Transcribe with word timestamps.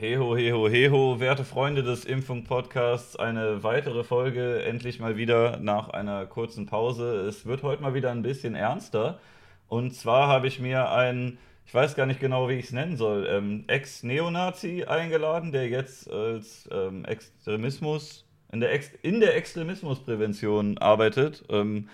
Heho, 0.00 0.36
heho, 0.36 0.68
heho, 0.68 1.18
werte 1.18 1.44
Freunde 1.44 1.82
des 1.82 2.04
Impfung-Podcasts, 2.04 3.16
eine 3.16 3.64
weitere 3.64 4.04
Folge, 4.04 4.62
endlich 4.62 5.00
mal 5.00 5.16
wieder 5.16 5.58
nach 5.58 5.88
einer 5.88 6.24
kurzen 6.24 6.66
Pause. 6.66 7.22
Es 7.22 7.46
wird 7.46 7.64
heute 7.64 7.82
mal 7.82 7.94
wieder 7.94 8.12
ein 8.12 8.22
bisschen 8.22 8.54
ernster. 8.54 9.18
Und 9.66 9.96
zwar 9.96 10.28
habe 10.28 10.46
ich 10.46 10.60
mir 10.60 10.92
einen, 10.92 11.38
ich 11.66 11.74
weiß 11.74 11.96
gar 11.96 12.06
nicht 12.06 12.20
genau, 12.20 12.48
wie 12.48 12.52
ich 12.52 12.66
es 12.66 12.72
nennen 12.72 12.96
soll, 12.96 13.26
ähm, 13.28 13.64
Ex-Neonazi 13.66 14.84
eingeladen, 14.84 15.50
der 15.50 15.66
jetzt 15.66 16.08
als 16.08 16.68
ähm, 16.70 17.04
Extremismus, 17.04 18.24
in 18.52 18.60
der, 18.60 18.72
Ex 18.72 18.92
in 19.02 19.18
der 19.18 19.34
Extremismusprävention 19.34 20.78
arbeitet. 20.78 21.44
Ähm, 21.48 21.88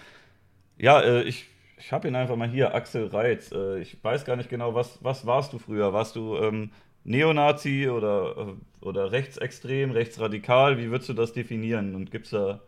ja, 0.76 1.00
äh, 1.00 1.22
ich, 1.22 1.46
ich 1.78 1.90
habe 1.90 2.06
ihn 2.08 2.16
einfach 2.16 2.36
mal 2.36 2.50
hier, 2.50 2.74
Axel 2.74 3.06
Reitz. 3.06 3.50
Äh, 3.50 3.78
ich 3.78 3.96
weiß 4.04 4.26
gar 4.26 4.36
nicht 4.36 4.50
genau, 4.50 4.74
was, 4.74 5.02
was 5.02 5.24
warst 5.24 5.54
du 5.54 5.58
früher? 5.58 5.94
Warst 5.94 6.16
du 6.16 6.36
ähm, 6.36 6.70
Neonazi 7.04 7.88
oder, 7.88 8.56
oder 8.80 9.12
rechtsextrem, 9.12 9.90
rechtsradikal? 9.90 10.78
Wie 10.78 10.90
würdest 10.90 11.10
du 11.10 11.14
das 11.14 11.32
definieren? 11.32 11.94
Und 11.94 12.10
gibt 12.10 12.26
es 12.26 12.30
da 12.30 12.60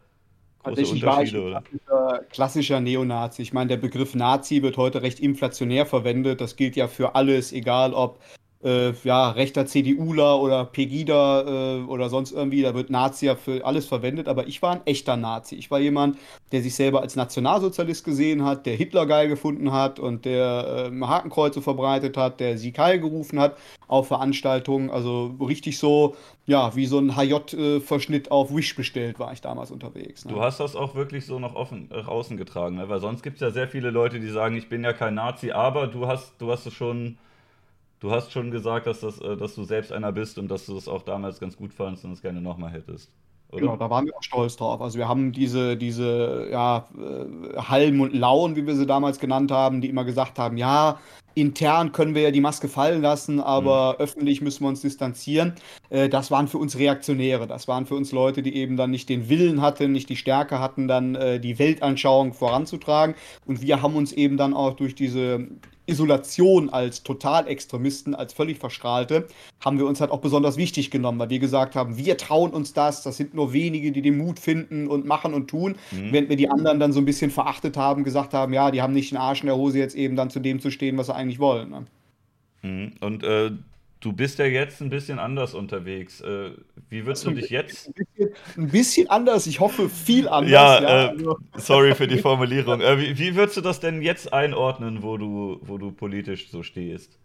große 0.62 0.77
war 0.77 1.23
ich 1.23 1.34
Unterschiede? 1.34 1.41
ein 1.41 1.47
Oder? 1.47 1.62
klassischer, 1.62 2.24
klassischer 2.30 2.80
Neonazi. 2.80 3.43
Ich 3.43 3.52
meine, 3.52 3.69
der 3.69 3.77
Begriff 3.77 4.15
Nazi 4.15 4.62
wird 4.62 4.77
heute 4.77 5.02
recht 5.02 5.20
inflationär 5.20 5.87
verwendet. 5.87 6.41
Das 6.41 6.57
gilt 6.57 6.77
ja 6.77 6.88
für 6.88 7.15
alles, 7.15 7.52
egal 7.52 7.95
ob 7.95 8.20
äh, 8.65 8.92
ja, 9.05 9.30
rechter 9.30 9.66
CDUler 9.66 10.41
oder 10.41 10.65
Pegida 10.65 11.78
äh, 11.78 11.83
oder 11.84 12.09
sonst 12.09 12.33
irgendwie. 12.33 12.62
Da 12.62 12.74
wird 12.74 12.91
Nazi 12.91 13.27
ja 13.27 13.37
für 13.37 13.65
alles 13.65 13.87
verwendet. 13.87 14.29
Aber 14.29 14.46
ich 14.48 14.62
war 14.62 14.73
ein 14.73 14.87
echter 14.87 15.16
Nazi. 15.16 15.55
Ich 15.56 15.70
war 15.70 15.79
jemand, 15.79 16.19
der 16.52 16.62
sich 16.62 16.74
selber 16.74 17.01
als 17.02 17.16
Nationalsozialist 17.16 18.05
gesehen 18.05 18.45
hat, 18.45 18.66
der 18.66 18.74
Hitler 18.77 19.06
geil 19.06 19.29
gefunden 19.29 19.73
hat 19.73 19.98
und 19.98 20.24
der 20.24 20.87
ähm, 20.88 21.06
Hakenkreuze 21.09 21.62
verbreitet 21.62 22.16
hat, 22.16 22.41
der 22.41 22.59
Sieg 22.59 22.79
Heil 22.79 23.01
gerufen 23.01 23.38
hat 23.41 23.56
auf 23.88 24.09
Veranstaltungen. 24.09 24.91
Also 24.91 25.34
richtig 25.41 25.79
so, 25.79 26.16
ja, 26.46 26.74
wie 26.77 26.87
so 26.87 26.99
ein 26.99 27.16
HJ-Verschnitt 27.16 28.30
auf 28.30 28.54
Wish 28.54 28.74
bestellt 28.77 29.18
war 29.18 29.32
ich 29.32 29.40
damals 29.40 29.71
unterwegs. 29.71 30.27
Du 30.29 30.37
Ne? 30.37 30.40
hast 30.40 30.59
das 30.60 30.74
auch 30.77 30.95
wirklich 30.96 31.24
so 31.27 31.38
nach 31.38 31.54
offen, 31.54 31.88
nach 31.90 32.09
außen 32.09 32.37
getragen, 32.37 32.77
ne? 32.77 32.88
Weil 32.88 33.01
sonst 33.01 33.23
gibt 33.23 33.37
es 33.37 33.40
ja 33.43 33.51
sehr 33.51 33.68
viele 33.68 33.90
Leute, 33.90 34.18
die 34.21 34.29
sagen, 34.29 34.57
ich 34.57 34.68
bin 34.68 34.82
ja 34.84 34.93
kein 34.93 35.15
Nazi, 35.15 35.52
aber 35.52 35.87
du 35.87 36.07
hast, 36.09 36.40
du 36.40 36.51
hast 36.51 36.66
es 36.66 36.74
schon, 36.74 37.18
du 38.01 38.11
hast 38.11 38.33
schon 38.33 38.51
gesagt, 38.51 38.87
dass 38.87 39.01
das, 39.01 39.21
äh, 39.21 39.37
dass 39.37 39.55
du 39.55 39.65
selbst 39.65 39.93
einer 39.93 40.13
bist 40.13 40.39
und 40.39 40.49
dass 40.49 40.66
du 40.66 40.77
es 40.77 40.89
auch 40.89 41.02
damals 41.02 41.41
ganz 41.41 41.57
gut 41.57 41.73
fandst 41.73 42.05
und 42.05 42.13
es 42.13 42.23
gerne 42.23 42.41
nochmal 42.41 42.73
hättest. 42.73 43.11
Genau, 43.52 43.73
Oder? 43.73 43.79
da 43.79 43.91
waren 43.91 44.07
wir 44.07 44.16
auch 44.16 44.23
stolz 44.23 44.57
drauf. 44.57 44.80
Also 44.80 44.99
wir 44.99 45.09
haben 45.09 45.33
diese, 45.33 45.77
diese 45.77 46.49
ja, 46.51 46.89
äh, 46.99 47.57
Hallen 47.59 48.01
und 48.01 48.13
Lauen, 48.13 48.57
wie 48.57 48.67
wir 48.67 48.74
sie 48.74 48.87
damals 48.87 49.21
genannt 49.21 49.52
haben, 49.52 49.80
die 49.80 49.89
immer 49.89 50.05
gesagt 50.05 50.39
haben, 50.39 50.57
ja, 50.57 50.99
intern 51.37 51.92
können 51.92 52.15
wir 52.15 52.23
ja 52.23 52.30
die 52.30 52.40
Maske 52.40 52.66
fallen 52.68 53.02
lassen, 53.02 53.40
aber 53.40 53.96
öffentlich 53.98 54.40
müssen 54.40 54.65
wir 54.65 54.68
uns 54.68 54.80
distanzieren. 54.80 55.54
Äh, 55.90 56.09
das 56.09 56.30
waren 56.30 56.48
für 56.48 56.59
uns 56.59 56.78
Reaktionäre. 56.78 57.46
Das 57.46 57.68
waren 57.68 57.87
für 57.87 57.95
uns 57.95 58.10
Leute, 58.10 58.43
die 58.43 58.56
eben 58.56 58.76
dann 58.76 58.90
nicht 58.90 59.09
den 59.09 59.28
Willen 59.28 59.60
hatten, 59.60 59.93
nicht 59.93 60.09
die 60.09 60.16
Stärke 60.16 60.59
hatten, 60.59 60.88
dann 60.88 61.15
äh, 61.15 61.38
die 61.38 61.59
Weltanschauung 61.59 62.32
voranzutragen. 62.32 63.15
Und 63.45 63.60
wir 63.60 63.82
haben 63.82 63.96
uns 63.96 64.12
eben 64.12 64.37
dann 64.38 64.54
auch 64.54 64.75
durch 64.75 64.94
diese 64.94 65.47
Isolation 65.87 66.69
als 66.69 67.03
Totalextremisten, 67.04 68.15
als 68.15 68.32
völlig 68.32 68.59
Verstrahlte, 68.59 69.28
haben 69.65 69.78
wir 69.78 69.87
uns 69.87 70.00
halt 70.00 70.10
auch 70.10 70.21
besonders 70.21 70.56
wichtig 70.56 70.91
genommen, 70.91 71.19
weil 71.19 71.31
wir 71.31 71.38
gesagt 71.38 71.76
haben, 71.76 71.97
wir 71.97 72.16
trauen 72.16 72.50
uns 72.50 72.72
das, 72.72 73.03
das 73.03 73.16
sind 73.16 73.34
nur 73.34 73.53
wenige, 73.53 73.93
die 73.93 74.03
den 74.03 74.19
Mut 74.19 74.38
finden 74.41 74.88
und 74.88 75.06
machen 75.06 75.32
und 75.32 75.48
tun, 75.48 75.76
Hm? 75.91 76.12
während 76.12 76.28
wir 76.28 76.37
die 76.37 76.50
anderen 76.50 76.81
dann 76.81 76.93
so 76.93 77.00
ein 77.00 77.04
bisschen 77.04 77.31
verachtet 77.31 77.76
haben, 77.76 78.03
gesagt 78.04 78.34
haben, 78.34 78.53
ja, 78.53 78.71
die 78.71 78.82
haben 78.82 78.93
nicht 78.93 79.12
den 79.12 79.19
Arsch 79.19 79.43
in 79.43 79.47
der 79.47 79.56
Hose, 79.56 79.78
jetzt 79.78 79.94
eben 79.94 80.16
dann 80.16 80.31
zu 80.31 80.41
dem 80.41 80.60
zu 80.60 80.71
stehen, 80.71 80.98
was 80.98 81.06
sie 81.06 81.15
eigentlich 81.15 81.25
wollen. 81.38 81.71
Ne? 81.71 81.87
Mhm. 82.62 82.93
Und 83.00 83.22
äh, 83.22 83.50
du 84.00 84.12
bist 84.12 84.38
ja 84.38 84.47
jetzt 84.47 84.81
ein 84.82 84.91
bisschen 84.91 85.19
anders 85.19 85.55
unterwegs. 85.55 86.21
Äh, 86.21 86.53
wie 86.88 87.06
würdest 87.06 87.25
Also 87.25 87.31
du 87.31 87.31
ein 87.31 87.34
dich 87.34 87.50
jetzt? 87.50 87.91
bisschen, 87.94 88.34
ein 88.56 88.69
bisschen 88.71 89.10
anders, 89.10 89.47
ich 89.47 89.60
hoffe 89.60 89.88
viel 89.88 90.28
anders, 90.28 90.75
ja, 90.75 90.81
Ja, 90.81 91.06
äh, 91.06 91.09
also 91.09 91.39
sorry 91.56 91.95
für 91.95 92.06
die 92.09 92.19
Formulierung. 92.19 92.81
Äh, 92.81 92.99
wie, 93.00 93.19
wie 93.19 93.34
würdest 93.37 93.56
du 93.56 93.61
das 93.62 93.81
denn 93.81 94.03
jetzt 94.03 94.33
einordnen, 94.33 95.03
wo 95.03 95.17
du, 95.17 95.59
wo 95.62 95.78
du 95.78 95.93
politisch 95.93 96.50
so 96.50 96.62
stehst? 96.62 97.19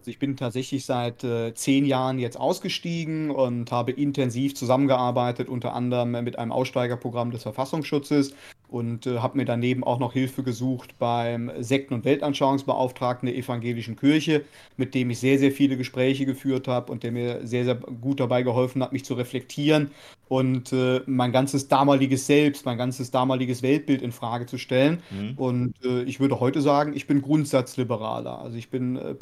Also 0.00 0.12
ich 0.12 0.18
bin 0.18 0.34
tatsächlich 0.34 0.86
seit 0.86 1.24
äh, 1.24 1.52
zehn 1.52 1.84
Jahren 1.84 2.18
jetzt 2.18 2.40
ausgestiegen 2.40 3.30
und 3.30 3.70
habe 3.70 3.92
intensiv 3.92 4.54
zusammengearbeitet, 4.54 5.46
unter 5.46 5.74
anderem 5.74 6.12
mit 6.24 6.38
einem 6.38 6.52
Aussteigerprogramm 6.52 7.30
des 7.32 7.42
Verfassungsschutzes 7.42 8.34
und 8.70 9.06
äh, 9.06 9.18
habe 9.18 9.36
mir 9.36 9.44
daneben 9.44 9.84
auch 9.84 9.98
noch 9.98 10.14
Hilfe 10.14 10.42
gesucht 10.42 10.98
beim 10.98 11.50
Sekten- 11.58 11.92
und 11.92 12.06
Weltanschauungsbeauftragten 12.06 13.26
der 13.26 13.36
Evangelischen 13.36 13.96
Kirche, 13.96 14.44
mit 14.78 14.94
dem 14.94 15.10
ich 15.10 15.18
sehr, 15.18 15.38
sehr 15.38 15.52
viele 15.52 15.76
Gespräche 15.76 16.24
geführt 16.24 16.66
habe 16.66 16.90
und 16.90 17.02
der 17.02 17.12
mir 17.12 17.46
sehr, 17.46 17.66
sehr 17.66 17.74
gut 17.74 18.20
dabei 18.20 18.42
geholfen 18.42 18.82
hat, 18.82 18.94
mich 18.94 19.04
zu 19.04 19.12
reflektieren 19.12 19.90
und 20.28 20.72
äh, 20.72 21.00
mein 21.06 21.32
ganzes 21.32 21.66
damaliges 21.66 22.26
Selbst, 22.28 22.64
mein 22.64 22.78
ganzes 22.78 23.10
damaliges 23.10 23.62
Weltbild 23.62 24.00
in 24.00 24.12
Frage 24.12 24.46
zu 24.46 24.58
stellen. 24.58 25.02
Hm? 25.08 25.34
Und 25.36 25.74
äh, 25.84 26.04
ich 26.04 26.20
würde 26.20 26.38
heute 26.38 26.62
sagen, 26.62 26.92
ich 26.94 27.08
bin 27.08 27.20
Grundsatzliberaler. 27.20 28.38
Also 28.38 28.56
ich 28.56 28.70
bin 28.70 28.94
äh, 28.94 29.14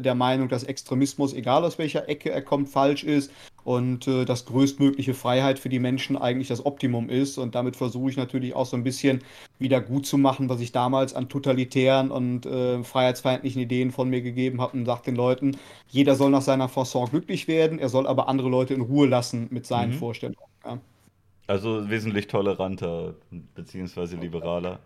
der 0.00 0.14
Meinung, 0.14 0.48
dass 0.48 0.64
Extremismus, 0.64 1.32
egal 1.34 1.64
aus 1.64 1.78
welcher 1.78 2.08
Ecke 2.08 2.30
er 2.30 2.42
kommt, 2.42 2.68
falsch 2.68 3.04
ist 3.04 3.30
und 3.64 4.06
äh, 4.08 4.24
dass 4.24 4.44
größtmögliche 4.46 5.14
Freiheit 5.14 5.58
für 5.58 5.68
die 5.68 5.78
Menschen 5.78 6.16
eigentlich 6.16 6.48
das 6.48 6.64
Optimum 6.66 7.08
ist. 7.08 7.38
Und 7.38 7.54
damit 7.54 7.76
versuche 7.76 8.10
ich 8.10 8.16
natürlich 8.16 8.54
auch 8.54 8.66
so 8.66 8.76
ein 8.76 8.84
bisschen 8.84 9.22
wieder 9.58 9.80
gut 9.80 10.06
zu 10.06 10.18
machen, 10.18 10.48
was 10.48 10.60
ich 10.60 10.72
damals 10.72 11.14
an 11.14 11.28
totalitären 11.28 12.10
und 12.10 12.46
äh, 12.46 12.82
freiheitsfeindlichen 12.82 13.62
Ideen 13.62 13.90
von 13.92 14.08
mir 14.10 14.22
gegeben 14.22 14.60
habe 14.60 14.76
und 14.76 14.84
sage 14.86 15.02
den 15.06 15.16
Leuten, 15.16 15.56
jeder 15.88 16.14
soll 16.16 16.30
nach 16.30 16.42
seiner 16.42 16.68
Fasson 16.68 17.08
glücklich 17.10 17.48
werden, 17.48 17.78
er 17.78 17.88
soll 17.88 18.06
aber 18.06 18.28
andere 18.28 18.48
Leute 18.48 18.74
in 18.74 18.80
Ruhe 18.80 19.06
lassen 19.06 19.48
mit 19.50 19.66
seinen 19.66 19.90
Mhm. 19.90 19.94
Vorstellungen. 19.94 20.38
Ja. 20.64 20.78
Also 21.46 21.88
wesentlich 21.90 22.28
toleranter 22.28 23.14
beziehungsweise 23.54 24.16
liberaler. 24.16 24.80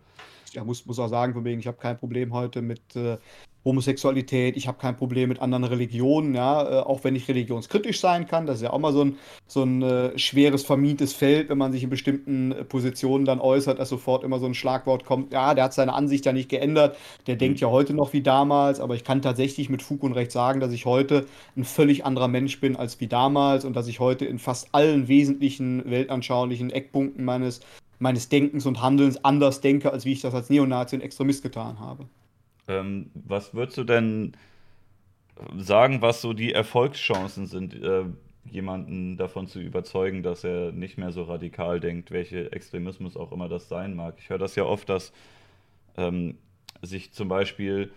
Ja, 0.57 0.65
muss, 0.65 0.87
muss 0.87 0.99
auch 0.99 1.09
sagen, 1.09 1.35
von 1.35 1.45
wegen, 1.45 1.61
ich 1.61 1.67
habe 1.67 1.77
kein 1.77 1.99
Problem 1.99 2.33
heute 2.33 2.63
mit 2.63 2.97
äh, 2.97 3.19
Homosexualität, 3.67 4.57
ich 4.57 4.69
habe 4.69 4.79
kein 4.79 4.97
Problem 4.97 5.29
mit 5.29 5.41
anderen 5.41 5.65
Religionen, 5.65 6.35
ja, 6.35 6.63
äh, 6.63 6.83
auch 6.83 7.03
wenn 7.03 7.17
ich 7.17 7.27
religionskritisch 7.29 8.01
sein 8.01 8.27
kann. 8.27 8.47
Das 8.47 8.57
ist 8.57 8.63
ja 8.63 8.73
auch 8.73 8.79
mal 8.79 8.93
so 8.93 9.05
ein, 9.05 9.19
so 9.49 9.65
ein 9.65 9.83
äh, 9.83 10.17
schweres, 10.19 10.65
vermintes 10.65 11.13
Feld, 11.13 11.49
wenn 11.51 11.59
man 11.59 11.73
sich 11.73 11.83
in 11.83 11.91
bestimmten 11.91 12.53
äh, 12.53 12.65
Positionen 12.65 13.25
dann 13.25 13.41
äußert, 13.41 13.79
dass 13.81 13.89
sofort 13.89 14.23
immer 14.23 14.39
so 14.39 14.47
ein 14.47 14.55
Schlagwort 14.55 15.05
kommt, 15.05 15.33
ja, 15.33 15.53
der 15.53 15.65
hat 15.65 15.75
seine 15.75 15.95
Ansicht 15.95 16.25
ja 16.27 16.33
nicht 16.33 16.49
geändert, 16.49 16.97
der 17.27 17.35
Hm. 17.35 17.39
denkt 17.41 17.61
ja 17.61 17.69
heute 17.69 17.93
noch 17.93 18.13
wie 18.13 18.23
damals, 18.23 18.81
aber 18.81 18.95
ich 18.95 19.05
kann 19.05 19.21
tatsächlich 19.21 19.69
mit 19.69 19.83
Fug 19.83 20.05
und 20.05 20.13
Recht 20.13 20.33
sagen, 20.33 20.61
dass 20.61 20.73
ich 20.73 20.87
heute 20.87 21.27
ein 21.57 21.65
völlig 21.65 22.05
anderer 22.05 22.29
Mensch 22.29 22.61
bin 22.61 22.77
als 22.77 23.01
wie 23.01 23.09
damals 23.09 23.65
und 23.65 23.75
dass 23.75 23.89
ich 23.89 24.01
heute 24.01 24.25
in 24.25 24.39
fast 24.39 24.69
allen 24.73 25.09
wesentlichen 25.09 25.91
weltanschaulichen 25.91 26.71
Eckpunkten 26.71 27.25
meines 27.25 27.61
meines 27.99 28.29
Denkens 28.29 28.67
und 28.67 28.83
Handelns 28.83 29.25
anders 29.25 29.61
denke, 29.61 29.93
als 29.93 30.05
wie 30.05 30.13
ich 30.13 30.21
das 30.21 30.35
als 30.35 30.51
Neonazi 30.51 30.97
und 30.97 31.03
Extremist 31.03 31.43
getan 31.43 31.79
habe. 31.81 32.07
Ähm, 32.69 33.11
was 33.15 33.55
würdest 33.55 33.79
du 33.79 33.85
denn 33.85 34.37
sagen, 35.57 36.03
was 36.03 36.21
so 36.23 36.33
die 36.33 36.53
Erfolgschancen 36.53 37.47
sind, 37.47 37.75
äh, 37.75 38.05
jemanden 38.45 39.17
davon 39.17 39.47
zu 39.47 39.61
überzeugen, 39.61 40.23
dass 40.23 40.45
er 40.45 40.73
nicht 40.73 40.99
mehr 40.99 41.13
so 41.13 41.25
radikal 41.25 41.81
denkt, 41.81 42.11
welche 42.11 42.53
Extremismus 42.53 43.17
auch 43.17 43.33
immer 43.33 43.49
das 43.49 43.69
sein 43.69 43.95
mag? 43.95 44.17
Ich 44.19 44.31
höre 44.31 44.39
das 44.39 44.57
ja 44.57 44.65
oft, 44.65 44.89
dass 44.89 45.13
ähm, 45.97 46.39
sich 46.83 47.13
zum 47.13 47.29
Beispiel, 47.29 47.93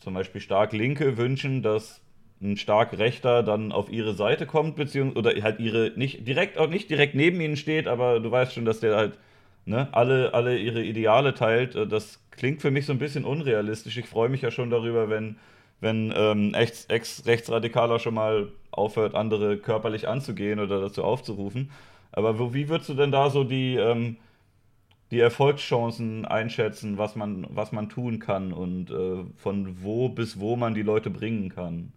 zum 0.00 0.14
Beispiel 0.14 0.40
stark 0.40 0.72
Linke 0.72 1.16
wünschen, 1.16 1.62
dass 1.62 2.00
ein 2.44 2.56
stark 2.56 2.98
Rechter 2.98 3.42
dann 3.42 3.72
auf 3.72 3.90
ihre 3.90 4.14
Seite 4.14 4.46
kommt, 4.46 4.76
beziehungsweise 4.76 5.18
oder 5.18 5.42
halt 5.42 5.60
ihre 5.60 5.92
nicht 5.96 6.26
direkt 6.28 6.58
auch 6.58 6.68
nicht 6.68 6.90
direkt 6.90 7.14
neben 7.14 7.40
ihnen 7.40 7.56
steht, 7.56 7.88
aber 7.88 8.20
du 8.20 8.30
weißt 8.30 8.54
schon, 8.54 8.64
dass 8.66 8.80
der 8.80 8.96
halt 8.96 9.18
ne, 9.66 9.88
alle, 9.92 10.34
alle 10.34 10.58
ihre 10.58 10.82
Ideale 10.82 11.34
teilt. 11.34 11.74
Äh, 11.76 11.86
Das 11.86 12.20
klingt 12.30 12.62
für 12.62 12.70
mich 12.70 12.86
so 12.86 12.92
ein 12.92 12.98
bisschen 12.98 13.24
unrealistisch. 13.24 13.96
Ich 13.98 14.06
freue 14.06 14.28
mich 14.28 14.42
ja 14.42 14.50
schon 14.50 14.70
darüber, 14.70 15.08
wenn, 15.10 15.36
wenn 15.80 16.12
ähm, 16.16 16.54
Ex, 16.54 16.86
Ex 16.86 17.26
Rechtsradikaler 17.26 17.98
schon 17.98 18.14
mal 18.14 18.48
aufhört, 18.70 19.14
andere 19.14 19.56
körperlich 19.58 20.08
anzugehen 20.08 20.60
oder 20.60 20.80
dazu 20.80 21.04
aufzurufen. 21.04 21.70
Aber 22.12 22.38
wo, 22.38 22.54
wie 22.54 22.68
würdest 22.68 22.90
du 22.90 22.94
denn 22.94 23.12
da 23.12 23.30
so 23.30 23.44
die, 23.44 23.76
ähm, 23.76 24.16
die 25.10 25.20
Erfolgschancen 25.20 26.24
einschätzen, 26.26 26.98
was 26.98 27.16
man, 27.16 27.46
was 27.50 27.72
man 27.72 27.88
tun 27.88 28.18
kann 28.18 28.52
und 28.52 28.90
äh, 28.90 29.24
von 29.36 29.82
wo 29.82 30.08
bis 30.10 30.40
wo 30.40 30.56
man 30.56 30.74
die 30.74 30.82
Leute 30.82 31.10
bringen 31.10 31.48
kann? 31.50 31.92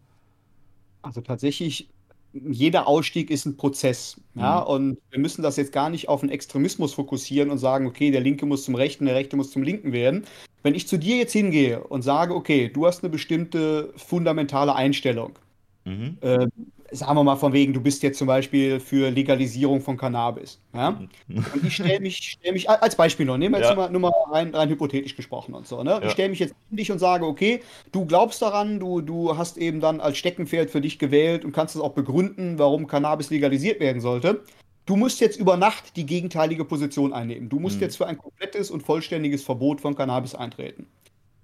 Also 1.01 1.21
tatsächlich, 1.21 1.89
jeder 2.33 2.87
Ausstieg 2.87 3.29
ist 3.31 3.45
ein 3.45 3.57
Prozess, 3.57 4.21
ja, 4.35 4.59
Mhm. 4.61 4.67
und 4.67 4.97
wir 5.09 5.19
müssen 5.19 5.41
das 5.41 5.55
jetzt 5.57 5.71
gar 5.71 5.89
nicht 5.89 6.09
auf 6.09 6.21
den 6.21 6.29
Extremismus 6.29 6.93
fokussieren 6.93 7.49
und 7.49 7.57
sagen, 7.57 7.87
okay, 7.87 8.11
der 8.11 8.21
Linke 8.21 8.45
muss 8.45 8.63
zum 8.65 8.75
Rechten, 8.75 9.05
der 9.05 9.15
Rechte 9.15 9.35
muss 9.37 9.51
zum 9.51 9.63
Linken 9.63 9.91
werden. 9.93 10.25
Wenn 10.63 10.75
ich 10.75 10.87
zu 10.87 10.97
dir 10.97 11.17
jetzt 11.17 11.33
hingehe 11.33 11.83
und 11.83 12.01
sage, 12.01 12.35
okay, 12.35 12.69
du 12.69 12.85
hast 12.85 13.03
eine 13.03 13.09
bestimmte 13.09 13.93
fundamentale 13.95 14.75
Einstellung, 14.75 15.39
Mhm. 15.85 16.17
äh, 16.21 16.47
sagen 16.91 17.15
wir 17.15 17.23
mal 17.23 17.35
von 17.35 17.53
wegen, 17.53 17.73
du 17.73 17.81
bist 17.81 18.03
jetzt 18.03 18.17
zum 18.17 18.27
Beispiel 18.27 18.79
für 18.79 19.09
Legalisierung 19.09 19.81
von 19.81 19.97
Cannabis. 19.97 20.59
Ja? 20.73 20.99
Und 21.27 21.65
ich 21.65 21.75
stelle 21.75 21.99
mich, 21.99 22.37
stell 22.39 22.53
mich 22.53 22.69
als 22.69 22.95
Beispiel 22.95 23.25
noch, 23.25 23.37
nehmen 23.37 23.55
wir 23.55 23.59
jetzt 23.59 23.69
ja. 23.69 23.75
nur 23.75 23.83
mal, 23.83 23.91
nur 23.91 24.01
mal 24.01 24.13
rein, 24.31 24.53
rein, 24.55 24.69
hypothetisch 24.69 25.15
gesprochen 25.15 25.53
und 25.53 25.67
so. 25.67 25.83
Ne? 25.83 25.91
Ja. 25.91 26.03
Ich 26.03 26.11
stelle 26.11 26.29
mich 26.29 26.39
jetzt 26.39 26.55
in 26.71 26.77
dich 26.77 26.91
und 26.91 26.99
sage, 26.99 27.25
okay, 27.25 27.61
du 27.91 28.05
glaubst 28.05 28.41
daran, 28.41 28.79
du, 28.79 29.01
du 29.01 29.37
hast 29.37 29.57
eben 29.57 29.79
dann 29.79 29.99
als 29.99 30.17
Steckenpferd 30.17 30.69
für 30.69 30.81
dich 30.81 30.99
gewählt 30.99 31.43
und 31.43 31.51
kannst 31.51 31.75
es 31.75 31.81
auch 31.81 31.93
begründen, 31.93 32.57
warum 32.57 32.87
Cannabis 32.87 33.29
legalisiert 33.29 33.79
werden 33.79 34.01
sollte. 34.01 34.41
Du 34.85 34.95
musst 34.95 35.19
jetzt 35.19 35.37
über 35.37 35.57
Nacht 35.57 35.97
die 35.97 36.05
gegenteilige 36.05 36.63
Position 36.63 37.11
einnehmen. 37.11 37.49
Du 37.49 37.59
musst 37.59 37.77
mhm. 37.77 37.81
jetzt 37.81 37.97
für 37.97 38.07
ein 38.07 38.17
komplettes 38.17 38.71
und 38.71 38.83
vollständiges 38.83 39.43
Verbot 39.43 39.81
von 39.81 39.95
Cannabis 39.95 40.33
eintreten. 40.33 40.87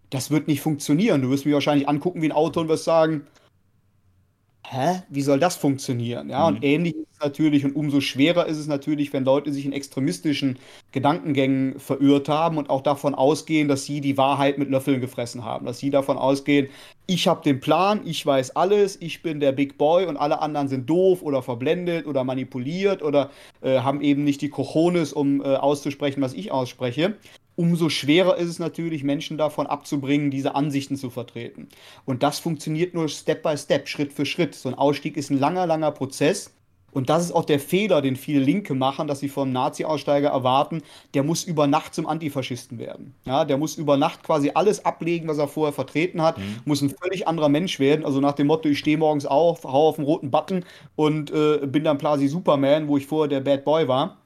Das 0.09 0.31
wird 0.31 0.47
nicht 0.47 0.61
funktionieren. 0.61 1.21
Du 1.21 1.29
wirst 1.29 1.45
mich 1.45 1.53
wahrscheinlich 1.53 1.89
angucken 1.89 2.21
wie 2.21 2.27
ein 2.27 2.31
Auto 2.31 2.61
und 2.61 2.69
wirst 2.69 2.85
sagen, 2.85 3.27
hä, 4.65 5.03
wie 5.09 5.21
soll 5.21 5.39
das 5.39 5.55
funktionieren? 5.55 6.29
Ja, 6.29 6.49
mhm. 6.49 6.55
und 6.55 6.63
ähnlich 6.63 6.95
ist 6.95 7.07
es 7.13 7.19
natürlich 7.19 7.65
und 7.65 7.75
umso 7.75 8.01
schwerer 8.01 8.45
ist 8.47 8.57
es 8.57 8.67
natürlich, 8.67 9.13
wenn 9.13 9.25
Leute 9.25 9.51
sich 9.51 9.65
in 9.65 9.73
extremistischen 9.73 10.57
Gedankengängen 10.91 11.79
verirrt 11.79 12.29
haben 12.29 12.57
und 12.57 12.69
auch 12.69 12.81
davon 12.81 13.15
ausgehen, 13.15 13.67
dass 13.67 13.85
sie 13.85 14.01
die 14.01 14.17
Wahrheit 14.17 14.57
mit 14.57 14.69
Löffeln 14.69 15.01
gefressen 15.01 15.43
haben, 15.43 15.65
dass 15.65 15.79
sie 15.79 15.89
davon 15.89 16.17
ausgehen, 16.17 16.69
ich 17.05 17.27
habe 17.27 17.43
den 17.43 17.59
Plan, 17.59 18.01
ich 18.05 18.25
weiß 18.25 18.55
alles, 18.55 18.97
ich 19.01 19.21
bin 19.21 19.41
der 19.41 19.51
Big 19.51 19.77
Boy 19.77 20.05
und 20.05 20.15
alle 20.15 20.41
anderen 20.41 20.69
sind 20.69 20.89
doof 20.89 21.21
oder 21.21 21.41
verblendet 21.41 22.07
oder 22.07 22.23
manipuliert 22.23 23.03
oder 23.03 23.29
äh, 23.61 23.79
haben 23.79 24.01
eben 24.01 24.23
nicht 24.23 24.41
die 24.41 24.49
Cojones, 24.49 25.11
um 25.11 25.41
äh, 25.41 25.55
auszusprechen, 25.55 26.21
was 26.21 26.33
ich 26.33 26.51
ausspreche 26.51 27.15
umso 27.55 27.89
schwerer 27.89 28.37
ist 28.37 28.49
es 28.49 28.59
natürlich, 28.59 29.03
Menschen 29.03 29.37
davon 29.37 29.67
abzubringen, 29.67 30.31
diese 30.31 30.55
Ansichten 30.55 30.95
zu 30.95 31.09
vertreten. 31.09 31.67
Und 32.05 32.23
das 32.23 32.39
funktioniert 32.39 32.93
nur 32.93 33.09
Step 33.09 33.43
by 33.43 33.57
Step, 33.57 33.87
Schritt 33.87 34.13
für 34.13 34.25
Schritt. 34.25 34.55
So 34.55 34.69
ein 34.69 34.75
Ausstieg 34.75 35.17
ist 35.17 35.29
ein 35.29 35.39
langer, 35.39 35.67
langer 35.67 35.91
Prozess. 35.91 36.51
Und 36.93 37.09
das 37.09 37.25
ist 37.25 37.31
auch 37.31 37.45
der 37.45 37.59
Fehler, 37.59 38.01
den 38.01 38.15
viele 38.15 38.39
Linke 38.39 38.73
machen, 38.75 39.07
dass 39.07 39.19
sie 39.19 39.29
vom 39.29 39.51
Nazi-Aussteiger 39.51 40.29
erwarten, 40.29 40.83
der 41.13 41.23
muss 41.23 41.43
über 41.43 41.65
Nacht 41.65 41.93
zum 41.93 42.07
Antifaschisten 42.07 42.77
werden. 42.77 43.15
Ja, 43.25 43.45
der 43.45 43.57
muss 43.57 43.77
über 43.77 43.97
Nacht 43.97 44.23
quasi 44.23 44.51
alles 44.53 44.85
ablegen, 44.85 45.27
was 45.27 45.39
er 45.39 45.47
vorher 45.47 45.73
vertreten 45.73 46.21
hat, 46.21 46.37
mhm. 46.37 46.59
muss 46.65 46.81
ein 46.81 46.91
völlig 46.91 47.27
anderer 47.27 47.49
Mensch 47.49 47.79
werden. 47.79 48.05
Also 48.05 48.19
nach 48.19 48.33
dem 48.33 48.47
Motto, 48.47 48.69
ich 48.69 48.79
stehe 48.79 48.97
morgens 48.97 49.25
auf, 49.25 49.63
hau 49.63 49.89
auf 49.89 49.95
den 49.95 50.05
roten 50.05 50.29
Button 50.29 50.65
und 50.95 51.31
äh, 51.31 51.65
bin 51.65 51.83
dann 51.83 51.97
quasi 51.97 52.27
Superman, 52.27 52.87
wo 52.87 52.97
ich 52.97 53.07
vorher 53.07 53.27
der 53.27 53.41
Bad 53.41 53.65
Boy 53.65 53.87
war 53.87 54.22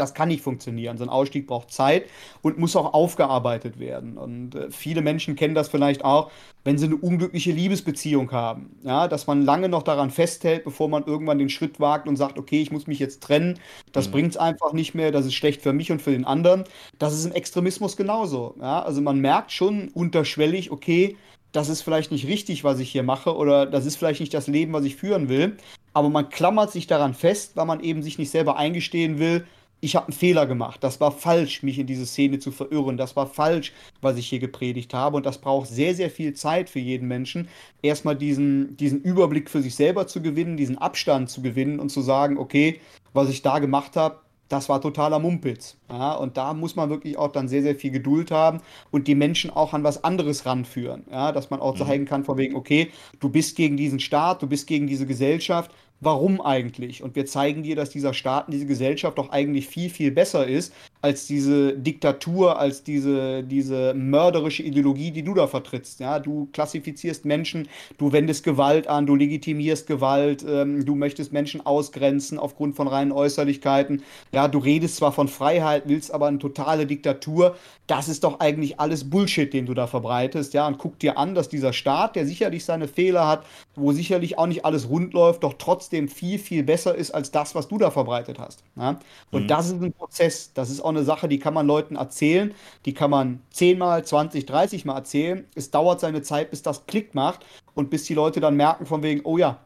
das 0.00 0.14
kann 0.14 0.28
nicht 0.28 0.42
funktionieren. 0.42 0.98
So 0.98 1.04
ein 1.04 1.10
Ausstieg 1.10 1.46
braucht 1.46 1.72
Zeit 1.72 2.06
und 2.42 2.58
muss 2.58 2.74
auch 2.76 2.94
aufgearbeitet 2.94 3.78
werden. 3.78 4.16
Und 4.16 4.54
äh, 4.54 4.70
viele 4.70 5.02
Menschen 5.02 5.36
kennen 5.36 5.54
das 5.54 5.68
vielleicht 5.68 6.04
auch, 6.04 6.30
wenn 6.64 6.78
sie 6.78 6.86
eine 6.86 6.96
unglückliche 6.96 7.52
Liebesbeziehung 7.52 8.32
haben. 8.32 8.76
Ja, 8.82 9.08
dass 9.08 9.26
man 9.26 9.42
lange 9.42 9.68
noch 9.68 9.82
daran 9.82 10.10
festhält, 10.10 10.64
bevor 10.64 10.88
man 10.88 11.04
irgendwann 11.04 11.38
den 11.38 11.48
Schritt 11.48 11.80
wagt 11.80 12.08
und 12.08 12.16
sagt, 12.16 12.38
okay, 12.38 12.60
ich 12.60 12.70
muss 12.70 12.86
mich 12.86 12.98
jetzt 12.98 13.22
trennen. 13.22 13.58
Das 13.92 14.08
mhm. 14.08 14.12
bringt 14.12 14.30
es 14.30 14.36
einfach 14.36 14.72
nicht 14.72 14.94
mehr. 14.94 15.12
Das 15.12 15.26
ist 15.26 15.34
schlecht 15.34 15.62
für 15.62 15.72
mich 15.72 15.92
und 15.92 16.02
für 16.02 16.12
den 16.12 16.24
anderen. 16.24 16.64
Das 16.98 17.14
ist 17.14 17.24
im 17.24 17.32
Extremismus 17.32 17.96
genauso. 17.96 18.54
Ja, 18.60 18.82
also 18.82 19.00
man 19.00 19.20
merkt 19.20 19.52
schon 19.52 19.88
unterschwellig, 19.88 20.70
okay, 20.70 21.16
das 21.52 21.68
ist 21.68 21.82
vielleicht 21.82 22.12
nicht 22.12 22.26
richtig, 22.26 22.62
was 22.64 22.78
ich 22.78 22.90
hier 22.90 23.02
mache, 23.02 23.34
oder 23.34 23.66
das 23.66 23.84
ist 23.84 23.96
vielleicht 23.96 24.20
nicht 24.20 24.34
das 24.34 24.46
Leben, 24.46 24.72
was 24.72 24.84
ich 24.84 24.96
führen 24.96 25.28
will. 25.28 25.56
Aber 25.92 26.08
man 26.08 26.28
klammert 26.28 26.70
sich 26.70 26.86
daran 26.86 27.14
fest, 27.14 27.56
weil 27.56 27.66
man 27.66 27.80
eben 27.80 28.02
sich 28.02 28.18
nicht 28.18 28.30
selber 28.30 28.56
eingestehen 28.56 29.18
will, 29.18 29.44
ich 29.80 29.96
habe 29.96 30.06
einen 30.06 30.12
Fehler 30.12 30.46
gemacht. 30.46 30.82
Das 30.82 31.00
war 31.00 31.10
falsch, 31.10 31.62
mich 31.62 31.78
in 31.78 31.86
diese 31.86 32.06
Szene 32.06 32.38
zu 32.38 32.50
verirren. 32.50 32.96
Das 32.96 33.16
war 33.16 33.26
falsch, 33.26 33.72
was 34.00 34.16
ich 34.16 34.28
hier 34.28 34.38
gepredigt 34.38 34.94
habe. 34.94 35.16
Und 35.16 35.26
das 35.26 35.38
braucht 35.38 35.68
sehr, 35.68 35.94
sehr 35.94 36.10
viel 36.10 36.34
Zeit 36.34 36.68
für 36.68 36.80
jeden 36.80 37.08
Menschen, 37.08 37.48
erstmal 37.82 38.16
diesen, 38.16 38.76
diesen 38.76 39.00
Überblick 39.00 39.50
für 39.50 39.62
sich 39.62 39.74
selber 39.74 40.06
zu 40.06 40.22
gewinnen, 40.22 40.56
diesen 40.56 40.78
Abstand 40.78 41.30
zu 41.30 41.42
gewinnen 41.42 41.80
und 41.80 41.90
zu 41.90 42.02
sagen, 42.02 42.38
okay, 42.38 42.80
was 43.12 43.28
ich 43.28 43.42
da 43.42 43.58
gemacht 43.58 43.96
habe, 43.96 44.20
das 44.50 44.68
war 44.68 44.80
totaler 44.80 45.20
Mumpitz. 45.20 45.76
Ja, 45.88 46.14
und 46.14 46.36
da 46.36 46.52
muss 46.54 46.74
man 46.74 46.90
wirklich 46.90 47.16
auch 47.16 47.30
dann 47.30 47.48
sehr, 47.48 47.62
sehr 47.62 47.76
viel 47.76 47.92
Geduld 47.92 48.32
haben 48.32 48.60
und 48.90 49.06
die 49.06 49.14
Menschen 49.14 49.50
auch 49.50 49.72
an 49.72 49.84
was 49.84 50.02
anderes 50.02 50.44
ranführen. 50.44 51.04
Ja, 51.10 51.30
dass 51.30 51.50
man 51.50 51.60
auch 51.60 51.74
mhm. 51.78 51.86
zeigen 51.86 52.04
kann, 52.04 52.24
von 52.24 52.36
wegen, 52.36 52.56
okay, 52.56 52.90
du 53.20 53.28
bist 53.28 53.56
gegen 53.56 53.76
diesen 53.76 54.00
Staat, 54.00 54.42
du 54.42 54.48
bist 54.48 54.66
gegen 54.66 54.88
diese 54.88 55.06
Gesellschaft 55.06 55.70
warum 56.00 56.40
eigentlich? 56.40 57.02
Und 57.02 57.14
wir 57.14 57.26
zeigen 57.26 57.62
dir, 57.62 57.76
dass 57.76 57.90
dieser 57.90 58.14
Staat 58.14 58.48
und 58.48 58.54
diese 58.54 58.66
Gesellschaft 58.66 59.18
doch 59.18 59.30
eigentlich 59.30 59.68
viel, 59.68 59.90
viel 59.90 60.10
besser 60.10 60.46
ist 60.46 60.72
als 61.02 61.26
diese 61.26 61.72
Diktatur, 61.72 62.58
als 62.58 62.82
diese, 62.82 63.42
diese 63.42 63.94
mörderische 63.94 64.62
Ideologie, 64.62 65.10
die 65.10 65.22
du 65.22 65.34
da 65.34 65.46
vertrittst. 65.46 66.00
Ja, 66.00 66.18
du 66.18 66.48
klassifizierst 66.52 67.24
Menschen, 67.24 67.68
du 67.98 68.12
wendest 68.12 68.44
Gewalt 68.44 68.86
an, 68.86 69.06
du 69.06 69.14
legitimierst 69.14 69.86
Gewalt, 69.86 70.44
ähm, 70.46 70.84
du 70.84 70.94
möchtest 70.94 71.32
Menschen 71.32 71.64
ausgrenzen 71.64 72.38
aufgrund 72.38 72.76
von 72.76 72.88
reinen 72.88 73.12
Äußerlichkeiten. 73.12 74.02
Ja, 74.32 74.48
du 74.48 74.58
redest 74.58 74.96
zwar 74.96 75.12
von 75.12 75.28
Freiheit, 75.28 75.84
willst 75.86 76.12
aber 76.12 76.26
eine 76.26 76.38
totale 76.38 76.86
Diktatur. 76.86 77.56
Das 77.86 78.08
ist 78.08 78.24
doch 78.24 78.40
eigentlich 78.40 78.78
alles 78.78 79.08
Bullshit, 79.08 79.52
den 79.52 79.66
du 79.66 79.74
da 79.74 79.86
verbreitest. 79.86 80.54
Ja, 80.54 80.66
und 80.66 80.78
guck 80.78 80.98
dir 80.98 81.18
an, 81.18 81.34
dass 81.34 81.48
dieser 81.48 81.72
Staat, 81.72 82.14
der 82.14 82.26
sicherlich 82.26 82.64
seine 82.64 82.88
Fehler 82.88 83.26
hat, 83.26 83.46
wo 83.74 83.92
sicherlich 83.92 84.38
auch 84.38 84.46
nicht 84.46 84.64
alles 84.64 84.88
rund 84.88 85.14
läuft, 85.14 85.42
doch 85.42 85.54
trotzdem 85.58 85.89
viel, 86.08 86.38
viel 86.38 86.62
besser 86.62 86.94
ist 86.94 87.10
als 87.10 87.30
das, 87.30 87.54
was 87.54 87.68
du 87.68 87.78
da 87.78 87.90
verbreitet 87.90 88.38
hast. 88.38 88.62
Ja? 88.76 88.98
Und 89.30 89.44
mhm. 89.44 89.48
das 89.48 89.66
ist 89.66 89.82
ein 89.82 89.92
Prozess, 89.92 90.52
das 90.54 90.70
ist 90.70 90.80
auch 90.80 90.90
eine 90.90 91.04
Sache, 91.04 91.28
die 91.28 91.38
kann 91.38 91.54
man 91.54 91.66
Leuten 91.66 91.96
erzählen, 91.96 92.54
die 92.84 92.94
kann 92.94 93.10
man 93.10 93.40
10 93.50 93.78
mal, 93.78 94.04
20, 94.04 94.46
30 94.46 94.84
mal 94.84 94.96
erzählen. 94.96 95.44
Es 95.54 95.70
dauert 95.70 96.00
seine 96.00 96.22
Zeit, 96.22 96.50
bis 96.50 96.62
das 96.62 96.86
Klick 96.86 97.14
macht 97.14 97.44
und 97.74 97.90
bis 97.90 98.04
die 98.04 98.14
Leute 98.14 98.40
dann 98.40 98.56
merken 98.56 98.86
von 98.86 99.02
wegen, 99.02 99.20
oh 99.24 99.38
ja, 99.38 99.58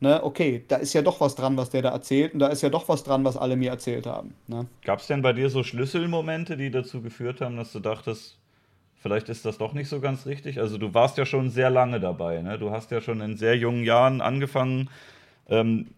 ne, 0.00 0.22
okay, 0.24 0.64
da 0.68 0.76
ist 0.76 0.92
ja 0.92 1.02
doch 1.02 1.20
was 1.20 1.34
dran, 1.34 1.56
was 1.56 1.70
der 1.70 1.82
da 1.82 1.90
erzählt 1.90 2.32
und 2.32 2.40
da 2.40 2.48
ist 2.48 2.62
ja 2.62 2.70
doch 2.70 2.88
was 2.88 3.04
dran, 3.04 3.24
was 3.24 3.36
alle 3.36 3.56
mir 3.56 3.70
erzählt 3.70 4.06
haben. 4.06 4.34
Ne? 4.46 4.66
Gab 4.84 5.00
es 5.00 5.06
denn 5.06 5.22
bei 5.22 5.32
dir 5.32 5.50
so 5.50 5.62
Schlüsselmomente, 5.62 6.56
die 6.56 6.70
dazu 6.70 7.02
geführt 7.02 7.40
haben, 7.40 7.56
dass 7.56 7.72
du 7.72 7.80
dachtest, 7.80 8.38
vielleicht 9.00 9.28
ist 9.28 9.44
das 9.44 9.58
doch 9.58 9.72
nicht 9.72 9.88
so 9.88 10.00
ganz 10.00 10.26
richtig? 10.26 10.58
Also 10.58 10.78
du 10.78 10.94
warst 10.94 11.18
ja 11.18 11.26
schon 11.26 11.50
sehr 11.50 11.70
lange 11.70 12.00
dabei, 12.00 12.42
ne? 12.42 12.58
Du 12.58 12.70
hast 12.70 12.90
ja 12.90 13.00
schon 13.00 13.20
in 13.20 13.36
sehr 13.36 13.56
jungen 13.56 13.84
Jahren 13.84 14.20
angefangen, 14.20 14.90
ähm, 15.50 15.88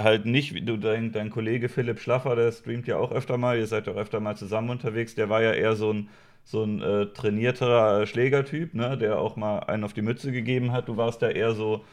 halt 0.00 0.26
nicht, 0.26 0.54
wie 0.54 0.60
du, 0.60 0.76
dein, 0.76 1.12
dein 1.12 1.30
Kollege 1.30 1.68
Philipp 1.68 2.00
Schlaffer, 2.00 2.36
der 2.36 2.52
streamt 2.52 2.86
ja 2.86 2.98
auch 2.98 3.12
öfter 3.12 3.36
mal, 3.36 3.58
ihr 3.58 3.66
seid 3.66 3.86
ja 3.86 3.94
auch 3.94 3.96
öfter 3.96 4.20
mal 4.20 4.36
zusammen 4.36 4.70
unterwegs, 4.70 5.14
der 5.14 5.28
war 5.28 5.42
ja 5.42 5.52
eher 5.52 5.74
so 5.76 5.92
ein, 5.92 6.08
so 6.44 6.62
ein 6.64 6.80
äh, 6.80 7.06
trainierter 7.06 8.06
Schlägertyp, 8.06 8.74
ne, 8.74 8.96
der 8.96 9.18
auch 9.18 9.36
mal 9.36 9.60
einen 9.60 9.84
auf 9.84 9.92
die 9.92 10.02
Mütze 10.02 10.32
gegeben 10.32 10.72
hat. 10.72 10.88
Du 10.88 10.96
warst 10.96 11.20
ja 11.20 11.28
eher 11.28 11.52
so, 11.52 11.84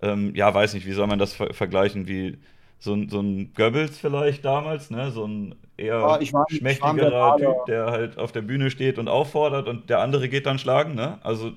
ähm, 0.00 0.34
ja, 0.34 0.52
weiß 0.54 0.74
nicht, 0.74 0.86
wie 0.86 0.92
soll 0.92 1.06
man 1.08 1.18
das 1.18 1.34
ver 1.34 1.52
vergleichen, 1.52 2.08
wie 2.08 2.38
so 2.78 2.94
ein, 2.94 3.08
so 3.08 3.20
ein 3.20 3.52
Goebbels 3.54 3.98
vielleicht 3.98 4.44
damals, 4.44 4.90
ne, 4.90 5.10
so 5.10 5.26
ein 5.26 5.56
eher 5.76 5.98
ja, 5.98 6.02
war, 6.02 6.46
schmächtigerer 6.48 7.36
Typ, 7.38 7.66
der 7.66 7.86
halt 7.86 8.18
auf 8.18 8.32
der 8.32 8.42
Bühne 8.42 8.70
steht 8.70 8.98
und 8.98 9.08
auffordert 9.08 9.68
und 9.68 9.90
der 9.90 10.00
andere 10.00 10.28
geht 10.28 10.46
dann 10.46 10.58
schlagen, 10.58 10.94
ne, 10.94 11.18
also 11.22 11.52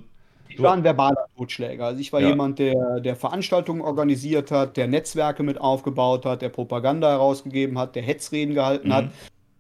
ich 0.54 0.62
war 0.62 0.74
ein 0.74 0.84
verbaler 0.84 1.26
Totschläger. 1.38 1.86
Also 1.86 2.02
ich 2.02 2.12
war 2.14 2.22
ja. 2.22 2.30
jemand, 2.30 2.60
der, 2.60 3.00
der 3.00 3.16
Veranstaltungen 3.16 3.82
organisiert 3.82 4.52
hat, 4.52 4.78
der 4.78 4.88
Netzwerke 4.88 5.44
mit 5.44 5.60
aufgebaut 5.60 6.26
hat, 6.26 6.42
der 6.42 6.50
Propaganda 6.50 7.10
herausgegeben 7.10 7.78
hat, 7.78 7.96
der 7.96 8.04
Hetzreden 8.04 8.54
gehalten 8.54 8.90
mhm. 8.90 8.94
hat. 8.94 9.10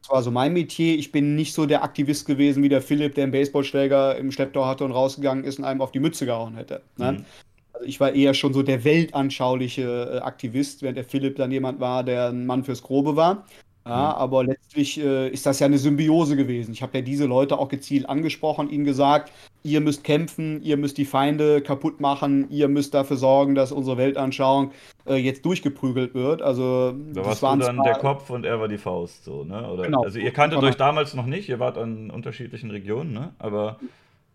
Das 0.01 0.09
war 0.09 0.23
so 0.23 0.31
mein 0.31 0.53
Metier. 0.53 0.97
Ich 0.97 1.11
bin 1.11 1.35
nicht 1.35 1.53
so 1.53 1.65
der 1.65 1.83
Aktivist 1.83 2.25
gewesen 2.25 2.63
wie 2.63 2.69
der 2.69 2.81
Philipp, 2.81 3.15
der 3.15 3.23
einen 3.23 3.31
Baseballschläger 3.31 4.17
im 4.17 4.31
Schlepptau 4.31 4.65
hatte 4.65 4.83
und 4.83 4.91
rausgegangen 4.91 5.43
ist 5.43 5.59
und 5.59 5.65
einem 5.65 5.81
auf 5.81 5.91
die 5.91 5.99
Mütze 5.99 6.25
gehauen 6.25 6.55
hätte. 6.55 6.81
Ne? 6.97 7.13
Mhm. 7.13 7.25
Also 7.73 7.85
ich 7.85 7.99
war 7.99 8.13
eher 8.13 8.33
schon 8.33 8.53
so 8.53 8.63
der 8.63 8.83
weltanschauliche 8.83 10.15
äh, 10.15 10.17
Aktivist, 10.19 10.81
während 10.81 10.97
der 10.97 11.05
Philipp 11.05 11.37
dann 11.37 11.51
jemand 11.51 11.79
war, 11.79 12.03
der 12.03 12.29
ein 12.29 12.45
Mann 12.45 12.63
fürs 12.63 12.81
Grobe 12.81 13.15
war. 13.15 13.45
Ja, 13.83 14.15
aber 14.15 14.43
letztlich 14.43 14.99
äh, 14.99 15.29
ist 15.29 15.47
das 15.47 15.59
ja 15.59 15.65
eine 15.65 15.79
Symbiose 15.79 16.35
gewesen. 16.35 16.71
Ich 16.71 16.83
habe 16.83 16.99
ja 16.99 17.03
diese 17.03 17.25
Leute 17.25 17.57
auch 17.57 17.67
gezielt 17.67 18.07
angesprochen, 18.07 18.69
ihnen 18.69 18.85
gesagt, 18.85 19.31
ihr 19.63 19.81
müsst 19.81 20.03
kämpfen, 20.03 20.61
ihr 20.61 20.77
müsst 20.77 20.99
die 20.99 21.05
Feinde 21.05 21.61
kaputt 21.61 21.99
machen, 21.99 22.47
ihr 22.51 22.67
müsst 22.67 22.93
dafür 22.93 23.17
sorgen, 23.17 23.55
dass 23.55 23.71
unsere 23.71 23.97
Weltanschauung 23.97 24.71
äh, 25.07 25.15
jetzt 25.15 25.43
durchgeprügelt 25.45 26.13
wird. 26.13 26.43
Also 26.43 26.93
da 27.13 27.25
warst 27.25 27.41
du 27.41 27.57
dann 27.57 27.81
der 27.83 27.95
Kopf 27.95 28.29
und 28.29 28.45
er 28.45 28.59
war 28.59 28.67
die 28.67 28.77
Faust, 28.77 29.23
so, 29.25 29.43
ne? 29.43 29.67
Oder, 29.71 29.83
genau. 29.83 30.03
Also 30.03 30.19
ihr 30.19 30.31
kanntet 30.31 30.61
euch 30.61 30.75
damals 30.75 31.15
noch 31.15 31.25
nicht, 31.25 31.49
ihr 31.49 31.59
wart 31.59 31.79
an 31.79 32.11
unterschiedlichen 32.11 32.69
Regionen, 32.69 33.13
ne? 33.13 33.33
Aber 33.39 33.79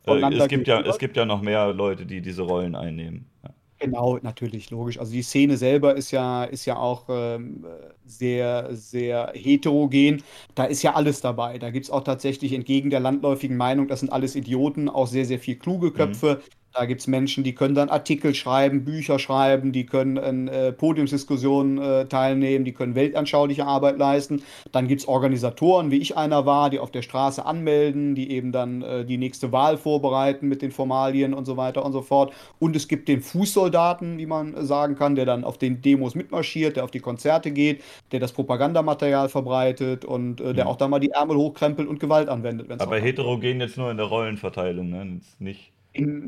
äh, 0.07 0.35
es, 0.35 0.49
gibt 0.49 0.67
ja, 0.67 0.81
es 0.81 0.99
gibt 0.99 1.17
ja 1.17 1.25
noch 1.25 1.41
mehr 1.41 1.73
Leute, 1.73 2.05
die 2.05 2.21
diese 2.21 2.43
Rollen 2.43 2.75
einnehmen. 2.75 3.27
Ja. 3.45 3.51
Genau, 3.79 4.19
natürlich, 4.23 4.71
logisch. 4.71 4.99
Also 4.99 5.13
die 5.13 5.23
Szene 5.23 5.57
selber 5.57 5.95
ist 5.95 6.11
ja, 6.11 6.45
ist 6.45 6.65
ja 6.65 6.77
auch 6.77 7.05
ähm, 7.11 7.65
sehr, 8.07 8.69
sehr 8.73 9.33
heterogen. 9.35 10.23
Da 10.55 10.65
ist 10.65 10.83
ja 10.83 10.95
alles 10.95 11.21
dabei. 11.21 11.59
Da 11.59 11.71
gibt 11.71 11.87
es 11.87 11.91
auch 11.91 12.05
tatsächlich 12.05 12.53
entgegen 12.53 12.91
der 12.91 13.01
landläufigen 13.01 13.57
Meinung, 13.57 13.89
das 13.89 14.01
sind 14.01 14.11
alles 14.11 14.37
Idioten, 14.37 14.89
auch 14.89 15.07
sehr, 15.07 15.25
sehr 15.25 15.39
viel 15.39 15.57
kluge 15.57 15.89
mhm. 15.89 15.95
Köpfe. 15.95 16.41
Mhm. 16.43 16.57
Da 16.77 16.85
gibt 16.85 17.01
es 17.01 17.07
Menschen, 17.07 17.43
die 17.43 17.55
können 17.55 17.75
dann 17.75 17.89
Artikel 17.89 18.35
schreiben, 18.35 18.85
Bücher 18.85 19.19
schreiben, 19.19 19.73
die 19.73 19.87
können 19.87 20.19
an 20.19 20.47
äh, 20.47 20.73
Podiumsdiskussionen 20.73 21.79
äh, 21.79 22.07
teilnehmen, 22.07 22.67
die 22.67 22.73
können 22.73 22.95
weltanschauliche 22.95 23.65
Arbeit 23.65 23.97
leisten. 23.97 24.43
Dann 24.73 24.87
gibt 24.87 25.01
es 25.01 25.09
Organisatoren, 25.09 25.91
wie 25.91 25.97
ich 25.97 26.19
einer 26.19 26.45
war, 26.45 26.69
die 26.69 26.79
auf 26.79 26.91
der 26.91 27.01
Straße 27.01 27.47
anmelden, 27.47 28.15
die 28.15 28.31
eben 28.31 28.53
dann 28.53 28.83
äh, 28.83 29.07
die 29.07 29.17
nächste 29.17 29.53
Wahl 29.53 29.79
vorbereiten 29.79 30.49
mit 30.49 30.61
den 30.61 30.71
Formalien 30.71 31.33
und 31.33 31.47
so 31.47 31.57
weiter 31.57 31.83
und 31.83 31.93
so 31.93 32.03
fort. 32.03 32.35
Und 32.59 32.77
es 32.77 32.89
gibt 32.89 33.09
den 33.09 33.23
Fußsoldaten, 33.23 34.19
wie 34.19 34.27
man 34.27 34.67
sagen 34.67 34.97
kann, 34.97 35.15
der 35.15 35.25
dann 35.25 35.45
auf 35.45 35.57
den 35.57 35.81
Demos 35.81 36.15
mitmarschiert, 36.15 36.77
der 36.77 36.85
auf 36.85 36.91
die 36.91 37.01
Konzerte 37.01 37.53
geht, 37.53 37.83
der 38.13 38.21
das 38.21 38.33
Propagandamaterial 38.33 39.29
verbreitet 39.29 40.05
und 40.05 40.41
äh, 40.41 40.55
der 40.55 40.65
mhm. 40.65 40.71
auch 40.71 40.77
da 40.77 40.89
mal 40.89 40.99
die 40.99 41.11
Ärmel 41.11 41.37
hochkrempelt 41.37 41.89
und 41.89 42.01
Gewalt 42.01 42.29
anwendet. 42.29 42.81
Aber 42.81 42.99
heterogen 42.99 43.61
jetzt 43.61 43.77
nur 43.77 43.91
in 43.91 43.97
der 43.97 44.07
Rollenverteilung, 44.07 44.91
ne? 44.91 45.17
Jetzt 45.17 45.41
nicht 45.41 45.73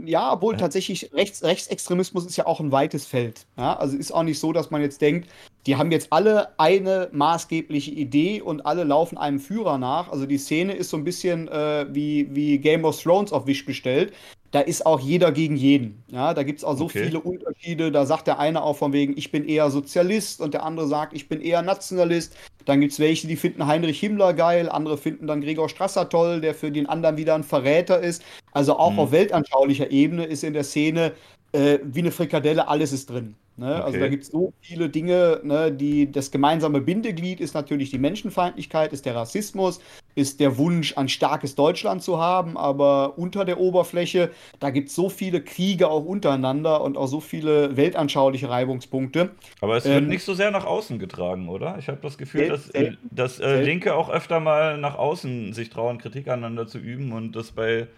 ja, 0.06 0.32
obwohl 0.32 0.56
tatsächlich 0.56 1.12
Rechts, 1.12 1.42
Rechtsextremismus 1.42 2.26
ist 2.26 2.36
ja 2.36 2.46
auch 2.46 2.60
ein 2.60 2.72
weites 2.72 3.06
Feld. 3.06 3.46
Ja? 3.56 3.76
Also 3.76 3.96
ist 3.96 4.12
auch 4.12 4.22
nicht 4.22 4.38
so, 4.38 4.52
dass 4.52 4.70
man 4.70 4.80
jetzt 4.80 5.00
denkt, 5.00 5.28
die 5.66 5.76
haben 5.76 5.90
jetzt 5.90 6.12
alle 6.12 6.58
eine 6.58 7.08
maßgebliche 7.12 7.90
Idee 7.90 8.40
und 8.40 8.64
alle 8.64 8.84
laufen 8.84 9.18
einem 9.18 9.38
Führer 9.38 9.78
nach. 9.78 10.10
Also 10.10 10.26
die 10.26 10.38
Szene 10.38 10.72
ist 10.72 10.90
so 10.90 10.96
ein 10.96 11.04
bisschen 11.04 11.48
äh, 11.48 11.86
wie, 11.90 12.34
wie 12.34 12.58
Game 12.58 12.84
of 12.84 13.00
Thrones 13.02 13.32
auf 13.32 13.46
Wisch 13.46 13.64
bestellt. 13.64 14.12
Da 14.50 14.60
ist 14.60 14.86
auch 14.86 14.98
jeder 14.98 15.30
gegen 15.30 15.56
jeden. 15.56 16.02
Ja, 16.08 16.32
da 16.32 16.42
gibt 16.42 16.58
es 16.58 16.64
auch 16.64 16.76
so 16.76 16.84
okay. 16.84 17.04
viele 17.04 17.20
Unterschiede. 17.20 17.92
Da 17.92 18.06
sagt 18.06 18.26
der 18.26 18.38
eine 18.38 18.62
auch 18.62 18.76
von 18.76 18.92
wegen, 18.94 19.16
ich 19.16 19.30
bin 19.30 19.46
eher 19.46 19.70
Sozialist 19.70 20.40
und 20.40 20.54
der 20.54 20.64
andere 20.64 20.88
sagt, 20.88 21.12
ich 21.12 21.28
bin 21.28 21.40
eher 21.40 21.60
Nationalist. 21.60 22.34
Dann 22.64 22.80
gibt 22.80 22.92
es 22.92 22.98
welche, 22.98 23.26
die 23.26 23.36
finden 23.36 23.66
Heinrich 23.66 24.00
Himmler 24.00 24.32
geil, 24.32 24.70
andere 24.70 24.96
finden 24.96 25.26
dann 25.26 25.42
Gregor 25.42 25.68
Strasser 25.68 26.08
toll, 26.08 26.40
der 26.40 26.54
für 26.54 26.70
den 26.70 26.86
anderen 26.86 27.18
wieder 27.18 27.34
ein 27.34 27.44
Verräter 27.44 28.00
ist. 28.00 28.22
Also 28.52 28.78
auch 28.78 28.92
mhm. 28.92 28.98
auf 29.00 29.12
weltanschaulicher 29.12 29.90
Ebene 29.90 30.24
ist 30.24 30.44
in 30.44 30.54
der 30.54 30.64
Szene 30.64 31.12
äh, 31.52 31.78
wie 31.82 32.00
eine 32.00 32.10
Frikadelle, 32.10 32.68
alles 32.68 32.92
ist 32.92 33.10
drin. 33.10 33.34
Ne? 33.58 33.74
Okay. 33.74 33.82
Also 33.82 33.98
da 33.98 34.08
gibt 34.08 34.22
es 34.22 34.30
so 34.30 34.52
viele 34.60 34.88
Dinge, 34.88 35.40
ne, 35.42 35.72
die 35.72 36.12
das 36.12 36.30
gemeinsame 36.30 36.80
Bindeglied 36.80 37.40
ist 37.40 37.54
natürlich 37.54 37.90
die 37.90 37.98
Menschenfeindlichkeit, 37.98 38.92
ist 38.92 39.04
der 39.04 39.16
Rassismus, 39.16 39.80
ist 40.14 40.38
der 40.38 40.58
Wunsch, 40.58 40.96
ein 40.96 41.08
starkes 41.08 41.56
Deutschland 41.56 42.00
zu 42.00 42.20
haben, 42.20 42.56
aber 42.56 43.18
unter 43.18 43.44
der 43.44 43.58
Oberfläche, 43.58 44.30
da 44.60 44.70
gibt 44.70 44.90
es 44.90 44.94
so 44.94 45.08
viele 45.08 45.42
Kriege 45.42 45.88
auch 45.88 46.04
untereinander 46.04 46.82
und 46.82 46.96
auch 46.96 47.08
so 47.08 47.18
viele 47.18 47.76
weltanschauliche 47.76 48.48
Reibungspunkte. 48.48 49.30
Aber 49.60 49.76
es 49.76 49.84
wird 49.84 50.02
ähm, 50.02 50.08
nicht 50.08 50.22
so 50.22 50.34
sehr 50.34 50.52
nach 50.52 50.64
außen 50.64 51.00
getragen, 51.00 51.48
oder? 51.48 51.78
Ich 51.80 51.88
habe 51.88 51.98
das 52.00 52.16
Gefühl, 52.16 52.48
dass, 52.48 52.70
äh, 52.70 52.92
dass 53.10 53.40
äh, 53.40 53.60
Linke 53.60 53.94
auch 53.94 54.08
öfter 54.08 54.38
mal 54.38 54.78
nach 54.78 54.96
außen 54.96 55.52
sich 55.52 55.68
trauen, 55.68 55.98
Kritik 55.98 56.28
aneinander 56.28 56.68
zu 56.68 56.78
üben 56.78 57.10
und 57.10 57.32
das 57.32 57.50
bei, 57.50 57.88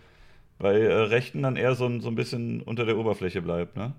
bei 0.59 0.81
äh, 0.81 0.93
Rechten 0.93 1.43
dann 1.43 1.57
eher 1.57 1.75
so, 1.75 2.01
so 2.01 2.09
ein 2.09 2.15
bisschen 2.15 2.63
unter 2.63 2.87
der 2.87 2.97
Oberfläche 2.97 3.43
bleibt, 3.43 3.77
ne? 3.77 3.93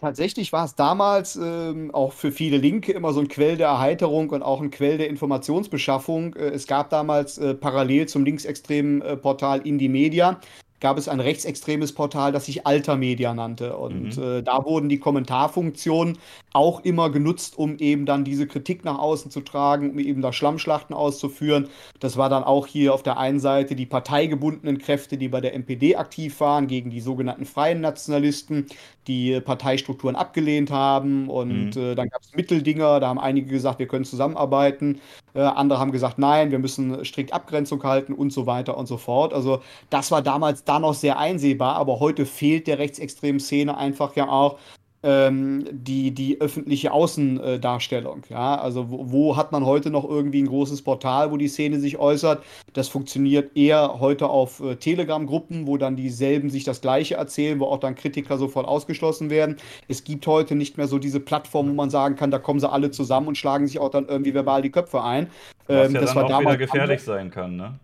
Tatsächlich 0.00 0.52
war 0.52 0.64
es 0.64 0.76
damals 0.76 1.34
ähm, 1.34 1.92
auch 1.92 2.12
für 2.12 2.30
viele 2.30 2.56
Linke 2.56 2.92
immer 2.92 3.12
so 3.12 3.18
ein 3.18 3.26
Quell 3.26 3.56
der 3.56 3.66
Erheiterung 3.66 4.30
und 4.30 4.42
auch 4.42 4.60
ein 4.60 4.70
Quell 4.70 4.96
der 4.96 5.08
Informationsbeschaffung. 5.08 6.34
Äh, 6.36 6.50
es 6.50 6.68
gab 6.68 6.90
damals 6.90 7.36
äh, 7.38 7.54
parallel 7.54 8.06
zum 8.06 8.24
linksextremen 8.24 9.02
äh, 9.02 9.16
Portal 9.16 9.66
Indie 9.66 9.88
Media 9.88 10.40
gab 10.82 10.98
es 10.98 11.08
ein 11.08 11.20
rechtsextremes 11.20 11.92
Portal, 11.92 12.32
das 12.32 12.46
sich 12.46 12.66
Alter 12.66 12.96
Media 12.96 13.32
nannte. 13.32 13.76
Und 13.76 14.16
mhm. 14.16 14.22
äh, 14.22 14.42
da 14.42 14.64
wurden 14.64 14.88
die 14.88 14.98
Kommentarfunktionen 14.98 16.18
auch 16.52 16.80
immer 16.84 17.08
genutzt, 17.08 17.56
um 17.56 17.78
eben 17.78 18.04
dann 18.04 18.24
diese 18.24 18.48
Kritik 18.48 18.84
nach 18.84 18.98
außen 18.98 19.30
zu 19.30 19.40
tragen, 19.40 19.92
um 19.92 19.98
eben 20.00 20.20
da 20.20 20.32
Schlammschlachten 20.32 20.94
auszuführen. 20.94 21.68
Das 22.00 22.16
war 22.16 22.28
dann 22.28 22.42
auch 22.42 22.66
hier 22.66 22.92
auf 22.92 23.04
der 23.04 23.16
einen 23.16 23.38
Seite 23.38 23.76
die 23.76 23.86
parteigebundenen 23.86 24.78
Kräfte, 24.78 25.16
die 25.16 25.28
bei 25.28 25.40
der 25.40 25.54
NPD 25.54 25.96
aktiv 25.96 26.40
waren, 26.40 26.66
gegen 26.66 26.90
die 26.90 27.00
sogenannten 27.00 27.46
freien 27.46 27.80
Nationalisten, 27.80 28.66
die 29.06 29.40
Parteistrukturen 29.40 30.16
abgelehnt 30.16 30.72
haben. 30.72 31.30
Und 31.30 31.76
mhm. 31.76 31.82
äh, 31.82 31.94
dann 31.94 32.08
gab 32.08 32.22
es 32.22 32.34
Mitteldinger, 32.34 32.98
da 32.98 33.08
haben 33.08 33.20
einige 33.20 33.46
gesagt, 33.48 33.78
wir 33.78 33.86
können 33.86 34.04
zusammenarbeiten. 34.04 35.00
Äh, 35.34 35.40
andere 35.42 35.78
haben 35.78 35.92
gesagt, 35.92 36.18
nein, 36.18 36.50
wir 36.50 36.58
müssen 36.58 37.04
strikt 37.04 37.32
Abgrenzung 37.32 37.82
halten 37.84 38.12
und 38.12 38.32
so 38.32 38.46
weiter 38.46 38.76
und 38.76 38.86
so 38.86 38.96
fort. 38.96 39.32
Also 39.32 39.62
das 39.90 40.10
war 40.10 40.22
damals 40.22 40.64
da 40.72 40.78
noch 40.78 40.94
sehr 40.94 41.18
einsehbar, 41.18 41.76
aber 41.76 42.00
heute 42.00 42.24
fehlt 42.26 42.66
der 42.66 42.78
rechtsextremen 42.78 43.40
Szene 43.40 43.76
einfach 43.76 44.16
ja 44.16 44.28
auch 44.28 44.58
ähm, 45.04 45.66
die, 45.70 46.12
die 46.12 46.40
öffentliche 46.40 46.92
Außendarstellung. 46.92 48.22
Ja? 48.30 48.54
Also 48.54 48.90
wo, 48.90 49.10
wo, 49.10 49.36
hat 49.36 49.52
man 49.52 49.66
heute 49.66 49.90
noch 49.90 50.08
irgendwie 50.08 50.40
ein 50.40 50.46
großes 50.46 50.82
Portal, 50.82 51.32
wo 51.32 51.36
die 51.36 51.48
Szene 51.48 51.80
sich 51.80 51.98
äußert? 51.98 52.42
Das 52.72 52.88
funktioniert 52.88 53.56
eher 53.56 53.98
heute 54.00 54.28
auf 54.28 54.60
äh, 54.60 54.76
Telegram-Gruppen, 54.76 55.66
wo 55.66 55.76
dann 55.76 55.96
dieselben 55.96 56.50
sich 56.50 56.64
das 56.64 56.80
Gleiche 56.80 57.16
erzählen, 57.16 57.58
wo 57.58 57.66
auch 57.66 57.80
dann 57.80 57.96
Kritiker 57.96 58.38
sofort 58.38 58.66
ausgeschlossen 58.66 59.28
werden. 59.28 59.56
Es 59.88 60.04
gibt 60.04 60.26
heute 60.26 60.54
nicht 60.54 60.78
mehr 60.78 60.86
so 60.86 60.98
diese 60.98 61.20
Plattform, 61.20 61.68
wo 61.68 61.72
man 61.74 61.90
sagen 61.90 62.14
kann, 62.14 62.30
da 62.30 62.38
kommen 62.38 62.60
sie 62.60 62.70
alle 62.70 62.92
zusammen 62.92 63.28
und 63.28 63.36
schlagen 63.36 63.66
sich 63.66 63.78
auch 63.80 63.90
dann 63.90 64.06
irgendwie 64.06 64.34
verbal 64.34 64.62
die 64.62 64.70
Köpfe 64.70 65.02
ein. 65.02 65.28
Was 65.66 65.88
ähm, 65.88 65.94
ja 65.94 66.00
das 66.00 66.14
dann 66.14 66.28
war 66.28 66.36
auch 66.36 66.40
wieder 66.40 66.56
gefährlich 66.56 67.02
sein 67.02 67.30
kann, 67.30 67.56
ne? 67.56 67.74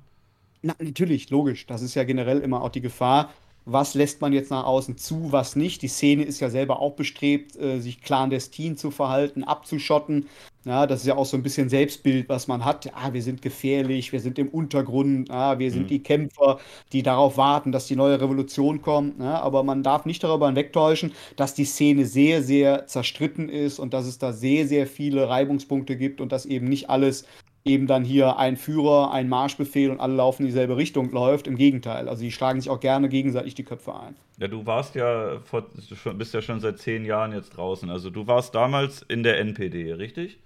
Na, 0.63 0.75
natürlich, 0.79 1.31
logisch. 1.31 1.67
Das 1.67 1.83
ist 1.83 1.95
ja 1.95 2.05
generell 2.05 2.41
immer 2.41 2.63
auch 2.63 2.71
die 2.71 2.81
Gefahr 2.81 3.31
was 3.71 3.95
lässt 3.95 4.23
man 4.23 4.33
jetzt 4.33 4.51
nach 4.51 4.65
außen 4.65 4.97
zu, 4.97 5.31
was 5.31 5.55
nicht. 5.55 5.83
Die 5.83 5.89
Szene 5.89 6.25
ist 6.25 6.41
ja 6.41 6.49
selber 6.49 6.81
auch 6.81 6.95
bestrebt, 6.95 7.55
äh, 7.57 7.81
sich 7.81 8.01
clandestin 8.01 8.79
zu 8.79 8.91
verhalten, 8.91 9.45
abzuschotten. 9.45 10.27
Ja, 10.65 10.87
das 10.87 11.01
ist 11.01 11.07
ja 11.07 11.17
auch 11.17 11.27
so 11.27 11.37
ein 11.37 11.43
bisschen 11.43 11.69
Selbstbild, 11.69 12.29
was 12.31 12.49
man 12.49 12.65
hat. 12.65 12.91
Ah, 12.95 13.13
wir 13.13 13.23
sind 13.23 13.43
gefährlich, 13.43 14.13
wir 14.13 14.21
sind 14.21 14.39
im 14.39 14.49
Untergrund, 14.49 15.31
ah, 15.31 15.59
wir 15.59 15.71
sind 15.71 15.85
mhm. 15.85 15.89
die 15.89 16.03
Kämpfer, 16.03 16.59
die 16.93 17.03
darauf 17.03 17.37
warten, 17.37 17.71
dass 17.71 17.87
die 17.87 17.97
neue 17.97 18.21
Revolution 18.21 18.81
kommt. 18.81 19.21
Ja, 19.21 19.41
aber 19.41 19.63
man 19.63 19.83
darf 19.83 20.07
nicht 20.07 20.25
darüber 20.25 20.47
hinwegtäuschen, 20.47 21.13
dass 21.37 21.55
die 21.55 21.67
Szene 21.67 22.07
sehr, 22.07 22.43
sehr 22.43 22.87
zerstritten 22.87 23.51
ist 23.51 23.79
und 23.79 23.93
dass 23.93 24.07
es 24.07 24.19
da 24.19 24.33
sehr, 24.33 24.67
sehr 24.67 24.87
viele 24.87 25.29
Reibungspunkte 25.29 25.97
gibt 25.97 26.23
und 26.23 26.33
dass 26.33 26.47
eben 26.47 26.69
nicht 26.69 26.89
alles 26.89 27.27
eben 27.69 27.87
dann 27.87 28.05
hier 28.05 28.39
ein 28.39 28.57
Führer, 28.57 29.13
ein 29.13 29.29
Marschbefehl 29.29 29.91
und 29.91 30.01
alle 30.01 30.15
laufen 30.15 30.43
in 30.43 30.49
dieselbe 30.49 30.77
Richtung 30.77 31.11
läuft. 31.11 31.47
Im 31.47 31.57
Gegenteil. 31.57 32.09
Also 32.09 32.23
die 32.23 32.33
schlagen 32.33 32.61
sich 32.61 32.71
auch 32.71 32.81
gerne 32.81 33.09
gegenseitig 33.09 33.55
die 33.55 33.65
Köpfe 33.65 33.95
ein. 33.95 34.17
Ja, 34.39 34.49
du 34.49 34.67
warst 34.67 34.95
ja 34.95 35.39
vor, 35.45 35.67
bist 36.15 36.35
ja 36.35 36.43
schon 36.43 36.61
seit 36.61 36.79
zehn 36.79 37.05
Jahren 37.05 37.33
jetzt 37.33 37.51
draußen. 37.51 37.91
Also 37.91 38.11
du 38.11 38.27
warst 38.27 38.55
damals 38.55 39.03
in 39.03 39.23
der 39.23 39.39
NPD, 39.39 39.93
richtig? 39.93 40.41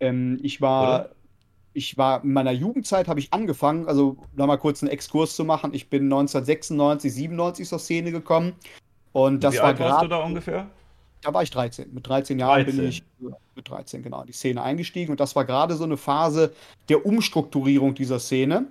Ähm, 0.00 0.38
ich 0.42 0.60
war. 0.60 0.82
Oder? 0.82 1.10
Ich 1.74 1.96
war 1.96 2.22
in 2.22 2.34
meiner 2.34 2.52
Jugendzeit 2.52 3.08
habe 3.08 3.18
ich 3.18 3.32
angefangen, 3.32 3.88
also 3.88 4.18
nochmal 4.34 4.58
kurz 4.58 4.82
einen 4.82 4.92
Exkurs 4.92 5.34
zu 5.34 5.42
machen. 5.42 5.72
Ich 5.72 5.88
bin 5.88 6.02
1996, 6.02 7.14
97 7.14 7.66
zur 7.66 7.78
Szene 7.78 8.12
gekommen. 8.12 8.52
Und 9.12 9.42
das 9.42 9.54
Wie 9.54 9.58
war 9.58 9.64
alt 9.64 9.78
warst 9.78 10.04
du 10.04 10.08
da 10.08 10.18
ungefähr? 10.18 10.68
Da 11.22 11.32
war 11.32 11.42
ich 11.42 11.50
13. 11.50 11.92
Mit 11.92 12.06
13 12.06 12.38
Jahren 12.38 12.64
13. 12.64 12.76
bin 12.76 12.88
ich 12.88 13.02
mit 13.54 13.68
13 13.68 14.02
genau 14.02 14.20
in 14.20 14.26
die 14.26 14.32
Szene 14.32 14.62
eingestiegen 14.62 15.12
und 15.12 15.20
das 15.20 15.36
war 15.36 15.44
gerade 15.44 15.74
so 15.74 15.84
eine 15.84 15.96
Phase 15.96 16.52
der 16.88 17.06
Umstrukturierung 17.06 17.94
dieser 17.94 18.18
Szene. 18.18 18.66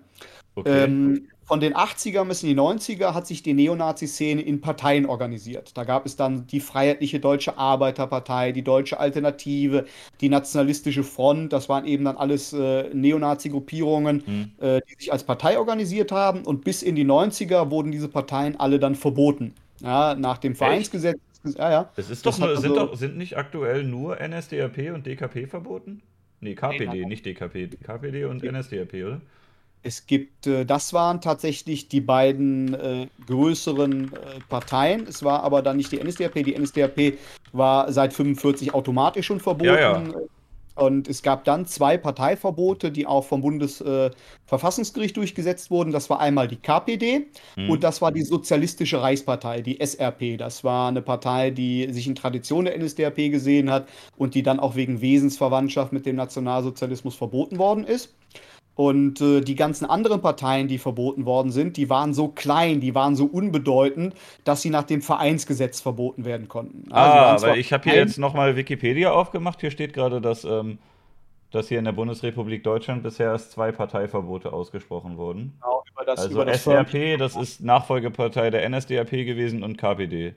Okay. 0.56 0.84
Ähm, 0.84 1.28
von 1.52 1.60
den 1.60 1.74
80er 1.74 2.24
bis 2.24 2.44
in 2.44 2.50
die 2.50 2.56
90er 2.56 3.14
hat 3.14 3.28
sich 3.28 3.44
die 3.44 3.54
Neonazi-Szene 3.54 4.42
in 4.42 4.62
Parteien 4.62 5.06
organisiert. 5.06 5.76
Da 5.76 5.84
gab 5.84 6.06
es 6.06 6.16
dann 6.16 6.48
die 6.48 6.62
Freiheitliche 6.62 7.20
Deutsche 7.20 7.58
Arbeiterpartei, 7.58 8.54
die 8.54 8.64
Deutsche 8.64 8.98
Alternative, 8.98 9.86
die 10.22 10.30
Nationalistische 10.30 11.04
Front. 11.04 11.52
Das 11.52 11.68
waren 11.68 11.86
eben 11.86 12.06
dann 12.06 12.16
alles 12.16 12.54
äh, 12.54 12.90
Neonazi-Gruppierungen, 12.94 14.24
mhm. 14.26 14.66
äh, 14.66 14.80
die 14.88 14.96
sich 14.98 15.12
als 15.12 15.26
Partei 15.26 15.60
organisiert 15.60 16.14
haben. 16.14 16.46
Und 16.46 16.64
bis 16.64 16.84
in 16.84 16.96
die 16.96 17.06
90er 17.06 17.70
wurden 17.70 17.92
diese 17.92 18.08
Parteien 18.08 18.58
alle 18.58 18.80
dann 18.80 18.96
verboten. 18.96 19.54
Ja, 19.82 20.16
nach 20.16 20.38
dem 20.38 20.56
Vereinsgesetz 20.56 21.20
ja, 21.44 21.72
ja. 21.72 21.90
Es 21.96 22.10
ist 22.10 22.26
doch 22.26 22.38
nur, 22.38 22.56
sind, 22.58 22.72
also, 22.72 22.88
doch, 22.88 22.98
sind 22.98 23.18
nicht 23.18 23.38
aktuell 23.38 23.84
nur 23.84 24.18
NSDAP 24.20 24.94
und 24.94 25.06
DKP 25.06 25.48
verboten? 25.48 26.02
Nee, 26.40 26.56
KPD, 26.56 26.88
nee, 26.88 27.06
nicht 27.06 27.26
DKP. 27.26 27.68
KPD 27.84 28.26
und. 28.26 28.44
NSDAP, 28.44 28.94
oder? 28.94 29.22
Es 29.84 30.06
gibt, 30.06 30.46
äh, 30.46 30.66
das 30.66 30.94
waren 30.94 31.22
tatsächlich 31.22 31.88
die 31.88 32.02
beiden 32.02 32.74
äh, 32.74 33.08
größeren 33.26 34.14
äh, 34.14 34.18
Parteien. 34.48 35.08
Es 35.08 35.24
war 35.24 35.44
aber 35.44 35.62
dann 35.62 35.78
nicht 35.78 35.92
die 35.92 36.04
NSDAP. 36.04 36.44
Die 36.44 36.58
NSDAP 36.58 37.18
war 37.52 37.92
seit 37.92 38.14
45 38.14 38.74
automatisch 38.74 39.26
schon 39.26 39.40
verboten. 39.40 39.66
Ja, 39.66 39.80
ja. 39.80 40.04
Und 40.76 41.08
es 41.08 41.22
gab 41.22 41.44
dann 41.44 41.66
zwei 41.66 41.98
Parteiverbote, 41.98 42.92
die 42.92 43.06
auch 43.06 43.26
vom 43.26 43.42
Bundesverfassungsgericht 43.42 45.16
äh, 45.16 45.20
durchgesetzt 45.20 45.70
wurden. 45.70 45.92
Das 45.92 46.10
war 46.10 46.20
einmal 46.20 46.48
die 46.48 46.56
KPD 46.56 47.28
mhm. 47.56 47.70
und 47.70 47.84
das 47.84 48.02
war 48.02 48.12
die 48.12 48.24
Sozialistische 48.24 49.02
Reichspartei, 49.02 49.62
die 49.62 49.80
SRP. 49.80 50.38
Das 50.38 50.64
war 50.64 50.88
eine 50.88 51.02
Partei, 51.02 51.52
die 51.52 51.92
sich 51.92 52.08
in 52.08 52.16
Tradition 52.16 52.66
der 52.66 52.78
NSDAP 52.78 53.32
gesehen 53.32 53.70
hat 53.70 53.88
und 54.18 54.34
die 54.34 54.44
dann 54.44 54.60
auch 54.60 54.76
wegen 54.76 55.02
Wesensverwandtschaft 55.02 55.92
mit 55.92 56.06
dem 56.06 56.16
Nationalsozialismus 56.16 57.16
verboten 57.16 57.58
worden 57.58 57.84
ist. 57.84 58.14
Und 58.76 59.20
äh, 59.22 59.42
die 59.42 59.56
ganzen 59.56 59.86
anderen 59.86 60.22
Parteien, 60.22 60.68
die 60.68 60.78
verboten 60.78 61.26
worden 61.26 61.52
sind, 61.52 61.78
die 61.78 61.90
waren 61.90 62.14
so 62.14 62.30
klein, 62.30 62.80
die 62.80 62.96
waren 62.96 63.16
so 63.16 63.26
unbedeutend, 63.26 64.16
dass 64.44 64.62
sie 64.62 64.70
nach 64.70 64.84
dem 64.84 65.02
Vereinsgesetz 65.02 65.82
verboten 65.82 66.26
werden 66.26 66.48
konnten. 66.48 66.92
Also 66.92 67.46
ah, 67.46 67.50
weil 67.50 67.60
ich 67.60 67.74
habe 67.74 67.90
hier 67.90 68.00
jetzt 68.00 68.18
nochmal 68.18 68.56
Wikipedia 68.56 69.12
aufgemacht. 69.12 69.60
Hier 69.60 69.72
steht 69.72 69.94
gerade, 69.94 70.22
dass 70.22 70.46
ähm, 70.46 70.80
dass 71.52 71.68
hier 71.68 71.80
in 71.80 71.86
der 71.86 71.92
Bundesrepublik 71.92 72.64
Deutschland 72.64 73.04
bisher 73.04 73.28
erst 73.28 73.52
zwei 73.52 73.72
Parteiverbote 73.72 74.52
ausgesprochen 74.54 75.18
wurden. 75.18 75.58
Genau, 75.62 75.84
über 75.92 76.06
das, 76.06 76.20
also 76.20 76.36
über 76.36 76.46
das 76.46 76.64
SRP, 76.64 77.18
das 77.18 77.36
ist 77.36 77.62
Nachfolgepartei 77.62 78.50
der 78.50 78.68
NSDAP 78.70 79.12
gewesen 79.12 79.62
und 79.62 79.78
KPD. 79.78 80.34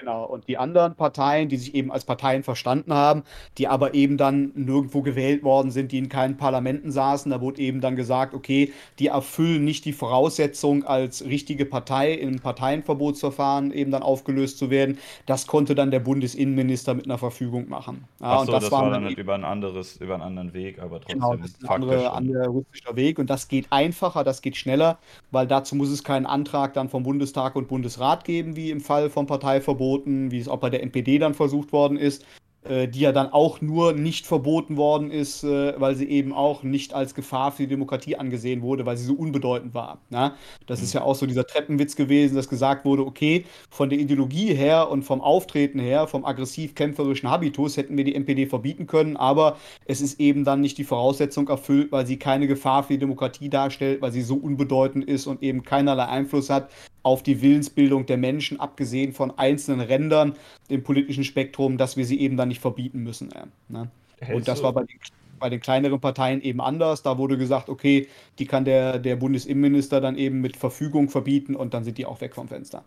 Genau, 0.00 0.24
und 0.24 0.48
die 0.48 0.56
anderen 0.56 0.94
Parteien, 0.94 1.50
die 1.50 1.58
sich 1.58 1.74
eben 1.74 1.92
als 1.92 2.04
Parteien 2.04 2.42
verstanden 2.42 2.94
haben, 2.94 3.22
die 3.58 3.68
aber 3.68 3.92
eben 3.92 4.16
dann 4.16 4.50
nirgendwo 4.54 5.02
gewählt 5.02 5.42
worden 5.42 5.70
sind, 5.70 5.92
die 5.92 5.98
in 5.98 6.08
keinen 6.08 6.38
Parlamenten 6.38 6.90
saßen, 6.90 7.30
da 7.30 7.42
wurde 7.42 7.60
eben 7.60 7.82
dann 7.82 7.96
gesagt, 7.96 8.32
okay, 8.32 8.72
die 8.98 9.08
erfüllen 9.08 9.62
nicht 9.62 9.84
die 9.84 9.92
Voraussetzung, 9.92 10.84
als 10.84 11.22
richtige 11.26 11.66
Partei 11.66 12.14
in 12.14 12.40
Parteienverbotsverfahren 12.40 13.72
eben 13.72 13.90
dann 13.90 14.02
aufgelöst 14.02 14.56
zu 14.56 14.70
werden. 14.70 14.96
Das 15.26 15.46
konnte 15.46 15.74
dann 15.74 15.90
der 15.90 16.00
Bundesinnenminister 16.00 16.94
mit 16.94 17.04
einer 17.04 17.18
Verfügung 17.18 17.68
machen. 17.68 18.06
Ja, 18.20 18.26
Ach 18.26 18.46
so, 18.46 18.52
das, 18.52 18.64
das 18.64 18.72
war 18.72 18.88
dann, 18.88 19.04
dann 19.04 19.12
über 19.14 19.34
ein 19.34 19.44
anderes, 19.44 19.96
über 19.98 20.14
einen 20.14 20.22
anderen 20.22 20.54
Weg, 20.54 20.78
aber 20.78 21.00
trotzdem 21.00 21.20
genau, 21.20 21.36
das 21.36 21.50
ist 21.50 21.62
ein 21.62 21.68
anderer 21.68 22.14
andere 22.14 22.44
juristischer 22.46 22.96
Weg 22.96 23.18
und 23.18 23.28
das 23.28 23.48
geht 23.48 23.66
einfacher, 23.70 24.24
das 24.24 24.40
geht 24.40 24.56
schneller, 24.56 24.98
weil 25.30 25.46
dazu 25.46 25.74
muss 25.76 25.90
es 25.90 26.04
keinen 26.04 26.24
Antrag 26.24 26.72
dann 26.72 26.88
vom 26.88 27.02
Bundestag 27.02 27.54
und 27.54 27.68
Bundesrat 27.68 28.24
geben, 28.24 28.56
wie 28.56 28.70
im 28.70 28.80
Fall 28.80 29.10
vom 29.10 29.26
Parteiverbot 29.26 29.89
verboten, 29.90 30.30
wie 30.30 30.38
es 30.38 30.48
auch 30.48 30.58
bei 30.58 30.70
der 30.70 30.82
NPD 30.82 31.18
dann 31.18 31.34
versucht 31.34 31.72
worden 31.72 31.96
ist, 31.96 32.24
äh, 32.62 32.88
die 32.88 33.00
ja 33.00 33.10
dann 33.12 33.32
auch 33.32 33.62
nur 33.62 33.94
nicht 33.94 34.26
verboten 34.26 34.76
worden 34.76 35.10
ist, 35.10 35.42
äh, 35.44 35.72
weil 35.80 35.96
sie 35.96 36.04
eben 36.10 36.34
auch 36.34 36.62
nicht 36.62 36.92
als 36.92 37.14
Gefahr 37.14 37.52
für 37.52 37.62
die 37.62 37.68
Demokratie 37.70 38.16
angesehen 38.16 38.60
wurde, 38.60 38.84
weil 38.84 38.98
sie 38.98 39.06
so 39.06 39.14
unbedeutend 39.14 39.72
war. 39.72 39.98
Na? 40.10 40.36
Das 40.66 40.80
mhm. 40.80 40.84
ist 40.84 40.92
ja 40.92 41.02
auch 41.02 41.14
so 41.14 41.26
dieser 41.26 41.46
Treppenwitz 41.46 41.96
gewesen, 41.96 42.36
dass 42.36 42.48
gesagt 42.48 42.84
wurde, 42.84 43.06
okay, 43.06 43.46
von 43.70 43.88
der 43.88 43.98
Ideologie 43.98 44.54
her 44.54 44.90
und 44.90 45.04
vom 45.04 45.22
Auftreten 45.22 45.78
her, 45.78 46.06
vom 46.06 46.24
aggressiv-kämpferischen 46.24 47.30
Habitus 47.30 47.78
hätten 47.78 47.96
wir 47.96 48.04
die 48.04 48.14
NPD 48.14 48.46
verbieten 48.46 48.86
können, 48.86 49.16
aber 49.16 49.56
es 49.86 50.02
ist 50.02 50.20
eben 50.20 50.44
dann 50.44 50.60
nicht 50.60 50.76
die 50.76 50.84
Voraussetzung 50.84 51.48
erfüllt, 51.48 51.90
weil 51.90 52.06
sie 52.06 52.18
keine 52.18 52.46
Gefahr 52.46 52.82
für 52.82 52.92
die 52.92 52.98
Demokratie 52.98 53.48
darstellt, 53.48 54.02
weil 54.02 54.12
sie 54.12 54.22
so 54.22 54.34
unbedeutend 54.34 55.06
ist 55.06 55.26
und 55.26 55.42
eben 55.42 55.62
keinerlei 55.62 56.04
Einfluss 56.04 56.50
hat 56.50 56.70
auf 57.02 57.22
die 57.22 57.40
Willensbildung 57.42 58.06
der 58.06 58.16
Menschen, 58.16 58.60
abgesehen 58.60 59.12
von 59.12 59.36
einzelnen 59.38 59.80
Rändern 59.80 60.34
im 60.68 60.82
politischen 60.82 61.24
Spektrum, 61.24 61.78
dass 61.78 61.96
wir 61.96 62.04
sie 62.04 62.20
eben 62.20 62.36
dann 62.36 62.48
nicht 62.48 62.60
verbieten 62.60 63.02
müssen. 63.02 63.32
Äh, 63.32 63.46
ne? 63.68 63.90
Und 64.32 64.48
das 64.48 64.62
war 64.62 64.72
bei 64.72 64.84
den, 64.84 64.98
bei 65.38 65.48
den, 65.48 65.60
kleineren 65.60 66.00
Parteien 66.00 66.42
eben 66.42 66.60
anders. 66.60 67.02
Da 67.02 67.16
wurde 67.16 67.38
gesagt, 67.38 67.68
okay, 67.68 68.08
die 68.38 68.46
kann 68.46 68.64
der, 68.64 68.98
der 68.98 69.16
Bundesinnenminister 69.16 70.00
dann 70.00 70.16
eben 70.16 70.40
mit 70.40 70.56
Verfügung 70.56 71.08
verbieten 71.08 71.56
und 71.56 71.72
dann 71.72 71.84
sind 71.84 71.96
die 71.96 72.04
auch 72.06 72.20
weg 72.20 72.34
vom 72.34 72.48
Fenster. 72.48 72.84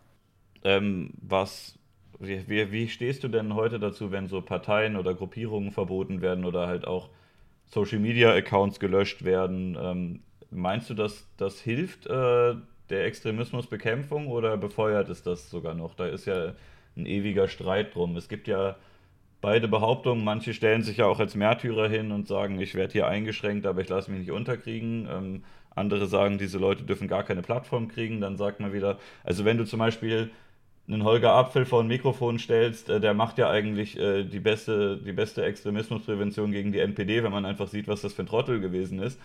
Ähm, 0.63 1.11
was, 1.21 1.77
wie, 2.19 2.47
wie, 2.47 2.71
wie 2.71 2.87
stehst 2.87 3.23
du 3.23 3.27
denn 3.27 3.55
heute 3.55 3.79
dazu, 3.79 4.11
wenn 4.11 4.27
so 4.27 4.41
Parteien 4.41 4.95
oder 4.95 5.15
Gruppierungen 5.15 5.71
verboten 5.71 6.21
werden 6.21 6.45
oder 6.45 6.67
halt 6.67 6.85
auch 6.85 7.09
Social 7.65 7.99
Media 7.99 8.31
Accounts 8.31 8.79
gelöscht 8.79 9.25
werden? 9.25 9.75
Ähm, 9.81 10.19
meinst 10.51 10.89
du, 10.91 10.93
dass 10.93 11.27
das 11.37 11.59
hilft? 11.59 12.05
Äh, 12.05 12.55
der 12.89 13.05
Extremismusbekämpfung 13.05 14.27
oder 14.27 14.57
befeuert 14.57 15.09
es 15.09 15.23
das 15.23 15.49
sogar 15.49 15.73
noch? 15.73 15.95
Da 15.95 16.07
ist 16.07 16.25
ja 16.25 16.53
ein 16.95 17.05
ewiger 17.05 17.47
Streit 17.47 17.95
drum. 17.95 18.15
Es 18.17 18.27
gibt 18.27 18.47
ja 18.47 18.75
beide 19.41 19.67
Behauptungen. 19.67 20.23
Manche 20.23 20.53
stellen 20.53 20.83
sich 20.83 20.97
ja 20.97 21.05
auch 21.05 21.19
als 21.19 21.35
Märtyrer 21.35 21.89
hin 21.89 22.11
und 22.11 22.27
sagen, 22.27 22.59
ich 22.59 22.75
werde 22.75 22.93
hier 22.93 23.07
eingeschränkt, 23.07 23.65
aber 23.65 23.81
ich 23.81 23.89
lasse 23.89 24.09
mich 24.09 24.21
nicht 24.21 24.31
unterkriegen. 24.31 25.07
Ähm, 25.11 25.43
andere 25.75 26.05
sagen, 26.07 26.37
diese 26.37 26.57
Leute 26.59 26.83
dürfen 26.83 27.07
gar 27.07 27.23
keine 27.23 27.41
Plattform 27.41 27.87
kriegen. 27.87 28.21
Dann 28.21 28.37
sagt 28.37 28.59
man 28.59 28.73
wieder, 28.73 28.97
also 29.23 29.43
wenn 29.45 29.57
du 29.57 29.65
zum 29.65 29.79
Beispiel 29.79 30.31
einen 30.87 31.03
Holger 31.03 31.33
Apfel 31.33 31.65
vor 31.65 31.81
ein 31.81 31.87
Mikrofon 31.87 32.39
stellst, 32.39 32.89
äh, 32.89 32.99
der 32.99 33.13
macht 33.13 33.37
ja 33.37 33.49
eigentlich 33.49 33.97
äh, 33.97 34.23
die, 34.23 34.39
beste, 34.39 34.97
die 34.97 35.13
beste 35.13 35.43
Extremismusprävention 35.43 36.51
gegen 36.51 36.71
die 36.71 36.79
NPD, 36.79 37.23
wenn 37.23 37.31
man 37.31 37.45
einfach 37.45 37.67
sieht, 37.67 37.87
was 37.87 38.01
das 38.01 38.13
für 38.13 38.23
ein 38.23 38.27
Trottel 38.27 38.59
gewesen 38.59 38.99
ist. 38.99 39.19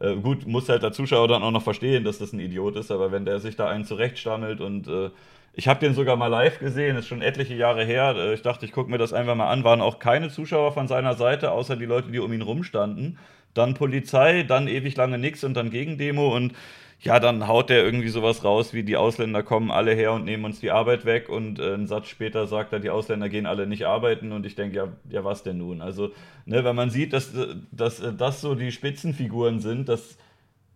Äh, 0.00 0.16
gut, 0.16 0.46
muss 0.46 0.68
halt 0.68 0.82
der 0.82 0.92
Zuschauer 0.92 1.28
dann 1.28 1.42
auch 1.42 1.50
noch 1.50 1.62
verstehen, 1.62 2.04
dass 2.04 2.18
das 2.18 2.32
ein 2.32 2.40
Idiot 2.40 2.76
ist, 2.76 2.90
aber 2.90 3.12
wenn 3.12 3.24
der 3.24 3.38
sich 3.38 3.56
da 3.56 3.68
einen 3.68 3.84
zurechtstammelt 3.84 4.60
und 4.60 4.88
äh, 4.88 5.10
ich 5.52 5.68
habe 5.68 5.80
den 5.80 5.94
sogar 5.94 6.16
mal 6.16 6.28
live 6.28 6.58
gesehen, 6.58 6.96
ist 6.96 7.08
schon 7.08 7.22
etliche 7.22 7.54
Jahre 7.54 7.84
her. 7.84 8.14
Äh, 8.16 8.34
ich 8.34 8.42
dachte, 8.42 8.64
ich 8.64 8.72
gucke 8.72 8.90
mir 8.90 8.98
das 8.98 9.12
einfach 9.12 9.34
mal 9.34 9.50
an. 9.50 9.64
Waren 9.64 9.80
auch 9.80 9.98
keine 9.98 10.30
Zuschauer 10.30 10.72
von 10.72 10.88
seiner 10.88 11.14
Seite, 11.14 11.50
außer 11.50 11.76
die 11.76 11.86
Leute, 11.86 12.10
die 12.10 12.18
um 12.18 12.32
ihn 12.32 12.42
rumstanden. 12.42 13.18
Dann 13.54 13.74
Polizei, 13.74 14.44
dann 14.44 14.68
ewig 14.68 14.96
lange 14.96 15.18
nix 15.18 15.42
und 15.42 15.54
dann 15.54 15.70
Gegendemo 15.70 16.34
und 16.34 16.54
ja, 17.02 17.18
dann 17.18 17.48
haut 17.48 17.70
der 17.70 17.82
irgendwie 17.82 18.10
sowas 18.10 18.44
raus, 18.44 18.74
wie 18.74 18.82
die 18.82 18.96
Ausländer 18.96 19.42
kommen 19.42 19.70
alle 19.70 19.94
her 19.94 20.12
und 20.12 20.24
nehmen 20.24 20.44
uns 20.44 20.60
die 20.60 20.70
Arbeit 20.70 21.06
weg 21.06 21.30
und 21.30 21.58
äh, 21.58 21.72
einen 21.72 21.86
Satz 21.86 22.08
später 22.08 22.46
sagt 22.46 22.74
er, 22.74 22.80
die 22.80 22.90
Ausländer 22.90 23.30
gehen 23.30 23.46
alle 23.46 23.66
nicht 23.66 23.86
arbeiten 23.86 24.32
und 24.32 24.44
ich 24.44 24.54
denke, 24.54 24.76
ja, 24.76 24.88
ja, 25.08 25.24
was 25.24 25.42
denn 25.42 25.56
nun? 25.56 25.80
Also, 25.80 26.10
ne, 26.44 26.62
wenn 26.62 26.76
man 26.76 26.90
sieht, 26.90 27.14
dass, 27.14 27.32
dass 27.72 28.00
äh, 28.00 28.12
das 28.12 28.42
so 28.42 28.54
die 28.54 28.70
Spitzenfiguren 28.70 29.60
sind, 29.60 29.88
das 29.88 30.18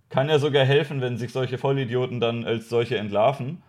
kann 0.09 0.31
ja 0.31 0.39
sogar 0.39 0.65
helfen, 0.65 1.03
wenn 1.03 1.19
sich 1.19 1.31
solche 1.31 1.59
Vollidioten 1.59 2.21
dann 2.21 2.45
als 2.45 2.71
solche 2.71 2.97
entlarven. 2.97 3.63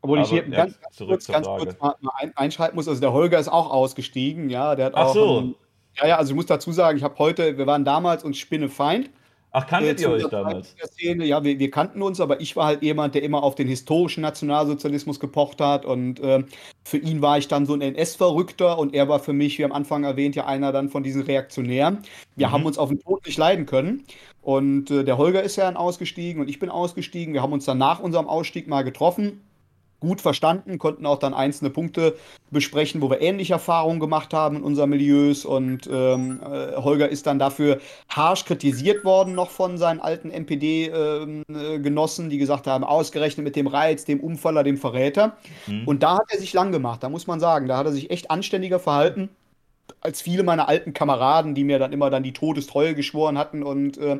Obwohl 0.00 0.20
ich 0.20 0.28
hier 0.28 0.42
ganz, 0.42 0.80
ganz, 0.80 0.96
kurz, 0.96 1.26
ganz 1.26 1.46
kurz 1.46 1.78
mal, 1.80 1.96
mal 2.00 2.32
einschalten 2.36 2.76
muss, 2.76 2.88
also 2.88 3.00
der 3.00 3.12
Holger 3.12 3.38
ist 3.38 3.48
auch 3.48 3.70
ausgestiegen, 3.70 4.48
ja, 4.48 4.74
der 4.74 4.86
hat 4.86 4.94
auch. 4.94 5.10
Ach 5.10 5.14
so. 5.14 5.40
Ein, 5.40 5.54
ja, 5.96 6.08
ja, 6.08 6.16
also 6.16 6.32
ich 6.32 6.36
muss 6.36 6.46
dazu 6.46 6.72
sagen, 6.72 6.96
ich 6.96 7.04
habe 7.04 7.18
heute, 7.18 7.58
wir 7.58 7.66
waren 7.66 7.84
damals 7.84 8.24
uns 8.24 8.38
Spinnefeind. 8.38 9.10
Ach, 9.56 9.68
kanntet 9.68 10.00
äh, 10.00 10.02
ihr 10.02 10.10
euch 10.10 10.26
damals? 10.26 10.74
Szene, 10.84 11.24
ja, 11.26 11.44
wir, 11.44 11.60
wir, 11.60 11.70
kannten 11.70 12.02
uns, 12.02 12.20
aber 12.20 12.40
ich 12.40 12.56
war 12.56 12.66
halt 12.66 12.82
jemand, 12.82 13.14
der 13.14 13.22
immer 13.22 13.44
auf 13.44 13.54
den 13.54 13.68
historischen 13.68 14.20
Nationalsozialismus 14.20 15.20
gepocht 15.20 15.60
hat. 15.60 15.84
Und 15.84 16.18
äh, 16.18 16.42
für 16.82 16.98
ihn 16.98 17.22
war 17.22 17.38
ich 17.38 17.46
dann 17.46 17.64
so 17.64 17.72
ein 17.72 17.80
NS-Verrückter 17.80 18.76
und 18.76 18.94
er 18.94 19.08
war 19.08 19.20
für 19.20 19.32
mich, 19.32 19.56
wie 19.60 19.64
am 19.64 19.70
Anfang 19.70 20.02
erwähnt, 20.02 20.34
ja 20.34 20.46
einer 20.46 20.72
dann 20.72 20.88
von 20.88 21.04
diesen 21.04 21.22
Reaktionären. 21.22 21.98
Wir 22.34 22.48
mhm. 22.48 22.52
haben 22.52 22.66
uns 22.66 22.78
auf 22.78 22.88
den 22.88 22.98
Tod 22.98 23.24
nicht 23.24 23.38
leiden 23.38 23.64
können. 23.64 24.02
Und 24.42 24.90
äh, 24.90 25.04
der 25.04 25.18
Holger 25.18 25.44
ist 25.44 25.54
ja 25.54 25.66
dann 25.66 25.76
ausgestiegen 25.76 26.42
und 26.42 26.50
ich 26.50 26.58
bin 26.58 26.68
ausgestiegen. 26.68 27.32
Wir 27.32 27.40
haben 27.40 27.52
uns 27.52 27.64
dann 27.64 27.78
nach 27.78 28.00
unserem 28.00 28.26
Ausstieg 28.26 28.66
mal 28.66 28.82
getroffen 28.82 29.40
gut 30.04 30.20
verstanden, 30.20 30.78
konnten 30.78 31.06
auch 31.06 31.18
dann 31.18 31.34
einzelne 31.34 31.70
Punkte 31.70 32.14
besprechen, 32.50 33.00
wo 33.02 33.10
wir 33.10 33.20
ähnliche 33.20 33.54
Erfahrungen 33.54 34.00
gemacht 34.00 34.32
haben 34.32 34.56
in 34.56 34.62
unseren 34.62 34.90
Milieus. 34.90 35.44
Und 35.44 35.88
ähm, 35.90 36.40
äh, 36.42 36.76
Holger 36.76 37.08
ist 37.08 37.26
dann 37.26 37.38
dafür 37.38 37.80
harsch 38.08 38.44
kritisiert 38.44 39.04
worden, 39.04 39.34
noch 39.34 39.50
von 39.50 39.78
seinen 39.78 40.00
alten 40.00 40.30
NPD-Genossen, 40.30 42.24
ähm, 42.24 42.28
äh, 42.28 42.30
die 42.30 42.38
gesagt 42.38 42.66
haben, 42.66 42.84
ausgerechnet 42.84 43.44
mit 43.44 43.56
dem 43.56 43.66
Reiz, 43.66 44.04
dem 44.04 44.20
Umfaller, 44.20 44.62
dem 44.62 44.76
Verräter. 44.76 45.36
Mhm. 45.66 45.88
Und 45.88 46.02
da 46.02 46.18
hat 46.18 46.26
er 46.28 46.38
sich 46.38 46.52
lang 46.52 46.70
gemacht, 46.70 47.02
da 47.02 47.08
muss 47.08 47.26
man 47.26 47.40
sagen. 47.40 47.66
Da 47.66 47.78
hat 47.78 47.86
er 47.86 47.92
sich 47.92 48.10
echt 48.10 48.30
anständiger 48.30 48.78
verhalten 48.78 49.30
als 50.00 50.20
viele 50.20 50.42
meiner 50.42 50.68
alten 50.68 50.92
Kameraden, 50.92 51.54
die 51.54 51.64
mir 51.64 51.78
dann 51.78 51.92
immer 51.92 52.10
dann 52.10 52.22
die 52.22 52.32
Todestreue 52.32 52.94
geschworen 52.94 53.38
hatten 53.38 53.62
und 53.62 53.96
äh, 53.98 54.18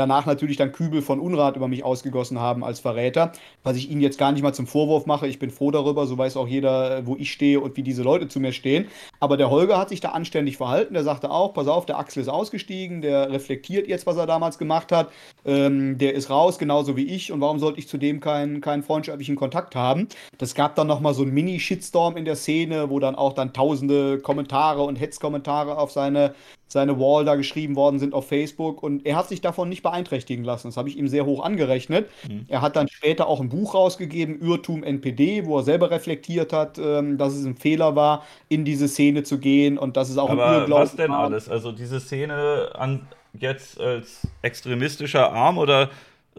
danach 0.00 0.26
natürlich 0.26 0.56
dann 0.56 0.72
Kübel 0.72 1.02
von 1.02 1.20
Unrat 1.20 1.56
über 1.56 1.68
mich 1.68 1.84
ausgegossen 1.84 2.40
haben 2.40 2.64
als 2.64 2.80
Verräter, 2.80 3.32
was 3.62 3.76
ich 3.76 3.90
ihnen 3.90 4.00
jetzt 4.00 4.18
gar 4.18 4.32
nicht 4.32 4.42
mal 4.42 4.54
zum 4.54 4.66
Vorwurf 4.66 5.04
mache. 5.04 5.28
Ich 5.28 5.38
bin 5.38 5.50
froh 5.50 5.70
darüber, 5.70 6.06
so 6.06 6.16
weiß 6.16 6.36
auch 6.38 6.48
jeder, 6.48 7.06
wo 7.06 7.16
ich 7.16 7.30
stehe 7.30 7.60
und 7.60 7.76
wie 7.76 7.82
diese 7.82 8.02
Leute 8.02 8.26
zu 8.26 8.40
mir 8.40 8.52
stehen. 8.52 8.88
Aber 9.20 9.36
der 9.36 9.50
Holger 9.50 9.78
hat 9.78 9.90
sich 9.90 10.00
da 10.00 10.10
anständig 10.10 10.56
verhalten. 10.56 10.94
Der 10.94 11.04
sagte 11.04 11.30
auch, 11.30 11.52
pass 11.52 11.68
auf, 11.68 11.84
der 11.84 11.98
Axel 11.98 12.22
ist 12.22 12.28
ausgestiegen, 12.28 13.02
der 13.02 13.30
reflektiert 13.30 13.86
jetzt, 13.86 14.06
was 14.06 14.16
er 14.16 14.26
damals 14.26 14.56
gemacht 14.56 14.90
hat. 14.90 15.10
Ähm, 15.44 15.98
der 15.98 16.14
ist 16.14 16.30
raus, 16.30 16.58
genauso 16.58 16.96
wie 16.96 17.04
ich. 17.04 17.30
Und 17.30 17.42
warum 17.42 17.58
sollte 17.58 17.78
ich 17.78 17.86
zudem 17.86 18.20
keinen, 18.20 18.62
keinen 18.62 18.82
freundschaftlichen 18.82 19.36
Kontakt 19.36 19.76
haben? 19.76 20.08
Das 20.38 20.54
gab 20.54 20.74
dann 20.76 20.86
nochmal 20.86 21.12
so 21.12 21.22
einen 21.22 21.34
Mini-Shitstorm 21.34 22.16
in 22.16 22.24
der 22.24 22.36
Szene, 22.36 22.88
wo 22.88 22.98
dann 22.98 23.14
auch 23.14 23.34
dann 23.34 23.52
tausende 23.52 24.18
Kommentare 24.18 24.82
und 24.82 24.96
Hetzkommentare 24.96 25.76
auf 25.76 25.92
seine 25.92 26.34
seine 26.72 26.98
Wall 26.98 27.24
da 27.24 27.34
geschrieben 27.34 27.76
worden 27.76 27.98
sind 27.98 28.14
auf 28.14 28.28
Facebook 28.28 28.82
und 28.82 29.04
er 29.06 29.16
hat 29.16 29.28
sich 29.28 29.40
davon 29.40 29.68
nicht 29.68 29.82
beeinträchtigen 29.82 30.44
lassen. 30.44 30.68
Das 30.68 30.76
habe 30.76 30.88
ich 30.88 30.96
ihm 30.96 31.08
sehr 31.08 31.26
hoch 31.26 31.44
angerechnet. 31.44 32.08
Mhm. 32.28 32.44
Er 32.48 32.62
hat 32.62 32.76
dann 32.76 32.88
später 32.88 33.26
auch 33.26 33.40
ein 33.40 33.48
Buch 33.48 33.74
rausgegeben, 33.74 34.40
Irrtum 34.40 34.82
NPD, 34.82 35.46
wo 35.46 35.58
er 35.58 35.62
selber 35.64 35.90
reflektiert 35.90 36.52
hat, 36.52 36.78
ähm, 36.78 37.18
dass 37.18 37.34
es 37.34 37.44
ein 37.44 37.56
Fehler 37.56 37.96
war, 37.96 38.24
in 38.48 38.64
diese 38.64 38.88
Szene 38.88 39.22
zu 39.22 39.38
gehen 39.38 39.78
und 39.78 39.96
dass 39.96 40.10
es 40.10 40.18
auch 40.18 40.30
Aber 40.30 40.46
ein 40.46 40.54
Irrglauben 40.60 40.84
was 40.84 40.96
denn 40.96 41.10
war. 41.10 41.24
alles? 41.24 41.48
Also 41.48 41.72
diese 41.72 42.00
Szene 42.00 42.70
an 42.74 43.06
jetzt 43.32 43.80
als 43.80 44.26
extremistischer 44.42 45.32
Arm 45.32 45.58
oder 45.58 45.90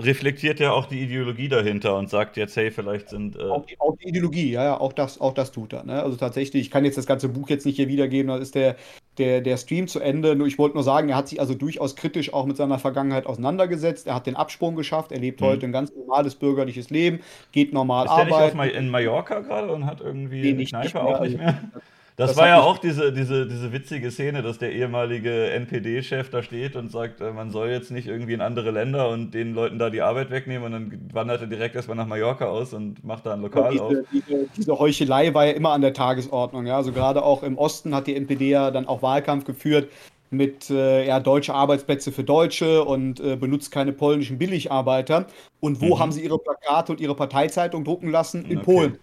reflektiert 0.05 0.59
ja 0.59 0.71
auch 0.71 0.85
die 0.85 1.01
Ideologie 1.01 1.47
dahinter 1.47 1.97
und 1.97 2.09
sagt 2.09 2.37
jetzt, 2.37 2.55
hey, 2.55 2.71
vielleicht 2.71 3.09
sind. 3.09 3.35
Äh 3.35 3.43
auch, 3.43 3.65
die, 3.65 3.79
auch, 3.79 3.97
die, 3.97 4.09
Ideologie, 4.09 4.51
ja, 4.51 4.63
ja, 4.63 4.79
auch 4.79 4.93
das, 4.93 5.19
auch 5.19 5.33
das 5.33 5.51
tut 5.51 5.73
er. 5.73 5.83
Ne? 5.83 6.01
Also 6.01 6.17
tatsächlich, 6.17 6.61
ich 6.63 6.71
kann 6.71 6.85
jetzt 6.85 6.97
das 6.97 7.05
ganze 7.05 7.29
Buch 7.29 7.49
jetzt 7.49 7.65
nicht 7.65 7.75
hier 7.75 7.87
wiedergeben, 7.87 8.29
da 8.29 8.37
ist 8.37 8.55
der, 8.55 8.75
der, 9.17 9.41
der 9.41 9.57
Stream 9.57 9.87
zu 9.87 9.99
Ende. 9.99 10.35
Nur 10.35 10.47
ich 10.47 10.57
wollte 10.57 10.75
nur 10.75 10.83
sagen, 10.83 11.09
er 11.09 11.15
hat 11.15 11.27
sich 11.27 11.39
also 11.39 11.53
durchaus 11.53 11.95
kritisch 11.95 12.33
auch 12.33 12.45
mit 12.45 12.57
seiner 12.57 12.79
Vergangenheit 12.79 13.25
auseinandergesetzt. 13.25 14.07
Er 14.07 14.15
hat 14.15 14.27
den 14.27 14.35
Absprung 14.35 14.75
geschafft, 14.75 15.11
er 15.11 15.19
lebt 15.19 15.41
mhm. 15.41 15.45
heute 15.45 15.65
ein 15.65 15.71
ganz 15.71 15.91
normales 15.95 16.35
bürgerliches 16.35 16.89
Leben, 16.89 17.19
geht 17.51 17.73
normal 17.73 18.05
ist 18.05 18.11
arbeiten. 18.11 18.57
Der 18.57 18.65
nicht 18.65 18.75
auf, 18.75 18.81
in 18.81 18.89
Mallorca 18.89 19.39
gerade 19.39 19.71
und 19.71 19.85
hat 19.85 20.01
irgendwie 20.01 20.41
nee, 20.41 20.53
nicht, 20.53 20.69
Kneipe 20.71 20.85
nicht 20.85 20.93
mehr, 20.93 21.05
auch 21.05 21.21
nicht 21.21 21.37
mehr? 21.37 21.47
Also, 21.47 21.85
das, 22.21 22.31
das 22.31 22.37
war 22.37 22.47
ja 22.47 22.61
auch 22.61 22.77
diese, 22.77 23.11
diese, 23.11 23.47
diese 23.47 23.71
witzige 23.73 24.11
Szene, 24.11 24.43
dass 24.43 24.59
der 24.59 24.71
ehemalige 24.71 25.49
NPD-Chef 25.49 26.29
da 26.29 26.43
steht 26.43 26.75
und 26.75 26.91
sagt, 26.91 27.19
äh, 27.19 27.31
man 27.31 27.49
soll 27.49 27.69
jetzt 27.69 27.89
nicht 27.89 28.07
irgendwie 28.07 28.33
in 28.33 28.41
andere 28.41 28.69
Länder 28.69 29.09
und 29.09 29.33
den 29.33 29.55
Leuten 29.55 29.79
da 29.79 29.89
die 29.89 30.01
Arbeit 30.01 30.29
wegnehmen 30.29 30.65
und 30.65 30.71
dann 30.71 31.09
wandert 31.13 31.41
er 31.41 31.47
direkt 31.47 31.75
erstmal 31.75 31.97
nach 31.97 32.05
Mallorca 32.05 32.45
aus 32.45 32.73
und 32.73 33.03
macht 33.03 33.25
da 33.25 33.33
ein 33.33 33.41
Lokal 33.41 33.71
diese, 33.71 33.83
auf. 33.83 33.93
Diese, 34.11 34.47
diese, 34.55 34.77
Heuchelei 34.77 35.33
war 35.33 35.45
ja 35.47 35.53
immer 35.53 35.71
an 35.71 35.81
der 35.81 35.93
Tagesordnung. 35.93 36.67
Ja? 36.67 36.77
Also 36.77 36.91
gerade 36.91 37.23
auch 37.23 37.41
im 37.41 37.57
Osten 37.57 37.95
hat 37.95 38.05
die 38.05 38.15
NPD 38.15 38.49
ja 38.49 38.69
dann 38.69 38.87
auch 38.87 39.01
Wahlkampf 39.01 39.45
geführt 39.45 39.89
mit 40.29 40.69
äh, 40.69 41.07
ja, 41.07 41.19
deutsche 41.19 41.55
Arbeitsplätze 41.55 42.11
für 42.11 42.23
Deutsche 42.23 42.85
und 42.85 43.19
äh, 43.19 43.35
benutzt 43.35 43.71
keine 43.71 43.93
polnischen 43.93 44.37
Billigarbeiter. 44.37 45.25
Und 45.59 45.81
wo 45.81 45.95
mhm. 45.95 45.99
haben 45.99 46.11
sie 46.11 46.23
ihre 46.23 46.37
Plakate 46.37 46.91
und 46.91 47.01
ihre 47.01 47.15
Parteizeitung 47.15 47.83
drucken 47.83 48.09
lassen? 48.09 48.45
In 48.45 48.59
okay. 48.59 48.65
Polen. 48.65 48.99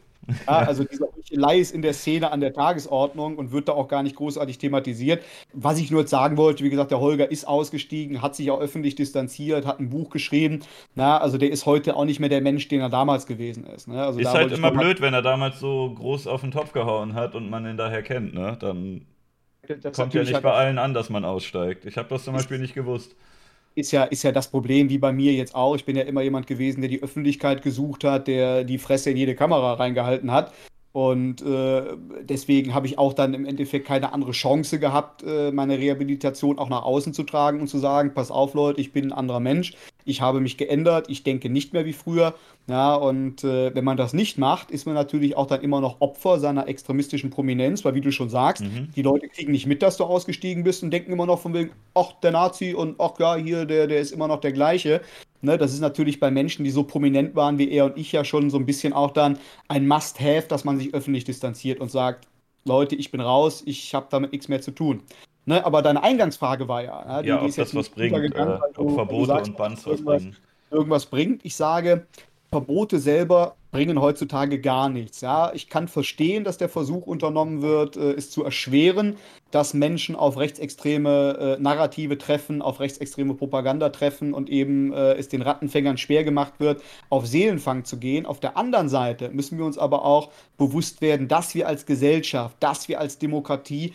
Ja, 0.46 0.58
also 0.58 0.84
diese 0.84 1.08
Heuchelei 1.16 1.58
ist 1.58 1.74
in 1.74 1.82
der 1.82 1.94
Szene 1.94 2.30
an 2.30 2.40
der 2.40 2.52
Tagesordnung 2.52 3.36
und 3.36 3.52
wird 3.52 3.68
da 3.68 3.72
auch 3.72 3.88
gar 3.88 4.02
nicht 4.02 4.16
großartig 4.16 4.58
thematisiert. 4.58 5.22
Was 5.52 5.78
ich 5.78 5.90
nur 5.90 6.00
jetzt 6.00 6.10
sagen 6.10 6.36
wollte, 6.36 6.64
wie 6.64 6.70
gesagt, 6.70 6.90
der 6.90 7.00
Holger 7.00 7.30
ist 7.30 7.46
ausgestiegen, 7.46 8.20
hat 8.20 8.36
sich 8.36 8.50
auch 8.50 8.60
öffentlich 8.60 8.94
distanziert, 8.94 9.64
hat 9.64 9.80
ein 9.80 9.90
Buch 9.90 10.10
geschrieben. 10.10 10.60
Na, 10.94 11.18
also 11.18 11.38
der 11.38 11.50
ist 11.50 11.66
heute 11.66 11.96
auch 11.96 12.04
nicht 12.04 12.20
mehr 12.20 12.28
der 12.28 12.42
Mensch, 12.42 12.68
den 12.68 12.80
er 12.80 12.90
damals 12.90 13.26
gewesen 13.26 13.64
ist. 13.66 13.88
Ne? 13.88 14.02
Also 14.02 14.20
ist 14.20 14.32
halt 14.32 14.52
immer 14.52 14.70
blöd, 14.70 15.00
wenn 15.00 15.14
er 15.14 15.22
damals 15.22 15.60
so 15.60 15.94
groß 15.94 16.26
auf 16.26 16.42
den 16.42 16.50
Topf 16.50 16.72
gehauen 16.72 17.14
hat 17.14 17.34
und 17.34 17.48
man 17.48 17.66
ihn 17.66 17.76
daher 17.76 18.02
kennt. 18.02 18.34
Ne? 18.34 18.56
Dann 18.60 19.06
das 19.66 19.96
kommt 19.96 20.14
ja 20.14 20.22
nicht 20.22 20.42
bei 20.42 20.52
allen 20.52 20.78
an, 20.78 20.94
dass 20.94 21.10
man 21.10 21.24
aussteigt. 21.24 21.84
Ich 21.84 21.96
habe 21.96 22.08
das 22.08 22.24
zum 22.24 22.34
Beispiel 22.34 22.58
nicht 22.58 22.74
gewusst 22.74 23.14
ist 23.78 23.92
ja, 23.92 24.04
ist 24.04 24.22
ja 24.22 24.32
das 24.32 24.48
Problem 24.48 24.90
wie 24.90 24.98
bei 24.98 25.12
mir 25.12 25.32
jetzt 25.32 25.54
auch. 25.54 25.76
Ich 25.76 25.84
bin 25.84 25.96
ja 25.96 26.02
immer 26.02 26.22
jemand 26.22 26.46
gewesen, 26.46 26.80
der 26.80 26.90
die 26.90 27.02
Öffentlichkeit 27.02 27.62
gesucht 27.62 28.04
hat, 28.04 28.26
der 28.28 28.64
die 28.64 28.78
Fresse 28.78 29.10
in 29.10 29.16
jede 29.16 29.34
Kamera 29.34 29.74
reingehalten 29.74 30.30
hat. 30.32 30.52
Und 30.92 31.42
äh, 31.42 31.96
deswegen 32.22 32.74
habe 32.74 32.86
ich 32.86 32.98
auch 32.98 33.12
dann 33.12 33.34
im 33.34 33.44
Endeffekt 33.44 33.86
keine 33.86 34.12
andere 34.12 34.32
Chance 34.32 34.80
gehabt, 34.80 35.22
äh, 35.22 35.52
meine 35.52 35.78
Rehabilitation 35.78 36.58
auch 36.58 36.68
nach 36.68 36.82
außen 36.82 37.14
zu 37.14 37.22
tragen 37.22 37.60
und 37.60 37.68
zu 37.68 37.78
sagen, 37.78 38.14
pass 38.14 38.30
auf 38.30 38.54
Leute, 38.54 38.80
ich 38.80 38.92
bin 38.92 39.06
ein 39.06 39.12
anderer 39.12 39.38
Mensch, 39.40 39.74
ich 40.08 40.20
habe 40.20 40.40
mich 40.40 40.56
geändert, 40.56 41.06
ich 41.08 41.22
denke 41.22 41.50
nicht 41.50 41.72
mehr 41.72 41.84
wie 41.84 41.92
früher. 41.92 42.34
Ja, 42.66 42.94
und 42.94 43.44
äh, 43.44 43.74
wenn 43.74 43.84
man 43.84 43.96
das 43.96 44.12
nicht 44.12 44.38
macht, 44.38 44.70
ist 44.70 44.86
man 44.86 44.94
natürlich 44.94 45.36
auch 45.36 45.46
dann 45.46 45.62
immer 45.62 45.80
noch 45.80 46.00
Opfer 46.00 46.38
seiner 46.38 46.68
extremistischen 46.68 47.30
Prominenz, 47.30 47.84
weil 47.84 47.94
wie 47.94 48.00
du 48.00 48.10
schon 48.10 48.28
sagst, 48.28 48.62
mhm. 48.62 48.90
die 48.94 49.02
Leute 49.02 49.28
kriegen 49.28 49.52
nicht 49.52 49.66
mit, 49.66 49.82
dass 49.82 49.96
du 49.96 50.04
ausgestiegen 50.04 50.64
bist 50.64 50.82
und 50.82 50.90
denken 50.90 51.12
immer 51.12 51.26
noch 51.26 51.40
von 51.40 51.54
wegen, 51.54 51.70
ach, 51.94 52.12
der 52.22 52.32
Nazi 52.32 52.74
und 52.74 53.00
ach 53.00 53.18
ja, 53.18 53.36
hier, 53.36 53.64
der, 53.64 53.86
der 53.86 54.00
ist 54.00 54.12
immer 54.12 54.28
noch 54.28 54.40
der 54.40 54.52
gleiche. 54.52 55.00
Ne, 55.40 55.56
das 55.56 55.72
ist 55.72 55.80
natürlich 55.80 56.18
bei 56.18 56.30
Menschen, 56.30 56.64
die 56.64 56.70
so 56.70 56.82
prominent 56.82 57.36
waren 57.36 57.58
wie 57.58 57.70
er 57.70 57.84
und 57.84 57.96
ich 57.96 58.10
ja 58.10 58.24
schon 58.24 58.50
so 58.50 58.58
ein 58.58 58.66
bisschen 58.66 58.92
auch 58.92 59.12
dann 59.12 59.38
ein 59.68 59.86
Must-Have, 59.86 60.48
dass 60.48 60.64
man 60.64 60.78
sich 60.78 60.92
öffentlich 60.94 61.24
distanziert 61.24 61.80
und 61.80 61.90
sagt, 61.90 62.26
Leute, 62.64 62.96
ich 62.96 63.10
bin 63.10 63.20
raus, 63.20 63.62
ich 63.64 63.94
habe 63.94 64.08
damit 64.10 64.32
nichts 64.32 64.48
mehr 64.48 64.60
zu 64.60 64.72
tun. 64.72 65.02
Ne, 65.48 65.64
aber 65.64 65.80
deine 65.80 66.02
Eingangsfrage 66.02 66.68
war 66.68 66.82
ja, 66.82 67.06
ja, 67.06 67.22
die, 67.22 67.28
ja 67.28 67.42
ob 67.42 67.56
das 67.56 67.74
was 67.74 67.88
bringt, 67.88 68.34
äh, 68.34 68.58
ob 68.76 68.92
Verbote 68.92 69.28
sagst, 69.28 69.48
und 69.48 69.56
Bans 69.56 69.86
was 69.86 70.04
bringen. 70.04 70.36
Irgendwas 70.70 71.06
bringt. 71.06 71.42
Ich 71.42 71.56
sage, 71.56 72.06
Verbote 72.50 72.98
selber 72.98 73.56
bringen 73.70 73.98
heutzutage 73.98 74.60
gar 74.60 74.90
nichts. 74.90 75.22
Ja, 75.22 75.52
ich 75.54 75.70
kann 75.70 75.88
verstehen, 75.88 76.44
dass 76.44 76.58
der 76.58 76.68
Versuch 76.68 77.06
unternommen 77.06 77.62
wird, 77.62 77.96
äh, 77.96 78.12
es 78.12 78.30
zu 78.30 78.44
erschweren, 78.44 79.16
dass 79.50 79.72
Menschen 79.72 80.16
auf 80.16 80.36
rechtsextreme 80.36 81.56
äh, 81.58 81.62
Narrative 81.62 82.18
treffen, 82.18 82.60
auf 82.60 82.80
rechtsextreme 82.80 83.32
Propaganda 83.32 83.88
treffen 83.88 84.34
und 84.34 84.50
eben 84.50 84.92
äh, 84.92 85.14
es 85.14 85.28
den 85.28 85.40
Rattenfängern 85.40 85.96
schwer 85.96 86.24
gemacht 86.24 86.54
wird, 86.58 86.82
auf 87.08 87.26
Seelenfang 87.26 87.84
zu 87.84 87.98
gehen. 87.98 88.26
Auf 88.26 88.38
der 88.40 88.58
anderen 88.58 88.90
Seite 88.90 89.30
müssen 89.30 89.56
wir 89.56 89.64
uns 89.64 89.78
aber 89.78 90.04
auch 90.04 90.30
bewusst 90.58 91.00
werden, 91.00 91.26
dass 91.26 91.54
wir 91.54 91.68
als 91.68 91.86
Gesellschaft, 91.86 92.56
dass 92.60 92.88
wir 92.88 93.00
als 93.00 93.18
Demokratie 93.18 93.94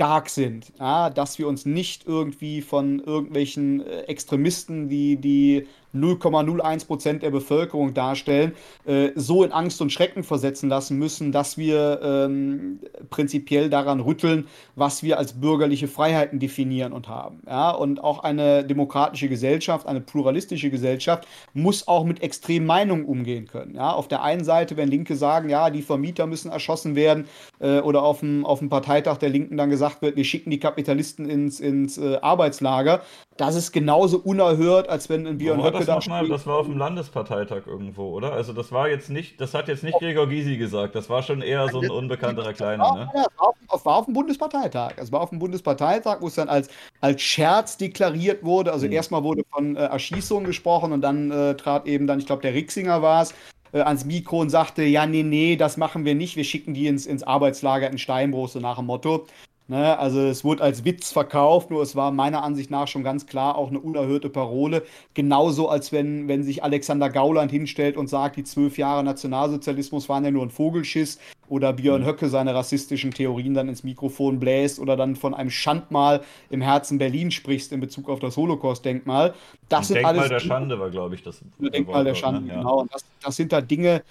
stark 0.00 0.30
sind, 0.30 0.72
ja, 0.78 1.10
dass 1.10 1.38
wir 1.38 1.46
uns 1.46 1.66
nicht 1.66 2.06
irgendwie 2.06 2.62
von 2.62 3.00
irgendwelchen 3.00 3.86
äh, 3.86 4.04
Extremisten, 4.04 4.88
die 4.88 5.16
die 5.16 5.66
0,01 5.94 6.86
Prozent 6.86 7.22
der 7.22 7.30
Bevölkerung 7.30 7.94
darstellen, 7.94 8.52
äh, 8.86 9.10
so 9.14 9.44
in 9.44 9.52
Angst 9.52 9.80
und 9.82 9.92
Schrecken 9.92 10.22
versetzen 10.22 10.68
lassen 10.68 10.98
müssen, 10.98 11.32
dass 11.32 11.58
wir 11.58 12.00
ähm, 12.02 12.80
prinzipiell 13.10 13.70
daran 13.70 14.00
rütteln, 14.00 14.46
was 14.76 15.02
wir 15.02 15.18
als 15.18 15.34
bürgerliche 15.34 15.88
Freiheiten 15.88 16.38
definieren 16.38 16.92
und 16.92 17.08
haben. 17.08 17.42
Ja? 17.46 17.70
Und 17.70 18.02
auch 18.02 18.22
eine 18.22 18.64
demokratische 18.64 19.28
Gesellschaft, 19.28 19.86
eine 19.86 20.00
pluralistische 20.00 20.70
Gesellschaft 20.70 21.26
muss 21.54 21.88
auch 21.88 22.04
mit 22.04 22.22
extremen 22.22 22.66
Meinungen 22.66 23.04
umgehen 23.04 23.46
können. 23.46 23.74
Ja? 23.74 23.92
Auf 23.92 24.08
der 24.08 24.22
einen 24.22 24.44
Seite, 24.44 24.76
wenn 24.76 24.88
Linke 24.88 25.16
sagen, 25.16 25.48
ja, 25.48 25.70
die 25.70 25.82
Vermieter 25.82 26.26
müssen 26.26 26.50
erschossen 26.50 26.94
werden, 26.94 27.26
äh, 27.60 27.80
oder 27.80 28.02
auf 28.02 28.20
dem, 28.20 28.44
auf 28.44 28.58
dem 28.58 28.68
Parteitag 28.68 29.18
der 29.18 29.28
Linken 29.28 29.56
dann 29.56 29.70
gesagt 29.70 30.02
wird, 30.02 30.16
wir 30.16 30.24
schicken 30.24 30.50
die 30.50 30.60
Kapitalisten 30.60 31.28
ins, 31.28 31.60
ins 31.60 31.98
äh, 31.98 32.18
Arbeitslager, 32.20 33.02
das 33.36 33.54
ist 33.54 33.72
genauso 33.72 34.18
unerhört, 34.18 34.88
als 34.88 35.08
wenn 35.08 35.26
ein 35.26 35.38
Björn 35.38 35.62
Höcke 35.64 35.79
das 35.84 36.04
da 36.04 36.10
mal, 36.10 36.28
Das 36.28 36.46
war 36.46 36.56
auf 36.56 36.66
dem 36.66 36.78
Landesparteitag 36.78 37.66
irgendwo, 37.66 38.10
oder? 38.10 38.32
Also 38.32 38.52
das 38.52 38.72
war 38.72 38.88
jetzt 38.88 39.10
nicht, 39.10 39.40
das 39.40 39.54
hat 39.54 39.68
jetzt 39.68 39.84
nicht 39.84 39.98
Gregor 39.98 40.28
Gysi 40.28 40.56
gesagt, 40.56 40.94
das 40.94 41.10
war 41.10 41.22
schon 41.22 41.42
eher 41.42 41.68
so 41.68 41.80
ein 41.80 41.90
unbekannterer 41.90 42.52
Kleiner, 42.52 42.92
ne? 42.94 43.10
Ja, 43.14 43.26
war 43.38 43.54
auf, 43.68 43.84
war 43.84 43.96
auf 43.96 44.04
dem 44.06 44.14
Bundesparteitag. 44.14 44.94
Es 44.96 45.12
war 45.12 45.20
auf 45.20 45.30
dem 45.30 45.38
Bundesparteitag, 45.38 46.18
wo 46.20 46.28
es 46.28 46.34
dann 46.34 46.48
als, 46.48 46.68
als 47.00 47.22
Scherz 47.22 47.76
deklariert 47.76 48.44
wurde. 48.44 48.72
Also 48.72 48.86
mhm. 48.86 48.92
erstmal 48.92 49.22
wurde 49.22 49.42
von 49.50 49.76
äh, 49.76 49.80
Erschießung 49.80 50.44
gesprochen 50.44 50.92
und 50.92 51.00
dann 51.00 51.30
äh, 51.30 51.54
trat 51.56 51.86
eben 51.86 52.06
dann, 52.06 52.18
ich 52.18 52.26
glaube, 52.26 52.42
der 52.42 52.54
Rixinger 52.54 53.02
war 53.02 53.22
es, 53.22 53.34
äh, 53.72 53.80
ans 53.80 54.04
Mikro 54.04 54.40
und 54.40 54.50
sagte, 54.50 54.82
ja, 54.82 55.06
nee, 55.06 55.22
nee, 55.22 55.56
das 55.56 55.76
machen 55.76 56.04
wir 56.04 56.14
nicht, 56.14 56.36
wir 56.36 56.44
schicken 56.44 56.74
die 56.74 56.86
ins, 56.86 57.06
ins 57.06 57.22
Arbeitslager 57.22 57.90
in 57.90 57.98
Steinbruch, 57.98 58.48
so 58.48 58.60
nach 58.60 58.76
dem 58.76 58.86
Motto. 58.86 59.26
Ne, 59.70 59.96
also 60.00 60.18
es 60.22 60.42
wurde 60.42 60.64
als 60.64 60.84
Witz 60.84 61.12
verkauft, 61.12 61.70
nur 61.70 61.80
es 61.80 61.94
war 61.94 62.10
meiner 62.10 62.42
Ansicht 62.42 62.72
nach 62.72 62.88
schon 62.88 63.04
ganz 63.04 63.26
klar 63.26 63.56
auch 63.56 63.68
eine 63.68 63.78
unerhörte 63.78 64.28
Parole. 64.28 64.82
Genauso 65.14 65.68
als 65.68 65.92
wenn, 65.92 66.26
wenn 66.26 66.42
sich 66.42 66.64
Alexander 66.64 67.08
Gauland 67.08 67.52
hinstellt 67.52 67.96
und 67.96 68.08
sagt, 68.08 68.34
die 68.34 68.42
zwölf 68.42 68.78
Jahre 68.78 69.04
Nationalsozialismus 69.04 70.08
waren 70.08 70.24
ja 70.24 70.32
nur 70.32 70.42
ein 70.42 70.50
Vogelschiss 70.50 71.20
oder 71.48 71.72
Björn 71.72 72.02
mhm. 72.02 72.06
Höcke 72.06 72.28
seine 72.28 72.52
rassistischen 72.52 73.12
Theorien 73.12 73.54
dann 73.54 73.68
ins 73.68 73.84
Mikrofon 73.84 74.40
bläst 74.40 74.80
oder 74.80 74.96
dann 74.96 75.14
von 75.14 75.34
einem 75.34 75.50
Schandmal 75.50 76.22
im 76.50 76.62
Herzen 76.62 76.98
Berlin 76.98 77.30
sprichst 77.30 77.70
in 77.70 77.78
Bezug 77.78 78.08
auf 78.08 78.18
das 78.18 78.36
Holocaust-Denkmal. 78.36 79.34
Das 79.68 79.86
sind 79.86 79.98
Denkmal 79.98 80.18
alles 80.18 80.30
der 80.30 80.40
Schande 80.40 80.80
war, 80.80 80.90
glaube 80.90 81.14
ich, 81.14 81.22
das. 81.22 81.42
Denkmal 81.60 82.02
der 82.02 82.16
Schande, 82.16 82.40
ne? 82.40 82.54
genau. 82.54 82.80
Und 82.80 82.92
das, 82.92 83.04
das 83.22 83.36
sind 83.36 83.52
da 83.52 83.60
Dinge, 83.60 84.02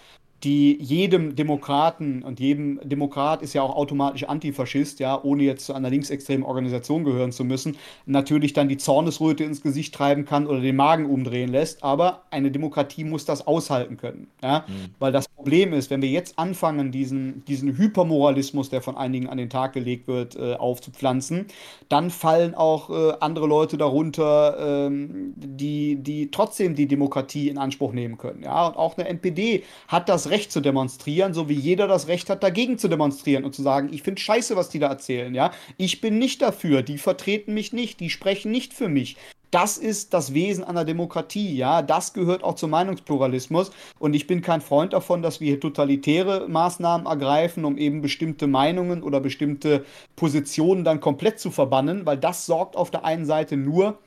die 0.43 0.77
jedem 0.81 1.35
Demokraten 1.35 2.23
und 2.23 2.39
jedem 2.39 2.79
Demokrat 2.83 3.41
ist 3.41 3.53
ja 3.53 3.61
auch 3.61 3.75
automatisch 3.75 4.23
Antifaschist, 4.23 4.99
ja, 4.99 5.21
ohne 5.21 5.43
jetzt 5.43 5.65
zu 5.65 5.73
einer 5.73 5.89
linksextremen 5.89 6.45
Organisation 6.45 7.03
gehören 7.03 7.31
zu 7.31 7.43
müssen, 7.43 7.75
natürlich 8.05 8.53
dann 8.53 8.69
die 8.69 8.77
Zornesröte 8.77 9.43
ins 9.43 9.61
Gesicht 9.61 9.93
treiben 9.93 10.25
kann 10.25 10.47
oder 10.47 10.61
den 10.61 10.77
Magen 10.77 11.05
umdrehen 11.05 11.49
lässt. 11.51 11.83
Aber 11.83 12.23
eine 12.31 12.51
Demokratie 12.51 13.03
muss 13.03 13.25
das 13.25 13.47
aushalten 13.47 13.97
können, 13.97 14.27
ja, 14.41 14.65
mhm. 14.67 14.93
weil 14.99 15.11
das 15.11 15.27
Problem 15.27 15.73
ist, 15.73 15.89
wenn 15.89 16.01
wir 16.01 16.09
jetzt 16.09 16.39
anfangen, 16.39 16.91
diesen, 16.91 17.43
diesen 17.45 17.77
Hypermoralismus, 17.77 18.69
der 18.69 18.81
von 18.81 18.95
einigen 18.95 19.27
an 19.27 19.37
den 19.37 19.49
Tag 19.49 19.73
gelegt 19.73 20.07
wird, 20.07 20.37
äh, 20.37 20.53
aufzupflanzen, 20.53 21.47
dann 21.89 22.11
fallen 22.11 22.55
auch 22.55 22.89
äh, 22.89 23.13
andere 23.19 23.47
Leute 23.47 23.77
darunter, 23.77 24.87
ähm, 24.87 25.33
die, 25.35 25.97
die 25.97 26.31
trotzdem 26.31 26.75
die 26.75 26.87
Demokratie 26.87 27.49
in 27.49 27.57
Anspruch 27.57 27.91
nehmen 27.91 28.17
können, 28.17 28.43
ja, 28.43 28.67
und 28.67 28.77
auch 28.77 28.97
eine 28.97 29.07
NPD 29.07 29.63
hat 29.87 30.07
das 30.07 30.28
Recht 30.29 30.51
zu 30.51 30.61
demonstrieren, 30.61 31.33
so 31.33 31.49
wie 31.49 31.53
jeder 31.53 31.87
das 31.87 32.07
Recht 32.07 32.29
hat, 32.29 32.43
dagegen 32.43 32.77
zu 32.77 32.87
demonstrieren 32.87 33.43
und 33.43 33.55
zu 33.55 33.61
sagen, 33.61 33.89
ich 33.91 34.03
finde 34.03 34.21
scheiße, 34.21 34.55
was 34.55 34.69
die 34.69 34.79
da 34.79 34.87
erzählen, 34.87 35.33
ja. 35.33 35.51
Ich 35.77 36.01
bin 36.01 36.17
nicht 36.17 36.41
dafür, 36.41 36.81
die 36.81 36.97
vertreten 36.97 37.53
mich 37.53 37.73
nicht, 37.73 37.99
die 37.99 38.09
sprechen 38.09 38.51
nicht 38.51 38.73
für 38.73 38.89
mich. 38.89 39.17
Das 39.51 39.79
ist 39.79 40.13
das 40.13 40.33
Wesen 40.35 40.63
einer 40.63 40.85
Demokratie, 40.85 41.55
ja. 41.55 41.81
Das 41.81 42.13
gehört 42.13 42.43
auch 42.43 42.55
zum 42.55 42.69
Meinungspluralismus. 42.69 43.71
Und 43.97 44.13
ich 44.13 44.27
bin 44.27 44.41
kein 44.41 44.61
Freund 44.61 44.93
davon, 44.93 45.21
dass 45.21 45.39
wir 45.39 45.47
hier 45.47 45.59
totalitäre 45.59 46.47
Maßnahmen 46.47 47.07
ergreifen, 47.07 47.65
um 47.65 47.77
eben 47.77 48.01
bestimmte 48.01 48.45
Meinungen 48.45 49.01
oder 49.01 49.19
bestimmte 49.19 49.85
Positionen 50.15 50.83
dann 50.83 50.99
komplett 50.99 51.39
zu 51.39 51.49
verbannen, 51.49 52.05
weil 52.05 52.17
das 52.17 52.45
sorgt 52.45 52.75
auf 52.75 52.91
der 52.91 53.05
einen 53.05 53.25
Seite 53.25 53.57
nur, 53.57 53.97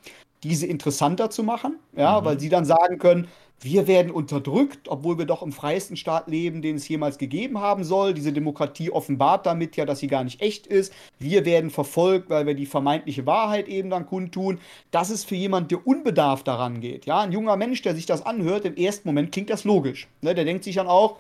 diese 0.45 0.67
interessanter 0.67 1.31
zu 1.31 1.43
machen, 1.43 1.79
ja, 1.97 2.21
mhm. 2.21 2.25
weil 2.25 2.41
sie 2.41 2.49
dann 2.49 2.65
sagen 2.65 2.99
können, 2.99 3.29
wir 3.63 3.87
werden 3.87 4.11
unterdrückt, 4.11 4.89
obwohl 4.89 5.19
wir 5.19 5.25
doch 5.25 5.43
im 5.43 5.53
freiesten 5.53 5.97
Staat 5.97 6.29
leben, 6.29 6.63
den 6.63 6.77
es 6.77 6.89
jemals 6.89 7.19
gegeben 7.19 7.61
haben 7.61 7.85
soll. 7.85 8.13
Diese 8.13 8.33
Demokratie 8.33 8.91
offenbart 8.91 9.47
damit 9.47 9.77
ja, 9.77 9.85
dass 9.85 10.01
sie 10.01 10.09
gar 10.09 10.25
nicht 10.25 10.41
echt 10.41 10.67
ist. 10.67 10.93
Wir 11.19 11.45
werden 11.45 11.71
verfolgt, 11.71 12.29
weil 12.29 12.47
wir 12.47 12.55
die 12.55 12.67
vermeintliche 12.67 13.25
Wahrheit 13.25 13.69
eben 13.69 13.91
dann 13.91 14.07
kundtun. 14.07 14.59
Das 14.91 15.11
ist 15.11 15.29
für 15.29 15.37
jemand, 15.37 15.71
der 15.71 15.87
unbedarft 15.87 16.49
daran 16.49 16.81
geht. 16.81 17.07
Ja, 17.07 17.21
ein 17.21 17.33
junger 17.33 17.57
Mensch, 17.57 17.83
der 17.83 17.95
sich 17.95 18.07
das 18.07 18.27
anhört, 18.27 18.65
im 18.65 18.77
ersten 18.77 19.09
Moment 19.09 19.33
klingt 19.33 19.51
das 19.51 19.65
logisch. 19.65 20.09
Ne, 20.21 20.35
der 20.35 20.45
denkt 20.45 20.65
sich 20.65 20.75
dann 20.75 20.89
auch, 20.89 21.19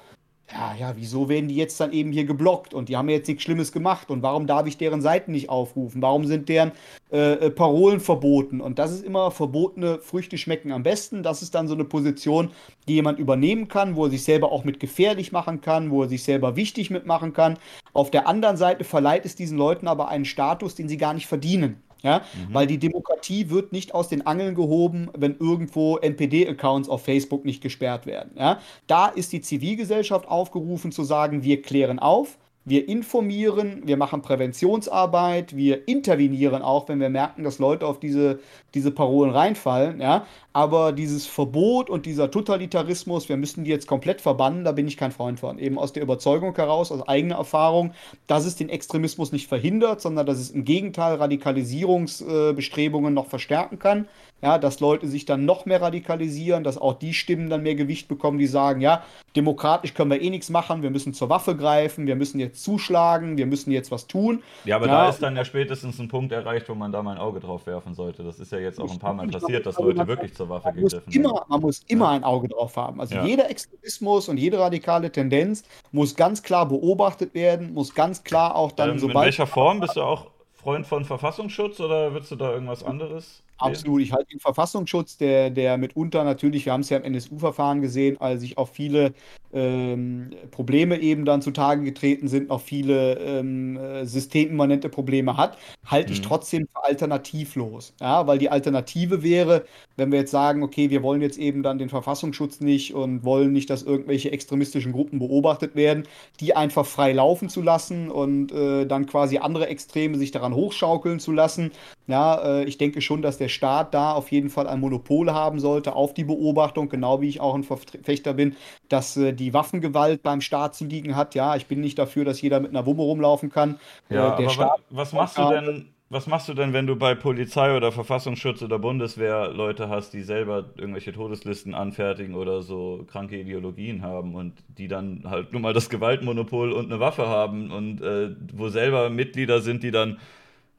ja, 0.51 0.75
ja, 0.75 0.97
wieso 0.97 1.29
werden 1.29 1.49
die 1.49 1.57
jetzt 1.57 1.81
dann 1.81 1.93
eben 1.93 2.13
hier 2.13 2.25
geblockt 2.25 2.75
und 2.75 2.89
die 2.89 2.97
haben 2.97 3.09
jetzt 3.09 3.27
nichts 3.29 3.43
Schlimmes 3.43 3.73
gemacht 3.73 4.11
und 4.11 4.23
warum 4.23 4.47
darf 4.47 4.67
ich 4.67 4.77
deren 4.77 5.01
Seiten 5.01 5.33
nicht 5.33 5.49
aufrufen? 5.49 6.03
Warum 6.03 6.27
sind 6.27 6.49
deren 6.49 6.73
äh, 7.11 7.33
äh, 7.33 7.51
Parolen 7.51 8.01
verboten? 8.01 8.61
Und 8.61 8.79
das 8.79 8.93
ist 8.93 9.05
immer 9.05 9.31
verbotene 9.31 9.99
Früchte 10.01 10.37
schmecken 10.37 10.73
am 10.73 10.83
besten. 10.83 11.23
Das 11.23 11.43
ist 11.43 11.55
dann 11.55 11.69
so 11.69 11.75
eine 11.75 11.85
Position, 11.85 12.51
die 12.87 12.95
jemand 12.95 13.19
übernehmen 13.19 13.69
kann, 13.69 13.97
wo 13.97 14.05
er 14.05 14.11
sich 14.11 14.25
selber 14.25 14.53
auch 14.53 14.65
mit 14.65 14.79
gefährlich 14.79 15.33
machen 15.33 15.63
kann, 15.63 15.91
wo 15.91 16.03
er 16.03 16.09
sich 16.09 16.23
selber 16.23 16.55
wichtig 16.55 16.91
mitmachen 16.91 17.33
kann. 17.33 17.59
Auf 17.95 18.11
der 18.11 18.29
anderen 18.29 18.57
Seite 18.59 18.85
verleiht 18.85 19.25
es 19.25 19.35
diesen 19.35 19.57
Leuten 19.57 19.89
aber 19.89 20.09
einen 20.09 20.27
Status, 20.27 20.75
den 20.75 20.89
sie 20.89 20.99
gar 20.99 21.15
nicht 21.15 21.27
verdienen. 21.27 21.83
Ja, 22.03 22.19
mhm. 22.19 22.55
weil 22.55 22.67
die 22.67 22.79
Demokratie 22.79 23.49
wird 23.51 23.73
nicht 23.73 23.95
aus 23.95 24.09
den 24.09 24.27
Angeln 24.27 24.55
gehoben, 24.55 25.11
wenn 25.17 25.37
irgendwo 25.39 25.99
NPD-Accounts 25.99 26.89
auf 26.89 27.05
Facebook 27.05 27.45
nicht 27.45 27.63
gesperrt 27.63 28.07
werden. 28.07 28.33
Ja, 28.37 28.59
da 28.87 29.07
ist 29.07 29.33
die 29.33 29.41
Zivilgesellschaft 29.41 30.27
aufgerufen 30.27 30.91
zu 30.91 31.05
sagen, 31.05 31.45
wir 31.45 31.63
klären 31.63 31.99
auf, 31.99 32.39
wir 32.65 32.89
informieren, 32.89 33.83
wir 33.85 33.97
machen 33.97 34.23
Präventionsarbeit, 34.23 35.57
wir 35.57 35.89
intervenieren 35.89 36.63
auch, 36.63 36.89
wenn 36.89 37.01
wir 37.01 37.09
merken, 37.09 37.43
dass 37.43 37.59
Leute 37.59 37.87
auf 37.87 37.99
diese, 37.99 38.39
diese 38.75 38.93
Parolen 38.93 39.33
reinfallen, 39.33 40.01
ja. 40.01 40.27
Aber 40.53 40.93
dieses 40.93 41.27
Verbot 41.27 41.91
und 41.91 42.07
dieser 42.07 42.31
Totalitarismus, 42.31 43.29
wir 43.29 43.37
müssen 43.37 43.65
die 43.65 43.71
jetzt 43.71 43.87
komplett 43.87 44.21
verbannen, 44.21 44.65
da 44.65 44.73
bin 44.73 44.87
ich 44.87 44.97
kein 44.97 45.11
Freund 45.11 45.41
von. 45.41 45.59
Eben 45.59 45.79
aus 45.79 45.93
der 45.93 46.03
Überzeugung 46.03 46.55
heraus, 46.55 46.93
aus 46.93 47.09
eigener 47.09 47.37
Erfahrung, 47.37 47.95
dass 48.27 48.45
es 48.45 48.55
den 48.55 48.69
Extremismus 48.69 49.33
nicht 49.33 49.49
verhindert, 49.49 50.01
sondern 50.01 50.27
dass 50.27 50.39
es 50.39 50.51
im 50.51 50.65
Gegenteil 50.65 51.17
Radikalisierungsbestrebungen 51.17 53.15
noch 53.15 53.27
verstärken 53.27 53.79
kann 53.79 54.07
ja, 54.43 54.59
dass 54.59 54.81
Leute 54.81 55.07
sich 55.07 55.25
dann 55.25 55.45
noch 55.45 55.67
mehr 55.67 55.81
radikalisieren, 55.81 56.65
dass 56.65 56.77
auch 56.77 56.95
die 56.95 57.15
Stimmen 57.15 57.49
dann 57.49 57.63
mehr 57.63 57.77
Gewicht 57.77 58.09
bekommen, 58.09 58.39
die 58.39 58.49
sagen, 58.49 58.81
ja, 58.81 59.05
demokratisch 59.37 59.95
können 59.95 60.11
wir 60.11 60.21
eh 60.21 60.31
nichts 60.31 60.51
machen, 60.51 60.83
wir 60.83 60.91
müssen 60.91 61.15
zur 61.15 61.29
Waffe 61.29 61.57
greifen, 61.57 62.07
wir 62.07 62.17
müssen 62.17 62.41
jetzt 62.41 62.63
zuschlagen, 62.63 63.39
wir 63.39 63.47
müssen 63.47 63.71
jetzt 63.71 63.91
was 63.91 64.09
tun. 64.09 64.43
Ja, 64.65 64.77
aber 64.77 64.87
ja, 64.87 65.05
da 65.05 65.09
ist 65.09 65.23
dann 65.23 65.37
ja 65.37 65.45
spätestens 65.45 65.99
ein 66.01 66.09
Punkt 66.09 66.33
erreicht, 66.33 66.69
wo 66.69 66.75
man 66.75 66.91
da 66.91 67.03
mal 67.03 67.13
ein 67.13 67.19
Auge 67.19 67.41
drauf 67.41 67.67
werfen 67.67 67.95
sollte. 67.95 68.25
Das 68.25 68.41
ist 68.41 68.51
ja 68.51 68.59
jetzt 68.59 68.81
auch 68.81 68.91
ein 68.91 68.99
paar 68.99 69.15
Mal 69.15 69.29
passiert, 69.29 69.65
dass 69.65 69.79
Leute 69.79 70.07
wirklich 70.07 70.35
zur 70.35 70.49
Waffe 70.49 70.73
gegriffen 70.73 71.25
haben. 71.25 71.41
Man 71.49 71.61
muss 71.61 71.83
immer 71.87 72.11
ein 72.11 72.25
Auge 72.25 72.49
drauf 72.49 72.77
haben. 72.77 73.01
Also 73.01 73.15
ja. 73.15 73.25
jeder 73.25 73.49
Extremismus 73.49 74.29
und 74.29 74.39
jede 74.39 74.59
radikale 74.59 75.11
Tendenz 75.13 75.63
muss 75.93 76.17
ganz 76.17 76.43
klar 76.43 76.67
beobachtet 76.67 77.35
werden, 77.35 77.73
muss 77.75 77.95
ganz 77.95 78.25
klar 78.25 78.57
auch 78.57 78.73
dann 78.73 78.91
ähm, 78.91 78.99
so. 78.99 79.09
In 79.09 79.15
welcher 79.15 79.47
Form 79.47 79.81
bist 79.81 79.97
du 79.97 80.03
auch 80.03 80.27
Freund 80.55 80.87
von 80.87 81.05
Verfassungsschutz 81.05 81.81
oder 81.81 82.13
würdest 82.13 82.31
du 82.33 82.37
da 82.37 82.53
irgendwas 82.53 82.85
anderes? 82.85 83.43
Absolut. 83.59 84.01
Ich 84.01 84.13
halte 84.13 84.31
den 84.31 84.41
Verfassungsschutz, 84.41 85.17
der, 85.17 85.51
der 85.51 85.79
mitunter 85.79 86.25
natürlich, 86.25 86.67
wir 86.67 86.73
haben 86.73 86.81
es 86.81 86.91
ja 86.91 86.99
im 86.99 87.05
NSU-Verfahren 87.05 87.81
gesehen, 87.81 88.21
als 88.21 88.41
sich 88.41 88.59
auch 88.59 88.69
viele 88.69 89.15
ähm, 89.53 90.31
Probleme 90.51 90.99
eben 90.99 91.25
dann 91.25 91.43
zutage 91.43 91.83
getreten 91.85 92.29
sind, 92.29 92.49
noch 92.49 92.61
viele 92.61 93.19
ähm, 93.19 93.79
systemimmanente 94.05 94.89
Probleme 94.89 95.37
hat, 95.37 95.59
halte 95.87 96.09
mhm. 96.09 96.15
ich 96.15 96.23
trotzdem 96.23 96.67
für 96.73 96.85
alternativlos. 96.85 97.95
Ja, 98.01 98.27
weil 98.27 98.39
die 98.39 98.51
Alternative 98.51 99.23
wäre, 99.23 99.65
wenn 99.97 100.11
wir 100.11 100.21
jetzt 100.21 100.31
sagen, 100.31 100.63
okay, 100.63 100.91
wir 100.91 101.03
wollen 101.03 101.21
jetzt 101.21 101.39
eben 101.39 101.63
dann 101.63 101.79
den 101.79 101.89
Verfassungsschutz 101.89 102.61
nicht 102.61 102.95
und 102.95 103.25
wollen 103.25 103.53
nicht, 103.53 103.69
dass 103.71 103.83
irgendwelche 103.83 104.33
extremistischen 104.33 104.93
Gruppen 104.93 105.19
beobachtet 105.19 105.75
werden, 105.75 106.05
die 106.41 106.57
einfach 106.57 106.87
frei 106.87 107.13
laufen 107.13 107.49
zu 107.49 107.63
lassen 107.63 108.11
und 108.11 108.53
äh, 108.53 108.87
dann 108.87 109.07
quasi 109.07 109.39
andere 109.39 109.69
Extreme 109.69 110.17
sich 110.17 110.31
daran 110.31 110.55
hochschaukeln 110.55 111.21
zu 111.21 111.33
lassen. 111.33 111.73
Ja, 112.07 112.61
äh, 112.61 112.65
ich 112.65 112.79
denke 112.79 113.01
schon, 113.01 113.23
dass 113.23 113.39
der 113.39 113.49
Staat 113.53 113.95
da 113.95 114.13
auf 114.13 114.33
jeden 114.33 114.51
Fall 114.51 114.67
ein 114.67 114.81
Monopol 114.81 115.33
haben 115.33 115.61
sollte 115.61 115.95
auf 115.95 116.15
die 116.15 116.25
Beobachtung, 116.25 116.89
genau 116.89 117.21
wie 117.21 117.29
ich 117.29 117.41
auch 117.41 117.55
ein 117.55 117.65
Verfechter 117.65 118.35
bin, 118.35 118.57
dass 118.89 119.17
äh, 119.17 119.33
die 119.33 119.55
Waffengewalt 119.55 120.23
beim 120.23 120.41
Staat 120.41 120.75
zu 120.75 120.85
liegen 120.85 121.15
hat. 121.15 121.35
Ja, 121.35 121.57
ich 121.57 121.67
bin 121.67 121.81
nicht 121.81 121.99
dafür, 121.99 122.25
dass 122.25 122.41
jeder 122.41 122.61
mit 122.61 122.71
einer 122.71 122.87
Wumme 122.87 123.03
rumlaufen 123.03 123.51
kann. 123.51 123.79
Ja, 124.09 124.39
äh, 124.39 124.47
aber 124.47 124.77
was 124.91 125.13
machst 125.13 125.39
du 125.39 125.49
denn? 125.49 125.89
Was 126.13 126.27
machst 126.27 126.47
du 126.47 126.53
denn, 126.53 126.75
wenn 126.75 126.87
du 126.87 126.95
bei 126.95 127.15
Polizei 127.15 127.75
oder 127.75 127.91
Verfassungsschutz 127.91 128.61
oder 128.61 128.79
Bundeswehr 128.79 129.49
Leute 129.49 129.89
hast, 129.89 130.13
die 130.13 130.21
selber 130.21 130.67
irgendwelche 130.77 131.11
Todeslisten 131.15 131.75
anfertigen 131.75 132.35
oder 132.35 132.61
so 132.61 133.07
kranke 133.11 133.41
Ideologien 133.41 134.03
haben 134.03 134.35
und 134.35 134.53
die 134.69 134.89
dann 134.89 135.23
halt 135.25 135.53
nur 135.53 135.63
mal 135.63 135.73
das 135.73 135.89
Gewaltmonopol 135.89 136.71
und 136.73 136.93
eine 136.93 137.01
Waffe 137.01 137.29
haben 137.29 137.71
und 137.73 138.03
äh, 138.03 138.29
wo 138.53 138.69
selber 138.69 139.09
Mitglieder 139.09 139.63
sind, 139.63 139.83
die 139.83 139.91
dann 139.91 140.19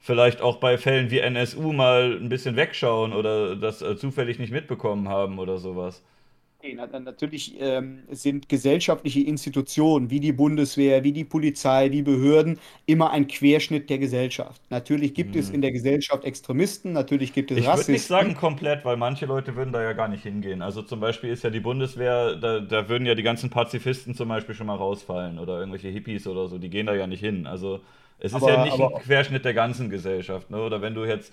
vielleicht 0.04 0.42
auch 0.42 0.56
bei 0.58 0.76
Fällen 0.76 1.10
wie 1.10 1.18
NSU 1.18 1.72
mal 1.72 2.18
ein 2.20 2.28
bisschen 2.28 2.56
wegschauen 2.56 3.14
oder 3.14 3.56
das 3.56 3.80
äh, 3.80 3.96
zufällig 3.96 4.38
nicht 4.38 4.52
mitbekommen 4.52 5.08
haben 5.08 5.38
oder 5.38 5.56
sowas? 5.56 6.04
Natürlich 6.76 7.56
ähm, 7.60 8.04
sind 8.10 8.48
gesellschaftliche 8.48 9.20
Institutionen 9.20 10.08
wie 10.10 10.20
die 10.20 10.32
Bundeswehr, 10.32 11.04
wie 11.04 11.12
die 11.12 11.24
Polizei, 11.24 11.90
die 11.90 12.02
Behörden 12.02 12.58
immer 12.86 13.10
ein 13.10 13.26
Querschnitt 13.26 13.90
der 13.90 13.98
Gesellschaft. 13.98 14.62
Natürlich 14.70 15.12
gibt 15.12 15.34
hm. 15.34 15.40
es 15.40 15.48
mhm. 15.48 15.56
in 15.56 15.62
der 15.62 15.72
Gesellschaft 15.72 16.24
Extremisten, 16.24 16.92
natürlich 16.92 17.34
gibt 17.34 17.50
es 17.50 17.58
ich 17.58 17.66
Rassisten. 17.66 17.94
Ich 17.94 18.08
würde 18.08 18.24
nicht 18.24 18.30
sagen 18.30 18.40
komplett, 18.40 18.84
weil 18.84 18.96
manche 18.96 19.26
Leute 19.26 19.56
würden 19.56 19.72
da 19.72 19.82
ja 19.82 19.92
gar 19.92 20.08
nicht 20.08 20.22
hingehen. 20.22 20.62
Also 20.62 20.82
zum 20.82 21.00
Beispiel 21.00 21.30
ist 21.30 21.44
ja 21.44 21.50
die 21.50 21.60
Bundeswehr, 21.60 22.36
da, 22.36 22.60
da 22.60 22.88
würden 22.88 23.06
ja 23.06 23.14
die 23.14 23.22
ganzen 23.22 23.50
Pazifisten 23.50 24.14
zum 24.14 24.28
Beispiel 24.28 24.54
schon 24.54 24.66
mal 24.66 24.76
rausfallen 24.76 25.38
oder 25.38 25.58
irgendwelche 25.58 25.88
Hippies 25.88 26.26
oder 26.26 26.48
so, 26.48 26.58
die 26.58 26.70
gehen 26.70 26.86
da 26.86 26.94
ja 26.94 27.06
nicht 27.06 27.20
hin. 27.20 27.46
Also 27.46 27.80
es 28.18 28.32
ist 28.32 28.42
aber, 28.42 28.52
ja 28.52 28.64
nicht 28.64 28.80
ein 28.80 28.94
Querschnitt 29.02 29.44
der 29.44 29.54
ganzen 29.54 29.90
Gesellschaft. 29.90 30.50
Ne? 30.50 30.60
Oder 30.60 30.80
wenn 30.80 30.94
du 30.94 31.04
jetzt 31.04 31.32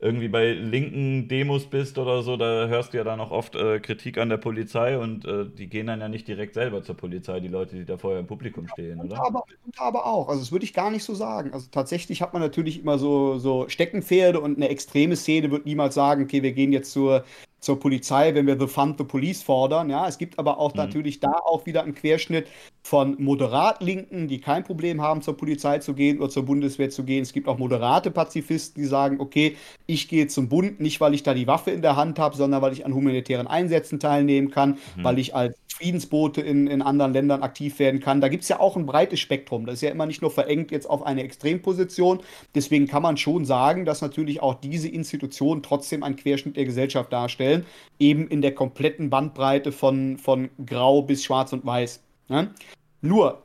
irgendwie 0.00 0.28
bei 0.28 0.52
linken 0.52 1.28
Demos 1.28 1.66
bist 1.66 1.98
oder 1.98 2.22
so, 2.22 2.36
da 2.36 2.66
hörst 2.66 2.92
du 2.92 2.98
ja 2.98 3.04
dann 3.04 3.20
auch 3.20 3.30
oft 3.30 3.54
äh, 3.54 3.78
Kritik 3.80 4.18
an 4.18 4.28
der 4.28 4.36
Polizei 4.36 4.98
und 4.98 5.24
äh, 5.24 5.46
die 5.46 5.68
gehen 5.68 5.86
dann 5.86 6.00
ja 6.00 6.08
nicht 6.08 6.26
direkt 6.26 6.54
selber 6.54 6.82
zur 6.82 6.96
Polizei, 6.96 7.40
die 7.40 7.48
Leute, 7.48 7.76
die 7.76 7.84
da 7.84 7.96
vorher 7.96 8.20
im 8.20 8.26
Publikum 8.26 8.68
stehen, 8.68 9.00
oder? 9.00 9.24
Aber, 9.24 9.44
aber 9.76 10.04
auch, 10.04 10.28
also 10.28 10.40
das 10.40 10.52
würde 10.52 10.64
ich 10.64 10.74
gar 10.74 10.90
nicht 10.90 11.04
so 11.04 11.14
sagen. 11.14 11.52
Also 11.52 11.68
tatsächlich 11.70 12.20
hat 12.20 12.32
man 12.32 12.42
natürlich 12.42 12.80
immer 12.80 12.98
so, 12.98 13.38
so 13.38 13.68
Steckenpferde 13.68 14.40
und 14.40 14.56
eine 14.56 14.68
extreme 14.68 15.16
Szene 15.16 15.50
wird 15.50 15.64
niemals 15.64 15.94
sagen, 15.94 16.24
okay, 16.24 16.42
wir 16.42 16.52
gehen 16.52 16.72
jetzt 16.72 16.92
zur 16.92 17.24
zur 17.64 17.80
Polizei, 17.80 18.34
wenn 18.34 18.46
wir 18.46 18.58
The 18.58 18.66
Fund 18.66 18.98
the 18.98 19.04
Police 19.04 19.42
fordern. 19.42 19.90
Ja, 19.90 20.06
es 20.06 20.18
gibt 20.18 20.38
aber 20.38 20.58
auch 20.58 20.74
mhm. 20.74 20.80
natürlich 20.80 21.20
da 21.20 21.32
auch 21.32 21.66
wieder 21.66 21.82
einen 21.82 21.94
Querschnitt 21.94 22.46
von 22.82 23.16
moderat 23.18 23.82
Linken, 23.82 24.28
die 24.28 24.40
kein 24.40 24.62
Problem 24.62 25.00
haben, 25.00 25.22
zur 25.22 25.36
Polizei 25.36 25.78
zu 25.78 25.94
gehen 25.94 26.18
oder 26.18 26.28
zur 26.28 26.44
Bundeswehr 26.44 26.90
zu 26.90 27.04
gehen. 27.04 27.22
Es 27.22 27.32
gibt 27.32 27.48
auch 27.48 27.58
moderate 27.58 28.10
Pazifisten, 28.10 28.82
die 28.82 28.88
sagen, 28.88 29.20
okay, 29.20 29.56
ich 29.86 30.08
gehe 30.08 30.26
zum 30.26 30.48
Bund, 30.48 30.80
nicht 30.80 31.00
weil 31.00 31.14
ich 31.14 31.22
da 31.22 31.34
die 31.34 31.46
Waffe 31.46 31.70
in 31.70 31.82
der 31.82 31.96
Hand 31.96 32.18
habe, 32.18 32.36
sondern 32.36 32.60
weil 32.62 32.72
ich 32.72 32.84
an 32.84 32.94
humanitären 32.94 33.46
Einsätzen 33.46 33.98
teilnehmen 33.98 34.50
kann, 34.50 34.78
mhm. 34.96 35.04
weil 35.04 35.18
ich 35.18 35.34
als 35.34 35.56
Friedensboote 35.74 36.40
in, 36.40 36.68
in 36.68 36.82
anderen 36.82 37.12
Ländern 37.12 37.42
aktiv 37.42 37.80
werden 37.80 37.98
kann. 37.98 38.20
Da 38.20 38.28
gibt 38.28 38.44
es 38.44 38.48
ja 38.48 38.60
auch 38.60 38.76
ein 38.76 38.86
breites 38.86 39.18
Spektrum. 39.18 39.66
Das 39.66 39.74
ist 39.76 39.80
ja 39.80 39.90
immer 39.90 40.06
nicht 40.06 40.22
nur 40.22 40.30
verengt 40.30 40.70
jetzt 40.70 40.88
auf 40.88 41.04
eine 41.04 41.24
Extremposition. 41.24 42.20
Deswegen 42.54 42.86
kann 42.86 43.02
man 43.02 43.16
schon 43.16 43.44
sagen, 43.44 43.84
dass 43.84 44.00
natürlich 44.00 44.40
auch 44.40 44.54
diese 44.54 44.88
Institutionen 44.88 45.64
trotzdem 45.64 46.04
einen 46.04 46.14
Querschnitt 46.14 46.56
der 46.56 46.64
Gesellschaft 46.64 47.12
darstellen, 47.12 47.66
eben 47.98 48.28
in 48.28 48.40
der 48.40 48.54
kompletten 48.54 49.10
Bandbreite 49.10 49.72
von, 49.72 50.16
von 50.16 50.48
Grau 50.64 51.02
bis 51.02 51.24
Schwarz 51.24 51.52
und 51.52 51.66
Weiß. 51.66 52.00
Ne? 52.28 52.54
Nur, 53.00 53.42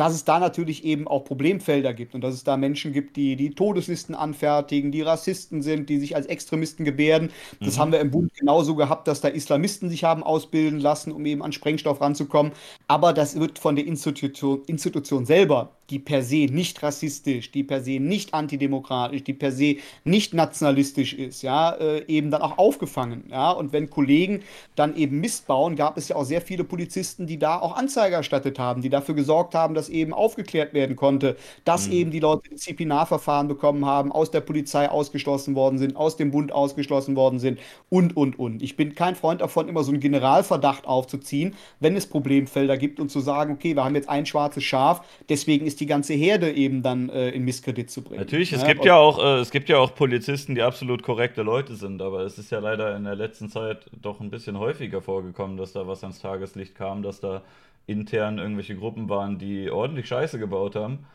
dass 0.00 0.14
es 0.14 0.24
da 0.24 0.38
natürlich 0.38 0.82
eben 0.84 1.06
auch 1.06 1.24
Problemfelder 1.24 1.92
gibt 1.92 2.14
und 2.14 2.22
dass 2.22 2.32
es 2.32 2.42
da 2.42 2.56
Menschen 2.56 2.94
gibt, 2.94 3.16
die 3.18 3.36
die 3.36 3.50
Todeslisten 3.50 4.14
anfertigen, 4.14 4.92
die 4.92 5.02
Rassisten 5.02 5.60
sind, 5.60 5.90
die 5.90 5.98
sich 5.98 6.16
als 6.16 6.24
Extremisten 6.24 6.86
gebärden. 6.86 7.30
Das 7.60 7.76
mhm. 7.76 7.80
haben 7.80 7.92
wir 7.92 8.00
im 8.00 8.10
Bund 8.10 8.32
genauso 8.32 8.76
gehabt, 8.76 9.06
dass 9.08 9.20
da 9.20 9.28
Islamisten 9.28 9.90
sich 9.90 10.02
haben 10.02 10.22
ausbilden 10.22 10.80
lassen, 10.80 11.12
um 11.12 11.26
eben 11.26 11.42
an 11.42 11.52
Sprengstoff 11.52 12.00
ranzukommen. 12.00 12.52
Aber 12.88 13.12
das 13.12 13.38
wird 13.38 13.58
von 13.58 13.76
der 13.76 13.86
Institution, 13.86 14.62
Institution 14.66 15.26
selber 15.26 15.70
die 15.90 15.98
per 15.98 16.22
se 16.22 16.46
nicht 16.46 16.82
rassistisch, 16.82 17.50
die 17.50 17.64
per 17.64 17.82
se 17.82 17.98
nicht 17.98 18.32
antidemokratisch, 18.32 19.24
die 19.24 19.34
per 19.34 19.52
se 19.52 19.76
nicht 20.04 20.32
nationalistisch 20.32 21.14
ist, 21.14 21.42
ja, 21.42 21.72
äh, 21.72 22.04
eben 22.06 22.30
dann 22.30 22.42
auch 22.42 22.58
aufgefangen, 22.58 23.24
ja. 23.30 23.50
Und 23.50 23.72
wenn 23.72 23.90
Kollegen 23.90 24.42
dann 24.76 24.96
eben 24.96 25.20
Mist 25.20 25.46
bauen, 25.46 25.76
gab 25.76 25.98
es 25.98 26.08
ja 26.08 26.16
auch 26.16 26.24
sehr 26.24 26.40
viele 26.40 26.64
Polizisten, 26.64 27.26
die 27.26 27.38
da 27.38 27.58
auch 27.58 27.76
Anzeige 27.76 28.14
erstattet 28.14 28.58
haben, 28.58 28.82
die 28.82 28.88
dafür 28.88 29.14
gesorgt 29.14 29.54
haben, 29.54 29.74
dass 29.74 29.88
eben 29.90 30.12
aufgeklärt 30.12 30.74
werden 30.74 30.96
konnte, 30.96 31.36
dass 31.64 31.88
mhm. 31.88 31.92
eben 31.92 32.10
die 32.10 32.20
Leute 32.20 32.48
Disziplinarverfahren 32.50 33.48
bekommen 33.48 33.84
haben, 33.84 34.12
aus 34.12 34.30
der 34.30 34.40
Polizei 34.40 34.88
ausgeschlossen 34.88 35.54
worden 35.54 35.78
sind, 35.78 35.96
aus 35.96 36.16
dem 36.16 36.30
Bund 36.30 36.52
ausgeschlossen 36.52 37.16
worden 37.16 37.38
sind 37.38 37.58
und, 37.88 38.16
und, 38.16 38.38
und. 38.38 38.62
Ich 38.62 38.76
bin 38.76 38.94
kein 38.94 39.14
Freund 39.14 39.40
davon, 39.40 39.68
immer 39.68 39.84
so 39.84 39.92
einen 39.92 40.00
Generalverdacht 40.00 40.86
aufzuziehen, 40.86 41.54
wenn 41.80 41.96
es 41.96 42.06
Problemfelder 42.06 42.76
gibt 42.76 43.00
und 43.00 43.10
zu 43.10 43.20
sagen, 43.20 43.52
okay, 43.52 43.74
wir 43.74 43.84
haben 43.84 43.94
jetzt 43.94 44.08
ein 44.08 44.26
schwarzes 44.26 44.64
Schaf, 44.64 45.02
deswegen 45.28 45.66
ist 45.66 45.80
die 45.80 45.86
ganze 45.86 46.14
Herde 46.14 46.52
eben 46.52 46.82
dann 46.82 47.08
äh, 47.08 47.30
in 47.30 47.44
Misskredit 47.44 47.90
zu 47.90 48.02
bringen. 48.02 48.20
Natürlich, 48.20 48.52
es 48.52 48.62
ja, 48.62 48.68
gibt 48.68 48.84
ja 48.84 48.96
auch, 48.96 49.18
äh, 49.18 49.40
es 49.40 49.50
gibt 49.50 49.68
ja 49.68 49.78
auch 49.78 49.94
Polizisten, 49.94 50.54
die 50.54 50.62
absolut 50.62 51.02
korrekte 51.02 51.42
Leute 51.42 51.74
sind, 51.74 52.02
aber 52.02 52.20
es 52.20 52.38
ist 52.38 52.50
ja 52.50 52.58
leider 52.58 52.96
in 52.96 53.04
der 53.04 53.16
letzten 53.16 53.48
Zeit 53.48 53.86
doch 54.00 54.20
ein 54.20 54.30
bisschen 54.30 54.58
häufiger 54.58 55.02
vorgekommen, 55.02 55.56
dass 55.56 55.72
da 55.72 55.86
was 55.86 56.02
ans 56.02 56.20
Tageslicht 56.20 56.74
kam, 56.74 57.02
dass 57.02 57.20
da 57.20 57.42
intern 57.86 58.38
irgendwelche 58.38 58.76
Gruppen 58.76 59.08
waren, 59.08 59.38
die 59.38 59.70
ordentlich 59.70 60.06
Scheiße 60.06 60.38
gebaut 60.38 60.76
haben. 60.76 61.06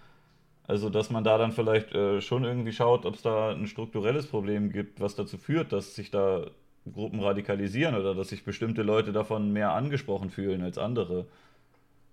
Also, 0.68 0.90
dass 0.90 1.12
man 1.12 1.24
da 1.24 1.38
dann 1.38 1.52
vielleicht 1.52 1.94
äh, 1.94 2.22
schon 2.22 2.44
irgendwie 2.44 2.72
schaut, 2.72 3.06
ob 3.06 3.16
es 3.16 3.22
da 3.22 3.52
ein 3.52 3.68
strukturelles 3.68 4.28
Problem 4.28 4.72
gibt, 4.72 5.00
was 5.00 5.16
dazu 5.16 5.38
führt, 5.38 5.72
dass 5.72 5.94
sich 5.96 6.10
da 6.10 6.48
Gruppen 6.92 7.20
radikalisieren 7.20 7.96
oder 7.96 8.16
dass 8.16 8.30
sich 8.30 8.44
bestimmte 8.44 8.82
Leute 8.82 9.12
davon 9.12 9.54
mehr 9.54 9.74
angesprochen 9.74 10.30
fühlen 10.30 10.62
als 10.64 10.78
andere. 10.78 11.26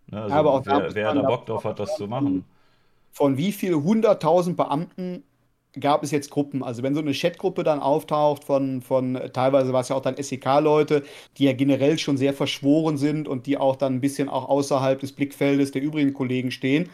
Ne, 0.09 0.23
also 0.23 0.35
aber 0.35 0.53
auch 0.53 0.67
wer, 0.67 0.95
wer 0.95 1.15
da 1.15 1.23
Bock 1.23 1.47
drauf 1.47 1.65
hat, 1.65 1.79
das 1.79 1.97
zu 1.97 2.07
machen. 2.07 2.45
Von 3.11 3.37
wie 3.37 3.53
viel 3.53 3.75
hunderttausend 3.75 4.57
Beamten 4.57 5.25
gab 5.81 6.03
es 6.03 6.11
jetzt 6.11 6.31
Gruppen? 6.31 6.63
Also 6.63 6.83
wenn 6.83 6.95
so 6.95 7.01
eine 7.01 7.13
Chatgruppe 7.13 7.65
dann 7.65 7.81
auftaucht 7.81 8.45
von, 8.45 8.83
von 8.83 9.21
teilweise 9.33 9.73
war 9.73 9.81
es 9.81 9.89
ja 9.89 9.97
auch 9.97 10.03
dann 10.03 10.17
SEK-Leute, 10.17 11.03
die 11.39 11.45
ja 11.45 11.53
generell 11.53 11.99
schon 11.99 12.17
sehr 12.17 12.35
verschworen 12.35 12.99
sind 12.99 13.29
und 13.29 13.47
die 13.47 13.57
auch 13.59 13.77
dann 13.77 13.95
ein 13.95 14.01
bisschen 14.01 14.29
auch 14.29 14.49
außerhalb 14.49 15.01
des 15.01 15.13
Blickfeldes 15.13 15.73
der 15.73 15.83
übrigen 15.83 16.13
Kollegen 16.13 16.51
stehen. 16.51 16.91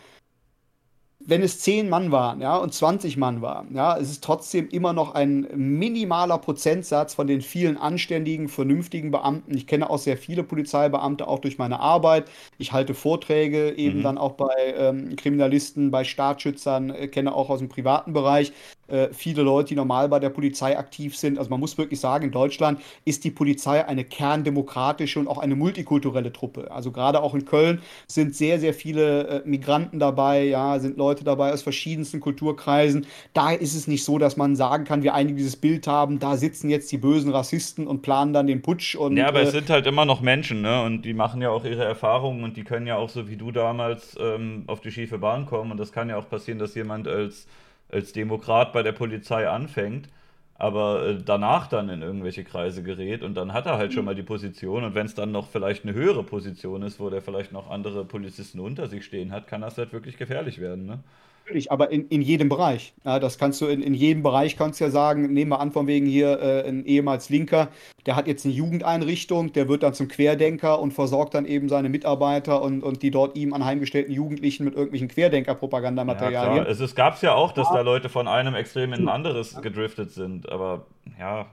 Wenn 1.28 1.42
es 1.42 1.60
10 1.60 1.90
Mann 1.90 2.10
waren, 2.10 2.40
ja, 2.40 2.56
und 2.56 2.72
20 2.72 3.18
Mann 3.18 3.42
waren, 3.42 3.74
ja, 3.74 3.98
es 3.98 4.10
ist 4.10 4.24
trotzdem 4.24 4.66
immer 4.70 4.94
noch 4.94 5.14
ein 5.14 5.46
minimaler 5.54 6.38
Prozentsatz 6.38 7.12
von 7.12 7.26
den 7.26 7.42
vielen 7.42 7.76
anständigen, 7.76 8.48
vernünftigen 8.48 9.10
Beamten. 9.10 9.54
Ich 9.54 9.66
kenne 9.66 9.90
auch 9.90 9.98
sehr 9.98 10.16
viele 10.16 10.42
Polizeibeamte, 10.42 11.28
auch 11.28 11.40
durch 11.40 11.58
meine 11.58 11.80
Arbeit. 11.80 12.30
Ich 12.56 12.72
halte 12.72 12.94
Vorträge 12.94 13.76
eben 13.76 13.98
mhm. 13.98 14.02
dann 14.04 14.18
auch 14.18 14.32
bei 14.32 14.74
ähm, 14.74 15.16
Kriminalisten, 15.16 15.90
bei 15.90 16.02
Staatsschützern, 16.02 16.88
äh, 16.88 17.08
kenne 17.08 17.34
auch 17.34 17.50
aus 17.50 17.58
dem 17.58 17.68
privaten 17.68 18.14
Bereich 18.14 18.54
äh, 18.88 19.08
viele 19.12 19.42
Leute, 19.42 19.68
die 19.68 19.74
normal 19.76 20.08
bei 20.08 20.18
der 20.18 20.30
Polizei 20.30 20.78
aktiv 20.78 21.16
sind. 21.16 21.38
Also 21.38 21.50
man 21.50 21.60
muss 21.60 21.76
wirklich 21.78 22.00
sagen, 22.00 22.24
in 22.24 22.30
Deutschland 22.30 22.80
ist 23.04 23.24
die 23.24 23.30
Polizei 23.30 23.86
eine 23.86 24.04
kerndemokratische 24.04 25.18
und 25.20 25.28
auch 25.28 25.38
eine 25.38 25.56
multikulturelle 25.56 26.32
Truppe. 26.32 26.70
Also 26.70 26.90
gerade 26.90 27.22
auch 27.22 27.34
in 27.34 27.44
Köln 27.44 27.80
sind 28.06 28.34
sehr, 28.34 28.58
sehr 28.58 28.74
viele 28.74 29.28
äh, 29.28 29.42
Migranten 29.44 29.98
dabei, 29.98 30.44
ja, 30.44 30.78
sind 30.78 30.96
Leute 30.96 31.24
dabei 31.24 31.52
aus 31.52 31.62
verschiedensten 31.62 32.20
Kulturkreisen. 32.20 33.06
Da 33.34 33.52
ist 33.52 33.74
es 33.74 33.86
nicht 33.86 34.04
so, 34.04 34.18
dass 34.18 34.36
man 34.36 34.56
sagen 34.56 34.84
kann, 34.84 35.02
wir 35.02 35.14
einige 35.14 35.36
dieses 35.36 35.56
Bild 35.56 35.86
haben, 35.86 36.18
da 36.18 36.36
sitzen 36.36 36.70
jetzt 36.70 36.90
die 36.90 36.98
bösen 36.98 37.30
Rassisten 37.30 37.86
und 37.86 38.02
planen 38.02 38.32
dann 38.32 38.46
den 38.46 38.62
Putsch. 38.62 38.94
Und, 38.94 39.16
ja, 39.16 39.28
aber 39.28 39.40
äh, 39.40 39.44
es 39.44 39.52
sind 39.52 39.70
halt 39.70 39.86
immer 39.86 40.04
noch 40.04 40.20
Menschen, 40.20 40.62
ne? 40.62 40.82
Und 40.82 41.02
die 41.02 41.14
machen 41.14 41.42
ja 41.42 41.50
auch 41.50 41.64
ihre 41.64 41.84
Erfahrungen 41.84 42.44
und 42.44 42.56
die 42.56 42.64
können 42.64 42.86
ja 42.86 42.96
auch 42.96 43.10
so 43.10 43.28
wie 43.28 43.36
du 43.36 43.52
damals 43.52 44.16
ähm, 44.20 44.64
auf 44.66 44.80
die 44.80 44.90
schiefe 44.90 45.18
Bahn 45.18 45.46
kommen. 45.46 45.70
Und 45.70 45.78
das 45.78 45.92
kann 45.92 46.08
ja 46.08 46.16
auch 46.16 46.28
passieren, 46.28 46.58
dass 46.58 46.74
jemand 46.74 47.06
als 47.06 47.46
als 47.90 48.12
Demokrat 48.12 48.72
bei 48.72 48.82
der 48.82 48.92
Polizei 48.92 49.48
anfängt, 49.48 50.08
aber 50.54 51.06
äh, 51.06 51.18
danach 51.24 51.68
dann 51.68 51.88
in 51.88 52.02
irgendwelche 52.02 52.44
Kreise 52.44 52.82
gerät 52.82 53.22
und 53.22 53.34
dann 53.34 53.52
hat 53.52 53.66
er 53.66 53.78
halt 53.78 53.92
schon 53.92 54.04
mal 54.04 54.14
die 54.14 54.22
Position 54.22 54.84
und 54.84 54.94
wenn 54.94 55.06
es 55.06 55.14
dann 55.14 55.32
noch 55.32 55.48
vielleicht 55.48 55.84
eine 55.84 55.94
höhere 55.94 56.24
Position 56.24 56.82
ist, 56.82 57.00
wo 57.00 57.10
der 57.10 57.22
vielleicht 57.22 57.52
noch 57.52 57.70
andere 57.70 58.04
Polizisten 58.04 58.60
unter 58.60 58.88
sich 58.88 59.04
stehen 59.04 59.32
hat, 59.32 59.46
kann 59.46 59.60
das 59.62 59.78
halt 59.78 59.92
wirklich 59.92 60.16
gefährlich 60.16 60.60
werden, 60.60 60.86
ne? 60.86 61.00
Natürlich, 61.48 61.72
aber 61.72 61.90
in, 61.90 62.06
in 62.08 62.20
jedem 62.20 62.50
Bereich. 62.50 62.92
Ja, 63.04 63.18
das 63.18 63.38
kannst 63.38 63.62
du 63.62 63.66
in, 63.66 63.82
in 63.82 63.94
jedem 63.94 64.22
Bereich, 64.22 64.58
kannst 64.58 64.80
ja 64.80 64.90
sagen, 64.90 65.32
nehmen 65.32 65.50
wir 65.50 65.60
an, 65.60 65.72
von 65.72 65.86
wegen 65.86 66.04
hier 66.04 66.38
äh, 66.42 66.68
ein 66.68 66.84
ehemals 66.84 67.30
Linker, 67.30 67.68
der 68.04 68.16
hat 68.16 68.26
jetzt 68.26 68.44
eine 68.44 68.52
Jugendeinrichtung, 68.52 69.54
der 69.54 69.66
wird 69.66 69.82
dann 69.82 69.94
zum 69.94 70.08
Querdenker 70.08 70.78
und 70.78 70.92
versorgt 70.92 71.32
dann 71.32 71.46
eben 71.46 71.70
seine 71.70 71.88
Mitarbeiter 71.88 72.60
und, 72.60 72.82
und 72.82 73.02
die 73.02 73.10
dort 73.10 73.34
ihm 73.34 73.54
anheimgestellten 73.54 74.12
Jugendlichen 74.12 74.64
mit 74.64 74.74
irgendwelchen 74.74 75.08
Querdenker-Propagandamaterialien. 75.08 76.66
Ja, 76.66 76.70
es, 76.70 76.80
es 76.80 76.94
gab 76.94 77.14
es 77.14 77.22
ja 77.22 77.34
auch, 77.34 77.52
dass 77.52 77.68
ja. 77.70 77.76
da 77.76 77.80
Leute 77.80 78.10
von 78.10 78.28
einem 78.28 78.54
Extrem 78.54 78.92
in 78.92 79.04
ein 79.04 79.08
anderes 79.08 79.58
gedriftet 79.62 80.10
sind, 80.10 80.52
aber 80.52 80.84
ja. 81.18 81.46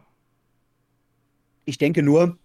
Ich 1.64 1.78
denke 1.78 2.04
nur, 2.04 2.38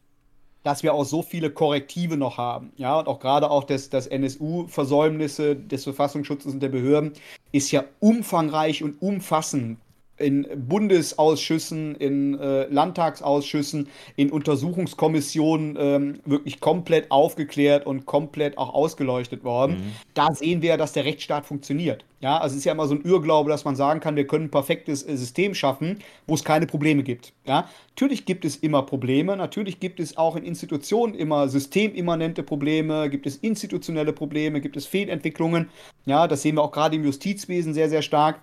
dass 0.63 0.83
wir 0.83 0.95
auch 0.95 1.05
so 1.05 1.23
viele 1.23 1.51
Korrektive 1.51 2.17
noch 2.17 2.37
haben. 2.39 2.73
Ja, 2.77 2.99
und 2.99 3.09
auch 3.09 3.21
gerade 3.21 3.51
auch 3.51 3.65
das, 3.65 3.91
das 3.91 4.07
NSU-Versäumnisse 4.07 5.57
des 5.57 5.85
Verfassungsschutzes 5.85 6.53
und 6.53 6.61
der 6.61 6.69
Behörden 6.69 7.13
ist 7.53 7.71
ja 7.71 7.85
umfangreich 8.01 8.83
und 8.83 9.01
umfassend 9.01 9.79
in 10.21 10.47
Bundesausschüssen, 10.55 11.95
in 11.97 12.39
äh, 12.39 12.65
Landtagsausschüssen, 12.67 13.89
in 14.17 14.31
Untersuchungskommissionen 14.31 15.77
ähm, 15.79 16.21
wirklich 16.25 16.61
komplett 16.61 17.11
aufgeklärt 17.11 17.87
und 17.87 18.07
komplett 18.07 18.59
auch 18.59 18.75
ausgeleuchtet 18.75 19.45
worden. 19.45 19.77
Mhm. 19.77 19.93
Da 20.15 20.33
sehen 20.33 20.63
wir, 20.63 20.77
dass 20.77 20.93
der 20.93 21.05
Rechtsstaat 21.05 21.47
funktioniert. 21.47 22.05
Ja, 22.21 22.37
also 22.37 22.53
es 22.53 22.59
ist 22.59 22.65
ja 22.67 22.73
immer 22.73 22.87
so 22.87 22.95
ein 22.95 23.03
Irrglaube, 23.03 23.49
dass 23.49 23.65
man 23.65 23.77
sagen 23.77 24.01
kann, 24.01 24.15
wir 24.15 24.27
können 24.27 24.47
ein 24.47 24.51
perfektes 24.51 25.03
äh, 25.03 25.17
System 25.17 25.55
schaffen, 25.55 26.01
wo 26.27 26.35
es 26.35 26.45
keine 26.45 26.67
Probleme 26.67 27.03
gibt. 27.03 27.33
Ja, 27.47 27.69
natürlich 27.91 28.27
gibt 28.27 28.45
es 28.45 28.57
immer 28.57 28.83
Probleme, 28.83 29.37
natürlich 29.37 29.81
gibt 29.81 30.01
es 30.01 30.19
auch 30.19 30.37
in 30.37 30.45
Institutionen 30.45 31.15
immer 31.15 31.49
systemimmanente 31.49 32.43
Probleme, 32.43 33.09
gibt 33.09 33.27
es 33.27 33.37
institutionelle 33.37 34.13
Probleme, 34.13 34.61
gibt 34.61 34.77
es 34.77 34.87
Fehlentwicklungen. 34.87 35.71
Ja, 36.05 36.29
das 36.29 36.43
sehen 36.43 36.57
wir 36.57 36.63
auch 36.63 36.73
gerade 36.73 36.97
im 36.97 37.05
Justizwesen 37.05 37.73
sehr, 37.73 37.89
sehr 37.89 38.03
stark. 38.03 38.41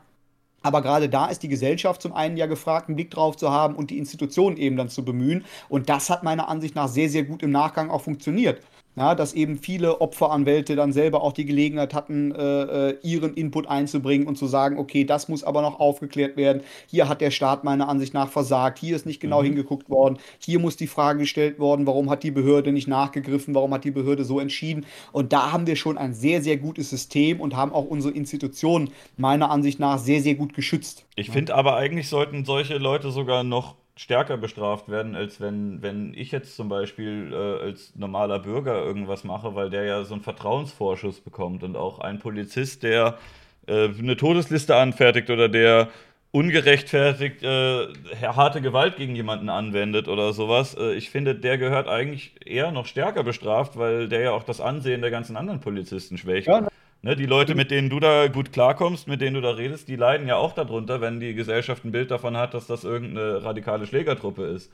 Aber 0.64 0.82
gerade 0.82 1.08
da 1.08 1.28
ist 1.28 1.44
die 1.44 1.48
Gesellschaft 1.48 2.02
zum 2.02 2.14
einen 2.14 2.38
ja 2.38 2.46
gefragt, 2.46 2.90
einen 2.90 2.96
Blick 2.96 3.12
drauf 3.12 3.38
zu 3.38 3.52
haben 3.52 3.76
und 3.76 3.90
die 3.90 3.98
Institutionen 3.98 4.58
eben 4.58 4.76
dann 4.76 4.90
zu 4.90 5.06
bemühen. 5.06 5.46
Und 5.70 5.90
das 5.90 6.10
hat 6.10 6.24
meiner 6.24 6.50
Ansicht 6.50 6.76
nach 6.76 6.88
sehr, 6.88 7.10
sehr 7.10 7.24
gut 7.24 7.44
im 7.44 7.52
Nachgang 7.52 7.90
auch 7.90 8.02
funktioniert 8.02 8.62
ja, 8.98 9.14
dass 9.14 9.34
eben 9.34 9.58
viele 9.58 10.02
Opferanwälte 10.02 10.76
dann 10.76 10.92
selber 10.92 11.22
auch 11.22 11.32
die 11.32 11.46
Gelegenheit 11.46 11.94
hatten, 11.94 12.34
äh, 12.34 12.90
äh, 12.90 12.98
ihren 13.04 13.36
Input 13.36 13.68
einzubringen 13.68 14.28
und 14.28 14.38
zu 14.38 14.48
sagen, 14.48 14.80
okay, 14.80 15.04
das 15.04 15.30
muss 15.30 15.44
aber 15.44 15.62
noch 15.62 15.80
aufgeklärt 15.80 16.36
werden. 16.36 16.64
Hier 16.88 17.08
hat 17.08 17.22
der 17.22 17.30
Staat 17.30 17.64
meiner 17.64 17.88
Ansicht 17.90 18.16
nach 18.16 18.30
versagt. 18.30 18.80
Hier 18.80 18.96
ist 18.96 19.06
nicht 19.06 19.20
genau 19.20 19.42
mhm. 19.42 19.46
hingeguckt 19.46 19.90
worden. 19.90 20.18
Hier 20.40 20.60
muss 20.60 20.78
die 20.78 20.88
Frage 20.88 21.20
gestellt 21.20 21.60
worden, 21.60 21.86
warum 21.86 22.10
hat 22.10 22.24
die 22.24 22.32
Behörde 22.32 22.72
nicht 22.72 22.88
nachgegriffen? 22.88 23.54
Warum 23.54 23.72
hat 23.72 23.84
die 23.84 23.92
Behörde 23.92 24.24
so 24.24 24.40
entschieden? 24.40 24.86
Und 25.12 25.32
da 25.32 25.52
haben 25.52 25.68
wir 25.68 25.76
schon 25.76 26.00
ein 26.00 26.16
sehr, 26.16 26.42
sehr 26.42 26.58
gutes 26.58 26.90
System 26.90 27.40
und 27.40 27.56
haben 27.56 27.74
auch 27.74 27.86
unsere 27.86 28.16
Institutionen 28.16 28.90
meiner 29.16 29.52
Ansicht 29.52 29.80
nach 29.80 30.00
sehr, 30.00 30.22
sehr 30.22 30.36
gut 30.36 30.56
geschützt. 30.56 31.06
Ich 31.16 31.30
finde 31.30 31.54
aber 31.54 31.76
eigentlich 31.76 32.10
sollten 32.10 32.46
solche 32.46 32.78
Leute 32.78 33.12
sogar 33.12 33.44
noch 33.44 33.76
stärker 33.98 34.38
bestraft 34.38 34.90
werden, 34.90 35.16
als 35.16 35.42
wenn, 35.42 35.82
wenn 35.82 36.14
ich 36.14 36.32
jetzt 36.32 36.56
zum 36.56 36.70
Beispiel 36.70 37.32
äh, 37.34 37.66
als 37.66 37.96
normaler 37.96 38.40
Bürger 38.40 38.84
irgendwas 38.84 39.24
mache, 39.24 39.56
weil 39.56 39.70
der 39.70 39.84
ja 39.86 40.04
so 40.04 40.14
einen 40.14 40.24
Vertrauensvorschuss 40.24 41.20
bekommt 41.20 41.64
und 41.64 41.76
auch 41.76 42.00
ein 42.00 42.20
Polizist, 42.20 42.84
der 42.84 43.18
äh, 43.66 43.90
eine 43.90 44.16
Todesliste 44.16 44.76
anfertigt 44.76 45.30
oder 45.30 45.50
der 45.50 45.90
ungerechtfertigt 46.32 47.42
äh, 47.42 47.88
harte 48.22 48.62
Gewalt 48.62 48.98
gegen 48.98 49.16
jemanden 49.16 49.50
anwendet 49.50 50.08
oder 50.08 50.32
sowas. 50.34 50.76
Äh, 50.76 50.94
ich 50.94 51.10
finde, 51.10 51.34
der 51.34 51.58
gehört 51.58 51.88
eigentlich 51.88 52.36
eher 52.46 52.72
noch 52.72 52.86
stärker 52.86 53.24
bestraft, 53.24 53.78
weil 53.78 54.08
der 54.08 54.22
ja 54.22 54.32
auch 54.32 54.44
das 54.44 54.62
Ansehen 54.62 55.02
der 55.02 55.10
ganzen 55.10 55.36
anderen 55.36 55.60
Polizisten 55.60 56.18
schwächt. 56.18 56.48
Ja, 56.48 56.68
Ne, 57.04 57.16
die 57.16 57.26
Leute, 57.26 57.54
mit 57.54 57.70
denen 57.70 57.90
du 57.90 58.00
da 58.00 58.28
gut 58.28 58.52
klarkommst, 58.52 59.08
mit 59.08 59.22
denen 59.22 59.36
du 59.36 59.42
da 59.42 59.52
redest, 59.52 59.88
die 59.88 59.96
leiden 59.96 60.28
ja 60.28 60.36
auch 60.36 60.54
darunter, 60.54 61.00
wenn 61.00 61.20
die 61.20 61.36
Gesellschaft 61.36 61.86
ein 61.86 61.92
Bild 61.92 62.10
davon 62.10 62.36
hat, 62.36 62.54
dass 62.54 62.68
das 62.68 62.84
irgendeine 62.84 63.44
radikale 63.44 63.86
Schlägertruppe 63.86 64.46
ist. 64.46 64.72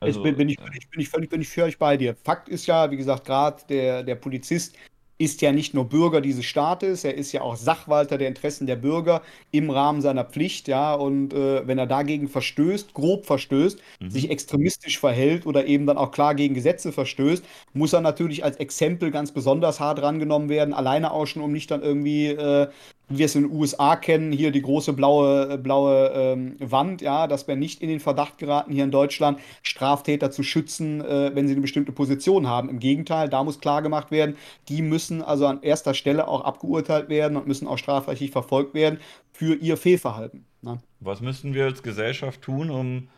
Also, 0.00 0.22
bin, 0.22 0.36
bin, 0.36 0.48
ich, 0.48 0.58
bin, 0.58 0.72
ich, 0.74 0.90
bin, 0.90 1.00
ich, 1.00 1.08
völlig, 1.08 1.30
bin 1.30 1.40
ich 1.40 1.48
völlig 1.48 1.78
bei 1.78 1.96
dir. 1.96 2.14
Fakt 2.24 2.48
ist 2.48 2.66
ja, 2.66 2.90
wie 2.90 2.96
gesagt, 2.96 3.24
gerade 3.24 3.62
der, 3.68 4.02
der 4.02 4.16
Polizist 4.16 4.76
ist 5.18 5.40
ja 5.42 5.52
nicht 5.52 5.74
nur 5.74 5.88
Bürger 5.88 6.20
dieses 6.20 6.44
Staates, 6.44 7.04
er 7.04 7.14
ist 7.14 7.32
ja 7.32 7.40
auch 7.40 7.56
Sachwalter 7.56 8.18
der 8.18 8.28
Interessen 8.28 8.66
der 8.66 8.76
Bürger 8.76 9.22
im 9.50 9.70
Rahmen 9.70 10.02
seiner 10.02 10.24
Pflicht, 10.24 10.68
ja, 10.68 10.94
und 10.94 11.32
äh, 11.32 11.66
wenn 11.66 11.78
er 11.78 11.86
dagegen 11.86 12.28
verstößt, 12.28 12.92
grob 12.94 13.26
verstößt, 13.26 13.80
mhm. 14.00 14.10
sich 14.10 14.30
extremistisch 14.30 14.98
verhält 14.98 15.46
oder 15.46 15.66
eben 15.66 15.86
dann 15.86 15.96
auch 15.98 16.10
klar 16.10 16.34
gegen 16.34 16.54
Gesetze 16.54 16.92
verstößt, 16.92 17.44
muss 17.72 17.92
er 17.92 18.00
natürlich 18.00 18.44
als 18.44 18.56
Exempel 18.58 19.10
ganz 19.10 19.32
besonders 19.32 19.80
hart 19.80 20.02
rangenommen 20.02 20.48
werden, 20.48 20.74
alleine 20.74 21.12
auch 21.12 21.26
schon, 21.26 21.42
um 21.42 21.52
nicht 21.52 21.70
dann 21.70 21.82
irgendwie 21.82 22.26
äh, 22.28 22.68
wie 23.08 23.18
wir 23.18 23.26
es 23.26 23.34
in 23.34 23.42
den 23.42 23.52
USA 23.52 23.96
kennen, 23.96 24.32
hier 24.32 24.50
die 24.50 24.62
große 24.62 24.92
blaue, 24.92 25.54
äh, 25.54 25.58
blaue 25.58 26.10
ähm, 26.14 26.56
Wand, 26.58 27.02
ja, 27.02 27.26
dass 27.26 27.46
wir 27.46 27.56
nicht 27.56 27.80
in 27.82 27.88
den 27.88 28.00
Verdacht 28.00 28.38
geraten, 28.38 28.72
hier 28.72 28.84
in 28.84 28.90
Deutschland 28.90 29.38
Straftäter 29.62 30.30
zu 30.30 30.42
schützen, 30.42 31.00
äh, 31.00 31.30
wenn 31.34 31.46
sie 31.46 31.52
eine 31.52 31.60
bestimmte 31.60 31.92
Position 31.92 32.48
haben. 32.48 32.68
Im 32.68 32.78
Gegenteil, 32.78 33.28
da 33.28 33.44
muss 33.44 33.60
klar 33.60 33.82
gemacht 33.82 34.10
werden, 34.10 34.36
die 34.68 34.82
müssen 34.82 35.22
also 35.22 35.46
an 35.46 35.62
erster 35.62 35.94
Stelle 35.94 36.26
auch 36.28 36.42
abgeurteilt 36.42 37.08
werden 37.08 37.36
und 37.36 37.46
müssen 37.46 37.68
auch 37.68 37.78
strafrechtlich 37.78 38.30
verfolgt 38.30 38.74
werden 38.74 38.98
für 39.32 39.54
ihr 39.54 39.76
Fehlverhalten. 39.76 40.46
Ne? 40.62 40.78
Was 41.00 41.20
müssen 41.20 41.54
wir 41.54 41.64
als 41.64 41.82
Gesellschaft 41.82 42.42
tun, 42.42 42.70
um 42.70 43.08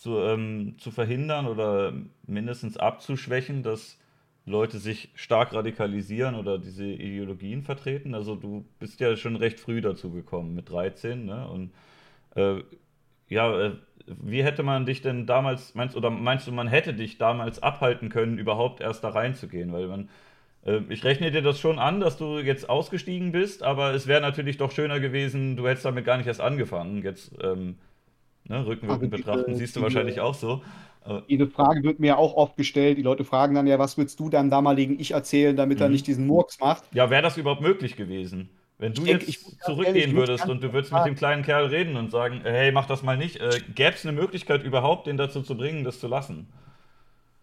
zu, 0.00 0.18
ähm, 0.18 0.76
zu 0.78 0.90
verhindern 0.90 1.46
oder 1.46 1.92
mindestens 2.26 2.78
abzuschwächen, 2.78 3.62
dass 3.62 3.98
Leute 4.46 4.78
sich 4.78 5.10
stark 5.14 5.52
radikalisieren 5.52 6.34
oder 6.34 6.58
diese 6.58 6.86
Ideologien 6.86 7.62
vertreten. 7.62 8.14
Also 8.14 8.34
du 8.34 8.64
bist 8.78 9.00
ja 9.00 9.16
schon 9.16 9.36
recht 9.36 9.60
früh 9.60 9.80
dazu 9.80 10.10
gekommen, 10.10 10.54
mit 10.54 10.70
13, 10.70 11.24
ne? 11.24 11.48
Und 11.48 11.72
äh, 12.34 12.62
ja, 13.28 13.60
äh, 13.60 13.72
wie 14.06 14.42
hätte 14.42 14.62
man 14.62 14.86
dich 14.86 15.02
denn 15.02 15.26
damals, 15.26 15.74
meinst 15.74 15.96
oder 15.96 16.10
meinst 16.10 16.46
du, 16.46 16.52
man 16.52 16.68
hätte 16.68 16.94
dich 16.94 17.18
damals 17.18 17.62
abhalten 17.62 18.08
können, 18.08 18.38
überhaupt 18.38 18.80
erst 18.80 19.04
da 19.04 19.10
reinzugehen? 19.10 19.72
Weil 19.72 19.86
man, 19.86 20.08
äh, 20.64 20.80
ich 20.88 21.04
rechne 21.04 21.30
dir 21.30 21.42
das 21.42 21.60
schon 21.60 21.78
an, 21.78 22.00
dass 22.00 22.16
du 22.16 22.38
jetzt 22.38 22.68
ausgestiegen 22.68 23.32
bist, 23.32 23.62
aber 23.62 23.94
es 23.94 24.06
wäre 24.06 24.20
natürlich 24.20 24.56
doch 24.56 24.72
schöner 24.72 25.00
gewesen, 25.00 25.56
du 25.56 25.68
hättest 25.68 25.84
damit 25.84 26.04
gar 26.04 26.16
nicht 26.16 26.26
erst 26.26 26.40
angefangen. 26.40 27.02
Jetzt 27.02 27.32
ähm, 27.42 27.76
ne, 28.44 28.66
rückwirkend 28.66 29.10
betrachten, 29.10 29.54
siehst 29.54 29.76
du 29.76 29.82
wahrscheinlich 29.82 30.20
auch 30.20 30.34
so. 30.34 30.62
Diese 31.28 31.46
Frage 31.46 31.82
wird 31.82 31.98
mir 31.98 32.18
auch 32.18 32.34
oft 32.34 32.56
gestellt. 32.56 32.98
Die 32.98 33.02
Leute 33.02 33.24
fragen 33.24 33.54
dann 33.54 33.66
ja, 33.66 33.78
was 33.78 33.96
würdest 33.96 34.20
du 34.20 34.28
deinem 34.28 34.50
damaligen 34.50 35.00
Ich 35.00 35.12
erzählen, 35.12 35.56
damit 35.56 35.78
mhm. 35.78 35.84
er 35.84 35.88
nicht 35.88 36.06
diesen 36.06 36.26
Murks 36.26 36.60
macht? 36.60 36.84
Ja, 36.92 37.10
wäre 37.10 37.22
das 37.22 37.36
überhaupt 37.36 37.62
möglich 37.62 37.96
gewesen? 37.96 38.50
Wenn 38.78 38.94
du 38.94 39.02
ich 39.02 39.08
jetzt 39.08 39.26
denk, 39.26 39.62
zurückgehen 39.62 39.96
ehrlich, 39.96 40.14
würdest 40.14 40.48
und 40.48 40.62
du 40.62 40.72
würdest 40.72 40.92
mit 40.92 41.04
dem 41.04 41.14
kleinen 41.14 41.42
Kerl 41.42 41.66
reden 41.66 41.96
und 41.96 42.10
sagen, 42.10 42.40
hey, 42.44 42.72
mach 42.72 42.86
das 42.86 43.02
mal 43.02 43.16
nicht, 43.16 43.36
äh, 43.36 43.60
gäbe 43.74 43.94
es 43.94 44.06
eine 44.06 44.18
Möglichkeit 44.18 44.62
überhaupt, 44.62 45.06
den 45.06 45.18
dazu 45.18 45.42
zu 45.42 45.54
bringen, 45.54 45.84
das 45.84 46.00
zu 46.00 46.06
lassen? 46.06 46.48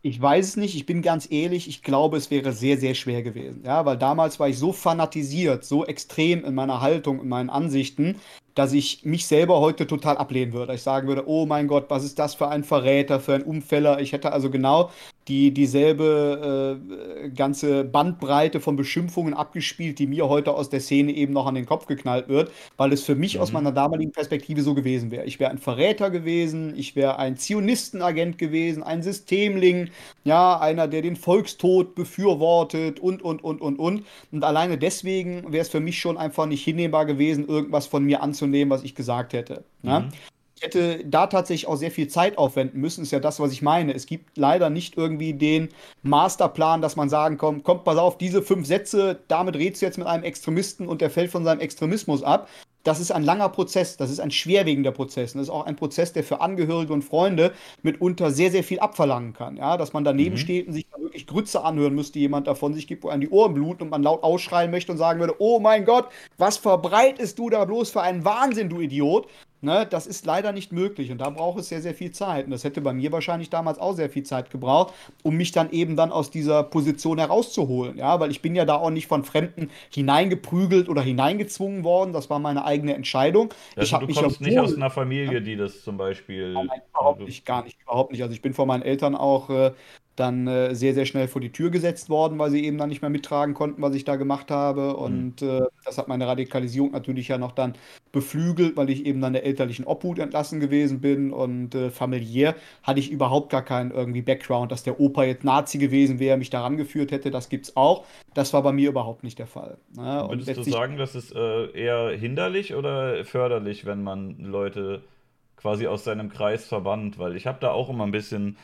Ich 0.01 0.19
weiß 0.19 0.47
es 0.47 0.57
nicht, 0.57 0.75
ich 0.75 0.85
bin 0.85 1.01
ganz 1.01 1.29
ehrlich, 1.31 1.67
ich 1.67 1.83
glaube, 1.83 2.17
es 2.17 2.31
wäre 2.31 2.53
sehr, 2.53 2.77
sehr 2.77 2.95
schwer 2.95 3.21
gewesen. 3.21 3.63
Ja, 3.65 3.85
weil 3.85 3.97
damals 3.97 4.39
war 4.39 4.49
ich 4.49 4.57
so 4.57 4.71
fanatisiert, 4.71 5.63
so 5.63 5.85
extrem 5.85 6.43
in 6.43 6.55
meiner 6.55 6.81
Haltung, 6.81 7.21
in 7.21 7.27
meinen 7.27 7.49
Ansichten, 7.49 8.15
dass 8.57 8.73
ich 8.73 9.05
mich 9.05 9.27
selber 9.27 9.59
heute 9.59 9.85
total 9.85 10.17
ablehnen 10.17 10.51
würde. 10.51 10.73
Ich 10.73 10.81
sagen 10.81 11.07
würde, 11.07 11.27
oh 11.27 11.45
mein 11.45 11.67
Gott, 11.67 11.85
was 11.89 12.03
ist 12.03 12.17
das 12.17 12.33
für 12.33 12.47
ein 12.47 12.63
Verräter, 12.63 13.19
für 13.19 13.35
ein 13.35 13.43
Umfäller. 13.43 14.01
Ich 14.01 14.13
hätte 14.13 14.31
also 14.31 14.49
genau 14.49 14.89
die 15.27 15.51
dieselbe 15.53 16.79
äh, 17.23 17.29
ganze 17.29 17.83
Bandbreite 17.83 18.59
von 18.59 18.75
Beschimpfungen 18.75 19.33
abgespielt, 19.33 19.99
die 19.99 20.07
mir 20.07 20.29
heute 20.29 20.53
aus 20.53 20.69
der 20.69 20.79
Szene 20.79 21.11
eben 21.11 21.33
noch 21.33 21.45
an 21.45 21.55
den 21.55 21.65
Kopf 21.65 21.85
geknallt 21.85 22.29
wird, 22.29 22.51
weil 22.77 22.93
es 22.93 23.03
für 23.03 23.15
mich 23.15 23.35
mhm. 23.35 23.41
aus 23.41 23.51
meiner 23.51 23.71
damaligen 23.71 24.11
Perspektive 24.11 24.61
so 24.61 24.73
gewesen 24.73 25.11
wäre. 25.11 25.25
Ich 25.25 25.39
wäre 25.39 25.51
ein 25.51 25.57
Verräter 25.57 26.09
gewesen, 26.09 26.73
ich 26.77 26.95
wäre 26.95 27.19
ein 27.19 27.35
Zionistenagent 27.35 28.37
gewesen, 28.37 28.83
ein 28.83 29.03
Systemling, 29.03 29.89
ja, 30.23 30.59
einer, 30.59 30.87
der 30.87 31.01
den 31.01 31.15
Volkstod 31.15 31.93
befürwortet 31.93 32.99
und, 32.99 33.21
und, 33.21 33.43
und, 33.43 33.61
und, 33.61 33.79
und. 33.79 34.05
Und 34.31 34.43
alleine 34.43 34.77
deswegen 34.77 35.51
wäre 35.51 35.61
es 35.61 35.69
für 35.69 35.81
mich 35.81 35.99
schon 35.99 36.17
einfach 36.17 36.45
nicht 36.45 36.63
hinnehmbar 36.63 37.05
gewesen, 37.05 37.47
irgendwas 37.47 37.85
von 37.85 38.03
mir 38.03 38.21
anzunehmen, 38.23 38.46
was 38.69 38.83
ich 38.83 38.95
gesagt 38.95 39.33
hätte. 39.33 39.63
Ja? 39.83 40.01
Mhm 40.01 40.09
ich 40.57 40.63
hätte 40.63 41.05
da 41.05 41.27
tatsächlich 41.27 41.67
auch 41.67 41.75
sehr 41.75 41.91
viel 41.91 42.07
Zeit 42.07 42.37
aufwenden 42.37 42.81
müssen, 42.81 43.03
ist 43.03 43.11
ja 43.11 43.19
das, 43.19 43.39
was 43.39 43.51
ich 43.51 43.61
meine. 43.61 43.93
Es 43.93 44.07
gibt 44.07 44.37
leider 44.37 44.71
nicht 44.71 44.97
irgendwie 44.97 45.33
den 45.33 45.69
Masterplan, 46.01 46.81
dass 46.81 46.95
man 46.95 47.09
sagen 47.09 47.37
kann, 47.37 47.61
kommt, 47.61 47.83
pass 47.83 47.97
auf, 47.97 48.17
diese 48.17 48.41
fünf 48.41 48.65
Sätze, 48.65 49.19
damit 49.27 49.55
redest 49.55 49.81
du 49.81 49.85
jetzt 49.85 49.99
mit 49.99 50.07
einem 50.07 50.23
Extremisten 50.23 50.87
und 50.87 51.01
der 51.01 51.11
fällt 51.11 51.29
von 51.29 51.43
seinem 51.43 51.59
Extremismus 51.59 52.23
ab. 52.23 52.49
Das 52.87 53.01
ist 53.01 53.11
ein 53.11 53.23
langer 53.23 53.49
Prozess, 53.49 53.97
das 53.97 54.09
ist 54.09 54.21
ein 54.21 54.31
schwerwiegender 54.31 54.93
Prozess. 54.93 55.33
Und 55.33 55.39
das 55.39 55.49
ist 55.49 55.53
auch 55.53 55.65
ein 55.65 55.75
Prozess, 55.75 56.13
der 56.13 56.23
für 56.23 56.39
Angehörige 56.39 56.93
und 56.93 57.01
Freunde 57.01 57.51
mitunter 57.83 58.31
sehr, 58.31 58.49
sehr 58.49 58.63
viel 58.63 58.79
abverlangen 58.79 59.33
kann. 59.33 59.57
Ja, 59.57 59.75
dass 59.75 59.91
man 59.91 60.05
daneben 60.05 60.35
mhm. 60.35 60.39
steht 60.39 60.67
und 60.67 60.73
sich 60.73 60.87
da 60.89 61.01
wirklich 61.01 61.27
Grütze 61.27 61.65
anhören 61.65 61.95
müsste, 61.95 62.17
jemand 62.17 62.47
davon 62.47 62.73
sich 62.73 62.87
gibt, 62.87 63.03
wo 63.03 63.09
einem 63.09 63.19
die 63.19 63.29
Ohren 63.29 63.53
bluten 63.55 63.83
und 63.83 63.89
man 63.89 64.03
laut 64.03 64.23
ausschreien 64.23 64.71
möchte 64.71 64.93
und 64.93 64.97
sagen 64.97 65.19
würde, 65.19 65.35
oh 65.39 65.59
mein 65.59 65.83
Gott, 65.83 66.07
was 66.37 66.55
verbreitest 66.55 67.37
du 67.37 67.49
da 67.49 67.65
bloß 67.65 67.91
für 67.91 68.01
einen 68.01 68.23
Wahnsinn, 68.23 68.69
du 68.69 68.79
Idiot? 68.79 69.27
Ne, 69.59 69.87
das 69.89 70.05
ist 70.05 70.27
leider 70.27 70.51
nicht 70.51 70.71
möglich 70.71 71.09
und 71.09 71.17
da 71.17 71.31
braucht 71.31 71.59
es 71.59 71.69
sehr, 71.69 71.81
sehr 71.81 71.95
viel 71.95 72.11
Zeit. 72.11 72.45
Und 72.45 72.51
das 72.51 72.63
hätte 72.63 72.79
bei 72.79 72.93
mir 72.93 73.11
wahrscheinlich 73.11 73.49
damals 73.49 73.79
auch 73.79 73.93
sehr 73.93 74.07
viel 74.07 74.21
Zeit 74.21 74.51
gebraucht, 74.51 74.93
um 75.23 75.35
mich 75.35 75.51
dann 75.51 75.71
eben 75.71 75.95
dann 75.95 76.11
aus 76.11 76.29
dieser 76.29 76.61
Position 76.61 77.17
herauszuholen. 77.17 77.97
Ja, 77.97 78.19
weil 78.19 78.29
ich 78.29 78.43
bin 78.43 78.55
ja 78.55 78.65
da 78.65 78.75
auch 78.75 78.91
nicht 78.91 79.07
von 79.07 79.23
Fremden 79.23 79.71
hineingeprügelt 79.89 80.89
oder 80.89 81.01
hineingezwungen 81.01 81.83
worden. 81.83 82.13
Das 82.13 82.29
war 82.29 82.37
meine 82.37 82.65
eigene 82.65 82.93
Entscheidung. 82.93 83.51
Also 83.75 83.87
ich 83.87 83.93
habe 83.93 84.05
mich 84.05 84.17
kommst 84.17 84.41
nicht 84.41 84.59
aus 84.59 84.75
einer 84.75 84.91
Familie, 84.91 85.41
die 85.41 85.55
das 85.55 85.81
zum 85.81 85.97
Beispiel. 85.97 86.53
Nein, 86.53 86.69
überhaupt 86.91 87.21
nicht, 87.21 87.43
gar 87.43 87.63
nicht, 87.63 87.81
überhaupt 87.81 88.11
nicht. 88.11 88.21
Also 88.21 88.35
ich 88.35 88.43
bin 88.43 88.53
von 88.53 88.67
meinen 88.67 88.83
Eltern 88.83 89.15
auch 89.15 89.49
äh, 89.49 89.71
dann 90.19 90.47
äh, 90.47 90.73
sehr, 90.73 90.93
sehr 90.93 91.05
schnell 91.05 91.27
vor 91.27 91.41
die 91.41 91.51
Tür 91.51 91.69
gesetzt 91.69 92.09
worden, 92.09 92.39
weil 92.39 92.49
sie 92.49 92.65
eben 92.65 92.77
dann 92.77 92.89
nicht 92.89 93.01
mehr 93.01 93.09
mittragen 93.09 93.53
konnten, 93.53 93.81
was 93.81 93.93
ich 93.95 94.03
da 94.03 94.15
gemacht 94.15 94.49
habe. 94.49 94.81
Mhm. 94.81 94.95
Und 94.95 95.41
äh, 95.43 95.61
das 95.85 95.97
hat 95.97 96.07
meine 96.07 96.27
Radikalisierung 96.27 96.91
natürlich 96.91 97.27
ja 97.27 97.37
noch 97.37 97.51
dann 97.51 97.75
beflügelt, 98.11 98.75
weil 98.77 98.89
ich 98.89 99.05
eben 99.05 99.21
dann 99.21 99.33
der 99.33 99.45
elterlichen 99.45 99.85
Obhut 99.85 100.17
entlassen 100.17 100.59
gewesen 100.59 101.01
bin. 101.01 101.31
Und 101.31 101.75
äh, 101.75 101.91
familiär 101.91 102.55
hatte 102.81 102.99
ich 102.99 103.11
überhaupt 103.11 103.51
gar 103.51 103.63
keinen 103.63 103.91
irgendwie 103.91 104.23
Background, 104.23 104.71
dass 104.71 104.81
der 104.81 104.99
Opa 104.99 105.23
jetzt 105.23 105.43
Nazi 105.43 105.77
gewesen 105.77 106.19
wäre, 106.19 106.37
mich 106.37 106.49
daran 106.49 106.77
geführt 106.77 107.11
hätte. 107.11 107.29
Das 107.29 107.47
gibt's 107.47 107.77
auch. 107.77 108.05
Das 108.33 108.53
war 108.53 108.63
bei 108.63 108.71
mir 108.71 108.89
überhaupt 108.89 109.23
nicht 109.23 109.37
der 109.37 109.47
Fall. 109.47 109.77
Ne? 109.95 110.25
Würdest 110.27 110.57
du 110.57 110.63
sagen, 110.63 110.97
das 110.97 111.13
ist 111.13 111.33
äh, 111.35 111.71
eher 111.71 112.09
hinderlich 112.17 112.73
oder 112.73 113.23
förderlich, 113.23 113.85
wenn 113.85 114.03
man 114.03 114.39
Leute 114.39 115.03
quasi 115.57 115.85
aus 115.85 116.03
seinem 116.03 116.29
Kreis 116.29 116.65
verbannt? 116.65 117.19
Weil 117.19 117.35
ich 117.35 117.45
habe 117.45 117.59
da 117.61 117.71
auch 117.71 117.89
immer 117.89 118.05
ein 118.05 118.11
bisschen. 118.11 118.57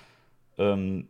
Ähm, 0.58 1.08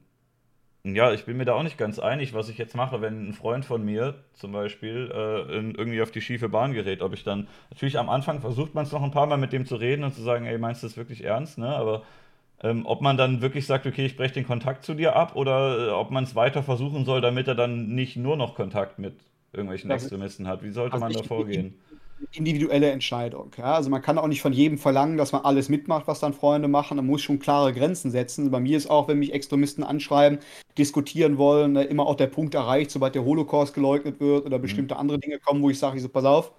ja, 0.85 1.13
ich 1.13 1.23
bin 1.23 1.37
mir 1.37 1.45
da 1.45 1.53
auch 1.53 1.63
nicht 1.63 1.77
ganz 1.77 1.97
einig, 1.97 2.33
was 2.33 2.49
ich 2.49 2.57
jetzt 2.57 2.75
mache, 2.75 3.01
wenn 3.01 3.29
ein 3.29 3.33
Freund 3.33 3.63
von 3.63 3.85
mir 3.85 4.15
zum 4.33 4.51
Beispiel 4.51 5.09
äh, 5.13 5.57
in, 5.57 5.75
irgendwie 5.75 6.01
auf 6.01 6.11
die 6.11 6.19
schiefe 6.19 6.49
Bahn 6.49 6.73
gerät. 6.73 7.01
Ob 7.01 7.13
ich 7.13 7.23
dann, 7.23 7.47
natürlich 7.69 7.97
am 7.97 8.09
Anfang 8.09 8.41
versucht 8.41 8.75
man 8.75 8.83
es 8.83 8.91
noch 8.91 9.01
ein 9.01 9.11
paar 9.11 9.25
Mal 9.25 9.37
mit 9.37 9.53
dem 9.53 9.65
zu 9.65 9.75
reden 9.75 10.03
und 10.03 10.13
zu 10.13 10.21
sagen, 10.21 10.45
ey, 10.45 10.57
meinst 10.57 10.83
du 10.83 10.87
das 10.87 10.97
wirklich 10.97 11.23
ernst, 11.23 11.57
ne? 11.57 11.73
Aber 11.73 12.03
ähm, 12.61 12.85
ob 12.85 13.01
man 13.01 13.15
dann 13.15 13.41
wirklich 13.41 13.65
sagt, 13.65 13.85
okay, 13.85 14.05
ich 14.05 14.17
breche 14.17 14.33
den 14.33 14.45
Kontakt 14.45 14.83
zu 14.83 14.93
dir 14.93 15.15
ab 15.15 15.35
oder 15.35 15.87
äh, 15.87 15.91
ob 15.91 16.11
man 16.11 16.25
es 16.25 16.35
weiter 16.35 16.63
versuchen 16.63 17.05
soll, 17.05 17.21
damit 17.21 17.47
er 17.47 17.55
dann 17.55 17.87
nicht 17.95 18.17
nur 18.17 18.35
noch 18.35 18.53
Kontakt 18.53 18.99
mit 18.99 19.15
irgendwelchen 19.53 19.89
Extremisten 19.89 20.47
hat. 20.47 20.63
Wie 20.63 20.71
sollte 20.71 20.95
also 20.95 21.05
man 21.05 21.13
da 21.13 21.23
vorgehen? 21.23 21.79
Individuelle 22.31 22.91
Entscheidung. 22.91 23.51
Ja? 23.57 23.75
Also 23.75 23.89
man 23.89 24.01
kann 24.01 24.17
auch 24.17 24.27
nicht 24.27 24.41
von 24.41 24.53
jedem 24.53 24.77
verlangen, 24.77 25.17
dass 25.17 25.31
man 25.31 25.43
alles 25.43 25.69
mitmacht, 25.69 26.07
was 26.07 26.19
dann 26.19 26.33
Freunde 26.33 26.67
machen. 26.67 26.97
Man 26.97 27.05
muss 27.05 27.21
schon 27.21 27.39
klare 27.39 27.73
Grenzen 27.73 28.11
setzen. 28.11 28.51
Bei 28.51 28.59
mir 28.59 28.77
ist 28.77 28.89
auch, 28.89 29.07
wenn 29.07 29.19
mich 29.19 29.33
Extremisten 29.33 29.83
anschreiben, 29.83 30.39
diskutieren 30.77 31.37
wollen, 31.37 31.73
ne, 31.73 31.83
immer 31.83 32.05
auch 32.05 32.15
der 32.15 32.27
Punkt 32.27 32.55
erreicht, 32.55 32.91
sobald 32.91 33.15
der 33.15 33.25
Holocaust 33.25 33.73
geleugnet 33.73 34.19
wird 34.19 34.45
oder 34.45 34.57
mhm. 34.57 34.61
bestimmte 34.63 34.95
mhm. 34.95 34.99
andere 35.01 35.19
Dinge 35.19 35.39
kommen, 35.39 35.61
wo 35.61 35.69
ich 35.69 35.79
sage, 35.79 35.97
ich 35.97 36.03
so, 36.03 36.09
pass 36.09 36.25
auf, 36.25 36.51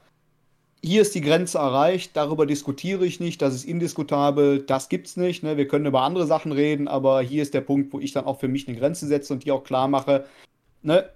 hier 0.82 1.00
ist 1.00 1.14
die 1.14 1.22
Grenze 1.22 1.58
erreicht, 1.58 2.14
darüber 2.14 2.44
diskutiere 2.44 3.06
ich 3.06 3.18
nicht, 3.18 3.40
das 3.40 3.54
ist 3.54 3.64
indiskutabel, 3.64 4.62
das 4.62 4.90
gibt's 4.90 5.16
nicht. 5.16 5.42
Ne? 5.42 5.56
Wir 5.56 5.66
können 5.66 5.86
über 5.86 6.02
andere 6.02 6.26
Sachen 6.26 6.52
reden, 6.52 6.88
aber 6.88 7.22
hier 7.22 7.42
ist 7.42 7.54
der 7.54 7.62
Punkt, 7.62 7.92
wo 7.92 8.00
ich 8.00 8.12
dann 8.12 8.26
auch 8.26 8.38
für 8.38 8.48
mich 8.48 8.68
eine 8.68 8.76
Grenze 8.76 9.06
setze 9.06 9.32
und 9.32 9.44
die 9.44 9.50
auch 9.50 9.64
klar 9.64 9.88
mache, 9.88 10.26
ne? 10.82 11.08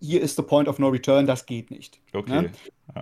Hier 0.00 0.20
ist 0.20 0.36
the 0.36 0.42
point 0.42 0.68
of 0.68 0.78
no 0.78 0.88
return, 0.88 1.26
das 1.26 1.46
geht 1.46 1.70
nicht. 1.70 1.98
Okay. 2.12 2.42
Ne? 2.42 2.50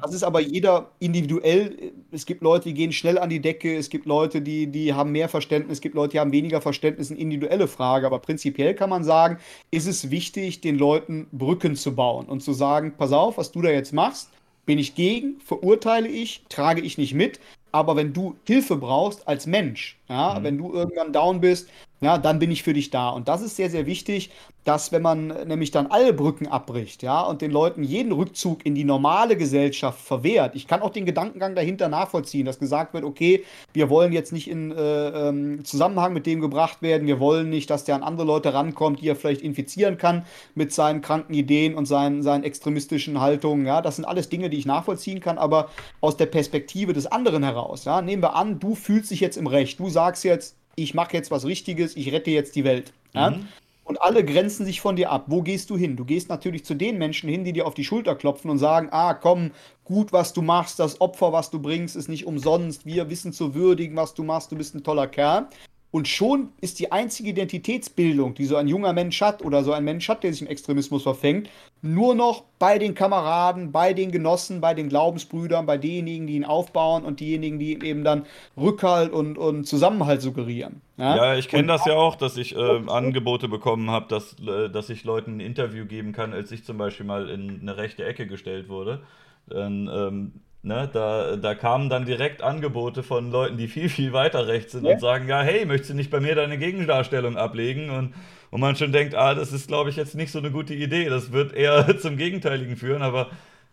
Das 0.03 0.13
ist 0.13 0.25
aber 0.25 0.41
jeder 0.41 0.91
individuell. 0.99 1.93
Es 2.11 2.27
gibt 2.27 2.43
Leute, 2.43 2.69
die 2.69 2.75
gehen 2.75 2.93
schnell 2.93 3.19
an 3.19 3.31
die 3.31 3.41
Decke, 3.41 3.77
es 3.77 3.89
gibt 3.89 4.07
Leute, 4.07 4.43
die, 4.43 4.67
die 4.67 4.95
haben 4.95 5.13
mehr 5.13 5.29
Verständnis, 5.29 5.79
es 5.79 5.81
gibt 5.81 5.95
Leute, 5.95 6.13
die 6.13 6.21
haben 6.21 6.33
weniger 6.33 6.61
Verständnis, 6.61 7.11
eine 7.11 7.21
individuelle 7.21 7.69
Frage. 7.69 8.07
Aber 8.07 8.19
prinzipiell 8.19 8.75
kann 8.75 8.91
man 8.91 9.05
sagen, 9.05 9.39
ist 9.71 9.87
es 9.87 10.11
wichtig, 10.11 10.61
den 10.61 10.79
Leuten 10.79 11.29
Brücken 11.33 11.77
zu 11.77 11.95
bauen 11.95 12.27
und 12.27 12.43
zu 12.43 12.53
sagen, 12.53 12.95
pass 12.97 13.13
auf, 13.13 13.39
was 13.39 13.53
du 13.53 13.63
da 13.63 13.71
jetzt 13.71 13.93
machst, 13.93 14.31
bin 14.65 14.79
ich 14.79 14.95
gegen, 14.95 15.41
verurteile 15.41 16.09
ich, 16.09 16.45
trage 16.49 16.81
ich 16.81 16.99
nicht 16.99 17.15
mit. 17.15 17.39
Aber 17.73 17.95
wenn 17.95 18.13
du 18.13 18.37
Hilfe 18.45 18.77
brauchst 18.77 19.29
als 19.29 19.47
Mensch, 19.47 19.99
ja, 20.09 20.39
mhm. 20.39 20.45
wenn 20.45 20.59
du 20.59 20.73
irgendwann 20.73 21.13
down 21.13 21.41
bist, 21.41 21.69
ja, 22.01 22.19
dann 22.19 22.39
bin 22.39 22.51
ich 22.51 22.63
für 22.63 22.75
dich 22.75 22.91
da. 22.91 23.09
Und 23.09 23.29
das 23.29 23.41
ist 23.41 23.57
sehr, 23.57 23.71
sehr 23.71 23.87
wichtig, 23.87 24.31
dass 24.65 24.93
wenn 24.93 25.01
man 25.01 25.29
nämlich 25.47 25.71
dann 25.71 25.87
alle 25.87 26.13
Brücken 26.13 26.49
abbricht, 26.49 27.03
ja, 27.03 27.23
und 27.23 27.41
den 27.41 27.51
Leuten 27.51 27.83
jeden 27.83 28.13
Rückzug 28.13 28.67
in 28.67 28.75
die 28.75 28.85
normale 28.85 29.37
Gesellschaft 29.37 30.01
verwehrt. 30.01 30.57
Ich 30.57 30.67
kann 30.67 30.83
auch 30.83 30.91
den 30.91 31.07
Gedankengang 31.07 31.55
dahinter 31.55 31.89
nachvollziehen, 31.89 32.45
dass 32.45 32.59
gesagt 32.59 32.93
wird, 32.93 33.05
okay, 33.05 33.45
wir 33.73 33.89
wollen 33.89 34.13
jetzt 34.13 34.33
nicht 34.33 34.51
in 34.51 34.73
äh, 34.73 35.09
ähm, 35.29 35.65
Zusammenhang 35.65 36.13
mit 36.13 36.27
dem 36.27 36.41
gebracht 36.41 36.83
werden, 36.83 37.07
wir 37.07 37.21
wollen 37.21 37.49
nicht, 37.49 37.71
dass 37.71 37.85
der 37.85 37.95
an 37.95 38.03
andere 38.03 38.27
Leute 38.27 38.53
rankommt, 38.53 39.01
die 39.01 39.09
er 39.09 39.17
vielleicht 39.17 39.41
infizieren 39.41 39.99
kann 39.99 40.27
mit 40.55 40.75
seinen 40.75 41.01
kranken 41.01 41.33
Ideen 41.33 41.77
und 41.77 41.87
seinen, 41.87 42.23
seinen 42.23 42.45
extremistischen 42.45 43.21
Haltungen. 43.21 43.67
Ja, 43.67 43.81
das 43.81 43.97
sind 43.97 44.05
alles 44.05 44.29
Dinge, 44.29 44.51
die 44.51 44.59
ich 44.59 44.67
nachvollziehen 44.67 45.21
kann, 45.21 45.39
aber 45.39 45.71
aus 46.01 46.17
der 46.17 46.27
Perspektive 46.27 46.93
des 46.93 47.07
anderen 47.07 47.43
heraus. 47.45 47.85
Ja, 47.85 48.03
nehmen 48.03 48.23
wir 48.23 48.35
an, 48.35 48.59
du 48.59 48.75
fühlst 48.75 49.11
dich 49.13 49.21
jetzt 49.21 49.39
im 49.39 49.47
Recht, 49.47 49.79
du 49.79 49.89
sagst 49.89 50.25
jetzt, 50.25 50.57
ich 50.77 50.95
mache 50.95 51.15
jetzt 51.15 51.31
was 51.31 51.45
Richtiges, 51.45 51.97
ich 51.97 52.13
rette 52.13 52.31
jetzt 52.31 52.55
die 52.55 52.65
Welt. 52.65 52.93
Ja? 53.13 53.31
Mhm. 53.31 53.49
Und 53.85 54.03
alle 54.03 54.25
grenzen 54.25 54.67
sich 54.67 54.81
von 54.81 54.97
dir 54.97 55.13
ab. 55.13 55.25
Wo 55.29 55.43
gehst 55.43 55.71
du 55.71 55.77
hin? 55.77 55.97
Du 55.97 56.05
gehst 56.05 56.29
natürlich 56.29 56.65
zu 56.65 56.75
den 56.75 56.99
Menschen 56.99 57.29
hin, 57.29 57.45
die 57.45 57.53
dir 57.53 57.67
auf 57.67 57.75
die 57.75 57.85
Schulter 57.85 58.17
klopfen 58.17 58.51
und 58.51 58.59
sagen, 58.59 58.89
ah, 58.91 59.15
komm, 59.15 59.53
gut, 59.85 60.13
was 60.13 60.33
du 60.33 60.43
machst, 60.43 60.81
das 60.81 61.01
Opfer, 61.01 61.33
was 61.33 61.51
du 61.51 61.61
bringst, 61.61 61.95
ist 61.95 62.09
nicht 62.09 62.27
umsonst. 62.27 62.85
Wir 62.85 63.09
wissen 63.11 63.33
zu 63.33 63.55
würdigen, 63.55 63.97
was 63.97 64.15
du 64.15 64.25
machst, 64.25 64.51
du 64.51 64.57
bist 64.57 64.75
ein 64.75 64.83
toller 64.83 65.07
Kerl. 65.07 65.49
Und 65.97 66.09
schon 66.09 66.51
ist 66.61 66.79
die 66.79 66.93
einzige 66.93 67.31
Identitätsbildung, 67.31 68.35
die 68.35 68.45
so 68.45 68.57
ein 68.57 68.69
junger 68.69 68.93
Mensch 68.93 69.23
hat 69.23 69.43
oder 69.43 69.65
so 69.65 69.73
ein 69.73 69.83
Mensch 69.83 70.11
hat, 70.11 70.25
der 70.25 70.31
sich 70.31 70.43
im 70.43 70.47
Extremismus 70.47 71.05
verfängt, 71.05 71.49
nur 71.81 72.15
noch 72.15 72.45
bei 72.59 72.79
den 72.79 72.95
Kameraden, 72.95 73.73
bei 73.73 73.95
den 73.95 74.11
Genossen, 74.13 74.61
bei 74.61 74.75
den 74.75 74.91
Glaubensbrüdern, 74.91 75.65
bei 75.65 75.79
denjenigen, 75.79 76.27
die 76.27 76.35
ihn 76.35 76.45
aufbauen 76.45 77.07
und 77.07 77.21
diejenigen, 77.21 77.59
die 77.59 77.73
ihm 77.73 77.81
eben 77.81 78.05
dann 78.05 78.27
Rückhalt 78.59 79.11
und, 79.11 79.39
und 79.39 79.65
Zusammenhalt 79.65 80.21
suggerieren. 80.21 80.83
Ja, 80.99 81.17
ja 81.17 81.37
ich 81.39 81.49
kenne 81.49 81.69
das 81.69 81.87
ja 81.87 81.95
auch, 81.95 82.17
dass 82.17 82.37
ich 82.37 82.55
äh, 82.55 82.81
Angebote 82.89 83.49
bekommen 83.49 83.91
habe, 83.91 84.05
dass, 84.11 84.37
äh, 84.47 84.69
dass 84.69 84.91
ich 84.91 85.03
Leuten 85.03 85.39
ein 85.39 85.41
Interview 85.41 85.87
geben 85.87 86.13
kann, 86.13 86.35
als 86.35 86.53
ich 86.53 86.63
zum 86.63 86.77
Beispiel 86.77 87.07
mal 87.07 87.31
in 87.31 87.63
eine 87.63 87.79
rechte 87.79 88.05
Ecke 88.05 88.27
gestellt 88.27 88.69
wurde. 88.69 89.01
Dann 89.47 89.89
ähm, 89.91 90.33
Ne, 90.67 90.91
da, 90.93 91.37
da 91.37 91.55
kamen 91.55 91.89
dann 91.89 92.07
direkt 92.07 92.43
Angebote 92.43 93.05
von 93.05 93.31
Leuten, 93.31 93.57
die 93.57 93.69
viel, 93.69 93.89
viel 93.89 94.13
weiter 94.13 94.49
rechts 94.49 94.73
sind 94.73 94.85
ja. 94.85 94.95
und 94.95 95.01
sagen, 95.01 95.29
ja, 95.29 95.41
hey, 95.41 95.65
möchtest 95.65 95.91
du 95.91 95.95
nicht 95.95 96.11
bei 96.11 96.19
mir 96.19 96.35
deine 96.35 96.59
Gegendarstellung 96.59 97.37
ablegen? 97.37 97.89
Und, 97.89 98.15
und 98.51 98.61
man 98.61 98.75
schon 98.75 98.91
denkt, 98.91 99.15
ah, 99.15 99.37
das 99.37 99.53
ist, 99.53 99.69
glaube 99.69 99.91
ich, 99.91 99.97
jetzt 99.97 100.17
nicht 100.17 100.33
so 100.33 100.41
eine 100.41 100.51
gute 100.51 100.75
Idee. 100.75 101.09
Das 101.09 101.31
wird 101.31 101.53
eher 101.53 101.97
zum 102.01 102.17
Gegenteiligen 102.17 102.75
führen, 102.75 103.03
aber 103.03 103.31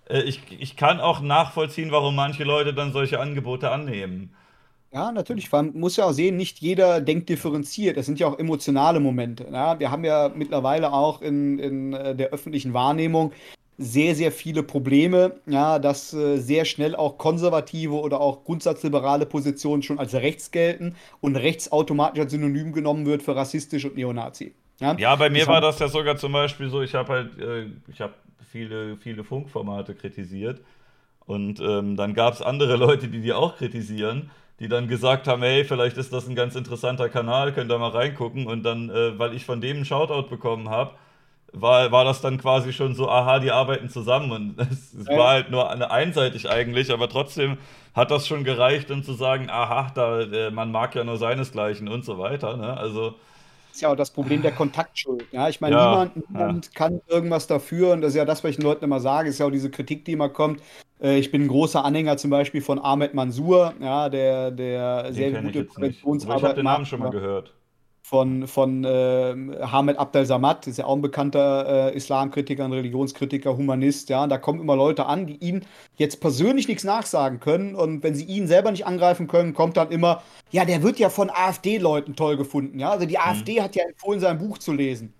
äh, 0.07 0.21
ich, 0.21 0.41
ich 0.59 0.77
kann 0.77 0.99
auch 0.99 1.19
nachvollziehen, 1.19 1.89
warum 1.89 2.15
manche 2.15 2.43
Leute 2.43 2.75
dann 2.75 2.93
solche 2.93 3.19
Angebote 3.19 3.71
annehmen. 3.71 4.35
Ja, 4.91 5.11
natürlich. 5.11 5.51
Man 5.51 5.73
muss 5.73 5.97
ja 5.97 6.05
auch 6.05 6.11
sehen, 6.11 6.37
nicht 6.37 6.59
jeder 6.59 7.01
denkt 7.01 7.27
differenziert. 7.27 7.97
Das 7.97 8.05
sind 8.05 8.19
ja 8.19 8.27
auch 8.27 8.37
emotionale 8.37 8.99
Momente. 8.99 9.47
Ja, 9.51 9.79
wir 9.79 9.89
haben 9.89 10.05
ja 10.05 10.29
mittlerweile 10.29 10.93
auch 10.93 11.23
in, 11.23 11.57
in 11.57 11.93
äh, 11.93 12.15
der 12.15 12.29
öffentlichen 12.29 12.75
Wahrnehmung 12.75 13.31
sehr, 13.77 14.15
sehr 14.15 14.31
viele 14.31 14.63
Probleme, 14.63 15.39
ja, 15.47 15.79
dass 15.79 16.13
äh, 16.13 16.37
sehr 16.37 16.65
schnell 16.65 16.95
auch 16.95 17.17
konservative 17.17 17.93
oder 17.93 18.21
auch 18.21 18.43
grundsatzliberale 18.43 19.25
Positionen 19.25 19.83
schon 19.83 19.99
als 19.99 20.13
rechts 20.13 20.51
gelten 20.51 20.95
und 21.21 21.35
rechts 21.35 21.71
automatisch 21.71 22.21
als 22.21 22.31
Synonym 22.31 22.73
genommen 22.73 23.05
wird 23.05 23.23
für 23.23 23.35
rassistisch 23.35 23.85
und 23.85 23.95
Neonazi. 23.95 24.53
Ja, 24.79 24.95
ja 24.97 25.15
bei 25.15 25.29
mir 25.29 25.39
das 25.39 25.47
war 25.47 25.61
das 25.61 25.79
ja 25.79 25.87
sogar 25.87 26.17
zum 26.17 26.33
Beispiel 26.33 26.69
so, 26.69 26.81
ich 26.81 26.95
habe 26.95 27.13
halt, 27.13 27.39
äh, 27.39 27.67
ich 27.87 28.01
habe 28.01 28.13
viele, 28.53 28.97
viele 28.97 29.23
Funkformate 29.23 29.95
kritisiert 29.95 30.61
Und 31.25 31.59
ähm, 31.61 31.95
dann 31.97 32.13
gab 32.13 32.35
es 32.35 32.41
andere 32.41 32.75
Leute, 32.77 33.07
die 33.09 33.21
die 33.21 33.33
auch 33.33 33.57
kritisieren, 33.57 34.31
die 34.59 34.67
dann 34.69 34.87
gesagt 34.87 35.27
haben, 35.27 35.41
hey, 35.43 35.65
vielleicht 35.65 35.97
ist 35.97 36.13
das 36.13 36.27
ein 36.27 36.35
ganz 36.35 36.55
interessanter 36.55 37.09
Kanal, 37.09 37.53
könnt 37.53 37.71
ihr 37.71 37.79
mal 37.79 37.89
reingucken. 37.89 38.47
Und 38.47 38.63
dann, 38.63 38.89
äh, 38.89 39.17
weil 39.19 39.33
ich 39.35 39.45
von 39.45 39.61
dem 39.61 39.77
einen 39.77 39.85
Shoutout 39.85 40.29
bekommen 40.29 40.69
habe, 40.69 40.95
war, 41.53 41.91
war 41.91 42.03
das 42.03 42.21
dann 42.21 42.37
quasi 42.37 42.73
schon 42.73 42.95
so, 42.95 43.09
aha, 43.09 43.39
die 43.39 43.51
arbeiten 43.51 43.89
zusammen. 43.89 44.31
Und 44.31 44.59
es, 44.71 44.93
es 44.93 45.07
ja. 45.07 45.17
war 45.17 45.29
halt 45.29 45.51
nur 45.51 45.69
eine 45.69 45.91
einseitig 45.91 46.49
eigentlich, 46.49 46.91
aber 46.91 47.09
trotzdem 47.09 47.57
hat 47.93 48.11
das 48.11 48.27
schon 48.27 48.43
gereicht, 48.43 48.91
um 48.91 49.03
zu 49.03 49.13
sagen, 49.13 49.49
aha, 49.49 49.91
da, 49.93 50.21
äh, 50.21 50.51
man 50.51 50.71
mag 50.71 50.95
ja 50.95 51.03
nur 51.03 51.17
seinesgleichen 51.17 51.87
und 51.87 52.03
so 52.03 52.17
weiter. 52.17 52.57
Ne? 52.57 52.75
Also 52.75 53.15
ist 53.71 53.81
ja 53.81 53.89
auch 53.89 53.95
das 53.95 54.11
Problem 54.11 54.43
der 54.43 54.51
Kontaktschuld. 54.51 55.25
Ja, 55.31 55.49
ich 55.49 55.59
meine, 55.59 55.75
ja, 55.75 55.89
niemand, 55.89 56.29
niemand 56.29 56.65
ja. 56.65 56.71
kann 56.75 57.01
irgendwas 57.07 57.47
dafür 57.47 57.93
und 57.93 58.01
das 58.01 58.09
ist 58.09 58.17
ja 58.17 58.25
das, 58.25 58.43
was 58.43 58.51
ich 58.51 58.57
den 58.57 58.65
Leuten 58.65 58.85
immer 58.85 58.99
sage, 58.99 59.29
ist 59.29 59.39
ja 59.39 59.47
auch 59.47 59.51
diese 59.51 59.71
Kritik, 59.71 60.05
die 60.05 60.11
immer 60.11 60.29
kommt. 60.29 60.61
Äh, 61.01 61.17
ich 61.17 61.31
bin 61.31 61.43
ein 61.43 61.47
großer 61.47 61.83
Anhänger 61.83 62.17
zum 62.17 62.29
Beispiel 62.29 62.61
von 62.61 62.77
Ahmed 62.77 63.15
Mansour, 63.15 63.73
ja, 63.79 64.09
der, 64.09 64.51
der 64.51 65.11
sehr 65.11 65.41
gute 65.41 65.63
Präventionsarbeit 65.63 66.37
Ich 66.37 66.43
habe 66.43 66.55
den 66.55 66.65
Namen 66.65 66.85
schon 66.85 66.99
mal 66.99 67.09
gehört 67.09 67.51
von, 68.05 68.47
von 68.47 68.83
äh, 68.83 69.33
Hamed 69.61 69.97
Abdel 69.97 70.25
Samad, 70.25 70.67
ist 70.67 70.77
ja 70.77 70.85
auch 70.85 70.95
ein 70.95 71.01
bekannter 71.01 71.91
äh, 71.91 71.95
Islamkritiker, 71.95 72.65
ein 72.65 72.73
Religionskritiker, 72.73 73.55
Humanist, 73.55 74.09
ja, 74.09 74.23
und 74.23 74.29
da 74.29 74.37
kommen 74.37 74.59
immer 74.59 74.75
Leute 74.75 75.05
an, 75.05 75.25
die 75.25 75.37
ihm 75.37 75.61
jetzt 75.95 76.19
persönlich 76.19 76.67
nichts 76.67 76.83
nachsagen 76.83 77.39
können 77.39 77.75
und 77.75 78.03
wenn 78.03 78.13
sie 78.13 78.25
ihn 78.25 78.47
selber 78.47 78.71
nicht 78.71 78.85
angreifen 78.85 79.27
können, 79.27 79.53
kommt 79.53 79.77
dann 79.77 79.89
immer, 79.89 80.21
ja, 80.51 80.65
der 80.65 80.83
wird 80.83 80.99
ja 80.99 81.09
von 81.09 81.29
AfD-Leuten 81.29 82.15
toll 82.17 82.35
gefunden, 82.35 82.77
ja, 82.77 82.91
also 82.91 83.05
die 83.05 83.15
mhm. 83.15 83.23
AfD 83.23 83.61
hat 83.61 83.75
ja 83.75 83.85
empfohlen, 83.85 84.19
sein 84.19 84.37
Buch 84.37 84.57
zu 84.57 84.73
lesen. 84.73 85.13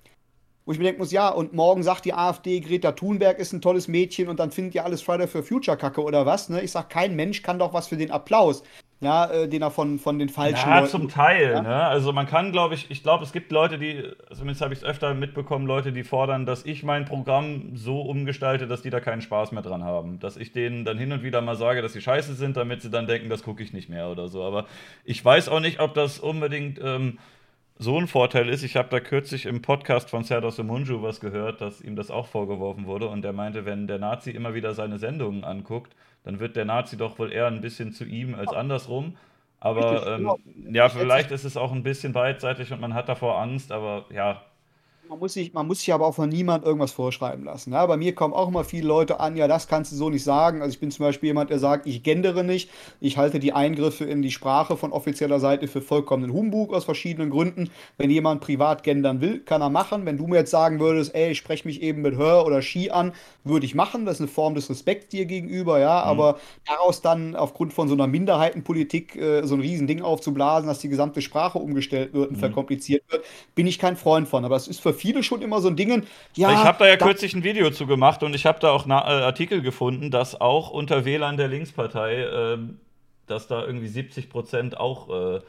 Wo 0.66 0.72
ich 0.72 0.78
mir 0.78 0.86
denken 0.86 1.02
muss, 1.02 1.12
ja, 1.12 1.30
und 1.30 1.54
morgen 1.54 1.84
sagt 1.84 2.06
die 2.06 2.14
AfD, 2.14 2.62
Greta 2.62 2.94
Thunberg 2.94 3.38
ist 3.38 3.52
ein 3.52 3.62
tolles 3.62 3.90
Mädchen 3.90 4.30
und 4.30 4.40
dann 4.40 4.52
findet 4.52 4.76
ihr 4.76 4.86
alles 4.86 5.02
Friday 5.02 5.28
for 5.28 5.44
Future 5.44 5.76
Kacke 5.76 6.02
oder 6.02 6.26
was, 6.26 6.48
ne? 6.48 6.62
Ich 6.62 6.72
sag, 6.72 6.90
kein 6.90 7.18
Mensch 7.18 7.42
kann 7.42 7.60
doch 7.60 7.74
was 7.74 7.88
für 7.88 7.98
den 7.98 8.12
Applaus 8.12 8.64
ja, 9.04 9.26
äh, 9.26 9.48
den 9.48 9.62
er 9.62 9.72
von, 9.72 10.00
von 10.00 10.20
den 10.20 10.30
falschen 10.30 10.70
ja, 10.70 10.80
Leuten. 10.80 10.92
zum 10.92 11.10
Teil, 11.10 11.52
ja? 11.52 11.62
ne? 11.62 11.84
Also 11.86 12.14
man 12.14 12.26
kann, 12.26 12.52
glaube 12.52 12.76
ich, 12.76 12.90
ich 12.90 13.04
glaube, 13.04 13.24
es 13.24 13.32
gibt 13.32 13.52
Leute, 13.52 13.78
die, 13.78 14.04
zumindest 14.32 14.62
habe 14.62 14.74
ich 14.74 14.80
es 14.80 14.86
öfter 14.86 15.14
mitbekommen, 15.14 15.68
Leute, 15.68 15.92
die 15.92 16.04
fordern, 16.04 16.46
dass 16.46 16.66
ich 16.66 16.84
mein 16.84 17.06
Programm 17.06 17.76
so 17.76 18.02
umgestalte, 18.02 18.68
dass 18.68 18.82
die 18.82 18.90
da 18.90 19.00
keinen 19.00 19.22
Spaß 19.22 19.52
mehr 19.52 19.64
dran 19.64 19.84
haben. 19.84 20.20
Dass 20.20 20.38
ich 20.38 20.52
denen 20.52 20.86
dann 20.86 20.98
hin 20.98 21.12
und 21.12 21.24
wieder 21.24 21.42
mal 21.42 21.56
sage, 21.56 21.82
dass 21.82 21.94
sie 21.94 22.02
scheiße 22.02 22.34
sind, 22.34 22.58
damit 22.58 22.82
sie 22.82 22.90
dann 22.90 23.08
denken, 23.08 23.30
das 23.30 23.44
gucke 23.44 23.62
ich 23.64 23.74
nicht 23.74 23.90
mehr 23.90 24.08
oder 24.10 24.28
so. 24.28 24.44
Aber 24.44 24.66
ich 25.06 25.24
weiß 25.24 25.50
auch 25.50 25.60
nicht, 25.60 25.80
ob 25.80 25.94
das 25.94 26.20
unbedingt 26.20 26.80
ähm, 26.84 27.20
so 27.78 27.98
ein 27.98 28.08
Vorteil 28.08 28.50
ist. 28.50 28.64
Ich 28.64 28.76
habe 28.76 28.90
da 28.90 29.00
kürzlich 29.00 29.46
im 29.46 29.62
Podcast 29.62 30.10
von 30.10 30.24
Serdar 30.24 30.52
Somunju 30.52 31.02
was 31.02 31.20
gehört, 31.20 31.62
dass 31.62 31.82
ihm 31.82 31.96
das 31.96 32.12
auch 32.12 32.28
vorgeworfen 32.28 32.86
wurde 32.86 33.08
und 33.08 33.24
der 33.24 33.34
meinte, 33.34 33.66
wenn 33.66 33.88
der 33.88 34.00
Nazi 34.00 34.32
immer 34.32 34.54
wieder 34.54 34.74
seine 34.74 35.00
Sendungen 35.00 35.44
anguckt, 35.44 35.96
dann 36.24 36.40
wird 36.40 36.56
der 36.56 36.66
Nazi 36.66 36.98
doch 36.98 37.20
wohl 37.20 37.32
eher 37.32 37.48
ein 37.48 37.62
bisschen 37.62 37.92
zu 37.92 38.06
ihm 38.06 38.36
als 38.36 38.54
andersrum. 38.54 39.18
Aber 39.60 40.08
ähm, 40.08 40.18
genau. 40.18 40.40
ja, 40.72 40.90
vielleicht 40.90 41.32
ist 41.32 41.46
es 41.46 41.56
auch 41.56 41.72
ein 41.72 41.84
bisschen 41.84 42.12
beidseitig 42.12 42.74
und 42.74 42.82
man 42.82 42.94
hat 42.94 43.08
davor 43.08 43.40
Angst, 43.40 43.72
aber 43.72 44.06
ja, 44.12 44.42
man 45.10 45.20
muss, 45.20 45.34
sich, 45.34 45.54
man 45.54 45.68
muss 45.68 45.80
sich 45.80 45.94
aber 45.94 46.08
auch 46.08 46.16
von 46.16 46.30
niemand 46.30 46.66
irgendwas 46.66 46.92
vorschreiben 46.92 47.44
lassen. 47.44 47.74
Ja, 47.74 47.86
bei 47.86 47.98
mir 47.98 48.16
kommen 48.16 48.34
auch 48.34 48.48
immer 48.48 48.64
viele 48.64 48.88
Leute 48.88 49.20
an, 49.20 49.36
ja, 49.36 49.48
das 49.48 49.68
kannst 49.68 49.92
du 49.92 49.96
so 49.96 50.10
nicht 50.10 50.24
sagen. 50.24 50.62
Also 50.62 50.74
ich 50.74 50.80
bin 50.80 50.92
zum 50.92 51.06
Beispiel 51.06 51.28
jemand, 51.28 51.50
der 51.50 51.60
sagt, 51.60 51.86
ich 51.88 52.04
gendere 52.04 52.44
nicht. 52.44 52.70
Ich 53.00 53.18
halte 53.18 53.40
die 53.40 53.54
Eingriffe 53.54 54.06
in 54.06 54.22
die 54.22 54.32
Sprache 54.32 54.78
von 54.78 54.92
offizieller 54.92 55.40
Seite 55.40 55.68
für 55.68 55.82
vollkommenen 55.82 56.34
Humbug 56.34 56.74
aus 56.74 56.86
verschiedenen 56.86 57.30
Gründen. 57.30 57.70
Wenn 57.98 58.10
jemand 58.10 58.42
privat 58.42 58.84
gendern 58.84 59.22
will, 59.22 59.40
kann 59.40 59.62
er 59.62 59.70
machen. 59.70 60.06
Wenn 60.06 60.18
du 60.18 60.28
mir 60.28 60.38
jetzt 60.38 60.52
sagen 60.52 60.80
würdest, 60.80 61.14
ey, 61.14 61.32
ich 61.32 61.38
spreche 61.38 61.68
mich 61.68 61.82
eben 61.82 62.02
mit 62.02 62.16
Hör 62.16 62.46
oder 62.46 62.62
Ski 62.62 62.90
an, 62.92 63.14
würde 63.44 63.66
ich 63.66 63.76
machen. 63.76 64.06
Das 64.06 64.16
ist 64.16 64.22
eine 64.22 64.30
Form 64.30 64.56
des 64.56 64.70
Respekts 64.70 65.10
dir 65.10 65.26
gegenüber, 65.26 65.80
ja. 65.80 66.02
Mhm. 66.02 66.10
Aber 66.10 66.40
daraus 66.66 67.02
dann 67.02 67.36
aufgrund 67.36 67.74
von 67.74 67.88
so 67.88 67.94
einer 67.94 68.08
Minderheitenpolitik 68.08 69.16
äh, 69.16 69.46
so 69.46 69.56
ein 69.56 69.62
Riesending 69.62 70.02
aufzublasen, 70.02 70.68
dass 70.68 70.80
die 70.80 70.90
gesamte 70.90 71.22
Sprache 71.22 71.60
umgestellt 71.60 72.14
wird 72.14 72.30
und 72.30 72.38
mhm. 72.38 72.40
verkompliziert 72.40 73.04
wird, 73.10 73.26
bin 73.54 73.68
ich 73.68 73.80
kein 73.80 73.98
Freund 73.98 74.28
von. 74.28 74.46
Aber 74.46 74.56
es 74.56 74.68
ist 74.68 74.80
für 74.80 74.93
viele 74.94 75.24
schon 75.24 75.42
immer 75.42 75.62
so 75.62 75.68
ein 75.68 75.76
Ding. 75.76 76.04
Ja, 76.36 76.52
ich 76.52 76.58
habe 76.58 76.80
da 76.80 76.88
ja 76.88 76.96
da 76.96 77.06
kürzlich 77.06 77.34
ein 77.34 77.44
Video 77.44 77.70
zu 77.72 77.88
gemacht 77.88 78.24
und 78.24 78.34
ich 78.36 78.46
habe 78.46 78.60
da 78.60 78.72
auch 78.72 78.88
äh, 78.88 78.92
Artikel 78.92 79.62
gefunden, 79.62 80.12
dass 80.12 80.40
auch 80.40 80.70
unter 80.72 81.06
Wählern 81.06 81.38
der 81.38 81.48
Linkspartei, 81.48 82.24
äh, 82.24 82.58
dass 83.28 83.48
da 83.48 83.66
irgendwie 83.66 83.88
70 83.88 84.30
Prozent 84.30 84.78
auch 84.78 85.38
äh, 85.38 85.42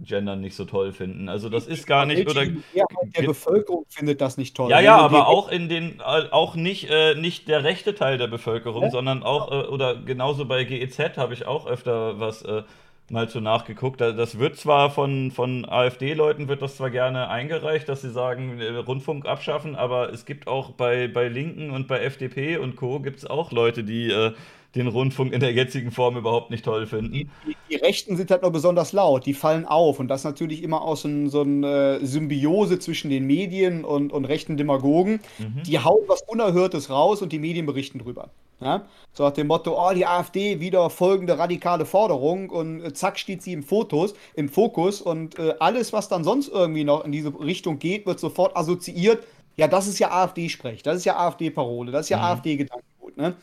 Gendern 0.00 0.40
nicht 0.40 0.56
so 0.56 0.64
toll 0.64 0.92
finden. 0.92 1.28
Also 1.28 1.48
das 1.48 1.66
ist 1.66 1.86
gar 1.86 2.04
nicht 2.04 2.28
oder 2.28 2.42
ja, 2.42 2.84
der 3.16 3.22
Bevölkerung 3.22 3.86
findet 3.88 4.20
das 4.20 4.36
nicht 4.36 4.56
toll. 4.56 4.70
Ja, 4.70 4.80
ja, 4.80 4.96
aber 4.96 5.28
auch 5.28 5.48
in 5.48 5.68
den 5.68 6.00
äh, 6.00 6.28
auch 6.30 6.56
nicht 6.56 6.90
äh, 6.90 7.14
nicht 7.14 7.46
der 7.46 7.62
rechte 7.62 7.94
Teil 7.94 8.18
der 8.18 8.26
Bevölkerung, 8.26 8.84
ja? 8.84 8.90
sondern 8.90 9.22
auch 9.22 9.52
äh, 9.52 9.66
oder 9.66 9.94
genauso 9.94 10.46
bei 10.46 10.64
GEZ 10.64 11.16
habe 11.16 11.32
ich 11.32 11.46
auch 11.46 11.66
öfter 11.66 12.18
was 12.18 12.42
äh, 12.42 12.62
mal 13.10 13.28
zu 13.28 13.40
nachgeguckt. 13.40 14.00
Das 14.00 14.38
wird 14.38 14.56
zwar 14.56 14.90
von, 14.90 15.30
von 15.30 15.64
AfD-Leuten 15.64 16.48
wird 16.48 16.62
das 16.62 16.76
zwar 16.76 16.90
gerne 16.90 17.28
eingereicht, 17.28 17.88
dass 17.88 18.02
sie 18.02 18.10
sagen, 18.10 18.60
äh, 18.60 18.68
Rundfunk 18.76 19.26
abschaffen, 19.26 19.76
aber 19.76 20.12
es 20.12 20.24
gibt 20.24 20.46
auch 20.46 20.70
bei, 20.70 21.08
bei 21.08 21.28
Linken 21.28 21.70
und 21.70 21.86
bei 21.86 22.00
FDP 22.00 22.56
und 22.56 22.76
Co. 22.76 23.00
gibt 23.00 23.18
es 23.18 23.26
auch 23.26 23.52
Leute, 23.52 23.84
die 23.84 24.10
äh, 24.10 24.32
den 24.74 24.88
Rundfunk 24.88 25.32
in 25.32 25.40
der 25.40 25.52
jetzigen 25.52 25.90
Form 25.90 26.16
überhaupt 26.16 26.50
nicht 26.50 26.64
toll 26.64 26.86
finden. 26.86 27.12
Die, 27.12 27.28
die, 27.70 27.76
Rechten 27.76 28.16
sind 28.16 28.30
halt 28.30 28.42
noch 28.42 28.50
besonders 28.50 28.92
laut, 28.92 29.26
die 29.26 29.34
fallen 29.34 29.64
auf 29.66 30.00
und 30.00 30.08
das 30.08 30.24
natürlich 30.24 30.62
immer 30.62 30.82
aus 30.82 31.02
so, 31.02 31.28
so 31.28 31.42
einer 31.42 32.00
äh, 32.00 32.06
Symbiose 32.06 32.78
zwischen 32.78 33.10
den 33.10 33.26
Medien 33.26 33.84
und, 33.84 34.12
und 34.12 34.24
rechten 34.24 34.56
Demagogen. 34.56 35.20
Mhm. 35.38 35.62
Die 35.64 35.78
hauen 35.78 36.04
was 36.08 36.22
Unerhörtes 36.22 36.90
raus 36.90 37.22
und 37.22 37.32
die 37.32 37.38
Medien 37.38 37.66
berichten 37.66 37.98
drüber. 37.98 38.30
Ja? 38.60 38.86
So 39.12 39.24
nach 39.24 39.32
dem 39.32 39.46
Motto, 39.46 39.76
oh, 39.78 39.92
die 39.94 40.06
AfD 40.06 40.60
wieder 40.60 40.90
folgende 40.90 41.38
radikale 41.38 41.84
Forderung 41.84 42.50
und 42.50 42.82
äh, 42.82 42.92
zack 42.92 43.18
steht 43.18 43.42
sie 43.42 43.52
im 43.52 43.62
Fotos, 43.62 44.14
im 44.34 44.48
Fokus 44.48 45.00
und 45.00 45.38
äh, 45.38 45.54
alles, 45.60 45.92
was 45.92 46.08
dann 46.08 46.24
sonst 46.24 46.48
irgendwie 46.48 46.84
noch 46.84 47.04
in 47.04 47.12
diese 47.12 47.32
Richtung 47.40 47.78
geht, 47.78 48.06
wird 48.06 48.18
sofort 48.18 48.56
assoziiert. 48.56 49.24
Ja, 49.56 49.68
das 49.68 49.86
ist 49.86 50.00
ja 50.00 50.10
AfD-Sprech, 50.10 50.82
das 50.82 50.96
ist 50.96 51.04
ja 51.04 51.16
AfD-Parole, 51.16 51.92
das 51.92 52.06
ist 52.06 52.10
ja 52.10 52.18
mhm. 52.18 52.24
AfD-Gedankengut. 52.24 53.16
Ne? 53.16 53.36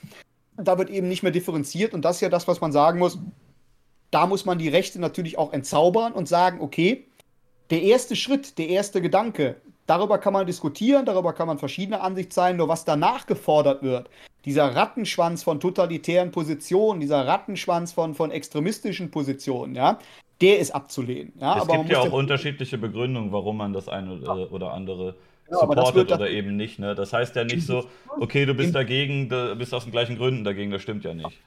Da 0.63 0.77
wird 0.77 0.89
eben 0.89 1.07
nicht 1.07 1.23
mehr 1.23 1.31
differenziert 1.31 1.93
und 1.93 2.03
das 2.03 2.17
ist 2.17 2.21
ja 2.21 2.29
das, 2.29 2.47
was 2.47 2.61
man 2.61 2.71
sagen 2.71 2.99
muss. 2.99 3.19
Da 4.11 4.27
muss 4.27 4.45
man 4.45 4.57
die 4.57 4.69
Rechte 4.69 4.99
natürlich 4.99 5.37
auch 5.37 5.53
entzaubern 5.53 6.13
und 6.13 6.27
sagen, 6.27 6.59
okay, 6.61 7.05
der 7.69 7.81
erste 7.81 8.15
Schritt, 8.15 8.57
der 8.57 8.67
erste 8.67 9.01
Gedanke, 9.01 9.55
darüber 9.87 10.17
kann 10.17 10.33
man 10.33 10.45
diskutieren, 10.45 11.05
darüber 11.05 11.33
kann 11.33 11.47
man 11.47 11.57
verschiedene 11.57 12.01
Ansicht 12.01 12.33
sein, 12.33 12.57
nur 12.57 12.67
was 12.67 12.83
danach 12.83 13.25
gefordert 13.25 13.81
wird, 13.81 14.09
dieser 14.45 14.75
Rattenschwanz 14.75 15.43
von 15.43 15.59
totalitären 15.59 16.31
Positionen, 16.31 16.99
dieser 16.99 17.25
Rattenschwanz 17.25 17.93
von, 17.93 18.13
von 18.13 18.31
extremistischen 18.31 19.11
Positionen, 19.11 19.75
ja, 19.75 19.99
der 20.41 20.59
ist 20.59 20.71
abzulehnen. 20.71 21.33
Ja, 21.39 21.59
es 21.59 21.67
gibt 21.67 21.89
ja 21.89 21.99
auch 21.99 22.11
unterschiedliche 22.11 22.77
Begründungen, 22.77 23.31
warum 23.31 23.57
man 23.57 23.73
das 23.73 23.87
eine 23.87 24.15
ja. 24.15 24.33
oder 24.33 24.73
andere 24.73 25.15
ja, 25.51 25.59
supportet 25.59 26.11
oder 26.11 26.29
eben 26.29 26.55
nicht. 26.55 26.79
Ne? 26.79 26.95
Das 26.95 27.13
heißt 27.13 27.35
ja 27.35 27.43
nicht 27.43 27.65
so, 27.65 27.85
okay, 28.19 28.45
du 28.45 28.53
bist 28.53 28.73
dagegen, 28.73 29.29
du 29.29 29.55
bist 29.55 29.73
aus 29.73 29.83
den 29.83 29.91
gleichen 29.91 30.17
Gründen 30.17 30.43
dagegen, 30.43 30.71
das 30.71 30.81
stimmt 30.81 31.03
ja 31.03 31.13
nicht. 31.13 31.39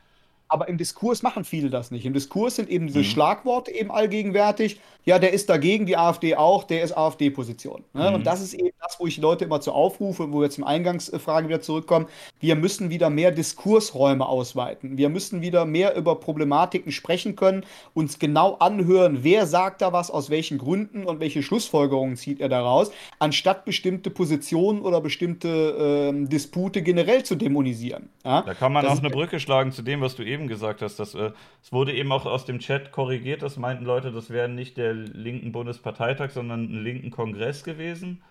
Aber 0.49 0.69
im 0.69 0.77
Diskurs 0.77 1.23
machen 1.23 1.45
viele 1.45 1.71
das 1.71 1.91
nicht. 1.91 2.05
Im 2.05 2.13
Diskurs 2.13 2.57
sind 2.57 2.69
eben 2.69 2.87
diese 2.87 3.01
mhm. 3.01 3.05
Schlagworte 3.05 3.71
eben 3.73 3.91
allgegenwärtig 3.91 4.79
ja, 5.05 5.19
der 5.19 5.33
ist 5.33 5.51
dagegen, 5.51 5.87
die 5.87 5.97
AfD 5.97 6.35
auch, 6.35 6.65
der 6.65 6.83
ist 6.83 6.97
AfD-Position. 6.97 7.85
Ne? 7.93 8.09
Mhm. 8.09 8.15
Und 8.17 8.27
das 8.27 8.41
ist 8.41 8.55
eben 8.55 8.71
das, 8.81 8.99
wo 8.99 9.07
ich 9.07 9.19
Leute 9.19 9.45
immer 9.45 9.61
zu 9.61 9.73
aufrufe, 9.73 10.33
wo 10.33 10.41
wir 10.41 10.51
zum 10.51 10.65
Eingangsfrage 10.65 11.49
wieder 11.49 11.61
zurückkommen. 11.61 12.07
Wir 12.41 12.57
müssen 12.57 12.91
wieder 12.91 13.11
mehr 13.11 13.31
Diskursräume 13.31 14.27
ausweiten. 14.27 14.97
Wir 14.97 15.11
müssen 15.11 15.43
wieder 15.43 15.67
mehr 15.67 15.95
über 15.97 16.17
Problematiken 16.17 16.91
sprechen 16.93 17.37
können, 17.37 17.65
uns 17.93 18.19
genau 18.19 18.55
anhören, 18.55 19.19
wer 19.23 19.47
sagt 19.47 19.83
da 19.83 19.93
was, 19.93 20.11
aus 20.11 20.31
welchen 20.31 20.59
Gründen 20.59 21.05
und 21.05 21.21
welche 21.21 21.43
Schlussfolgerungen 21.43 22.17
zieht 22.17 22.41
er 22.41 22.49
daraus, 22.49 22.91
anstatt 23.19 23.65
bestimmte 23.65 24.11
Positionen 24.11 24.81
oder 24.83 25.01
bestimmte 25.01 26.13
äh, 26.15 26.27
Dispute 26.27 26.83
generell 26.83 27.25
zu 27.25 27.35
dämonisieren. 27.35 28.09
Ja? 28.25 28.43
Da 28.43 28.55
kann 28.55 28.73
man 28.73 28.85
das 28.85 28.99
auch 28.99 29.03
eine 29.03 29.11
Brücke 29.11 29.39
schlagen 29.39 29.73
zu 29.73 29.83
dem, 29.83 30.01
was 30.01 30.17
du 30.17 30.23
eben 30.23 30.49
gesagt 30.49 30.81
hast. 30.81 30.99
Dass, 30.99 31.15
äh, 31.15 31.31
es 31.63 31.73
wurde 31.73 31.93
eben 31.93 32.11
auch 32.13 32.25
aus 32.27 32.47
dem 32.47 32.59
Chat 32.59 32.93
korrigiert, 32.93 33.43
das 33.43 33.57
meinten 33.57 33.85
Leute, 33.85 34.11
das 34.11 34.31
wäre 34.31 34.49
nicht 34.49 34.77
der 34.77 34.94
linken 34.95 35.53
Bundesparteitag, 35.53 36.31
sondern 36.31 36.69
einen 36.69 36.83
linken 36.83 37.11
Kongress 37.11 37.65
gewesen. 37.65 38.23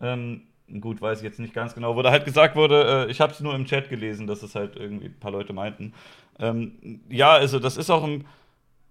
Ähm, 0.00 0.42
gut, 0.80 1.00
weiß 1.00 1.18
ich 1.18 1.24
jetzt 1.24 1.40
nicht 1.40 1.54
ganz 1.54 1.74
genau, 1.74 1.96
wo 1.96 2.02
da 2.02 2.10
halt 2.10 2.24
gesagt 2.24 2.56
wurde, 2.56 3.06
äh, 3.06 3.10
ich 3.10 3.20
habe 3.20 3.32
es 3.32 3.40
nur 3.40 3.54
im 3.54 3.64
Chat 3.64 3.88
gelesen, 3.88 4.26
dass 4.26 4.42
es 4.42 4.54
halt 4.54 4.76
irgendwie 4.76 5.06
ein 5.06 5.20
paar 5.20 5.32
Leute 5.32 5.52
meinten. 5.52 5.92
Ähm, 6.38 7.00
ja, 7.08 7.32
also 7.32 7.58
das 7.58 7.76
ist 7.76 7.90
auch 7.90 8.04
ein, 8.04 8.24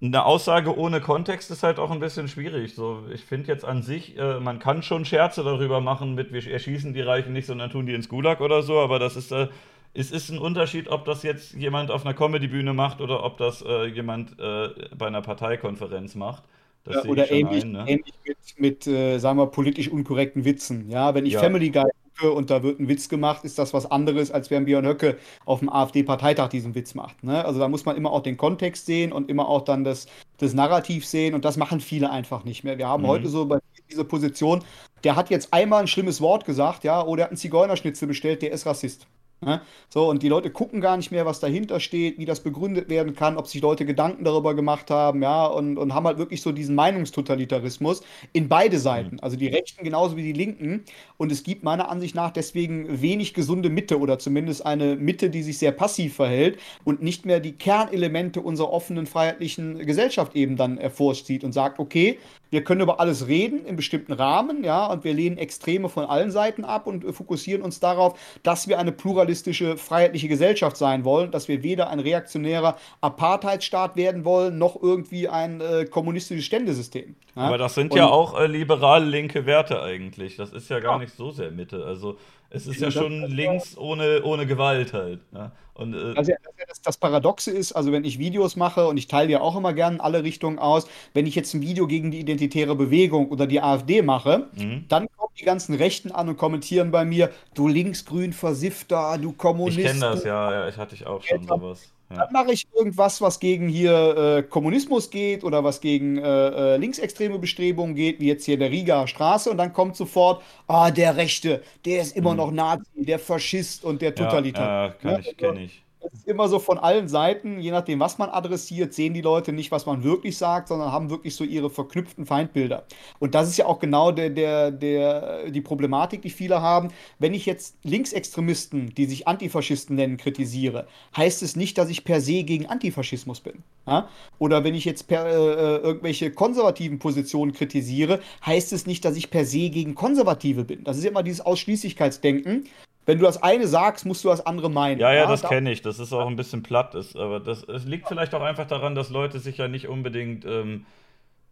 eine 0.02 0.26
Aussage 0.26 0.76
ohne 0.78 1.00
Kontext 1.00 1.52
ist 1.52 1.64
halt 1.64 1.80
auch 1.80 1.92
ein 1.92 2.00
bisschen 2.00 2.28
schwierig. 2.28 2.76
So, 2.76 3.04
ich 3.14 3.24
finde 3.24 3.48
jetzt 3.48 3.66
an 3.66 3.84
sich, 3.84 4.18
äh, 4.18 4.40
man 4.40 4.60
kann 4.60 4.84
schon 4.84 5.06
Scherze 5.06 5.44
darüber 5.44 5.80
machen 5.80 6.16
mit, 6.16 6.34
wir 6.34 6.46
erschießen 6.46 6.94
die 6.94 7.02
Reichen 7.02 7.34
nicht, 7.34 7.46
sondern 7.46 7.70
tun 7.70 7.86
die 7.86 7.94
ins 7.94 8.10
Gulag 8.10 8.42
oder 8.42 8.64
so, 8.64 8.80
aber 8.80 9.00
das 9.00 9.16
ist, 9.16 9.32
äh, 9.32 9.48
es 9.94 10.12
ist 10.12 10.30
ein 10.30 10.40
Unterschied, 10.40 10.88
ob 10.88 11.06
das 11.06 11.24
jetzt 11.24 11.54
jemand 11.54 11.92
auf 11.92 12.06
einer 12.06 12.14
Comedy-Bühne 12.14 12.74
macht 12.74 13.02
oder 13.02 13.24
ob 13.24 13.38
das 13.38 13.62
äh, 13.62 13.86
jemand 13.86 14.40
äh, 14.40 14.70
bei 14.98 15.08
einer 15.08 15.22
Parteikonferenz 15.22 16.16
macht. 16.16 16.44
Das 16.84 17.06
oder 17.06 17.30
ähnlich, 17.32 17.64
ein, 17.64 17.72
ne? 17.74 17.86
ähnlich, 17.88 18.14
mit, 18.26 18.38
mit 18.58 18.88
äh, 18.88 19.20
sagen 19.20 19.38
wir, 19.38 19.48
politisch 19.48 19.90
unkorrekten 19.90 20.46
Witzen. 20.46 20.90
Ja, 20.90 21.14
wenn 21.14 21.26
ich 21.26 21.34
ja. 21.34 21.40
Family 21.40 21.70
Guy 21.70 21.90
Höcke 22.22 22.32
und 22.32 22.50
da 22.50 22.64
wird 22.64 22.80
ein 22.80 22.88
Witz 22.88 23.10
gemacht, 23.10 23.44
ist 23.44 23.60
das 23.60 23.74
was 23.74 23.90
anderes, 23.90 24.32
als 24.32 24.50
wenn 24.50 24.66
Björn 24.66 24.86
Höcke 24.86 25.18
auf 25.46 25.60
dem 25.60 25.70
AfD-Parteitag 25.70 26.50
diesen 26.50 26.76
Witz 26.76 26.96
macht. 26.96 27.24
Ne? 27.24 27.44
Also 27.46 27.60
da 27.60 27.68
muss 27.68 27.86
man 27.86 27.96
immer 27.96 28.12
auch 28.12 28.24
den 28.24 28.38
Kontext 28.38 28.86
sehen 28.86 29.12
und 29.12 29.30
immer 29.30 29.48
auch 29.48 29.62
dann 29.62 29.84
das, 29.84 30.08
das 30.38 30.54
Narrativ 30.54 31.06
sehen 31.06 31.34
und 31.34 31.46
das 31.46 31.58
machen 31.58 31.80
viele 31.80 32.10
einfach 32.10 32.44
nicht 32.44 32.64
mehr. 32.64 32.78
Wir 32.78 32.88
haben 32.88 33.04
mhm. 33.04 33.08
heute 33.08 33.28
so 33.28 33.46
bei 33.46 33.60
dieser 33.90 34.04
Position, 34.04 34.64
der 35.04 35.16
hat 35.16 35.30
jetzt 35.30 35.54
einmal 35.54 35.82
ein 35.82 35.88
schlimmes 35.88 36.22
Wort 36.22 36.46
gesagt, 36.46 36.84
ja, 36.84 37.04
oder 37.04 37.24
hat 37.24 37.32
einen 37.32 37.38
Zigeunerschnitzel 37.38 38.08
bestellt, 38.08 38.42
der 38.42 38.52
ist 38.52 38.66
Rassist. 38.66 39.08
Ne? 39.44 39.60
So, 39.90 40.08
und 40.08 40.22
die 40.22 40.30
Leute 40.30 40.52
gucken 40.52 40.82
gar 40.82 40.98
nicht 40.98 41.10
mehr, 41.10 41.26
was 41.26 41.40
dahinter 41.40 41.80
steht, 41.80 42.20
wie 42.20 42.26
das 42.26 42.42
begründet 42.42 42.90
werden 42.90 43.16
kann, 43.16 43.38
ob 43.38 43.48
sich 43.48 43.60
Leute 43.60 43.88
Gedanken 43.88 44.24
darüber 44.24 44.54
gemacht 44.54 44.92
haben, 44.92 45.24
ja, 45.24 45.48
und, 45.48 45.80
und 45.80 45.96
haben 45.96 46.06
halt 46.06 46.20
wirklich 46.20 46.44
so 46.44 46.52
diesen 46.52 46.76
Meinungstotalitarismus 46.76 48.04
in 48.34 48.48
beide 48.50 48.78
Seiten, 48.78 49.20
also 49.20 49.38
die 49.38 49.48
Rechten 49.48 49.84
genauso 49.84 50.16
wie 50.16 50.22
die 50.22 50.34
Linken. 50.34 50.84
Und 51.18 51.32
es 51.32 51.42
gibt 51.42 51.64
meiner 51.64 51.90
Ansicht 51.90 52.14
nach 52.14 52.30
deswegen 52.30 53.02
wenig 53.02 53.34
gesunde 53.34 53.72
Mitte 53.72 54.00
oder 54.00 54.20
zumindest 54.20 54.64
eine 54.64 54.96
Mitte, 54.96 55.32
die 55.32 55.42
sich 55.42 55.58
sehr 55.58 55.72
passiv 55.72 56.16
verhält 56.18 56.60
und 56.84 57.02
nicht 57.02 57.26
mehr 57.26 57.40
die 57.40 57.54
Kernelemente 57.54 58.42
unserer 58.42 58.72
offenen, 58.72 59.08
freiheitlichen 59.08 59.80
Gesellschaft 59.88 60.36
eben 60.36 60.56
dann 60.56 60.78
hervorzieht 60.78 61.44
und 61.44 61.52
sagt, 61.52 61.80
okay, 61.80 62.20
wir 62.52 62.64
können 62.64 62.82
über 62.82 63.00
alles 63.00 63.28
reden 63.28 63.66
in 63.66 63.78
bestimmten 63.78 64.12
Rahmen, 64.12 64.64
ja, 64.64 64.86
und 64.86 65.04
wir 65.06 65.14
lehnen 65.14 65.38
Extreme 65.38 65.88
von 65.88 66.04
allen 66.04 66.32
Seiten 66.32 66.66
ab 66.66 66.86
und 66.86 67.06
fokussieren 67.16 67.62
uns 67.62 67.80
darauf, 67.80 68.20
dass 68.44 68.68
wir 68.68 68.78
eine 68.78 68.92
pluralistische, 68.92 69.31
freiheitliche 69.36 70.28
Gesellschaft 70.28 70.78
sein 70.78 71.04
wollen, 71.04 71.32
dass 71.32 71.48
wir 71.48 71.64
weder 71.64 71.90
ein 71.90 72.00
reaktionärer 72.00 72.78
Apartheidsstaat 73.02 73.96
werden 73.96 74.26
wollen, 74.26 74.58
noch 74.58 74.82
irgendwie 74.82 75.28
ein 75.28 75.62
äh, 75.62 75.86
kommunistisches 75.86 76.46
Ständesystem. 76.46 77.16
Ja? 77.36 77.44
Aber 77.44 77.58
das 77.58 77.76
sind 77.76 77.92
und, 77.92 77.98
ja 77.98 78.08
auch 78.08 78.40
äh, 78.40 78.48
liberal-linke 78.48 79.46
Werte 79.46 79.82
eigentlich. 79.82 80.36
Das 80.36 80.52
ist 80.52 80.70
ja 80.70 80.80
gar 80.80 80.94
ja. 80.94 81.00
nicht 81.00 81.16
so 81.16 81.32
sehr 81.32 81.52
Mitte. 81.52 81.86
Also 81.86 82.18
es 82.54 82.68
ist 82.68 82.82
ja, 82.82 82.92
schon 82.92 83.24
links 83.32 83.78
ohne, 83.78 84.24
ohne 84.24 84.46
Gewalt 84.46 84.94
halt. 84.94 85.32
Ne? 85.32 85.52
Und, 85.74 85.94
äh, 85.94 86.14
also, 86.16 86.34
das, 86.68 86.82
das, 86.82 86.98
Paradoxe 86.98 87.50
ist, 87.50 87.72
also 87.72 87.92
wenn 87.92 88.04
ich 88.04 88.20
Videos 88.20 88.56
mache 88.56 88.88
und 88.88 88.98
ich 88.98 89.08
teile 89.08 89.32
ja 89.32 89.42
auch 89.42 89.56
immer 89.56 89.74
gerne 89.74 89.96
in 89.96 90.02
alle 90.02 90.24
Richtungen 90.24 90.60
aus, 90.60 90.88
wenn 91.14 91.26
ich 91.26 91.36
jetzt 91.36 91.54
ein 91.54 91.62
Video 91.62 91.88
gegen 91.88 92.12
die 92.12 92.20
identitäre 92.20 92.76
Bewegung 92.76 93.30
oder 93.30 93.48
die 93.48 93.62
AfD 93.62 94.02
mache, 94.02 94.50
mhm. 94.54 94.86
dann 94.90 95.08
kommen 95.18 95.34
die 95.40 95.46
ganzen 95.46 95.76
Rechten 95.76 96.12
an 96.12 96.28
und 96.28 96.38
kommentieren 96.38 96.92
bei 96.92 97.06
mir, 97.06 97.32
du 97.54 97.70
linksgrün 97.70 98.34
Versifter, 98.34 99.18
du 99.18 99.32
Kommunist. 99.32 99.78
Ich 99.78 99.86
kenne 99.86 100.00
das, 100.02 100.24
ja, 100.26 100.52
ja, 100.52 100.68
ich 100.68 100.78
hatte 100.78 100.94
ich 100.94 101.08
auch 101.08 101.24
schon 101.24 101.48
sowas. 101.48 101.94
Ja. 102.12 102.18
Dann 102.18 102.34
mache 102.34 102.54
ich 102.54 102.68
irgendwas, 102.76 103.22
was 103.22 103.40
gegen 103.40 103.68
hier 103.68 104.38
äh, 104.38 104.44
Kommunismus 104.44 105.10
geht 105.10 105.44
oder 105.44 105.64
was 105.64 105.82
gegen 105.82 106.18
äh, 106.18 106.74
äh, 106.74 106.78
linksextreme 106.78 107.40
Bestrebungen 107.40 107.96
geht, 107.96 108.20
wie 108.20 108.28
jetzt 108.28 108.46
hier 108.46 108.58
der 108.58 108.72
Riga 108.72 109.08
Straße, 109.08 109.50
und 109.50 109.58
dann 109.58 109.74
kommt 109.74 109.96
sofort, 109.96 110.44
ah, 110.68 110.92
der 110.92 111.16
Rechte, 111.16 111.64
der 111.86 112.02
ist 112.02 112.16
immer 112.16 112.32
mhm. 112.32 112.38
noch 112.38 112.52
Nazi, 112.52 112.84
der 112.96 113.20
Faschist 113.20 113.86
und 113.86 114.02
der 114.02 114.14
Totalitär. 114.14 114.62
Ja, 114.62 114.86
ja, 114.86 114.92
kann 114.92 115.20
ich, 115.22 115.38
kenne 115.38 115.64
ich 115.64 115.84
es 116.04 116.14
ist 116.20 116.28
immer 116.28 116.48
so 116.48 116.60
von 116.60 116.78
allen 116.78 117.08
Seiten, 117.08 117.60
je 117.60 117.72
nachdem, 117.72 118.00
was 118.00 118.18
man 118.18 118.30
adressiert, 118.30 118.94
sehen 118.94 119.14
die 119.14 119.22
Leute 119.22 119.54
nicht, 119.54 119.72
was 119.72 119.86
man 119.86 120.04
wirklich 120.04 120.38
sagt, 120.38 120.70
sondern 120.70 120.92
haben 120.92 121.10
wirklich 121.10 121.36
so 121.36 121.44
ihre 121.44 121.70
verknüpften 121.70 122.26
Feindbilder. 122.26 122.86
Und 123.20 123.36
das 123.36 123.50
ist 123.50 123.58
ja 123.58 123.66
auch 123.66 123.80
genau 123.80 124.12
der, 124.12 124.30
der, 124.30 124.72
der, 124.72 125.52
die 125.52 125.62
Problematik, 125.62 126.22
die 126.22 126.30
viele 126.30 126.62
haben. 126.62 126.90
Wenn 127.20 127.34
ich 127.34 127.46
jetzt 127.46 127.76
Linksextremisten, 127.84 128.94
die 128.96 129.06
sich 129.06 129.28
Antifaschisten 129.28 129.96
nennen, 129.96 130.18
kritisiere, 130.18 130.88
heißt 131.16 131.44
es 131.44 131.56
nicht, 131.56 131.78
dass 131.78 131.90
ich 131.90 132.04
per 132.04 132.20
se 132.22 132.44
gegen 132.44 132.66
Antifaschismus 132.66 133.42
bin. 133.42 133.64
Ja? 133.86 134.10
Oder 134.40 134.64
wenn 134.64 134.76
ich 134.76 134.86
jetzt 134.86 135.08
per, 135.08 135.26
äh, 135.26 135.32
äh 135.32 135.78
irgendwelche 135.82 136.32
konservativen 136.32 137.00
Positionen 137.00 137.54
kritisiere, 137.54 138.22
heißt 138.46 138.74
es 138.74 138.86
nicht, 138.88 139.06
dass 139.06 139.16
ich 139.16 139.30
per 139.30 139.46
se 139.46 139.70
gegen 139.70 139.96
Konservative 139.96 140.64
bin. 140.64 140.84
Das 140.84 140.98
ist 140.98 141.06
immer 141.06 141.24
dieses 141.24 141.42
Ausschließlichkeitsdenken 141.42 142.66
wenn 143.12 143.20
du 143.20 143.26
das 143.26 143.44
eine 143.44 143.68
sagst, 143.68 144.06
musst 144.06 144.24
du 144.24 144.30
das 144.30 144.46
andere 144.46 144.70
meinen. 144.70 144.98
Ja, 144.98 145.12
ja, 145.12 145.24
ja 145.24 145.28
das 145.28 145.44
kenne 145.44 145.70
ich. 145.70 145.82
Das 145.82 146.00
ist 146.00 146.14
auch 146.14 146.28
ein 146.28 146.38
bisschen 146.38 146.64
platt. 146.64 146.96
Ist, 146.96 147.18
aber 147.18 147.42
das 147.42 147.62
es 147.64 147.84
liegt 147.84 148.08
vielleicht 148.08 148.34
auch 148.34 148.42
einfach 148.42 148.68
daran, 148.68 148.96
dass 148.96 149.10
Leute 149.10 149.40
sich 149.40 149.58
ja 149.58 149.68
nicht 149.68 149.90
unbedingt 149.90 150.46
ähm, 150.46 150.86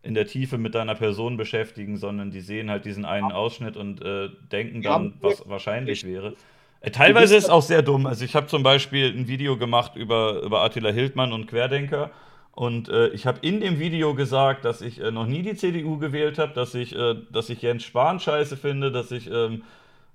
in 0.01 0.13
der 0.13 0.25
Tiefe 0.25 0.57
mit 0.57 0.73
deiner 0.73 0.95
Person 0.95 1.35
beschäftigen, 1.35 1.97
sondern 1.97 2.31
die 2.31 2.39
sehen 2.39 2.69
halt 2.69 2.85
diesen 2.85 3.03
einen 3.03 3.33
Ausschnitt 3.33 3.75
und 3.75 4.01
äh, 4.01 4.29
denken 4.53 4.81
dann, 4.81 5.15
was 5.19 5.49
wahrscheinlich 5.49 6.05
wäre. 6.05 6.33
Äh, 6.79 6.91
teilweise 6.91 7.35
ist 7.35 7.43
es 7.43 7.49
auch 7.49 7.61
sehr 7.61 7.81
dumm. 7.81 8.05
Also 8.05 8.23
ich 8.23 8.35
habe 8.35 8.47
zum 8.47 8.63
Beispiel 8.63 9.13
ein 9.13 9.27
Video 9.27 9.57
gemacht 9.57 9.97
über, 9.97 10.41
über 10.41 10.61
Attila 10.61 10.91
Hildmann 10.91 11.33
und 11.33 11.47
Querdenker. 11.47 12.09
Und 12.53 12.87
äh, 12.87 13.09
ich 13.09 13.27
habe 13.27 13.39
in 13.41 13.59
dem 13.59 13.79
Video 13.79 14.15
gesagt, 14.15 14.63
dass 14.63 14.79
ich 14.81 15.01
äh, 15.01 15.11
noch 15.11 15.25
nie 15.25 15.41
die 15.41 15.55
CDU 15.55 15.97
gewählt 15.97 16.37
habe, 16.39 16.53
dass 16.53 16.73
ich, 16.73 16.95
äh, 16.95 17.15
dass 17.31 17.49
ich 17.49 17.61
Jens 17.61 17.83
Spahn 17.83 18.21
scheiße 18.21 18.55
finde, 18.55 18.93
dass 18.93 19.11
ich 19.11 19.29
ähm, 19.29 19.63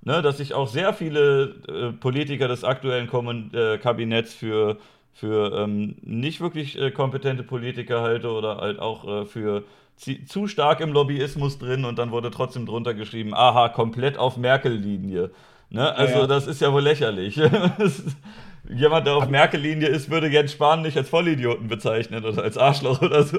ne, 0.04 0.22
dass 0.22 0.40
ich 0.40 0.54
auch 0.54 0.68
sehr 0.68 0.92
viele 0.92 1.54
äh, 1.68 1.92
Politiker 1.92 2.48
des 2.48 2.64
aktuellen 2.64 3.08
Kom 3.08 3.50
äh, 3.52 3.78
Kabinetts 3.78 4.34
für, 4.34 4.78
für 5.12 5.58
ähm, 5.58 5.96
nicht 6.02 6.40
wirklich 6.40 6.80
äh, 6.80 6.90
kompetente 6.90 7.42
Politiker 7.42 8.02
halte 8.02 8.30
oder 8.30 8.58
halt 8.58 8.78
auch 8.78 9.22
äh, 9.22 9.26
für 9.26 9.64
zu 10.26 10.48
stark 10.48 10.80
im 10.80 10.92
Lobbyismus 10.92 11.58
drin 11.58 11.84
und 11.84 11.98
dann 11.98 12.10
wurde 12.10 12.30
trotzdem 12.30 12.66
drunter 12.66 12.94
geschrieben, 12.94 13.32
aha, 13.32 13.68
komplett 13.68 14.18
auf 14.18 14.36
Merkel-Linie. 14.36 15.30
Ne? 15.70 15.94
Also 15.94 16.14
ja, 16.14 16.20
ja. 16.22 16.26
das 16.26 16.46
ist 16.46 16.60
ja 16.60 16.72
wohl 16.72 16.82
lächerlich. 16.82 17.36
Jemand, 18.68 19.06
der 19.06 19.14
auf 19.14 19.28
Merkel-Linie 19.28 19.88
ist, 19.88 20.10
würde 20.10 20.28
Jens 20.28 20.52
Spahn 20.52 20.82
nicht 20.82 20.96
als 20.96 21.08
Vollidioten 21.08 21.68
bezeichnen 21.68 22.24
oder 22.24 22.42
als 22.42 22.58
Arschloch 22.58 23.02
oder 23.02 23.22
so. 23.22 23.38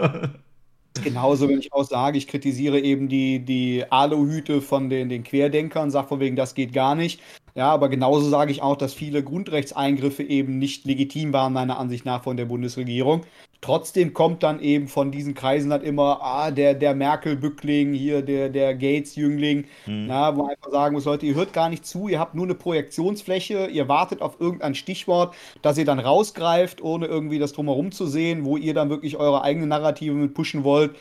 Genauso, 1.03 1.49
wenn 1.49 1.59
ich 1.59 1.73
auch 1.73 1.83
sage, 1.83 2.17
ich 2.17 2.27
kritisiere 2.27 2.79
eben 2.79 3.09
die, 3.09 3.39
die 3.39 3.83
Aluhüte 3.89 4.61
von 4.61 4.89
den, 4.89 5.09
den 5.09 5.23
Querdenkern, 5.23 5.91
sage 5.91 6.07
von 6.07 6.19
wegen, 6.19 6.35
das 6.35 6.55
geht 6.55 6.73
gar 6.73 6.95
nicht. 6.95 7.21
Ja, 7.57 7.69
aber 7.71 7.87
genauso 7.87 8.27
sage 8.29 8.51
ich 8.51 8.61
auch, 8.61 8.75
dass 8.75 8.93
viele 8.93 9.23
Grundrechtseingriffe 9.23 10.23
eben 10.23 10.59
nicht 10.59 10.85
legitim 10.85 11.31
waren, 11.31 11.53
meiner 11.53 11.79
Ansicht 11.79 12.03
nach, 12.05 12.23
von 12.23 12.35
der 12.35 12.43
Bundesregierung. 12.43 13.21
Trotzdem 13.61 14.13
kommt 14.13 14.43
dann 14.43 14.59
eben 14.59 14.89
von 14.89 15.09
diesen 15.09 15.33
Kreisen 15.35 15.71
halt 15.71 15.83
immer, 15.83 16.21
ah, 16.21 16.51
der, 16.51 16.73
der 16.73 16.93
Merkel-Bückling, 16.93 17.93
hier 17.93 18.21
der, 18.21 18.49
der 18.49 18.75
Gates-Jüngling, 18.75 19.65
mhm. 19.85 20.09
wo 20.09 20.43
man 20.43 20.49
einfach 20.49 20.69
sagen 20.69 20.93
muss, 20.93 21.05
Leute, 21.05 21.25
ihr 21.25 21.35
hört 21.35 21.53
gar 21.53 21.69
nicht 21.69 21.85
zu, 21.85 22.09
ihr 22.09 22.19
habt 22.19 22.35
nur 22.35 22.45
eine 22.45 22.55
Projektionsfläche, 22.55 23.67
ihr 23.67 23.87
wartet 23.87 24.21
auf 24.21 24.39
irgendein 24.41 24.75
Stichwort, 24.75 25.33
das 25.61 25.77
ihr 25.77 25.85
dann 25.85 25.99
rausgreift, 25.99 26.81
ohne 26.81 27.05
irgendwie 27.07 27.39
das 27.39 27.53
drumherum 27.53 27.93
zu 27.93 28.05
sehen, 28.05 28.43
wo 28.43 28.57
ihr 28.57 28.73
dann 28.73 28.89
wirklich 28.89 29.15
eure 29.15 29.43
eigene 29.43 29.65
Narrative 29.65 30.13
mit 30.13 30.33
pushen 30.33 30.65
wollt. 30.65 30.93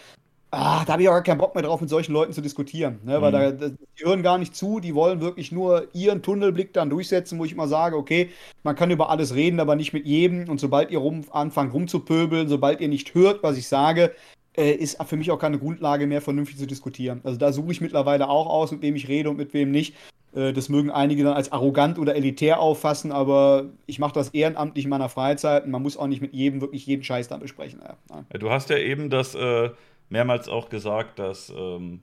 Ah, 0.57 0.85
da 0.85 0.93
habe 0.93 1.03
ich 1.03 1.09
auch 1.09 1.13
gar 1.13 1.23
keinen 1.23 1.39
Bock 1.39 1.55
mehr 1.55 1.65
drauf, 1.65 1.81
mit 1.81 1.91
solchen 1.91 2.13
Leuten 2.13 2.33
zu 2.33 2.41
diskutieren. 2.41 3.01
Ne? 3.05 3.21
Weil 3.21 3.53
mhm. 3.53 3.59
da, 3.59 3.69
die 3.69 4.05
hören 4.05 4.23
gar 4.23 4.39
nicht 4.39 4.55
zu, 4.55 4.81
die 4.81 4.95
wollen 4.95 5.21
wirklich 5.21 5.53
nur 5.53 5.89
ihren 5.93 6.23
Tunnelblick 6.23 6.73
dann 6.73 6.91
durchsetzen, 6.91 7.39
wo 7.39 7.45
ich 7.45 7.53
immer 7.53 7.69
sage, 7.69 7.97
okay, 7.97 8.31
man 8.63 8.77
kann 8.77 8.91
über 8.91 9.11
alles 9.11 9.35
reden, 9.35 9.61
aber 9.61 9.77
nicht 9.77 9.93
mit 9.93 10.07
jedem. 10.07 10.49
Und 10.49 10.61
sobald 10.61 10.91
ihr 10.91 10.99
rum, 10.99 11.25
anfangt 11.31 11.75
rumzupöbeln, 11.75 12.49
sobald 12.49 12.81
ihr 12.81 12.89
nicht 12.89 13.15
hört, 13.15 13.43
was 13.43 13.57
ich 13.57 13.69
sage, 13.69 14.13
äh, 14.57 14.73
ist 14.73 15.03
für 15.03 15.17
mich 15.17 15.31
auch 15.31 15.39
keine 15.39 15.59
Grundlage 15.59 16.07
mehr, 16.07 16.21
vernünftig 16.21 16.59
zu 16.59 16.67
diskutieren. 16.67 17.21
Also 17.25 17.39
da 17.39 17.53
suche 17.53 17.73
ich 17.73 17.81
mittlerweile 17.81 18.29
auch 18.29 18.47
aus, 18.47 18.73
mit 18.73 18.83
wem 18.83 18.97
ich 18.97 19.09
rede 19.09 19.31
und 19.31 19.37
mit 19.37 19.53
wem 19.55 19.71
nicht. 19.71 19.95
Äh, 20.35 20.53
das 20.53 20.69
mögen 20.69 20.91
einige 20.91 21.25
dann 21.25 21.35
als 21.35 21.53
arrogant 21.53 21.99
oder 21.99 22.15
elitär 22.15 22.61
auffassen, 22.61 23.13
aber 23.13 23.67
ich 23.87 23.99
mache 23.99 24.15
das 24.15 24.29
ehrenamtlich 24.31 24.85
in 24.85 24.91
meiner 24.91 25.09
Freizeit 25.09 25.65
und 25.65 25.71
man 25.71 25.83
muss 25.83 25.97
auch 25.97 26.07
nicht 26.07 26.23
mit 26.23 26.33
jedem 26.33 26.61
wirklich 26.61 26.87
jeden 26.87 27.03
Scheiß 27.03 27.29
dann 27.29 27.41
besprechen. 27.41 27.81
Ja, 28.11 28.39
du 28.39 28.51
hast 28.51 28.71
ja 28.71 28.79
eben 28.79 29.11
das. 29.11 29.35
Äh 29.35 29.71
mehrmals 30.09 30.49
auch 30.49 30.69
gesagt, 30.69 31.19
dass, 31.19 31.53
ähm, 31.57 32.03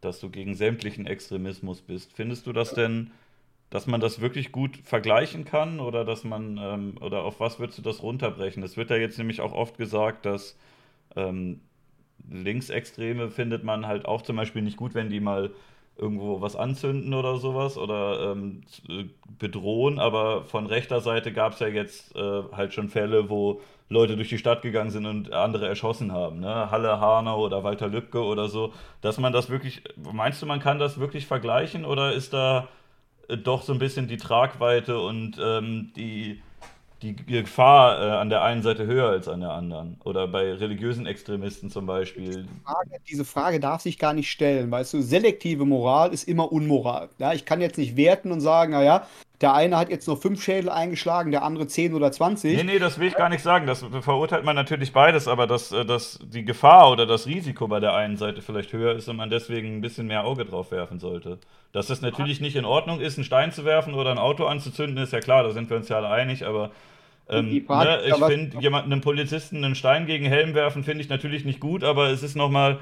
dass 0.00 0.20
du 0.20 0.30
gegen 0.30 0.54
sämtlichen 0.54 1.06
Extremismus 1.06 1.80
bist. 1.82 2.12
Findest 2.12 2.46
du 2.46 2.52
das 2.52 2.74
denn, 2.74 3.10
dass 3.70 3.86
man 3.86 4.00
das 4.00 4.20
wirklich 4.20 4.52
gut 4.52 4.78
vergleichen 4.78 5.44
kann 5.44 5.80
oder 5.80 6.04
dass 6.04 6.24
man, 6.24 6.58
ähm, 6.60 6.94
oder 7.00 7.24
auf 7.24 7.40
was 7.40 7.58
würdest 7.58 7.78
du 7.78 7.82
das 7.82 8.02
runterbrechen? 8.02 8.62
Es 8.62 8.76
wird 8.76 8.90
ja 8.90 8.96
jetzt 8.96 9.18
nämlich 9.18 9.40
auch 9.40 9.52
oft 9.52 9.76
gesagt, 9.76 10.24
dass 10.24 10.56
ähm, 11.16 11.60
Linksextreme 12.30 13.30
findet 13.30 13.64
man 13.64 13.86
halt 13.86 14.06
auch 14.06 14.22
zum 14.22 14.36
Beispiel 14.36 14.62
nicht 14.62 14.76
gut, 14.76 14.94
wenn 14.94 15.10
die 15.10 15.20
mal 15.20 15.50
irgendwo 15.96 16.40
was 16.40 16.56
anzünden 16.56 17.12
oder 17.12 17.38
sowas 17.38 17.76
oder 17.76 18.32
ähm, 18.32 18.62
bedrohen, 19.38 19.98
aber 19.98 20.44
von 20.44 20.66
rechter 20.66 21.00
Seite 21.00 21.32
gab 21.32 21.54
es 21.54 21.58
ja 21.60 21.68
jetzt 21.68 22.14
äh, 22.14 22.42
halt 22.52 22.72
schon 22.72 22.88
Fälle, 22.88 23.28
wo 23.28 23.60
Leute 23.88 24.16
durch 24.16 24.28
die 24.28 24.38
Stadt 24.38 24.62
gegangen 24.62 24.90
sind 24.90 25.06
und 25.06 25.32
andere 25.32 25.66
erschossen 25.66 26.12
haben, 26.12 26.40
ne? 26.40 26.70
Halle 26.70 27.00
Hanau 27.00 27.44
oder 27.44 27.64
Walter 27.64 27.88
Lübcke 27.88 28.22
oder 28.22 28.48
so, 28.48 28.72
dass 29.00 29.18
man 29.18 29.32
das 29.32 29.48
wirklich, 29.48 29.82
meinst 30.12 30.42
du, 30.42 30.46
man 30.46 30.60
kann 30.60 30.78
das 30.78 31.00
wirklich 31.00 31.26
vergleichen 31.26 31.84
oder 31.84 32.12
ist 32.12 32.32
da 32.32 32.68
äh, 33.28 33.36
doch 33.36 33.62
so 33.62 33.72
ein 33.72 33.78
bisschen 33.78 34.08
die 34.08 34.18
Tragweite 34.18 35.00
und 35.00 35.38
ähm, 35.40 35.92
die 35.96 36.42
die 37.02 37.14
Gefahr 37.14 38.00
äh, 38.00 38.10
an 38.10 38.28
der 38.28 38.42
einen 38.42 38.62
Seite 38.62 38.86
höher 38.86 39.08
als 39.08 39.28
an 39.28 39.40
der 39.40 39.50
anderen. 39.50 40.00
Oder 40.04 40.26
bei 40.26 40.52
religiösen 40.52 41.06
Extremisten 41.06 41.70
zum 41.70 41.86
Beispiel. 41.86 42.44
Diese 42.44 42.60
Frage, 42.64 42.90
diese 43.08 43.24
Frage, 43.24 43.60
darf 43.60 43.82
sich 43.82 43.98
gar 43.98 44.14
nicht 44.14 44.30
stellen. 44.30 44.70
Weißt 44.70 44.94
du, 44.94 45.02
selektive 45.02 45.64
Moral 45.64 46.12
ist 46.12 46.26
immer 46.26 46.50
Unmoral. 46.50 47.08
Ja, 47.18 47.32
ich 47.32 47.44
kann 47.44 47.60
jetzt 47.60 47.78
nicht 47.78 47.96
werten 47.96 48.32
und 48.32 48.40
sagen, 48.40 48.72
naja, 48.72 49.06
der 49.40 49.54
eine 49.54 49.76
hat 49.76 49.88
jetzt 49.88 50.08
nur 50.08 50.16
fünf 50.16 50.42
Schädel 50.42 50.68
eingeschlagen, 50.68 51.30
der 51.30 51.44
andere 51.44 51.68
zehn 51.68 51.94
oder 51.94 52.10
zwanzig. 52.10 52.56
Nee, 52.56 52.64
nee, 52.64 52.78
das 52.80 52.98
will 52.98 53.06
ich 53.06 53.14
gar 53.14 53.28
nicht 53.28 53.42
sagen. 53.42 53.66
Das 53.66 53.84
verurteilt 54.00 54.44
man 54.44 54.56
natürlich 54.56 54.92
beides, 54.92 55.28
aber 55.28 55.46
dass, 55.46 55.70
äh, 55.70 55.84
dass 55.84 56.18
die 56.24 56.44
Gefahr 56.44 56.90
oder 56.90 57.06
das 57.06 57.26
Risiko 57.26 57.68
bei 57.68 57.78
der 57.78 57.94
einen 57.94 58.16
Seite 58.16 58.42
vielleicht 58.42 58.72
höher 58.72 58.96
ist 58.96 59.08
und 59.08 59.16
man 59.16 59.30
deswegen 59.30 59.76
ein 59.76 59.80
bisschen 59.80 60.08
mehr 60.08 60.24
Auge 60.24 60.44
drauf 60.44 60.72
werfen 60.72 60.98
sollte. 60.98 61.38
Dass 61.72 61.88
es 61.90 62.00
natürlich 62.00 62.40
nicht 62.40 62.56
in 62.56 62.64
Ordnung 62.64 63.00
ist, 63.00 63.16
einen 63.16 63.24
Stein 63.24 63.52
zu 63.52 63.64
werfen 63.64 63.94
oder 63.94 64.10
ein 64.10 64.18
Auto 64.18 64.46
anzuzünden, 64.46 65.02
ist 65.02 65.12
ja 65.12 65.20
klar, 65.20 65.44
da 65.44 65.50
sind 65.50 65.70
wir 65.70 65.76
uns 65.76 65.88
ja 65.88 65.98
alle 65.98 66.08
einig, 66.08 66.44
aber 66.44 66.70
ähm, 67.28 67.64
ne, 67.68 68.00
ich 68.06 68.14
finde, 68.16 68.58
jemanden, 68.58 68.90
einem 68.90 69.02
Polizisten 69.02 69.62
einen 69.62 69.74
Stein 69.74 70.06
gegen 70.06 70.24
Helm 70.24 70.54
werfen, 70.54 70.82
finde 70.82 71.02
ich 71.02 71.10
natürlich 71.10 71.44
nicht 71.44 71.60
gut, 71.60 71.84
aber 71.84 72.08
es 72.08 72.22
ist 72.22 72.36
nochmal 72.36 72.78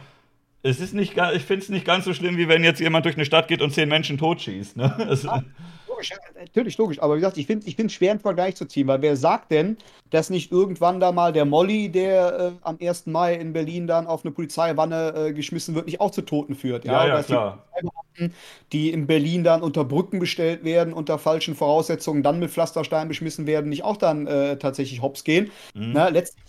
es 0.63 0.81
ist 0.81 0.95
nicht, 0.95 1.15
ich 1.35 1.43
finde 1.45 1.63
es 1.63 1.69
nicht 1.69 1.85
ganz 1.85 2.05
so 2.05 2.13
schlimm, 2.13 2.37
wie 2.39 2.49
wenn 2.49 2.65
jetzt 2.65 2.81
jemand 2.81 3.05
durch 3.05 3.15
eine 3.15 3.25
Stadt 3.25 3.47
geht 3.47 3.63
und 3.63 3.73
zehn 3.73 3.89
Menschen 3.89 4.19
totschießt. 4.19 4.77
Ne? 4.77 4.97
Ja, 5.97 6.17
logisch, 6.17 6.39
natürlich 6.39 6.79
logisch. 6.79 7.03
Aber 7.03 7.15
wie 7.15 7.21
gesagt, 7.21 7.39
ich 7.39 7.47
finde 7.47 7.67
es 7.67 7.79
ich 7.79 7.93
schwer, 7.93 8.13
einen 8.13 8.21
Vergleich 8.21 8.57
zu 8.57 8.67
ziehen, 8.67 8.87
weil 8.87 9.03
wer 9.03 9.17
sagt 9.17 9.51
denn, 9.51 9.77
dass 10.11 10.31
nicht 10.31 10.53
irgendwann 10.53 11.01
da 11.01 11.13
mal 11.13 11.33
der 11.33 11.45
Molly, 11.45 11.89
der 11.89 12.39
äh, 12.39 12.53
am 12.63 12.79
1. 12.81 13.07
Mai 13.07 13.35
in 13.35 13.53
Berlin 13.53 13.87
dann 13.87 14.07
auf 14.07 14.25
eine 14.25 14.33
Polizeiwanne 14.33 15.15
äh, 15.17 15.33
geschmissen 15.33 15.75
wird, 15.75 15.87
nicht 15.87 16.01
auch 16.01 16.11
zu 16.11 16.23
Toten 16.23 16.55
führt? 16.55 16.85
Ja, 16.85 17.07
ja, 17.07 17.17
ja 17.17 17.23
klar. 17.23 17.65
Die, 18.19 18.31
die 18.73 18.91
in 18.93 19.07
Berlin 19.07 19.45
dann 19.45 19.63
unter 19.63 19.85
Brücken 19.85 20.19
bestellt 20.19 20.65
werden, 20.65 20.93
unter 20.93 21.19
falschen 21.19 21.55
Voraussetzungen 21.55 22.23
dann 22.23 22.39
mit 22.39 22.51
Pflastersteinen 22.51 23.09
beschmissen 23.09 23.47
werden, 23.47 23.69
nicht 23.69 23.85
auch 23.85 23.97
dann 23.97 24.27
äh, 24.27 24.57
tatsächlich 24.59 25.03
hops 25.03 25.25
gehen. 25.25 25.51
Mhm. 25.75 25.93
Na, 25.93 26.09
letztlich 26.09 26.45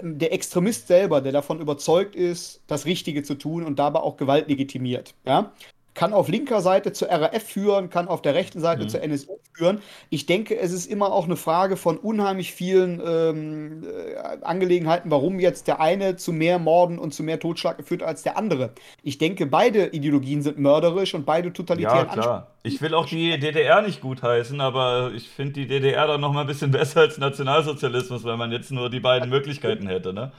der 0.00 0.32
Extremist 0.32 0.86
selber, 0.86 1.20
der 1.20 1.32
davon 1.32 1.60
überzeugt 1.60 2.14
ist, 2.14 2.62
das 2.66 2.84
Richtige 2.84 3.22
zu 3.22 3.34
tun 3.34 3.64
und 3.64 3.78
dabei 3.78 4.00
auch 4.00 4.16
Gewalt 4.16 4.48
legitimiert. 4.48 5.14
Ja? 5.24 5.52
Kann 5.98 6.12
auf 6.12 6.28
linker 6.28 6.60
Seite 6.60 6.92
zur 6.92 7.08
RAF 7.08 7.42
führen, 7.42 7.90
kann 7.90 8.06
auf 8.06 8.22
der 8.22 8.34
rechten 8.34 8.60
Seite 8.60 8.84
mhm. 8.84 8.88
zur 8.88 9.02
NSU 9.02 9.40
führen. 9.52 9.80
Ich 10.10 10.26
denke, 10.26 10.56
es 10.56 10.70
ist 10.70 10.86
immer 10.86 11.12
auch 11.12 11.24
eine 11.24 11.34
Frage 11.34 11.76
von 11.76 11.96
unheimlich 11.98 12.52
vielen 12.52 13.02
ähm, 13.04 13.82
äh, 13.82 14.44
Angelegenheiten, 14.44 15.10
warum 15.10 15.40
jetzt 15.40 15.66
der 15.66 15.80
eine 15.80 16.14
zu 16.14 16.32
mehr 16.32 16.60
Morden 16.60 17.00
und 17.00 17.14
zu 17.14 17.24
mehr 17.24 17.40
Totschlag 17.40 17.84
führt 17.84 18.04
als 18.04 18.22
der 18.22 18.38
andere. 18.38 18.70
Ich 19.02 19.18
denke, 19.18 19.46
beide 19.46 19.86
Ideologien 19.86 20.40
sind 20.40 20.56
mörderisch 20.56 21.14
und 21.14 21.26
beide 21.26 21.52
totalitär. 21.52 21.96
Ja, 21.96 22.04
klar. 22.04 22.46
Ich 22.62 22.80
will 22.80 22.94
auch 22.94 23.06
die 23.06 23.36
DDR 23.36 23.82
nicht 23.82 24.00
gutheißen, 24.00 24.60
aber 24.60 25.10
ich 25.16 25.28
finde 25.28 25.54
die 25.54 25.66
DDR 25.66 26.06
dann 26.06 26.20
noch 26.20 26.32
mal 26.32 26.42
ein 26.42 26.46
bisschen 26.46 26.70
besser 26.78 27.00
als 27.00 27.18
Nationalsozialismus, 27.18 28.22
weil 28.22 28.36
man 28.36 28.52
jetzt 28.52 28.70
nur 28.70 28.88
die 28.88 29.00
beiden 29.00 29.28
Möglichkeiten 29.30 29.88
hätte, 29.88 30.12
ne? 30.12 30.30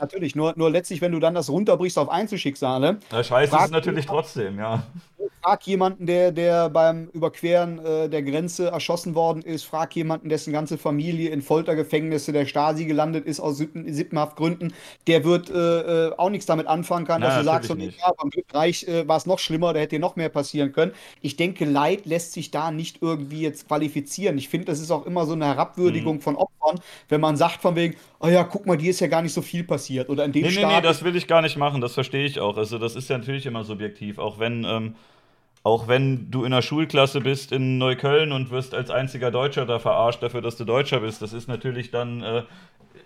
Natürlich, 0.00 0.34
nur, 0.34 0.54
nur 0.56 0.70
letztlich, 0.70 1.00
wenn 1.00 1.12
du 1.12 1.20
dann 1.20 1.34
das 1.34 1.48
runterbrichst 1.50 1.98
auf 1.98 2.08
Einzelschicksale. 2.08 2.98
Ja, 3.10 3.24
scheiße 3.24 3.56
ist 3.56 3.70
natürlich 3.70 4.06
trotzdem, 4.06 4.58
ja 4.58 4.82
frag 5.44 5.66
jemanden, 5.66 6.06
der, 6.06 6.32
der 6.32 6.70
beim 6.70 7.08
Überqueren 7.12 7.78
äh, 7.84 8.08
der 8.08 8.22
Grenze 8.22 8.68
erschossen 8.68 9.14
worden 9.14 9.42
ist, 9.42 9.64
frag 9.64 9.94
jemanden, 9.94 10.30
dessen 10.30 10.54
ganze 10.54 10.78
Familie 10.78 11.30
in 11.30 11.42
Foltergefängnisse 11.42 12.32
der 12.32 12.46
Stasi 12.46 12.86
gelandet 12.86 13.26
ist 13.26 13.40
aus 13.40 13.58
sippenhaft 13.58 14.36
Gründen, 14.36 14.72
der 15.06 15.24
wird 15.24 15.50
äh, 15.50 16.06
äh, 16.08 16.12
auch 16.16 16.30
nichts 16.30 16.46
damit 16.46 16.66
anfangen 16.66 17.06
können, 17.06 17.20
dass 17.20 17.36
du 17.36 17.44
sagst, 17.44 17.70
und, 17.70 17.80
ja, 17.80 18.12
beim 18.16 18.30
Dritten 18.30 18.56
Reich 18.56 18.88
äh, 18.88 19.06
war 19.06 19.18
es 19.18 19.26
noch 19.26 19.38
schlimmer, 19.38 19.74
da 19.74 19.80
hätte 19.80 19.96
dir 19.96 20.00
noch 20.00 20.16
mehr 20.16 20.30
passieren 20.30 20.72
können. 20.72 20.92
Ich 21.20 21.36
denke, 21.36 21.66
Leid 21.66 22.06
lässt 22.06 22.32
sich 22.32 22.50
da 22.50 22.70
nicht 22.70 23.02
irgendwie 23.02 23.42
jetzt 23.42 23.68
qualifizieren. 23.68 24.38
Ich 24.38 24.48
finde, 24.48 24.66
das 24.66 24.80
ist 24.80 24.90
auch 24.90 25.04
immer 25.04 25.26
so 25.26 25.34
eine 25.34 25.44
Herabwürdigung 25.44 26.16
mhm. 26.16 26.20
von 26.22 26.36
Opfern, 26.36 26.80
wenn 27.10 27.20
man 27.20 27.36
sagt 27.36 27.60
von 27.60 27.76
wegen, 27.76 27.96
oh 28.24 28.28
ja, 28.28 28.44
guck 28.44 28.66
mal, 28.66 28.76
dir 28.76 28.90
ist 28.90 29.00
ja 29.00 29.06
gar 29.06 29.22
nicht 29.22 29.34
so 29.34 29.42
viel 29.42 29.64
passiert. 29.64 30.08
Oder 30.08 30.24
in 30.24 30.32
dem 30.32 30.42
nee, 30.42 30.50
Staat 30.50 30.66
nee, 30.66 30.76
nee, 30.76 30.82
das 30.82 31.04
will 31.04 31.14
ich 31.14 31.26
gar 31.26 31.42
nicht 31.42 31.56
machen, 31.56 31.80
das 31.80 31.94
verstehe 31.94 32.24
ich 32.24 32.40
auch. 32.40 32.56
Also 32.56 32.78
das 32.78 32.96
ist 32.96 33.10
ja 33.10 33.18
natürlich 33.18 33.46
immer 33.46 33.64
subjektiv, 33.64 34.18
auch 34.18 34.38
wenn 34.38 34.64
ähm, 34.64 34.94
auch 35.62 35.88
wenn 35.88 36.30
du 36.30 36.44
in 36.44 36.52
einer 36.52 36.60
Schulklasse 36.60 37.22
bist 37.22 37.50
in 37.50 37.78
Neukölln 37.78 38.32
und 38.32 38.50
wirst 38.50 38.74
als 38.74 38.90
einziger 38.90 39.30
Deutscher 39.30 39.64
da 39.64 39.78
verarscht 39.78 40.22
dafür, 40.22 40.42
dass 40.42 40.56
du 40.56 40.64
Deutscher 40.64 41.00
bist, 41.00 41.22
das 41.22 41.32
ist 41.32 41.48
natürlich 41.48 41.90
dann 41.90 42.22
äh, 42.22 42.42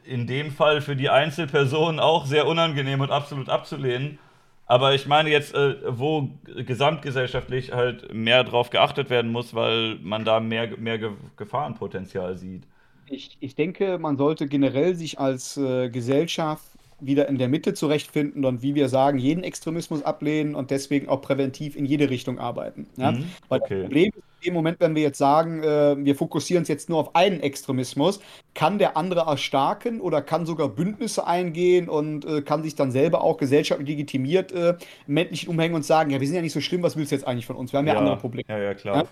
in 0.04 0.26
dem 0.26 0.50
Fall 0.50 0.80
für 0.80 0.96
die 0.96 1.08
Einzelperson 1.08 2.00
auch 2.00 2.26
sehr 2.26 2.46
unangenehm 2.46 3.00
und 3.00 3.10
absolut 3.10 3.48
abzulehnen. 3.48 4.18
Aber 4.66 4.94
ich 4.94 5.06
meine 5.06 5.30
jetzt, 5.30 5.54
äh, 5.54 5.76
wo 5.86 6.30
gesamtgesellschaftlich 6.44 7.72
halt 7.72 8.12
mehr 8.12 8.44
drauf 8.44 8.70
geachtet 8.70 9.08
werden 9.08 9.30
muss, 9.30 9.54
weil 9.54 9.96
man 10.02 10.24
da 10.24 10.40
mehr, 10.40 10.76
mehr 10.76 10.98
Gefahrenpotenzial 11.36 12.36
sieht. 12.36 12.64
Ich, 13.10 13.36
ich 13.40 13.54
denke, 13.54 13.98
man 13.98 14.16
sollte 14.16 14.46
generell 14.46 14.94
sich 14.94 15.18
als 15.18 15.56
äh, 15.56 15.88
Gesellschaft 15.88 16.64
wieder 17.00 17.28
in 17.28 17.38
der 17.38 17.48
Mitte 17.48 17.74
zurechtfinden 17.74 18.44
und 18.44 18.62
wie 18.62 18.74
wir 18.74 18.88
sagen, 18.88 19.18
jeden 19.18 19.44
Extremismus 19.44 20.02
ablehnen 20.02 20.54
und 20.54 20.70
deswegen 20.70 21.08
auch 21.08 21.22
präventiv 21.22 21.76
in 21.76 21.84
jede 21.84 22.10
Richtung 22.10 22.38
arbeiten. 22.38 22.86
Ja? 22.96 23.12
Mhm, 23.12 23.24
Weil 23.48 23.60
das 23.60 23.68
Problem 23.68 24.08
ist, 24.08 24.24
in 24.40 24.46
dem 24.46 24.54
Moment, 24.54 24.80
wenn 24.80 24.94
wir 24.94 25.02
jetzt 25.02 25.18
sagen, 25.18 25.62
äh, 25.62 25.96
wir 25.98 26.14
fokussieren 26.14 26.62
uns 26.62 26.68
jetzt 26.68 26.88
nur 26.88 26.98
auf 26.98 27.14
einen 27.14 27.40
Extremismus, 27.40 28.20
kann 28.54 28.78
der 28.78 28.96
andere 28.96 29.20
erstarken 29.22 30.00
oder 30.00 30.22
kann 30.22 30.46
sogar 30.46 30.68
Bündnisse 30.68 31.26
eingehen 31.26 31.88
und 31.88 32.24
äh, 32.24 32.42
kann 32.42 32.62
sich 32.62 32.74
dann 32.74 32.90
selber 32.90 33.22
auch 33.22 33.36
gesellschaftlich 33.36 33.88
legitimiert 33.88 34.52
äh, 34.52 34.76
im 35.06 35.14
männlichen 35.14 35.48
umhängen 35.48 35.74
und 35.74 35.84
sagen, 35.84 36.10
ja, 36.10 36.20
wir 36.20 36.26
sind 36.26 36.36
ja 36.36 36.42
nicht 36.42 36.52
so 36.52 36.60
schlimm, 36.60 36.82
was 36.82 36.96
willst 36.96 37.12
du 37.12 37.16
jetzt 37.16 37.26
eigentlich 37.26 37.46
von 37.46 37.56
uns? 37.56 37.72
Wir 37.72 37.78
haben 37.78 37.86
ja, 37.86 37.94
ja 37.94 37.98
andere 38.00 38.16
Probleme. 38.16 38.44
Ja, 38.48 38.58
ja, 38.58 38.74
klar. 38.74 38.96
Ja? 38.96 39.04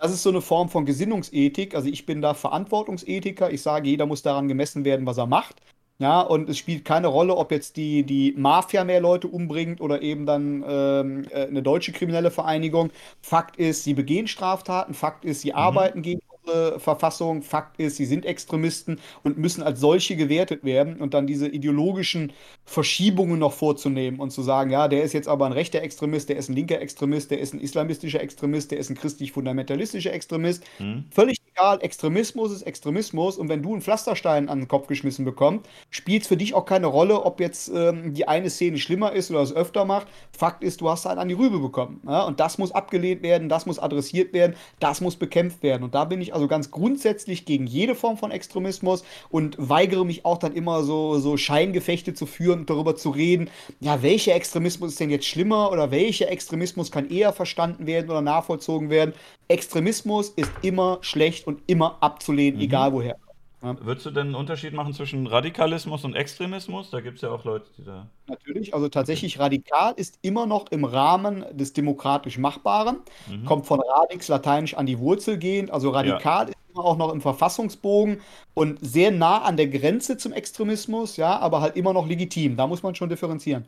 Das 0.00 0.12
ist 0.12 0.22
so 0.22 0.30
eine 0.30 0.40
Form 0.40 0.70
von 0.70 0.86
Gesinnungsethik. 0.86 1.74
Also 1.74 1.88
ich 1.88 2.06
bin 2.06 2.22
da 2.22 2.32
Verantwortungsethiker. 2.32 3.50
Ich 3.52 3.60
sage, 3.62 3.88
jeder 3.88 4.06
muss 4.06 4.22
daran 4.22 4.48
gemessen 4.48 4.84
werden, 4.84 5.04
was 5.06 5.18
er 5.18 5.26
macht. 5.26 5.60
Ja, 5.98 6.22
und 6.22 6.48
es 6.48 6.56
spielt 6.56 6.86
keine 6.86 7.08
Rolle, 7.08 7.36
ob 7.36 7.52
jetzt 7.52 7.76
die, 7.76 8.04
die 8.04 8.32
Mafia 8.34 8.84
mehr 8.84 9.00
Leute 9.02 9.28
umbringt 9.28 9.82
oder 9.82 10.00
eben 10.00 10.24
dann 10.24 10.64
ähm, 10.66 11.26
äh, 11.30 11.46
eine 11.46 11.62
deutsche 11.62 11.92
kriminelle 11.92 12.30
Vereinigung. 12.30 12.90
Fakt 13.20 13.58
ist, 13.58 13.84
sie 13.84 13.92
begehen 13.92 14.26
Straftaten. 14.26 14.94
Fakt 14.94 15.26
ist, 15.26 15.42
sie 15.42 15.50
mhm. 15.50 15.56
arbeiten 15.56 16.00
gegen 16.00 16.20
unsere 16.50 16.80
Verfassung. 16.80 17.42
Fakt 17.42 17.78
ist, 17.78 17.96
sie 17.96 18.04
sind 18.04 18.24
Extremisten 18.26 18.98
und 19.22 19.38
müssen 19.38 19.62
als 19.62 19.80
solche 19.80 20.16
gewertet 20.16 20.64
werden. 20.64 20.96
Und 20.96 21.14
dann 21.14 21.26
diese 21.26 21.48
ideologischen 21.48 22.32
Verschiebungen 22.64 23.38
noch 23.38 23.52
vorzunehmen 23.52 24.20
und 24.20 24.30
zu 24.30 24.42
sagen, 24.42 24.70
ja, 24.70 24.88
der 24.88 25.02
ist 25.02 25.12
jetzt 25.12 25.28
aber 25.28 25.46
ein 25.46 25.52
rechter 25.52 25.82
Extremist, 25.82 26.28
der 26.28 26.36
ist 26.36 26.48
ein 26.48 26.54
linker 26.54 26.80
Extremist, 26.80 27.30
der 27.30 27.40
ist 27.40 27.54
ein 27.54 27.60
islamistischer 27.60 28.20
Extremist, 28.20 28.70
der 28.70 28.78
ist 28.78 28.90
ein 28.90 28.96
christlich-fundamentalistischer 28.96 30.12
Extremist. 30.12 30.64
Mhm. 30.78 31.04
Völlig 31.10 31.38
egal, 31.60 31.78
Extremismus 31.82 32.52
ist 32.52 32.62
Extremismus. 32.62 33.36
Und 33.36 33.48
wenn 33.48 33.62
du 33.62 33.72
einen 33.72 33.82
Pflasterstein 33.82 34.48
an 34.48 34.60
den 34.60 34.68
Kopf 34.68 34.86
geschmissen 34.86 35.24
bekommst, 35.24 35.66
spielt 35.90 36.22
es 36.22 36.28
für 36.28 36.36
dich 36.36 36.54
auch 36.54 36.64
keine 36.64 36.86
Rolle, 36.86 37.22
ob 37.22 37.40
jetzt 37.40 37.70
ähm, 37.74 38.14
die 38.14 38.26
eine 38.28 38.50
Szene 38.50 38.78
schlimmer 38.78 39.12
ist 39.12 39.30
oder 39.30 39.40
es 39.40 39.54
öfter 39.54 39.84
macht. 39.84 40.08
Fakt 40.36 40.64
ist, 40.64 40.80
du 40.80 40.88
hast 40.88 41.06
einen 41.06 41.20
an 41.20 41.28
die 41.28 41.34
Rübe 41.34 41.58
bekommen. 41.58 42.00
Ja? 42.06 42.22
Und 42.24 42.40
das 42.40 42.58
muss 42.58 42.72
abgelehnt 42.72 43.22
werden, 43.22 43.48
das 43.48 43.66
muss 43.66 43.78
adressiert 43.78 44.32
werden, 44.32 44.56
das 44.78 45.00
muss 45.00 45.16
bekämpft 45.16 45.62
werden. 45.62 45.82
Und 45.82 45.94
da 45.94 46.04
bin 46.04 46.20
ich 46.20 46.34
also 46.34 46.48
ganz 46.48 46.70
grundsätzlich 46.70 47.44
gegen 47.44 47.66
jede 47.66 47.94
Form 47.94 48.16
von 48.16 48.30
Extremismus 48.30 49.04
und 49.30 49.56
weigere 49.58 50.04
mich 50.04 50.24
auch 50.24 50.38
dann 50.38 50.54
immer 50.54 50.82
so, 50.82 51.18
so 51.18 51.36
Scheingefechte 51.36 52.14
zu 52.14 52.26
führen 52.26 52.60
und 52.60 52.70
darüber 52.70 52.96
zu 52.96 53.10
reden, 53.10 53.50
ja, 53.80 54.02
welcher 54.02 54.34
Extremismus 54.34 54.92
ist 54.92 55.00
denn 55.00 55.10
jetzt 55.10 55.26
schlimmer 55.26 55.70
oder 55.70 55.90
welcher 55.90 56.30
Extremismus 56.30 56.90
kann 56.90 57.10
eher 57.10 57.32
verstanden 57.32 57.86
werden 57.86 58.10
oder 58.10 58.22
nachvollzogen 58.22 58.90
werden. 58.90 59.14
Extremismus 59.48 60.30
ist 60.30 60.52
immer 60.62 60.98
schlecht 61.00 61.48
und 61.50 61.62
immer 61.66 61.98
abzulehnen, 62.00 62.58
mhm. 62.58 62.64
egal 62.64 62.92
woher. 62.92 63.16
Ja. 63.62 63.76
Würdest 63.82 64.06
du 64.06 64.10
denn 64.10 64.28
einen 64.28 64.34
Unterschied 64.36 64.72
machen 64.72 64.94
zwischen 64.94 65.26
Radikalismus 65.26 66.04
und 66.04 66.14
Extremismus? 66.14 66.88
Da 66.90 67.02
gibt 67.02 67.16
es 67.16 67.22
ja 67.22 67.30
auch 67.30 67.44
Leute, 67.44 67.66
die 67.76 67.84
da. 67.84 68.06
Natürlich, 68.26 68.72
also 68.72 68.88
tatsächlich 68.88 69.38
radikal 69.38 69.92
ist 69.96 70.18
immer 70.22 70.46
noch 70.46 70.70
im 70.70 70.86
Rahmen 70.86 71.44
des 71.52 71.74
demokratisch 71.74 72.38
Machbaren. 72.38 73.00
Mhm. 73.28 73.44
Kommt 73.44 73.66
von 73.66 73.80
radix, 73.80 74.28
lateinisch 74.28 74.74
an 74.74 74.86
die 74.86 74.98
Wurzel 74.98 75.36
gehend. 75.36 75.70
Also 75.70 75.90
radikal 75.90 76.44
ja. 76.44 76.50
ist 76.50 76.56
immer 76.72 76.84
auch 76.86 76.96
noch 76.96 77.12
im 77.12 77.20
Verfassungsbogen 77.20 78.22
und 78.54 78.78
sehr 78.80 79.10
nah 79.10 79.42
an 79.42 79.58
der 79.58 79.68
Grenze 79.68 80.16
zum 80.16 80.32
Extremismus, 80.32 81.18
ja, 81.18 81.38
aber 81.38 81.60
halt 81.60 81.76
immer 81.76 81.92
noch 81.92 82.06
legitim. 82.06 82.56
Da 82.56 82.66
muss 82.66 82.82
man 82.82 82.94
schon 82.94 83.10
differenzieren. 83.10 83.66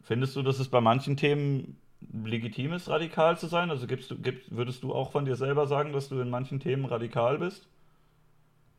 Findest 0.00 0.34
du, 0.34 0.42
dass 0.42 0.58
es 0.58 0.68
bei 0.68 0.80
manchen 0.80 1.18
Themen 1.18 1.76
legitim 2.12 2.72
ist, 2.72 2.88
radikal 2.88 3.38
zu 3.38 3.46
sein? 3.46 3.70
Also 3.70 3.86
gibst 3.86 4.10
du, 4.10 4.18
gibst, 4.18 4.54
würdest 4.54 4.82
du 4.82 4.92
auch 4.92 5.10
von 5.12 5.24
dir 5.24 5.36
selber 5.36 5.66
sagen, 5.66 5.92
dass 5.92 6.08
du 6.08 6.20
in 6.20 6.30
manchen 6.30 6.60
Themen 6.60 6.84
radikal 6.84 7.38
bist? 7.38 7.68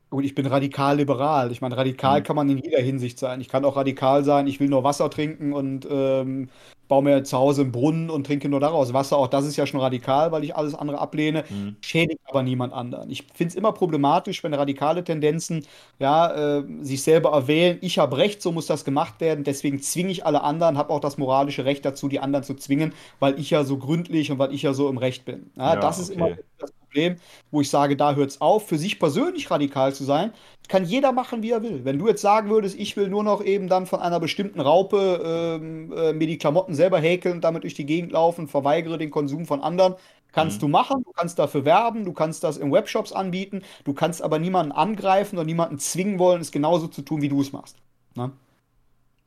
Gut, 0.09 0.25
ich 0.25 0.35
bin 0.35 0.45
radikal 0.45 0.97
liberal. 0.97 1.51
Ich 1.51 1.61
meine, 1.61 1.77
radikal 1.77 2.19
mhm. 2.19 2.23
kann 2.23 2.35
man 2.35 2.49
in 2.49 2.57
jeder 2.57 2.81
Hinsicht 2.81 3.17
sein. 3.17 3.39
Ich 3.39 3.47
kann 3.47 3.63
auch 3.63 3.77
radikal 3.77 4.25
sein, 4.25 4.45
ich 4.45 4.59
will 4.59 4.67
nur 4.67 4.83
Wasser 4.83 5.09
trinken 5.09 5.53
und 5.53 5.87
ähm, 5.89 6.49
baue 6.91 7.03
mir 7.03 7.23
zu 7.23 7.37
Hause 7.37 7.61
einen 7.61 7.71
Brunnen 7.71 8.09
und 8.09 8.27
trinke 8.27 8.49
nur 8.49 8.59
daraus 8.59 8.91
Wasser. 8.91 9.15
Auch 9.15 9.29
das 9.29 9.45
ist 9.45 9.55
ja 9.55 9.65
schon 9.65 9.79
radikal, 9.79 10.33
weil 10.33 10.43
ich 10.43 10.57
alles 10.57 10.75
andere 10.75 10.99
ablehne, 10.99 11.45
mhm. 11.47 11.77
schädigt 11.79 12.19
aber 12.25 12.43
niemand 12.43 12.73
anderen. 12.73 13.09
Ich 13.09 13.23
finde 13.33 13.51
es 13.51 13.55
immer 13.55 13.71
problematisch, 13.71 14.43
wenn 14.43 14.53
radikale 14.53 15.01
Tendenzen 15.01 15.65
ja, 15.99 16.57
äh, 16.57 16.63
sich 16.81 17.01
selber 17.01 17.31
erwählen, 17.31 17.77
ich 17.79 17.97
habe 17.97 18.17
Recht, 18.17 18.41
so 18.41 18.51
muss 18.51 18.65
das 18.65 18.83
gemacht 18.83 19.21
werden, 19.21 19.45
deswegen 19.45 19.81
zwinge 19.81 20.11
ich 20.11 20.25
alle 20.25 20.43
anderen, 20.43 20.77
habe 20.77 20.89
auch 20.89 20.99
das 20.99 21.17
moralische 21.17 21.63
Recht 21.63 21.85
dazu, 21.85 22.09
die 22.09 22.19
anderen 22.19 22.43
zu 22.43 22.55
zwingen, 22.55 22.93
weil 23.19 23.39
ich 23.39 23.51
ja 23.51 23.63
so 23.63 23.77
gründlich 23.77 24.29
und 24.29 24.37
weil 24.37 24.53
ich 24.53 24.63
ja 24.63 24.73
so 24.73 24.89
im 24.89 24.97
Recht 24.97 25.23
bin. 25.23 25.49
Ja, 25.55 25.75
ja 25.75 25.79
das 25.79 25.97
ist 25.97 26.09
immer 26.09 26.31
das 26.59 26.73
Problem, 26.73 27.15
wo 27.51 27.61
ich 27.61 27.69
sage, 27.69 27.95
da 27.95 28.15
hört 28.15 28.31
es 28.31 28.41
auf. 28.41 28.67
Für 28.67 28.77
sich 28.77 28.99
persönlich 28.99 29.49
radikal 29.49 29.93
zu 29.93 30.03
sein, 30.03 30.33
kann 30.67 30.85
jeder 30.85 31.11
machen, 31.11 31.43
wie 31.43 31.51
er 31.51 31.63
will. 31.63 31.83
Wenn 31.83 31.99
du 31.99 32.07
jetzt 32.07 32.21
sagen 32.21 32.49
würdest, 32.49 32.79
ich 32.79 32.95
will 32.95 33.09
nur 33.09 33.23
noch 33.23 33.43
eben 33.43 33.67
dann 33.67 33.85
von 33.85 33.99
einer 33.99 34.19
bestimmten 34.19 34.61
Raupe 34.61 35.59
ähm, 35.61 35.91
äh, 35.91 36.13
mir 36.13 36.27
die 36.27 36.37
Klamotten 36.37 36.75
selber 36.75 36.99
häkeln 36.99 37.35
und 37.35 37.43
damit 37.43 37.63
durch 37.63 37.73
die 37.73 37.85
Gegend 37.85 38.13
laufen, 38.13 38.47
verweigere 38.47 38.97
den 38.97 39.11
Konsum 39.11 39.45
von 39.45 39.61
anderen, 39.61 39.95
Kannst 40.31 40.57
mhm. 40.57 40.61
du 40.61 40.67
machen, 40.69 41.03
du 41.03 41.11
kannst 41.11 41.39
dafür 41.39 41.65
werben, 41.65 42.05
du 42.05 42.13
kannst 42.13 42.43
das 42.43 42.57
in 42.57 42.71
Webshops 42.71 43.11
anbieten, 43.11 43.63
du 43.83 43.93
kannst 43.93 44.21
aber 44.21 44.39
niemanden 44.39 44.71
angreifen 44.71 45.37
oder 45.37 45.45
niemanden 45.45 45.77
zwingen 45.77 46.19
wollen, 46.19 46.41
es 46.41 46.51
genauso 46.51 46.87
zu 46.87 47.01
tun, 47.01 47.21
wie 47.21 47.29
du 47.29 47.41
es 47.41 47.51
machst. 47.51 47.77
Ne? 48.15 48.31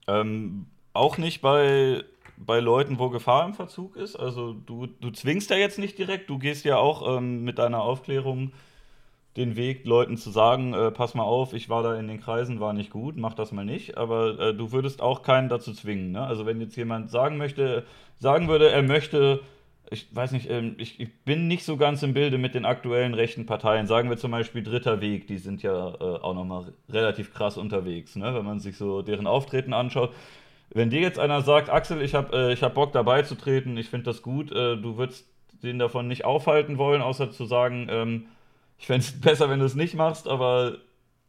Ähm, 0.07 0.67
auch 0.93 1.19
nicht 1.19 1.43
bei, 1.43 2.05
bei 2.37 2.61
Leuten, 2.61 2.99
wo 2.99 3.11
Gefahr 3.11 3.47
im 3.47 3.55
Verzug 3.55 3.97
ist. 3.97 4.17
Also 4.17 4.55
du, 4.55 4.87
du 4.87 5.11
zwingst 5.11 5.51
ja 5.51 5.57
jetzt 5.57 5.79
nicht 5.79 5.99
direkt, 5.99 6.31
du 6.31 6.39
gehst 6.39 6.65
ja 6.65 6.79
auch 6.79 7.19
ähm, 7.19 7.45
mit 7.45 7.59
deiner 7.59 7.83
Aufklärung 7.83 8.53
den 9.37 9.57
Weg, 9.57 9.85
Leuten 9.85 10.17
zu 10.17 10.31
sagen, 10.31 10.75
äh, 10.75 10.91
pass 10.91 11.15
mal 11.15 11.25
auf, 11.25 11.55
ich 11.55 11.69
war 11.69 11.83
da 11.83 11.99
in 11.99 12.07
den 12.07 12.21
Kreisen, 12.21 12.61
war 12.61 12.73
nicht 12.73 12.91
gut, 12.91 13.17
mach 13.17 13.35
das 13.35 13.53
mal 13.53 13.65
nicht. 13.65 13.97
Aber 13.97 14.39
äh, 14.39 14.55
du 14.55 14.71
würdest 14.73 15.03
auch 15.03 15.23
keinen 15.23 15.49
dazu 15.49 15.73
zwingen. 15.73 16.13
Ne? 16.13 16.23
Also 16.25 16.47
wenn 16.47 16.61
jetzt 16.61 16.77
jemand 16.77 17.11
sagen 17.11 17.37
möchte, 17.37 17.85
sagen 18.19 18.49
würde, 18.49 18.71
er 18.71 18.83
möchte 18.83 19.41
ich 19.91 20.15
weiß 20.15 20.33
nicht, 20.33 20.51
ähm, 20.51 20.77
ich, 20.79 20.99
ich, 20.99 21.15
bin 21.25 21.47
nicht 21.47 21.65
so 21.65 21.77
ganz 21.77 22.03
im 22.03 22.15
Bilde 22.15 22.39
mit 22.39 22.55
den 22.55 22.65
aktuellen 22.65 23.15
rechten 23.15 23.47
Parteien. 23.47 23.87
Sagen 23.87 24.09
wir 24.09 24.17
zum 24.17 24.31
Beispiel 24.31 24.63
Dritter 24.63 25.01
Weg, 25.01 25.27
die 25.27 25.39
sind 25.39 25.63
ja 25.63 25.95
äh, 25.95 26.21
auch 26.21 26.35
nochmal 26.35 26.73
relativ 26.89 27.35
krass 27.35 27.57
unterwegs, 27.57 28.17
ne? 28.17 28.35
wenn 28.35 28.45
man 28.45 28.61
sich 28.61 28.77
so 28.77 29.03
deren 29.03 29.27
Auftreten 29.27 29.73
anschaut. 29.73 30.13
Wenn 30.71 30.91
dir 30.91 31.01
jetzt 31.01 31.19
einer 31.19 31.43
sagt, 31.43 31.71
Axel, 31.71 32.03
ich 32.03 32.15
habe 32.15 32.53
äh, 32.53 32.57
hab 32.57 32.75
Bock 32.75 32.93
dabei 32.93 33.23
zu 33.23 33.35
treten, 33.35 33.77
ich 33.77 33.89
finde 33.91 34.07
das 34.07 34.23
gut, 34.23 34.51
äh, 34.53 34.77
du 34.77 34.97
würdest 34.97 35.29
den 35.63 35.79
davon 35.79 36.09
nicht 36.09 36.25
aufhalten 36.25 36.79
wollen, 36.79 37.03
außer 37.03 37.31
zu 37.31 37.45
sagen, 37.45 37.87
ähm, 37.91 38.27
ich 38.79 38.87
fände 38.87 39.05
es 39.07 39.21
besser, 39.21 39.49
wenn 39.51 39.61
du 39.61 39.67
es 39.67 39.75
nicht 39.75 39.95
machst, 39.95 40.29
aber 40.29 40.79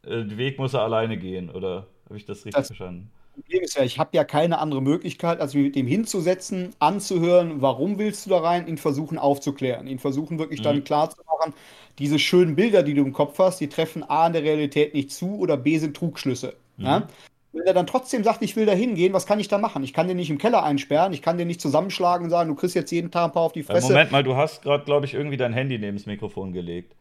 äh, 0.04 0.24
den 0.24 0.36
Weg 0.36 0.58
muss 0.58 0.74
er 0.74 0.82
alleine 0.82 1.16
gehen, 1.16 1.50
oder 1.50 1.86
habe 2.06 2.16
ich 2.16 2.24
das 2.24 2.38
richtig 2.38 2.54
das, 2.54 2.66
verstanden? 2.68 3.10
Problem 3.34 3.62
ist 3.62 3.76
ja, 3.76 3.84
ich 3.84 3.98
habe 3.98 4.10
ja 4.12 4.24
keine 4.24 4.58
andere 4.58 4.80
Möglichkeit, 4.80 5.40
als 5.40 5.54
mich 5.54 5.64
mit 5.64 5.76
dem 5.76 5.86
hinzusetzen, 5.86 6.70
anzuhören, 6.78 7.60
warum 7.60 7.98
willst 7.98 8.24
du 8.24 8.30
da 8.30 8.38
rein, 8.38 8.66
ihn 8.66 8.78
versuchen 8.78 9.18
aufzuklären, 9.18 9.86
ihn 9.86 9.98
versuchen 9.98 10.38
wirklich 10.38 10.60
mhm. 10.60 10.64
dann 10.64 10.84
klar 10.84 11.10
zu 11.10 11.18
machen, 11.26 11.52
diese 11.98 12.18
schönen 12.18 12.56
Bilder, 12.56 12.82
die 12.82 12.94
du 12.94 13.02
im 13.02 13.12
Kopf 13.12 13.38
hast, 13.38 13.58
die 13.60 13.68
treffen 13.68 14.02
A 14.08 14.26
in 14.26 14.32
der 14.32 14.42
Realität 14.42 14.94
nicht 14.94 15.12
zu 15.12 15.38
oder 15.38 15.56
B 15.56 15.78
sind 15.78 15.96
Trugschlüsse. 15.96 16.54
Mhm. 16.78 16.84
Ja? 16.84 17.08
Wenn 17.52 17.66
er 17.66 17.74
dann 17.74 17.86
trotzdem 17.86 18.22
sagt, 18.24 18.42
ich 18.42 18.56
will 18.56 18.66
da 18.66 18.72
hingehen, 18.72 19.12
was 19.12 19.26
kann 19.26 19.40
ich 19.40 19.48
da 19.48 19.58
machen? 19.58 19.82
Ich 19.82 19.94
kann 19.94 20.08
den 20.08 20.18
nicht 20.18 20.30
im 20.30 20.38
Keller 20.38 20.62
einsperren, 20.62 21.12
ich 21.12 21.22
kann 21.22 21.38
den 21.38 21.46
nicht 21.46 21.60
zusammenschlagen 21.60 22.24
und 22.24 22.30
sagen, 22.30 22.48
du 22.48 22.54
kriegst 22.54 22.74
jetzt 22.74 22.90
jeden 22.90 23.10
Tag 23.10 23.26
ein 23.26 23.32
paar 23.32 23.42
auf 23.42 23.52
die 23.52 23.62
Fresse. 23.62 23.88
Moment 23.88 24.12
mal, 24.12 24.22
du 24.22 24.36
hast 24.36 24.62
gerade, 24.62 24.84
glaube 24.84 25.06
ich, 25.06 25.14
irgendwie 25.14 25.38
dein 25.38 25.52
Handy 25.52 25.78
neben 25.78 25.96
das 25.96 26.06
Mikrofon 26.06 26.52
gelegt. 26.52 26.94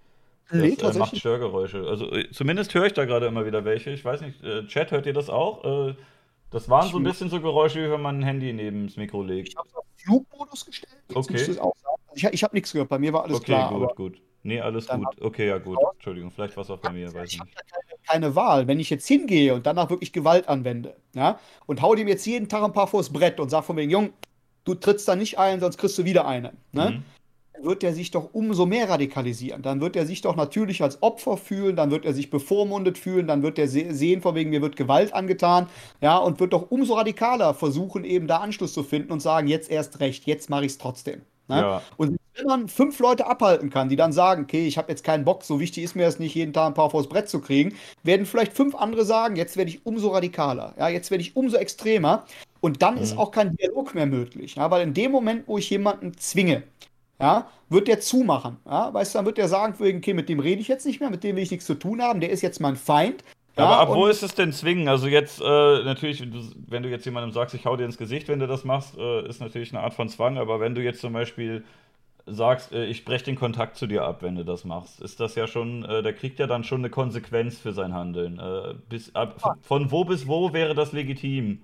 Das 0.50 0.60
nee, 0.60 0.74
äh, 0.74 0.98
macht 0.98 1.18
Störgeräusche. 1.18 1.88
Also 1.88 2.12
äh, 2.12 2.30
zumindest 2.32 2.74
höre 2.74 2.86
ich 2.86 2.94
da 2.94 3.06
gerade 3.06 3.26
immer 3.26 3.46
wieder 3.46 3.66
welche. 3.66 3.90
Ich 3.90 4.06
weiß 4.06 4.22
nicht, 4.22 4.44
äh, 4.44 4.66
Chat, 4.68 4.92
hört 4.92 5.06
ihr 5.08 5.14
das 5.14 5.30
auch? 5.30 5.90
Äh, 5.90 5.96
das 6.52 6.70
waren 6.70 6.90
so 6.90 6.98
ein 6.98 7.04
bisschen 7.04 7.30
so 7.30 7.42
Geräusche, 7.42 7.84
wie 7.84 7.92
wenn 7.92 8.02
man 8.02 8.20
ein 8.20 8.24
Handy 8.24 8.54
neben 8.54 8.88
das 8.88 8.96
Mikro 8.96 9.24
legt. 9.24 9.50
Ich 9.50 9.58
habe 9.58 9.68
es 9.68 9.76
auf 9.76 9.86
Flugmodus 9.98 10.66
gestellt. 10.66 10.94
Jetzt 11.10 11.18
okay. 11.18 11.60
Also 11.60 11.72
ich, 12.14 12.24
ich 12.26 12.44
habe 12.44 12.56
nichts 12.56 12.72
gehört. 12.72 12.90
Bei 12.90 13.00
mir 13.00 13.12
war 13.12 13.24
alles 13.24 13.38
okay, 13.38 13.46
klar. 13.46 13.72
Okay, 13.72 13.86
gut, 13.88 13.96
gut. 13.96 14.22
Nee, 14.44 14.62
alles 14.62 14.88
gut. 14.88 15.22
Okay, 15.22 15.48
ja, 15.48 15.58
gut. 15.58 15.80
Entschuldigung, 15.96 16.30
vielleicht 16.30 16.56
war 16.56 16.64
es 16.64 16.70
auch 16.70 16.78
bei 16.78 16.92
mir. 16.92 17.12
Weiß 17.12 17.34
ich 17.34 17.40
habe 17.40 17.50
keine, 17.50 18.00
keine, 18.08 18.36
Wahl. 18.36 18.68
Wenn 18.68 18.80
ich 18.80 18.92
jetzt 18.92 19.08
hingehe 19.08 19.56
und 19.56 19.66
danach 19.66 19.90
wirklich 19.90 20.14
Gewalt 20.14 20.48
anwende 20.48 20.96
ja, 21.14 21.40
und 21.66 21.82
hau 21.82 21.96
dem 21.96 22.08
jetzt 22.08 22.26
jeden 22.28 22.48
Tag 22.48 22.64
ein 22.64 22.72
paar 22.72 22.86
vors 22.86 23.12
Brett 23.12 23.40
und 23.40 23.50
sag 23.50 23.64
von 23.64 23.76
wegen, 23.76 23.90
Jung, 23.90 24.14
du 24.64 24.76
trittst 24.76 25.08
da 25.08 25.16
nicht 25.16 25.40
ein, 25.40 25.60
sonst 25.60 25.78
kriegst 25.80 25.98
du 25.98 26.06
wieder 26.06 26.28
eine. 26.28 26.54
Ne? 26.72 26.92
Mhm 26.92 27.04
wird 27.62 27.84
er 27.84 27.94
sich 27.94 28.12
doch 28.12 28.30
umso 28.34 28.66
mehr 28.66 28.90
radikalisieren. 28.90 29.62
Dann 29.62 29.82
wird 29.82 29.96
er 29.96 30.06
sich 30.06 30.22
doch 30.22 30.36
natürlich 30.36 30.82
als 30.84 31.02
Opfer 31.02 31.38
fühlen, 31.38 31.76
dann 31.76 31.92
wird 31.92 32.06
er 32.06 32.14
sich 32.14 32.30
bevormundet 32.30 32.98
fühlen, 32.98 33.28
dann 33.28 33.44
wird 33.44 33.60
er 33.60 33.68
se 33.68 33.94
sehen, 33.94 34.22
von 34.22 34.36
wegen 34.36 34.50
mir 34.50 34.62
wird 34.62 34.76
Gewalt 34.76 35.14
angetan, 35.14 35.68
ja, 36.02 36.18
und 36.18 36.40
wird 36.40 36.54
doch 36.54 36.72
umso 36.72 36.96
radikaler 36.96 37.54
versuchen, 37.54 38.04
eben 38.04 38.28
da 38.28 38.38
Anschluss 38.38 38.74
zu 38.74 38.84
finden 38.84 39.12
und 39.12 39.22
sagen, 39.22 39.48
jetzt 39.48 39.70
erst 39.70 40.00
recht, 40.00 40.26
jetzt 40.26 40.50
mache 40.50 40.66
ich 40.66 40.74
es 40.74 40.78
trotzdem. 40.78 41.22
Ne? 41.48 41.58
Ja. 41.58 41.82
Und 41.98 42.18
wenn 42.36 42.46
man 42.46 42.68
fünf 42.68 43.00
Leute 43.00 43.28
abhalten 43.28 43.70
kann, 43.70 43.88
die 43.90 43.96
dann 43.96 44.12
sagen, 44.12 44.44
okay, 44.44 44.68
ich 44.68 44.78
habe 44.78 44.92
jetzt 44.92 45.04
keinen 45.04 45.24
Bock, 45.24 45.44
so 45.44 45.60
wichtig 45.60 45.84
ist 45.84 45.96
mir 45.96 46.06
es 46.06 46.20
nicht, 46.20 46.36
jeden 46.36 46.54
Tag 46.54 46.68
ein 46.68 46.74
paar 46.74 46.90
vors 46.90 47.08
Brett 47.08 47.30
zu 47.30 47.40
kriegen, 47.40 47.76
werden 48.04 48.26
vielleicht 48.26 48.54
fünf 48.54 48.76
andere 48.76 49.06
sagen, 49.06 49.36
jetzt 49.36 49.56
werde 49.56 49.70
ich 49.70 49.86
umso 49.86 50.10
radikaler, 50.10 50.74
ja, 50.78 50.90
jetzt 50.90 51.12
werde 51.12 51.22
ich 51.22 51.36
umso 51.36 51.58
extremer. 51.58 52.26
Und 52.62 52.82
dann 52.82 52.96
mhm. 52.96 53.02
ist 53.02 53.18
auch 53.18 53.30
kein 53.30 53.56
Dialog 53.56 53.94
mehr 53.94 54.08
möglich. 54.08 54.56
Ja, 54.56 54.72
weil 54.72 54.82
in 54.82 54.96
dem 54.96 55.12
Moment, 55.12 55.48
wo 55.48 55.60
ich 55.60 55.70
jemanden 55.70 56.18
zwinge, 56.18 56.64
ja, 57.20 57.48
wird 57.70 57.88
der 57.88 58.00
zumachen. 58.00 58.58
Ja, 58.66 58.94
weißt 58.94 59.14
du, 59.14 59.20
dann 59.20 59.26
wird 59.26 59.38
der 59.38 59.48
sagen, 59.48 59.76
okay, 59.80 60.14
mit 60.14 60.30
dem 60.30 60.40
rede 60.40 60.62
ich 60.62 60.68
jetzt 60.68 60.86
nicht 60.86 61.00
mehr, 61.00 61.10
mit 61.10 61.24
dem 61.24 61.36
will 61.36 61.44
ich 61.44 61.52
nichts 61.52 61.66
zu 61.66 61.76
tun 61.76 62.02
haben, 62.02 62.20
der 62.20 62.30
ist 62.30 62.42
jetzt 62.42 62.60
mein 62.60 62.76
Feind. 62.76 63.24
Ja, 63.58 63.66
aber 63.66 63.80
ab 63.80 63.90
wo 63.90 64.08
ist 64.08 64.22
es 64.22 64.36
denn 64.36 64.52
zwingen? 64.52 64.90
Also 64.90 65.08
jetzt, 65.08 65.40
äh, 65.40 65.44
natürlich, 65.44 66.22
wenn 66.68 66.84
du 66.84 66.90
jetzt 66.90 67.06
jemandem 67.06 67.32
sagst, 67.32 67.56
ich 67.56 67.66
hau 67.66 67.78
dir 67.78 67.86
ins 67.86 67.98
Gesicht, 67.98 68.28
wenn 68.28 68.40
du 68.40 68.48
das 68.48 68.66
machst, 68.66 68.98
äh, 68.98 69.26
ist 69.28 69.40
natürlich 69.40 69.72
eine 69.74 69.82
Art 69.82 69.94
von 69.94 70.10
Zwang, 70.10 70.38
aber 70.38 70.60
wenn 70.60 70.76
du 70.76 70.84
jetzt 70.84 71.00
zum 71.00 71.14
Beispiel 71.14 71.64
sagst, 72.26 72.74
äh, 72.74 72.86
ich 72.86 73.06
breche 73.06 73.26
den 73.26 73.38
Kontakt 73.38 73.78
zu 73.78 73.88
dir 73.88 74.04
ab, 74.04 74.22
wenn 74.22 74.36
du 74.36 74.44
das 74.44 74.66
machst, 74.66 75.00
ist 75.00 75.22
das 75.22 75.36
ja 75.36 75.48
schon, 75.48 75.86
äh, 75.86 76.04
der 76.04 76.14
kriegt 76.14 76.40
ja 76.40 76.48
dann 76.48 76.66
schon 76.66 76.82
eine 76.82 76.90
Konsequenz 76.90 77.58
für 77.58 77.72
sein 77.72 77.94
Handeln. 77.94 78.40
Äh, 78.40 78.74
bis, 78.90 79.16
ab, 79.16 79.58
von 79.62 79.90
wo 79.90 80.04
bis 80.04 80.28
wo 80.28 80.52
wäre 80.52 80.74
das 80.76 80.92
legitim? 80.92 81.62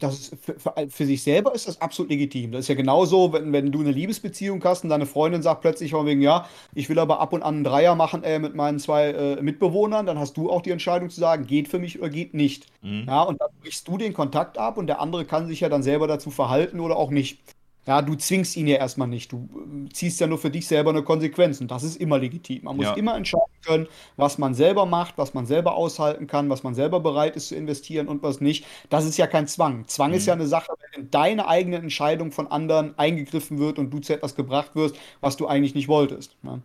Das 0.00 0.14
ist 0.14 0.36
für, 0.40 0.58
für, 0.58 0.72
für, 0.88 1.04
sich 1.04 1.22
selber 1.22 1.54
ist 1.54 1.68
das 1.68 1.80
absolut 1.82 2.10
legitim. 2.10 2.52
Das 2.52 2.60
ist 2.60 2.68
ja 2.68 2.74
genauso, 2.74 3.34
wenn, 3.34 3.52
wenn 3.52 3.70
du 3.70 3.80
eine 3.80 3.90
Liebesbeziehung 3.90 4.64
hast 4.64 4.82
und 4.82 4.88
deine 4.88 5.04
Freundin 5.04 5.42
sagt 5.42 5.60
plötzlich 5.60 5.90
von 5.90 6.06
wegen, 6.06 6.22
ja, 6.22 6.48
ich 6.74 6.88
will 6.88 6.98
aber 6.98 7.20
ab 7.20 7.34
und 7.34 7.42
an 7.42 7.56
einen 7.56 7.64
Dreier 7.64 7.94
machen 7.94 8.22
äh, 8.24 8.38
mit 8.38 8.54
meinen 8.54 8.78
zwei 8.78 9.10
äh, 9.10 9.42
Mitbewohnern, 9.42 10.06
dann 10.06 10.18
hast 10.18 10.38
du 10.38 10.50
auch 10.50 10.62
die 10.62 10.70
Entscheidung 10.70 11.10
zu 11.10 11.20
sagen, 11.20 11.46
geht 11.46 11.68
für 11.68 11.78
mich 11.78 11.98
oder 12.00 12.08
geht 12.08 12.32
nicht. 12.32 12.66
Mhm. 12.80 13.04
Ja, 13.06 13.22
und 13.22 13.38
dann 13.42 13.50
brichst 13.60 13.86
du 13.86 13.98
den 13.98 14.14
Kontakt 14.14 14.56
ab 14.56 14.78
und 14.78 14.86
der 14.86 15.00
andere 15.00 15.26
kann 15.26 15.48
sich 15.48 15.60
ja 15.60 15.68
dann 15.68 15.82
selber 15.82 16.06
dazu 16.06 16.30
verhalten 16.30 16.80
oder 16.80 16.96
auch 16.96 17.10
nicht. 17.10 17.38
Ja, 17.86 18.00
du 18.00 18.14
zwingst 18.14 18.56
ihn 18.56 18.66
ja 18.66 18.76
erstmal 18.76 19.08
nicht. 19.08 19.30
Du 19.32 19.48
äh, 19.86 19.88
ziehst 19.92 20.20
ja 20.20 20.26
nur 20.26 20.38
für 20.38 20.50
dich 20.50 20.66
selber 20.66 20.90
eine 20.90 21.02
Konsequenz. 21.02 21.60
Und 21.60 21.70
das 21.70 21.82
ist 21.82 21.96
immer 21.96 22.18
legitim. 22.18 22.64
Man 22.64 22.76
muss 22.76 22.86
ja. 22.86 22.94
immer 22.94 23.16
entscheiden 23.16 23.44
können, 23.64 23.86
was 24.16 24.38
man 24.38 24.54
selber 24.54 24.86
macht, 24.86 25.18
was 25.18 25.34
man 25.34 25.46
selber 25.46 25.74
aushalten 25.74 26.26
kann, 26.26 26.48
was 26.48 26.62
man 26.62 26.74
selber 26.74 27.00
bereit 27.00 27.36
ist 27.36 27.48
zu 27.48 27.56
investieren 27.56 28.08
und 28.08 28.22
was 28.22 28.40
nicht. 28.40 28.64
Das 28.88 29.04
ist 29.04 29.18
ja 29.18 29.26
kein 29.26 29.46
Zwang. 29.46 29.86
Zwang 29.86 30.10
mhm. 30.10 30.16
ist 30.16 30.26
ja 30.26 30.32
eine 30.32 30.46
Sache, 30.46 30.72
wenn 30.78 31.02
in 31.02 31.10
deine 31.10 31.46
eigene 31.46 31.76
Entscheidung 31.76 32.32
von 32.32 32.46
anderen 32.46 32.98
eingegriffen 32.98 33.58
wird 33.58 33.78
und 33.78 33.90
du 33.90 33.98
zu 33.98 34.14
etwas 34.14 34.34
gebracht 34.34 34.74
wirst, 34.74 34.96
was 35.20 35.36
du 35.36 35.46
eigentlich 35.46 35.74
nicht 35.74 35.88
wolltest. 35.88 36.36
Ne? 36.42 36.62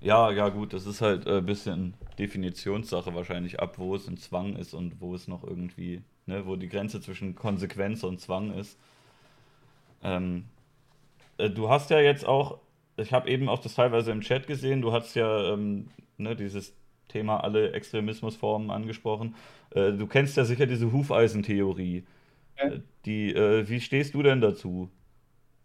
Ja, 0.00 0.32
ja, 0.32 0.48
gut, 0.48 0.72
das 0.72 0.86
ist 0.86 1.00
halt 1.00 1.28
ein 1.28 1.38
äh, 1.38 1.40
bisschen 1.42 1.94
Definitionssache 2.18 3.14
wahrscheinlich 3.14 3.60
ab, 3.60 3.78
wo 3.78 3.94
es 3.94 4.08
ein 4.08 4.16
Zwang 4.16 4.56
ist 4.56 4.74
und 4.74 5.00
wo 5.00 5.14
es 5.14 5.28
noch 5.28 5.44
irgendwie, 5.44 6.02
ne, 6.26 6.44
wo 6.44 6.56
die 6.56 6.68
Grenze 6.68 7.00
zwischen 7.00 7.36
Konsequenz 7.36 8.02
und 8.02 8.20
Zwang 8.20 8.52
ist. 8.52 8.78
Ähm, 10.02 10.44
äh, 11.38 11.50
du 11.50 11.68
hast 11.68 11.90
ja 11.90 12.00
jetzt 12.00 12.26
auch, 12.26 12.58
ich 12.96 13.12
habe 13.12 13.28
eben 13.30 13.48
auch 13.48 13.60
das 13.60 13.74
teilweise 13.74 14.12
im 14.12 14.20
Chat 14.20 14.46
gesehen, 14.46 14.82
du 14.82 14.92
hast 14.92 15.14
ja 15.14 15.52
ähm, 15.52 15.88
ne, 16.18 16.36
dieses 16.36 16.74
Thema 17.08 17.42
alle 17.42 17.72
Extremismusformen 17.72 18.70
angesprochen. 18.70 19.34
Äh, 19.70 19.92
du 19.92 20.06
kennst 20.06 20.36
ja 20.36 20.44
sicher 20.44 20.66
diese 20.66 20.92
Hufeisentheorie. 20.92 22.04
Ja. 22.58 22.64
Äh, 22.64 22.80
die, 23.04 23.34
äh, 23.34 23.68
wie 23.68 23.80
stehst 23.80 24.14
du 24.14 24.22
denn 24.22 24.40
dazu? 24.40 24.88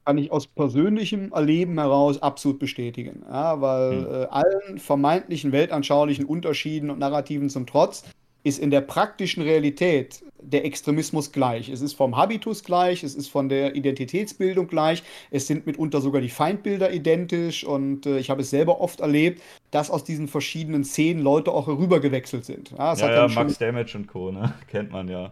Kann 0.06 0.18
ich 0.18 0.32
aus 0.32 0.48
persönlichem 0.48 1.34
Erleben 1.34 1.78
heraus 1.78 2.22
absolut 2.22 2.60
bestätigen. 2.60 3.24
Ja, 3.28 3.60
weil 3.60 3.92
hm. 3.92 4.06
äh, 4.06 4.26
allen 4.26 4.78
vermeintlichen 4.78 5.52
weltanschaulichen 5.52 6.26
Unterschieden 6.26 6.90
und 6.90 7.00
Narrativen 7.00 7.50
zum 7.50 7.66
Trotz 7.66 8.04
ist 8.44 8.60
in 8.60 8.72
der 8.72 8.82
praktischen 8.82 9.44
Realität 9.44 10.24
der 10.42 10.66
Extremismus 10.66 11.32
gleich. 11.32 11.70
Es 11.70 11.82
ist 11.82 11.94
vom 11.94 12.16
Habitus 12.16 12.64
gleich, 12.64 13.04
es 13.04 13.16
ist 13.16 13.28
von 13.30 13.50
der 13.50 13.76
Identitätsbildung 13.76 14.68
gleich, 14.68 15.04
es 15.32 15.48
sind 15.48 15.66
mitunter 15.66 16.02
sogar 16.02 16.22
die 16.22 16.30
Feindbilder 16.30 16.92
identisch 16.92 17.64
und 17.64 18.06
äh, 18.06 18.20
ich 18.20 18.30
habe 18.30 18.42
es 18.42 18.50
selber 18.50 18.82
oft 18.82 19.00
erlebt, 19.00 19.42
dass 19.72 19.90
aus 19.90 20.04
diesen 20.04 20.28
verschiedenen 20.28 20.84
Szenen 20.84 21.22
Leute 21.22 21.52
auch 21.52 21.68
herübergewechselt 21.68 22.46
sind. 22.46 22.72
Ja, 22.78 22.94
ja, 22.94 23.12
ja 23.14 23.28
Max 23.28 23.58
Damage 23.58 23.98
und 23.98 24.08
Co., 24.08 24.32
ne? 24.32 24.54
kennt 24.68 24.92
man 24.92 25.08
ja. 25.08 25.32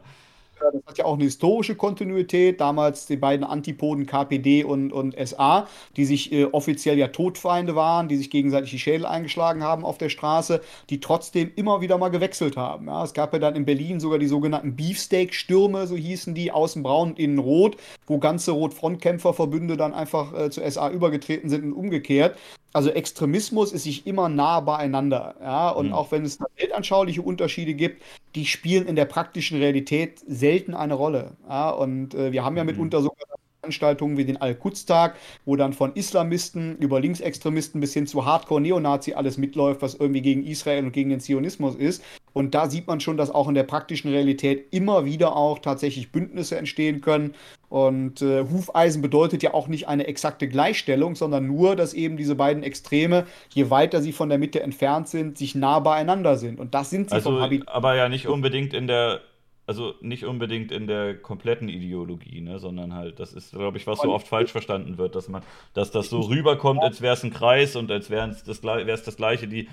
Das 0.60 0.86
hat 0.86 0.97
ja 0.97 1.06
auch 1.06 1.16
eine 1.16 1.24
historische 1.26 1.76
Kontinuität. 1.76 2.60
Damals 2.60 3.06
die 3.06 3.18
beiden 3.18 3.45
Antipoden 3.45 4.06
KPD 4.06 4.64
und, 4.64 4.91
und 4.91 5.16
SA, 5.28 5.68
die 5.97 6.06
sich 6.06 6.32
äh, 6.32 6.45
offiziell 6.45 6.97
ja 6.97 7.08
Todfeinde 7.08 7.76
waren, 7.76 8.08
die 8.08 8.18
sich 8.18 8.30
gegenseitig 8.30 8.72
die 8.72 8.80
Schädel 8.80 9.06
eingeschlagen 9.06 9.64
haben 9.64 9.86
auf 9.86 9.97
der 9.97 10.10
Straße, 10.10 10.62
die 10.89 10.99
trotzdem 10.99 11.51
immer 11.56 11.82
wieder 11.82 11.97
mal 11.97 12.10
gewechselt 12.10 12.58
haben. 12.58 12.88
Ja, 12.88 13.03
es 13.03 13.14
gab 13.14 13.34
ja 13.34 13.39
dann 13.39 13.56
in 13.56 13.66
Berlin 13.66 13.99
sogar 13.99 14.20
die 14.20 14.28
sogenannten 14.28 14.76
Beefsteak-Stürme, 14.76 15.88
so 15.88 15.95
hießen 15.95 16.34
die, 16.34 16.51
außen 16.51 16.84
braun 16.84 17.10
und 17.10 17.20
innen 17.20 17.39
rot, 17.39 17.78
wo 18.08 18.18
ganze 18.18 18.51
Rotfrontkämpferverbünde 18.51 19.78
dann 19.78 19.93
einfach 19.93 20.34
äh, 20.34 20.49
zur 20.49 20.70
SA 20.70 20.89
übergetreten 20.89 21.49
sind 21.49 21.64
und 21.64 21.74
umgekehrt 21.74 22.38
also 22.76 22.89
Extremismus 22.89 23.72
ist 23.72 23.84
sich 23.84 24.06
immer 24.06 24.28
nah 24.28 24.60
beieinander. 24.60 25.36
Ja? 25.39 25.70
Und 25.70 25.88
mhm. 25.88 25.93
auch 25.93 26.12
wenn 26.12 26.26
es 26.26 26.39
weltanschauliche 26.58 27.22
Unterschiede 27.22 27.74
gibt, 27.74 28.03
die 28.36 28.45
spielen 28.45 28.86
in 28.88 28.95
der 28.95 29.05
praktischen 29.05 29.57
Realität 29.57 30.21
selten 30.27 30.73
eine 30.73 30.93
Rolle. 30.93 31.38
Ja? 31.47 31.69
Und 31.69 32.13
äh, 32.13 32.31
wir 32.31 32.43
haben 32.43 32.57
ja 32.57 32.63
mitunter 32.63 33.01
sogar 33.01 33.25
Veranstaltungen 33.66 34.18
wie 34.18 34.26
den 34.26 34.38
Al-Quds-Tag, 34.38 35.16
wo 35.45 35.55
dann 35.55 35.74
von 35.74 35.93
Islamisten 35.93 36.78
über 36.78 36.99
Linksextremisten 36.99 37.82
bis 37.82 37.93
hin 37.93 38.05
zu 38.05 38.26
Hardcore-Neonazi 38.26 39.13
alles 39.13 39.38
mitläuft, 39.38 39.82
was 39.82 39.95
irgendwie 39.95 40.22
gegen 40.22 40.45
Israel 40.45 40.86
und 40.86 40.91
gegen 40.91 41.09
den 41.09 41.20
Zionismus 41.20 41.76
ist. 41.76 42.03
Und 42.34 42.53
da 42.53 42.70
sieht 42.70 42.86
man 42.86 42.99
schon, 42.99 43.18
dass 43.18 43.32
auch 43.32 43.47
in 43.47 43.55
der 43.55 43.63
praktischen 43.63 44.11
Realität 44.11 44.68
immer 44.72 45.05
wieder 45.05 45.36
auch 45.36 45.59
tatsächlich 45.59 46.11
Bündnisse 46.11 46.57
entstehen 46.57 47.01
können. 47.01 47.34
Und 47.70 48.22
äh, 48.22 48.43
Hufeisen 48.43 49.01
bedeutet 49.01 49.41
ja 49.41 49.53
auch 49.53 49.68
nicht 49.68 49.88
eine 49.88 50.05
exakte 50.05 50.47
Gleichstellung, 50.47 51.16
sondern 51.16 51.47
nur, 51.47 51.76
dass 51.76 51.93
eben 51.93 52.18
diese 52.18 52.36
beiden 52.36 52.61
Extreme, 52.61 53.26
je 53.49 53.70
weiter 53.70 54.01
sie 54.01 54.11
von 54.11 54.30
der 54.30 54.38
Mitte 54.38 54.61
entfernt 54.61 55.07
sind, 55.07 55.38
sich 55.38 55.55
nah 55.55 55.80
beieinander 55.80 56.38
sind. 56.38 56.59
Und 56.59 56.76
das 56.76 56.89
sind 56.89 57.09
sie 57.09 57.16
also, 57.16 57.32
vom 57.32 57.41
Habitat. 57.41 57.74
Aber 57.74 57.95
ja 57.95 58.09
nicht 58.09 58.28
unbedingt 58.28 58.74
in 58.74 58.88
der 58.88 59.22
also 59.68 59.95
nicht 60.01 60.26
unbedingt 60.26 60.72
in 60.72 60.88
der 60.88 61.16
kompletten 61.16 61.70
Ideologie, 61.70 62.41
ne, 62.41 62.59
sondern 62.59 62.93
halt, 62.93 63.20
das 63.20 63.34
ist, 63.34 63.51
glaube 63.51 63.78
ich, 63.78 63.88
was 63.88 63.99
so 63.99 64.13
oft 64.13 64.28
falsch 64.28 64.51
verstanden 64.51 64.97
wird, 64.97 65.16
dass 65.16 65.28
man, 65.28 65.41
dass 65.74 65.91
das 65.91 66.09
so 66.09 66.22
rüberkommt, 66.22 66.82
als 66.82 67.01
wäre 67.01 67.16
es 67.16 67.24
ein 67.24 67.34
Kreis 67.34 67.76
und 67.76 67.91
als 67.91 68.09
wäre 68.09 68.30
es 68.30 68.43
das, 68.43 68.61
das 68.61 69.18
Gleiche, 69.18 69.47
die, 69.47 69.68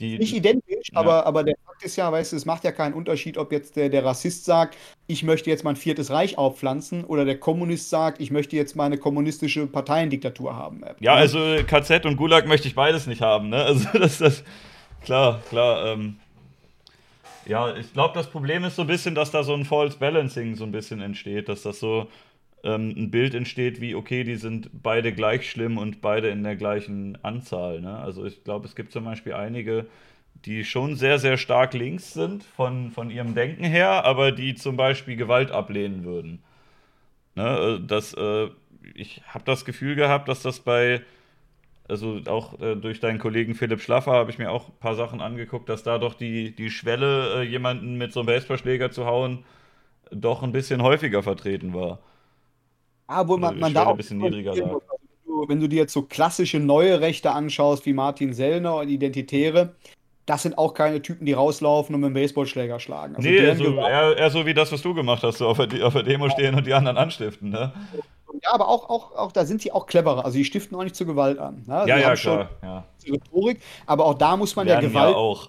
die. 0.00 0.18
Nicht 0.18 0.34
identisch, 0.34 0.90
ja. 0.92 1.00
aber, 1.00 1.26
aber 1.26 1.44
der 1.44 1.56
Fakt 1.64 1.82
ist 1.82 1.96
ja, 1.96 2.12
weißt 2.12 2.32
du, 2.32 2.36
es 2.36 2.44
macht 2.44 2.64
ja 2.64 2.72
keinen 2.72 2.92
Unterschied, 2.92 3.38
ob 3.38 3.50
jetzt 3.50 3.76
der, 3.76 3.88
der 3.88 4.04
Rassist 4.04 4.44
sagt, 4.44 4.76
ich 5.06 5.22
möchte 5.22 5.48
jetzt 5.48 5.64
mein 5.64 5.76
viertes 5.76 6.10
Reich 6.10 6.36
aufpflanzen 6.36 7.04
oder 7.04 7.24
der 7.24 7.38
Kommunist 7.38 7.88
sagt, 7.88 8.20
ich 8.20 8.30
möchte 8.30 8.54
jetzt 8.54 8.76
meine 8.76 8.98
kommunistische 8.98 9.66
Parteiendiktatur 9.66 10.54
haben. 10.54 10.82
Ja, 11.00 11.14
also 11.14 11.38
KZ 11.66 12.04
und 12.04 12.16
Gulag 12.16 12.46
möchte 12.46 12.68
ich 12.68 12.74
beides 12.74 13.06
nicht 13.06 13.22
haben, 13.22 13.48
ne? 13.48 13.64
Also 13.64 13.88
das, 13.98 14.18
das 14.18 14.44
klar, 15.02 15.40
klar, 15.48 15.86
ähm, 15.86 16.18
ja, 17.48 17.74
ich 17.74 17.92
glaube, 17.92 18.14
das 18.14 18.30
Problem 18.30 18.64
ist 18.64 18.76
so 18.76 18.82
ein 18.82 18.88
bisschen, 18.88 19.14
dass 19.14 19.30
da 19.30 19.42
so 19.42 19.54
ein 19.54 19.64
False 19.64 19.98
Balancing 19.98 20.54
so 20.54 20.64
ein 20.64 20.72
bisschen 20.72 21.00
entsteht, 21.00 21.48
dass 21.48 21.62
das 21.62 21.80
so 21.80 22.08
ähm, 22.62 22.94
ein 22.96 23.10
Bild 23.10 23.34
entsteht 23.34 23.80
wie, 23.80 23.94
okay, 23.94 24.22
die 24.22 24.36
sind 24.36 24.70
beide 24.82 25.12
gleich 25.12 25.50
schlimm 25.50 25.78
und 25.78 26.00
beide 26.00 26.28
in 26.28 26.42
der 26.42 26.56
gleichen 26.56 27.18
Anzahl. 27.24 27.80
Ne? 27.80 27.98
Also 27.98 28.24
ich 28.24 28.44
glaube, 28.44 28.66
es 28.66 28.76
gibt 28.76 28.92
zum 28.92 29.04
Beispiel 29.04 29.32
einige, 29.32 29.86
die 30.44 30.64
schon 30.64 30.94
sehr, 30.94 31.18
sehr 31.18 31.36
stark 31.36 31.74
links 31.74 32.12
sind 32.12 32.44
von, 32.44 32.90
von 32.90 33.10
ihrem 33.10 33.34
Denken 33.34 33.64
her, 33.64 34.04
aber 34.04 34.30
die 34.32 34.54
zum 34.54 34.76
Beispiel 34.76 35.16
Gewalt 35.16 35.50
ablehnen 35.50 36.04
würden. 36.04 36.42
Ne? 37.34 37.78
Äh, 37.80 37.86
das, 37.86 38.14
äh, 38.14 38.48
ich 38.94 39.22
habe 39.26 39.44
das 39.44 39.64
Gefühl 39.64 39.94
gehabt, 39.94 40.28
dass 40.28 40.42
das 40.42 40.60
bei 40.60 41.02
also 41.88 42.20
auch 42.26 42.60
äh, 42.60 42.76
durch 42.76 43.00
deinen 43.00 43.18
Kollegen 43.18 43.54
Philipp 43.54 43.80
Schlaffer 43.80 44.12
habe 44.12 44.30
ich 44.30 44.38
mir 44.38 44.50
auch 44.50 44.68
ein 44.68 44.78
paar 44.78 44.94
Sachen 44.94 45.20
angeguckt, 45.20 45.68
dass 45.68 45.82
da 45.82 45.98
doch 45.98 46.14
die, 46.14 46.54
die 46.54 46.70
Schwelle, 46.70 47.40
äh, 47.40 47.42
jemanden 47.42 47.96
mit 47.96 48.12
so 48.12 48.20
einem 48.20 48.26
Baseballschläger 48.26 48.90
zu 48.90 49.06
hauen, 49.06 49.44
doch 50.10 50.42
ein 50.42 50.52
bisschen 50.52 50.82
häufiger 50.82 51.22
vertreten 51.22 51.74
war. 51.74 51.98
Ah, 53.06 53.26
wo 53.26 53.38
man, 53.38 53.58
man 53.58 53.72
da 53.72 53.86
auch 53.86 53.90
ein 53.92 53.96
bisschen 53.96 54.18
niedriger 54.18 54.54
lag. 54.54 54.80
Also 55.28 55.48
wenn 55.48 55.60
du 55.60 55.68
dir 55.68 55.76
jetzt 55.76 55.92
so 55.92 56.02
klassische 56.02 56.58
neue 56.58 57.00
Rechte 57.00 57.32
anschaust, 57.32 57.86
wie 57.86 57.92
Martin 57.92 58.34
Sellner 58.34 58.76
und 58.76 58.88
Identitäre, 58.88 59.74
das 60.28 60.42
sind 60.42 60.58
auch 60.58 60.74
keine 60.74 61.00
Typen, 61.00 61.24
die 61.24 61.32
rauslaufen 61.32 61.94
und 61.94 62.02
mit 62.02 62.10
dem 62.10 62.14
Baseballschläger 62.14 62.78
schlagen. 62.80 63.16
Also 63.16 63.28
nee, 63.28 63.48
also 63.48 63.64
eher, 63.64 64.16
eher, 64.16 64.30
so 64.30 64.44
wie 64.44 64.52
das, 64.52 64.70
was 64.70 64.82
du 64.82 64.92
gemacht 64.92 65.22
hast, 65.22 65.38
so 65.38 65.48
auf 65.48 65.56
der, 65.56 65.86
auf 65.86 65.94
der 65.94 66.02
Demo 66.02 66.28
stehen 66.28 66.54
und 66.54 66.66
die 66.66 66.74
anderen 66.74 66.98
anstiften, 66.98 67.50
ne? 67.50 67.72
Ja, 68.42 68.52
aber 68.52 68.68
auch, 68.68 68.90
auch, 68.90 69.16
auch 69.16 69.32
da 69.32 69.46
sind 69.46 69.62
sie 69.62 69.72
auch 69.72 69.86
cleverer. 69.86 70.24
Also 70.24 70.36
die 70.36 70.44
stiften 70.44 70.76
auch 70.76 70.84
nicht 70.84 70.94
zur 70.94 71.06
Gewalt 71.06 71.38
an. 71.38 71.64
Ne? 71.66 71.84
Ja, 71.86 71.98
ja, 71.98 72.14
klar. 72.14 72.50
Ja. 72.62 72.84
Rhetorik, 73.10 73.60
aber 73.86 74.04
auch 74.04 74.14
da 74.14 74.36
muss 74.36 74.54
man 74.54 74.66
Lernen 74.66 74.82
ja 74.82 74.88
Gewalt. 74.88 75.12
Ja 75.12 75.16
auch. 75.16 75.48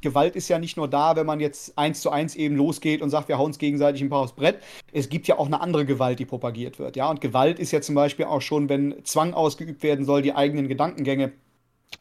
Gewalt 0.00 0.36
ist 0.36 0.48
ja 0.48 0.58
nicht 0.60 0.76
nur 0.76 0.86
da, 0.88 1.16
wenn 1.16 1.26
man 1.26 1.40
jetzt 1.40 1.76
eins 1.76 2.00
zu 2.00 2.10
eins 2.10 2.36
eben 2.36 2.54
losgeht 2.54 3.02
und 3.02 3.10
sagt, 3.10 3.28
wir 3.28 3.38
hauen 3.38 3.46
uns 3.46 3.58
gegenseitig 3.58 4.02
ein 4.02 4.10
paar 4.10 4.20
aufs 4.20 4.32
Brett. 4.32 4.58
Es 4.92 5.08
gibt 5.08 5.26
ja 5.26 5.38
auch 5.38 5.46
eine 5.46 5.60
andere 5.60 5.84
Gewalt, 5.84 6.20
die 6.20 6.26
propagiert 6.26 6.78
wird. 6.78 6.94
Ja, 6.94 7.10
und 7.10 7.20
Gewalt 7.20 7.58
ist 7.58 7.72
ja 7.72 7.80
zum 7.80 7.96
Beispiel 7.96 8.26
auch 8.26 8.42
schon, 8.42 8.68
wenn 8.68 8.94
Zwang 9.04 9.34
ausgeübt 9.34 9.82
werden 9.82 10.04
soll, 10.04 10.22
die 10.22 10.34
eigenen 10.34 10.68
Gedankengänge 10.68 11.32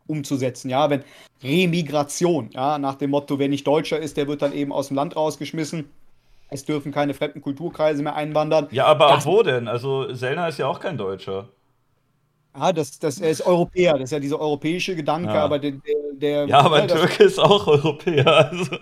umzusetzen. 0.08 0.70
Ja, 0.70 0.90
wenn 0.90 1.04
Remigration, 1.44 2.50
ja, 2.54 2.78
nach 2.78 2.96
dem 2.96 3.12
Motto, 3.12 3.40
wer 3.40 3.50
nicht 3.50 3.68
Deutscher 3.68 4.00
ist, 4.00 4.18
der 4.18 4.28
wird 4.28 4.42
dann 4.42 4.54
eben 4.54 4.72
aus 4.72 4.88
dem 4.88 4.96
Land 4.96 5.16
rausgeschmissen 5.16 5.90
es 6.50 6.66
dürfen 6.66 6.92
keine 6.92 7.14
fremden 7.14 7.42
Kulturkreise 7.42 8.04
mehr 8.04 8.16
einwandern. 8.16 8.68
Ja, 8.72 8.86
aber 8.86 9.10
das, 9.10 9.26
wo 9.26 9.44
denn? 9.44 9.68
Also 9.68 10.14
Selner 10.14 10.48
ist 10.48 10.60
ja 10.60 10.68
auch 10.68 10.80
kein 10.80 10.98
Deutscher. 10.98 11.50
Ja, 12.58 12.72
das, 12.72 13.00
das, 13.00 13.20
er 13.20 13.30
ist 13.30 13.46
Europäer, 13.46 13.94
das 13.94 14.04
ist 14.04 14.12
ja 14.12 14.20
dieser 14.20 14.40
europäische 14.40 14.96
Gedanke, 14.96 15.34
ja. 15.34 15.44
aber 15.44 15.60
der, 15.60 15.74
der, 16.14 16.48
Ja, 16.48 16.60
aber 16.60 16.78
ein 16.78 16.88
Türke 16.88 17.24
ist 17.24 17.40
auch 17.40 17.68
Europäer. 17.68 18.28
Also. 18.52 18.76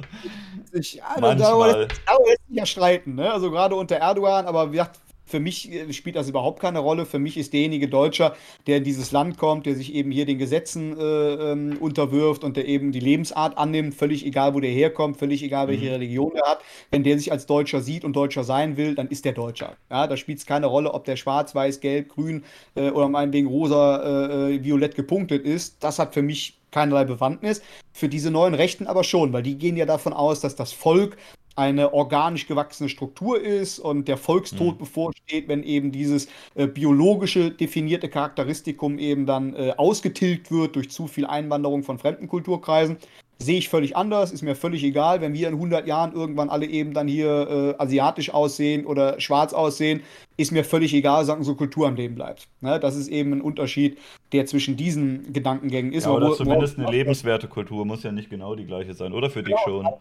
Ja, 0.73 1.03
Manchmal. 1.19 1.37
darüber 1.37 1.77
lässt 1.77 2.47
sich 2.47 2.57
ja 2.57 2.65
streiten, 2.65 3.15
ne? 3.15 3.31
Also 3.31 3.51
gerade 3.51 3.75
unter 3.75 3.95
Erdogan, 3.95 4.45
aber 4.45 4.71
wie 4.71 4.77
gesagt, 4.77 4.99
für 5.33 5.39
mich 5.39 5.71
äh, 5.71 5.91
spielt 5.93 6.15
das 6.15 6.29
überhaupt 6.29 6.59
keine 6.59 6.77
Rolle. 6.77 7.07
Für 7.07 7.17
mich 7.17 7.37
ist 7.37 7.53
derjenige 7.53 7.87
Deutscher, 7.87 8.35
der 8.67 8.77
in 8.77 8.83
dieses 8.83 9.11
Land 9.11 9.39
kommt, 9.39 9.65
der 9.65 9.73
sich 9.73 9.95
eben 9.95 10.11
hier 10.11 10.27
den 10.27 10.37
Gesetzen 10.37 10.95
äh, 10.95 11.03
ähm, 11.03 11.77
unterwirft 11.79 12.43
und 12.43 12.55
der 12.55 12.67
eben 12.67 12.91
die 12.91 12.99
Lebensart 12.99 13.57
annimmt, 13.57 13.95
völlig 13.95 14.27
egal, 14.27 14.53
wo 14.53 14.59
der 14.59 14.69
herkommt, 14.69 15.17
völlig 15.17 15.41
egal, 15.41 15.67
welche 15.69 15.85
mhm. 15.85 15.93
Religion 15.93 16.35
er 16.35 16.51
hat. 16.51 16.59
Wenn 16.91 17.03
der 17.03 17.17
sich 17.17 17.31
als 17.31 17.47
Deutscher 17.47 17.81
sieht 17.81 18.05
und 18.05 18.15
Deutscher 18.15 18.43
sein 18.43 18.77
will, 18.77 18.93
dann 18.93 19.07
ist 19.07 19.25
der 19.25 19.33
Deutscher. 19.33 19.75
Ja, 19.89 20.05
da 20.05 20.17
spielt 20.17 20.37
es 20.37 20.45
keine 20.45 20.67
Rolle, 20.67 20.93
ob 20.93 21.05
der 21.05 21.15
schwarz, 21.15 21.55
weiß, 21.55 21.79
gelb, 21.79 22.09
grün 22.09 22.43
äh, 22.75 22.91
oder 22.91 23.09
meinetwegen 23.09 23.47
rosa, 23.47 24.03
äh, 24.03 24.53
äh, 24.53 24.63
violett 24.63 24.93
gepunktet 24.93 25.45
ist. 25.45 25.83
Das 25.83 25.97
hat 25.97 26.13
für 26.13 26.21
mich 26.21 26.59
keinerlei 26.69 27.05
Bewandtnis. 27.05 27.61
Für 27.93 28.09
diese 28.09 28.31
neuen 28.31 28.53
Rechten 28.55 28.87
aber 28.87 29.03
schon, 29.03 29.31
weil 29.31 29.43
die 29.43 29.57
gehen 29.57 29.77
ja 29.77 29.85
davon 29.85 30.13
aus, 30.13 30.41
dass 30.41 30.55
das 30.55 30.73
Volk 30.73 31.17
eine 31.55 31.93
organisch 31.93 32.47
gewachsene 32.47 32.89
Struktur 32.89 33.39
ist 33.39 33.79
und 33.79 34.07
der 34.07 34.17
Volkstod 34.17 34.75
mhm. 34.75 34.79
bevorsteht, 34.79 35.47
wenn 35.47 35.63
eben 35.63 35.91
dieses 35.91 36.27
äh, 36.55 36.67
biologische 36.67 37.51
definierte 37.51 38.09
Charakteristikum 38.09 38.97
eben 38.97 39.25
dann 39.25 39.55
äh, 39.55 39.73
ausgetilgt 39.77 40.51
wird 40.51 40.75
durch 40.75 40.89
zu 40.89 41.07
viel 41.07 41.25
Einwanderung 41.25 41.83
von 41.83 41.99
fremden 41.99 42.27
Kulturkreisen. 42.27 42.97
Sehe 43.39 43.57
ich 43.57 43.67
völlig 43.67 43.97
anders, 43.97 44.31
ist 44.31 44.41
mir 44.41 44.55
völlig 44.55 44.83
egal, 44.83 45.19
wenn 45.19 45.33
wir 45.33 45.49
in 45.49 45.55
100 45.55 45.85
Jahren 45.85 46.13
irgendwann 46.13 46.49
alle 46.49 46.65
eben 46.65 46.93
dann 46.93 47.07
hier 47.07 47.75
äh, 47.77 47.81
asiatisch 47.81 48.33
aussehen 48.33 48.85
oder 48.85 49.19
schwarz 49.19 49.53
aussehen, 49.53 50.01
ist 50.37 50.51
mir 50.51 50.63
völlig 50.63 50.93
egal, 50.93 51.25
solange 51.25 51.39
unsere 51.39 51.57
Kultur 51.57 51.87
am 51.87 51.95
Leben 51.95 52.15
bleibt. 52.15 52.47
Ne? 52.61 52.79
Das 52.79 52.95
ist 52.95 53.09
eben 53.09 53.33
ein 53.33 53.41
Unterschied, 53.41 53.97
der 54.31 54.45
zwischen 54.45 54.77
diesen 54.77 55.33
Gedankengängen 55.33 55.91
ist. 55.91 56.05
Ja, 56.05 56.11
oder 56.11 56.33
zumindest 56.33 56.79
eine 56.79 56.89
lebenswerte 56.89 57.47
Kultur 57.47 57.85
muss 57.85 58.03
ja 58.03 58.11
nicht 58.11 58.29
genau 58.29 58.55
die 58.55 58.65
gleiche 58.65 58.93
sein, 58.93 59.11
oder 59.13 59.29
für 59.29 59.43
dich 59.43 59.55
genau, 59.65 59.83
schon? 59.83 59.93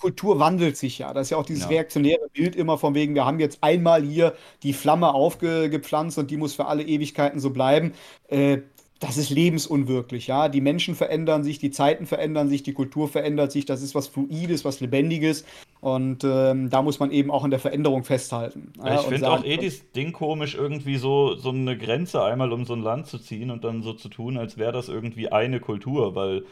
Kultur 0.00 0.38
wandelt 0.38 0.76
sich 0.76 0.98
ja. 0.98 1.12
Das 1.12 1.26
ist 1.26 1.30
ja 1.30 1.36
auch 1.36 1.46
dieses 1.46 1.64
ja. 1.64 1.68
reaktionäre 1.68 2.28
Bild 2.32 2.56
immer 2.56 2.78
von 2.78 2.94
wegen, 2.94 3.14
wir 3.14 3.24
haben 3.24 3.38
jetzt 3.38 3.58
einmal 3.60 4.02
hier 4.02 4.34
die 4.62 4.72
Flamme 4.72 5.14
aufgepflanzt 5.14 6.18
und 6.18 6.30
die 6.30 6.36
muss 6.36 6.54
für 6.54 6.66
alle 6.66 6.82
Ewigkeiten 6.82 7.38
so 7.38 7.50
bleiben. 7.50 7.92
Äh, 8.28 8.58
das 9.00 9.16
ist 9.16 9.30
lebensunwirklich, 9.30 10.26
ja. 10.26 10.50
Die 10.50 10.60
Menschen 10.60 10.94
verändern 10.94 11.42
sich, 11.42 11.58
die 11.58 11.70
Zeiten 11.70 12.04
verändern 12.04 12.50
sich, 12.50 12.62
die 12.62 12.74
Kultur 12.74 13.08
verändert 13.08 13.50
sich. 13.50 13.64
Das 13.64 13.80
ist 13.80 13.94
was 13.94 14.08
Fluides, 14.08 14.66
was 14.66 14.80
Lebendiges. 14.80 15.46
Und 15.80 16.22
ähm, 16.22 16.68
da 16.68 16.82
muss 16.82 17.00
man 17.00 17.10
eben 17.10 17.30
auch 17.30 17.42
in 17.44 17.50
der 17.50 17.60
Veränderung 17.60 18.04
festhalten. 18.04 18.74
Ja, 18.84 18.96
ich 18.96 19.06
finde 19.06 19.30
auch 19.30 19.42
eh 19.42 19.56
das 19.56 19.90
Ding 19.92 20.12
komisch, 20.12 20.54
irgendwie 20.54 20.98
so, 20.98 21.34
so 21.34 21.48
eine 21.48 21.78
Grenze 21.78 22.22
einmal 22.22 22.52
um 22.52 22.66
so 22.66 22.74
ein 22.74 22.82
Land 22.82 23.06
zu 23.06 23.18
ziehen 23.18 23.50
und 23.50 23.64
dann 23.64 23.82
so 23.82 23.94
zu 23.94 24.10
tun, 24.10 24.36
als 24.36 24.58
wäre 24.58 24.72
das 24.72 24.90
irgendwie 24.90 25.32
eine 25.32 25.60
Kultur, 25.60 26.14
weil 26.14 26.44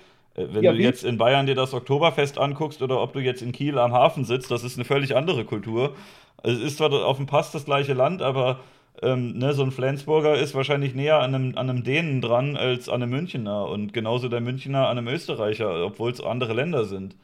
wenn 0.52 0.62
ja, 0.62 0.72
du 0.72 0.78
jetzt 0.78 1.04
in 1.04 1.18
Bayern 1.18 1.46
dir 1.46 1.54
das 1.54 1.74
Oktoberfest 1.74 2.38
anguckst 2.38 2.82
oder 2.82 3.00
ob 3.00 3.12
du 3.12 3.20
jetzt 3.20 3.42
in 3.42 3.52
Kiel 3.52 3.78
am 3.78 3.92
Hafen 3.92 4.24
sitzt, 4.24 4.50
das 4.50 4.64
ist 4.64 4.76
eine 4.76 4.84
völlig 4.84 5.16
andere 5.16 5.44
Kultur. 5.44 5.94
Also 6.42 6.58
es 6.58 6.72
ist 6.72 6.78
zwar 6.78 6.92
auf 6.92 7.16
dem 7.16 7.26
Pass 7.26 7.52
das 7.52 7.64
gleiche 7.64 7.94
Land, 7.94 8.22
aber 8.22 8.60
ähm, 9.02 9.38
ne, 9.38 9.54
so 9.54 9.62
ein 9.62 9.70
Flensburger 9.70 10.36
ist 10.36 10.54
wahrscheinlich 10.54 10.94
näher 10.94 11.20
an 11.20 11.34
einem, 11.34 11.58
an 11.58 11.70
einem 11.70 11.84
Dänen 11.84 12.20
dran 12.20 12.56
als 12.56 12.88
an 12.88 13.02
einem 13.02 13.10
Münchner 13.10 13.68
und 13.68 13.92
genauso 13.92 14.28
der 14.28 14.40
Münchner 14.40 14.88
an 14.88 14.98
einem 14.98 15.08
Österreicher, 15.08 15.84
obwohl 15.84 16.10
es 16.10 16.20
andere 16.20 16.52
Länder 16.52 16.84
sind. 16.84 17.14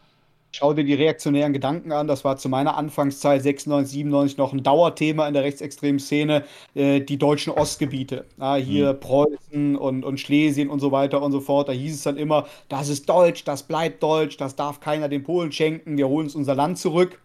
Schau 0.56 0.72
dir 0.72 0.84
die 0.84 0.94
reaktionären 0.94 1.52
Gedanken 1.52 1.90
an. 1.90 2.06
Das 2.06 2.24
war 2.24 2.36
zu 2.36 2.48
meiner 2.48 2.76
Anfangszeit 2.76 3.42
96, 3.42 3.90
97 3.90 4.38
noch 4.38 4.52
ein 4.52 4.62
Dauerthema 4.62 5.26
in 5.26 5.34
der 5.34 5.42
rechtsextremen 5.42 5.98
Szene. 5.98 6.44
Äh, 6.76 7.00
die 7.00 7.18
deutschen 7.18 7.52
Ostgebiete. 7.52 8.24
Ja, 8.38 8.54
hier 8.54 8.92
mhm. 8.92 9.00
Preußen 9.00 9.76
und, 9.76 10.04
und 10.04 10.20
Schlesien 10.20 10.70
und 10.70 10.78
so 10.78 10.92
weiter 10.92 11.20
und 11.22 11.32
so 11.32 11.40
fort. 11.40 11.68
Da 11.68 11.72
hieß 11.72 11.92
es 11.92 12.02
dann 12.04 12.16
immer, 12.16 12.46
das 12.68 12.88
ist 12.88 13.08
deutsch, 13.08 13.42
das 13.42 13.64
bleibt 13.64 14.00
deutsch, 14.00 14.36
das 14.36 14.54
darf 14.54 14.78
keiner 14.78 15.08
den 15.08 15.24
Polen 15.24 15.50
schenken, 15.50 15.98
wir 15.98 16.06
holen 16.06 16.26
uns 16.26 16.36
unser 16.36 16.54
Land 16.54 16.78
zurück. 16.78 17.20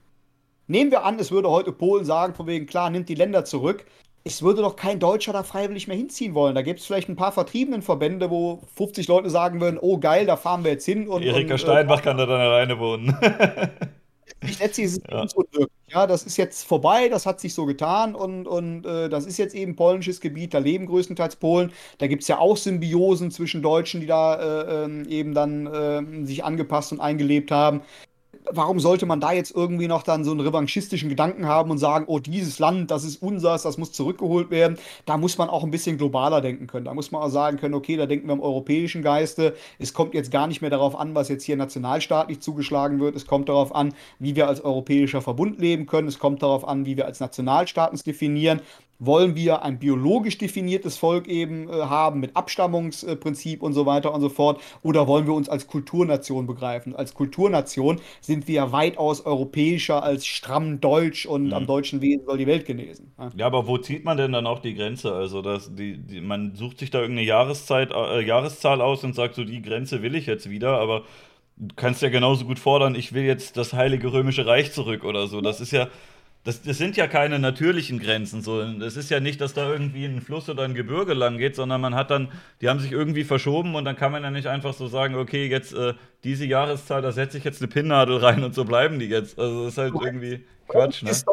Nehmen 0.65 0.89
wir 0.89 1.03
an, 1.03 1.19
es 1.19 1.29
würde 1.29 1.51
heute 1.51 1.71
Polen 1.71 2.05
sagen, 2.05 2.33
von 2.33 2.47
wegen, 2.47 2.65
klar, 2.65 2.89
nimmt 2.89 3.09
die 3.09 3.15
Länder 3.15 3.45
zurück 3.45 3.85
es 4.23 4.41
würde 4.41 4.61
doch 4.61 4.75
kein 4.75 4.99
Deutscher 4.99 5.33
da 5.33 5.43
freiwillig 5.43 5.87
mehr 5.87 5.97
hinziehen 5.97 6.33
wollen. 6.33 6.55
Da 6.55 6.61
gibt 6.61 6.79
es 6.79 6.85
vielleicht 6.85 7.09
ein 7.09 7.15
paar 7.15 7.31
vertriebenen 7.31 7.81
Verbände, 7.81 8.29
wo 8.29 8.61
50 8.75 9.07
Leute 9.07 9.29
sagen 9.29 9.61
würden, 9.61 9.77
oh 9.79 9.97
geil, 9.97 10.25
da 10.25 10.35
fahren 10.35 10.63
wir 10.63 10.71
jetzt 10.71 10.85
hin. 10.85 11.07
Und, 11.07 11.23
Erika 11.23 11.53
und, 11.53 11.55
äh, 11.55 11.57
Steinbach 11.57 11.99
äh, 11.99 12.03
kann 12.03 12.17
da 12.17 12.25
dann 12.25 12.41
alleine 12.41 12.79
wohnen. 12.79 13.17
ich 14.41 14.59
letztlich 14.59 14.87
ist 14.87 14.97
es 14.97 15.03
ja. 15.09 15.21
unwirklich. 15.21 15.67
Ja, 15.91 16.05
das 16.05 16.23
ist 16.23 16.37
jetzt 16.37 16.67
vorbei, 16.67 17.09
das 17.09 17.25
hat 17.25 17.39
sich 17.39 17.55
so 17.55 17.65
getan 17.65 18.13
und, 18.13 18.47
und 18.47 18.85
äh, 18.85 19.09
das 19.09 19.25
ist 19.25 19.39
jetzt 19.39 19.55
eben 19.55 19.75
polnisches 19.75 20.21
Gebiet, 20.21 20.53
da 20.53 20.59
leben 20.59 20.85
größtenteils 20.85 21.37
Polen. 21.37 21.71
Da 21.97 22.05
gibt 22.05 22.21
es 22.21 22.27
ja 22.27 22.37
auch 22.37 22.57
Symbiosen 22.57 23.31
zwischen 23.31 23.63
Deutschen, 23.63 23.99
die 23.99 24.05
da 24.05 24.35
äh, 24.35 24.83
ähm, 24.85 25.07
eben 25.09 25.33
dann 25.33 25.65
äh, 25.65 26.25
sich 26.27 26.43
angepasst 26.43 26.91
und 26.91 26.99
eingelebt 26.99 27.49
haben 27.49 27.81
warum 28.51 28.79
sollte 28.79 29.05
man 29.05 29.19
da 29.19 29.31
jetzt 29.31 29.55
irgendwie 29.55 29.87
noch 29.87 30.03
dann 30.03 30.23
so 30.23 30.31
einen 30.31 30.39
revanchistischen 30.39 31.09
Gedanken 31.09 31.47
haben 31.47 31.71
und 31.71 31.77
sagen, 31.77 32.05
oh, 32.07 32.19
dieses 32.19 32.59
Land, 32.59 32.91
das 32.91 33.03
ist 33.03 33.21
unseres, 33.21 33.63
das 33.63 33.77
muss 33.77 33.91
zurückgeholt 33.91 34.49
werden? 34.49 34.77
Da 35.05 35.17
muss 35.17 35.37
man 35.37 35.49
auch 35.49 35.63
ein 35.63 35.71
bisschen 35.71 35.97
globaler 35.97 36.41
denken 36.41 36.67
können. 36.67 36.85
Da 36.85 36.93
muss 36.93 37.11
man 37.11 37.21
auch 37.21 37.29
sagen 37.29 37.57
können, 37.57 37.73
okay, 37.73 37.97
da 37.97 38.05
denken 38.05 38.27
wir 38.27 38.33
im 38.33 38.41
europäischen 38.41 39.01
Geiste. 39.01 39.55
Es 39.77 39.93
kommt 39.93 40.13
jetzt 40.13 40.31
gar 40.31 40.47
nicht 40.47 40.61
mehr 40.61 40.69
darauf 40.69 40.97
an, 40.97 41.15
was 41.15 41.29
jetzt 41.29 41.43
hier 41.43 41.57
nationalstaatlich 41.57 42.39
zugeschlagen 42.39 42.99
wird. 42.99 43.15
Es 43.15 43.25
kommt 43.25 43.49
darauf 43.49 43.73
an, 43.73 43.93
wie 44.19 44.35
wir 44.35 44.47
als 44.47 44.61
europäischer 44.61 45.21
Verbund 45.21 45.59
leben 45.59 45.85
können. 45.85 46.07
Es 46.07 46.19
kommt 46.19 46.41
darauf 46.41 46.67
an, 46.67 46.85
wie 46.85 46.97
wir 46.97 47.05
als 47.05 47.19
Nationalstaaten 47.19 47.99
definieren. 48.05 48.61
Wollen 48.99 49.35
wir 49.35 49.63
ein 49.63 49.79
biologisch 49.79 50.37
definiertes 50.37 50.97
Volk 50.97 51.27
eben 51.27 51.69
äh, 51.69 51.73
haben 51.73 52.19
mit 52.19 52.35
Abstammungsprinzip 52.35 53.63
und 53.63 53.73
so 53.73 53.85
weiter 53.85 54.13
und 54.13 54.21
so 54.21 54.29
fort? 54.29 54.61
Oder 54.83 55.07
wollen 55.07 55.25
wir 55.25 55.33
uns 55.33 55.49
als 55.49 55.67
Kulturnation 55.67 56.45
begreifen? 56.45 56.95
Als 56.95 57.13
Kulturnation 57.13 58.01
sind 58.21 58.47
wir 58.47 58.71
weitaus 58.71 59.25
europäischer 59.25 60.03
als 60.03 60.25
stramm 60.25 60.81
deutsch 60.81 61.25
und 61.25 61.47
mhm. 61.47 61.53
am 61.53 61.65
deutschen 61.65 62.01
Wesen 62.01 62.25
soll 62.25 62.37
die 62.37 62.47
Welt 62.47 62.65
genesen. 62.65 63.13
Ja. 63.17 63.31
ja, 63.37 63.45
aber 63.45 63.67
wo 63.67 63.77
zieht 63.77 64.03
man 64.03 64.17
denn 64.17 64.33
dann 64.33 64.45
auch 64.45 64.59
die 64.59 64.75
Grenze? 64.75 65.13
Also, 65.13 65.41
dass 65.41 65.73
die, 65.73 65.97
die 65.97 66.21
man 66.21 66.55
sucht 66.55 66.79
sich 66.79 66.91
da 66.91 66.99
irgendeine 66.99 67.27
Jahreszeit, 67.27 67.91
äh, 67.91 68.21
Jahreszahl 68.21 68.81
aus 68.81 69.03
und 69.03 69.15
sagt, 69.15 69.35
so 69.35 69.43
die 69.43 69.61
Grenze 69.61 70.01
will 70.01 70.15
ich 70.15 70.25
jetzt 70.25 70.49
wieder, 70.49 70.77
aber 70.77 71.03
du 71.57 71.75
kannst 71.75 72.01
ja 72.01 72.09
genauso 72.09 72.45
gut 72.45 72.59
fordern, 72.59 72.95
ich 72.95 73.13
will 73.13 73.23
jetzt 73.23 73.57
das 73.57 73.73
Heilige 73.73 74.11
Römische 74.11 74.45
Reich 74.45 74.71
zurück 74.71 75.03
oder 75.03 75.27
so. 75.27 75.41
Das 75.41 75.61
ist 75.61 75.71
ja 75.71 75.87
das, 76.49 76.63
das 76.63 76.79
sind 76.79 76.97
ja 76.97 77.05
keine 77.05 77.37
natürlichen 77.37 77.99
Grenzen. 77.99 78.41
So. 78.41 78.61
Es 78.61 78.97
ist 78.97 79.11
ja 79.11 79.19
nicht, 79.19 79.39
dass 79.39 79.53
da 79.53 79.71
irgendwie 79.71 80.05
ein 80.05 80.19
Fluss 80.19 80.49
oder 80.49 80.63
ein 80.63 80.73
Gebirge 80.73 81.13
lang 81.13 81.37
geht, 81.37 81.55
sondern 81.55 81.79
man 81.79 81.93
hat 81.93 82.09
dann, 82.09 82.29
die 82.59 82.69
haben 82.69 82.79
sich 82.79 82.91
irgendwie 82.91 83.23
verschoben 83.23 83.75
und 83.75 83.85
dann 83.85 83.95
kann 83.95 84.11
man 84.11 84.23
ja 84.23 84.31
nicht 84.31 84.47
einfach 84.47 84.73
so 84.73 84.87
sagen, 84.87 85.13
okay, 85.13 85.47
jetzt 85.47 85.73
äh, 85.73 85.93
diese 86.23 86.47
Jahreszahl, 86.47 87.03
da 87.03 87.11
setze 87.11 87.37
ich 87.37 87.43
jetzt 87.43 87.61
eine 87.61 87.67
Pinnnadel 87.67 88.17
rein 88.17 88.43
und 88.43 88.55
so 88.55 88.65
bleiben 88.65 88.97
die 88.97 89.05
jetzt. 89.05 89.37
Also 89.37 89.65
das 89.65 89.73
ist 89.73 89.77
halt 89.77 89.93
irgendwie 90.01 90.43
Quatsch. 90.67 91.03
Ne? 91.03 91.11
Ist. 91.11 91.27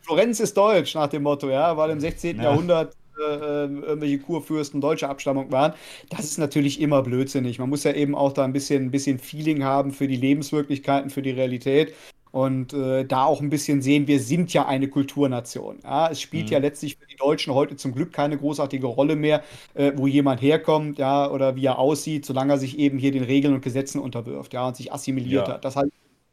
Florenz 0.00 0.40
ist 0.40 0.56
deutsch, 0.56 0.94
nach 0.94 1.08
dem 1.08 1.24
Motto, 1.24 1.50
ja, 1.50 1.76
weil 1.76 1.90
im 1.90 2.00
16. 2.00 2.38
Ja. 2.38 2.44
Jahrhundert 2.44 2.94
äh, 3.20 3.64
irgendwelche 3.66 4.20
Kurfürsten 4.20 4.80
deutscher 4.80 5.10
Abstammung 5.10 5.52
waren. 5.52 5.74
Das 6.08 6.24
ist 6.24 6.38
natürlich 6.38 6.80
immer 6.80 7.02
blödsinnig. 7.02 7.58
Man 7.58 7.68
muss 7.68 7.84
ja 7.84 7.92
eben 7.92 8.14
auch 8.14 8.32
da 8.32 8.42
ein 8.44 8.54
bisschen, 8.54 8.84
ein 8.84 8.90
bisschen 8.90 9.18
Feeling 9.18 9.64
haben 9.64 9.92
für 9.92 10.08
die 10.08 10.16
Lebenswirklichkeiten, 10.16 11.10
für 11.10 11.20
die 11.20 11.32
Realität 11.32 11.92
und 12.32 12.72
äh, 12.72 13.04
da 13.04 13.26
auch 13.26 13.40
ein 13.40 13.50
bisschen 13.50 13.82
sehen, 13.82 14.08
wir 14.08 14.18
sind 14.18 14.52
ja 14.52 14.66
eine 14.66 14.88
Kulturnation. 14.88 15.78
Ja? 15.84 16.08
Es 16.10 16.20
spielt 16.20 16.46
mhm. 16.46 16.52
ja 16.52 16.58
letztlich 16.58 16.96
für 16.96 17.06
die 17.06 17.16
Deutschen 17.16 17.54
heute 17.54 17.76
zum 17.76 17.94
Glück 17.94 18.12
keine 18.12 18.38
großartige 18.38 18.86
Rolle 18.86 19.16
mehr, 19.16 19.42
äh, 19.74 19.92
wo 19.94 20.06
jemand 20.06 20.40
herkommt, 20.42 20.98
ja, 20.98 21.30
oder 21.30 21.56
wie 21.56 21.66
er 21.66 21.78
aussieht, 21.78 22.24
solange 22.24 22.54
er 22.54 22.58
sich 22.58 22.78
eben 22.78 22.98
hier 22.98 23.12
den 23.12 23.24
Regeln 23.24 23.54
und 23.54 23.62
Gesetzen 23.62 24.00
unterwirft, 24.00 24.54
ja, 24.54 24.66
und 24.66 24.76
sich 24.76 24.92
assimiliert 24.92 25.46
ja. 25.46 25.54
hat. 25.54 25.64
Das 25.64 25.76
halt 25.76 25.92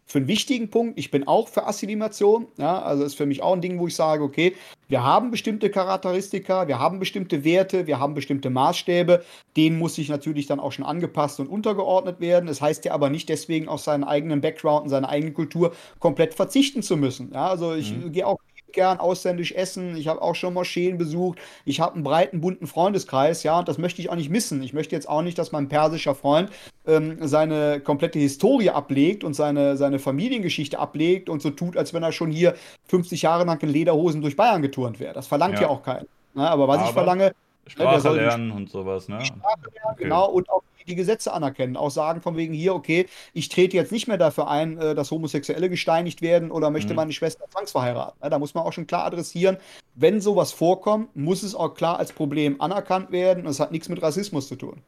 für 0.09 0.17
einen 0.17 0.27
wichtigen 0.27 0.71
Punkt. 0.71 0.97
Ich 0.97 1.11
bin 1.11 1.27
auch 1.27 1.47
für 1.47 1.67
Assimilation. 1.67 2.47
Ja, 2.57 2.81
also 2.81 3.03
ist 3.03 3.13
für 3.13 3.27
mich 3.27 3.43
auch 3.43 3.53
ein 3.53 3.61
Ding, 3.61 3.77
wo 3.77 3.85
ich 3.85 3.95
sage, 3.95 4.23
okay, 4.23 4.55
wir 4.87 5.03
haben 5.03 5.29
bestimmte 5.29 5.69
Charakteristika, 5.69 6.67
wir 6.67 6.79
haben 6.79 6.97
bestimmte 6.97 7.43
Werte, 7.43 7.85
wir 7.85 7.99
haben 7.99 8.15
bestimmte 8.15 8.49
Maßstäbe. 8.49 9.23
Denen 9.55 9.77
muss 9.77 9.95
sich 9.95 10.09
natürlich 10.09 10.47
dann 10.47 10.59
auch 10.59 10.71
schon 10.71 10.83
angepasst 10.83 11.39
und 11.39 11.47
untergeordnet 11.47 12.19
werden. 12.19 12.47
Das 12.47 12.59
heißt 12.59 12.85
ja 12.85 12.93
aber 12.93 13.11
nicht 13.11 13.29
deswegen 13.29 13.67
auf 13.67 13.81
seinen 13.81 14.03
eigenen 14.03 14.41
Background 14.41 14.85
und 14.85 14.89
seine 14.89 15.07
eigene 15.07 15.31
Kultur 15.31 15.75
komplett 15.99 16.33
verzichten 16.33 16.81
zu 16.81 16.97
müssen. 16.97 17.29
Ja, 17.31 17.47
also 17.47 17.75
ich 17.75 17.95
mhm. 17.95 18.11
gehe 18.11 18.25
auch 18.25 18.39
gern 18.73 18.99
ausländisch 18.99 19.51
essen. 19.51 19.95
Ich 19.97 20.07
habe 20.07 20.21
auch 20.21 20.35
schon 20.35 20.53
Moscheen 20.53 20.97
besucht. 20.97 21.39
Ich 21.65 21.79
habe 21.79 21.95
einen 21.95 22.03
breiten, 22.03 22.41
bunten 22.41 22.67
Freundeskreis, 22.67 23.43
ja, 23.43 23.59
und 23.59 23.67
das 23.67 23.77
möchte 23.77 24.01
ich 24.01 24.09
auch 24.09 24.15
nicht 24.15 24.29
missen. 24.29 24.61
Ich 24.63 24.73
möchte 24.73 24.95
jetzt 24.95 25.07
auch 25.07 25.21
nicht, 25.21 25.37
dass 25.37 25.51
mein 25.51 25.69
persischer 25.69 26.15
Freund 26.15 26.49
ähm, 26.87 27.17
seine 27.21 27.79
komplette 27.79 28.19
Historie 28.19 28.69
ablegt 28.69 29.23
und 29.23 29.33
seine, 29.33 29.77
seine 29.77 29.99
Familiengeschichte 29.99 30.79
ablegt 30.79 31.29
und 31.29 31.41
so 31.41 31.49
tut, 31.49 31.77
als 31.77 31.93
wenn 31.93 32.03
er 32.03 32.11
schon 32.11 32.31
hier 32.31 32.55
50 32.87 33.21
Jahre 33.21 33.45
lang 33.45 33.61
in 33.61 33.69
Lederhosen 33.69 34.21
durch 34.21 34.35
Bayern 34.35 34.61
geturnt 34.61 34.99
wäre. 34.99 35.13
Das 35.13 35.27
verlangt 35.27 35.55
ja, 35.55 35.61
ja 35.61 35.67
auch 35.69 35.83
keiner. 35.83 36.05
Ne? 36.33 36.49
Aber 36.49 36.67
was 36.67 36.79
Aber 36.79 36.87
ich 36.87 36.93
verlange, 36.93 37.33
Sprache 37.67 38.09
lernen 38.09 38.51
und 38.51 38.69
sowas, 38.69 39.07
ne? 39.07 39.23
Sprache 39.23 39.59
lernen, 39.61 39.93
okay. 39.93 40.03
genau, 40.03 40.29
und 40.29 40.49
auch 40.49 40.63
die 40.87 40.95
Gesetze 40.95 41.33
anerkennen. 41.33 41.77
Auch 41.77 41.91
sagen 41.91 42.21
von 42.21 42.37
wegen 42.37 42.53
hier, 42.53 42.75
okay, 42.75 43.07
ich 43.33 43.49
trete 43.49 43.77
jetzt 43.77 43.91
nicht 43.91 44.07
mehr 44.07 44.17
dafür 44.17 44.49
ein, 44.49 44.77
äh, 44.77 44.95
dass 44.95 45.11
Homosexuelle 45.11 45.69
gesteinigt 45.69 46.21
werden 46.21 46.51
oder 46.51 46.69
möchte 46.69 46.93
mhm. 46.93 46.97
meine 46.97 47.13
Schwester 47.13 47.45
zwangsverheiraten. 47.49 48.29
Da 48.29 48.39
muss 48.39 48.53
man 48.53 48.63
auch 48.63 48.73
schon 48.73 48.87
klar 48.87 49.05
adressieren, 49.05 49.57
wenn 49.95 50.21
sowas 50.21 50.51
vorkommt, 50.51 51.15
muss 51.15 51.43
es 51.43 51.55
auch 51.55 51.73
klar 51.73 51.99
als 51.99 52.13
Problem 52.13 52.61
anerkannt 52.61 53.11
werden. 53.11 53.45
Es 53.45 53.59
hat 53.59 53.71
nichts 53.71 53.89
mit 53.89 54.01
Rassismus 54.01 54.47
zu 54.47 54.55
tun. 54.55 54.81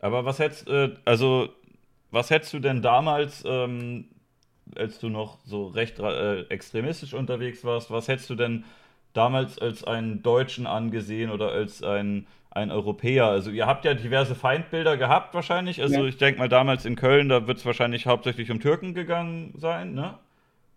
Aber 0.00 0.24
was 0.24 0.38
hättest, 0.38 0.68
äh, 0.68 0.90
also, 1.04 1.48
was 2.10 2.30
hättest 2.30 2.52
du 2.52 2.58
denn 2.58 2.82
damals, 2.82 3.42
ähm, 3.46 4.06
als 4.76 4.98
du 4.98 5.08
noch 5.08 5.38
so 5.44 5.68
recht 5.68 5.98
äh, 5.98 6.42
extremistisch 6.48 7.14
unterwegs 7.14 7.64
warst, 7.64 7.90
was 7.90 8.08
hättest 8.08 8.28
du 8.30 8.34
denn 8.34 8.64
damals 9.14 9.58
als 9.58 9.84
einen 9.84 10.22
Deutschen 10.22 10.66
angesehen 10.66 11.30
oder 11.30 11.52
als 11.52 11.82
ein, 11.82 12.26
ein 12.54 12.70
Europäer? 12.70 13.26
Also 13.26 13.50
ihr 13.50 13.66
habt 13.66 13.84
ja 13.84 13.94
diverse 13.94 14.34
Feindbilder 14.34 14.96
gehabt 14.96 15.34
wahrscheinlich. 15.34 15.82
Also 15.82 16.02
ja. 16.02 16.04
ich 16.04 16.16
denke 16.16 16.38
mal 16.38 16.48
damals 16.48 16.84
in 16.84 16.96
Köln, 16.96 17.28
da 17.28 17.46
wird 17.46 17.58
es 17.58 17.66
wahrscheinlich 17.66 18.06
hauptsächlich 18.06 18.50
um 18.50 18.60
Türken 18.60 18.94
gegangen 18.94 19.52
sein, 19.56 19.94
ne? 19.94 20.14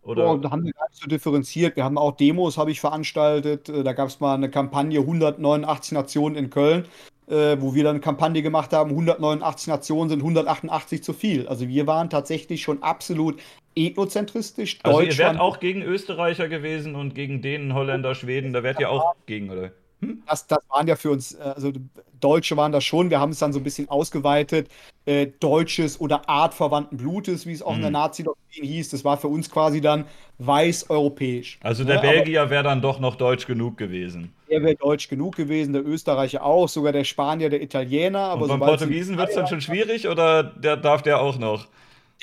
Oder? 0.03 0.31
Oh, 0.31 0.37
da 0.37 0.51
haben 0.51 0.63
wir 0.63 0.71
gar 0.71 0.87
nicht 0.89 1.01
so 1.01 1.07
differenziert. 1.07 1.75
Wir 1.75 1.83
haben 1.83 1.97
auch 1.97 2.15
Demos, 2.15 2.57
habe 2.57 2.71
ich 2.71 2.79
veranstaltet. 2.79 3.67
Äh, 3.67 3.83
da 3.83 3.93
gab 3.93 4.07
es 4.07 4.19
mal 4.19 4.35
eine 4.35 4.49
Kampagne 4.49 4.99
189 4.99 5.91
Nationen 5.91 6.35
in 6.35 6.49
Köln, 6.49 6.85
äh, 7.27 7.57
wo 7.59 7.75
wir 7.75 7.83
dann 7.83 7.95
eine 7.95 7.99
Kampagne 7.99 8.41
gemacht 8.41 8.71
haben, 8.71 8.91
189 8.91 9.67
Nationen 9.67 10.09
sind 10.09 10.19
188 10.19 11.03
zu 11.03 11.11
viel. 11.11 11.47
Also 11.47 11.67
wir 11.67 11.87
waren 11.87 12.09
tatsächlich 12.09 12.61
schon 12.61 12.81
absolut 12.83 13.37
ethnozentristisch. 13.75 14.79
Also 14.83 15.01
ihr 15.01 15.17
wärt 15.17 15.39
auch 15.39 15.59
gegen 15.59 15.81
Österreicher 15.81 16.47
gewesen 16.47 16.95
und 16.95 17.13
gegen 17.13 17.41
Dänen, 17.41 17.73
Holländer, 17.73 18.15
Schweden, 18.15 18.53
da 18.53 18.63
wärt 18.63 18.79
ihr 18.79 18.89
auch 18.89 19.13
gegen, 19.25 19.49
oder? 19.49 19.71
Hm? 20.01 20.21
Das, 20.27 20.45
das 20.47 20.59
waren 20.69 20.87
ja 20.87 20.95
für 20.95 21.11
uns, 21.11 21.33
äh, 21.33 21.41
also 21.41 21.71
Deutsche 22.19 22.57
waren 22.57 22.71
das 22.71 22.83
schon, 22.83 23.09
wir 23.09 23.19
haben 23.19 23.31
es 23.31 23.39
dann 23.39 23.53
so 23.53 23.59
ein 23.59 23.63
bisschen 23.63 23.89
ausgeweitet, 23.89 24.69
äh, 25.05 25.27
deutsches 25.39 25.99
oder 25.99 26.29
artverwandten 26.29 26.97
Blutes, 26.97 27.45
wie 27.45 27.53
es 27.53 27.61
auch 27.61 27.69
hm. 27.69 27.75
in 27.75 27.81
der 27.81 27.87
hm. 27.87 27.93
Nazi-Doktrin 27.93 28.63
hieß, 28.63 28.89
das 28.89 29.03
war 29.03 29.17
für 29.17 29.27
uns 29.27 29.49
quasi 29.49 29.81
dann 29.81 30.05
weiß-europäisch. 30.39 31.59
Also 31.63 31.83
der 31.83 31.95
ja, 31.95 32.01
ne, 32.01 32.07
Belgier 32.09 32.49
wäre 32.49 32.63
dann 32.63 32.81
doch 32.81 32.99
noch 32.99 33.15
deutsch 33.15 33.47
genug 33.47 33.77
gewesen. 33.77 34.33
Er 34.47 34.61
wäre 34.61 34.75
deutsch 34.75 35.07
genug 35.09 35.35
gewesen, 35.35 35.73
der 35.73 35.85
Österreicher 35.85 36.43
auch, 36.43 36.69
sogar 36.69 36.91
der 36.91 37.03
Spanier, 37.03 37.49
der 37.49 37.61
Italiener. 37.61 38.19
Aber 38.19 38.43
und 38.43 38.49
beim 38.49 38.59
Portugiesen 38.59 39.17
wird 39.17 39.29
es 39.29 39.35
dann 39.35 39.47
schon 39.47 39.61
schwierig 39.61 40.07
oder 40.07 40.43
der, 40.43 40.77
darf 40.77 41.01
der 41.01 41.21
auch 41.21 41.37
noch? 41.37 41.67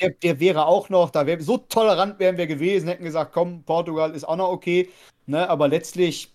der, 0.00 0.10
der 0.10 0.40
wäre 0.40 0.66
auch 0.66 0.88
noch, 0.88 1.10
da 1.10 1.26
wäre 1.26 1.40
so 1.40 1.58
tolerant 1.58 2.18
wären 2.18 2.36
wir 2.36 2.46
gewesen, 2.46 2.88
hätten 2.88 3.04
gesagt, 3.04 3.32
komm, 3.32 3.62
Portugal 3.62 4.12
ist 4.12 4.24
auch 4.24 4.36
noch 4.36 4.48
okay. 4.48 4.88
Ne, 5.26 5.48
aber 5.48 5.68
letztlich 5.68 6.33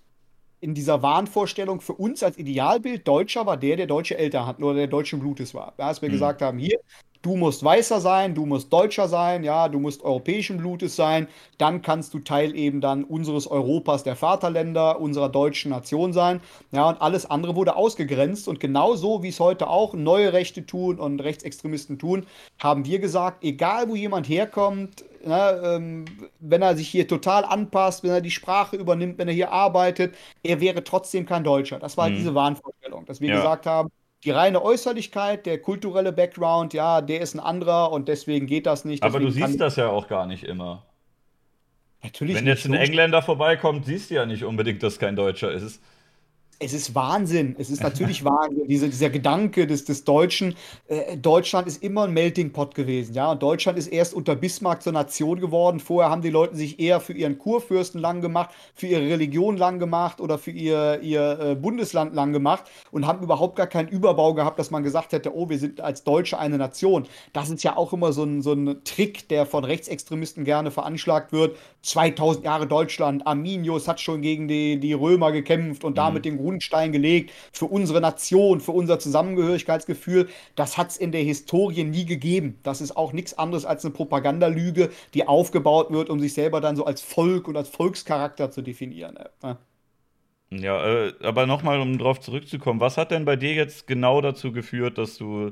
in 0.62 0.74
dieser 0.74 1.02
Wahnvorstellung 1.02 1.82
für 1.82 1.94
uns 1.94 2.22
als 2.24 2.38
Idealbild 2.38 3.08
Deutscher 3.08 3.46
war 3.46 3.58
der, 3.58 3.78
der 3.78 3.88
deutsche 3.88 4.18
Eltern 4.18 4.46
hat 4.46 4.60
oder 4.60 4.76
der 4.76 4.88
deutschen 4.88 5.20
Blutes 5.20 5.54
war. 5.54 5.74
Als 5.78 6.02
wir 6.02 6.10
mhm. 6.10 6.14
gesagt 6.14 6.42
haben, 6.42 6.58
hier, 6.58 6.80
du 7.22 7.36
musst 7.36 7.64
weißer 7.64 8.00
sein, 8.00 8.36
du 8.36 8.46
musst 8.46 8.72
deutscher 8.72 9.08
sein, 9.08 9.44
ja, 9.44 9.68
du 9.68 9.80
musst 9.80 10.04
europäischen 10.04 10.58
Blutes 10.58 10.96
sein, 10.96 11.28
dann 11.58 11.82
kannst 11.82 12.14
du 12.14 12.20
Teil 12.20 12.56
eben 12.56 12.82
dann 12.82 13.04
unseres 13.04 13.48
Europas 13.48 14.04
der 14.04 14.16
Vaterländer, 14.16 15.00
unserer 15.00 15.30
deutschen 15.30 15.72
Nation 15.72 16.14
sein, 16.14 16.42
ja, 16.72 16.88
und 16.90 17.02
alles 17.02 17.30
andere 17.30 17.56
wurde 17.56 17.76
ausgegrenzt 17.76 18.48
und 18.48 18.60
genauso 18.60 19.24
wie 19.24 19.30
es 19.30 19.40
heute 19.40 19.68
auch 19.68 19.94
neue 19.94 20.34
Rechte 20.34 20.66
tun 20.66 21.00
und 21.00 21.22
Rechtsextremisten 21.22 22.00
tun, 22.00 22.26
haben 22.60 22.86
wir 22.86 23.00
gesagt, 23.00 23.44
egal 23.44 23.90
wo 23.90 23.96
jemand 23.96 24.30
herkommt, 24.30 25.04
na, 25.26 25.76
ähm, 25.76 26.06
wenn 26.40 26.62
er 26.62 26.78
sich 26.78 26.88
hier 26.88 27.08
total 27.08 27.44
anpasst, 27.44 28.04
wenn 28.04 28.12
er 28.12 28.22
die 28.22 28.32
Sprache 28.32 28.78
übernimmt, 28.78 29.18
wenn 29.18 29.28
er 29.28 29.34
hier 29.34 29.52
arbeitet, 29.52 30.16
er 30.44 30.62
wäre 30.62 30.84
trotzdem 30.84 31.26
kein 31.26 31.44
Deutscher. 31.44 31.80
Das 31.80 31.98
war 31.98 32.06
halt 32.06 32.16
diese 32.16 32.36
Wahnvorstellung, 32.36 33.06
dass 33.06 33.20
wir 33.20 33.30
ja. 33.30 33.36
gesagt 33.36 33.66
haben, 33.66 33.90
die 34.24 34.32
reine 34.32 34.62
Äußerlichkeit, 34.62 35.46
der 35.46 35.62
kulturelle 35.62 36.12
Background, 36.12 36.74
ja, 36.74 37.02
der 37.02 37.22
ist 37.22 37.36
ein 37.36 37.40
anderer 37.40 37.92
und 37.92 38.08
deswegen 38.08 38.48
geht 38.48 38.66
das 38.66 38.86
nicht. 38.86 39.04
Aber 39.04 39.20
du 39.20 39.30
siehst 39.32 39.60
das 39.60 39.76
ja 39.78 39.90
auch 39.90 40.08
gar 40.08 40.26
nicht 40.26 40.44
immer. 40.44 40.86
Natürlich 42.04 42.36
Wenn 42.36 42.48
jetzt 42.48 42.66
ein 42.66 42.74
Engländer 42.74 43.22
vorbeikommt, 43.22 43.86
siehst 43.86 44.10
du 44.10 44.16
ja 44.16 44.26
nicht 44.26 44.44
unbedingt, 44.44 44.84
dass 44.84 45.00
kein 45.00 45.16
Deutscher 45.16 45.52
ist 45.52 45.82
es 46.60 46.74
ist 46.74 46.94
Wahnsinn. 46.94 47.56
Es 47.58 47.70
ist 47.70 47.82
natürlich 47.84 48.24
Wahnsinn. 48.26 48.68
Diese, 48.68 48.90
dieser 48.90 49.10
Gedanke 49.10 49.66
des, 49.66 49.86
des 49.86 50.04
Deutschen. 50.04 50.56
Äh, 50.88 51.18
Deutschland 51.18 51.68
ist 51.68 51.82
immer 51.82 52.04
ein 52.04 52.14
Melting 52.14 52.52
Pot 52.52 52.76
gewesen. 52.76 53.14
Ja? 53.14 53.32
Und 53.32 53.42
Deutschland 53.42 53.80
ist 53.80 53.88
erst 53.88 54.14
unter 54.14 54.36
Bismarck 54.36 54.84
zur 54.84 54.92
Nation 54.94 55.40
geworden. 55.40 55.80
Vorher 55.80 56.12
haben 56.12 56.22
die 56.22 56.30
Leute 56.30 56.56
sich 56.56 56.80
eher 56.80 57.00
für 57.00 57.14
ihren 57.14 57.38
Kurfürsten 57.38 58.02
lang 58.02 58.22
gemacht, 58.22 58.50
für 58.76 58.88
ihre 58.88 59.02
Religion 59.02 59.56
lang 59.56 59.80
gemacht 59.80 60.20
oder 60.20 60.38
für 60.38 60.52
ihr, 60.52 61.00
ihr 61.02 61.40
äh, 61.40 61.56
Bundesland 61.56 62.14
lang 62.14 62.34
gemacht 62.34 62.66
und 62.92 63.08
haben 63.08 63.24
überhaupt 63.24 63.56
gar 63.56 63.68
keinen 63.68 63.88
Überbau 63.88 64.34
gehabt, 64.34 64.60
dass 64.60 64.70
man 64.70 64.84
gesagt 64.84 65.14
hätte, 65.14 65.36
oh, 65.36 65.50
wir 65.50 65.58
sind 65.58 65.80
als 65.80 66.04
Deutsche 66.04 66.38
eine 66.38 66.58
Nation. 66.58 67.08
Das 67.32 67.50
ist 67.50 67.64
ja 67.64 67.78
auch 67.78 67.94
immer 67.94 68.12
so 68.12 68.24
ein, 68.24 68.42
so 68.42 68.52
ein 68.52 68.84
Trick, 68.84 69.30
der 69.30 69.46
von 69.46 69.64
Rechtsextremisten 69.64 70.44
gerne 70.44 70.72
veranschlagt 70.72 71.32
wird. 71.32 71.56
2000 71.84 72.44
Jahre 72.44 72.68
Deutschland, 72.68 73.26
Arminius 73.26 73.88
hat 73.88 74.02
schon 74.02 74.22
gegen 74.22 74.50
die, 74.50 74.78
die 74.80 74.92
Römer 74.92 75.32
gekämpft 75.32 75.86
und 75.86 75.98
damit 75.98 76.26
mhm. 76.26 76.30
den 76.30 76.38
Grundstein 76.50 76.92
gelegt 76.92 77.32
für 77.54 77.66
unsere 77.66 78.02
Nation, 78.02 78.60
für 78.60 78.72
unser 78.72 79.00
Zusammengehörigkeitsgefühl. 79.00 80.30
Das 80.56 80.78
hat 80.78 80.90
es 80.90 80.98
in 80.98 81.12
der 81.12 81.22
Historie 81.22 81.84
nie 81.84 82.06
gegeben. 82.06 82.60
Das 82.64 82.82
ist 82.82 82.98
auch 82.98 83.14
nichts 83.14 83.38
anderes 83.38 83.66
als 83.66 83.86
eine 83.86 83.94
Propagandalüge, 83.94 84.90
die 85.14 85.28
aufgebaut 85.28 85.92
wird, 85.92 86.10
um 86.10 86.20
sich 86.20 86.34
selber 86.34 86.62
dann 86.62 86.76
so 86.76 86.86
als 86.86 87.02
Volk 87.02 87.48
und 87.48 87.56
als 87.56 87.70
Volkscharakter 87.70 88.52
zu 88.52 88.62
definieren. 88.62 89.18
Ja. 89.44 89.58
Ja, 90.52 91.06
äh, 91.06 91.14
aber 91.22 91.46
nochmal, 91.46 91.80
um 91.80 92.00
darauf 92.00 92.20
zurückzukommen, 92.20 92.80
was 92.80 92.98
hat 92.98 93.12
denn 93.12 93.24
bei 93.24 93.36
dir 93.36 93.54
jetzt 93.54 93.86
genau 93.86 94.20
dazu 94.20 94.52
geführt, 94.52 94.98
dass 94.98 95.18
du 95.18 95.52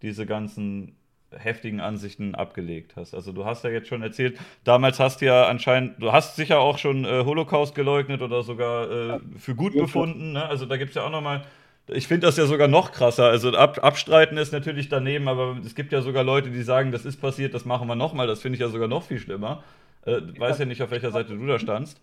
diese 0.00 0.24
ganzen 0.24 0.96
heftigen 1.36 1.80
Ansichten 1.80 2.34
abgelegt 2.34 2.94
hast? 2.96 3.14
Also 3.14 3.32
du 3.32 3.44
hast 3.44 3.64
ja 3.64 3.70
jetzt 3.70 3.88
schon 3.88 4.02
erzählt, 4.02 4.38
damals 4.64 4.98
hast 5.00 5.20
du 5.20 5.26
ja 5.26 5.46
anscheinend, 5.46 6.02
du 6.02 6.12
hast 6.12 6.36
sicher 6.36 6.60
auch 6.60 6.78
schon 6.78 7.04
äh, 7.04 7.24
Holocaust 7.24 7.74
geleugnet 7.74 8.22
oder 8.22 8.42
sogar 8.42 8.90
äh, 8.90 9.20
für 9.38 9.54
gut 9.54 9.74
ja, 9.74 9.82
befunden. 9.82 10.32
Ne? 10.32 10.44
Also 10.44 10.66
da 10.66 10.76
gibt 10.76 10.90
es 10.90 10.94
ja 10.96 11.04
auch 11.04 11.10
nochmal, 11.10 11.44
ich 11.88 12.06
finde 12.06 12.26
das 12.26 12.36
ja 12.36 12.46
sogar 12.46 12.68
noch 12.68 12.92
krasser. 12.92 13.26
Also 13.26 13.50
ab, 13.52 13.82
abstreiten 13.82 14.36
ist 14.38 14.52
natürlich 14.52 14.88
daneben, 14.88 15.28
aber 15.28 15.58
es 15.64 15.74
gibt 15.74 15.92
ja 15.92 16.02
sogar 16.02 16.24
Leute, 16.24 16.50
die 16.50 16.62
sagen, 16.62 16.92
das 16.92 17.04
ist 17.04 17.20
passiert, 17.20 17.54
das 17.54 17.64
machen 17.64 17.88
wir 17.88 17.96
nochmal. 17.96 18.26
Das 18.26 18.40
finde 18.40 18.56
ich 18.56 18.60
ja 18.60 18.68
sogar 18.68 18.88
noch 18.88 19.04
viel 19.04 19.18
schlimmer. 19.18 19.62
Äh, 20.04 20.20
weiß 20.38 20.58
ja 20.58 20.64
nicht, 20.64 20.82
auf 20.82 20.90
welcher 20.90 21.10
Seite 21.10 21.36
du 21.36 21.46
da 21.46 21.58
standst 21.58 22.00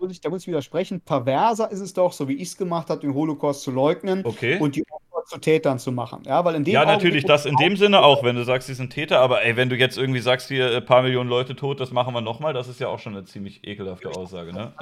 muss 0.00 0.12
ich, 0.12 0.20
da 0.20 0.30
muss 0.30 0.42
ich 0.42 0.48
widersprechen. 0.48 1.00
Perverser 1.00 1.70
ist 1.70 1.80
es 1.80 1.92
doch, 1.92 2.12
so 2.12 2.28
wie 2.28 2.34
ich 2.34 2.48
es 2.48 2.56
gemacht 2.56 2.90
habe, 2.90 3.00
den 3.00 3.14
Holocaust 3.14 3.62
zu 3.62 3.70
leugnen 3.70 4.24
okay. 4.24 4.58
und 4.58 4.76
die 4.76 4.84
zu 5.28 5.38
Tätern 5.38 5.78
zu 5.78 5.92
machen. 5.92 6.22
Ja, 6.24 6.44
weil 6.44 6.54
in 6.54 6.64
dem 6.64 6.72
ja 6.72 6.84
natürlich, 6.84 7.24
das 7.24 7.44
in 7.44 7.56
dem 7.56 7.76
Sinne 7.76 8.02
auch, 8.02 8.24
wenn 8.24 8.36
du 8.36 8.44
sagst, 8.44 8.66
sie 8.66 8.74
sind 8.74 8.90
Täter, 8.90 9.20
aber 9.20 9.44
ey, 9.44 9.56
wenn 9.56 9.68
du 9.68 9.76
jetzt 9.76 9.98
irgendwie 9.98 10.20
sagst, 10.20 10.48
hier 10.48 10.76
ein 10.76 10.84
paar 10.84 11.02
Millionen 11.02 11.28
Leute 11.28 11.54
tot, 11.54 11.80
das 11.80 11.92
machen 11.92 12.14
wir 12.14 12.20
nochmal, 12.20 12.54
das 12.54 12.68
ist 12.68 12.80
ja 12.80 12.88
auch 12.88 12.98
schon 12.98 13.14
eine 13.14 13.24
ziemlich 13.24 13.66
ekelhafte 13.66 14.08
Aussage. 14.10 14.52
Ne? 14.52 14.72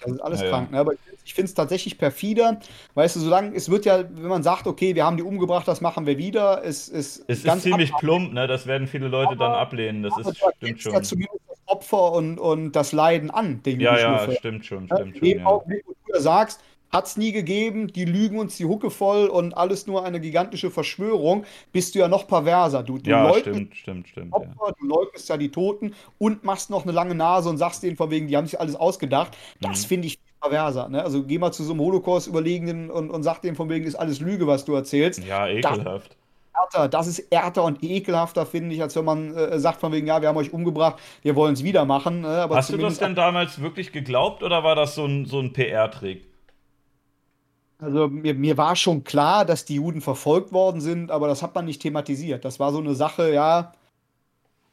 Das 0.00 0.12
ist 0.12 0.20
alles 0.20 0.40
ja, 0.40 0.48
krank. 0.48 0.70
Ne? 0.72 0.78
Aber 0.78 0.92
ich 1.24 1.34
finde 1.34 1.46
es 1.46 1.54
tatsächlich 1.54 1.98
perfider. 1.98 2.58
Weißt 2.94 3.16
du, 3.16 3.20
solange 3.20 3.54
es 3.54 3.70
wird 3.70 3.84
ja, 3.84 3.98
wenn 3.98 4.28
man 4.28 4.42
sagt, 4.42 4.66
okay, 4.66 4.94
wir 4.94 5.04
haben 5.04 5.16
die 5.16 5.22
umgebracht, 5.22 5.68
das 5.68 5.80
machen 5.80 6.06
wir 6.06 6.16
wieder, 6.18 6.64
es, 6.64 6.88
es, 6.88 7.22
es 7.28 7.44
ist 7.44 7.60
ziemlich 7.60 7.92
plump, 7.96 8.32
ne? 8.32 8.46
Das 8.46 8.66
werden 8.66 8.86
viele 8.86 9.08
Leute 9.08 9.32
aber, 9.32 9.44
dann 9.44 9.52
ablehnen. 9.52 10.02
Das 10.02 10.16
ist, 10.18 10.42
stimmt 10.56 10.80
schon. 10.80 10.92
Ja 10.94 11.02
zumindest 11.02 11.38
Opfer 11.66 12.12
und, 12.12 12.38
und 12.38 12.72
das 12.72 12.92
Leiden 12.92 13.30
an, 13.30 13.62
den 13.62 13.80
Ja, 13.80 13.98
ja, 13.98 14.30
stimmt 14.32 14.66
schon, 14.66 14.86
stimmt 14.86 15.18
schon. 15.18 15.28
Ja. 15.28 15.44
Wo 15.44 15.64
du 16.12 16.20
sagst, 16.20 16.60
hat 16.92 17.06
es 17.06 17.16
nie 17.16 17.32
gegeben, 17.32 17.88
die 17.88 18.04
lügen 18.04 18.38
uns 18.38 18.56
die 18.56 18.66
Hucke 18.66 18.90
voll 18.90 19.26
und 19.26 19.56
alles 19.56 19.86
nur 19.86 20.04
eine 20.04 20.20
gigantische 20.20 20.70
Verschwörung, 20.70 21.44
bist 21.72 21.94
du 21.94 22.00
ja 22.00 22.08
noch 22.08 22.26
perverser. 22.26 22.82
Du, 22.82 22.98
du 22.98 23.10
ja, 23.10 23.32
stimmt, 23.34 23.74
stimmt, 23.74 24.08
stimmt. 24.08 24.32
Opfer, 24.32 24.68
ja. 24.68 24.74
Du 24.78 24.86
leugnest 24.86 25.28
ja 25.28 25.36
die 25.36 25.50
Toten 25.50 25.94
und 26.18 26.44
machst 26.44 26.68
noch 26.68 26.82
eine 26.82 26.92
lange 26.92 27.14
Nase 27.14 27.48
und 27.48 27.56
sagst 27.56 27.82
denen 27.82 27.96
von 27.96 28.10
wegen, 28.10 28.28
die 28.28 28.36
haben 28.36 28.46
sich 28.46 28.60
alles 28.60 28.76
ausgedacht. 28.76 29.36
Das 29.60 29.84
mhm. 29.84 29.88
finde 29.88 30.06
ich 30.08 30.18
perverser. 30.40 30.88
Ne? 30.88 31.02
Also 31.02 31.22
geh 31.24 31.38
mal 31.38 31.52
zu 31.52 31.64
so 31.64 31.72
einem 31.72 31.80
Holocaust-Überlegenen 31.80 32.90
und, 32.90 33.10
und 33.10 33.22
sag 33.22 33.40
denen 33.40 33.56
von 33.56 33.70
wegen, 33.70 33.86
ist 33.86 33.94
alles 33.94 34.20
Lüge, 34.20 34.46
was 34.46 34.64
du 34.64 34.74
erzählst. 34.74 35.24
Ja, 35.24 35.48
ekelhaft. 35.48 36.10
Das, 36.10 36.60
härter, 36.60 36.88
das 36.88 37.06
ist 37.06 37.32
härter 37.32 37.64
und 37.64 37.82
ekelhafter, 37.82 38.44
finde 38.44 38.74
ich, 38.74 38.82
als 38.82 38.94
wenn 38.96 39.06
man 39.06 39.34
äh, 39.34 39.58
sagt 39.58 39.80
von 39.80 39.92
wegen, 39.92 40.06
ja, 40.06 40.20
wir 40.20 40.28
haben 40.28 40.36
euch 40.36 40.52
umgebracht, 40.52 41.00
wir 41.22 41.36
wollen 41.36 41.54
es 41.54 41.64
wieder 41.64 41.86
machen. 41.86 42.24
Äh, 42.24 42.46
Hast 42.50 42.70
du 42.70 42.76
das 42.76 42.98
denn 42.98 43.14
damals 43.14 43.62
wirklich 43.62 43.92
geglaubt 43.92 44.42
oder 44.42 44.62
war 44.62 44.74
das 44.74 44.94
so 44.94 45.06
ein, 45.06 45.24
so 45.24 45.40
ein 45.40 45.54
PR-Trick? 45.54 46.31
Also 47.82 48.06
mir, 48.08 48.34
mir 48.34 48.56
war 48.56 48.76
schon 48.76 49.02
klar, 49.02 49.44
dass 49.44 49.64
die 49.64 49.74
Juden 49.74 50.00
verfolgt 50.00 50.52
worden 50.52 50.80
sind, 50.80 51.10
aber 51.10 51.26
das 51.26 51.42
hat 51.42 51.54
man 51.56 51.64
nicht 51.64 51.82
thematisiert. 51.82 52.44
Das 52.44 52.60
war 52.60 52.72
so 52.72 52.78
eine 52.78 52.94
Sache, 52.94 53.32
ja, 53.32 53.72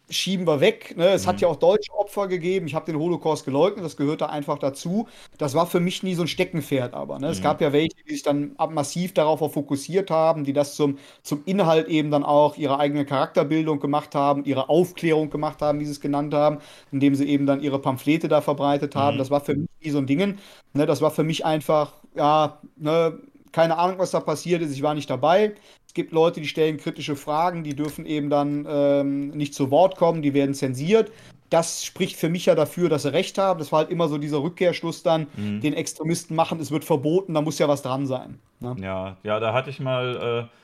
schieben 0.10 0.48
wir 0.48 0.60
weg. 0.60 0.96
Ne? 0.98 1.08
Es 1.10 1.26
mhm. 1.26 1.30
hat 1.30 1.42
ja 1.42 1.48
auch 1.48 1.56
deutsche 1.56 1.94
Opfer 1.94 2.28
gegeben. 2.28 2.68
Ich 2.68 2.76
habe 2.76 2.86
den 2.86 3.00
Holocaust 3.00 3.46
geleugnet, 3.46 3.86
das 3.86 3.98
gehörte 3.98 4.30
einfach 4.30 4.58
dazu. 4.58 5.08
Das 5.38 5.54
war 5.54 5.68
für 5.68 5.80
mich 5.80 6.04
nie 6.04 6.16
so 6.16 6.24
ein 6.24 6.28
Steckenpferd, 6.28 6.94
aber 6.94 7.20
ne? 7.20 7.28
mhm. 7.28 7.32
es 7.34 7.42
gab 7.42 7.62
ja 7.62 7.74
welche, 7.74 7.96
die 8.06 8.14
sich 8.14 8.24
dann 8.24 8.56
massiv 8.70 9.14
darauf 9.14 9.42
auch 9.42 9.52
fokussiert 9.52 10.12
haben, 10.12 10.44
die 10.44 10.54
das 10.54 10.76
zum, 10.76 10.98
zum 11.24 11.44
Inhalt 11.46 11.88
eben 11.88 12.12
dann 12.12 12.24
auch 12.24 12.58
ihre 12.58 12.80
eigene 12.80 13.06
Charakterbildung 13.06 13.80
gemacht 13.80 14.16
haben, 14.16 14.46
ihre 14.46 14.70
Aufklärung 14.70 15.30
gemacht 15.30 15.62
haben, 15.62 15.80
wie 15.80 15.86
sie 15.86 15.92
es 15.92 16.02
genannt 16.02 16.34
haben, 16.34 16.60
indem 16.92 17.16
sie 17.16 17.28
eben 17.28 17.46
dann 17.46 17.62
ihre 17.62 17.80
Pamphlete 17.80 18.28
da 18.28 18.42
verbreitet 18.42 18.96
haben. 18.96 19.16
Mhm. 19.16 19.20
Das 19.20 19.32
war 19.32 19.42
für 19.42 19.56
mich 19.56 19.70
nie 19.82 19.92
so 19.92 20.00
ein 20.00 20.08
Ding. 20.08 20.38
Ne? 20.74 20.86
Das 20.86 21.02
war 21.02 21.12
für 21.12 21.24
mich 21.24 21.46
einfach, 21.46 21.94
ja, 22.16 22.60
ne, 22.78 23.20
keine 23.52 23.78
Ahnung, 23.78 24.00
was 24.00 24.12
da 24.12 24.20
passiert 24.20 24.62
ist. 24.62 24.72
Ich 24.72 24.84
war 24.84 24.94
nicht 24.94 25.10
dabei. 25.10 25.56
Es 25.90 25.96
gibt 25.96 26.12
Leute, 26.12 26.40
die 26.40 26.48
stellen 26.48 26.78
kritische 26.78 27.16
Fragen, 27.16 27.64
die 27.64 27.76
dürfen 27.76 28.06
eben 28.06 28.30
dann 28.30 28.68
ähm, 28.70 29.30
nicht 29.30 29.56
zu 29.56 29.72
Wort 29.72 29.96
kommen, 29.98 30.22
die 30.22 30.36
werden 30.36 30.54
zensiert. 30.54 31.12
Das 31.50 31.84
spricht 31.84 32.16
für 32.16 32.30
mich 32.30 32.46
ja 32.46 32.54
dafür, 32.54 32.90
dass 32.90 33.02
sie 33.02 33.12
recht 33.12 33.40
haben. 33.40 33.58
Das 33.58 33.72
war 33.72 33.80
halt 33.80 33.90
immer 33.90 34.08
so 34.08 34.20
dieser 34.20 34.44
Rückkehrschluss 34.44 35.02
dann, 35.02 35.26
mhm. 35.36 35.62
den 35.62 35.74
Extremisten 35.74 36.36
machen, 36.36 36.60
es 36.60 36.70
wird 36.70 36.86
verboten, 36.86 37.34
da 37.34 37.42
muss 37.42 37.58
ja 37.58 37.68
was 37.68 37.82
dran 37.82 38.06
sein. 38.06 38.38
Ne? 38.60 38.76
Ja, 38.80 39.18
ja, 39.24 39.40
da 39.40 39.52
hatte 39.52 39.72
ich 39.72 39.80
mal, 39.80 40.48
äh, 40.48 40.56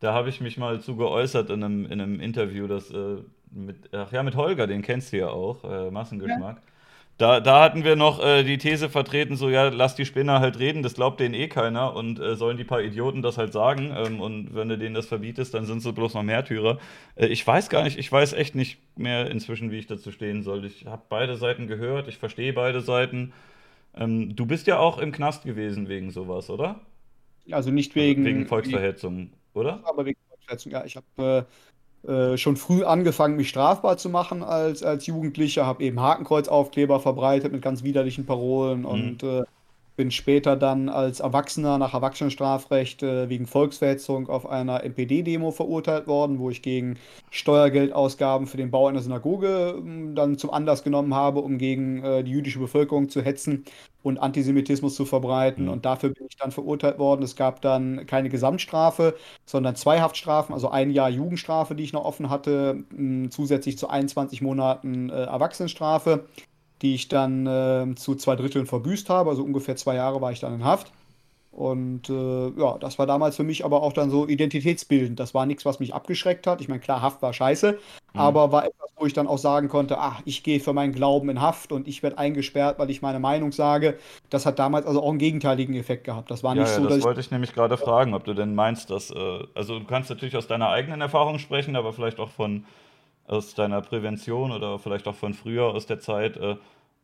da 0.00 0.14
habe 0.14 0.30
ich 0.30 0.40
mich 0.40 0.56
mal 0.56 0.80
zu 0.80 0.96
geäußert 0.96 1.50
in 1.50 1.62
einem, 1.62 1.84
in 1.84 2.00
einem 2.00 2.18
Interview, 2.18 2.66
das 2.66 2.90
äh, 2.90 3.16
mit, 3.50 3.76
ach 3.92 4.10
ja, 4.10 4.22
mit 4.22 4.36
Holger, 4.36 4.66
den 4.66 4.80
kennst 4.80 5.12
du 5.12 5.18
ja 5.18 5.28
auch, 5.28 5.64
äh, 5.64 5.90
Massengeschmack. 5.90 6.56
Ja. 6.56 6.71
Da, 7.18 7.40
da 7.40 7.62
hatten 7.62 7.84
wir 7.84 7.94
noch 7.94 8.24
äh, 8.24 8.42
die 8.42 8.58
These 8.58 8.88
vertreten, 8.88 9.36
so 9.36 9.48
ja, 9.48 9.68
lass 9.68 9.94
die 9.94 10.06
Spinner 10.06 10.40
halt 10.40 10.58
reden, 10.58 10.82
das 10.82 10.94
glaubt 10.94 11.20
denen 11.20 11.34
eh 11.34 11.46
keiner 11.46 11.94
und 11.94 12.18
äh, 12.18 12.34
sollen 12.34 12.56
die 12.56 12.64
paar 12.64 12.82
Idioten 12.82 13.22
das 13.22 13.38
halt 13.38 13.52
sagen. 13.52 13.94
Ähm, 13.96 14.20
und 14.20 14.54
wenn 14.54 14.68
du 14.68 14.78
denen 14.78 14.94
das 14.94 15.06
verbietest, 15.06 15.54
dann 15.54 15.66
sind 15.66 15.80
sie 15.80 15.92
bloß 15.92 16.14
noch 16.14 16.22
Märtyrer. 16.22 16.78
Äh, 17.14 17.26
ich 17.26 17.46
weiß 17.46 17.68
gar 17.68 17.84
nicht, 17.84 17.98
ich 17.98 18.10
weiß 18.10 18.32
echt 18.32 18.54
nicht 18.54 18.78
mehr 18.96 19.30
inzwischen, 19.30 19.70
wie 19.70 19.78
ich 19.78 19.86
dazu 19.86 20.10
stehen 20.10 20.42
soll. 20.42 20.64
Ich 20.64 20.86
habe 20.86 21.02
beide 21.08 21.36
Seiten 21.36 21.66
gehört, 21.66 22.08
ich 22.08 22.16
verstehe 22.18 22.52
beide 22.54 22.80
Seiten. 22.80 23.32
Ähm, 23.94 24.34
du 24.34 24.46
bist 24.46 24.66
ja 24.66 24.78
auch 24.78 24.98
im 24.98 25.12
Knast 25.12 25.44
gewesen 25.44 25.88
wegen 25.88 26.10
sowas, 26.10 26.50
oder? 26.50 26.80
Also 27.50 27.70
nicht 27.70 27.94
wegen. 27.94 28.24
Wegen 28.24 28.46
Volksverhetzung, 28.46 29.30
oder? 29.54 29.80
Aber 29.84 30.06
wegen 30.06 30.18
Volksverhetzung, 30.28 30.72
ja. 30.72 30.84
Ich 30.84 30.96
habe 30.96 31.46
äh, 32.06 32.36
schon 32.36 32.56
früh 32.56 32.84
angefangen, 32.84 33.36
mich 33.36 33.48
strafbar 33.48 33.96
zu 33.96 34.08
machen 34.08 34.42
als, 34.42 34.82
als 34.82 35.06
Jugendlicher, 35.06 35.66
habe 35.66 35.84
eben 35.84 36.00
Hakenkreuzaufkleber 36.00 37.00
verbreitet 37.00 37.52
mit 37.52 37.62
ganz 37.62 37.82
widerlichen 37.82 38.26
Parolen 38.26 38.80
mhm. 38.80 38.86
und 38.86 39.22
äh, 39.22 39.42
bin 39.96 40.10
später 40.10 40.56
dann 40.56 40.88
als 40.88 41.20
Erwachsener 41.20 41.78
nach 41.78 41.94
Erwachsenenstrafrecht 41.94 43.02
äh, 43.02 43.28
wegen 43.28 43.46
Volksverhetzung 43.46 44.28
auf 44.28 44.48
einer 44.48 44.82
NPD-Demo 44.84 45.50
verurteilt 45.50 46.06
worden, 46.06 46.38
wo 46.38 46.50
ich 46.50 46.62
gegen 46.62 46.98
Steuergeldausgaben 47.30 48.46
für 48.46 48.56
den 48.56 48.70
Bau 48.70 48.86
einer 48.86 49.02
Synagoge 49.02 49.78
äh, 49.78 50.14
dann 50.14 50.38
zum 50.38 50.50
Anlass 50.50 50.82
genommen 50.82 51.14
habe, 51.14 51.40
um 51.40 51.58
gegen 51.58 52.02
äh, 52.02 52.24
die 52.24 52.32
jüdische 52.32 52.58
Bevölkerung 52.58 53.08
zu 53.10 53.22
hetzen 53.22 53.64
und 54.02 54.18
Antisemitismus 54.18 54.94
zu 54.94 55.04
verbreiten. 55.04 55.66
Mhm. 55.66 55.70
Und 55.70 55.84
dafür 55.84 56.10
bin 56.10 56.26
ich 56.28 56.36
dann 56.36 56.52
verurteilt 56.52 56.98
worden. 56.98 57.22
Es 57.22 57.36
gab 57.36 57.60
dann 57.60 58.06
keine 58.06 58.30
Gesamtstrafe, 58.30 59.14
sondern 59.44 59.76
zwei 59.76 60.00
Haftstrafen, 60.00 60.54
also 60.54 60.70
ein 60.70 60.90
Jahr 60.90 61.10
Jugendstrafe, 61.10 61.74
die 61.74 61.84
ich 61.84 61.92
noch 61.92 62.04
offen 62.04 62.30
hatte, 62.30 62.84
zusätzlich 63.30 63.78
zu 63.78 63.88
21 63.88 64.42
Monaten 64.42 65.10
äh, 65.10 65.24
Erwachsenenstrafe 65.24 66.26
die 66.82 66.94
ich 66.94 67.08
dann 67.08 67.46
äh, 67.46 67.94
zu 67.94 68.16
zwei 68.16 68.36
Dritteln 68.36 68.66
verbüßt 68.66 69.08
habe. 69.08 69.30
Also 69.30 69.42
ungefähr 69.42 69.76
zwei 69.76 69.94
Jahre 69.94 70.20
war 70.20 70.32
ich 70.32 70.40
dann 70.40 70.54
in 70.54 70.64
Haft. 70.64 70.92
Und 71.52 72.08
äh, 72.08 72.48
ja, 72.58 72.78
das 72.78 72.98
war 72.98 73.06
damals 73.06 73.36
für 73.36 73.44
mich 73.44 73.62
aber 73.64 73.82
auch 73.82 73.92
dann 73.92 74.10
so 74.10 74.26
identitätsbildend. 74.26 75.20
Das 75.20 75.34
war 75.34 75.44
nichts, 75.44 75.66
was 75.66 75.80
mich 75.80 75.92
abgeschreckt 75.94 76.46
hat. 76.46 76.62
Ich 76.62 76.68
meine, 76.68 76.80
klar, 76.80 77.02
Haft 77.02 77.20
war 77.20 77.34
scheiße, 77.34 77.72
mhm. 77.72 78.18
aber 78.18 78.52
war 78.52 78.64
etwas, 78.64 78.88
wo 78.96 79.04
ich 79.04 79.12
dann 79.12 79.26
auch 79.26 79.36
sagen 79.36 79.68
konnte, 79.68 79.98
ach, 79.98 80.22
ich 80.24 80.42
gehe 80.42 80.60
für 80.60 80.72
meinen 80.72 80.94
Glauben 80.94 81.28
in 81.28 81.42
Haft 81.42 81.70
und 81.70 81.86
ich 81.86 82.02
werde 82.02 82.16
eingesperrt, 82.16 82.78
weil 82.78 82.88
ich 82.88 83.02
meine 83.02 83.20
Meinung 83.20 83.52
sage. 83.52 83.98
Das 84.30 84.46
hat 84.46 84.58
damals 84.58 84.86
also 84.86 85.02
auch 85.02 85.10
einen 85.10 85.18
gegenteiligen 85.18 85.74
Effekt 85.74 86.04
gehabt. 86.04 86.30
Das 86.30 86.42
war 86.42 86.54
nicht 86.54 86.68
ja, 86.68 86.74
so, 86.74 86.88
das 86.88 87.02
wollte 87.02 87.20
ich, 87.20 87.26
ich 87.26 87.32
nämlich 87.32 87.52
gerade 87.52 87.76
fragen, 87.76 88.14
ob 88.14 88.24
du 88.24 88.32
denn 88.32 88.54
meinst, 88.54 88.88
dass, 88.88 89.10
äh, 89.10 89.40
also 89.54 89.78
du 89.78 89.84
kannst 89.84 90.08
natürlich 90.08 90.36
aus 90.38 90.46
deiner 90.46 90.70
eigenen 90.70 91.02
Erfahrung 91.02 91.38
sprechen, 91.38 91.76
aber 91.76 91.92
vielleicht 91.92 92.18
auch 92.18 92.30
von 92.30 92.64
aus 93.32 93.54
deiner 93.54 93.80
Prävention 93.80 94.52
oder 94.52 94.78
vielleicht 94.78 95.08
auch 95.08 95.14
von 95.14 95.34
früher 95.34 95.64
aus 95.64 95.86
der 95.86 96.00
Zeit, 96.00 96.36
äh, 96.36 96.56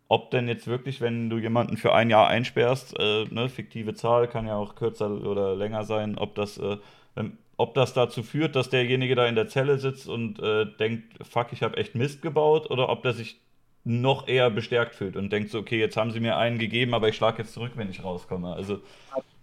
ob 0.08 0.30
denn 0.30 0.48
jetzt 0.48 0.66
wirklich, 0.66 1.00
wenn 1.00 1.28
du 1.28 1.38
jemanden 1.38 1.76
für 1.76 1.94
ein 1.94 2.10
Jahr 2.10 2.28
einsperrst, 2.28 2.98
äh, 2.98 3.24
ne, 3.24 3.48
fiktive 3.48 3.94
Zahl 3.94 4.28
kann 4.28 4.46
ja 4.46 4.56
auch 4.56 4.74
kürzer 4.74 5.10
oder 5.10 5.54
länger 5.54 5.84
sein, 5.84 6.16
ob 6.16 6.34
das, 6.34 6.58
äh, 6.58 6.76
wenn, 7.14 7.38
ob 7.56 7.74
das 7.74 7.92
dazu 7.92 8.22
führt, 8.22 8.56
dass 8.56 8.70
derjenige 8.70 9.14
da 9.14 9.26
in 9.26 9.34
der 9.34 9.48
Zelle 9.48 9.78
sitzt 9.78 10.08
und 10.08 10.38
äh, 10.40 10.66
denkt, 10.78 11.26
fuck, 11.26 11.48
ich 11.52 11.62
habe 11.62 11.76
echt 11.76 11.94
Mist 11.94 12.22
gebaut, 12.22 12.70
oder 12.70 12.88
ob 12.88 13.02
der 13.02 13.12
sich 13.12 13.40
noch 13.84 14.28
eher 14.28 14.50
bestärkt 14.50 14.94
fühlt 14.94 15.16
und 15.16 15.32
denkt 15.32 15.50
so, 15.50 15.58
okay, 15.58 15.78
jetzt 15.78 15.96
haben 15.96 16.10
sie 16.10 16.20
mir 16.20 16.36
einen 16.36 16.58
gegeben, 16.58 16.94
aber 16.94 17.08
ich 17.08 17.16
schlage 17.16 17.38
jetzt 17.38 17.54
zurück, 17.54 17.72
wenn 17.74 17.90
ich 17.90 18.04
rauskomme. 18.04 18.52
Also 18.52 18.80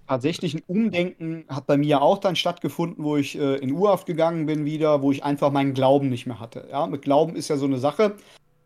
tatsächlich 0.08 0.54
ein 0.54 0.64
Umdenken 0.68 1.46
hat 1.48 1.68
bei 1.68 1.78
mir 1.78 2.02
auch 2.02 2.18
dann 2.18 2.36
stattgefunden, 2.36 3.04
wo 3.04 3.18
ich 3.18 3.38
äh, 3.38 3.56
in 3.56 3.72
Urhaft 3.72 4.06
gegangen 4.06 4.46
bin 4.46 4.66
wieder, 4.66 5.02
wo 5.02 5.12
ich 5.12 5.24
einfach 5.24 5.52
meinen 5.52 5.74
Glauben 5.74 6.10
nicht 6.10 6.26
mehr 6.26 6.40
hatte. 6.40 6.68
Ja, 6.72 6.88
mit 6.88 7.02
Glauben 7.02 7.36
ist 7.36 7.48
ja 7.50 7.58
so 7.58 7.66
eine 7.66 7.78
Sache. 7.78 8.16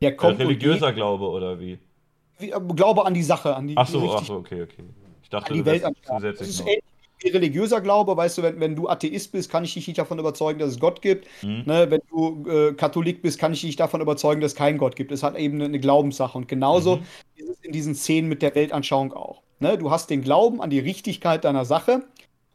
Der 0.01 0.15
kommt 0.15 0.39
religiöser 0.39 0.93
Glaube 0.93 1.29
oder 1.29 1.59
wie? 1.59 1.79
Äh, 2.39 2.51
Glaube 2.75 3.05
an 3.05 3.13
die 3.13 3.23
Sache, 3.23 3.55
an 3.55 3.67
die. 3.67 3.77
Ach 3.77 3.87
so, 3.87 4.13
ach 4.13 4.23
so 4.23 4.35
okay, 4.35 4.63
okay. 4.63 4.83
Ich 5.23 5.29
dachte, 5.29 5.51
an 5.51 5.57
die 5.57 5.65
Welt 5.65 5.83
zusätzlich. 6.03 6.39
Das 6.39 6.47
ist 6.47 6.61
ähnlich 6.61 6.83
wie 7.21 7.29
religiöser 7.29 7.81
Glaube, 7.81 8.15
weißt 8.15 8.37
du, 8.37 8.43
wenn, 8.43 8.59
wenn 8.59 8.75
du 8.75 8.87
Atheist 8.87 9.31
bist, 9.31 9.51
kann 9.51 9.63
ich 9.63 9.73
dich 9.73 9.87
nicht 9.87 9.97
davon 9.97 10.19
überzeugen, 10.19 10.59
dass 10.59 10.71
es 10.71 10.79
Gott 10.79 11.01
gibt. 11.01 11.27
Mhm. 11.41 11.63
Ne, 11.65 11.91
wenn 11.91 12.01
du 12.09 12.49
äh, 12.49 12.73
Katholik 12.73 13.21
bist, 13.21 13.39
kann 13.39 13.53
ich 13.53 13.61
dich 13.61 13.75
davon 13.75 14.01
überzeugen, 14.01 14.41
dass 14.41 14.53
es 14.53 14.57
keinen 14.57 14.77
Gott 14.77 14.95
gibt. 14.95 15.11
Es 15.11 15.23
hat 15.23 15.37
eben 15.37 15.55
eine, 15.55 15.65
eine 15.65 15.79
Glaubenssache. 15.79 16.37
Und 16.37 16.47
genauso 16.47 16.97
mhm. 16.97 17.03
ist 17.35 17.49
es 17.49 17.59
in 17.61 17.71
diesen 17.71 17.95
Szenen 17.95 18.29
mit 18.29 18.41
der 18.41 18.55
Weltanschauung 18.55 19.13
auch. 19.13 19.41
Ne? 19.59 19.77
Du 19.77 19.91
hast 19.91 20.09
den 20.09 20.21
Glauben 20.21 20.61
an 20.61 20.69
die 20.69 20.79
Richtigkeit 20.79 21.43
deiner 21.43 21.65
Sache 21.65 22.03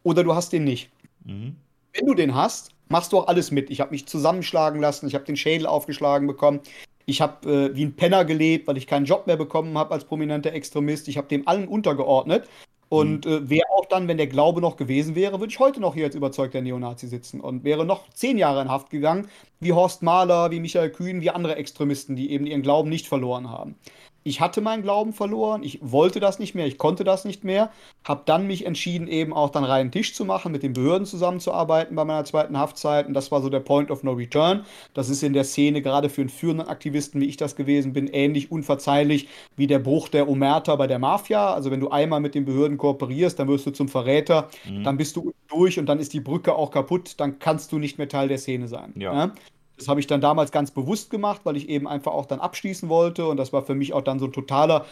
oder 0.02 0.24
du 0.24 0.34
hast 0.34 0.52
den 0.52 0.64
nicht. 0.64 0.90
Mhm. 1.24 1.56
Wenn 1.92 2.06
du 2.06 2.14
den 2.14 2.34
hast, 2.34 2.70
machst 2.88 3.12
du 3.12 3.18
auch 3.18 3.28
alles 3.28 3.50
mit. 3.50 3.70
Ich 3.70 3.80
habe 3.80 3.90
mich 3.90 4.06
zusammenschlagen 4.06 4.80
lassen, 4.80 5.06
ich 5.06 5.14
habe 5.14 5.24
den 5.24 5.36
Schädel 5.36 5.66
aufgeschlagen 5.66 6.26
bekommen, 6.26 6.60
ich 7.06 7.20
habe 7.20 7.70
äh, 7.70 7.76
wie 7.76 7.84
ein 7.84 7.96
Penner 7.96 8.24
gelebt, 8.24 8.66
weil 8.66 8.78
ich 8.78 8.86
keinen 8.86 9.04
Job 9.04 9.26
mehr 9.26 9.36
bekommen 9.36 9.76
habe 9.76 9.92
als 9.92 10.04
prominenter 10.04 10.52
Extremist. 10.52 11.06
Ich 11.08 11.18
habe 11.18 11.28
dem 11.28 11.46
allen 11.46 11.68
untergeordnet. 11.68 12.48
Und 12.88 13.26
mhm. 13.26 13.32
äh, 13.32 13.50
wäre 13.50 13.70
auch 13.76 13.86
dann, 13.86 14.08
wenn 14.08 14.18
der 14.18 14.26
Glaube 14.26 14.60
noch 14.60 14.76
gewesen 14.76 15.14
wäre, 15.14 15.40
würde 15.40 15.50
ich 15.50 15.58
heute 15.58 15.80
noch 15.80 15.94
hier 15.94 16.04
als 16.04 16.14
überzeugter 16.14 16.60
Neonazi 16.60 17.08
sitzen 17.08 17.40
und 17.40 17.64
wäre 17.64 17.84
noch 17.84 18.08
zehn 18.10 18.38
Jahre 18.38 18.62
in 18.62 18.70
Haft 18.70 18.90
gegangen, 18.90 19.28
wie 19.60 19.72
Horst 19.72 20.02
Mahler, 20.02 20.50
wie 20.50 20.60
Michael 20.60 20.90
Kühn, 20.90 21.20
wie 21.20 21.30
andere 21.30 21.56
Extremisten, 21.56 22.14
die 22.14 22.30
eben 22.30 22.46
ihren 22.46 22.62
Glauben 22.62 22.88
nicht 22.88 23.08
verloren 23.08 23.50
haben 23.50 23.74
ich 24.24 24.40
hatte 24.40 24.62
meinen 24.62 24.82
Glauben 24.82 25.12
verloren, 25.12 25.62
ich 25.62 25.78
wollte 25.82 26.18
das 26.18 26.38
nicht 26.38 26.54
mehr, 26.54 26.66
ich 26.66 26.78
konnte 26.78 27.04
das 27.04 27.24
nicht 27.24 27.44
mehr, 27.44 27.70
habe 28.04 28.22
dann 28.24 28.46
mich 28.46 28.66
entschieden, 28.66 29.06
eben 29.06 29.32
auch 29.34 29.50
dann 29.50 29.64
reinen 29.64 29.92
Tisch 29.92 30.14
zu 30.14 30.24
machen, 30.24 30.50
mit 30.50 30.62
den 30.62 30.72
Behörden 30.72 31.06
zusammenzuarbeiten 31.06 31.94
bei 31.94 32.04
meiner 32.04 32.24
zweiten 32.24 32.58
Haftzeit 32.58 33.06
und 33.06 33.14
das 33.14 33.30
war 33.30 33.42
so 33.42 33.50
der 33.50 33.60
Point 33.60 33.90
of 33.90 34.02
No 34.02 34.12
Return. 34.12 34.64
Das 34.94 35.10
ist 35.10 35.22
in 35.22 35.34
der 35.34 35.44
Szene 35.44 35.82
gerade 35.82 36.08
für 36.08 36.22
einen 36.22 36.30
führenden 36.30 36.66
Aktivisten, 36.66 37.20
wie 37.20 37.26
ich 37.26 37.36
das 37.36 37.54
gewesen 37.54 37.92
bin, 37.92 38.08
ähnlich 38.08 38.50
unverzeihlich 38.50 39.28
wie 39.56 39.66
der 39.66 39.78
Bruch 39.78 40.08
der 40.08 40.28
Omerta 40.28 40.74
bei 40.76 40.86
der 40.86 40.98
Mafia. 40.98 41.52
Also 41.52 41.70
wenn 41.70 41.80
du 41.80 41.90
einmal 41.90 42.20
mit 42.20 42.34
den 42.34 42.46
Behörden 42.46 42.78
kooperierst, 42.78 43.38
dann 43.38 43.48
wirst 43.48 43.66
du 43.66 43.70
zum 43.70 43.88
Verräter, 43.88 44.48
mhm. 44.68 44.84
dann 44.84 44.96
bist 44.96 45.16
du 45.16 45.32
durch 45.48 45.78
und 45.78 45.86
dann 45.86 45.98
ist 45.98 46.14
die 46.14 46.20
Brücke 46.20 46.54
auch 46.54 46.70
kaputt, 46.70 47.14
dann 47.18 47.38
kannst 47.38 47.72
du 47.72 47.78
nicht 47.78 47.98
mehr 47.98 48.08
Teil 48.08 48.28
der 48.28 48.38
Szene 48.38 48.68
sein. 48.68 48.92
Ja. 48.96 49.14
ja? 49.14 49.32
Das 49.76 49.88
habe 49.88 50.00
ich 50.00 50.06
dann 50.06 50.20
damals 50.20 50.52
ganz 50.52 50.70
bewusst 50.70 51.10
gemacht, 51.10 51.40
weil 51.44 51.56
ich 51.56 51.68
eben 51.68 51.88
einfach 51.88 52.12
auch 52.12 52.26
dann 52.26 52.40
abschließen 52.40 52.88
wollte. 52.88 53.26
Und 53.26 53.36
das 53.36 53.52
war 53.52 53.62
für 53.62 53.74
mich 53.74 53.92
auch 53.92 54.02
dann 54.02 54.18
so 54.18 54.26
ein 54.26 54.32
totaler 54.32 54.84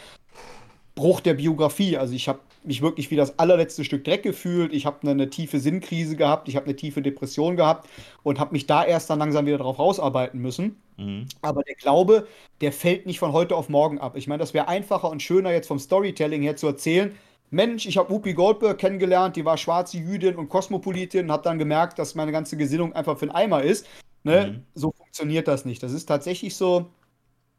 Bruch 0.95 1.21
der 1.21 1.33
Biografie. 1.33 1.97
Also 1.97 2.13
ich 2.13 2.27
habe 2.27 2.39
mich 2.63 2.81
wirklich 2.81 3.09
wie 3.11 3.15
das 3.15 3.39
allerletzte 3.39 3.83
Stück 3.83 4.03
Dreck 4.03 4.23
gefühlt. 4.23 4.73
Ich 4.73 4.85
habe 4.85 4.97
eine, 5.01 5.11
eine, 5.11 5.29
tiefe 5.29 5.59
Sinnkrise 5.59 6.15
gehabt, 6.15 6.47
ich 6.47 6.55
habe 6.55 6.65
eine 6.65 6.75
tiefe 6.75 7.01
Depression 7.01 7.55
gehabt 7.55 7.89
und 8.21 8.39
habe 8.39 8.53
mich 8.53 8.67
da 8.67 8.83
erst 8.83 9.09
dann 9.09 9.19
langsam 9.19 9.45
wieder 9.45 9.57
darauf 9.57 9.79
rausarbeiten 9.79 10.39
müssen. 10.39 10.77
Mhm. 10.97 11.25
Aber 11.41 11.63
der 11.63 11.75
Glaube, 11.75 12.27
der 12.61 12.71
fällt 12.71 13.05
nicht 13.05 13.19
von 13.19 13.33
heute 13.33 13.55
auf 13.55 13.69
morgen 13.69 13.99
ab. 13.99 14.15
Ich 14.15 14.27
meine, 14.27 14.39
das 14.39 14.53
wäre 14.53 14.67
einfacher 14.67 15.09
und 15.09 15.21
schöner 15.21 15.51
jetzt 15.51 15.67
vom 15.67 15.79
Storytelling 15.79 16.41
her 16.41 16.55
zu 16.55 16.67
erzählen. 16.67 17.15
Mensch, 17.49 17.85
ich 17.85 17.97
habe 17.97 18.09
Whoopi 18.09 18.33
Goldberg 18.33 18.79
kennengelernt, 18.79 19.35
die 19.35 19.45
war 19.45 19.57
schwarze 19.57 19.97
Jüdin 19.97 20.35
und 20.35 20.49
Kosmopolitin 20.49 21.25
und 21.25 21.31
habe 21.31 21.43
dann 21.43 21.59
gemerkt, 21.59 21.99
dass 21.99 22.15
meine 22.15 22.31
ganze 22.31 22.57
Gesinnung 22.57 22.93
einfach 22.93 23.17
für 23.17 23.25
einen 23.25 23.35
Eimer 23.35 23.61
ist. 23.61 23.87
Ne? 24.23 24.47
Mhm. 24.47 24.63
So 24.73 24.91
funktioniert 24.91 25.47
das 25.47 25.65
nicht. 25.65 25.83
Das 25.83 25.91
ist 25.91 26.05
tatsächlich 26.05 26.55
so, 26.55 26.89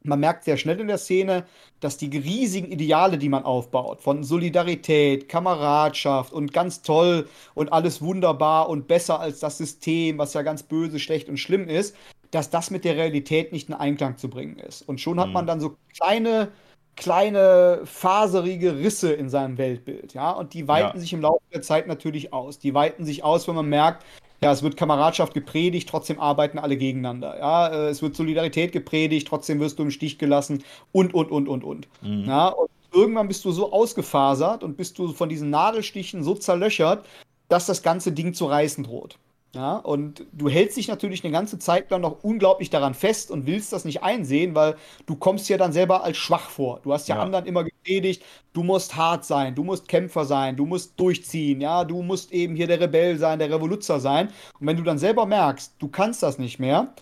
man 0.05 0.19
merkt 0.19 0.43
sehr 0.43 0.57
schnell 0.57 0.79
in 0.79 0.87
der 0.87 0.97
Szene, 0.97 1.45
dass 1.79 1.97
die 1.97 2.15
riesigen 2.17 2.71
Ideale, 2.71 3.17
die 3.17 3.29
man 3.29 3.43
aufbaut, 3.43 4.01
von 4.01 4.23
Solidarität, 4.23 5.29
Kameradschaft 5.29 6.33
und 6.33 6.53
ganz 6.53 6.81
toll 6.81 7.27
und 7.53 7.73
alles 7.73 8.01
wunderbar 8.01 8.69
und 8.69 8.87
besser 8.87 9.19
als 9.19 9.39
das 9.39 9.57
System, 9.57 10.17
was 10.17 10.33
ja 10.33 10.41
ganz 10.41 10.63
böse, 10.63 10.99
schlecht 10.99 11.29
und 11.29 11.37
schlimm 11.37 11.67
ist, 11.67 11.95
dass 12.31 12.49
das 12.49 12.71
mit 12.71 12.85
der 12.85 12.95
Realität 12.95 13.51
nicht 13.51 13.69
in 13.69 13.75
Einklang 13.75 14.17
zu 14.17 14.29
bringen 14.29 14.59
ist. 14.59 14.81
Und 14.87 15.01
schon 15.01 15.19
hat 15.19 15.27
mhm. 15.27 15.33
man 15.33 15.47
dann 15.47 15.59
so 15.59 15.77
kleine, 15.95 16.51
kleine 16.95 17.81
faserige 17.85 18.77
Risse 18.77 19.13
in 19.13 19.29
seinem 19.29 19.57
Weltbild, 19.57 20.13
ja, 20.13 20.31
und 20.31 20.53
die 20.53 20.67
weiten 20.67 20.97
ja. 20.97 21.01
sich 21.01 21.13
im 21.13 21.21
Laufe 21.21 21.43
der 21.53 21.61
Zeit 21.61 21.87
natürlich 21.87 22.33
aus. 22.33 22.59
Die 22.59 22.73
weiten 22.73 23.05
sich 23.05 23.23
aus, 23.23 23.47
wenn 23.47 23.55
man 23.55 23.69
merkt, 23.69 24.05
ja, 24.41 24.51
es 24.51 24.63
wird 24.63 24.77
Kameradschaft 24.77 25.33
gepredigt, 25.33 25.89
trotzdem 25.89 26.19
arbeiten 26.19 26.59
alle 26.59 26.77
gegeneinander. 26.77 27.37
Ja, 27.39 27.67
äh, 27.67 27.89
es 27.89 28.01
wird 28.01 28.15
Solidarität 28.15 28.71
gepredigt, 28.71 29.27
trotzdem 29.27 29.59
wirst 29.59 29.79
du 29.79 29.83
im 29.83 29.91
Stich 29.91 30.17
gelassen 30.17 30.63
und, 30.91 31.13
und, 31.13 31.31
und, 31.31 31.47
und, 31.47 31.63
und. 31.63 31.87
Mhm. 32.01 32.25
Ja, 32.25 32.49
und 32.49 32.69
irgendwann 32.93 33.27
bist 33.27 33.45
du 33.45 33.51
so 33.51 33.71
ausgefasert 33.71 34.63
und 34.63 34.77
bist 34.77 34.97
du 34.99 35.09
von 35.09 35.29
diesen 35.29 35.49
Nadelstichen 35.49 36.23
so 36.23 36.35
zerlöchert, 36.35 37.05
dass 37.47 37.65
das 37.65 37.83
ganze 37.83 38.11
Ding 38.11 38.33
zu 38.33 38.45
reißen 38.45 38.83
droht. 38.83 39.17
Ja, 39.55 39.77
und 39.77 40.25
du 40.33 40.49
hältst 40.49 40.75
dich 40.75 40.89
natürlich 40.89 41.23
eine 41.23 41.31
ganze 41.31 41.57
Zeit 41.57 41.89
lang 41.89 42.01
noch 42.01 42.23
unglaublich 42.23 42.69
daran 42.69 42.93
fest 42.93 43.31
und 43.31 43.45
willst 43.45 43.71
das 43.71 43.85
nicht 43.85 44.03
einsehen, 44.03 44.53
weil 44.53 44.75
du 45.05 45.15
kommst 45.15 45.47
ja 45.47 45.57
dann 45.57 45.71
selber 45.71 46.03
als 46.03 46.17
schwach 46.17 46.49
vor. 46.49 46.81
Du 46.83 46.91
hast 46.91 47.07
ja, 47.07 47.15
ja. 47.15 47.21
anderen 47.21 47.45
immer 47.45 47.63
gepredigt, 47.63 48.21
du 48.51 48.63
musst 48.63 48.97
hart 48.97 49.23
sein, 49.23 49.55
du 49.55 49.63
musst 49.63 49.87
Kämpfer 49.87 50.25
sein, 50.25 50.57
du 50.57 50.65
musst 50.65 50.99
durchziehen, 50.99 51.61
ja, 51.61 51.85
du 51.85 52.01
musst 52.01 52.33
eben 52.33 52.53
hier 52.55 52.67
der 52.67 52.81
Rebell 52.81 53.17
sein, 53.17 53.39
der 53.39 53.49
Revoluzer 53.49 54.01
sein. 54.01 54.27
Und 54.59 54.67
wenn 54.67 54.75
du 54.75 54.83
dann 54.83 54.97
selber 54.97 55.25
merkst, 55.25 55.75
du 55.79 55.87
kannst 55.87 56.21
das 56.21 56.37
nicht 56.37 56.59
mehr, 56.59 56.93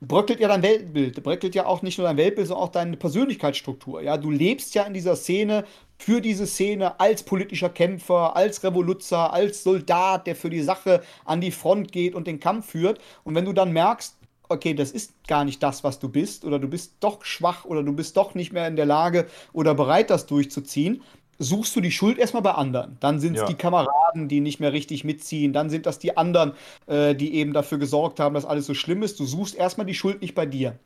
bröckelt 0.00 0.40
ja 0.40 0.48
dein 0.48 0.62
Weltbild, 0.62 1.22
bröckelt 1.22 1.54
ja 1.54 1.64
auch 1.64 1.80
nicht 1.80 1.96
nur 1.98 2.06
dein 2.06 2.18
Weltbild, 2.18 2.48
sondern 2.48 2.66
auch 2.66 2.72
deine 2.72 2.96
Persönlichkeitsstruktur. 2.98 4.02
Ja, 4.02 4.18
du 4.18 4.30
lebst 4.30 4.74
ja 4.74 4.82
in 4.82 4.92
dieser 4.92 5.16
Szene 5.16 5.64
für 5.98 6.20
diese 6.20 6.46
Szene 6.46 7.00
als 7.00 7.22
politischer 7.22 7.70
Kämpfer, 7.70 8.36
als 8.36 8.62
Revoluzer, 8.62 9.32
als 9.32 9.62
Soldat, 9.62 10.26
der 10.26 10.36
für 10.36 10.50
die 10.50 10.62
Sache 10.62 11.02
an 11.24 11.40
die 11.40 11.50
Front 11.50 11.92
geht 11.92 12.14
und 12.14 12.26
den 12.26 12.40
Kampf 12.40 12.70
führt. 12.70 13.00
Und 13.24 13.34
wenn 13.34 13.44
du 13.44 13.52
dann 13.52 13.72
merkst, 13.72 14.16
okay, 14.48 14.74
das 14.74 14.90
ist 14.90 15.12
gar 15.26 15.44
nicht 15.44 15.62
das, 15.62 15.84
was 15.84 15.98
du 15.98 16.08
bist, 16.08 16.44
oder 16.44 16.58
du 16.58 16.68
bist 16.68 16.94
doch 17.00 17.24
schwach 17.24 17.64
oder 17.64 17.82
du 17.82 17.92
bist 17.92 18.16
doch 18.16 18.34
nicht 18.34 18.52
mehr 18.52 18.68
in 18.68 18.76
der 18.76 18.86
Lage 18.86 19.26
oder 19.52 19.74
bereit, 19.74 20.10
das 20.10 20.26
durchzuziehen, 20.26 21.02
suchst 21.38 21.76
du 21.76 21.80
die 21.80 21.90
Schuld 21.90 22.18
erstmal 22.18 22.42
bei 22.42 22.52
anderen. 22.52 22.96
Dann 23.00 23.20
sind 23.20 23.34
es 23.34 23.42
ja. 23.42 23.46
die 23.46 23.54
Kameraden, 23.54 24.28
die 24.28 24.40
nicht 24.40 24.60
mehr 24.60 24.72
richtig 24.72 25.04
mitziehen. 25.04 25.52
Dann 25.52 25.70
sind 25.70 25.86
das 25.86 25.98
die 25.98 26.16
anderen, 26.16 26.52
äh, 26.86 27.14
die 27.14 27.34
eben 27.34 27.52
dafür 27.52 27.78
gesorgt 27.78 28.20
haben, 28.20 28.34
dass 28.34 28.44
alles 28.44 28.66
so 28.66 28.74
schlimm 28.74 29.02
ist. 29.02 29.20
Du 29.20 29.26
suchst 29.26 29.54
erstmal 29.54 29.86
die 29.86 29.94
Schuld 29.94 30.22
nicht 30.22 30.34
bei 30.34 30.46
dir. 30.46 30.78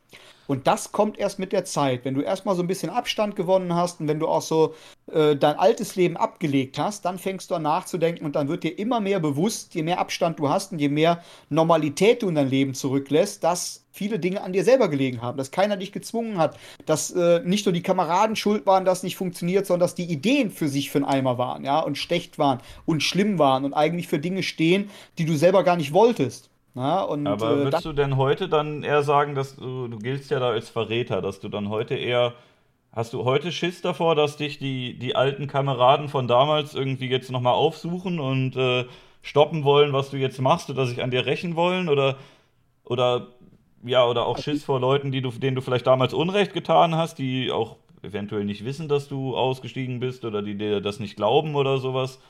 Und 0.51 0.66
das 0.66 0.90
kommt 0.90 1.16
erst 1.16 1.39
mit 1.39 1.52
der 1.52 1.64
Zeit. 1.64 2.05
Wenn 2.05 2.14
du 2.14 2.22
erstmal 2.22 2.56
so 2.56 2.62
ein 2.62 2.66
bisschen 2.66 2.90
Abstand 2.90 3.36
gewonnen 3.36 3.77
hast 3.77 4.01
und 4.01 4.09
wenn 4.09 4.18
du 4.18 4.27
auch 4.27 4.43
so 4.43 4.74
äh, 5.12 5.36
dein 5.36 5.56
altes 5.56 5.94
Leben 5.94 6.16
abgelegt 6.16 6.77
hast, 6.77 7.05
dann 7.05 7.20
fängst 7.20 7.52
du 7.52 7.55
an 7.55 7.62
nachzudenken 7.62 8.24
und 8.24 8.35
dann 8.35 8.48
wird 8.48 8.64
dir 8.64 8.77
immer 8.77 8.98
mehr 8.98 9.20
bewusst, 9.20 9.77
je 9.77 9.85
mehr 9.85 10.01
Abstand 10.01 10.40
du 10.40 10.48
hast 10.48 10.72
und 10.72 10.81
je 10.81 10.89
mehr 10.89 11.22
Normalität 11.51 12.24
du 12.24 12.28
in 12.28 12.35
dein 12.35 12.51
Leben 12.51 12.74
zurücklässt, 12.74 13.44
dass 13.44 13.85
viele 13.93 14.18
Dinge 14.18 14.43
an 14.43 14.52
dir 14.52 14.64
selber 14.64 14.89
gelegen 14.89 15.22
haben, 15.22 15.39
dass 15.39 15.52
keiner 15.52 15.77
dich 15.77 15.93
gezwungen 15.93 16.36
hat, 16.36 16.59
dass 16.85 17.12
äh, 17.12 17.43
nicht 17.44 17.66
nur 17.66 17.72
die 17.72 17.85
Kameraden 17.85 18.35
schuld 18.35 18.66
waren, 18.66 18.85
dass 18.85 19.05
nicht 19.05 19.16
funktioniert, 19.16 19.66
sondern 19.66 19.86
dass 19.86 19.94
die 19.94 20.10
Ideen 20.10 20.51
für 20.51 20.66
sich 20.66 20.90
für 20.90 20.98
einen 20.98 21.05
Eimer 21.05 21.39
waren, 21.39 21.64
ja, 21.64 21.78
und 21.78 21.97
schlecht 21.97 22.40
waren 22.40 22.59
und 22.86 23.05
schlimm 23.05 23.39
waren 23.39 23.64
und 23.64 23.72
eigentlich 23.72 24.09
für 24.09 24.18
Dinge 24.18 24.43
stehen, 24.43 24.90
die 25.16 25.27
du 25.27 25.36
selber 25.36 25.62
gar 25.62 25.77
nicht 25.77 25.93
wolltest. 25.93 26.51
Ja, 26.74 27.02
und, 27.02 27.26
Aber 27.26 27.52
äh, 27.52 27.64
würdest 27.64 27.84
du 27.84 27.92
denn 27.92 28.16
heute 28.16 28.48
dann 28.48 28.82
eher 28.82 29.02
sagen, 29.02 29.34
dass 29.34 29.56
du, 29.56 29.88
du 29.88 29.98
giltst 29.98 30.30
ja 30.30 30.38
da 30.38 30.51
als 30.51 30.68
Verräter, 30.68 31.20
dass 31.20 31.40
du 31.40 31.48
dann 31.48 31.68
heute 31.68 31.94
eher, 31.94 32.34
hast 32.92 33.12
du 33.12 33.24
heute 33.24 33.51
Schiss 33.51 33.82
davor, 33.82 34.14
dass 34.14 34.36
dich 34.36 34.59
die, 34.59 34.98
die 34.98 35.16
alten 35.16 35.47
Kameraden 35.47 36.09
von 36.09 36.28
damals 36.28 36.74
irgendwie 36.74 37.09
jetzt 37.09 37.30
nochmal 37.30 37.55
aufsuchen 37.55 38.20
und 38.20 38.56
äh, 38.56 38.84
stoppen 39.22 39.64
wollen, 39.64 39.92
was 39.92 40.10
du 40.10 40.16
jetzt 40.16 40.40
machst 40.40 40.70
oder 40.70 40.86
sich 40.86 41.02
an 41.02 41.10
dir 41.10 41.26
rächen 41.26 41.56
wollen? 41.56 41.88
Oder, 41.88 42.16
oder 42.84 43.28
ja, 43.82 44.06
oder 44.06 44.26
auch 44.26 44.38
Schiss 44.38 44.64
vor 44.64 44.80
Leuten, 44.80 45.10
die 45.10 45.22
du, 45.22 45.30
denen 45.30 45.56
du 45.56 45.62
vielleicht 45.62 45.86
damals 45.86 46.14
Unrecht 46.14 46.52
getan 46.52 46.94
hast, 46.94 47.18
die 47.18 47.51
auch 47.51 47.76
eventuell 48.02 48.44
nicht 48.44 48.64
wissen, 48.64 48.88
dass 48.88 49.09
du 49.09 49.36
ausgestiegen 49.36 50.01
bist 50.01 50.24
oder 50.24 50.42
die 50.42 50.56
dir 50.56 50.80
das 50.80 51.01
nicht 51.01 51.16
glauben 51.16 51.55
oder 51.55 51.78
sowas? 51.78 52.20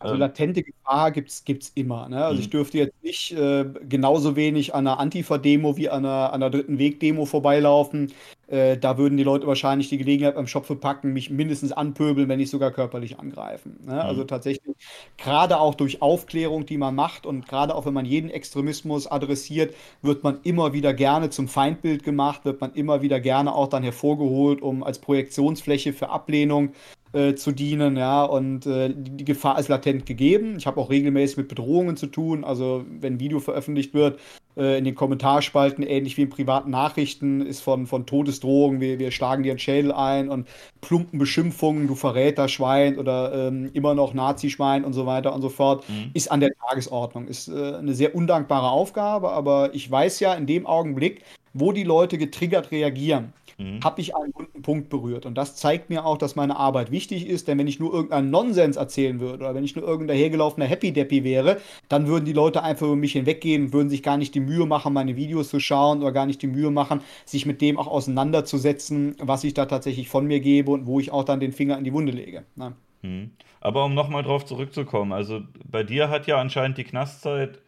Also 0.00 0.14
ähm. 0.14 0.20
latente 0.20 0.62
Gefahr 0.62 1.10
gibt 1.12 1.30
es 1.30 1.72
immer. 1.74 2.08
Ne? 2.08 2.24
Also 2.24 2.36
mhm. 2.36 2.40
ich 2.40 2.50
dürfte 2.50 2.78
jetzt 2.78 3.02
nicht 3.02 3.32
äh, 3.32 3.66
genauso 3.88 4.34
wenig 4.34 4.74
an 4.74 4.86
einer 4.86 4.98
Antifa-Demo 4.98 5.76
wie 5.76 5.90
an 5.90 6.04
einer, 6.04 6.32
an 6.32 6.42
einer 6.42 6.50
dritten 6.50 6.78
Weg-Demo 6.78 7.26
vorbeilaufen. 7.26 8.12
Äh, 8.46 8.78
da 8.78 8.96
würden 8.96 9.18
die 9.18 9.24
Leute 9.24 9.46
wahrscheinlich 9.46 9.90
die 9.90 9.98
Gelegenheit 9.98 10.34
beim 10.34 10.46
Schopfe 10.46 10.74
packen, 10.74 11.12
mich 11.12 11.28
mindestens 11.28 11.72
anpöbeln, 11.72 12.28
wenn 12.28 12.38
nicht 12.38 12.50
sogar 12.50 12.70
körperlich 12.70 13.18
angreifen. 13.18 13.78
Ne? 13.84 13.92
Mhm. 13.92 14.00
Also 14.00 14.24
tatsächlich, 14.24 14.74
gerade 15.18 15.60
auch 15.60 15.74
durch 15.74 16.00
Aufklärung, 16.00 16.64
die 16.64 16.78
man 16.78 16.94
macht 16.94 17.26
und 17.26 17.46
gerade 17.46 17.74
auch 17.74 17.84
wenn 17.84 17.94
man 17.94 18.06
jeden 18.06 18.30
Extremismus 18.30 19.06
adressiert, 19.06 19.74
wird 20.00 20.24
man 20.24 20.40
immer 20.44 20.72
wieder 20.72 20.94
gerne 20.94 21.28
zum 21.28 21.46
Feindbild 21.46 22.04
gemacht, 22.04 22.46
wird 22.46 22.62
man 22.62 22.72
immer 22.72 23.02
wieder 23.02 23.20
gerne 23.20 23.54
auch 23.54 23.68
dann 23.68 23.82
hervorgeholt, 23.82 24.62
um 24.62 24.82
als 24.82 24.98
Projektionsfläche 24.98 25.92
für 25.92 26.08
Ablehnung 26.08 26.72
äh, 27.12 27.34
zu 27.34 27.52
dienen, 27.52 27.96
ja, 27.96 28.22
und 28.22 28.66
äh, 28.66 28.92
die, 28.94 29.24
Gefahr 29.24 29.58
ist 29.58 29.68
latent 29.68 30.06
gegeben. 30.06 30.56
Ich 30.58 30.66
habe 30.66 30.80
auch 30.80 30.90
regelmäßig 30.90 31.38
mit 31.38 31.48
Bedrohungen 31.48 31.96
zu 31.96 32.06
tun, 32.06 32.44
also 32.44 32.84
wenn 33.00 33.14
ein 33.14 33.20
Video 33.20 33.40
veröffentlicht 33.40 33.94
wird, 33.94 34.20
äh, 34.56 34.78
in 34.78 34.84
den 34.84 34.94
Kommentarspalten, 34.94 35.82
ähnlich 35.82 36.16
wie 36.16 36.22
in 36.22 36.30
privaten 36.30 36.70
Nachrichten, 36.70 37.44
ist 37.44 37.62
von, 37.62 37.86
von 37.86 38.06
Todesdrohungen, 38.06 38.80
wir, 38.80 38.98
wir 38.98 39.10
schlagen 39.10 39.42
dir 39.42 39.52
einen 39.52 39.58
Schädel 39.58 39.90
ein 39.90 40.28
und 40.28 40.48
plumpen 40.80 41.18
Beschimpfungen, 41.18 41.88
du 41.88 41.94
Verräter, 41.94 42.46
Schwein 42.46 42.98
oder 42.98 43.48
ähm, 43.48 43.70
immer 43.72 43.94
noch 43.94 44.14
Nazischwein 44.14 44.84
und 44.84 44.92
so 44.92 45.06
weiter 45.06 45.34
und 45.34 45.42
so 45.42 45.48
fort, 45.48 45.88
mhm. 45.88 46.10
ist 46.14 46.30
an 46.30 46.40
der 46.40 46.50
Tagesordnung. 46.68 47.26
Ist 47.26 47.48
äh, 47.48 47.74
eine 47.74 47.94
sehr 47.94 48.14
undankbare 48.14 48.70
Aufgabe, 48.70 49.30
aber 49.30 49.74
ich 49.74 49.90
weiß 49.90 50.20
ja 50.20 50.34
in 50.34 50.46
dem 50.46 50.66
Augenblick, 50.66 51.22
wo 51.52 51.72
die 51.72 51.84
Leute 51.84 52.18
getriggert 52.18 52.70
reagieren, 52.70 53.32
mhm. 53.60 53.80
habe 53.84 54.00
ich 54.00 54.16
einen 54.16 54.32
guten 54.32 54.62
Punkt 54.62 54.88
berührt. 54.88 55.26
Und 55.26 55.36
das 55.36 55.56
zeigt 55.56 55.90
mir 55.90 56.04
auch, 56.04 56.18
dass 56.18 56.36
meine 56.36 56.56
Arbeit 56.56 56.90
wichtig 56.90 57.26
ist, 57.26 57.48
denn 57.48 57.58
wenn 57.58 57.66
ich 57.66 57.78
nur 57.78 57.92
irgendeinen 57.92 58.30
Nonsens 58.30 58.76
erzählen 58.76 59.20
würde 59.20 59.44
oder 59.44 59.54
wenn 59.54 59.64
ich 59.64 59.76
nur 59.76 59.86
irgendein 59.86 60.16
hergelaufener 60.16 60.66
Happy 60.66 60.92
Deppy 60.92 61.24
wäre, 61.24 61.58
dann 61.88 62.06
würden 62.06 62.24
die 62.24 62.32
Leute 62.32 62.62
einfach 62.62 62.86
über 62.86 62.96
mich 62.96 63.12
hinweggehen, 63.12 63.72
würden 63.72 63.90
sich 63.90 64.02
gar 64.02 64.16
nicht 64.16 64.34
die 64.34 64.40
Mühe 64.40 64.66
machen, 64.66 64.92
meine 64.92 65.16
Videos 65.16 65.50
zu 65.50 65.60
schauen 65.60 66.02
oder 66.02 66.12
gar 66.12 66.26
nicht 66.26 66.42
die 66.42 66.46
Mühe 66.46 66.70
machen, 66.70 67.00
sich 67.24 67.46
mit 67.46 67.60
dem 67.60 67.78
auch 67.78 67.86
auseinanderzusetzen, 67.86 69.16
was 69.20 69.44
ich 69.44 69.54
da 69.54 69.66
tatsächlich 69.66 70.08
von 70.08 70.26
mir 70.26 70.40
gebe 70.40 70.70
und 70.70 70.86
wo 70.86 70.98
ich 70.98 71.12
auch 71.12 71.24
dann 71.24 71.40
den 71.40 71.52
Finger 71.52 71.78
in 71.78 71.84
die 71.84 71.92
Wunde 71.92 72.12
lege. 72.12 72.44
Ne? 72.56 72.72
Hm. 73.02 73.30
Aber 73.60 73.84
um 73.84 73.94
nochmal 73.94 74.22
drauf 74.22 74.44
zurückzukommen, 74.46 75.12
also 75.12 75.40
bei 75.70 75.82
dir 75.82 76.08
hat 76.08 76.26
ja 76.26 76.40
anscheinend 76.40 76.78
die 76.78 76.84
Knastzeit, 76.84 77.60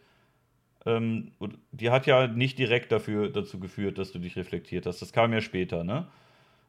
ähm, 0.85 1.31
die 1.71 1.89
hat 1.89 2.05
ja 2.05 2.27
nicht 2.27 2.57
direkt 2.57 2.91
dafür, 2.91 3.29
dazu 3.29 3.59
geführt, 3.59 3.97
dass 3.97 4.11
du 4.11 4.19
dich 4.19 4.35
reflektiert 4.35 4.85
hast. 4.85 5.01
Das 5.01 5.13
kam 5.13 5.33
ja 5.33 5.41
später, 5.41 5.83
ne? 5.83 6.07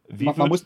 Wie 0.09 0.25
man, 0.25 0.37
man 0.37 0.49
muss 0.49 0.65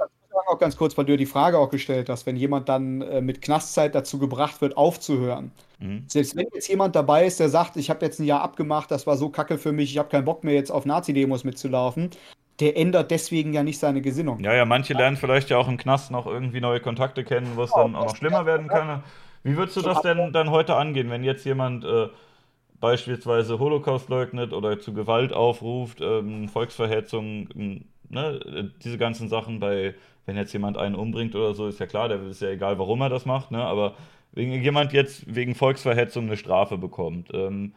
auch 0.48 0.58
ganz 0.58 0.76
kurz, 0.76 0.96
weil 0.96 1.04
du 1.04 1.16
die 1.16 1.26
Frage 1.26 1.58
auch 1.58 1.70
gestellt 1.70 2.08
hast, 2.08 2.26
wenn 2.26 2.36
jemand 2.36 2.68
dann 2.68 3.02
äh, 3.02 3.20
mit 3.20 3.42
Knastzeit 3.42 3.94
dazu 3.94 4.18
gebracht 4.18 4.60
wird, 4.60 4.76
aufzuhören. 4.76 5.52
Mhm. 5.78 6.04
Selbst 6.06 6.36
wenn 6.36 6.46
jetzt 6.54 6.68
jemand 6.68 6.96
dabei 6.96 7.26
ist, 7.26 7.40
der 7.40 7.48
sagt, 7.48 7.76
ich 7.76 7.90
habe 7.90 8.04
jetzt 8.04 8.18
ein 8.18 8.24
Jahr 8.24 8.42
abgemacht, 8.42 8.90
das 8.90 9.06
war 9.06 9.16
so 9.16 9.28
kacke 9.28 9.58
für 9.58 9.72
mich, 9.72 9.90
ich 9.90 9.98
habe 9.98 10.08
keinen 10.08 10.24
Bock 10.24 10.44
mehr 10.44 10.54
jetzt 10.54 10.70
auf 10.70 10.86
Nazi-Demos 10.86 11.44
mitzulaufen, 11.44 12.10
der 12.60 12.76
ändert 12.76 13.10
deswegen 13.10 13.52
ja 13.52 13.62
nicht 13.62 13.78
seine 13.78 14.00
Gesinnung. 14.00 14.40
Ja, 14.40 14.54
ja, 14.54 14.64
manche 14.64 14.94
lernen 14.94 15.16
vielleicht 15.16 15.50
ja 15.50 15.58
auch 15.58 15.68
im 15.68 15.76
Knast 15.76 16.10
noch 16.10 16.26
irgendwie 16.26 16.60
neue 16.60 16.80
Kontakte 16.80 17.24
kennen, 17.24 17.52
wo 17.54 17.62
es 17.62 17.70
dann 17.70 17.94
auch 17.94 18.06
noch 18.06 18.16
schlimmer 18.16 18.46
werden 18.46 18.68
kann. 18.68 19.02
Wie 19.44 19.56
würdest 19.56 19.76
du 19.76 19.82
das 19.82 20.00
denn 20.02 20.32
dann 20.32 20.50
heute 20.50 20.74
angehen, 20.74 21.10
wenn 21.10 21.22
jetzt 21.22 21.44
jemand 21.44 21.84
äh, 21.84 22.08
beispielsweise 22.80 23.58
Holocaust 23.58 24.08
leugnet 24.08 24.52
oder 24.52 24.78
zu 24.78 24.92
Gewalt 24.92 25.32
aufruft, 25.32 26.00
ähm, 26.00 26.48
Volksverhetzung, 26.48 27.48
ähm, 27.54 27.84
ne, 28.08 28.72
diese 28.82 28.98
ganzen 28.98 29.28
Sachen 29.28 29.60
bei, 29.60 29.94
wenn 30.26 30.36
jetzt 30.36 30.52
jemand 30.52 30.76
einen 30.76 30.94
umbringt 30.94 31.34
oder 31.34 31.54
so, 31.54 31.66
ist 31.66 31.80
ja 31.80 31.86
klar, 31.86 32.08
der 32.08 32.22
ist 32.22 32.42
ja 32.42 32.50
egal, 32.50 32.78
warum 32.78 33.00
er 33.00 33.08
das 33.08 33.26
macht, 33.26 33.50
ne, 33.50 33.62
aber 33.62 33.94
wenn 34.32 34.52
jemand 34.62 34.92
jetzt 34.92 35.34
wegen 35.34 35.54
Volksverhetzung 35.54 36.26
eine 36.26 36.36
Strafe 36.36 36.78
bekommt, 36.78 37.30
ähm, 37.32 37.74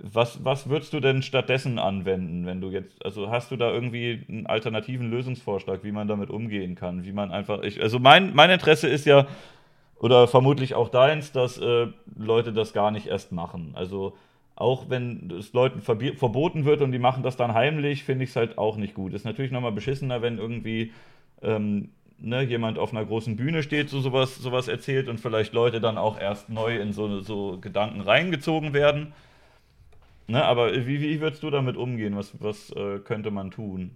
was, 0.00 0.44
was 0.44 0.68
würdest 0.68 0.92
du 0.92 1.00
denn 1.00 1.22
stattdessen 1.22 1.78
anwenden, 1.78 2.46
wenn 2.46 2.60
du 2.60 2.70
jetzt, 2.70 3.04
also 3.04 3.30
hast 3.30 3.50
du 3.50 3.56
da 3.56 3.70
irgendwie 3.70 4.24
einen 4.28 4.46
alternativen 4.46 5.10
Lösungsvorschlag, 5.10 5.82
wie 5.82 5.92
man 5.92 6.06
damit 6.06 6.30
umgehen 6.30 6.76
kann, 6.76 7.04
wie 7.04 7.12
man 7.12 7.32
einfach, 7.32 7.62
ich, 7.62 7.82
also 7.82 7.98
mein, 7.98 8.34
mein 8.34 8.50
Interesse 8.50 8.88
ist 8.88 9.06
ja, 9.06 9.26
oder 9.98 10.28
vermutlich 10.28 10.74
auch 10.74 10.88
deins, 10.88 11.32
dass 11.32 11.58
äh, 11.58 11.88
Leute 12.16 12.52
das 12.52 12.72
gar 12.72 12.90
nicht 12.90 13.06
erst 13.06 13.32
machen. 13.32 13.72
Also 13.74 14.16
auch 14.54 14.90
wenn 14.90 15.32
es 15.38 15.52
Leuten 15.52 15.82
verboten 15.82 16.64
wird 16.64 16.80
und 16.82 16.90
die 16.92 16.98
machen 16.98 17.22
das 17.22 17.36
dann 17.36 17.54
heimlich, 17.54 18.04
finde 18.04 18.24
ich 18.24 18.30
es 18.30 18.36
halt 18.36 18.58
auch 18.58 18.76
nicht 18.76 18.94
gut. 18.94 19.14
Ist 19.14 19.24
natürlich 19.24 19.52
nochmal 19.52 19.72
beschissener, 19.72 20.20
wenn 20.20 20.38
irgendwie 20.38 20.92
ähm, 21.42 21.90
ne, 22.18 22.42
jemand 22.42 22.78
auf 22.78 22.92
einer 22.92 23.04
großen 23.04 23.36
Bühne 23.36 23.62
steht, 23.62 23.88
so 23.88 24.00
sowas, 24.00 24.36
sowas 24.36 24.68
erzählt 24.68 25.08
und 25.08 25.20
vielleicht 25.20 25.52
Leute 25.52 25.80
dann 25.80 25.96
auch 25.98 26.18
erst 26.18 26.48
neu 26.48 26.76
in 26.76 26.92
so, 26.92 27.20
so 27.20 27.58
Gedanken 27.60 28.00
reingezogen 28.00 28.72
werden. 28.72 29.12
Ne, 30.26 30.44
aber 30.44 30.74
wie, 30.74 31.00
wie 31.00 31.20
würdest 31.20 31.42
du 31.42 31.50
damit 31.50 31.76
umgehen? 31.76 32.16
Was, 32.16 32.32
was 32.40 32.70
äh, 32.72 32.98
könnte 32.98 33.30
man 33.30 33.50
tun? 33.50 33.92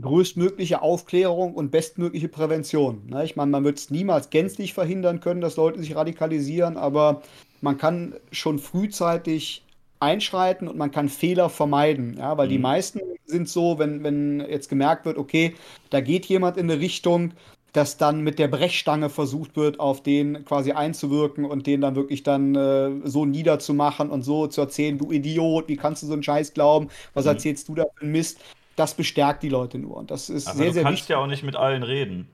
Größtmögliche 0.00 0.80
Aufklärung 0.80 1.54
und 1.54 1.70
bestmögliche 1.70 2.28
Prävention. 2.28 3.02
Ne? 3.08 3.24
Ich 3.24 3.36
meine, 3.36 3.50
man 3.50 3.64
wird 3.64 3.78
es 3.78 3.90
niemals 3.90 4.30
gänzlich 4.30 4.72
verhindern 4.72 5.20
können, 5.20 5.40
dass 5.40 5.56
Leute 5.56 5.80
sich 5.80 5.94
radikalisieren, 5.94 6.76
aber 6.76 7.22
man 7.60 7.76
kann 7.76 8.14
schon 8.30 8.58
frühzeitig 8.58 9.64
einschreiten 10.00 10.66
und 10.66 10.78
man 10.78 10.90
kann 10.90 11.08
Fehler 11.08 11.50
vermeiden. 11.50 12.16
Ja? 12.18 12.38
Weil 12.38 12.46
mhm. 12.46 12.52
die 12.52 12.58
meisten 12.58 13.00
sind 13.26 13.48
so, 13.48 13.78
wenn, 13.78 14.02
wenn 14.02 14.40
jetzt 14.40 14.68
gemerkt 14.68 15.04
wird, 15.04 15.18
okay, 15.18 15.54
da 15.90 16.00
geht 16.00 16.26
jemand 16.26 16.56
in 16.56 16.70
eine 16.70 16.80
Richtung, 16.80 17.32
dass 17.72 17.96
dann 17.96 18.20
mit 18.20 18.38
der 18.38 18.48
Brechstange 18.48 19.08
versucht 19.08 19.56
wird, 19.56 19.80
auf 19.80 20.02
den 20.02 20.44
quasi 20.44 20.72
einzuwirken 20.72 21.44
und 21.44 21.66
den 21.66 21.80
dann 21.80 21.96
wirklich 21.96 22.22
dann 22.22 22.54
äh, 22.54 22.90
so 23.04 23.24
niederzumachen 23.24 24.10
und 24.10 24.22
so 24.22 24.46
zu 24.46 24.60
erzählen, 24.60 24.98
du 24.98 25.10
Idiot, 25.10 25.68
wie 25.68 25.76
kannst 25.76 26.02
du 26.02 26.06
so 26.06 26.12
einen 26.12 26.22
Scheiß 26.22 26.52
glauben, 26.52 26.88
was 27.14 27.24
mhm. 27.24 27.30
erzählst 27.30 27.68
du 27.68 27.74
da 27.74 27.84
für 27.94 28.02
einen 28.02 28.12
Mist? 28.12 28.40
Das 28.76 28.94
bestärkt 28.94 29.42
die 29.42 29.48
Leute 29.48 29.78
nur 29.78 29.96
und 29.96 30.10
das 30.10 30.30
ist 30.30 30.46
aber 30.46 30.56
sehr, 30.56 30.66
du 30.66 30.72
sehr 30.72 30.82
kannst 30.82 30.98
wichtig. 31.02 31.10
ja 31.10 31.18
auch 31.18 31.26
nicht 31.26 31.42
mit 31.42 31.56
allen 31.56 31.82
reden. 31.82 32.28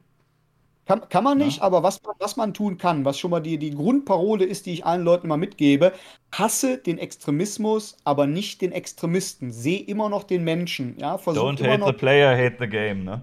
Kann, 0.89 1.07
kann 1.11 1.23
man 1.23 1.37
nicht, 1.37 1.59
ja? 1.59 1.65
aber 1.65 1.83
was, 1.83 2.01
was 2.19 2.37
man 2.37 2.55
tun 2.55 2.79
kann, 2.79 3.05
was 3.05 3.19
schon 3.19 3.31
mal 3.31 3.41
die, 3.41 3.59
die 3.59 3.73
Grundparole 3.73 4.47
ist, 4.47 4.65
die 4.65 4.73
ich 4.73 4.87
allen 4.87 5.03
Leuten 5.03 5.27
immer 5.27 5.37
mitgebe, 5.37 5.93
hasse 6.33 6.79
den 6.79 6.97
Extremismus, 6.97 7.99
aber 8.05 8.27
nicht 8.27 8.63
den 8.63 8.73
Extremisten. 8.73 9.53
Sehe 9.53 9.81
immer 9.81 10.09
noch 10.09 10.25
den 10.25 10.45
Menschen. 10.45 10.97
Ja? 10.99 11.17
Don't 11.17 11.63
hate 11.63 11.85
the 11.85 11.93
player, 11.93 12.35
hate 12.35 12.57
the 12.59 12.67
game, 12.67 13.05
ne? 13.05 13.23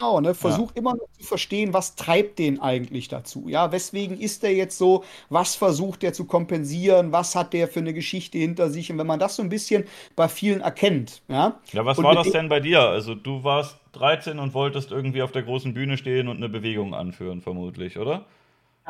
Genau, 0.00 0.20
ne? 0.20 0.34
Versuch 0.34 0.70
ja. 0.70 0.76
immer 0.76 0.94
noch 0.94 1.08
zu 1.18 1.24
verstehen, 1.24 1.74
was 1.74 1.94
treibt 1.94 2.38
den 2.38 2.58
eigentlich 2.58 3.08
dazu. 3.08 3.48
Ja, 3.48 3.70
weswegen 3.70 4.18
ist 4.18 4.42
der 4.42 4.54
jetzt 4.54 4.78
so? 4.78 5.04
Was 5.28 5.54
versucht 5.56 6.02
der 6.02 6.14
zu 6.14 6.24
kompensieren? 6.24 7.12
Was 7.12 7.36
hat 7.36 7.52
der 7.52 7.68
für 7.68 7.80
eine 7.80 7.92
Geschichte 7.92 8.38
hinter 8.38 8.70
sich? 8.70 8.90
Und 8.90 8.96
wenn 8.96 9.06
man 9.06 9.20
das 9.20 9.36
so 9.36 9.42
ein 9.42 9.50
bisschen 9.50 9.84
bei 10.16 10.28
vielen 10.28 10.62
erkennt, 10.62 11.20
ja. 11.28 11.60
Ja, 11.72 11.84
was 11.84 12.02
war 12.02 12.14
das 12.14 12.30
denn 12.30 12.48
bei 12.48 12.60
dir? 12.60 12.80
Also 12.80 13.14
du 13.14 13.44
warst 13.44 13.76
13 13.92 14.38
und 14.38 14.54
wolltest 14.54 14.90
irgendwie 14.90 15.20
auf 15.20 15.32
der 15.32 15.42
großen 15.42 15.74
Bühne 15.74 15.98
stehen 15.98 16.28
und 16.28 16.38
eine 16.38 16.48
Bewegung 16.48 16.94
anführen, 16.94 17.42
vermutlich, 17.42 17.98
oder? 17.98 18.24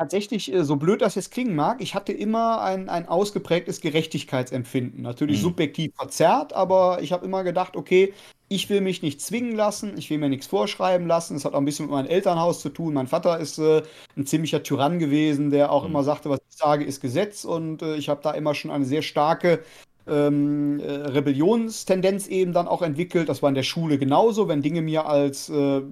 Tatsächlich, 0.01 0.51
äh, 0.51 0.63
so 0.63 0.77
blöd 0.77 1.03
das 1.03 1.13
jetzt 1.13 1.29
klingen 1.29 1.55
mag, 1.55 1.79
ich 1.79 1.93
hatte 1.93 2.11
immer 2.11 2.63
ein, 2.63 2.89
ein 2.89 3.07
ausgeprägtes 3.07 3.81
Gerechtigkeitsempfinden. 3.81 5.03
Natürlich 5.03 5.37
hm. 5.37 5.43
subjektiv 5.43 5.93
verzerrt, 5.95 6.53
aber 6.53 7.03
ich 7.03 7.11
habe 7.11 7.23
immer 7.23 7.43
gedacht, 7.43 7.75
okay, 7.75 8.11
ich 8.47 8.67
will 8.71 8.81
mich 8.81 9.03
nicht 9.03 9.21
zwingen 9.21 9.55
lassen, 9.55 9.95
ich 9.99 10.09
will 10.09 10.17
mir 10.17 10.29
nichts 10.29 10.47
vorschreiben 10.47 11.05
lassen. 11.05 11.35
Das 11.35 11.45
hat 11.45 11.53
auch 11.53 11.59
ein 11.59 11.65
bisschen 11.65 11.85
mit 11.85 11.91
meinem 11.91 12.07
Elternhaus 12.07 12.61
zu 12.61 12.69
tun. 12.69 12.95
Mein 12.95 13.05
Vater 13.05 13.37
ist 13.37 13.59
äh, 13.59 13.83
ein 14.17 14.25
ziemlicher 14.25 14.63
Tyrann 14.63 14.97
gewesen, 14.97 15.51
der 15.51 15.71
auch 15.71 15.83
mhm. 15.83 15.91
immer 15.91 16.03
sagte, 16.03 16.31
was 16.31 16.39
ich 16.49 16.57
sage, 16.57 16.83
ist 16.83 16.99
Gesetz. 16.99 17.45
Und 17.45 17.83
äh, 17.83 17.95
ich 17.95 18.09
habe 18.09 18.21
da 18.23 18.31
immer 18.31 18.55
schon 18.55 18.71
eine 18.71 18.85
sehr 18.85 19.03
starke 19.03 19.59
ähm, 20.07 20.79
äh, 20.79 20.91
Rebellionstendenz 20.91 22.25
eben 22.25 22.53
dann 22.53 22.67
auch 22.67 22.81
entwickelt. 22.81 23.29
Das 23.29 23.43
war 23.43 23.49
in 23.49 23.55
der 23.55 23.61
Schule 23.61 23.99
genauso. 23.99 24.47
Wenn 24.47 24.63
Dinge 24.63 24.81
mir 24.81 25.05
als 25.05 25.47
äh, 25.49 25.83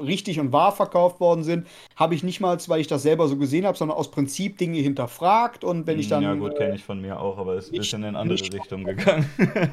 richtig 0.00 0.40
und 0.40 0.52
wahr 0.52 0.72
verkauft 0.72 1.20
worden 1.20 1.44
sind, 1.44 1.66
habe 1.96 2.14
ich 2.14 2.22
nicht 2.22 2.40
mal, 2.40 2.58
weil 2.66 2.80
ich 2.80 2.86
das 2.86 3.02
selber 3.02 3.28
so 3.28 3.36
gesehen 3.36 3.66
habe, 3.66 3.76
sondern 3.76 3.96
aus 3.96 4.10
Prinzip 4.10 4.58
Dinge 4.58 4.78
hinterfragt 4.78 5.64
und 5.64 5.86
wenn 5.86 5.98
ich 5.98 6.08
dann. 6.08 6.22
Ja, 6.22 6.34
gut, 6.34 6.56
kenne 6.56 6.74
ich 6.74 6.84
von 6.84 7.00
mir 7.00 7.20
auch, 7.20 7.38
aber 7.38 7.54
es 7.54 7.66
ist 7.66 7.72
ein 7.72 7.78
bisschen 7.78 8.02
in 8.02 8.08
eine 8.08 8.18
andere 8.18 8.40
Richtung 8.40 8.84
gegangen. 8.84 9.28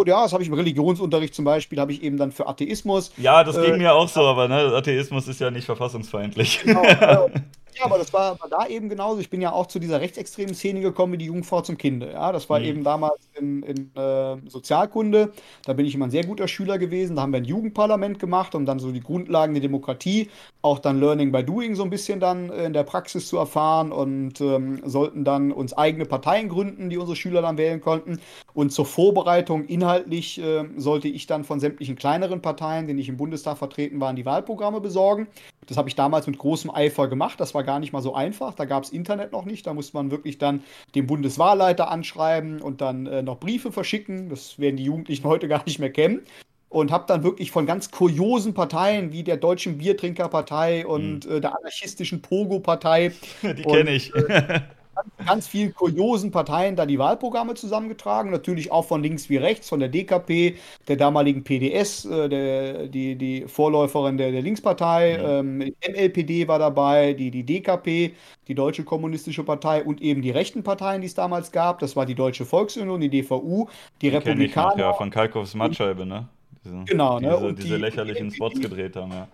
wurde, 0.00 0.10
ja, 0.10 0.22
das 0.22 0.32
habe 0.32 0.42
ich 0.42 0.48
im 0.48 0.54
Religionsunterricht 0.54 1.34
zum 1.34 1.44
Beispiel, 1.44 1.78
habe 1.78 1.92
ich 1.92 2.02
eben 2.02 2.16
dann 2.16 2.32
für 2.32 2.46
Atheismus. 2.46 3.12
Ja, 3.16 3.44
das 3.44 3.60
ging 3.60 3.74
äh, 3.74 3.78
mir 3.78 3.94
auch 3.94 4.08
so, 4.08 4.20
aber 4.22 4.48
ne, 4.48 4.56
Atheismus 4.74 5.28
ist 5.28 5.40
ja 5.40 5.50
nicht 5.50 5.66
verfassungsfeindlich. 5.66 6.62
Genau, 6.64 6.82
äh, 6.82 7.30
ja, 7.76 7.84
aber 7.84 7.98
das 7.98 8.12
war, 8.12 8.40
war, 8.40 8.48
da 8.48 8.66
eben 8.66 8.88
genauso. 8.88 9.20
Ich 9.20 9.30
bin 9.30 9.40
ja 9.40 9.52
auch 9.52 9.66
zu 9.66 9.78
dieser 9.78 10.00
rechtsextremen 10.00 10.54
Szene 10.54 10.80
gekommen 10.80 11.14
wie 11.14 11.18
die 11.18 11.26
Jungfrau 11.26 11.60
zum 11.60 11.78
Kinde. 11.78 12.12
Ja, 12.12 12.32
das 12.32 12.48
war 12.50 12.58
mhm. 12.58 12.64
eben 12.66 12.84
damals 12.84 13.20
in, 13.34 13.62
in 13.62 13.94
äh, 13.96 14.36
Sozialkunde. 14.48 15.32
Da 15.64 15.72
bin 15.72 15.86
ich 15.86 15.94
immer 15.94 16.06
ein 16.06 16.10
sehr 16.10 16.24
guter 16.24 16.48
Schüler 16.48 16.78
gewesen. 16.78 17.16
Da 17.16 17.22
haben 17.22 17.32
wir 17.32 17.38
ein 17.38 17.44
Jugendparlament 17.44 18.18
gemacht, 18.18 18.54
um 18.54 18.66
dann 18.66 18.78
so 18.78 18.92
die 18.92 19.00
Grundlagen 19.00 19.54
der 19.54 19.62
Demokratie, 19.62 20.28
auch 20.62 20.78
dann 20.78 21.00
Learning 21.00 21.32
by 21.32 21.42
Doing 21.42 21.74
so 21.74 21.82
ein 21.82 21.90
bisschen 21.90 22.20
dann 22.20 22.50
äh, 22.50 22.64
in 22.64 22.72
der 22.72 22.84
Praxis 22.84 23.28
zu 23.28 23.38
erfahren 23.38 23.92
und 23.92 24.40
ähm, 24.40 24.80
sollten 24.84 25.24
dann 25.24 25.52
uns 25.52 25.72
eigene 25.72 26.04
Parteien 26.04 26.48
gründen, 26.48 26.90
die 26.90 26.98
unsere 26.98 27.16
Schüler 27.16 27.42
dann 27.42 27.58
wählen 27.58 27.80
konnten. 27.80 28.20
Und 28.52 28.70
zur 28.72 28.86
Vorbereitung 28.86 29.64
inhaltlich 29.64 30.40
äh, 30.40 30.64
sollte 30.76 31.08
ich 31.08 31.26
dann 31.26 31.44
von 31.44 31.60
sämtlichen 31.60 31.96
kleineren 31.96 32.42
Parteien, 32.42 32.86
denen 32.86 32.98
ich 32.98 33.08
im 33.08 33.16
Bundestag 33.16 33.58
vertreten 33.58 34.00
war, 34.00 34.12
die 34.12 34.26
Wahlprogramme 34.26 34.80
besorgen. 34.80 35.28
Das 35.70 35.76
habe 35.76 35.88
ich 35.88 35.94
damals 35.94 36.26
mit 36.26 36.36
großem 36.36 36.68
Eifer 36.68 37.06
gemacht. 37.06 37.38
Das 37.38 37.54
war 37.54 37.62
gar 37.62 37.78
nicht 37.78 37.92
mal 37.92 38.02
so 38.02 38.12
einfach. 38.12 38.54
Da 38.54 38.64
gab 38.64 38.82
es 38.82 38.90
Internet 38.90 39.30
noch 39.30 39.44
nicht. 39.44 39.68
Da 39.68 39.72
musste 39.72 39.96
man 39.96 40.10
wirklich 40.10 40.36
dann 40.36 40.64
den 40.96 41.06
Bundeswahlleiter 41.06 41.88
anschreiben 41.88 42.60
und 42.60 42.80
dann 42.80 43.06
äh, 43.06 43.22
noch 43.22 43.38
Briefe 43.38 43.70
verschicken. 43.70 44.28
Das 44.28 44.58
werden 44.58 44.76
die 44.76 44.84
Jugendlichen 44.84 45.24
heute 45.28 45.46
gar 45.46 45.62
nicht 45.64 45.78
mehr 45.78 45.92
kennen. 45.92 46.22
Und 46.68 46.90
habe 46.90 47.04
dann 47.06 47.22
wirklich 47.22 47.52
von 47.52 47.66
ganz 47.66 47.92
kuriosen 47.92 48.52
Parteien 48.52 49.12
wie 49.12 49.22
der 49.22 49.36
Deutschen 49.36 49.78
Biertrinkerpartei 49.78 50.84
und 50.86 51.24
mhm. 51.24 51.36
äh, 51.36 51.40
der 51.40 51.56
anarchistischen 51.56 52.20
Pogo-Partei. 52.20 53.12
Die 53.42 53.62
kenne 53.62 53.90
ich. 53.92 54.12
Äh, 54.14 54.62
ganz 55.26 55.46
vielen 55.46 55.74
kuriosen 55.74 56.30
Parteien 56.30 56.76
da 56.76 56.86
die 56.86 56.98
Wahlprogramme 56.98 57.54
zusammengetragen. 57.54 58.30
Natürlich 58.30 58.72
auch 58.72 58.84
von 58.84 59.02
links 59.02 59.28
wie 59.28 59.36
rechts, 59.36 59.68
von 59.68 59.80
der 59.80 59.88
DKP, 59.88 60.56
der 60.88 60.96
damaligen 60.96 61.44
PDS, 61.44 62.04
äh, 62.04 62.28
der, 62.28 62.86
die, 62.86 63.16
die 63.16 63.46
Vorläuferin 63.46 64.18
der, 64.18 64.32
der 64.32 64.42
Linkspartei. 64.42 65.18
Mhm. 65.18 65.62
Ähm, 65.62 65.74
MLPD 65.88 66.48
war 66.48 66.58
dabei, 66.58 67.12
die, 67.12 67.30
die 67.30 67.44
DKP, 67.44 68.14
die 68.48 68.54
Deutsche 68.54 68.84
Kommunistische 68.84 69.44
Partei 69.44 69.84
und 69.84 70.00
eben 70.00 70.22
die 70.22 70.30
rechten 70.30 70.62
Parteien, 70.62 71.00
die 71.00 71.06
es 71.06 71.14
damals 71.14 71.52
gab. 71.52 71.78
Das 71.78 71.96
war 71.96 72.06
die 72.06 72.14
Deutsche 72.14 72.44
Volksunion, 72.44 73.00
die 73.00 73.08
DVU, 73.10 73.68
die, 74.00 74.08
die 74.10 74.16
Republikaner. 74.16 74.70
Noch, 74.70 74.78
ja, 74.78 74.92
von 74.92 75.10
Kalkows 75.10 75.54
Mattscheibe, 75.54 76.06
ne? 76.06 76.28
Diese, 76.64 76.84
genau, 76.84 77.20
ne? 77.20 77.36
Diese, 77.40 77.54
diese 77.54 77.74
die, 77.76 77.80
lächerlichen 77.80 78.30
Spots 78.30 78.60
gedreht 78.60 78.96
haben, 78.96 79.12
ja. 79.12 79.28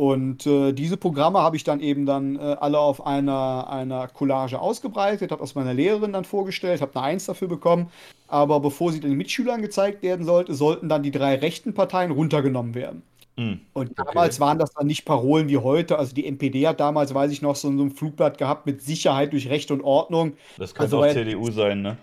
Und 0.00 0.46
äh, 0.46 0.72
diese 0.72 0.96
Programme 0.96 1.40
habe 1.40 1.56
ich 1.56 1.64
dann 1.64 1.80
eben 1.80 2.06
dann 2.06 2.36
äh, 2.36 2.56
alle 2.58 2.78
auf 2.78 3.04
einer, 3.04 3.68
einer 3.68 4.08
Collage 4.08 4.58
ausgebreitet, 4.58 5.30
habe 5.30 5.42
aus 5.42 5.54
meiner 5.54 5.74
Lehrerin 5.74 6.14
dann 6.14 6.24
vorgestellt, 6.24 6.80
habe 6.80 6.94
eine 6.94 7.04
Eins 7.04 7.26
dafür 7.26 7.48
bekommen. 7.48 7.90
Aber 8.26 8.60
bevor 8.60 8.92
sie 8.92 9.00
den 9.00 9.12
Mitschülern 9.12 9.60
gezeigt 9.60 10.02
werden 10.02 10.24
sollte, 10.24 10.54
sollten 10.54 10.88
dann 10.88 11.02
die 11.02 11.10
drei 11.10 11.34
rechten 11.34 11.74
Parteien 11.74 12.12
runtergenommen 12.12 12.74
werden. 12.74 13.02
Mm, 13.36 13.56
und 13.74 13.98
damals 13.98 14.36
okay. 14.36 14.46
waren 14.46 14.58
das 14.58 14.72
dann 14.72 14.86
nicht 14.86 15.04
Parolen 15.04 15.50
wie 15.50 15.58
heute. 15.58 15.98
Also 15.98 16.14
die 16.14 16.24
NPD 16.24 16.66
hat 16.66 16.80
damals, 16.80 17.12
weiß 17.12 17.30
ich 17.30 17.42
noch, 17.42 17.54
so, 17.54 17.70
so 17.70 17.82
ein 17.84 17.90
Flugblatt 17.90 18.38
gehabt 18.38 18.64
mit 18.64 18.80
Sicherheit 18.80 19.34
durch 19.34 19.50
Recht 19.50 19.70
und 19.70 19.82
Ordnung. 19.82 20.32
Das 20.56 20.74
könnte 20.74 20.96
also, 20.96 21.10
auch 21.10 21.12
CDU 21.12 21.50
sein, 21.50 21.82
ne? 21.82 21.98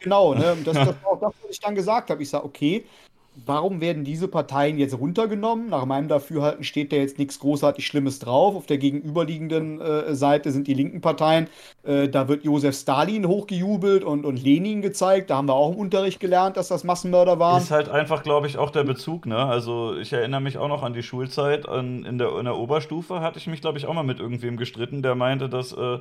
Genau, 0.00 0.32
ne? 0.32 0.56
Das, 0.64 0.72
das 0.72 0.86
war 0.86 1.12
auch 1.12 1.20
das, 1.20 1.34
was 1.42 1.50
ich 1.50 1.60
dann 1.60 1.74
gesagt 1.74 2.08
habe. 2.08 2.22
Ich 2.22 2.30
sage, 2.30 2.46
okay, 2.46 2.86
warum 3.34 3.80
werden 3.80 4.04
diese 4.04 4.28
Parteien 4.28 4.78
jetzt 4.78 4.98
runtergenommen? 4.98 5.70
Nach 5.70 5.84
meinem 5.84 6.08
Dafürhalten 6.08 6.64
steht 6.64 6.92
da 6.92 6.96
jetzt 6.96 7.18
nichts 7.18 7.38
großartig 7.38 7.86
Schlimmes 7.86 8.18
drauf. 8.18 8.54
Auf 8.54 8.66
der 8.66 8.78
gegenüberliegenden 8.78 9.80
äh, 9.80 10.14
Seite 10.14 10.50
sind 10.52 10.66
die 10.66 10.74
linken 10.74 11.00
Parteien. 11.00 11.48
Äh, 11.82 12.08
da 12.08 12.28
wird 12.28 12.44
Josef 12.44 12.76
Stalin 12.76 13.26
hochgejubelt 13.26 14.04
und, 14.04 14.24
und 14.24 14.42
Lenin 14.42 14.82
gezeigt. 14.82 15.30
Da 15.30 15.36
haben 15.36 15.48
wir 15.48 15.54
auch 15.54 15.72
im 15.72 15.78
Unterricht 15.78 16.20
gelernt, 16.20 16.56
dass 16.56 16.68
das 16.68 16.84
Massenmörder 16.84 17.38
waren. 17.38 17.62
Ist 17.62 17.70
halt 17.70 17.88
einfach, 17.88 18.22
glaube 18.22 18.46
ich, 18.46 18.58
auch 18.58 18.70
der 18.70 18.84
Bezug. 18.84 19.26
Ne? 19.26 19.38
Also 19.38 19.96
ich 19.96 20.12
erinnere 20.12 20.40
mich 20.40 20.58
auch 20.58 20.68
noch 20.68 20.82
an 20.82 20.92
die 20.92 21.02
Schulzeit. 21.02 21.68
An, 21.68 22.04
in, 22.04 22.18
der, 22.18 22.38
in 22.38 22.44
der 22.44 22.56
Oberstufe 22.56 23.20
hatte 23.20 23.38
ich 23.38 23.46
mich, 23.46 23.60
glaube 23.60 23.78
ich, 23.78 23.86
auch 23.86 23.94
mal 23.94 24.02
mit 24.02 24.20
irgendwem 24.20 24.56
gestritten, 24.56 25.02
der 25.02 25.14
meinte, 25.14 25.48
dass 25.48 25.72
äh, 25.72 25.98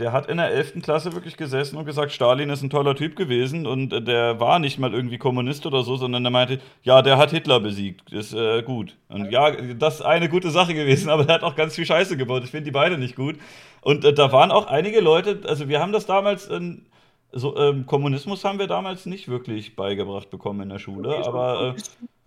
der 0.00 0.12
hat 0.12 0.26
in 0.28 0.38
der 0.38 0.50
11. 0.50 0.82
Klasse 0.82 1.12
wirklich 1.12 1.36
gesessen 1.36 1.76
und 1.76 1.84
gesagt, 1.84 2.10
Stalin 2.10 2.50
ist 2.50 2.62
ein 2.62 2.70
toller 2.70 2.96
Typ 2.96 3.14
gewesen 3.14 3.66
und 3.66 3.92
äh, 3.92 4.02
der 4.02 4.40
war 4.40 4.58
nicht 4.58 4.78
mal 4.78 4.92
irgendwie 4.92 5.18
Kommunist 5.18 5.66
oder 5.66 5.82
so, 5.82 5.96
sondern 5.96 6.24
der 6.24 6.30
meinte, 6.30 6.60
ja, 6.82 7.02
der 7.02 7.18
hat 7.18 7.30
Hitler 7.30 7.60
besiegt, 7.60 8.12
ist 8.12 8.32
äh, 8.32 8.62
gut. 8.62 8.96
Und 9.08 9.30
ja, 9.30 9.50
das 9.74 9.96
ist 9.96 10.02
eine 10.02 10.28
gute 10.28 10.50
Sache 10.50 10.74
gewesen, 10.74 11.10
aber 11.10 11.24
der 11.24 11.36
hat 11.36 11.42
auch 11.42 11.54
ganz 11.54 11.74
viel 11.74 11.86
Scheiße 11.86 12.16
gebaut. 12.16 12.42
Ich 12.44 12.50
finde 12.50 12.64
die 12.64 12.70
beide 12.70 12.98
nicht 12.98 13.14
gut. 13.14 13.36
Und 13.82 14.04
äh, 14.04 14.12
da 14.12 14.32
waren 14.32 14.50
auch 14.50 14.66
einige 14.66 15.00
Leute, 15.00 15.40
also 15.46 15.68
wir 15.68 15.80
haben 15.80 15.92
das 15.92 16.06
damals 16.06 16.46
in, 16.48 16.86
so, 17.32 17.56
ähm, 17.56 17.86
Kommunismus 17.86 18.44
haben 18.44 18.58
wir 18.58 18.66
damals 18.66 19.06
nicht 19.06 19.28
wirklich 19.28 19.76
beigebracht 19.76 20.30
bekommen 20.30 20.62
in 20.62 20.68
der 20.70 20.78
Schule, 20.78 21.16
aber. 21.24 21.76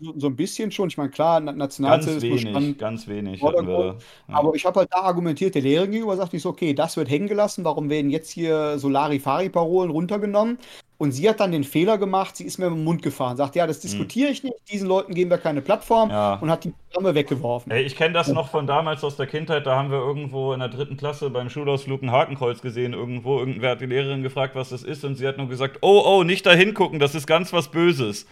So, 0.03 0.27
ein 0.27 0.35
bisschen 0.35 0.71
schon. 0.71 0.89
Ich 0.89 0.97
meine, 0.97 1.09
klar, 1.09 1.39
Nationalsozialismus 1.39 2.53
Ganz 2.53 2.55
wenig, 2.55 2.77
ganz 2.77 3.07
wenig 3.07 3.41
wir. 3.41 3.97
Ja. 4.27 4.35
Aber 4.35 4.53
ich 4.55 4.65
habe 4.65 4.81
halt 4.81 4.89
da 4.91 5.01
argumentiert, 5.01 5.55
der 5.55 5.61
Lehrerin 5.61 5.91
gegenüber 5.91 6.15
sagte 6.17 6.37
ich 6.37 6.43
so, 6.43 6.49
okay, 6.49 6.73
das 6.73 6.97
wird 6.97 7.09
hängen 7.09 7.27
gelassen, 7.27 7.63
warum 7.63 7.89
werden 7.89 8.11
jetzt 8.11 8.31
hier 8.31 8.77
Solari-Fari-Parolen 8.77 9.91
runtergenommen? 9.91 10.57
Und 10.97 11.11
sie 11.11 11.27
hat 11.27 11.39
dann 11.39 11.51
den 11.51 11.63
Fehler 11.63 11.97
gemacht, 11.97 12.37
sie 12.37 12.45
ist 12.45 12.59
mir 12.59 12.67
im 12.67 12.83
Mund 12.83 13.01
gefahren, 13.01 13.35
sagt, 13.35 13.55
ja, 13.55 13.67
das 13.67 13.77
hm. 13.77 13.81
diskutiere 13.81 14.29
ich 14.29 14.43
nicht, 14.43 14.55
diesen 14.71 14.87
Leuten 14.87 15.13
geben 15.13 15.29
wir 15.29 15.37
keine 15.37 15.61
Plattform 15.61 16.09
ja. 16.09 16.35
und 16.35 16.49
hat 16.49 16.63
die 16.63 16.73
Programme 16.91 17.15
weggeworfen. 17.15 17.71
Hey, 17.71 17.83
ich 17.83 17.95
kenne 17.95 18.13
das 18.13 18.29
noch 18.29 18.49
von 18.49 18.67
damals 18.67 19.03
aus 19.03 19.17
der 19.17 19.27
Kindheit, 19.27 19.65
da 19.65 19.75
haben 19.75 19.91
wir 19.91 19.97
irgendwo 19.97 20.53
in 20.53 20.59
der 20.59 20.69
dritten 20.69 20.95
Klasse 20.95 21.29
beim 21.29 21.49
Schulausflug 21.49 22.03
ein 22.03 22.11
Hakenkreuz 22.11 22.61
gesehen, 22.61 22.93
irgendwo, 22.93 23.39
irgendwer 23.39 23.71
hat 23.71 23.81
die 23.81 23.85
Lehrerin 23.85 24.23
gefragt, 24.23 24.55
was 24.55 24.69
das 24.69 24.83
ist 24.83 25.03
und 25.03 25.15
sie 25.15 25.27
hat 25.27 25.37
nur 25.37 25.49
gesagt, 25.49 25.79
oh, 25.81 26.03
oh, 26.05 26.23
nicht 26.23 26.45
da 26.45 26.53
hingucken, 26.53 26.99
das 26.99 27.15
ist 27.15 27.27
ganz 27.27 27.51
was 27.51 27.69
Böses 27.69 28.25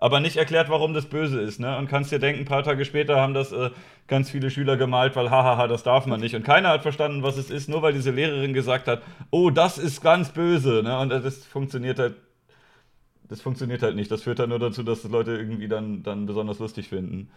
aber 0.00 0.20
nicht 0.20 0.36
erklärt, 0.36 0.68
warum 0.70 0.94
das 0.94 1.06
böse 1.06 1.40
ist. 1.40 1.58
Ne? 1.58 1.76
Und 1.76 1.88
kannst 1.88 2.12
dir 2.12 2.20
denken, 2.20 2.42
ein 2.42 2.46
paar 2.46 2.62
Tage 2.62 2.84
später 2.84 3.20
haben 3.20 3.34
das 3.34 3.52
äh, 3.52 3.70
ganz 4.06 4.30
viele 4.30 4.50
Schüler 4.50 4.76
gemalt, 4.76 5.16
weil 5.16 5.30
hahaha, 5.30 5.66
das 5.66 5.82
darf 5.82 6.06
man 6.06 6.20
nicht. 6.20 6.36
Und 6.36 6.44
keiner 6.44 6.68
hat 6.70 6.82
verstanden, 6.82 7.22
was 7.22 7.36
es 7.36 7.50
ist, 7.50 7.68
nur 7.68 7.82
weil 7.82 7.92
diese 7.92 8.12
Lehrerin 8.12 8.54
gesagt 8.54 8.86
hat, 8.86 9.02
oh, 9.30 9.50
das 9.50 9.76
ist 9.76 10.00
ganz 10.00 10.30
böse. 10.30 10.82
Ne? 10.84 10.98
Und 10.98 11.10
das 11.10 11.44
funktioniert 11.44 11.98
halt. 11.98 12.14
Das 13.28 13.42
funktioniert 13.42 13.82
halt 13.82 13.94
nicht. 13.94 14.10
Das 14.10 14.22
führt 14.22 14.38
dann 14.38 14.48
nur 14.48 14.58
dazu, 14.58 14.82
dass 14.82 15.02
das 15.02 15.10
Leute 15.10 15.32
irgendwie 15.32 15.68
dann, 15.68 16.02
dann 16.02 16.24
besonders 16.24 16.60
lustig 16.60 16.88
finden. 16.88 17.28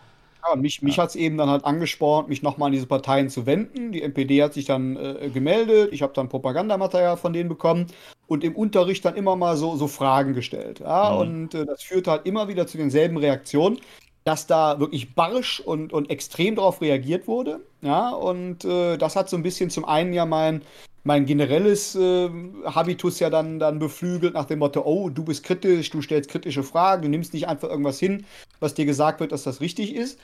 Ja, 0.47 0.55
mich, 0.55 0.81
mich 0.81 0.97
ja. 0.97 1.03
hat 1.03 1.09
es 1.09 1.15
eben 1.15 1.37
dann 1.37 1.49
halt 1.49 1.65
angespornt, 1.65 2.29
mich 2.29 2.41
nochmal 2.41 2.67
an 2.67 2.73
diese 2.73 2.87
Parteien 2.87 3.29
zu 3.29 3.45
wenden. 3.45 3.91
Die 3.91 4.01
NPD 4.01 4.41
hat 4.43 4.53
sich 4.53 4.65
dann 4.65 4.97
äh, 4.97 5.29
gemeldet, 5.29 5.93
ich 5.93 6.01
habe 6.01 6.13
dann 6.13 6.29
Propagandamaterial 6.29 7.17
von 7.17 7.33
denen 7.33 7.49
bekommen 7.49 7.87
und 8.27 8.43
im 8.43 8.55
Unterricht 8.55 9.05
dann 9.05 9.15
immer 9.15 9.35
mal 9.35 9.57
so, 9.57 9.75
so 9.75 9.87
Fragen 9.87 10.33
gestellt. 10.33 10.79
Ja? 10.79 11.11
Mhm. 11.11 11.17
Und 11.17 11.53
äh, 11.53 11.65
das 11.65 11.83
führte 11.83 12.11
halt 12.11 12.25
immer 12.25 12.47
wieder 12.47 12.65
zu 12.67 12.77
denselben 12.77 13.17
Reaktionen, 13.17 13.79
dass 14.23 14.47
da 14.47 14.79
wirklich 14.79 15.15
barsch 15.15 15.59
und, 15.59 15.93
und 15.93 16.09
extrem 16.09 16.55
darauf 16.55 16.81
reagiert 16.81 17.27
wurde. 17.27 17.61
Ja, 17.81 18.11
und 18.11 18.63
äh, 18.65 18.97
das 18.97 19.15
hat 19.15 19.29
so 19.29 19.35
ein 19.35 19.43
bisschen 19.43 19.69
zum 19.69 19.85
einen 19.85 20.13
ja 20.13 20.25
mein, 20.25 20.61
mein 21.03 21.25
generelles 21.25 21.95
äh, 21.95 22.29
Habitus 22.65 23.19
ja 23.19 23.29
dann, 23.29 23.59
dann 23.59 23.79
beflügelt 23.79 24.33
nach 24.33 24.45
dem 24.45 24.59
Motto, 24.59 24.83
oh, 24.85 25.09
du 25.09 25.23
bist 25.23 25.43
kritisch, 25.43 25.89
du 25.89 26.01
stellst 26.01 26.29
kritische 26.29 26.63
Fragen, 26.63 27.01
du 27.01 27.09
nimmst 27.09 27.33
nicht 27.33 27.47
einfach 27.47 27.69
irgendwas 27.69 27.99
hin, 27.99 28.25
was 28.59 28.73
dir 28.73 28.85
gesagt 28.85 29.19
wird, 29.19 29.31
dass 29.31 29.43
das 29.43 29.61
richtig 29.61 29.95
ist. 29.95 30.19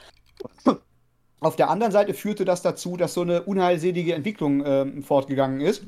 Auf 1.39 1.55
der 1.55 1.69
anderen 1.69 1.91
Seite 1.91 2.13
führte 2.13 2.45
das 2.45 2.61
dazu, 2.61 2.97
dass 2.97 3.13
so 3.13 3.21
eine 3.21 3.43
unheilselige 3.43 4.13
Entwicklung 4.13 4.63
äh, 4.63 5.01
fortgegangen 5.01 5.61
ist, 5.61 5.83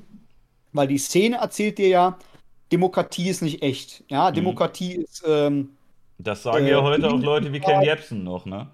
weil 0.74 0.88
die 0.88 0.98
Szene 0.98 1.38
erzählt 1.38 1.78
dir 1.78 1.88
ja, 1.88 2.20
Demokratie 2.72 3.30
ist 3.30 3.41
nicht 3.41 3.61
echt. 3.64 4.03
Ja, 4.10 4.30
mhm. 4.30 4.36
Demokratie 4.36 4.95
ist. 4.95 5.24
Ähm, 5.28 5.70
das 6.18 6.44
sagen 6.44 6.66
äh, 6.66 6.72
ja 6.72 6.84
heute 6.84 7.10
auch 7.10 7.20
Leute 7.20 7.52
wie 7.53 7.60
Ken 7.60 7.82
Jebsen 7.82 8.24
noch, 8.24 8.45
ne? 8.45 8.68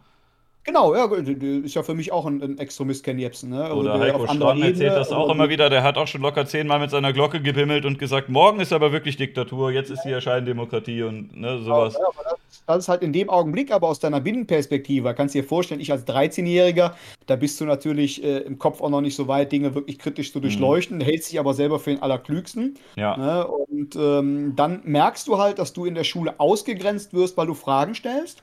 Genau, 0.66 0.96
ja, 0.96 1.06
ist 1.06 1.76
ja 1.76 1.84
für 1.84 1.94
mich 1.94 2.12
auch 2.12 2.26
ein, 2.26 2.42
ein 2.42 2.58
Extremist 2.58 3.04
Ken 3.04 3.20
Jebsen. 3.20 3.52
Ne? 3.52 3.72
Oder 3.72 3.94
also 3.94 4.04
Heiko 4.04 4.26
Schramm 4.26 4.64
erzählt 4.64 4.94
das 4.94 5.12
auch 5.12 5.30
immer 5.30 5.48
wieder. 5.48 5.70
Der 5.70 5.84
hat 5.84 5.96
auch 5.96 6.08
schon 6.08 6.22
locker 6.22 6.48
zehnmal 6.48 6.80
mit 6.80 6.90
seiner 6.90 7.14
Glocke 7.14 7.40
gebimmelt 7.40 7.86
und 7.86 8.00
gesagt, 8.00 8.30
morgen 8.30 8.60
ist 8.60 8.74
aber 8.74 8.92
wirklich 8.92 9.16
Diktatur, 9.16 9.72
jetzt 9.72 9.92
ist 9.92 10.02
hier 10.02 10.20
Scheindemokratie 10.22 11.04
und 11.04 11.40
ne, 11.40 11.62
sowas. 11.62 11.94
Ja, 11.94 12.00
das, 12.24 12.64
das, 12.66 12.78
ist 12.80 12.90
halt 12.90 13.04
in 13.04 13.14
dem 13.14 13.30
Augenblick, 13.30 13.72
aber 13.72 13.88
aus 13.88 14.00
deiner 14.00 14.20
Binnenperspektive, 14.20 15.14
kannst 15.14 15.36
du 15.36 15.42
dir 15.42 15.48
vorstellen, 15.48 15.82
ich 15.82 15.92
als 15.92 16.08
13-Jähriger, 16.08 16.94
da 17.28 17.36
bist 17.36 17.62
du 17.62 17.66
natürlich 17.66 18.24
äh, 18.24 18.40
im 18.40 18.58
Kopf 18.58 18.82
auch 18.82 18.90
noch 18.90 19.02
nicht 19.02 19.16
so 19.16 19.28
weit, 19.28 19.52
Dinge 19.52 19.76
wirklich 19.76 20.00
kritisch 20.00 20.34
zu 20.34 20.40
durchleuchten, 20.40 20.98
mhm. 20.98 21.02
hältst 21.02 21.32
dich 21.32 21.40
aber 21.40 21.54
selber 21.54 21.78
für 21.78 21.92
den 21.92 22.02
Allerklügsten. 22.02 22.80
Ja. 22.96 23.16
Ne? 23.16 23.48
Und 23.48 23.96
ähm, 23.96 24.54
dann 24.56 24.82
merkst 24.84 25.28
du 25.28 25.38
halt, 25.38 25.60
dass 25.60 25.74
du 25.74 25.86
in 25.86 25.94
der 25.94 26.06
Schule 26.06 26.40
ausgegrenzt 26.40 27.14
wirst, 27.14 27.38
weil 27.38 27.46
du 27.46 27.54
Fragen 27.54 27.94
stellst. 27.94 28.42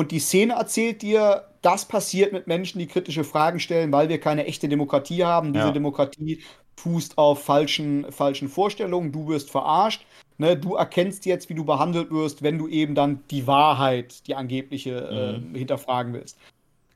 Und 0.00 0.12
die 0.12 0.18
Szene 0.18 0.54
erzählt 0.54 1.02
dir, 1.02 1.44
das 1.60 1.84
passiert 1.84 2.32
mit 2.32 2.46
Menschen, 2.46 2.78
die 2.78 2.86
kritische 2.86 3.22
Fragen 3.22 3.60
stellen, 3.60 3.92
weil 3.92 4.08
wir 4.08 4.18
keine 4.18 4.46
echte 4.46 4.66
Demokratie 4.66 5.24
haben. 5.24 5.52
Diese 5.52 5.66
ja. 5.66 5.72
Demokratie 5.72 6.40
fußt 6.78 7.18
auf 7.18 7.44
falschen, 7.44 8.10
falschen 8.10 8.48
Vorstellungen. 8.48 9.12
Du 9.12 9.28
wirst 9.28 9.50
verarscht. 9.50 10.06
Ne? 10.38 10.56
Du 10.56 10.76
erkennst 10.76 11.26
jetzt, 11.26 11.50
wie 11.50 11.54
du 11.54 11.66
behandelt 11.66 12.10
wirst, 12.10 12.42
wenn 12.42 12.56
du 12.56 12.66
eben 12.66 12.94
dann 12.94 13.22
die 13.30 13.46
Wahrheit, 13.46 14.26
die 14.26 14.36
angebliche, 14.36 15.42
mhm. 15.42 15.54
äh, 15.54 15.58
hinterfragen 15.58 16.14
willst. 16.14 16.38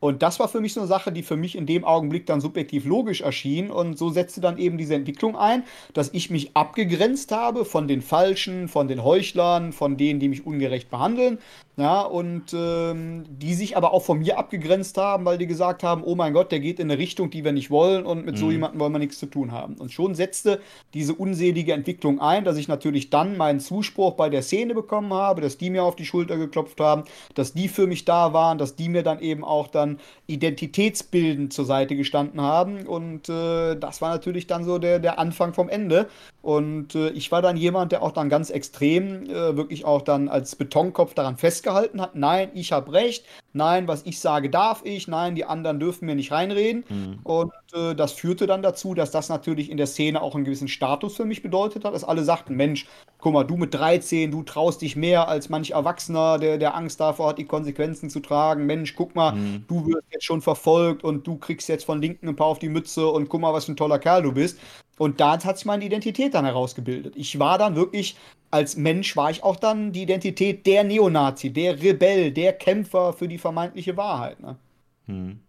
Und 0.05 0.23
das 0.23 0.39
war 0.39 0.49
für 0.49 0.61
mich 0.61 0.75
so 0.75 0.81
eine 0.81 0.87
Sache, 0.87 1.13
die 1.13 1.23
für 1.23 1.37
mich 1.37 1.57
in 1.57 1.65
dem 1.65 1.83
Augenblick 1.83 2.27
dann 2.27 2.43
subjektiv 2.43 2.85
logisch 2.85 3.23
erschien. 3.23 3.71
Und 3.71 3.97
so 3.97 4.11
setzte 4.11 4.43
dann 4.43 4.59
eben 4.59 4.77
diese 4.77 4.95
Entwicklung 4.95 5.35
ein, 5.35 5.65
dass 5.95 6.13
ich 6.13 6.29
mich 6.29 6.55
abgegrenzt 6.55 7.33
habe 7.33 7.65
von 7.65 7.89
den 7.89 8.03
Falschen, 8.03 8.69
von 8.69 8.87
den 8.87 9.03
Heuchlern, 9.03 9.73
von 9.73 9.97
denen, 9.97 10.21
die 10.21 10.29
mich 10.29 10.45
ungerecht 10.45 10.91
behandeln. 10.91 11.39
Ja, 11.77 12.03
und 12.03 12.55
ähm, 12.55 13.25
die 13.29 13.53
sich 13.55 13.77
aber 13.77 13.93
auch 13.93 14.05
von 14.05 14.21
mir 14.21 14.39
abgegrenzt 14.39 14.97
haben, 14.97 15.25
weil 15.25 15.39
die 15.39 15.49
gesagt 15.49 15.83
haben, 15.83 16.05
oh 16.05 16.15
mein 16.15 16.33
Gott, 16.33 16.53
der 16.53 16.61
geht 16.61 16.79
in 16.79 16.89
eine 16.89 17.01
Richtung, 17.01 17.31
die 17.31 17.45
wir 17.45 17.51
nicht 17.51 17.69
wollen 17.69 18.07
und 18.07 18.25
mit 18.25 18.37
mhm. 18.37 18.39
so 18.39 18.51
jemandem 18.53 18.79
wollen 18.79 18.93
wir 18.93 19.01
nichts 19.01 19.19
zu 19.19 19.27
tun 19.27 19.51
haben. 19.51 19.75
Und 19.79 19.91
schon 19.91 20.15
setzte 20.15 20.61
diese 20.95 21.15
unselige 21.15 21.73
Entwicklung 21.73 22.21
ein, 22.21 22.45
dass 22.45 22.59
ich 22.59 22.69
natürlich 22.69 23.11
dann 23.11 23.37
meinen 23.37 23.59
Zuspruch 23.59 24.13
bei 24.13 24.29
der 24.29 24.43
Szene 24.43 24.73
bekommen 24.73 25.13
habe, 25.13 25.41
dass 25.41 25.59
die 25.59 25.69
mir 25.69 25.83
auf 25.83 25.97
die 25.97 26.07
Schulter 26.07 26.37
geklopft 26.37 26.79
haben, 26.81 27.03
dass 27.35 27.55
die 27.55 27.67
für 27.67 27.89
mich 27.89 28.05
da 28.05 28.33
waren, 28.33 28.57
dass 28.57 28.77
die 28.77 28.89
mir 28.89 29.03
dann 29.03 29.19
eben 29.19 29.43
auch 29.43 29.67
dann 29.67 29.99
identitätsbildend 30.29 31.53
zur 31.53 31.65
Seite 31.65 31.97
gestanden 31.97 32.41
haben. 32.41 32.87
Und 32.87 33.29
äh, 33.29 33.75
das 33.75 34.01
war 34.01 34.11
natürlich 34.11 34.47
dann 34.47 34.63
so 34.63 34.79
der, 34.79 35.01
der 35.01 35.19
Anfang 35.19 35.53
vom 35.53 35.69
Ende. 35.69 36.09
Und 36.45 36.95
äh, 36.95 37.09
ich 37.09 37.33
war 37.33 37.41
dann 37.41 37.57
jemand, 37.57 37.91
der 37.91 38.03
auch 38.03 38.13
dann 38.13 38.29
ganz 38.29 38.51
extrem 38.51 39.25
äh, 39.31 39.57
wirklich 39.57 39.87
auch 39.87 40.03
dann 40.03 40.29
als 40.29 40.57
Betonkopf 40.57 41.15
daran 41.15 41.39
festgehalten 41.39 42.03
hat, 42.03 42.17
nein, 42.17 42.51
ich 42.53 42.71
habe 42.71 42.93
recht, 42.93 43.25
nein, 43.55 43.89
was 43.89 44.03
ich 44.05 44.21
sage, 44.21 44.51
darf 44.51 44.83
ich, 44.85 45.09
nein, 45.09 45.35
die 45.35 45.45
anderen 45.45 45.81
dürfen 45.81 46.07
mir 46.07 46.15
nicht 46.15 46.33
reinreden. 46.33 46.85
Mhm. 46.89 47.19
Und 47.23 47.53
äh, 47.73 47.95
das 47.95 48.13
führte 48.13 48.47
dann 48.47 48.63
dazu, 48.63 48.95
dass 48.95 49.11
das 49.11 49.29
natürlich 49.29 49.71
in 49.71 49.77
der 49.77 49.87
Szene 49.87 50.21
auch 50.21 50.35
einen 50.35 50.45
gewissen 50.45 50.69
Status 50.69 51.17
für 51.17 51.25
mich 51.25 51.43
bedeutet 51.43 51.85
hat, 51.85 51.95
dass 51.95 52.05
alle 52.05 52.25
sagten, 52.25 52.57
Mensch, 52.57 52.87
guck 53.19 53.33
mal, 53.33 53.45
du 53.45 53.57
mit 53.57 53.73
13, 53.73 54.31
du 54.31 54.43
traust 54.43 54.83
dich 54.83 54.97
mehr 54.97 55.29
als 55.29 55.49
manch 55.49 55.71
Erwachsener, 55.71 56.39
der, 56.39 56.59
der 56.59 56.75
Angst 56.75 57.01
davor 57.01 57.31
hat, 57.31 57.39
die 57.39 57.47
Konsequenzen 57.47 58.11
zu 58.11 58.21
tragen. 58.21 58.67
Mensch, 58.67 58.95
guck 58.97 59.15
mal, 59.15 59.33
mhm. 59.33 59.65
du 59.69 59.87
wirst 59.87 60.05
jetzt 60.11 60.25
schon 60.25 60.43
verfolgt 60.43 61.05
und 61.05 61.27
du 61.27 61.37
kriegst 61.37 61.69
jetzt 61.69 61.85
von 61.85 62.03
Linken 62.03 62.29
ein 62.29 62.37
paar 62.37 62.49
auf 62.49 62.59
die 62.59 62.69
Mütze 62.69 63.07
und 63.07 63.29
guck 63.29 63.41
mal, 63.41 63.53
was 63.53 63.65
für 63.67 63.73
ein 63.73 63.77
toller 63.77 63.99
Kerl 63.99 64.23
du 64.23 64.33
bist. 64.33 64.59
Und 64.99 65.21
da 65.21 65.33
hat 65.33 65.59
sich 65.59 65.67
meine 65.67 65.85
Identität 65.85 66.35
dann 66.35 66.45
herausgebildet. 66.45 67.15
Ich 67.17 67.39
war 67.39 67.59
dann 67.59 67.75
wirklich, 67.75 68.17
als 68.51 68.77
Mensch 68.77 69.17
war 69.17 69.31
ich 69.31 69.43
auch 69.43 69.57
dann 69.57 69.93
die 69.93 70.03
Identität 70.03 70.67
der 70.67 70.85
Neonazi, 70.85 71.51
der 71.51 71.83
Rebell, 71.83 72.31
der 72.31 72.53
Kämpfer 72.53 73.13
für 73.13 73.27
die 73.27 73.39
vermeintliche 73.45 73.95
Wahrheit. 73.99 74.41
Ne? 74.41 74.57
Hm. 75.05 75.41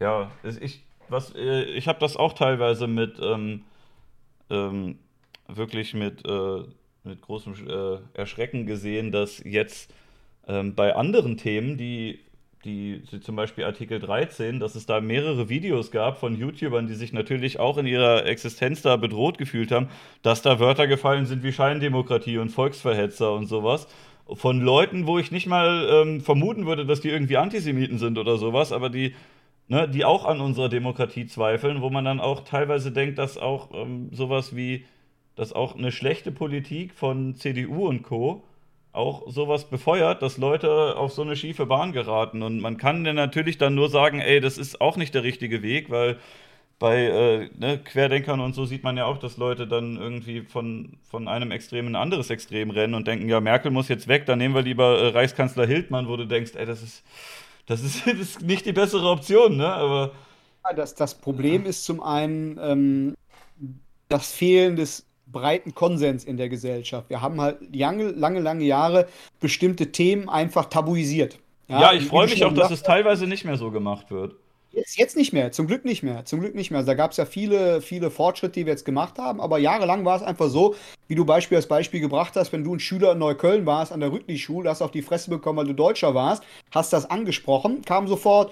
Ja, 0.00 0.32
ich, 0.60 0.84
äh, 1.36 1.62
ich 1.62 1.86
habe 1.86 2.00
das 2.00 2.16
auch 2.16 2.32
teilweise 2.32 2.88
mit, 2.88 3.20
ähm, 3.22 3.62
ähm, 4.50 4.98
wirklich 5.46 5.94
mit, 5.94 6.26
äh, 6.26 6.64
mit 7.04 7.20
großem 7.22 7.54
äh, 7.68 7.98
Erschrecken 8.18 8.66
gesehen, 8.66 9.12
dass 9.12 9.38
jetzt 9.44 9.94
ähm, 10.48 10.74
bei 10.74 10.96
anderen 10.96 11.36
Themen, 11.36 11.76
die 11.76 12.18
die, 12.64 13.02
zum 13.20 13.34
Beispiel 13.34 13.64
Artikel 13.64 13.98
13, 13.98 14.60
dass 14.60 14.74
es 14.76 14.86
da 14.86 15.00
mehrere 15.00 15.48
Videos 15.48 15.90
gab 15.90 16.18
von 16.18 16.36
YouTubern, 16.36 16.86
die 16.86 16.94
sich 16.94 17.12
natürlich 17.12 17.58
auch 17.58 17.76
in 17.76 17.86
ihrer 17.86 18.24
Existenz 18.26 18.82
da 18.82 18.96
bedroht 18.96 19.36
gefühlt 19.38 19.72
haben, 19.72 19.88
dass 20.22 20.42
da 20.42 20.60
Wörter 20.60 20.86
gefallen 20.86 21.26
sind 21.26 21.42
wie 21.42 21.52
Scheindemokratie 21.52 22.38
und 22.38 22.50
Volksverhetzer 22.50 23.32
und 23.32 23.46
sowas. 23.46 23.88
Von 24.34 24.60
Leuten, 24.60 25.06
wo 25.06 25.18
ich 25.18 25.30
nicht 25.30 25.46
mal 25.46 25.88
ähm, 25.90 26.20
vermuten 26.20 26.66
würde, 26.66 26.86
dass 26.86 27.00
die 27.00 27.10
irgendwie 27.10 27.36
Antisemiten 27.36 27.98
sind 27.98 28.18
oder 28.18 28.38
sowas, 28.38 28.72
aber 28.72 28.90
die, 28.90 29.14
ne, 29.68 29.88
die 29.88 30.04
auch 30.04 30.24
an 30.24 30.40
unserer 30.40 30.68
Demokratie 30.68 31.26
zweifeln, 31.26 31.82
wo 31.82 31.90
man 31.90 32.04
dann 32.04 32.20
auch 32.20 32.44
teilweise 32.44 32.92
denkt, 32.92 33.18
dass 33.18 33.38
auch 33.38 33.70
ähm, 33.74 34.08
sowas 34.12 34.54
wie, 34.56 34.84
dass 35.36 35.52
auch 35.52 35.76
eine 35.76 35.92
schlechte 35.92 36.32
Politik 36.32 36.94
von 36.94 37.34
CDU 37.34 37.88
und 37.88 38.02
Co 38.02 38.42
auch 38.92 39.22
sowas 39.26 39.68
befeuert, 39.68 40.22
dass 40.22 40.36
Leute 40.36 40.96
auf 40.96 41.12
so 41.12 41.22
eine 41.22 41.34
schiefe 41.34 41.66
Bahn 41.66 41.92
geraten. 41.92 42.42
Und 42.42 42.60
man 42.60 42.76
kann 42.76 43.04
dann 43.04 43.16
natürlich 43.16 43.56
dann 43.56 43.74
nur 43.74 43.88
sagen, 43.88 44.20
ey, 44.20 44.40
das 44.40 44.58
ist 44.58 44.80
auch 44.80 44.96
nicht 44.96 45.14
der 45.14 45.22
richtige 45.22 45.62
Weg, 45.62 45.90
weil 45.90 46.18
bei 46.82 47.04
äh, 47.04 47.48
ne, 47.56 47.78
Querdenkern 47.78 48.40
und 48.40 48.56
so 48.56 48.64
sieht 48.64 48.82
man 48.82 48.96
ja 48.96 49.04
auch, 49.04 49.18
dass 49.18 49.36
Leute 49.36 49.68
dann 49.68 49.96
irgendwie 49.98 50.40
von, 50.40 50.98
von 51.08 51.28
einem 51.28 51.52
Extrem 51.52 51.86
in 51.86 51.94
ein 51.94 52.02
anderes 52.02 52.28
Extrem 52.28 52.70
rennen 52.70 52.94
und 52.94 53.06
denken, 53.06 53.28
ja, 53.28 53.40
Merkel 53.40 53.70
muss 53.70 53.86
jetzt 53.86 54.08
weg, 54.08 54.26
dann 54.26 54.38
nehmen 54.38 54.52
wir 54.52 54.62
lieber 54.62 54.98
äh, 54.98 55.08
Reichskanzler 55.10 55.64
Hildmann, 55.64 56.08
wo 56.08 56.16
du 56.16 56.26
denkst, 56.26 56.56
ey, 56.56 56.66
das 56.66 56.82
ist, 56.82 57.04
das 57.66 57.84
ist, 57.84 58.04
das 58.04 58.14
ist 58.14 58.42
nicht 58.42 58.66
die 58.66 58.72
bessere 58.72 59.08
Option, 59.08 59.58
ne? 59.58 59.72
Aber. 59.72 60.10
Das, 60.74 60.96
das 60.96 61.14
Problem 61.14 61.66
ist 61.66 61.84
zum 61.84 62.02
einen 62.02 62.58
ähm, 62.60 63.14
das 64.08 64.32
Fehlen 64.32 64.74
des 64.74 65.06
breiten 65.28 65.76
Konsens 65.76 66.24
in 66.24 66.36
der 66.36 66.48
Gesellschaft. 66.48 67.08
Wir 67.10 67.22
haben 67.22 67.40
halt 67.40 67.58
lange, 67.72 68.08
lange, 68.10 68.40
lange 68.40 68.64
Jahre 68.64 69.06
bestimmte 69.38 69.92
Themen 69.92 70.28
einfach 70.28 70.64
tabuisiert. 70.64 71.38
Ja, 71.68 71.80
ja 71.80 71.92
ich 71.92 72.06
freue 72.06 72.26
mich 72.26 72.44
auch, 72.44 72.52
dass 72.52 72.72
es 72.72 72.82
teilweise 72.82 73.28
nicht 73.28 73.44
mehr 73.44 73.56
so 73.56 73.70
gemacht 73.70 74.10
wird. 74.10 74.34
Jetzt, 74.72 74.96
jetzt 74.96 75.16
nicht 75.16 75.34
mehr, 75.34 75.52
zum 75.52 75.66
Glück 75.66 75.84
nicht 75.84 76.02
mehr, 76.02 76.24
zum 76.24 76.40
Glück 76.40 76.54
nicht 76.54 76.70
mehr. 76.70 76.78
Also 76.78 76.90
da 76.90 76.94
gab 76.94 77.10
es 77.10 77.18
ja 77.18 77.26
viele, 77.26 77.82
viele 77.82 78.10
Fortschritte, 78.10 78.54
die 78.54 78.66
wir 78.66 78.72
jetzt 78.72 78.86
gemacht 78.86 79.18
haben, 79.18 79.40
aber 79.40 79.58
jahrelang 79.58 80.04
war 80.04 80.16
es 80.16 80.22
einfach 80.22 80.48
so, 80.48 80.74
wie 81.08 81.14
du 81.14 81.26
Beispiel 81.26 81.56
als 81.56 81.68
Beispiel 81.68 82.00
gebracht 82.00 82.36
hast, 82.36 82.52
wenn 82.52 82.64
du 82.64 82.74
ein 82.74 82.80
Schüler 82.80 83.12
in 83.12 83.18
Neukölln 83.18 83.66
warst 83.66 83.92
an 83.92 84.00
der 84.00 84.10
Rüttli-Schule, 84.10 84.70
hast 84.70 84.80
auf 84.80 84.90
die 84.90 85.02
Fresse 85.02 85.28
bekommen, 85.28 85.58
weil 85.58 85.66
du 85.66 85.74
Deutscher 85.74 86.14
warst, 86.14 86.42
hast 86.70 86.92
das 86.92 87.10
angesprochen, 87.10 87.82
kam 87.82 88.08
sofort, 88.08 88.50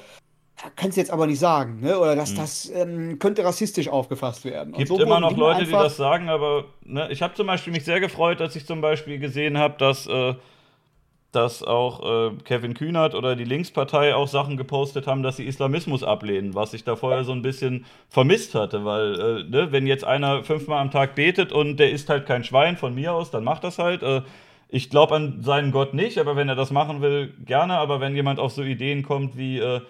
kannst 0.76 0.98
du 0.98 1.00
jetzt 1.00 1.10
aber 1.10 1.26
nicht 1.26 1.38
sagen, 1.38 1.80
ne? 1.80 1.98
oder 1.98 2.14
dass 2.14 2.30
hm. 2.30 2.36
das 2.36 2.70
ähm, 2.74 3.18
könnte 3.18 3.42
rassistisch 3.42 3.88
aufgefasst 3.88 4.44
werden. 4.44 4.74
Gibt 4.74 4.88
so 4.88 5.00
immer 5.00 5.20
noch 5.20 5.34
Leute, 5.36 5.64
die 5.64 5.72
das 5.72 5.96
sagen, 5.96 6.28
aber 6.28 6.64
ne, 6.82 7.08
ich 7.10 7.22
habe 7.22 7.34
zum 7.34 7.46
Beispiel 7.46 7.72
mich 7.72 7.84
sehr 7.84 8.00
gefreut, 8.00 8.42
als 8.42 8.56
ich 8.56 8.66
zum 8.66 8.82
Beispiel 8.82 9.18
gesehen 9.18 9.56
habe, 9.56 9.76
dass 9.78 10.06
äh, 10.06 10.34
dass 11.32 11.62
auch 11.62 12.30
äh, 12.30 12.36
Kevin 12.44 12.74
Kühnert 12.74 13.14
oder 13.14 13.36
die 13.36 13.44
Linkspartei 13.44 14.14
auch 14.14 14.28
Sachen 14.28 14.56
gepostet 14.56 15.06
haben, 15.06 15.22
dass 15.22 15.36
sie 15.36 15.46
Islamismus 15.46 16.02
ablehnen, 16.02 16.54
was 16.54 16.74
ich 16.74 16.84
da 16.84 16.96
vorher 16.96 17.24
so 17.24 17.32
ein 17.32 17.42
bisschen 17.42 17.84
vermisst 18.08 18.54
hatte, 18.54 18.84
weil 18.84 19.20
äh, 19.20 19.42
ne, 19.44 19.72
wenn 19.72 19.86
jetzt 19.86 20.04
einer 20.04 20.42
fünfmal 20.42 20.80
am 20.80 20.90
Tag 20.90 21.14
betet 21.14 21.52
und 21.52 21.76
der 21.76 21.90
ist 21.90 22.08
halt 22.08 22.26
kein 22.26 22.44
Schwein 22.44 22.76
von 22.76 22.94
mir 22.94 23.12
aus, 23.14 23.30
dann 23.30 23.44
macht 23.44 23.64
das 23.64 23.78
halt. 23.78 24.02
Äh, 24.02 24.22
ich 24.72 24.88
glaube 24.88 25.16
an 25.16 25.42
seinen 25.42 25.72
Gott 25.72 25.94
nicht, 25.94 26.18
aber 26.18 26.36
wenn 26.36 26.48
er 26.48 26.54
das 26.54 26.70
machen 26.70 27.00
will, 27.00 27.34
gerne. 27.44 27.74
Aber 27.74 28.00
wenn 28.00 28.14
jemand 28.14 28.38
auf 28.38 28.52
so 28.52 28.62
Ideen 28.62 29.02
kommt 29.02 29.36
wie 29.36 29.58
äh, 29.58 29.80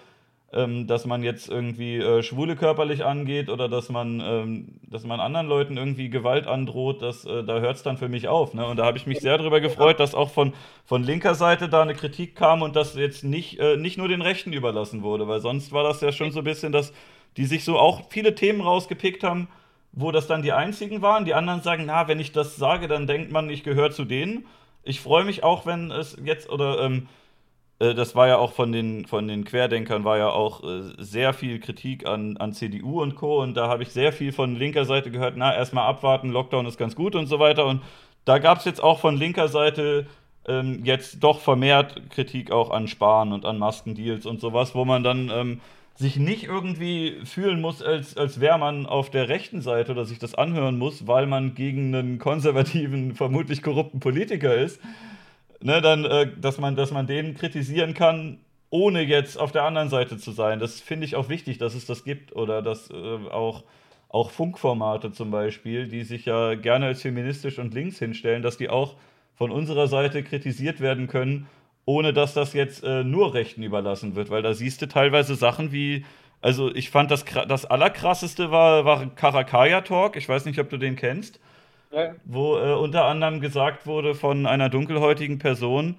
ähm, 0.53 0.85
dass 0.85 1.05
man 1.05 1.23
jetzt 1.23 1.49
irgendwie 1.49 1.97
äh, 1.97 2.23
Schwule 2.23 2.55
körperlich 2.55 3.05
angeht 3.05 3.49
oder 3.49 3.69
dass 3.69 3.89
man, 3.89 4.21
ähm, 4.23 4.79
dass 4.83 5.05
man 5.05 5.21
anderen 5.21 5.47
Leuten 5.47 5.77
irgendwie 5.77 6.09
Gewalt 6.09 6.45
androht, 6.45 7.01
das, 7.01 7.23
äh, 7.25 7.43
da 7.43 7.59
hört 7.59 7.77
es 7.77 7.83
dann 7.83 7.97
für 7.97 8.09
mich 8.09 8.27
auf. 8.27 8.53
Ne? 8.53 8.65
Und 8.65 8.77
da 8.77 8.85
habe 8.85 8.97
ich 8.97 9.07
mich 9.07 9.19
sehr 9.21 9.37
darüber 9.37 9.61
gefreut, 9.61 9.99
dass 9.99 10.13
auch 10.13 10.29
von, 10.29 10.53
von 10.85 11.03
linker 11.03 11.35
Seite 11.35 11.69
da 11.69 11.81
eine 11.81 11.93
Kritik 11.93 12.35
kam 12.35 12.61
und 12.61 12.75
das 12.75 12.95
jetzt 12.95 13.23
nicht, 13.23 13.59
äh, 13.59 13.77
nicht 13.77 13.97
nur 13.97 14.09
den 14.09 14.21
Rechten 14.21 14.51
überlassen 14.51 15.03
wurde, 15.03 15.27
weil 15.27 15.39
sonst 15.39 15.71
war 15.71 15.83
das 15.83 16.01
ja 16.01 16.11
schon 16.11 16.31
so 16.31 16.39
ein 16.39 16.45
bisschen, 16.45 16.73
dass 16.73 16.91
die 17.37 17.45
sich 17.45 17.63
so 17.63 17.79
auch 17.79 18.09
viele 18.09 18.35
Themen 18.35 18.59
rausgepickt 18.59 19.23
haben, 19.23 19.47
wo 19.93 20.11
das 20.11 20.27
dann 20.27 20.41
die 20.41 20.51
einzigen 20.51 21.01
waren. 21.01 21.23
Die 21.23 21.33
anderen 21.33 21.61
sagen, 21.61 21.85
na, 21.85 22.09
wenn 22.09 22.19
ich 22.19 22.33
das 22.33 22.57
sage, 22.57 22.89
dann 22.89 23.07
denkt 23.07 23.31
man, 23.31 23.49
ich 23.49 23.63
gehöre 23.63 23.91
zu 23.91 24.03
denen. 24.03 24.45
Ich 24.83 24.99
freue 24.99 25.23
mich 25.23 25.43
auch, 25.43 25.65
wenn 25.65 25.91
es 25.91 26.17
jetzt 26.23 26.49
oder 26.49 26.81
ähm, 26.81 27.03
äh, 27.03 27.20
das 27.95 28.15
war 28.15 28.27
ja 28.27 28.37
auch 28.37 28.53
von 28.53 28.71
den, 28.71 29.07
von 29.07 29.27
den 29.27 29.43
Querdenkern, 29.43 30.03
war 30.03 30.17
ja 30.19 30.29
auch 30.29 30.63
äh, 30.63 30.81
sehr 30.99 31.33
viel 31.33 31.59
Kritik 31.59 32.05
an, 32.05 32.37
an 32.37 32.53
CDU 32.53 33.01
und 33.01 33.15
Co. 33.15 33.41
Und 33.41 33.55
da 33.55 33.67
habe 33.67 33.81
ich 33.81 33.89
sehr 33.89 34.13
viel 34.13 34.31
von 34.31 34.55
linker 34.55 34.85
Seite 34.85 35.09
gehört, 35.09 35.33
na, 35.35 35.55
erstmal 35.55 35.87
abwarten, 35.87 36.29
Lockdown 36.29 36.67
ist 36.67 36.77
ganz 36.77 36.95
gut 36.95 37.15
und 37.15 37.25
so 37.25 37.39
weiter. 37.39 37.65
Und 37.65 37.81
da 38.25 38.37
gab 38.37 38.59
es 38.59 38.65
jetzt 38.65 38.83
auch 38.83 38.99
von 38.99 39.17
linker 39.17 39.47
Seite 39.47 40.05
ähm, 40.47 40.81
jetzt 40.83 41.23
doch 41.23 41.39
vermehrt 41.39 42.09
Kritik 42.11 42.51
auch 42.51 42.69
an 42.69 42.87
Sparen 42.87 43.33
und 43.33 43.45
an 43.45 43.57
Maskendeals 43.57 44.27
und 44.27 44.39
sowas, 44.41 44.75
wo 44.75 44.85
man 44.85 45.03
dann 45.03 45.31
ähm, 45.33 45.61
sich 45.95 46.17
nicht 46.17 46.43
irgendwie 46.43 47.17
fühlen 47.25 47.61
muss, 47.61 47.81
als, 47.81 48.15
als 48.15 48.39
wäre 48.39 48.59
man 48.59 48.85
auf 48.85 49.09
der 49.09 49.27
rechten 49.27 49.61
Seite 49.61 49.91
oder 49.91 50.05
sich 50.05 50.19
das 50.19 50.35
anhören 50.35 50.77
muss, 50.77 51.07
weil 51.07 51.25
man 51.25 51.55
gegen 51.55 51.95
einen 51.95 52.19
konservativen, 52.19 53.15
vermutlich 53.15 53.63
korrupten 53.63 53.99
Politiker 53.99 54.53
ist 54.55 54.79
ne, 55.63 55.81
dann, 55.81 56.05
äh, 56.05 56.27
dass, 56.39 56.57
man, 56.57 56.75
dass 56.75 56.91
man 56.91 57.07
den 57.07 57.35
kritisieren 57.35 57.93
kann, 57.93 58.39
ohne 58.69 59.01
jetzt 59.01 59.37
auf 59.37 59.51
der 59.51 59.63
anderen 59.63 59.89
Seite 59.89 60.17
zu 60.17 60.31
sein. 60.31 60.59
Das 60.59 60.79
finde 60.79 61.05
ich 61.05 61.15
auch 61.15 61.29
wichtig, 61.29 61.57
dass 61.57 61.75
es 61.75 61.85
das 61.85 62.03
gibt 62.03 62.35
oder 62.35 62.61
dass 62.61 62.89
äh, 62.89 62.93
auch, 62.93 63.63
auch 64.09 64.31
Funkformate 64.31 65.11
zum 65.11 65.31
Beispiel, 65.31 65.87
die 65.87 66.03
sich 66.03 66.25
ja 66.25 66.55
gerne 66.55 66.87
als 66.87 67.01
feministisch 67.01 67.59
und 67.59 67.73
links 67.73 67.99
hinstellen, 67.99 68.41
dass 68.41 68.57
die 68.57 68.69
auch 68.69 68.95
von 69.35 69.51
unserer 69.51 69.87
Seite 69.87 70.23
kritisiert 70.23 70.79
werden 70.79 71.07
können, 71.07 71.47
ohne 71.85 72.13
dass 72.13 72.33
das 72.33 72.53
jetzt 72.53 72.83
äh, 72.83 73.03
nur 73.03 73.33
Rechten 73.33 73.63
überlassen 73.63 74.15
wird, 74.15 74.29
weil 74.29 74.41
da 74.41 74.53
siehst 74.53 74.81
du 74.81 74.87
teilweise 74.87 75.35
Sachen 75.35 75.71
wie, 75.71 76.05
also 76.39 76.73
ich 76.73 76.89
fand 76.89 77.11
das, 77.11 77.25
das 77.47 77.65
Allerkrasseste 77.65 78.51
war, 78.51 78.85
war 78.85 79.07
Karakaya 79.15 79.81
Talk, 79.81 80.15
ich 80.15 80.29
weiß 80.29 80.45
nicht, 80.45 80.59
ob 80.59 80.69
du 80.69 80.77
den 80.77 80.95
kennst 80.95 81.39
ja. 81.91 82.15
wo 82.25 82.57
äh, 82.57 82.73
unter 82.73 83.05
anderem 83.05 83.41
gesagt 83.41 83.85
wurde 83.85 84.15
von 84.15 84.45
einer 84.45 84.69
dunkelhäutigen 84.69 85.39
Person, 85.39 85.95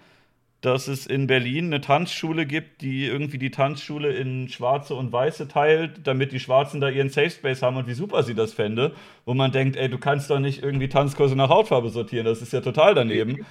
dass 0.62 0.86
es 0.86 1.06
in 1.06 1.26
Berlin 1.26 1.66
eine 1.66 1.80
Tanzschule 1.80 2.46
gibt, 2.46 2.82
die 2.82 3.06
irgendwie 3.06 3.38
die 3.38 3.50
Tanzschule 3.50 4.12
in 4.12 4.48
Schwarze 4.48 4.94
und 4.94 5.12
Weiße 5.12 5.48
teilt, 5.48 6.06
damit 6.06 6.30
die 6.30 6.38
Schwarzen 6.38 6.80
da 6.80 6.88
ihren 6.88 7.10
Safe 7.10 7.30
Space 7.30 7.62
haben 7.62 7.76
und 7.76 7.88
wie 7.88 7.94
super 7.94 8.22
sie 8.22 8.34
das 8.34 8.52
fände. 8.52 8.92
Wo 9.24 9.34
man 9.34 9.50
denkt, 9.50 9.76
ey, 9.76 9.88
du 9.88 9.98
kannst 9.98 10.30
doch 10.30 10.38
nicht 10.38 10.62
irgendwie 10.62 10.88
Tanzkurse 10.88 11.34
nach 11.34 11.48
Hautfarbe 11.48 11.90
sortieren, 11.90 12.24
das 12.24 12.42
ist 12.42 12.52
ja 12.52 12.60
total 12.60 12.94
daneben. 12.94 13.44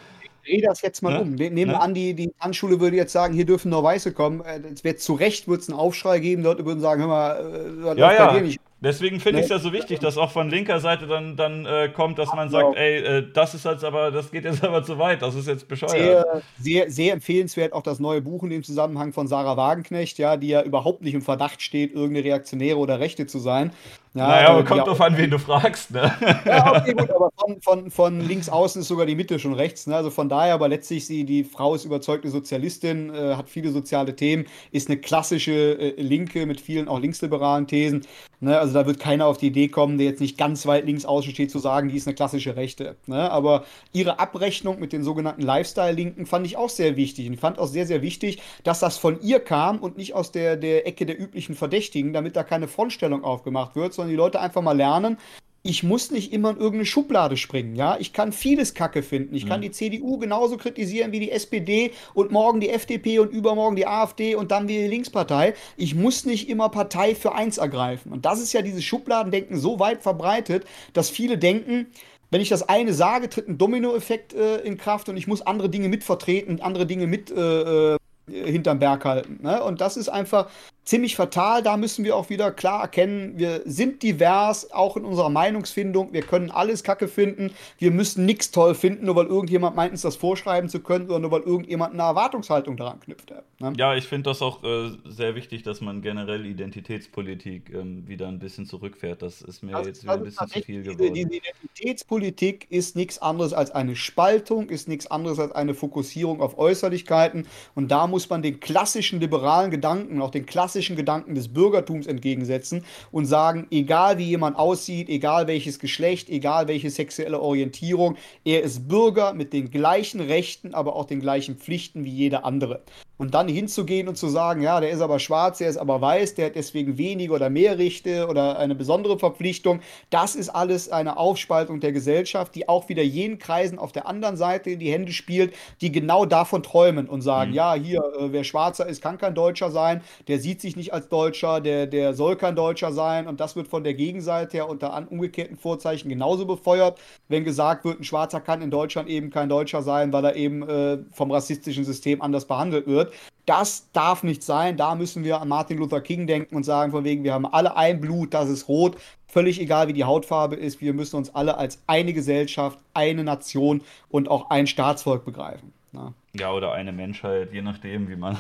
Ich 0.44 0.50
drehe 0.50 0.62
das 0.62 0.82
jetzt 0.82 1.04
mal 1.04 1.14
ne? 1.14 1.22
um. 1.22 1.36
Nehmen 1.36 1.56
wir 1.56 1.66
ne? 1.66 1.82
an, 1.82 1.94
die, 1.94 2.14
die 2.14 2.32
Tanzschule 2.40 2.80
würde 2.80 2.96
jetzt 2.96 3.12
sagen, 3.12 3.34
hier 3.34 3.46
dürfen 3.46 3.70
nur 3.70 3.84
Weiße 3.84 4.14
kommen. 4.14 4.42
Es 4.74 4.86
wird 4.86 5.02
zu 5.02 5.14
Recht 5.14 5.50
wird's 5.50 5.70
einen 5.70 5.78
Aufschrei 5.78 6.20
geben, 6.20 6.44
Leute 6.44 6.66
würden 6.66 6.80
sagen, 6.80 7.02
hör 7.02 7.10
mal, 7.10 7.94
äh, 7.96 8.00
ja, 8.00 8.14
ja. 8.14 8.28
bei 8.28 8.40
dir 8.40 8.46
nicht. 8.46 8.62
Deswegen 8.84 9.20
finde 9.20 9.40
ich 9.40 9.44
es 9.44 9.52
ja 9.52 9.60
so 9.60 9.72
wichtig, 9.74 10.00
dass 10.00 10.18
auch 10.18 10.32
von 10.32 10.50
linker 10.50 10.80
Seite 10.80 11.06
dann, 11.06 11.36
dann 11.36 11.68
äh, 11.68 11.90
kommt, 11.90 12.18
dass 12.18 12.34
man 12.34 12.50
sagt, 12.50 12.76
ey, 12.76 12.98
äh, 12.98 13.32
das 13.32 13.54
ist 13.54 13.64
jetzt 13.64 13.84
aber, 13.84 14.10
das 14.10 14.32
geht 14.32 14.44
jetzt 14.44 14.64
aber 14.66 14.84
zu 14.84 14.98
weit, 14.98 15.22
das 15.22 15.36
ist 15.36 15.48
jetzt 15.48 15.68
bescheuert. 15.68 15.92
Sehr, 15.92 16.42
sehr, 16.60 16.92
sehr 16.92 17.14
empfehlenswert 17.14 17.74
auch 17.74 17.84
das 17.84 18.00
neue 18.00 18.22
Buch 18.22 18.42
in 18.42 18.50
dem 18.50 18.64
Zusammenhang 18.64 19.14
von 19.14 19.28
Sarah 19.28 19.56
Wagenknecht, 19.56 20.18
ja, 20.18 20.36
die 20.36 20.48
ja 20.48 20.64
überhaupt 20.64 21.04
nicht 21.04 21.14
im 21.14 21.22
Verdacht 21.22 21.62
steht, 21.62 21.94
irgendeine 21.94 22.26
Reaktionäre 22.26 22.78
oder 22.78 23.00
Rechte 23.00 23.28
zu 23.28 23.38
sein. 23.38 23.72
Ja, 24.14 24.28
naja, 24.28 24.50
aber 24.50 24.60
äh, 24.60 24.64
kommt 24.66 24.88
drauf 24.88 25.00
an, 25.00 25.18
wen 25.18 25.30
du 25.30 25.40
fragst, 25.40 25.92
ne? 25.92 26.14
Ja, 26.46 26.76
okay, 26.76 26.94
gut, 26.94 27.10
aber 27.12 27.32
von, 27.38 27.62
von, 27.62 27.92
von 27.92 28.20
links 28.20 28.50
außen 28.50 28.82
ist 28.82 28.90
sogar 28.90 29.06
die 29.06 29.16
Mitte 29.16 29.40
schon 29.40 29.54
rechts, 29.54 29.88
ne? 29.88 29.96
Also 29.96 30.10
von 30.10 30.28
daher, 30.28 30.54
aber 30.54 30.68
letztlich, 30.68 31.06
sie, 31.06 31.24
die 31.24 31.46
Frau 31.46 31.76
ist 31.76 31.86
überzeugte 31.86 32.30
Sozialistin, 32.30 33.14
äh, 33.14 33.36
hat 33.36 33.50
viele 33.50 33.72
soziale 33.72 34.14
Themen, 34.14 34.48
ist 34.74 34.90
eine 34.90 34.98
klassische 34.98 35.80
äh, 35.80 36.02
Linke 36.02 36.46
mit 36.46 36.60
vielen 36.60 36.90
auch 36.90 37.00
linksliberalen 37.00 37.68
Thesen. 37.68 38.06
Ne? 38.42 38.58
Also 38.58 38.74
da 38.74 38.86
wird 38.86 39.00
keiner 39.00 39.28
auf 39.28 39.38
die 39.38 39.48
Idee 39.48 39.68
kommen, 39.68 39.98
der 39.98 40.08
jetzt 40.08 40.20
nicht 40.20 40.38
ganz 40.38 40.66
weit 40.66 40.86
links 40.86 41.06
außen 41.06 41.32
steht, 41.32 41.52
zu 41.52 41.60
sagen, 41.60 41.90
die 41.90 41.96
ist 41.96 42.08
eine 42.08 42.16
klassische 42.16 42.56
Rechte. 42.56 42.98
Ne? 43.06 43.32
Aber 43.32 43.66
ihre 43.94 44.20
Abrechnung 44.20 44.80
mit 44.80 44.94
den 44.94 45.04
sogenannten 45.04 45.44
Lifestyle-Linken 45.44 46.26
fand 46.26 46.48
ich 46.48 46.58
auch 46.58 46.70
sehr 46.70 46.96
wichtig. 46.98 47.28
Und 47.28 47.34
ich 47.34 47.40
fand 47.40 47.60
auch 47.60 47.68
sehr, 47.68 47.86
sehr 47.86 48.02
wichtig, 48.02 48.42
dass 48.64 48.80
das 48.80 48.98
von 48.98 49.22
ihr 49.22 49.40
kam 49.40 49.78
und 49.78 49.96
nicht 49.98 50.16
aus 50.16 50.32
der, 50.32 50.58
der 50.58 50.88
Ecke 50.88 51.06
der 51.06 51.20
üblichen 51.20 51.56
Verdächtigen, 51.56 52.14
damit 52.14 52.36
da 52.36 52.44
keine 52.44 52.68
Frontstellung 52.68 53.24
aufgemacht 53.24 53.76
wird, 53.76 53.94
sondern 54.02 54.10
die 54.10 54.18
Leute 54.18 54.40
einfach 54.40 54.62
mal 54.62 54.76
lernen, 54.76 55.18
ich 55.64 55.84
muss 55.84 56.10
nicht 56.10 56.34
immer 56.34 56.52
in 56.52 56.58
irgendeine 56.58 56.86
Schublade 56.86 57.38
springen, 57.38 57.76
ja. 57.76 57.96
Ich 58.00 58.14
kann 58.14 58.32
vieles 58.32 58.74
Kacke 58.74 59.04
finden. 59.04 59.36
Ich 59.36 59.46
mhm. 59.46 59.50
kann 59.50 59.62
die 59.62 59.72
CDU 59.72 60.18
genauso 60.18 60.58
kritisieren 60.58 61.12
wie 61.12 61.20
die 61.20 61.32
SPD 61.32 61.92
und 62.16 62.32
morgen 62.32 62.60
die 62.62 62.70
FDP 62.70 63.20
und 63.20 63.32
übermorgen 63.32 63.76
die 63.76 63.86
AfD 63.86 64.34
und 64.34 64.50
dann 64.50 64.68
wie 64.68 64.80
die 64.80 64.88
Linkspartei. 64.88 65.54
Ich 65.78 65.94
muss 65.94 66.26
nicht 66.26 66.50
immer 66.50 66.70
Partei 66.70 67.14
für 67.14 67.36
eins 67.36 67.60
ergreifen. 67.60 68.12
Und 68.12 68.26
das 68.26 68.42
ist 68.42 68.54
ja 68.54 68.64
dieses 68.64 68.84
Schubladendenken 68.84 69.58
so 69.58 69.80
weit 69.80 70.02
verbreitet, 70.02 70.66
dass 70.94 71.12
viele 71.12 71.38
denken, 71.38 71.88
wenn 72.32 72.42
ich 72.42 72.50
das 72.50 72.68
eine 72.68 72.94
sage, 72.94 73.30
tritt 73.30 73.48
ein 73.48 73.58
Dominoeffekt 73.58 74.34
äh, 74.34 74.58
in 74.62 74.78
Kraft 74.78 75.10
und 75.10 75.18
ich 75.18 75.28
muss 75.28 75.42
andere 75.42 75.70
Dinge 75.70 75.90
mitvertreten 75.90 76.54
und 76.54 76.62
andere 76.64 76.88
Dinge 76.88 77.06
mit 77.06 77.30
äh, 77.30 77.94
äh 77.94 77.98
hinterm 78.30 78.80
Berg 78.80 79.04
halten. 79.04 79.40
Ne? 79.42 79.62
Und 79.62 79.82
das 79.82 79.98
ist 79.98 80.08
einfach 80.08 80.50
ziemlich 80.92 81.16
fatal. 81.16 81.64
Da 81.64 81.78
müssen 81.78 82.04
wir 82.04 82.18
auch 82.18 82.30
wieder 82.30 82.52
klar 82.52 82.82
erkennen, 82.82 83.38
wir 83.38 83.62
sind 83.64 84.04
divers, 84.04 84.72
auch 84.74 84.98
in 84.98 85.06
unserer 85.06 85.30
Meinungsfindung. 85.30 86.12
Wir 86.12 86.22
können 86.22 86.52
alles 86.52 86.84
Kacke 86.84 87.08
finden. 87.08 87.52
Wir 87.78 87.92
müssen 87.92 88.26
nichts 88.26 88.52
toll 88.52 88.76
finden, 88.76 89.06
nur 89.06 89.16
weil 89.16 89.28
irgendjemand 89.28 89.74
meint, 89.78 89.94
uns 89.94 90.02
das 90.02 90.18
vorschreiben 90.18 90.70
zu 90.70 90.82
können, 90.82 91.06
oder 91.06 91.20
nur 91.20 91.32
weil 91.32 91.44
irgendjemand 91.44 91.94
eine 91.94 92.04
Erwartungshaltung 92.04 92.76
daran 92.76 93.00
knüpft. 93.00 93.34
Ne? 93.60 93.74
Ja, 93.78 93.96
ich 93.96 94.04
finde 94.04 94.30
das 94.32 94.42
auch 94.42 94.64
äh, 94.66 94.92
sehr 95.06 95.36
wichtig, 95.36 95.64
dass 95.64 95.80
man 95.80 96.02
generell 96.02 96.46
Identitätspolitik 96.46 97.72
ähm, 97.74 98.06
wieder 98.08 98.28
ein 98.28 98.40
bisschen 98.40 98.66
zurückfährt. 98.66 99.22
Das 99.22 99.42
ist 99.42 99.64
mir 99.64 99.72
das 99.72 99.88
jetzt 99.88 100.04
wieder 100.04 100.14
ein 100.14 100.24
bisschen 100.24 100.48
zu 100.50 100.62
viel 100.62 100.84
geworden. 100.84 101.14
Die 101.14 101.22
Identitätspolitik 101.22 102.68
ist 102.70 102.98
nichts 102.98 103.20
anderes 103.20 103.54
als 103.54 103.72
eine 103.72 103.96
Spaltung, 103.96 104.68
ist 104.68 104.90
nichts 104.90 105.08
anderes 105.08 105.40
als 105.40 105.54
eine 105.54 105.74
Fokussierung 105.74 106.42
auf 106.42 106.58
Äußerlichkeiten. 106.58 107.48
Und 107.76 107.92
da 107.92 108.08
muss 108.08 108.30
man 108.30 108.42
den 108.42 108.60
klassischen 108.60 109.22
liberalen 109.22 109.72
Gedanken, 109.72 110.22
auch 110.22 110.32
den 110.32 110.46
klassischen 110.46 110.81
klassischen 110.82 110.96
Gedanken 110.96 111.36
des 111.36 111.54
Bürgertums 111.54 112.08
entgegensetzen 112.08 112.84
und 113.12 113.28
sagen, 113.28 113.68
egal 113.70 114.18
wie 114.18 114.26
jemand 114.26 114.58
aussieht, 114.58 115.10
egal 115.10 115.46
welches 115.46 115.78
Geschlecht, 115.78 116.28
egal 116.28 116.68
welche 116.68 116.90
sexuelle 116.90 117.40
Orientierung, 117.40 118.18
er 118.44 118.64
ist 118.64 118.88
Bürger 118.88 119.34
mit 119.34 119.54
den 119.54 119.70
gleichen 119.70 120.22
Rechten, 120.22 120.74
aber 120.74 120.96
auch 120.96 121.06
den 121.06 121.20
gleichen 121.20 121.56
Pflichten 121.56 122.04
wie 122.04 122.10
jeder 122.10 122.46
andere. 122.46 122.82
Und 123.22 123.36
dann 123.36 123.48
hinzugehen 123.48 124.08
und 124.08 124.18
zu 124.18 124.30
sagen, 124.30 124.64
ja, 124.64 124.80
der 124.80 124.90
ist 124.90 125.00
aber 125.00 125.20
schwarz, 125.20 125.60
der 125.60 125.70
ist 125.70 125.78
aber 125.78 126.02
weiß, 126.02 126.34
der 126.34 126.48
hat 126.48 126.56
deswegen 126.56 126.98
weniger 126.98 127.36
oder 127.36 127.52
mehr 127.52 127.78
Rechte 127.78 128.28
oder 128.28 128.58
eine 128.58 128.74
besondere 128.74 129.20
Verpflichtung, 129.20 129.82
das 130.10 130.36
ist 130.36 130.50
alles 130.50 130.90
eine 130.90 131.18
Aufspaltung 131.18 131.80
der 131.82 131.92
Gesellschaft, 131.92 132.56
die 132.56 132.68
auch 132.68 132.90
wieder 132.90 133.04
jenen 133.04 133.38
Kreisen 133.38 133.78
auf 133.78 133.92
der 133.92 134.08
anderen 134.08 134.38
Seite 134.38 134.72
in 134.72 134.80
die 134.80 134.92
Hände 134.92 135.12
spielt, 135.12 135.54
die 135.82 135.92
genau 135.92 136.26
davon 136.26 136.64
träumen 136.64 137.08
und 137.08 137.22
sagen, 137.22 137.52
mhm. 137.52 137.58
ja, 137.58 137.76
hier, 137.76 138.00
äh, 138.00 138.32
wer 138.32 138.44
schwarzer 138.44 138.88
ist, 138.88 139.04
kann 139.04 139.20
kein 139.20 139.36
Deutscher 139.36 139.70
sein, 139.70 140.02
der 140.28 140.40
sieht 140.40 140.60
sich 140.60 140.76
nicht 140.76 140.92
als 140.92 141.08
Deutscher, 141.08 141.62
der, 141.62 141.86
der 141.86 142.16
soll 142.16 142.38
kein 142.38 142.56
Deutscher 142.56 142.92
sein 142.92 143.28
und 143.28 143.40
das 143.40 143.56
wird 143.56 143.68
von 143.68 143.84
der 143.84 143.94
Gegenseite 143.94 144.58
her 144.58 144.68
unter 144.68 145.00
umgekehrten 145.12 145.58
Vorzeichen 145.58 146.10
genauso 146.10 146.48
befeuert, 146.48 146.98
wenn 147.28 147.44
gesagt 147.44 147.86
wird, 147.86 148.00
ein 148.00 148.04
Schwarzer 148.04 148.42
kann 148.42 148.64
in 148.64 148.72
Deutschland 148.72 149.08
eben 149.10 149.30
kein 149.30 149.48
Deutscher 149.48 149.84
sein, 149.84 150.12
weil 150.12 150.26
er 150.26 150.36
eben 150.36 150.68
äh, 150.68 150.98
vom 151.12 151.30
rassistischen 151.30 151.86
System 151.86 152.20
anders 152.24 152.46
behandelt 152.46 152.88
wird. 152.88 153.11
Das 153.46 153.92
darf 153.92 154.24
nicht 154.24 154.44
sein. 154.44 154.78
Da 154.78 154.96
müssen 154.96 155.24
wir 155.24 155.42
an 155.42 155.48
Martin 155.48 155.78
Luther 155.78 156.02
King 156.02 156.28
denken 156.28 156.56
und 156.56 156.64
sagen, 156.64 156.92
von 156.92 157.04
wegen, 157.04 157.24
wir 157.24 157.34
haben 157.34 157.46
alle 157.46 157.76
ein 157.76 158.00
Blut, 158.00 158.34
das 158.34 158.50
ist 158.50 158.68
rot. 158.68 158.98
Völlig 159.28 159.60
egal, 159.60 159.88
wie 159.88 159.94
die 159.94 160.04
Hautfarbe 160.04 160.56
ist. 160.56 160.82
Wir 160.82 160.94
müssen 160.94 161.16
uns 161.16 161.34
alle 161.34 161.58
als 161.58 161.82
eine 161.88 162.14
Gesellschaft, 162.14 162.80
eine 162.94 163.24
Nation 163.24 163.82
und 164.10 164.30
auch 164.30 164.50
ein 164.50 164.68
Staatsvolk 164.68 165.26
begreifen. 165.26 165.74
Na? 165.92 166.14
Ja, 166.34 166.52
oder 166.52 166.74
eine 166.74 166.92
Menschheit, 166.92 167.52
je 167.52 167.62
nachdem, 167.62 168.10
wie 168.10 168.16
man. 168.16 168.38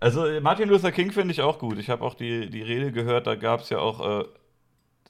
Also 0.00 0.26
Martin 0.42 0.68
Luther 0.68 0.92
King 0.92 1.12
finde 1.12 1.32
ich 1.32 1.40
auch 1.40 1.58
gut. 1.58 1.78
Ich 1.78 1.88
habe 1.88 2.04
auch 2.04 2.14
die, 2.14 2.50
die 2.50 2.62
Rede 2.62 2.92
gehört, 2.92 3.26
da 3.26 3.36
gab 3.36 3.60
es 3.60 3.70
ja 3.70 3.78
auch. 3.78 4.20
Äh 4.20 4.24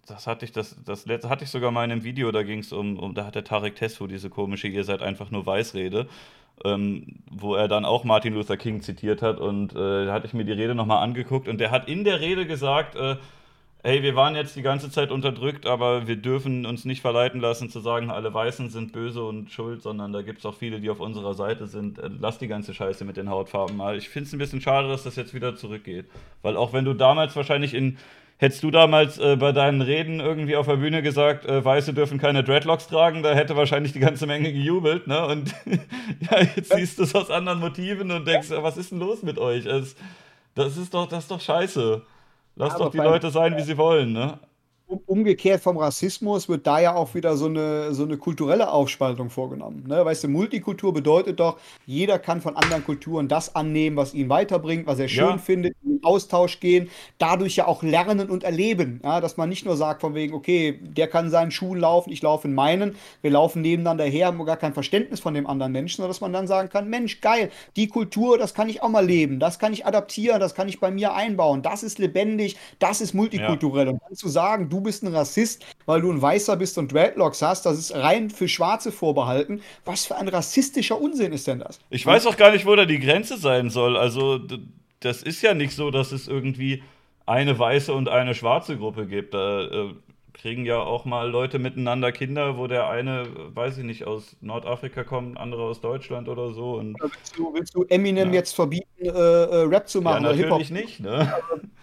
das 0.06 0.26
hatte 0.26 0.44
ich 0.44 0.52
das, 0.52 0.76
das 0.84 1.06
letzte 1.06 1.28
hatte 1.28 1.44
ich 1.44 1.50
sogar 1.50 1.70
mal 1.70 1.84
in 1.84 1.92
einem 1.92 2.04
Video, 2.04 2.30
da 2.30 2.42
ging 2.42 2.58
es 2.58 2.72
um, 2.72 2.98
um, 2.98 3.14
da 3.14 3.24
hat 3.24 3.34
der 3.34 3.44
Tarek 3.44 3.76
Tesfu 3.76 4.06
diese 4.06 4.30
komische, 4.30 4.68
ihr 4.68 4.84
seid 4.84 5.02
einfach 5.02 5.30
nur 5.30 5.46
Weißrede 5.46 6.08
ähm, 6.64 7.20
wo 7.30 7.54
er 7.54 7.68
dann 7.68 7.84
auch 7.84 8.04
Martin 8.04 8.34
Luther 8.34 8.56
King 8.56 8.80
zitiert 8.82 9.22
hat. 9.22 9.40
Und 9.40 9.72
äh, 9.74 10.06
da 10.06 10.12
hatte 10.12 10.26
ich 10.26 10.34
mir 10.34 10.44
die 10.44 10.52
Rede 10.52 10.74
nochmal 10.74 11.02
angeguckt 11.02 11.48
und 11.48 11.58
der 11.58 11.70
hat 11.70 11.88
in 11.88 12.04
der 12.04 12.20
Rede 12.20 12.46
gesagt, 12.46 12.96
äh, 12.96 13.16
hey, 13.82 14.02
wir 14.02 14.16
waren 14.16 14.34
jetzt 14.34 14.56
die 14.56 14.62
ganze 14.62 14.90
Zeit 14.90 15.10
unterdrückt, 15.10 15.66
aber 15.66 16.06
wir 16.06 16.16
dürfen 16.16 16.64
uns 16.64 16.86
nicht 16.86 17.02
verleiten 17.02 17.38
lassen 17.38 17.68
zu 17.68 17.80
sagen, 17.80 18.10
alle 18.10 18.32
Weißen 18.32 18.70
sind 18.70 18.92
böse 18.92 19.22
und 19.22 19.50
schuld, 19.50 19.82
sondern 19.82 20.10
da 20.12 20.22
gibt 20.22 20.38
es 20.38 20.46
auch 20.46 20.54
viele, 20.54 20.80
die 20.80 20.88
auf 20.88 21.00
unserer 21.00 21.34
Seite 21.34 21.66
sind. 21.66 21.98
Äh, 21.98 22.08
lass 22.18 22.38
die 22.38 22.48
ganze 22.48 22.72
Scheiße 22.72 23.04
mit 23.04 23.16
den 23.16 23.28
Hautfarben 23.28 23.76
mal. 23.76 23.98
Ich 23.98 24.08
finde 24.08 24.28
es 24.28 24.32
ein 24.32 24.38
bisschen 24.38 24.60
schade, 24.60 24.88
dass 24.88 25.02
das 25.02 25.16
jetzt 25.16 25.34
wieder 25.34 25.56
zurückgeht. 25.56 26.06
Weil 26.42 26.56
auch 26.56 26.72
wenn 26.72 26.84
du 26.84 26.94
damals 26.94 27.36
wahrscheinlich 27.36 27.74
in 27.74 27.98
Hättest 28.36 28.62
du 28.64 28.70
damals 28.70 29.18
äh, 29.18 29.36
bei 29.36 29.52
deinen 29.52 29.80
Reden 29.80 30.18
irgendwie 30.18 30.56
auf 30.56 30.66
der 30.66 30.76
Bühne 30.76 31.02
gesagt, 31.02 31.46
äh, 31.46 31.64
Weiße 31.64 31.94
dürfen 31.94 32.18
keine 32.18 32.42
Dreadlocks 32.42 32.88
tragen, 32.88 33.22
da 33.22 33.32
hätte 33.32 33.56
wahrscheinlich 33.56 33.92
die 33.92 34.00
ganze 34.00 34.26
Menge 34.26 34.52
gejubelt, 34.52 35.06
ne? 35.06 35.24
Und 35.26 35.54
ja, 35.66 36.40
jetzt 36.56 36.74
siehst 36.74 36.98
du 36.98 37.04
es 37.04 37.14
aus 37.14 37.30
anderen 37.30 37.60
Motiven 37.60 38.10
und 38.10 38.26
denkst, 38.26 38.50
was 38.50 38.76
ist 38.76 38.90
denn 38.90 38.98
los 38.98 39.22
mit 39.22 39.38
euch? 39.38 39.66
Es, 39.66 39.94
das 40.54 40.76
ist 40.76 40.92
doch, 40.94 41.08
das 41.08 41.24
ist 41.24 41.30
doch 41.30 41.40
scheiße. 41.40 42.02
Lass 42.56 42.76
doch 42.76 42.90
die 42.90 42.98
Leute 42.98 43.30
sein, 43.30 43.56
wie 43.56 43.62
sie 43.62 43.76
wollen, 43.76 44.12
ne? 44.12 44.38
Umgekehrt 44.86 45.62
vom 45.62 45.76
Rassismus 45.78 46.48
wird 46.48 46.66
da 46.66 46.78
ja 46.78 46.94
auch 46.94 47.14
wieder 47.14 47.36
so 47.36 47.46
eine, 47.46 47.94
so 47.94 48.04
eine 48.04 48.16
kulturelle 48.16 48.70
Aufspaltung 48.70 49.30
vorgenommen. 49.30 49.84
Ne? 49.88 50.04
Weißt 50.04 50.24
du, 50.24 50.28
Multikultur 50.28 50.92
bedeutet 50.92 51.40
doch, 51.40 51.58
jeder 51.86 52.18
kann 52.18 52.40
von 52.40 52.56
anderen 52.56 52.84
Kulturen 52.84 53.28
das 53.28 53.54
annehmen, 53.54 53.96
was 53.96 54.14
ihn 54.14 54.28
weiterbringt, 54.28 54.86
was 54.86 54.98
er 54.98 55.08
schön 55.08 55.24
ja. 55.24 55.38
findet, 55.38 55.74
in 55.82 55.92
den 55.92 56.04
Austausch 56.04 56.60
gehen, 56.60 56.90
dadurch 57.18 57.56
ja 57.56 57.66
auch 57.66 57.82
lernen 57.82 58.28
und 58.28 58.44
erleben. 58.44 59.00
Ja? 59.02 59.20
Dass 59.20 59.36
man 59.36 59.48
nicht 59.48 59.64
nur 59.64 59.76
sagt, 59.76 60.02
von 60.02 60.14
wegen, 60.14 60.34
okay, 60.34 60.78
der 60.82 61.08
kann 61.08 61.30
seinen 61.30 61.50
Schuhen 61.50 61.80
laufen, 61.80 62.12
ich 62.12 62.22
laufe 62.22 62.46
in 62.46 62.54
meinen, 62.54 62.96
wir 63.22 63.30
laufen 63.30 63.62
nebeneinander 63.62 64.04
her, 64.04 64.26
haben 64.26 64.44
gar 64.44 64.56
kein 64.56 64.74
Verständnis 64.74 65.20
von 65.20 65.34
dem 65.34 65.46
anderen 65.46 65.72
Menschen, 65.72 65.96
sondern 65.96 66.10
dass 66.10 66.20
man 66.20 66.32
dann 66.32 66.46
sagen 66.46 66.68
kann, 66.68 66.90
Mensch, 66.90 67.20
geil, 67.20 67.50
die 67.76 67.88
Kultur, 67.88 68.36
das 68.36 68.52
kann 68.52 68.68
ich 68.68 68.82
auch 68.82 68.88
mal 68.90 69.04
leben, 69.04 69.40
das 69.40 69.58
kann 69.58 69.72
ich 69.72 69.86
adaptieren, 69.86 70.40
das 70.40 70.54
kann 70.54 70.68
ich 70.68 70.80
bei 70.80 70.90
mir 70.90 71.14
einbauen, 71.14 71.62
das 71.62 71.82
ist 71.82 71.98
lebendig, 71.98 72.56
das 72.78 73.00
ist 73.00 73.14
multikulturell. 73.14 73.86
Ja. 73.86 73.92
Und 73.92 74.02
dann 74.06 74.14
zu 74.14 74.28
sagen, 74.28 74.68
du 74.74 74.80
bist 74.80 75.04
ein 75.04 75.14
Rassist, 75.14 75.64
weil 75.86 76.00
du 76.00 76.10
ein 76.10 76.20
Weißer 76.20 76.56
bist 76.56 76.78
und 76.78 76.92
Dreadlocks 76.92 77.42
hast. 77.42 77.64
Das 77.64 77.78
ist 77.78 77.94
rein 77.94 78.28
für 78.28 78.48
Schwarze 78.48 78.90
vorbehalten. 78.90 79.60
Was 79.84 80.06
für 80.06 80.16
ein 80.16 80.26
rassistischer 80.26 81.00
Unsinn 81.00 81.32
ist 81.32 81.46
denn 81.46 81.60
das? 81.60 81.78
Ich 81.90 82.04
weiß 82.04 82.26
auch 82.26 82.36
gar 82.36 82.50
nicht, 82.50 82.66
wo 82.66 82.74
da 82.74 82.84
die 82.84 82.98
Grenze 82.98 83.38
sein 83.38 83.70
soll. 83.70 83.96
Also, 83.96 84.40
das 84.98 85.22
ist 85.22 85.42
ja 85.42 85.54
nicht 85.54 85.76
so, 85.76 85.92
dass 85.92 86.10
es 86.10 86.26
irgendwie 86.26 86.82
eine 87.24 87.56
weiße 87.56 87.92
und 87.94 88.08
eine 88.08 88.34
schwarze 88.34 88.76
Gruppe 88.76 89.06
gibt. 89.06 89.34
Da 89.34 89.62
äh, 89.62 89.94
kriegen 90.32 90.66
ja 90.66 90.80
auch 90.80 91.04
mal 91.04 91.30
Leute 91.30 91.60
miteinander 91.60 92.10
Kinder, 92.10 92.58
wo 92.58 92.66
der 92.66 92.88
eine, 92.88 93.28
weiß 93.54 93.78
ich 93.78 93.84
nicht, 93.84 94.06
aus 94.06 94.36
Nordafrika 94.40 95.04
kommt, 95.04 95.38
andere 95.38 95.62
aus 95.62 95.80
Deutschland 95.80 96.28
oder 96.28 96.52
so. 96.52 96.74
Und, 96.74 96.96
willst, 97.00 97.38
du, 97.38 97.54
willst 97.54 97.74
du 97.76 97.84
Eminem 97.84 98.30
ja. 98.30 98.34
jetzt 98.34 98.56
verbieten, 98.56 98.88
äh, 98.98 99.08
äh, 99.08 99.62
Rap 99.66 99.88
zu 99.88 100.02
machen? 100.02 100.24
Ja, 100.24 100.34
natürlich 100.34 100.70
nicht, 100.70 100.98
ne? 100.98 101.32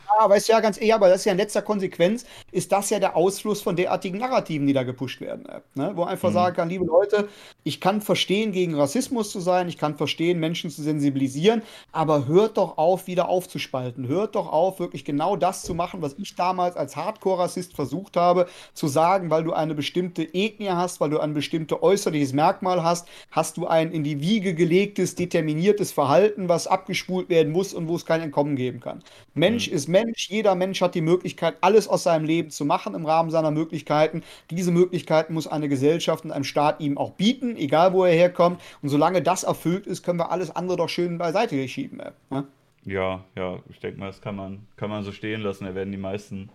Ja, 0.08 0.30
weißt 0.30 0.50
du 0.50 0.54
ja 0.54 0.60
ganz 0.60 0.80
eher, 0.80 0.96
aber 0.96 1.10
das 1.10 1.20
ist 1.22 1.26
ja 1.26 1.32
in 1.32 1.38
letzter 1.38 1.62
Konsequenz, 1.62 2.26
ist 2.52 2.72
das 2.72 2.90
ja 2.90 3.00
der 3.00 3.16
Ausfluss 3.16 3.62
von 3.62 3.76
derartigen 3.76 4.20
Narrativen, 4.20 4.68
die 4.68 4.74
da 4.74 4.84
gepusht 4.84 5.22
werden. 5.22 5.48
Ne? 5.76 5.92
Wo 5.96 6.04
einfach 6.04 6.30
mhm. 6.30 6.34
sagen 6.34 6.56
kann, 6.56 6.70
liebe 6.70 6.86
Leute, 6.86 7.30
ich 7.64 7.80
kann 7.80 8.02
verstehen, 8.02 8.52
gegen 8.52 8.76
Rassismus 8.76 9.32
zu 9.32 9.40
sein, 9.40 9.70
ich 9.70 9.78
kann 9.78 9.96
verstehen, 9.96 10.40
Menschen 10.40 10.70
zu 10.70 10.82
sensibilisieren, 10.82 11.62
aber 11.92 12.28
hört 12.28 12.58
doch 12.58 12.78
auf, 12.78 13.08
wieder 13.08 13.30
aufzuspalten. 13.30 14.08
Hört 14.08 14.36
doch 14.36 14.52
auf, 14.52 14.80
wirklich 14.80 15.06
genau 15.06 15.36
das 15.36 15.64
zu 15.64 15.74
machen, 15.74 16.02
was 16.02 16.16
ich 16.18 16.36
damals 16.36 16.76
als 16.76 16.96
Hardcore-Rassist 16.96 17.76
versucht 17.76 18.18
habe, 18.18 18.48
zu 18.74 18.88
sagen, 18.88 19.30
weil 19.30 19.44
du 19.44 19.54
eine 19.54 19.76
bestimmte 19.76 20.24
Ethnie 20.24 20.70
hast, 20.70 21.00
weil 21.00 21.10
du 21.10 21.20
ein 21.20 21.34
bestimmtes 21.34 21.82
äußerliches 21.82 22.34
Merkmal 22.34 22.84
hast, 22.84 23.08
hast 23.32 23.58
du 23.58 23.68
ein 23.68 23.92
in 23.92 24.04
die 24.04 24.22
Wiege 24.22 24.54
gelegtes, 24.54 25.16
determiniertes 25.16 25.92
Verhalten, 25.92 26.50
was 26.50 26.68
abgespult 26.68 27.30
werden 27.30 27.52
muss 27.52 27.74
und 27.74 27.88
wo 27.88 27.96
es 27.96 28.06
kein 28.06 28.22
Entkommen 28.22 28.56
geben 28.56 28.80
kann. 28.80 29.04
Mensch 29.34 29.70
mhm. 29.70 29.76
ist 29.76 29.88
Mensch, 29.92 30.30
jeder 30.30 30.56
Mensch 30.56 30.82
hat 30.82 30.96
die 30.96 31.02
Möglichkeit, 31.02 31.56
alles 31.62 31.88
aus 31.88 32.04
seinem 32.04 32.26
Leben 32.26 32.50
zu 32.50 32.66
machen 32.66 32.96
im 32.96 33.06
Rahmen 33.06 33.30
seiner 33.30 33.52
Möglichkeiten. 33.52 34.24
Diese 34.50 34.72
Möglichkeiten 34.72 35.34
muss 35.34 35.48
eine 35.48 35.70
Gesellschaft 35.70 36.26
und 36.26 36.32
ein 36.32 36.44
Staat 36.44 36.80
ihm 36.80 36.98
auch 36.98 37.12
bieten, 37.12 37.56
egal 37.58 37.94
wo 37.94 38.04
er 38.06 38.14
herkommt. 38.14 38.62
Und 38.82 38.90
solange 38.90 39.22
das 39.22 39.44
erfüllt 39.44 39.86
ist, 39.86 40.04
können 40.04 40.20
wir 40.20 40.32
alles 40.32 40.56
andere 40.56 40.78
doch 40.78 40.90
schön 40.90 41.18
beiseite 41.18 41.68
schieben. 41.68 42.02
Ne? 42.30 42.46
Ja, 42.86 43.24
ja, 43.36 43.60
ich 43.70 43.80
denke 43.80 44.00
mal, 44.00 44.08
das 44.08 44.22
kann 44.22 44.36
man, 44.36 44.66
kann 44.76 44.90
man 44.90 45.04
so 45.04 45.12
stehen 45.12 45.42
lassen. 45.42 45.66
Da 45.66 45.76
werden 45.76 45.92
die 45.92 45.98
meisten 45.98 46.50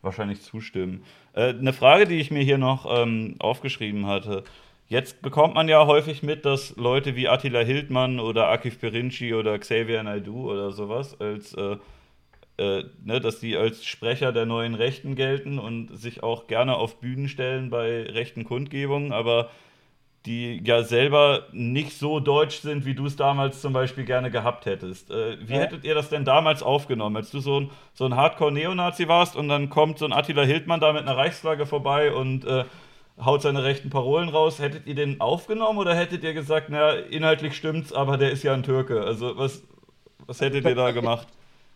wahrscheinlich 0.00 0.42
zustimmen. 0.42 1.04
Äh, 1.34 1.50
eine 1.50 1.72
Frage, 1.72 2.06
die 2.06 2.18
ich 2.18 2.30
mir 2.30 2.42
hier 2.42 2.58
noch 2.58 2.86
ähm, 2.88 3.36
aufgeschrieben 3.38 4.06
hatte. 4.06 4.42
Jetzt 4.88 5.22
bekommt 5.22 5.54
man 5.54 5.68
ja 5.68 5.86
häufig 5.86 6.22
mit, 6.22 6.44
dass 6.44 6.76
Leute 6.76 7.16
wie 7.16 7.28
Attila 7.28 7.60
Hildmann 7.60 8.20
oder 8.20 8.48
Akif 8.48 8.78
Perinci 8.78 9.32
oder 9.32 9.58
Xavier 9.58 10.02
Naidu 10.02 10.50
oder 10.50 10.72
sowas 10.72 11.18
als 11.18 11.54
äh, 11.54 11.76
äh, 12.62 12.84
ne, 13.04 13.20
dass 13.20 13.40
die 13.40 13.56
als 13.56 13.84
Sprecher 13.84 14.32
der 14.32 14.46
neuen 14.46 14.74
Rechten 14.74 15.16
gelten 15.16 15.58
und 15.58 15.98
sich 15.98 16.22
auch 16.22 16.46
gerne 16.46 16.76
auf 16.76 17.00
Bühnen 17.00 17.28
stellen 17.28 17.70
bei 17.70 18.02
rechten 18.02 18.44
Kundgebungen, 18.44 19.12
aber 19.12 19.50
die 20.26 20.62
ja 20.64 20.84
selber 20.84 21.48
nicht 21.50 21.98
so 21.98 22.20
deutsch 22.20 22.60
sind, 22.60 22.84
wie 22.84 22.94
du 22.94 23.06
es 23.06 23.16
damals 23.16 23.60
zum 23.60 23.72
Beispiel 23.72 24.04
gerne 24.04 24.30
gehabt 24.30 24.66
hättest. 24.66 25.10
Äh, 25.10 25.36
wie 25.48 25.54
ja. 25.54 25.60
hättet 25.60 25.84
ihr 25.84 25.96
das 25.96 26.10
denn 26.10 26.24
damals 26.24 26.62
aufgenommen, 26.62 27.16
als 27.16 27.32
du 27.32 27.40
so 27.40 27.60
ein, 27.60 27.70
so 27.94 28.04
ein 28.04 28.14
Hardcore-Neonazi 28.14 29.08
warst 29.08 29.34
und 29.34 29.48
dann 29.48 29.68
kommt 29.68 29.98
so 29.98 30.04
ein 30.04 30.12
Attila 30.12 30.42
Hildmann 30.42 30.78
da 30.78 30.92
mit 30.92 31.02
einer 31.02 31.16
Reichsflagge 31.16 31.66
vorbei 31.66 32.12
und 32.12 32.44
äh, 32.44 32.64
haut 33.22 33.42
seine 33.42 33.64
rechten 33.64 33.90
Parolen 33.90 34.28
raus. 34.28 34.60
Hättet 34.60 34.86
ihr 34.86 34.94
den 34.94 35.20
aufgenommen 35.20 35.78
oder 35.78 35.96
hättet 35.96 36.22
ihr 36.22 36.34
gesagt, 36.34 36.68
na, 36.70 36.92
inhaltlich 36.92 37.56
stimmt's, 37.56 37.92
aber 37.92 38.16
der 38.16 38.30
ist 38.30 38.44
ja 38.44 38.54
ein 38.54 38.62
Türke? 38.62 39.02
Also 39.02 39.36
was, 39.36 39.64
was 40.26 40.40
hättet 40.40 40.64
ihr 40.64 40.76
da 40.76 40.90
gemacht? 40.92 41.26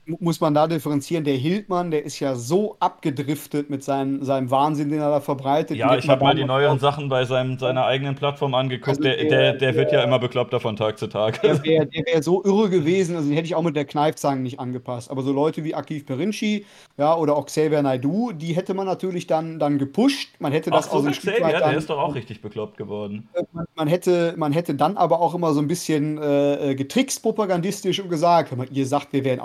Muss 0.06 0.40
man 0.40 0.54
da 0.54 0.66
differenzieren. 0.66 1.24
Der 1.24 1.34
Hildmann, 1.34 1.90
der 1.90 2.04
ist 2.04 2.20
ja 2.20 2.34
so 2.34 2.76
abgedriftet 2.80 3.70
mit 3.70 3.82
seinem, 3.82 4.22
seinem 4.22 4.50
Wahnsinn, 4.50 4.88
den 4.88 5.00
er 5.00 5.10
da 5.10 5.20
verbreitet. 5.20 5.76
Ja, 5.76 5.96
ich 5.96 6.08
habe 6.08 6.22
mal 6.22 6.34
die 6.34 6.44
neueren 6.44 6.78
Sachen 6.78 7.08
bei 7.08 7.24
seinem, 7.24 7.58
seiner 7.58 7.84
eigenen 7.86 8.14
Plattform 8.14 8.54
angeguckt. 8.54 8.88
Also 8.88 9.02
der, 9.02 9.16
der, 9.16 9.28
der, 9.28 9.52
der, 9.54 9.74
wird 9.74 9.92
ja 9.92 10.02
immer 10.04 10.18
bekloppter 10.18 10.60
von 10.60 10.76
Tag 10.76 10.98
zu 10.98 11.08
Tag. 11.08 11.42
Der 11.42 11.62
wäre 11.64 11.88
wär 12.06 12.22
so 12.22 12.44
irre 12.44 12.70
gewesen, 12.70 13.16
also 13.16 13.28
den 13.28 13.34
hätte 13.34 13.46
ich 13.46 13.54
auch 13.54 13.62
mit 13.62 13.76
der 13.76 13.84
Kneifzange 13.84 14.40
nicht 14.40 14.60
angepasst. 14.60 15.10
Aber 15.10 15.22
so 15.22 15.32
Leute 15.32 15.64
wie 15.64 15.74
Akif 15.74 16.06
Perinci 16.06 16.64
ja, 16.96 17.14
oder 17.16 17.36
auch 17.36 17.46
Xavier 17.46 17.82
Naidu, 17.82 18.32
die 18.32 18.54
hätte 18.54 18.74
man 18.74 18.86
natürlich 18.86 19.26
dann, 19.26 19.58
dann 19.58 19.78
gepusht. 19.78 20.34
Man 20.38 20.52
hätte 20.52 20.70
das 20.70 20.86
Ach, 20.86 20.92
so 20.92 20.96
auch 20.98 21.02
so 21.02 21.08
ein 21.08 21.14
Stück 21.14 21.40
weit 21.40 21.54
dann, 21.54 21.70
der 21.70 21.78
ist 21.78 21.90
doch 21.90 21.98
auch 21.98 22.14
richtig 22.14 22.42
bekloppt 22.42 22.76
geworden. 22.76 23.28
Man, 23.52 23.66
man, 23.74 23.88
hätte, 23.88 24.34
man 24.36 24.52
hätte 24.52 24.74
dann 24.74 24.96
aber 24.96 25.20
auch 25.20 25.34
immer 25.34 25.52
so 25.52 25.60
ein 25.60 25.68
bisschen 25.68 26.18
äh, 26.18 26.74
getrickst 26.76 27.22
propagandistisch 27.22 28.00
und 28.00 28.08
gesagt, 28.08 28.54
ihr 28.70 28.86
sagt, 28.86 29.12
wir 29.12 29.24
wären 29.24 29.40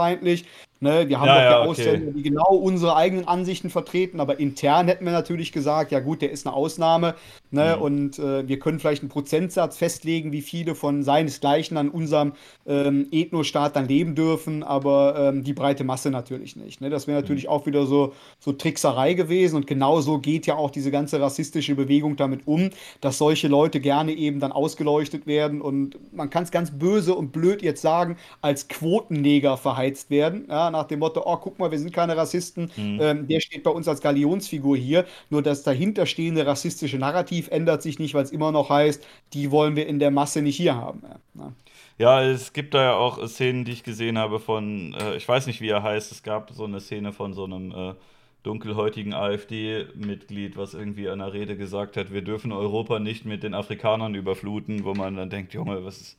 ausländerfeindlich. 0.00 0.44
Ne, 0.82 1.08
wir 1.10 1.20
haben 1.20 1.26
ja, 1.26 1.34
doch 1.34 1.64
ja, 1.64 1.70
Ausländer, 1.70 2.08
okay. 2.08 2.16
die 2.16 2.22
genau 2.22 2.54
unsere 2.54 2.96
eigenen 2.96 3.28
Ansichten 3.28 3.68
vertreten, 3.68 4.18
aber 4.18 4.40
intern 4.40 4.88
hätten 4.88 5.04
wir 5.04 5.12
natürlich 5.12 5.52
gesagt, 5.52 5.92
ja 5.92 6.00
gut, 6.00 6.22
der 6.22 6.30
ist 6.30 6.46
eine 6.46 6.56
Ausnahme, 6.56 7.16
Ne? 7.50 7.74
Mhm. 7.76 7.82
Und 7.82 8.18
äh, 8.18 8.46
wir 8.46 8.58
können 8.58 8.78
vielleicht 8.78 9.02
einen 9.02 9.08
Prozentsatz 9.08 9.76
festlegen, 9.76 10.30
wie 10.32 10.42
viele 10.42 10.74
von 10.74 11.02
seinesgleichen 11.02 11.76
an 11.76 11.88
unserem 11.88 12.32
ähm, 12.66 13.08
Ethnostaat 13.10 13.74
dann 13.74 13.88
leben 13.88 14.14
dürfen, 14.14 14.62
aber 14.62 15.16
ähm, 15.18 15.42
die 15.42 15.52
breite 15.52 15.82
Masse 15.82 16.10
natürlich 16.10 16.54
nicht. 16.54 16.80
Ne? 16.80 16.90
Das 16.90 17.08
wäre 17.08 17.20
natürlich 17.20 17.44
mhm. 17.44 17.50
auch 17.50 17.66
wieder 17.66 17.86
so, 17.86 18.12
so 18.38 18.52
Trickserei 18.52 19.14
gewesen. 19.14 19.56
Und 19.56 19.66
genauso 19.66 20.18
geht 20.18 20.46
ja 20.46 20.56
auch 20.56 20.70
diese 20.70 20.90
ganze 20.90 21.20
rassistische 21.20 21.74
Bewegung 21.74 22.16
damit 22.16 22.46
um, 22.46 22.70
dass 23.00 23.18
solche 23.18 23.48
Leute 23.48 23.80
gerne 23.80 24.12
eben 24.12 24.38
dann 24.38 24.52
ausgeleuchtet 24.52 25.26
werden 25.26 25.60
und 25.60 25.98
man 26.14 26.30
kann 26.30 26.44
es 26.44 26.50
ganz 26.50 26.70
böse 26.70 27.14
und 27.14 27.32
blöd 27.32 27.62
jetzt 27.62 27.82
sagen, 27.82 28.16
als 28.42 28.68
Quotenneger 28.68 29.56
verheizt 29.56 30.10
werden. 30.10 30.46
Ja? 30.48 30.69
Nach 30.70 30.84
dem 30.84 30.98
Motto, 30.98 31.22
oh, 31.24 31.36
guck 31.36 31.58
mal, 31.58 31.70
wir 31.70 31.78
sind 31.78 31.92
keine 31.92 32.16
Rassisten, 32.16 32.70
mhm. 32.76 32.98
ähm, 33.00 33.28
der 33.28 33.40
steht 33.40 33.62
bei 33.62 33.70
uns 33.70 33.88
als 33.88 34.00
Galionsfigur 34.00 34.76
hier. 34.76 35.04
Nur 35.30 35.42
das 35.42 35.62
dahinterstehende 35.62 36.46
rassistische 36.46 36.98
Narrativ 36.98 37.20
Narrativ 37.20 37.48
ändert 37.48 37.82
sich 37.82 37.98
nicht, 37.98 38.14
weil 38.14 38.24
es 38.24 38.32
immer 38.32 38.52
noch 38.52 38.70
heißt, 38.70 39.06
die 39.32 39.50
wollen 39.50 39.76
wir 39.76 39.86
in 39.86 39.98
der 39.98 40.10
Masse 40.10 40.42
nicht 40.42 40.56
hier 40.56 40.74
haben. 40.74 41.02
Ja, 41.34 41.52
ja 41.98 42.22
es 42.22 42.52
gibt 42.52 42.74
da 42.74 42.82
ja 42.82 42.94
auch 42.94 43.26
Szenen, 43.26 43.64
die 43.64 43.72
ich 43.72 43.82
gesehen 43.82 44.18
habe 44.18 44.40
von, 44.40 44.94
äh, 44.94 45.16
ich 45.16 45.28
weiß 45.28 45.46
nicht, 45.46 45.60
wie 45.60 45.68
er 45.68 45.82
heißt, 45.82 46.12
es 46.12 46.22
gab 46.22 46.50
so 46.50 46.64
eine 46.64 46.80
Szene 46.80 47.12
von 47.12 47.34
so 47.34 47.44
einem 47.44 47.72
äh, 47.72 47.94
dunkelhäutigen 48.42 49.12
AfD-Mitglied, 49.12 50.56
was 50.56 50.74
irgendwie 50.74 51.08
an 51.08 51.18
der 51.18 51.32
Rede 51.32 51.56
gesagt 51.56 51.96
hat, 51.96 52.12
wir 52.12 52.22
dürfen 52.22 52.52
Europa 52.52 52.98
nicht 52.98 53.26
mit 53.26 53.42
den 53.42 53.54
Afrikanern 53.54 54.14
überfluten, 54.14 54.84
wo 54.84 54.94
man 54.94 55.16
dann 55.16 55.30
denkt, 55.30 55.52
Junge, 55.52 55.84
was 55.84 56.00
ist 56.00 56.16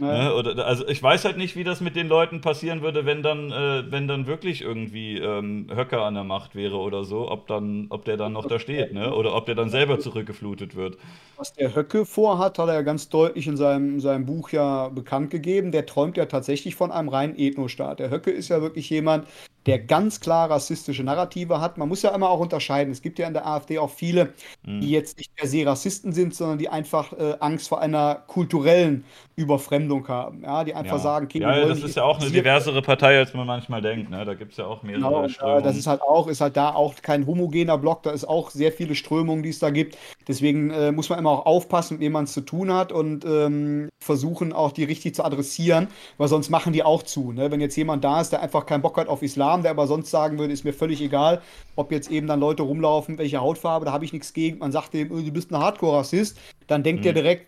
Ne? 0.00 0.34
Oder, 0.34 0.66
also 0.66 0.88
ich 0.88 1.02
weiß 1.02 1.26
halt 1.26 1.36
nicht, 1.36 1.56
wie 1.56 1.64
das 1.64 1.80
mit 1.82 1.94
den 1.94 2.08
Leuten 2.08 2.40
passieren 2.40 2.80
würde, 2.80 3.04
wenn 3.04 3.22
dann, 3.22 3.52
äh, 3.52 3.90
wenn 3.90 4.08
dann 4.08 4.26
wirklich 4.26 4.62
irgendwie 4.62 5.18
ähm, 5.18 5.66
Höcker 5.74 6.02
an 6.06 6.14
der 6.14 6.24
Macht 6.24 6.54
wäre 6.54 6.78
oder 6.78 7.04
so, 7.04 7.30
ob 7.30 7.46
dann, 7.46 7.86
ob 7.90 8.06
der 8.06 8.16
dann 8.16 8.32
noch 8.32 8.46
da 8.46 8.58
steht, 8.58 8.94
ne? 8.94 9.14
Oder 9.14 9.34
ob 9.34 9.44
der 9.44 9.54
dann 9.54 9.68
selber 9.68 9.98
zurückgeflutet 9.98 10.74
wird. 10.74 10.96
Was 11.36 11.52
der 11.52 11.74
Höcke 11.74 12.06
vorhat, 12.06 12.58
hat 12.58 12.68
er 12.68 12.74
ja 12.74 12.82
ganz 12.82 13.10
deutlich 13.10 13.46
in 13.46 13.58
seinem, 13.58 14.00
seinem 14.00 14.24
Buch 14.24 14.50
ja 14.50 14.88
bekannt 14.88 15.30
gegeben. 15.30 15.70
Der 15.70 15.84
träumt 15.84 16.16
ja 16.16 16.24
tatsächlich 16.24 16.74
von 16.74 16.90
einem 16.90 17.10
reinen 17.10 17.38
Ethnostaat. 17.38 17.98
Der 17.98 18.10
Höcke 18.10 18.30
ist 18.30 18.48
ja 18.48 18.62
wirklich 18.62 18.88
jemand, 18.88 19.26
der 19.66 19.78
ganz 19.78 20.20
klar 20.20 20.50
rassistische 20.50 21.04
Narrative 21.04 21.60
hat. 21.60 21.76
Man 21.76 21.88
muss 21.88 22.02
ja 22.02 22.14
immer 22.14 22.30
auch 22.30 22.40
unterscheiden. 22.40 22.92
Es 22.92 23.02
gibt 23.02 23.18
ja 23.18 23.26
in 23.26 23.34
der 23.34 23.46
AfD 23.46 23.78
auch 23.78 23.90
viele, 23.90 24.32
mhm. 24.64 24.80
die 24.80 24.90
jetzt 24.90 25.18
nicht 25.18 25.34
per 25.36 25.46
se 25.46 25.66
Rassisten 25.66 26.12
sind, 26.12 26.34
sondern 26.34 26.58
die 26.58 26.68
einfach 26.68 27.12
äh, 27.12 27.36
Angst 27.40 27.68
vor 27.68 27.80
einer 27.80 28.14
kulturellen 28.26 29.04
Überfremdung 29.36 30.06
haben. 30.08 30.42
Ja, 30.42 30.64
die 30.64 30.74
einfach 30.74 30.96
ja. 30.96 30.98
sagen, 30.98 31.26
okay, 31.26 31.40
ja, 31.40 31.66
das 31.66 31.82
ist 31.82 31.96
ja 31.96 32.04
auch 32.04 32.20
eine 32.20 32.30
diversere 32.30 32.82
Partei, 32.82 33.18
als 33.18 33.34
man 33.34 33.46
manchmal 33.46 33.82
denkt. 33.82 34.10
Ne? 34.10 34.24
Da 34.24 34.34
gibt 34.34 34.52
es 34.52 34.58
ja 34.58 34.66
auch 34.66 34.82
mehrere 34.82 35.02
genau, 35.02 35.28
Strömungen. 35.28 35.64
Das 35.64 35.76
ist 35.76 35.86
halt 35.86 36.02
auch, 36.02 36.28
ist 36.28 36.40
halt 36.40 36.56
da 36.56 36.74
auch 36.74 36.94
kein 37.02 37.26
homogener 37.26 37.78
Block, 37.78 38.02
da 38.02 38.10
ist 38.10 38.24
auch 38.24 38.50
sehr 38.50 38.72
viele 38.72 38.94
Strömungen, 38.94 39.42
die 39.42 39.50
es 39.50 39.58
da 39.58 39.70
gibt. 39.70 39.96
Deswegen 40.28 40.70
äh, 40.70 40.92
muss 40.92 41.08
man 41.08 41.18
immer 41.18 41.30
auch 41.30 41.46
aufpassen, 41.46 41.94
mit 41.94 42.02
wem 42.02 42.12
man 42.12 42.24
es 42.24 42.32
zu 42.32 42.42
tun 42.42 42.72
hat 42.72 42.92
und 42.92 43.24
ähm, 43.24 43.88
versuchen 44.02 44.52
auch 44.52 44.72
die 44.72 44.84
richtig 44.84 45.14
zu 45.14 45.24
adressieren, 45.24 45.88
weil 46.18 46.28
sonst 46.28 46.50
machen 46.50 46.72
die 46.72 46.82
auch 46.82 47.02
zu. 47.02 47.32
Ne? 47.32 47.50
Wenn 47.50 47.60
jetzt 47.60 47.76
jemand 47.76 48.04
da 48.04 48.20
ist, 48.20 48.30
der 48.30 48.42
einfach 48.42 48.66
keinen 48.66 48.82
Bock 48.82 48.96
hat 48.96 49.08
auf 49.08 49.22
Islam, 49.22 49.49
Islam, 49.50 49.62
der 49.62 49.72
aber 49.72 49.88
sonst 49.88 50.10
sagen 50.10 50.38
würde, 50.38 50.52
ist 50.52 50.64
mir 50.64 50.72
völlig 50.72 51.00
egal, 51.00 51.42
ob 51.74 51.90
jetzt 51.90 52.08
eben 52.10 52.28
dann 52.28 52.38
Leute 52.38 52.62
rumlaufen, 52.62 53.18
welche 53.18 53.40
Hautfarbe, 53.40 53.84
da 53.84 53.92
habe 53.92 54.04
ich 54.04 54.12
nichts 54.12 54.32
gegen. 54.32 54.58
Man 54.58 54.70
sagt 54.70 54.94
dem, 54.94 55.10
oh, 55.10 55.20
du 55.20 55.32
bist 55.32 55.50
ein 55.50 55.58
Hardcore-Rassist, 55.58 56.38
dann 56.68 56.84
denkt 56.84 57.00
mhm. 57.00 57.04
der 57.04 57.12
direkt, 57.14 57.46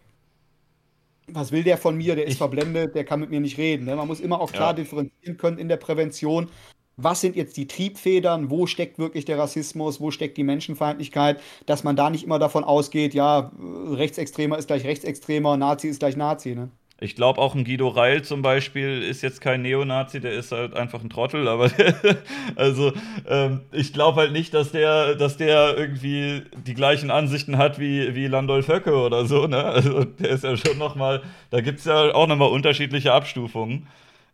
was 1.29 1.53
will 1.53 1.63
der 1.63 1.79
von 1.79 1.97
mir? 1.97 2.17
Der 2.17 2.27
ist 2.27 2.39
verblendet, 2.39 2.97
der 2.97 3.05
kann 3.05 3.21
mit 3.21 3.31
mir 3.31 3.41
nicht 3.41 3.57
reden. 3.57 3.87
Ne? 3.87 3.95
Man 3.95 4.09
muss 4.09 4.19
immer 4.19 4.41
auch 4.41 4.51
klar 4.51 4.71
ja. 4.71 4.73
differenzieren 4.75 5.37
können 5.37 5.59
in 5.59 5.69
der 5.69 5.77
Prävention. 5.77 6.49
Was 6.97 7.21
sind 7.21 7.37
jetzt 7.37 7.57
die 7.57 7.69
Triebfedern? 7.69 8.51
Wo 8.51 8.67
steckt 8.67 8.99
wirklich 8.99 9.25
der 9.25 9.39
Rassismus? 9.39 10.01
Wo 10.01 10.11
steckt 10.11 10.37
die 10.37 10.43
Menschenfeindlichkeit? 10.43 11.41
Dass 11.67 11.85
man 11.85 11.95
da 11.95 12.11
nicht 12.11 12.25
immer 12.25 12.41
davon 12.41 12.65
ausgeht, 12.65 13.15
ja, 13.15 13.53
Rechtsextremer 13.89 14.59
ist 14.59 14.67
gleich 14.67 14.85
Rechtsextremer, 14.85 15.57
Nazi 15.57 15.89
ist 15.89 16.01
gleich 16.01 16.17
Nazi. 16.17 16.55
Ne? 16.57 16.71
Ich 17.03 17.17
glaube 17.17 17.41
auch 17.41 17.57
ein 17.57 17.65
Guido 17.65 17.89
Reil 17.89 18.23
zum 18.23 18.43
Beispiel 18.43 19.03
ist 19.03 19.23
jetzt 19.23 19.41
kein 19.41 19.63
Neonazi, 19.63 20.21
der 20.21 20.33
ist 20.33 20.53
halt 20.53 20.75
einfach 20.75 21.03
ein 21.03 21.11
Trottel, 21.11 21.49
aber 21.49 21.69
also 22.57 22.93
ähm, 23.29 23.63
ich 23.73 23.93
glaube 23.93 24.21
halt 24.21 24.33
nicht, 24.33 24.55
dass 24.55 24.71
der, 24.71 25.17
dass 25.17 25.37
der 25.37 25.77
irgendwie 25.77 26.43
die 26.65 26.75
gleichen 26.75 27.11
Ansichten 27.11 27.59
hat 27.59 27.81
wie, 27.81 28.15
wie 28.15 28.29
Landolf 28.29 28.69
Höcke 28.69 28.95
oder 28.95 29.27
so, 29.27 29.49
ne? 29.49 29.65
Also 29.65 30.05
der 30.05 30.31
ist 30.31 30.45
ja 30.45 30.57
schon 30.57 30.79
nochmal, 30.79 31.23
da 31.51 31.61
gibt 31.61 31.81
es 31.81 31.87
ja 31.87 32.15
auch 32.15 32.29
nochmal 32.29 32.51
unterschiedliche 32.51 33.13
Abstufungen. 33.13 33.89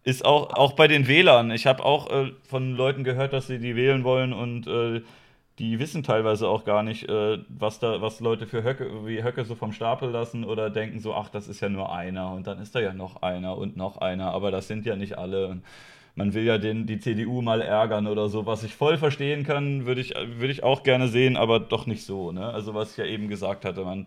Ist 0.04 0.24
auch, 0.24 0.52
auch 0.54 0.72
bei 0.72 0.88
den 0.88 1.08
Wählern. 1.08 1.50
Ich 1.50 1.66
habe 1.66 1.84
auch 1.84 2.10
äh, 2.10 2.32
von 2.48 2.76
Leuten 2.76 3.02
gehört, 3.02 3.32
dass 3.32 3.46
sie 3.46 3.58
die 3.58 3.76
wählen 3.76 4.04
wollen 4.04 4.32
und 4.32 4.66
äh, 4.66 5.00
die 5.58 5.78
wissen 5.78 6.02
teilweise 6.02 6.48
auch 6.48 6.64
gar 6.64 6.82
nicht, 6.82 7.08
äh, 7.08 7.38
was 7.48 7.80
da, 7.80 8.00
was 8.00 8.20
Leute 8.20 8.46
für 8.46 8.62
Höcke, 8.62 9.06
wie 9.06 9.22
Höcke 9.24 9.44
so 9.44 9.54
vom 9.54 9.72
Stapel 9.72 10.10
lassen 10.10 10.44
oder 10.44 10.70
denken 10.70 11.00
so, 11.00 11.14
ach, 11.14 11.28
das 11.28 11.48
ist 11.48 11.60
ja 11.60 11.68
nur 11.68 11.92
einer 11.92 12.32
und 12.32 12.46
dann 12.46 12.60
ist 12.60 12.74
da 12.74 12.80
ja 12.80 12.92
noch 12.92 13.22
einer 13.22 13.56
und 13.58 13.76
noch 13.76 13.98
einer, 13.98 14.32
aber 14.32 14.50
das 14.50 14.68
sind 14.68 14.86
ja 14.86 14.96
nicht 14.96 15.18
alle. 15.18 15.60
Man 16.14 16.34
will 16.34 16.44
ja 16.44 16.58
den, 16.58 16.86
die 16.86 16.98
CDU 16.98 17.42
mal 17.42 17.60
ärgern 17.60 18.08
oder 18.08 18.28
so, 18.28 18.44
was 18.44 18.64
ich 18.64 18.74
voll 18.74 18.98
verstehen 18.98 19.44
kann, 19.44 19.86
würde 19.86 20.00
ich, 20.00 20.14
würd 20.14 20.50
ich 20.50 20.64
auch 20.64 20.82
gerne 20.82 21.08
sehen, 21.08 21.36
aber 21.36 21.60
doch 21.60 21.86
nicht 21.86 22.04
so. 22.04 22.32
Ne? 22.32 22.44
Also 22.44 22.74
was 22.74 22.92
ich 22.92 22.96
ja 22.96 23.04
eben 23.04 23.28
gesagt 23.28 23.64
hatte, 23.64 23.84
man, 23.84 24.06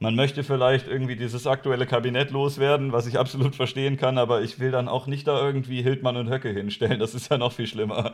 man 0.00 0.14
möchte 0.14 0.44
vielleicht 0.44 0.86
irgendwie 0.86 1.16
dieses 1.16 1.46
aktuelle 1.46 1.86
Kabinett 1.86 2.30
loswerden, 2.30 2.92
was 2.92 3.06
ich 3.06 3.18
absolut 3.18 3.54
verstehen 3.54 3.96
kann, 3.96 4.18
aber 4.18 4.42
ich 4.42 4.60
will 4.60 4.70
dann 4.70 4.88
auch 4.88 5.06
nicht 5.06 5.26
da 5.26 5.40
irgendwie 5.40 5.82
Hildmann 5.82 6.16
und 6.16 6.30
Höcke 6.30 6.50
hinstellen, 6.50 6.98
das 6.98 7.14
ist 7.14 7.30
ja 7.30 7.38
noch 7.38 7.52
viel 7.52 7.66
schlimmer. 7.66 8.12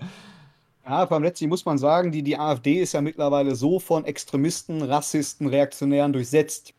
Ja, 0.88 1.04
beim 1.04 1.24
letzten 1.24 1.48
muss 1.48 1.64
man 1.64 1.78
sagen, 1.78 2.12
die, 2.12 2.22
die 2.22 2.38
AfD 2.38 2.74
ist 2.74 2.92
ja 2.92 3.00
mittlerweile 3.00 3.56
so 3.56 3.80
von 3.80 4.04
Extremisten, 4.04 4.82
Rassisten, 4.82 5.48
Reaktionären 5.48 6.12
durchsetzt, 6.12 6.74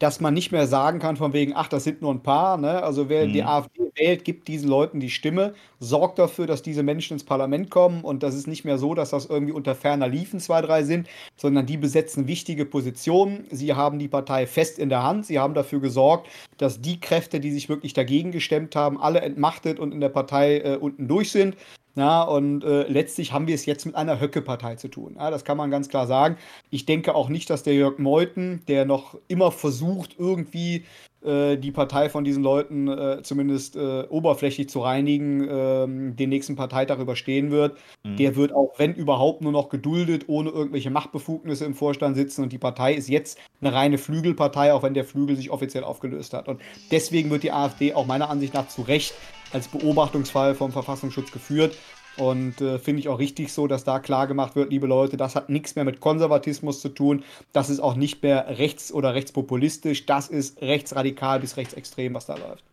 dass 0.00 0.20
man 0.20 0.34
nicht 0.34 0.50
mehr 0.50 0.66
sagen 0.66 0.98
kann 0.98 1.16
von 1.16 1.32
wegen, 1.32 1.52
ach, 1.54 1.68
das 1.68 1.84
sind 1.84 2.02
nur 2.02 2.12
ein 2.12 2.22
paar. 2.22 2.56
Ne? 2.56 2.82
Also 2.82 3.08
wer 3.08 3.28
mhm. 3.28 3.32
die 3.32 3.44
AfD 3.44 3.92
wählt, 3.94 4.24
gibt 4.24 4.48
diesen 4.48 4.68
Leuten 4.68 4.98
die 4.98 5.10
Stimme, 5.10 5.54
sorgt 5.78 6.18
dafür, 6.18 6.48
dass 6.48 6.62
diese 6.62 6.82
Menschen 6.82 7.14
ins 7.14 7.24
Parlament 7.24 7.70
kommen 7.70 8.02
und 8.02 8.24
das 8.24 8.34
ist 8.34 8.48
nicht 8.48 8.64
mehr 8.64 8.78
so, 8.78 8.94
dass 8.94 9.10
das 9.10 9.26
irgendwie 9.26 9.52
unter 9.52 9.76
ferner 9.76 10.08
Liefen 10.08 10.40
zwei, 10.40 10.60
drei 10.60 10.82
sind, 10.82 11.08
sondern 11.36 11.66
die 11.66 11.76
besetzen 11.76 12.26
wichtige 12.26 12.64
Positionen. 12.64 13.46
Sie 13.50 13.72
haben 13.72 14.00
die 14.00 14.08
Partei 14.08 14.48
fest 14.48 14.80
in 14.80 14.88
der 14.88 15.04
Hand. 15.04 15.26
Sie 15.26 15.38
haben 15.38 15.54
dafür 15.54 15.80
gesorgt, 15.80 16.28
dass 16.56 16.80
die 16.80 16.98
Kräfte, 17.00 17.38
die 17.38 17.52
sich 17.52 17.68
wirklich 17.68 17.92
dagegen 17.92 18.32
gestemmt 18.32 18.74
haben, 18.74 19.00
alle 19.00 19.20
entmachtet 19.20 19.78
und 19.78 19.92
in 19.92 20.00
der 20.00 20.08
Partei 20.08 20.58
äh, 20.58 20.76
unten 20.76 21.06
durch 21.06 21.30
sind. 21.30 21.56
Ja, 21.98 22.22
und 22.22 22.62
äh, 22.62 22.86
letztlich 22.86 23.32
haben 23.32 23.48
wir 23.48 23.56
es 23.56 23.66
jetzt 23.66 23.84
mit 23.84 23.96
einer 23.96 24.20
Höcke-Partei 24.20 24.76
zu 24.76 24.86
tun. 24.86 25.16
Ja, 25.18 25.32
das 25.32 25.44
kann 25.44 25.56
man 25.56 25.68
ganz 25.68 25.88
klar 25.88 26.06
sagen. 26.06 26.36
Ich 26.70 26.86
denke 26.86 27.12
auch 27.16 27.28
nicht, 27.28 27.50
dass 27.50 27.64
der 27.64 27.74
Jörg 27.74 27.98
Meuthen, 27.98 28.62
der 28.68 28.84
noch 28.84 29.18
immer 29.26 29.50
versucht, 29.50 30.14
irgendwie 30.16 30.84
äh, 31.24 31.56
die 31.56 31.72
Partei 31.72 32.08
von 32.08 32.22
diesen 32.22 32.44
Leuten 32.44 32.86
äh, 32.86 33.22
zumindest 33.24 33.74
äh, 33.74 34.04
oberflächlich 34.08 34.68
zu 34.68 34.78
reinigen, 34.78 35.44
ähm, 35.50 36.14
den 36.14 36.28
nächsten 36.28 36.54
Parteitag 36.54 37.00
überstehen 37.00 37.50
wird. 37.50 37.76
Mhm. 38.04 38.16
Der 38.16 38.36
wird 38.36 38.52
auch, 38.52 38.74
wenn 38.78 38.94
überhaupt, 38.94 39.42
nur 39.42 39.50
noch 39.50 39.68
geduldet, 39.68 40.26
ohne 40.28 40.50
irgendwelche 40.50 40.90
Machtbefugnisse 40.90 41.64
im 41.64 41.74
Vorstand 41.74 42.14
sitzen. 42.14 42.44
Und 42.44 42.52
die 42.52 42.58
Partei 42.58 42.94
ist 42.94 43.08
jetzt 43.08 43.40
eine 43.60 43.74
reine 43.74 43.98
Flügelpartei, 43.98 44.72
auch 44.72 44.84
wenn 44.84 44.94
der 44.94 45.04
Flügel 45.04 45.34
sich 45.34 45.50
offiziell 45.50 45.82
aufgelöst 45.82 46.32
hat. 46.32 46.46
Und 46.46 46.60
deswegen 46.92 47.30
wird 47.30 47.42
die 47.42 47.50
AfD 47.50 47.94
auch 47.94 48.06
meiner 48.06 48.30
Ansicht 48.30 48.54
nach 48.54 48.68
zu 48.68 48.82
Recht 48.82 49.14
als 49.52 49.68
Beobachtungsfall 49.68 50.54
vom 50.54 50.72
Verfassungsschutz 50.72 51.32
geführt. 51.32 51.76
Und 52.16 52.60
äh, 52.60 52.80
finde 52.80 53.00
ich 53.00 53.08
auch 53.08 53.20
richtig 53.20 53.52
so, 53.52 53.68
dass 53.68 53.84
da 53.84 54.00
klar 54.00 54.26
gemacht 54.26 54.56
wird, 54.56 54.70
liebe 54.70 54.88
Leute, 54.88 55.16
das 55.16 55.36
hat 55.36 55.48
nichts 55.48 55.76
mehr 55.76 55.84
mit 55.84 56.00
Konservatismus 56.00 56.80
zu 56.80 56.88
tun. 56.88 57.22
Das 57.52 57.70
ist 57.70 57.78
auch 57.78 57.94
nicht 57.94 58.24
mehr 58.24 58.58
rechts- 58.58 58.92
oder 58.92 59.14
rechtspopulistisch. 59.14 60.04
Das 60.04 60.26
ist 60.28 60.60
rechtsradikal 60.60 61.38
bis 61.38 61.56
rechtsextrem, 61.56 62.14
was 62.14 62.26
da 62.26 62.34
läuft. 62.34 62.64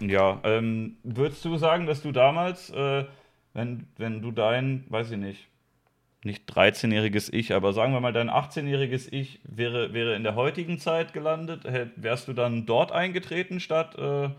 Ja, 0.00 0.40
ähm, 0.44 0.96
würdest 1.04 1.44
du 1.44 1.56
sagen, 1.56 1.86
dass 1.86 2.02
du 2.02 2.12
damals, 2.12 2.68
äh, 2.70 3.06
wenn, 3.54 3.86
wenn 3.96 4.20
du 4.20 4.30
dein, 4.30 4.84
weiß 4.90 5.12
ich 5.12 5.18
nicht, 5.18 5.48
nicht 6.24 6.48
13-jähriges 6.50 7.32
Ich, 7.32 7.54
aber 7.54 7.72
sagen 7.72 7.94
wir 7.94 8.00
mal, 8.00 8.12
dein 8.12 8.30
18-jähriges 8.30 9.10
Ich 9.10 9.40
wäre, 9.44 9.94
wäre 9.94 10.14
in 10.14 10.22
der 10.22 10.34
heutigen 10.34 10.78
Zeit 10.78 11.12
gelandet, 11.14 11.62
wärst 11.96 12.28
du 12.28 12.32
dann 12.32 12.66
dort 12.66 12.92
eingetreten 12.92 13.58
statt. 13.58 13.96
Äh 13.98 14.30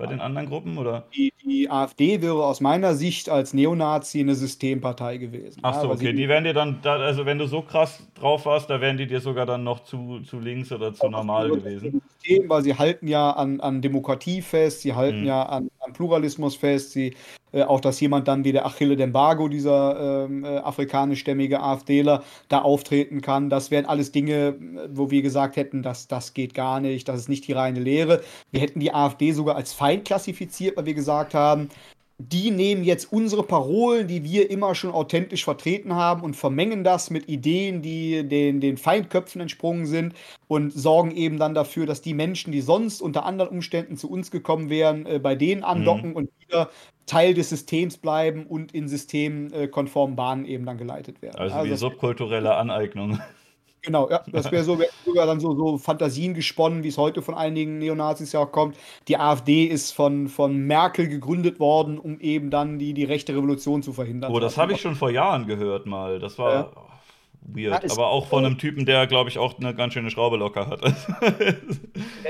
bei 0.00 0.06
den 0.06 0.20
anderen 0.20 0.48
Gruppen, 0.48 0.78
oder? 0.78 1.04
Die, 1.14 1.32
die 1.44 1.70
AfD 1.70 2.22
wäre 2.22 2.44
aus 2.44 2.60
meiner 2.60 2.94
Sicht 2.94 3.28
als 3.28 3.52
Neonazi 3.52 4.20
eine 4.20 4.34
Systempartei 4.34 5.18
gewesen. 5.18 5.60
Ach 5.62 5.80
so, 5.80 5.88
ja, 5.88 5.92
okay. 5.92 6.12
Die 6.14 6.26
wären 6.26 6.44
dir 6.44 6.54
dann, 6.54 6.78
da, 6.82 6.96
also 6.96 7.26
wenn 7.26 7.38
du 7.38 7.46
so 7.46 7.60
krass 7.62 8.02
drauf 8.14 8.46
warst, 8.46 8.70
da 8.70 8.80
wären 8.80 8.96
die 8.96 9.06
dir 9.06 9.20
sogar 9.20 9.46
dann 9.46 9.62
noch 9.62 9.80
zu, 9.84 10.20
zu 10.20 10.40
links 10.40 10.72
oder 10.72 10.94
zu 10.94 11.08
normal 11.08 11.50
gewesen. 11.50 12.00
System, 12.18 12.48
weil 12.48 12.62
sie 12.62 12.74
halten 12.74 13.08
ja 13.08 13.30
an, 13.30 13.60
an 13.60 13.82
Demokratie 13.82 14.42
fest, 14.42 14.80
sie 14.80 14.94
halten 14.94 15.20
mhm. 15.20 15.26
ja 15.26 15.42
an, 15.42 15.70
an 15.80 15.92
Pluralismus 15.92 16.56
fest, 16.56 16.92
sie 16.92 17.14
äh, 17.52 17.62
auch, 17.62 17.80
dass 17.80 18.00
jemand 18.00 18.28
dann 18.28 18.44
wie 18.44 18.52
der 18.52 18.66
Achille 18.66 18.96
Dembago, 18.96 19.48
dieser 19.48 20.24
ähm, 20.24 20.44
äh, 20.44 20.58
afrikanischstämmige 20.58 21.60
AfDler, 21.60 22.22
da 22.48 22.62
auftreten 22.62 23.20
kann. 23.20 23.50
Das 23.50 23.70
wären 23.70 23.86
alles 23.86 24.12
Dinge, 24.12 24.56
wo 24.88 25.10
wir 25.10 25.22
gesagt 25.22 25.56
hätten, 25.56 25.82
dass 25.82 26.08
das 26.08 26.34
geht 26.34 26.54
gar 26.54 26.80
nicht, 26.80 27.08
das 27.08 27.20
ist 27.20 27.28
nicht 27.28 27.46
die 27.46 27.52
reine 27.52 27.80
Lehre. 27.80 28.22
Wir 28.50 28.60
hätten 28.60 28.80
die 28.80 28.94
AfD 28.94 29.32
sogar 29.32 29.56
als 29.56 29.72
Feind 29.72 30.04
klassifiziert, 30.04 30.76
weil 30.76 30.86
wir 30.86 30.94
gesagt 30.94 31.34
haben, 31.34 31.68
die 32.20 32.50
nehmen 32.50 32.84
jetzt 32.84 33.12
unsere 33.12 33.42
Parolen, 33.42 34.06
die 34.06 34.24
wir 34.24 34.50
immer 34.50 34.74
schon 34.74 34.90
authentisch 34.90 35.44
vertreten 35.44 35.94
haben, 35.94 36.22
und 36.22 36.34
vermengen 36.34 36.84
das 36.84 37.10
mit 37.10 37.28
Ideen, 37.28 37.82
die 37.82 38.28
den, 38.28 38.60
den 38.60 38.76
Feindköpfen 38.76 39.40
entsprungen 39.40 39.86
sind 39.86 40.14
und 40.46 40.72
sorgen 40.72 41.12
eben 41.12 41.38
dann 41.38 41.54
dafür, 41.54 41.86
dass 41.86 42.02
die 42.02 42.14
Menschen, 42.14 42.52
die 42.52 42.60
sonst 42.60 43.00
unter 43.00 43.24
anderen 43.24 43.50
Umständen 43.50 43.96
zu 43.96 44.10
uns 44.10 44.30
gekommen 44.30 44.68
wären, 44.68 45.06
äh, 45.06 45.18
bei 45.18 45.34
denen 45.34 45.64
andocken 45.64 46.10
mhm. 46.10 46.16
und 46.16 46.30
wieder 46.40 46.70
Teil 47.06 47.34
des 47.34 47.48
Systems 47.48 47.96
bleiben 47.96 48.46
und 48.46 48.72
in 48.72 48.86
systemkonformen 48.86 50.14
Bahnen 50.14 50.44
eben 50.44 50.66
dann 50.66 50.78
geleitet 50.78 51.22
werden. 51.22 51.36
Also, 51.38 51.56
also 51.56 51.72
wie 51.72 51.76
subkulturelle 51.76 52.54
Aneignung. 52.54 53.18
Genau, 53.82 54.10
ja, 54.10 54.22
das 54.26 54.50
wäre 54.52 54.62
so, 54.62 54.78
wär 54.78 54.88
sogar 55.04 55.26
dann 55.26 55.40
so, 55.40 55.54
so 55.54 55.78
Fantasien 55.78 56.34
gesponnen, 56.34 56.82
wie 56.82 56.88
es 56.88 56.98
heute 56.98 57.22
von 57.22 57.34
einigen 57.34 57.78
Neonazis 57.78 58.32
ja 58.32 58.40
auch 58.40 58.52
kommt. 58.52 58.76
Die 59.08 59.16
AfD 59.16 59.64
ist 59.64 59.92
von, 59.92 60.28
von 60.28 60.66
Merkel 60.66 61.08
gegründet 61.08 61.60
worden, 61.60 61.98
um 61.98 62.20
eben 62.20 62.50
dann 62.50 62.78
die, 62.78 62.92
die 62.92 63.04
rechte 63.04 63.34
Revolution 63.34 63.82
zu 63.82 63.92
verhindern. 63.92 64.32
Oh, 64.32 64.40
das 64.40 64.58
habe 64.58 64.72
ich 64.72 64.80
schon 64.80 64.96
vor 64.96 65.10
Jahren 65.10 65.46
gehört 65.46 65.86
mal. 65.86 66.18
Das 66.18 66.38
war 66.38 66.52
ja. 66.52 66.70
weird. 67.42 67.84
Ja, 67.84 67.90
aber 67.92 68.08
auch 68.08 68.26
von 68.26 68.44
einem 68.44 68.58
Typen, 68.58 68.84
der, 68.84 69.06
glaube 69.06 69.30
ich, 69.30 69.38
auch 69.38 69.58
eine 69.58 69.74
ganz 69.74 69.94
schöne 69.94 70.10
Schraube 70.10 70.36
locker 70.36 70.66
hat. 70.66 70.82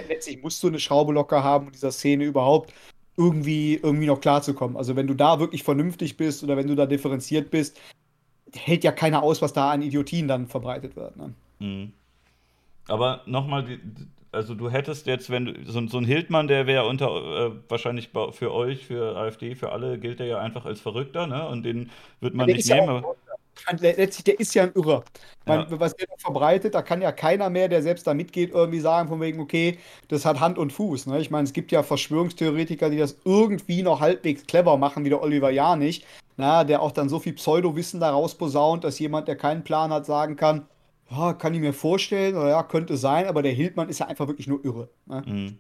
Letztlich 0.09 0.41
musst 0.43 0.63
du 0.63 0.69
eine 0.69 0.79
Schraube 0.79 1.13
locker 1.13 1.43
haben, 1.43 1.67
um 1.67 1.73
dieser 1.73 1.91
Szene 1.91 2.25
überhaupt 2.25 2.73
irgendwie, 3.17 3.75
irgendwie 3.75 4.07
noch 4.07 4.21
klarzukommen. 4.21 4.77
Also 4.77 4.95
wenn 4.95 5.09
du 5.09 5.15
da 5.15 5.41
wirklich 5.41 5.65
vernünftig 5.65 6.17
bist 6.17 6.45
oder 6.45 6.57
wenn 6.57 6.69
du 6.69 6.77
da 6.77 6.87
differenziert 6.87 7.51
bist, 7.51 7.79
hält 8.55 8.85
ja 8.85 8.93
keiner 8.93 9.23
aus, 9.23 9.43
was 9.43 9.53
da 9.53 9.71
an 9.71 9.83
Idiotien 9.83 10.29
dann 10.29 10.47
verbreitet 10.47 10.97
wird. 10.97 11.17
Ne? 11.17 11.35
Mhm. 11.59 11.93
Aber 12.89 13.23
nochmal, 13.27 13.79
also 14.33 14.55
du 14.55 14.71
hättest 14.71 15.07
jetzt, 15.07 15.31
wenn 15.31 15.45
du, 15.47 15.55
so, 15.65 15.87
so 15.87 15.99
ein 15.99 16.05
Hildmann, 16.05 16.49
der 16.49 16.67
wäre 16.67 16.87
unter, 16.87 17.09
äh, 17.09 17.53
wahrscheinlich 17.69 18.11
für 18.33 18.53
euch, 18.53 18.87
für 18.87 19.17
AfD, 19.17 19.55
für 19.55 19.73
alle, 19.73 19.99
gilt 19.99 20.19
der 20.19 20.27
ja 20.27 20.39
einfach 20.39 20.65
als 20.65 20.81
Verrückter, 20.81 21.27
ne? 21.27 21.49
Und 21.49 21.63
den 21.63 21.91
wird 22.21 22.35
man 22.35 22.49
ja, 22.49 22.57
nicht 22.57 22.69
nehmen. 22.69 23.03
Ja 23.03 23.30
letztlich, 23.81 24.25
der 24.25 24.41
ist 24.41 24.55
ja 24.55 24.65
ein 24.65 24.73
Irrer. 24.75 25.05
Ja. 25.47 25.67
was 25.71 25.97
der 25.97 26.07
verbreitet, 26.19 26.75
da 26.75 26.83
kann 26.83 27.03
ja 27.03 27.13
keiner 27.13 27.51
mehr, 27.51 27.69
der 27.69 27.83
selbst 27.83 28.07
da 28.07 28.15
mitgeht, 28.15 28.53
irgendwie 28.53 28.81
sagen, 28.81 29.09
von 29.09 29.21
wegen, 29.21 29.41
okay, 29.41 29.79
das 30.09 30.25
hat 30.25 30.39
Hand 30.39 30.59
und 30.59 30.73
Fuß. 30.73 31.07
Ne? 31.07 31.21
Ich 31.21 31.31
meine, 31.31 31.45
es 31.45 31.53
gibt 31.53 31.73
ja 31.73 31.83
Verschwörungstheoretiker, 31.83 32.91
die 32.91 32.99
das 32.99 33.17
irgendwie 33.25 33.83
noch 33.83 34.01
halbwegs 34.01 34.47
clever 34.47 34.77
machen, 34.77 35.05
wie 35.05 35.09
der 35.09 35.23
Oliver 35.23 35.51
Janich, 35.51 36.05
na, 36.37 36.65
der 36.65 36.83
auch 36.83 36.93
dann 36.93 37.09
so 37.09 37.19
viel 37.19 37.33
Pseudowissen 37.33 38.01
daraus 38.01 38.35
posaunt, 38.35 38.85
dass 38.85 38.99
jemand, 38.99 39.29
der 39.29 39.37
keinen 39.37 39.65
Plan 39.65 39.93
hat, 39.93 40.07
sagen 40.07 40.37
kann, 40.37 40.67
ja, 41.11 41.33
kann 41.33 41.55
ich 41.55 41.61
mir 41.61 41.73
vorstellen, 41.73 42.37
oder 42.37 42.51
ja, 42.51 42.63
könnte 42.63 42.97
sein, 42.97 43.27
aber 43.27 43.43
der 43.43 43.53
Hildmann 43.53 43.89
ist 43.89 43.99
ja 43.99 44.07
einfach 44.07 44.29
wirklich 44.29 44.47
nur 44.47 44.65
irre. 44.65 44.89
Ne? 45.07 45.23
Mhm. 45.27 45.59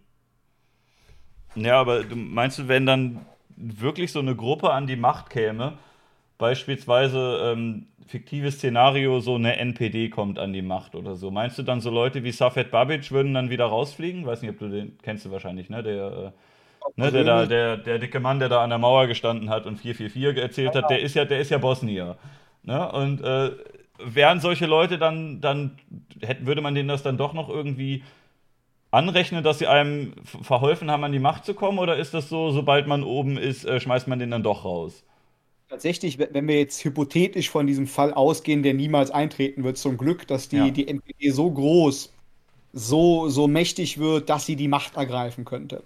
Ja, 1.56 1.80
aber 1.80 2.04
du 2.04 2.14
meinst 2.14 2.58
du, 2.58 2.68
wenn 2.68 2.86
dann 2.86 3.26
wirklich 3.56 4.12
so 4.12 4.20
eine 4.20 4.36
Gruppe 4.36 4.70
an 4.72 4.86
die 4.86 4.96
Macht 4.96 5.30
käme, 5.30 5.78
beispielsweise 6.40 7.52
ähm, 7.52 7.86
fiktives 8.06 8.56
Szenario, 8.56 9.20
so 9.20 9.36
eine 9.36 9.56
NPD 9.56 10.08
kommt 10.08 10.40
an 10.40 10.52
die 10.52 10.62
Macht 10.62 10.96
oder 10.96 11.14
so. 11.14 11.30
Meinst 11.30 11.58
du 11.58 11.62
dann 11.62 11.80
so 11.80 11.90
Leute 11.90 12.24
wie 12.24 12.32
Safed 12.32 12.72
Babic 12.72 13.12
würden 13.12 13.34
dann 13.34 13.50
wieder 13.50 13.66
rausfliegen? 13.66 14.26
Weiß 14.26 14.42
nicht, 14.42 14.50
ob 14.50 14.58
du 14.58 14.68
den 14.68 14.98
kennst 15.02 15.24
du 15.24 15.30
wahrscheinlich, 15.30 15.70
ne? 15.70 15.84
Der 15.84 16.06
äh, 16.06 16.30
Ne, 16.96 17.12
der, 17.12 17.24
da, 17.24 17.46
der, 17.46 17.76
der 17.76 17.98
dicke 17.98 18.20
Mann, 18.20 18.38
der 18.38 18.48
da 18.48 18.64
an 18.64 18.70
der 18.70 18.78
Mauer 18.78 19.06
gestanden 19.06 19.50
hat 19.50 19.66
und 19.66 19.76
444 19.76 20.42
erzählt 20.42 20.74
hat, 20.74 20.90
der 20.90 21.00
ist 21.00 21.14
ja, 21.14 21.24
der 21.24 21.40
ist 21.40 21.50
ja 21.50 21.58
Bosnier. 21.58 22.16
Ne? 22.62 22.90
Und 22.92 23.22
äh, 23.22 23.50
wären 23.98 24.40
solche 24.40 24.66
Leute 24.66 24.98
dann, 24.98 25.40
dann 25.40 25.78
hätte, 26.20 26.46
würde 26.46 26.62
man 26.62 26.74
denen 26.74 26.88
das 26.88 27.02
dann 27.02 27.16
doch 27.18 27.32
noch 27.34 27.48
irgendwie 27.48 28.02
anrechnen, 28.90 29.44
dass 29.44 29.58
sie 29.58 29.66
einem 29.66 30.14
verholfen 30.24 30.90
haben, 30.90 31.04
an 31.04 31.12
die 31.12 31.18
Macht 31.18 31.44
zu 31.44 31.54
kommen? 31.54 31.78
Oder 31.78 31.96
ist 31.96 32.14
das 32.14 32.28
so, 32.28 32.50
sobald 32.50 32.86
man 32.86 33.02
oben 33.02 33.36
ist, 33.36 33.64
äh, 33.64 33.80
schmeißt 33.80 34.08
man 34.08 34.18
den 34.18 34.30
dann 34.30 34.42
doch 34.42 34.64
raus? 34.64 35.04
Tatsächlich, 35.70 36.18
wenn 36.18 36.48
wir 36.48 36.58
jetzt 36.58 36.84
hypothetisch 36.84 37.48
von 37.48 37.64
diesem 37.64 37.86
Fall 37.86 38.12
ausgehen, 38.12 38.64
der 38.64 38.74
niemals 38.74 39.12
eintreten 39.12 39.62
wird, 39.62 39.78
zum 39.78 39.96
Glück, 39.96 40.26
dass 40.26 40.48
die, 40.48 40.56
ja. 40.56 40.70
die 40.70 40.88
NPD 40.88 41.30
so 41.30 41.48
groß, 41.48 42.12
so, 42.72 43.28
so 43.28 43.46
mächtig 43.46 43.98
wird, 43.98 44.28
dass 44.28 44.46
sie 44.46 44.56
die 44.56 44.66
Macht 44.66 44.96
ergreifen 44.96 45.44
könnte. 45.44 45.84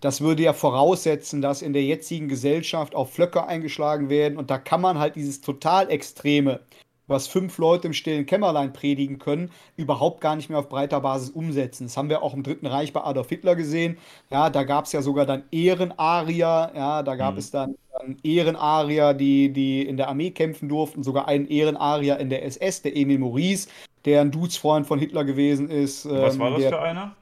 Das 0.00 0.22
würde 0.22 0.42
ja 0.42 0.54
voraussetzen, 0.54 1.42
dass 1.42 1.60
in 1.60 1.74
der 1.74 1.82
jetzigen 1.82 2.28
Gesellschaft 2.28 2.94
auch 2.94 3.10
Flöcke 3.10 3.46
eingeschlagen 3.46 4.08
werden 4.08 4.38
und 4.38 4.50
da 4.50 4.56
kann 4.56 4.80
man 4.80 4.98
halt 4.98 5.16
dieses 5.16 5.42
total 5.42 5.90
Extreme, 5.90 6.60
was 7.06 7.28
fünf 7.28 7.58
Leute 7.58 7.86
im 7.86 7.92
stillen 7.92 8.26
Kämmerlein 8.26 8.72
predigen 8.72 9.18
können, 9.18 9.50
überhaupt 9.76 10.20
gar 10.20 10.36
nicht 10.36 10.50
mehr 10.50 10.58
auf 10.58 10.68
breiter 10.68 11.00
Basis 11.00 11.30
umsetzen. 11.30 11.84
Das 11.84 11.96
haben 11.96 12.08
wir 12.08 12.22
auch 12.22 12.34
im 12.34 12.42
Dritten 12.42 12.66
Reich 12.66 12.92
bei 12.92 13.02
Adolf 13.02 13.28
Hitler 13.28 13.54
gesehen. 13.56 13.98
Ja, 14.30 14.50
da 14.50 14.64
gab 14.64 14.86
es 14.86 14.92
ja 14.92 15.02
sogar 15.02 15.26
dann 15.26 15.44
Ehrenarier, 15.50 16.72
ja, 16.74 17.02
da 17.02 17.14
gab 17.16 17.34
mhm. 17.34 17.38
es 17.38 17.50
dann, 17.50 17.76
dann 17.92 18.16
Ehrenarier, 18.22 19.14
die, 19.14 19.52
die 19.52 19.86
in 19.86 19.96
der 19.96 20.08
Armee 20.08 20.30
kämpfen 20.30 20.68
durften, 20.68 21.02
sogar 21.02 21.28
einen 21.28 21.46
Ehrenarier 21.46 22.18
in 22.18 22.30
der 22.30 22.44
SS, 22.44 22.82
der 22.82 22.96
Emil 22.96 23.18
Maurice, 23.18 23.68
der 24.04 24.20
ein 24.20 24.30
Dudesfreund 24.30 24.86
von 24.86 24.98
Hitler 24.98 25.24
gewesen 25.24 25.68
ist. 25.68 26.08
Was 26.08 26.38
war 26.38 26.48
ähm, 26.48 26.54
das 26.54 26.62
der, 26.62 26.70
für 26.70 26.80
einer? 26.80 27.16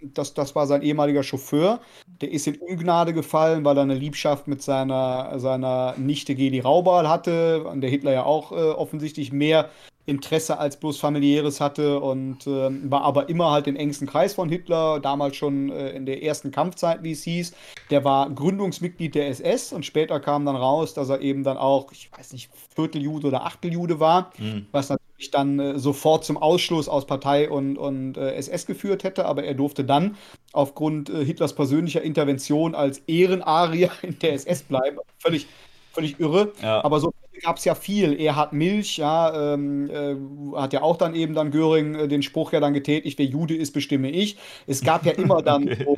Das, 0.00 0.34
das 0.34 0.54
war 0.54 0.66
sein 0.66 0.82
ehemaliger 0.82 1.22
Chauffeur. 1.22 1.80
Der 2.20 2.30
ist 2.30 2.46
in 2.46 2.56
Ungnade 2.56 3.12
gefallen, 3.12 3.64
weil 3.64 3.76
er 3.76 3.82
eine 3.82 3.94
Liebschaft 3.94 4.46
mit 4.46 4.62
seiner, 4.62 5.38
seiner 5.38 5.94
Nichte 5.96 6.34
Gedi 6.34 6.60
Raubal 6.60 7.08
hatte, 7.08 7.66
an 7.68 7.80
der 7.80 7.90
Hitler 7.90 8.12
ja 8.12 8.24
auch 8.24 8.52
äh, 8.52 8.54
offensichtlich 8.54 9.32
mehr 9.32 9.70
Interesse 10.06 10.58
als 10.58 10.78
bloß 10.78 10.98
familiäres 10.98 11.60
hatte 11.60 11.98
und 11.98 12.46
äh, 12.46 12.70
war 12.90 13.02
aber 13.02 13.28
immer 13.28 13.50
halt 13.50 13.66
im 13.66 13.74
engsten 13.74 14.06
Kreis 14.06 14.34
von 14.34 14.48
Hitler, 14.48 15.00
damals 15.00 15.36
schon 15.36 15.70
äh, 15.70 15.90
in 15.90 16.06
der 16.06 16.22
ersten 16.22 16.52
Kampfzeit, 16.52 17.02
wie 17.02 17.10
es 17.10 17.24
hieß. 17.24 17.52
Der 17.90 18.04
war 18.04 18.30
Gründungsmitglied 18.30 19.16
der 19.16 19.28
SS 19.28 19.72
und 19.72 19.84
später 19.84 20.20
kam 20.20 20.46
dann 20.46 20.54
raus, 20.54 20.94
dass 20.94 21.08
er 21.08 21.20
eben 21.20 21.42
dann 21.42 21.56
auch, 21.56 21.90
ich 21.90 22.10
weiß 22.16 22.32
nicht, 22.32 22.50
Vierteljude 22.76 23.26
oder 23.26 23.44
Achteljude 23.44 23.98
war, 23.98 24.30
mhm. 24.38 24.66
was 24.70 24.90
natürlich 24.90 25.32
dann 25.32 25.58
äh, 25.58 25.78
sofort 25.78 26.24
zum 26.24 26.36
Ausschluss 26.36 26.88
aus 26.88 27.04
Partei 27.04 27.50
und, 27.50 27.76
und 27.76 28.16
SS 28.16 28.62
äh, 28.62 28.66
geführt 28.68 29.02
hätte, 29.02 29.26
aber 29.26 29.42
er 29.42 29.54
durfte 29.54 29.84
dann 29.84 30.16
aufgrund 30.52 31.10
äh, 31.10 31.24
Hitlers 31.24 31.54
persönlicher 31.54 32.02
Intervention 32.02 32.76
als 32.76 32.98
Ehrenarier 33.08 33.90
in 34.02 34.16
der 34.20 34.34
SS 34.34 34.62
bleiben. 34.62 34.98
Völlig, 35.18 35.48
völlig 35.92 36.20
irre. 36.20 36.52
Ja. 36.62 36.84
Aber 36.84 37.00
so 37.00 37.12
gab 37.42 37.58
es 37.58 37.64
ja 37.64 37.74
viel. 37.74 38.18
Er 38.20 38.36
hat 38.36 38.52
Milch, 38.52 38.98
ja, 38.98 39.54
ähm, 39.54 39.90
äh, 39.90 40.16
hat 40.56 40.72
ja 40.72 40.82
auch 40.82 40.96
dann 40.96 41.14
eben 41.14 41.34
dann 41.34 41.50
Göring 41.50 41.94
äh, 41.94 42.08
den 42.08 42.22
Spruch 42.22 42.52
ja 42.52 42.60
dann 42.60 42.74
getätigt, 42.74 43.18
wer 43.18 43.26
Jude 43.26 43.54
ist, 43.54 43.72
bestimme 43.72 44.10
ich. 44.10 44.36
Es 44.66 44.82
gab 44.82 45.04
ja 45.06 45.12
immer 45.12 45.42
dann 45.42 45.62
okay. 45.68 45.84
so 45.84 45.96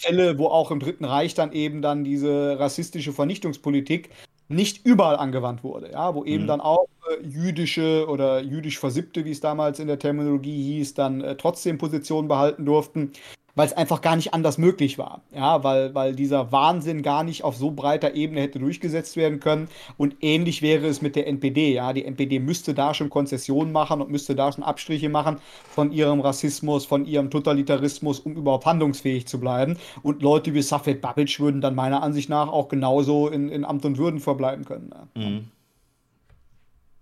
Fälle, 0.00 0.38
wo 0.38 0.46
auch 0.46 0.70
im 0.70 0.80
Dritten 0.80 1.04
Reich 1.04 1.34
dann 1.34 1.52
eben 1.52 1.80
dann 1.82 2.04
diese 2.04 2.58
rassistische 2.58 3.12
Vernichtungspolitik 3.12 4.10
nicht 4.48 4.84
überall 4.84 5.16
angewandt 5.16 5.64
wurde, 5.64 5.92
ja, 5.92 6.14
wo 6.14 6.24
eben 6.24 6.44
mhm. 6.44 6.48
dann 6.48 6.60
auch 6.60 6.88
äh, 7.08 7.24
jüdische 7.26 8.06
oder 8.08 8.42
jüdisch 8.42 8.78
Versippte, 8.78 9.24
wie 9.24 9.30
es 9.30 9.40
damals 9.40 9.78
in 9.78 9.86
der 9.86 9.98
Terminologie 9.98 10.62
hieß, 10.74 10.94
dann 10.94 11.20
äh, 11.20 11.36
trotzdem 11.36 11.78
Positionen 11.78 12.28
behalten 12.28 12.66
durften 12.66 13.12
weil 13.54 13.66
es 13.66 13.72
einfach 13.72 14.00
gar 14.00 14.16
nicht 14.16 14.32
anders 14.34 14.58
möglich 14.58 14.98
war. 14.98 15.22
Ja, 15.34 15.62
weil, 15.62 15.94
weil 15.94 16.14
dieser 16.14 16.52
Wahnsinn 16.52 17.02
gar 17.02 17.22
nicht 17.22 17.44
auf 17.44 17.56
so 17.56 17.70
breiter 17.70 18.14
Ebene 18.14 18.40
hätte 18.40 18.58
durchgesetzt 18.58 19.16
werden 19.16 19.40
können. 19.40 19.68
Und 19.96 20.16
ähnlich 20.20 20.62
wäre 20.62 20.86
es 20.86 21.02
mit 21.02 21.16
der 21.16 21.26
NPD. 21.26 21.74
Ja, 21.74 21.92
die 21.92 22.04
NPD 22.04 22.38
müsste 22.38 22.74
da 22.74 22.94
schon 22.94 23.10
Konzessionen 23.10 23.72
machen 23.72 24.00
und 24.00 24.10
müsste 24.10 24.34
da 24.34 24.50
schon 24.52 24.64
Abstriche 24.64 25.08
machen 25.08 25.38
von 25.68 25.92
ihrem 25.92 26.20
Rassismus, 26.20 26.86
von 26.86 27.04
ihrem 27.04 27.30
Totalitarismus, 27.30 28.20
um 28.20 28.36
überhaupt 28.36 28.66
handlungsfähig 28.66 29.26
zu 29.26 29.38
bleiben. 29.38 29.76
Und 30.02 30.22
Leute 30.22 30.54
wie 30.54 30.62
Safed 30.62 31.00
Babic 31.00 31.38
würden 31.40 31.60
dann 31.60 31.74
meiner 31.74 32.02
Ansicht 32.02 32.28
nach 32.28 32.48
auch 32.48 32.68
genauso 32.68 33.28
in, 33.28 33.48
in 33.48 33.64
Amt 33.64 33.84
und 33.84 33.98
Würden 33.98 34.20
verbleiben 34.20 34.64
können. 34.64 34.90
Ja. 34.92 35.22
Mhm. 35.22 35.48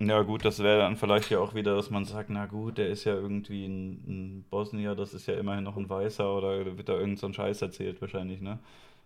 Ja, 0.03 0.23
gut, 0.23 0.47
das 0.47 0.63
wäre 0.63 0.79
dann 0.79 0.97
vielleicht 0.97 1.29
ja 1.31 1.41
auch 1.41 1.55
wieder, 1.55 1.77
dass 1.77 1.91
man 1.91 2.07
sagt, 2.07 2.31
na 2.31 2.47
gut, 2.47 2.79
der 2.79 2.89
ist 2.89 3.05
ja 3.05 3.13
irgendwie 3.15 3.67
ein, 3.67 3.91
ein 4.09 4.45
Bosnier, 4.49 4.95
das 4.95 5.13
ist 5.13 5.27
ja 5.27 5.35
immerhin 5.35 5.63
noch 5.65 5.77
ein 5.77 5.91
Weißer 5.91 6.35
oder 6.35 6.79
wird 6.79 6.89
da 6.89 6.95
irgend 6.95 7.19
so 7.19 7.27
ein 7.27 7.35
Scheiß 7.35 7.61
erzählt 7.61 8.01
wahrscheinlich, 8.01 8.41
ne? 8.41 8.59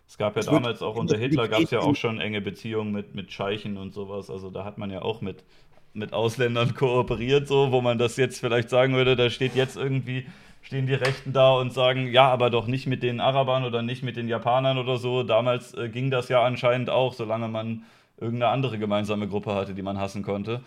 Es 0.06 0.18
gab 0.18 0.36
ja 0.36 0.42
das 0.42 0.46
damals 0.46 0.82
auch 0.82 0.94
unter 0.96 1.16
Hitler 1.16 1.48
gab 1.48 1.62
es 1.62 1.70
ja 1.72 1.80
auch 1.80 1.96
schon 1.96 2.20
enge 2.20 2.40
Beziehungen 2.40 2.92
mit, 2.92 3.14
mit 3.14 3.32
Scheichen 3.32 3.76
und 3.76 3.92
sowas. 3.92 4.30
Also 4.30 4.50
da 4.50 4.64
hat 4.64 4.78
man 4.78 4.90
ja 4.90 5.02
auch 5.02 5.20
mit, 5.20 5.42
mit 5.94 6.12
Ausländern 6.12 6.74
kooperiert, 6.76 7.48
so, 7.48 7.72
wo 7.72 7.80
man 7.80 7.98
das 7.98 8.16
jetzt 8.16 8.38
vielleicht 8.38 8.70
sagen 8.70 8.94
würde, 8.94 9.16
da 9.16 9.30
steht 9.30 9.56
jetzt 9.56 9.76
irgendwie, 9.76 10.26
stehen 10.62 10.86
die 10.86 10.94
Rechten 10.94 11.32
da 11.32 11.54
und 11.54 11.72
sagen, 11.72 12.06
ja, 12.12 12.28
aber 12.28 12.50
doch 12.50 12.66
nicht 12.68 12.86
mit 12.86 13.02
den 13.02 13.18
Arabern 13.18 13.64
oder 13.64 13.82
nicht 13.82 14.04
mit 14.04 14.16
den 14.16 14.28
Japanern 14.28 14.78
oder 14.78 14.98
so. 14.98 15.24
Damals 15.24 15.74
äh, 15.74 15.88
ging 15.88 16.10
das 16.10 16.28
ja 16.28 16.44
anscheinend 16.44 16.90
auch, 16.90 17.14
solange 17.14 17.48
man 17.48 17.82
irgendeine 18.20 18.52
andere 18.52 18.78
gemeinsame 18.78 19.26
Gruppe 19.26 19.54
hatte, 19.54 19.74
die 19.74 19.82
man 19.82 19.98
hassen 19.98 20.22
konnte. 20.22 20.60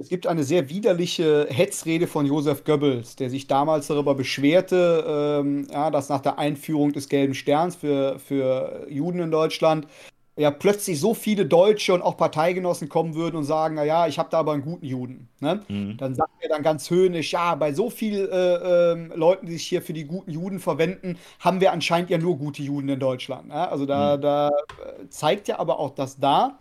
Es 0.00 0.08
gibt 0.08 0.26
eine 0.26 0.44
sehr 0.44 0.70
widerliche 0.70 1.46
Hetzrede 1.50 2.06
von 2.06 2.24
Josef 2.24 2.64
Goebbels, 2.64 3.16
der 3.16 3.28
sich 3.28 3.48
damals 3.48 3.88
darüber 3.88 4.14
beschwerte, 4.14 5.04
ähm, 5.06 5.66
ja, 5.70 5.90
dass 5.90 6.08
nach 6.08 6.22
der 6.22 6.38
Einführung 6.38 6.92
des 6.94 7.10
Gelben 7.10 7.34
Sterns 7.34 7.76
für, 7.76 8.18
für 8.18 8.86
Juden 8.88 9.20
in 9.20 9.30
Deutschland 9.30 9.86
ja 10.38 10.50
plötzlich 10.50 10.98
so 10.98 11.12
viele 11.12 11.44
Deutsche 11.44 11.92
und 11.92 12.00
auch 12.00 12.16
Parteigenossen 12.16 12.88
kommen 12.88 13.14
würden 13.14 13.36
und 13.36 13.44
sagen, 13.44 13.74
naja, 13.74 14.06
ich 14.06 14.18
habe 14.18 14.30
da 14.30 14.38
aber 14.38 14.52
einen 14.52 14.62
guten 14.62 14.86
Juden. 14.86 15.28
Ne? 15.40 15.60
Mhm. 15.68 15.98
Dann 15.98 16.14
sagt 16.14 16.32
er 16.40 16.48
dann 16.48 16.62
ganz 16.62 16.88
höhnisch, 16.88 17.32
ja, 17.32 17.54
bei 17.54 17.74
so 17.74 17.90
vielen 17.90 18.26
äh, 18.30 18.54
äh, 18.54 18.94
Leuten, 19.14 19.44
die 19.44 19.52
sich 19.52 19.66
hier 19.66 19.82
für 19.82 19.92
die 19.92 20.04
guten 20.04 20.30
Juden 20.30 20.60
verwenden, 20.60 21.18
haben 21.40 21.60
wir 21.60 21.72
anscheinend 21.72 22.08
ja 22.08 22.16
nur 22.16 22.38
gute 22.38 22.62
Juden 22.62 22.88
in 22.88 23.00
Deutschland. 23.00 23.48
Ne? 23.48 23.68
Also 23.68 23.84
da, 23.84 24.16
mhm. 24.16 24.22
da 24.22 24.48
äh, 24.48 25.08
zeigt 25.10 25.48
ja 25.48 25.58
aber 25.58 25.78
auch, 25.78 25.90
dass 25.90 26.18
da 26.18 26.58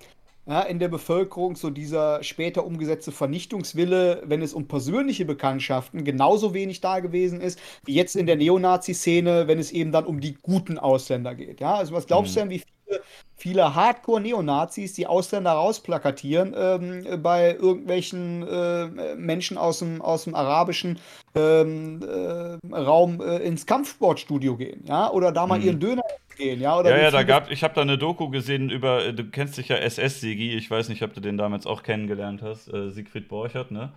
ja, 0.49 0.61
in 0.61 0.79
der 0.79 0.87
Bevölkerung 0.87 1.55
so 1.55 1.69
dieser 1.69 2.23
später 2.23 2.65
umgesetzte 2.65 3.11
Vernichtungswille, 3.11 4.23
wenn 4.25 4.41
es 4.41 4.55
um 4.55 4.67
persönliche 4.67 5.23
Bekanntschaften 5.23 6.03
genauso 6.03 6.55
wenig 6.55 6.81
da 6.81 7.01
gewesen 7.01 7.39
ist, 7.39 7.59
wie 7.85 7.93
jetzt 7.93 8.15
in 8.15 8.25
der 8.25 8.35
Neonazi-Szene, 8.35 9.47
wenn 9.47 9.59
es 9.59 9.71
eben 9.71 9.91
dann 9.91 10.07
um 10.07 10.19
die 10.19 10.33
guten 10.41 10.79
Ausländer 10.79 11.35
geht. 11.35 11.61
Ja, 11.61 11.75
also 11.75 11.93
was 11.93 12.07
glaubst 12.07 12.31
mhm. 12.31 12.33
du 12.33 12.39
denn, 12.39 12.49
wie 12.49 12.63
viele, 12.87 13.01
viele 13.37 13.75
Hardcore-Neonazis 13.75 14.93
die 14.93 15.05
Ausländer 15.05 15.51
rausplakatieren 15.51 16.55
ähm, 16.57 17.21
bei 17.21 17.53
irgendwelchen 17.53 18.41
äh, 18.47 19.15
Menschen 19.15 19.59
aus 19.59 19.79
dem, 19.79 20.01
aus 20.01 20.23
dem 20.23 20.33
arabischen 20.33 20.97
ähm, 21.35 22.01
äh, 22.01 22.75
Raum 22.75 23.21
äh, 23.21 23.37
ins 23.37 23.67
Kampfsportstudio 23.67 24.57
gehen, 24.57 24.83
ja, 24.87 25.11
oder 25.11 25.31
da 25.31 25.45
mal 25.45 25.59
mhm. 25.59 25.65
ihren 25.65 25.79
Döner 25.79 26.03
gehen, 26.39 26.59
ja? 26.59 26.77
Oder 26.77 26.89
ja, 26.89 27.03
ja, 27.03 27.11
da 27.11 27.23
gab, 27.23 27.51
ich 27.51 27.63
habe 27.63 27.75
da 27.75 27.81
eine 27.81 27.99
Doku 27.99 28.29
gesehen 28.29 28.71
über, 28.71 29.05
äh, 29.05 29.13
du 29.13 29.25
kennst 29.25 29.57
dich 29.57 29.67
ja 29.67 29.75
SS-Sigi, 29.75 30.55
ich 30.55 30.71
weiß 30.71 30.89
nicht, 30.89 31.03
ob 31.03 31.13
du 31.13 31.21
den 31.21 31.37
damals 31.37 31.67
auch 31.67 31.83
kennengelernt 31.83 32.41
hast, 32.41 32.73
äh, 32.73 32.89
Siegfried 32.89 33.27
Borchert, 33.27 33.69
ne? 33.69 33.91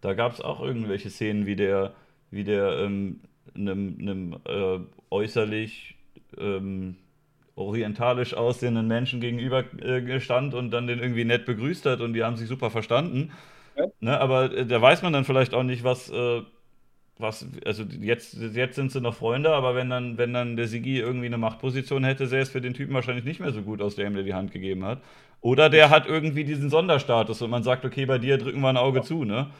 Da 0.00 0.14
gab 0.14 0.32
es 0.32 0.40
auch 0.40 0.60
irgendwelche 0.60 1.10
Szenen, 1.10 1.46
wie 1.46 1.54
der, 1.54 1.92
wie 2.32 2.42
der 2.42 2.78
ähm, 2.80 3.20
einem, 3.54 3.96
einem 4.00 4.36
äh, 4.44 4.80
äußerlich 5.10 5.94
ähm, 6.38 6.96
orientalisch 7.54 8.34
aussehenden 8.34 8.88
Menschen 8.88 9.20
gegenüber 9.20 9.64
äh, 9.80 10.20
stand 10.20 10.54
und 10.54 10.70
dann 10.70 10.86
den 10.86 10.98
irgendwie 10.98 11.24
nett 11.24 11.44
begrüßt 11.44 11.86
hat 11.86 12.00
und 12.00 12.14
die 12.14 12.24
haben 12.24 12.36
sich 12.36 12.48
super 12.48 12.70
verstanden. 12.70 13.30
Ja. 13.76 13.86
Ne, 14.00 14.20
aber 14.20 14.52
äh, 14.52 14.66
da 14.66 14.80
weiß 14.80 15.02
man 15.02 15.12
dann 15.12 15.24
vielleicht 15.24 15.54
auch 15.54 15.62
nicht, 15.62 15.84
was, 15.84 16.10
äh, 16.10 16.42
was, 17.18 17.46
also 17.64 17.84
jetzt, 18.00 18.34
jetzt 18.34 18.74
sind 18.74 18.90
sie 18.90 19.00
noch 19.00 19.14
Freunde, 19.14 19.50
aber 19.50 19.74
wenn 19.74 19.90
dann, 19.90 20.18
wenn 20.18 20.32
dann 20.32 20.56
der 20.56 20.66
Sigi 20.66 20.98
irgendwie 20.98 21.26
eine 21.26 21.38
Machtposition 21.38 22.04
hätte, 22.04 22.26
sähe 22.26 22.40
es 22.40 22.48
für 22.48 22.60
den 22.60 22.74
Typen 22.74 22.94
wahrscheinlich 22.94 23.24
nicht 23.24 23.40
mehr 23.40 23.52
so 23.52 23.62
gut 23.62 23.80
aus, 23.80 23.94
der 23.94 24.06
ihm 24.06 24.24
die 24.24 24.34
Hand 24.34 24.52
gegeben 24.52 24.84
hat. 24.84 25.00
Oder 25.40 25.70
der 25.70 25.90
hat 25.90 26.06
irgendwie 26.06 26.44
diesen 26.44 26.70
Sonderstatus 26.70 27.42
und 27.42 27.50
man 27.50 27.62
sagt, 27.62 27.84
okay, 27.84 28.06
bei 28.06 28.18
dir 28.18 28.38
drücken 28.38 28.60
wir 28.60 28.68
ein 28.68 28.76
Auge 28.76 29.00
ja. 29.00 29.04
zu, 29.04 29.24
ne? 29.24 29.50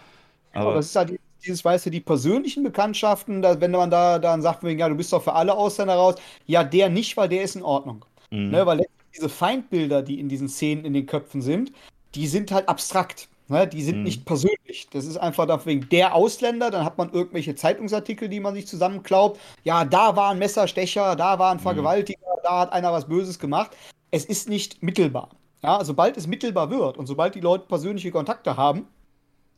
Aber 0.52 0.70
ja, 0.70 0.76
das 0.76 0.86
ist 0.86 0.96
halt 0.96 1.18
dieses, 1.44 1.64
weißt 1.64 1.86
du, 1.86 1.90
die 1.90 2.00
persönlichen 2.00 2.62
Bekanntschaften, 2.62 3.42
da, 3.42 3.60
wenn 3.60 3.72
man 3.72 3.90
da 3.90 4.18
dann 4.18 4.42
sagt, 4.42 4.62
ja, 4.62 4.88
du 4.88 4.94
bist 4.94 5.12
doch 5.12 5.22
für 5.22 5.32
alle 5.32 5.54
Ausländer 5.54 5.94
raus, 5.94 6.16
ja, 6.46 6.62
der 6.62 6.88
nicht, 6.88 7.16
weil 7.16 7.28
der 7.28 7.42
ist 7.42 7.56
in 7.56 7.62
Ordnung. 7.62 8.04
Mhm. 8.30 8.50
Ne, 8.50 8.66
weil 8.66 8.86
diese 9.14 9.28
Feindbilder, 9.28 10.02
die 10.02 10.20
in 10.20 10.28
diesen 10.28 10.48
Szenen 10.48 10.84
in 10.84 10.94
den 10.94 11.06
Köpfen 11.06 11.42
sind, 11.42 11.72
die 12.14 12.26
sind 12.26 12.50
halt 12.52 12.68
abstrakt. 12.68 13.28
Ne? 13.52 13.68
Die 13.68 13.82
sind 13.82 13.98
mhm. 13.98 14.04
nicht 14.04 14.24
persönlich. 14.24 14.88
Das 14.90 15.04
ist 15.04 15.18
einfach 15.18 15.66
wegen 15.66 15.88
der 15.90 16.14
Ausländer. 16.14 16.70
Dann 16.70 16.84
hat 16.84 16.98
man 16.98 17.12
irgendwelche 17.12 17.54
Zeitungsartikel, 17.54 18.28
die 18.28 18.40
man 18.40 18.54
sich 18.54 18.66
zusammenklaubt. 18.66 19.38
Ja, 19.62 19.84
da 19.84 20.16
war 20.16 20.30
ein 20.30 20.38
Messerstecher, 20.38 21.14
da 21.14 21.38
war 21.38 21.52
ein 21.52 21.58
mhm. 21.58 21.62
Vergewaltiger, 21.62 22.18
mhm. 22.18 22.40
da 22.42 22.60
hat 22.60 22.72
einer 22.72 22.92
was 22.92 23.06
Böses 23.06 23.38
gemacht. 23.38 23.76
Es 24.10 24.24
ist 24.24 24.48
nicht 24.48 24.82
mittelbar. 24.82 25.28
Ja, 25.62 25.84
sobald 25.84 26.16
es 26.16 26.26
mittelbar 26.26 26.70
wird 26.70 26.96
und 26.96 27.06
sobald 27.06 27.34
die 27.34 27.40
Leute 27.40 27.66
persönliche 27.68 28.10
Kontakte 28.10 28.56
haben, 28.56 28.86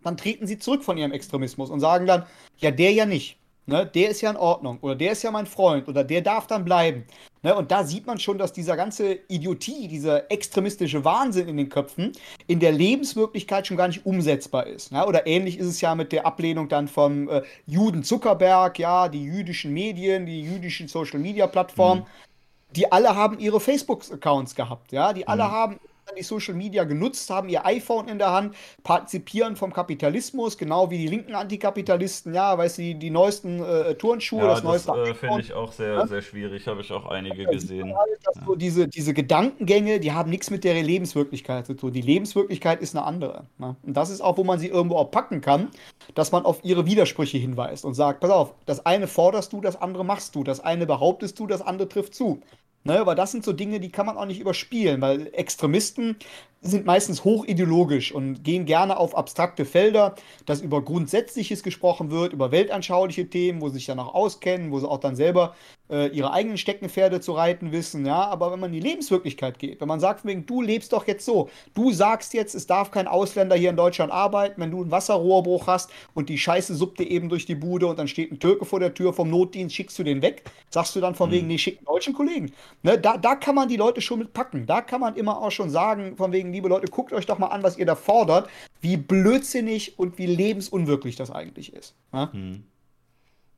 dann 0.03 0.17
treten 0.19 0.47
sie 0.47 0.59
zurück 0.59 0.85
von 0.85 0.99
ihrem 0.99 1.13
Extremismus 1.13 1.71
und 1.71 1.81
sagen 1.81 2.07
dann, 2.07 2.27
ja, 2.59 2.71
der 2.71 2.93
ja 2.93 3.07
nicht. 3.07 3.39
Ne, 3.67 3.87
der 3.87 4.11
ist 4.11 4.21
ja 4.21 4.31
in 4.31 4.37
Ordnung 4.37 4.79
oder 4.83 4.95
der 4.95 5.13
ist 5.13 5.23
ja 5.23 5.31
mein 5.31 5.47
Freund 5.47 5.89
oder 5.89 6.05
der 6.05 6.21
darf 6.21 6.47
dann 6.47 6.67
bleiben. 6.67 7.07
Ne, 7.43 7.55
und 7.55 7.71
da 7.71 7.83
sieht 7.83 8.07
man 8.07 8.19
schon, 8.19 8.37
dass 8.37 8.53
dieser 8.53 8.77
ganze 8.77 9.15
Idiotie, 9.29 9.89
dieser 9.89 10.31
extremistische 10.31 11.03
Wahnsinn 11.03 11.49
in 11.49 11.57
den 11.57 11.71
Köpfen 11.71 12.13
in 12.47 12.61
der 12.61 12.73
Lebenswirklichkeit 12.73 13.67
schon 13.67 13.79
gar 13.79 13.89
nicht 13.89 14.05
umsetzbar 14.05 14.67
ist. 14.67 14.93
Ne? 14.93 15.07
Oder 15.07 15.27
ähnlich 15.27 15.59
ist 15.59 15.67
es 15.67 15.81
ja 15.81 15.95
mit 15.95 16.13
der 16.13 16.27
Ablehnung 16.27 16.69
dann 16.69 16.89
vom 16.89 17.31
äh, 17.31 17.41
Juden 17.65 18.05
Zuckerberg, 18.05 18.79
ja, 18.79 19.09
die 19.09 19.25
jüdischen 19.25 19.73
Medien, 19.73 20.27
die 20.27 20.43
jüdischen 20.43 20.87
Social 20.87 21.19
Media 21.19 21.47
Plattformen. 21.47 22.03
Mhm. 22.03 22.75
Die 22.77 22.93
alle 22.93 23.15
haben 23.15 23.39
ihre 23.39 23.61
Facebook-Accounts 23.61 24.55
gehabt, 24.55 24.93
ja, 24.93 25.15
die 25.15 25.27
alle 25.27 25.45
mhm. 25.45 25.51
haben 25.51 25.81
die 26.17 26.23
Social 26.23 26.55
Media 26.55 26.85
genutzt, 26.85 27.31
haben 27.31 27.49
ihr 27.49 27.65
iPhone 27.67 28.09
in 28.09 28.19
der 28.19 28.33
Hand, 28.33 28.55
partizipieren 28.83 29.57
vom 29.57 29.73
Kapitalismus, 29.73 30.59
genau 30.59 30.91
wie 30.91 30.99
die 30.99 31.09
linken 31.09 31.35
Antikapitalisten, 31.35 32.35
ja, 32.35 32.57
weißt 32.57 32.79
du, 32.79 32.83
die, 32.83 32.95
die 32.95 33.11
neuesten 33.11 33.63
äh, 33.63 33.95
Turnschuhe, 33.95 34.41
ja, 34.41 34.47
das, 34.49 34.63
das 34.63 34.65
neueste. 34.65 34.93
Äh, 34.93 35.15
finde 35.15 35.41
ich 35.41 35.53
auch 35.53 35.73
sehr, 35.73 35.95
ja? 35.95 36.07
sehr 36.07 36.23
schwierig, 36.23 36.67
habe 36.67 36.81
ich 36.81 36.93
auch 36.93 37.07
einige 37.07 37.45
gesehen. 37.47 37.95
Halt, 37.97 38.19
ja. 38.25 38.43
so 38.47 38.55
diese, 38.55 38.89
diese 38.89 39.15
Gedankengänge, 39.15 40.01
die 40.01 40.13
haben 40.13 40.31
nichts 40.31 40.51
mit 40.51 40.65
der 40.65 40.81
Lebenswirklichkeit 40.83 41.67
zu 41.67 41.75
tun. 41.75 41.93
Die 41.93 42.01
Lebenswirklichkeit 42.01 42.81
ist 42.81 42.95
eine 42.95 43.05
andere. 43.05 43.47
Ne? 43.59 43.77
Und 43.83 43.97
das 43.97 44.11
ist 44.11 44.21
auch, 44.21 44.37
wo 44.37 44.45
man 44.45 44.59
sie 44.59 44.69
irgendwo 44.69 44.97
auch 44.97 45.11
packen 45.11 45.41
kann, 45.41 45.69
dass 46.15 46.33
man 46.33 46.45
auf 46.45 46.61
ihre 46.65 46.87
Widersprüche 46.87 47.39
hinweist 47.39 47.85
und 47.85 47.95
sagt, 47.95 48.21
pass 48.21 48.31
auf, 48.31 48.55
das 48.67 48.85
eine 48.87 49.07
forderst 49.07 49.53
du, 49.53 49.61
das 49.61 49.81
andere 49.81 50.05
machst 50.05 50.35
du, 50.35 50.45
das 50.45 50.61
eine 50.61 50.87
behauptest 50.87 51.39
du, 51.39 51.47
das 51.47 51.63
andere 51.63 51.89
trifft 51.89 52.15
zu. 52.15 52.41
Ne, 52.87 53.01
aber 53.01 53.15
das 53.15 53.33
sind 53.33 53.45
so 53.45 53.55
Dinge, 53.55 53.81
die 53.81 53.91
kann 53.91 54.05
man 54.05 54.19
auch 54.19 54.27
nicht 54.27 54.41
überspielen, 54.41 55.01
weil 55.01 55.29
Extremisten 55.33 56.17
sind 56.65 56.87
meistens 56.87 57.25
hochideologisch 57.25 58.13
und 58.13 58.43
gehen 58.43 58.65
gerne 58.65 58.97
auf 58.97 59.17
abstrakte 59.17 59.65
Felder, 59.65 60.15
dass 60.47 60.63
über 60.63 60.83
Grundsätzliches 60.83 61.63
gesprochen 61.63 62.11
wird, 62.11 62.33
über 62.33 62.51
weltanschauliche 62.51 63.29
Themen, 63.29 63.61
wo 63.61 63.69
sie 63.69 63.75
sich 63.75 63.87
dann 63.87 63.99
auch 63.99 64.15
auskennen, 64.15 64.73
wo 64.73 64.81
sie 64.81 64.89
auch 64.89 64.99
dann 64.99 65.15
selber 65.15 65.55
äh, 65.91 66.09
ihre 66.09 66.33
eigenen 66.33 66.57
Steckenpferde 66.57 67.21
zu 67.21 67.33
reiten 67.33 67.71
wissen, 67.71 68.07
ja, 68.07 68.25
aber 68.27 68.51
wenn 68.51 68.61
man 68.61 68.73
in 68.73 68.81
die 68.81 68.89
Lebenswirklichkeit 68.89 69.59
geht, 69.59 69.81
wenn 69.83 69.89
man 69.89 70.01
sagt, 70.01 70.25
wegen, 70.25 70.47
du 70.47 70.63
lebst 70.63 70.95
doch 70.95 71.07
jetzt 71.07 71.27
so, 71.27 71.51
du 71.75 71.93
sagst 71.93 72.33
jetzt, 72.33 72.55
es 72.55 72.67
darf 72.67 72.91
kein 72.91 73.07
Ausländer 73.07 73.55
hier 73.55 73.69
in 73.69 73.77
Deutschland 73.77 74.11
arbeiten, 74.11 74.61
wenn 74.61 74.71
du 74.71 74.81
einen 74.81 74.91
Wasserrohrbruch 74.91 75.67
hast 75.67 75.91
und 76.15 76.31
die 76.31 76.39
Scheiße 76.39 76.75
suppt 76.75 77.01
dir 77.01 77.11
eben 77.11 77.29
durch 77.29 77.45
die 77.45 77.55
Bude 77.55 77.87
und 77.87 77.99
dann 77.99 78.09
steht 78.09 78.33
ein 78.33 78.39
Türke 78.39 78.65
vor 78.65 78.81
der 78.81 78.95
Tür 78.95 79.13
vom 79.13 79.29
Notdienst, 79.29 79.75
schickst 79.75 79.99
du 79.99 80.03
den 80.03 80.23
weg, 80.23 80.45
sagst 80.71 80.97
du 80.97 81.01
dann 81.01 81.15
von 81.15 81.29
mhm. 81.29 81.35
wegen, 81.35 81.47
nee, 81.49 81.59
schick 81.59 81.79
einen 81.79 81.87
deutschen 81.87 82.15
Kollegen. 82.15 82.53
Ne, 82.83 82.99
da, 82.99 83.19
da 83.19 83.37
kann 83.37 83.55
man 83.55 83.69
die 83.69 83.77
Leute 83.77 84.01
schon 84.01 84.21
mit 84.21 84.33
packen, 84.33 84.67
da 84.67 84.81
kann 84.81 85.01
man 85.01 85.17
immer 85.17 85.43
auch 85.43 85.51
schon 85.51 85.69
sagen, 85.69 86.17
von 86.17 86.33
wegen, 86.33 86.54
liebe 86.55 86.69
Leute, 86.69 86.91
guckt 86.91 87.13
euch 87.13 87.27
doch 87.27 87.39
mal 87.39 87.49
an, 87.49 87.63
was 87.63 87.77
ihr 87.77 87.87
da 87.87 87.97
fordert, 87.97 88.49
wie 88.81 88.97
blödsinnig 88.97 89.99
und 89.99 90.19
wie 90.19 90.27
lebensunwirklich 90.27 91.17
das 91.17 91.31
eigentlich 91.31 91.73
ist. 91.73 91.95
Ja, 92.13 92.33
hm. 92.33 92.65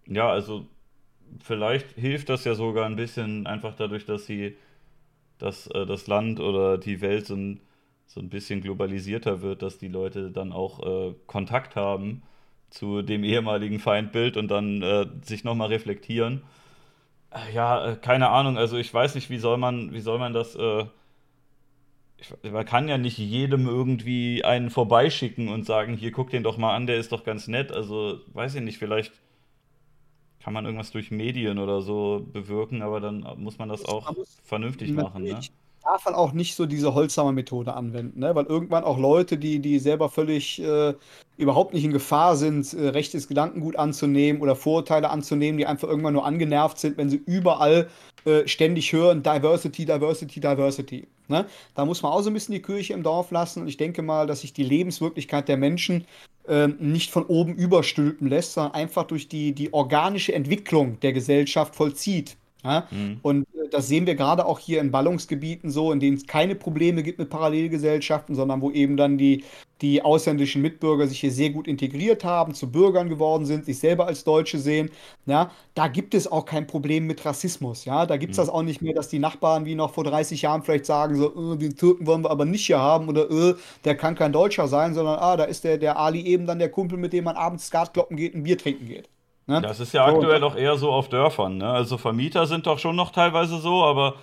ja 0.07 0.29
also 0.29 0.67
vielleicht 1.43 1.93
hilft 1.93 2.29
das 2.29 2.45
ja 2.45 2.55
sogar 2.55 2.87
ein 2.87 2.97
bisschen 2.97 3.47
einfach 3.47 3.77
dadurch, 3.77 4.07
dass 4.07 4.27
sie 4.27 4.57
dass 5.39 5.67
äh, 5.69 5.85
das 5.85 6.07
Land 6.07 6.41
oder 6.41 6.79
die 6.79 7.01
Welt 7.01 7.27
so 7.27 7.35
ein, 7.35 7.61
so 8.07 8.21
ein 8.21 8.31
bisschen 8.31 8.63
globalisierter 8.63 9.43
wird, 9.43 9.63
dass 9.63 9.79
die 9.79 9.89
Leute 9.89 10.31
dann 10.31 10.53
auch 10.53 10.81
äh, 10.81 11.15
Kontakt 11.27 11.77
haben 11.77 12.23
zu 12.71 13.03
dem 13.03 13.23
ehemaligen 13.23 13.79
Feindbild 13.79 14.37
und 14.37 14.49
dann 14.49 14.83
äh, 14.83 15.07
sich 15.23 15.45
nochmal 15.45 15.69
reflektieren. 15.69 16.43
Äh, 17.31 17.55
ja, 17.55 17.93
äh, 17.93 17.97
keine 17.97 18.31
Ahnung, 18.31 18.57
also 18.57 18.77
ich 18.77 18.93
weiß 18.93 19.15
nicht, 19.15 19.31
wie 19.31 19.39
soll 19.39 19.59
man, 19.59 19.93
wie 19.93 20.01
soll 20.01 20.19
man 20.19 20.33
das 20.33 20.57
äh, 20.57 20.87
ich, 22.19 22.51
man 22.51 22.65
kann 22.65 22.89
ja 22.89 22.99
nicht 22.99 23.19
jedem 23.19 23.67
irgendwie 23.67 24.45
einen 24.45 24.71
vorbeischicken 24.71 25.49
und 25.49 25.67
sagen, 25.67 25.97
hier 25.97 26.13
guck 26.13 26.31
den 26.31 26.43
doch 26.43 26.57
mal 26.57 26.75
an, 26.75 26.87
der 26.87 26.99
ist 26.99 27.13
doch 27.13 27.25
ganz 27.25 27.49
nett. 27.49 27.73
Also, 27.73 28.21
weiß 28.33 28.55
ich 28.55 28.63
nicht, 28.63 28.79
vielleicht 28.79 29.13
kann 30.41 30.53
man 30.53 30.65
irgendwas 30.65 30.93
durch 30.93 31.11
Medien 31.11 31.59
oder 31.59 31.83
so 31.83 32.27
bewirken, 32.33 32.83
aber 32.83 33.01
dann 33.01 33.27
muss 33.37 33.59
man 33.59 33.69
das 33.69 33.85
auch 33.85 34.15
vernünftig 34.45 34.93
machen. 34.93 35.25
Ne? 35.25 35.41
darf 35.87 36.05
man 36.05 36.15
auch 36.15 36.33
nicht 36.33 36.57
so 36.57 36.67
diese 36.67 36.95
Holzhammer-Methode 36.95 37.73
anwenden, 37.75 38.21
ne? 38.21 38.35
weil 38.35 38.47
irgendwann 38.47 38.85
auch 38.85 38.99
Leute, 38.99 39.39
die, 39.39 39.61
die 39.61 39.79
selber 39.79 40.09
völlig 40.09 40.61
äh, 40.61 40.95
überhaupt 41.37 41.75
nicht 41.75 41.85
in 41.85 41.93
Gefahr 41.93 42.37
sind, 42.37 42.73
äh, 42.75 42.89
rechtes 42.89 43.29
Gedankengut 43.29 43.77
anzunehmen 43.77 44.43
oder 44.43 44.57
Vorurteile 44.57 45.11
anzunehmen, 45.11 45.59
die 45.59 45.67
einfach 45.67 45.89
irgendwann 45.89 46.15
nur 46.15 46.27
angenervt 46.27 46.79
sind, 46.79 46.97
wenn 46.97 47.09
sie 47.09 47.23
überall 47.25 47.89
äh, 48.25 48.47
ständig 48.49 48.93
hören, 48.93 49.23
Diversity, 49.23 49.85
Diversity, 49.85 50.41
Diversity. 50.41 51.09
Ne? 51.29 51.47
Da 51.75 51.85
muss 51.85 52.03
man 52.03 52.13
auch 52.13 52.23
so 52.23 52.31
ein 52.31 52.35
bisschen 52.35 52.55
die 52.55 52.63
Kirche 52.63 52.93
im 52.93 53.03
Dorf 53.03 53.31
lassen 53.31 53.63
und 53.63 53.69
ich 53.69 53.77
denke 53.77 54.03
mal, 54.03 54.27
dass 54.27 54.41
sich 54.41 54.53
die 54.53 54.63
Lebenswirklichkeit 54.63 55.49
der 55.49 55.57
Menschen 55.57 56.07
ähm, 56.49 56.77
nicht 56.79 57.11
von 57.11 57.25
oben 57.27 57.55
überstülpen 57.55 58.29
lässt, 58.29 58.55
sondern 58.55 58.75
einfach 58.75 59.05
durch 59.05 59.29
die, 59.29 59.53
die 59.53 59.73
organische 59.73 60.33
Entwicklung 60.33 61.01
der 61.01 61.13
Gesellschaft 61.13 61.75
vollzieht. 61.75 62.37
Ja? 62.67 62.89
Mhm. 62.91 63.19
Und 63.23 63.43
äh, 63.55 63.69
das 63.71 63.89
sehen 63.89 64.07
wir 64.07 64.15
gerade 64.15 64.45
auch 64.47 64.59
hier 64.59 64.81
in 64.81 64.91
Ballungsgebieten 64.91 65.71
so, 65.71 65.93
in 65.93 66.01
denen 66.01 66.17
es 66.17 66.27
keine 66.27 66.55
Probleme 66.55 67.03
gibt 67.03 67.19
mit 67.19 67.31
Parallelgesellschaften, 67.31 68.35
sondern 68.35 68.61
wo 68.61 68.71
eben 68.71 68.97
dann 68.97 69.19
die, 69.19 69.45
die 69.81 70.03
ausländischen 70.03 70.63
Mitbürger 70.63 71.07
sich 71.07 71.21
hier 71.21 71.31
sehr 71.31 71.51
gut 71.51 71.69
integriert 71.69 72.25
haben, 72.25 72.55
zu 72.55 72.71
Bürgern 72.71 73.09
geworden 73.09 73.47
sind, 73.47 73.65
sich 73.65 73.79
selber 73.79 74.07
als 74.07 74.25
Deutsche 74.25 74.59
sehen. 74.59 74.91
Ja? 75.27 75.51
Da 75.75 75.89
gibt 75.89 76.15
es 76.15 76.31
auch 76.31 76.45
kein 76.45 76.67
Problem 76.67 77.07
mit 77.07 77.25
Rassismus. 77.25 77.85
Ja? 77.85 78.05
Da 78.07 78.17
gibt 78.17 78.33
es 78.33 78.39
mhm. 78.39 78.43
das 78.43 78.49
auch 78.51 78.63
nicht 78.63 78.83
mehr, 78.83 78.95
dass 78.95 79.09
die 79.09 79.19
Nachbarn 79.19 79.65
wie 79.65 79.75
noch 79.75 79.95
vor 79.95 80.05
30 80.05 80.43
Jahren 80.43 80.63
vielleicht 80.63 80.87
sagen, 80.87 81.17
so, 81.17 81.55
äh, 81.55 81.57
den 81.57 81.77
Türken 81.77 82.07
wollen 82.07 82.25
wir 82.25 82.31
aber 82.31 82.45
nicht 82.45 82.67
hier 82.67 82.81
haben 82.81 83.09
oder 83.09 83.31
äh, 83.31 83.55
der 83.85 83.97
kann 83.97 84.17
kein 84.17 84.33
Deutscher 84.33 84.67
sein, 84.67 84.95
sondern 84.95 85.19
ah, 85.19 85.37
da 85.37 85.45
ist 85.45 85.63
der, 85.65 85.79
der 85.79 85.99
Ali 85.99 86.23
eben 86.23 86.47
dann 86.47 86.59
der 86.59 86.71
Kumpel, 86.71 86.99
mit 86.99 87.13
dem 87.13 87.25
man 87.25 87.37
abends 87.37 87.67
Skatkloppen 87.67 88.17
geht 88.17 88.35
und 88.35 88.43
Bier 88.43 88.59
trinken 88.59 88.89
geht. 88.89 89.09
Ne? 89.47 89.61
Das 89.63 89.81
ist 89.81 89.93
ja 89.93 90.09
so, 90.09 90.17
aktuell 90.17 90.43
auch 90.43 90.57
eher 90.57 90.77
so 90.77 90.91
auf 90.91 91.09
Dörfern. 91.09 91.59
Ne? 91.59 91.69
Also 91.69 91.99
Vermieter 91.99 92.47
sind 92.47 92.67
doch 92.67 92.79
schon 92.79 92.97
noch 92.97 93.11
teilweise 93.11 93.59
so, 93.59 93.85
aber 93.85 94.17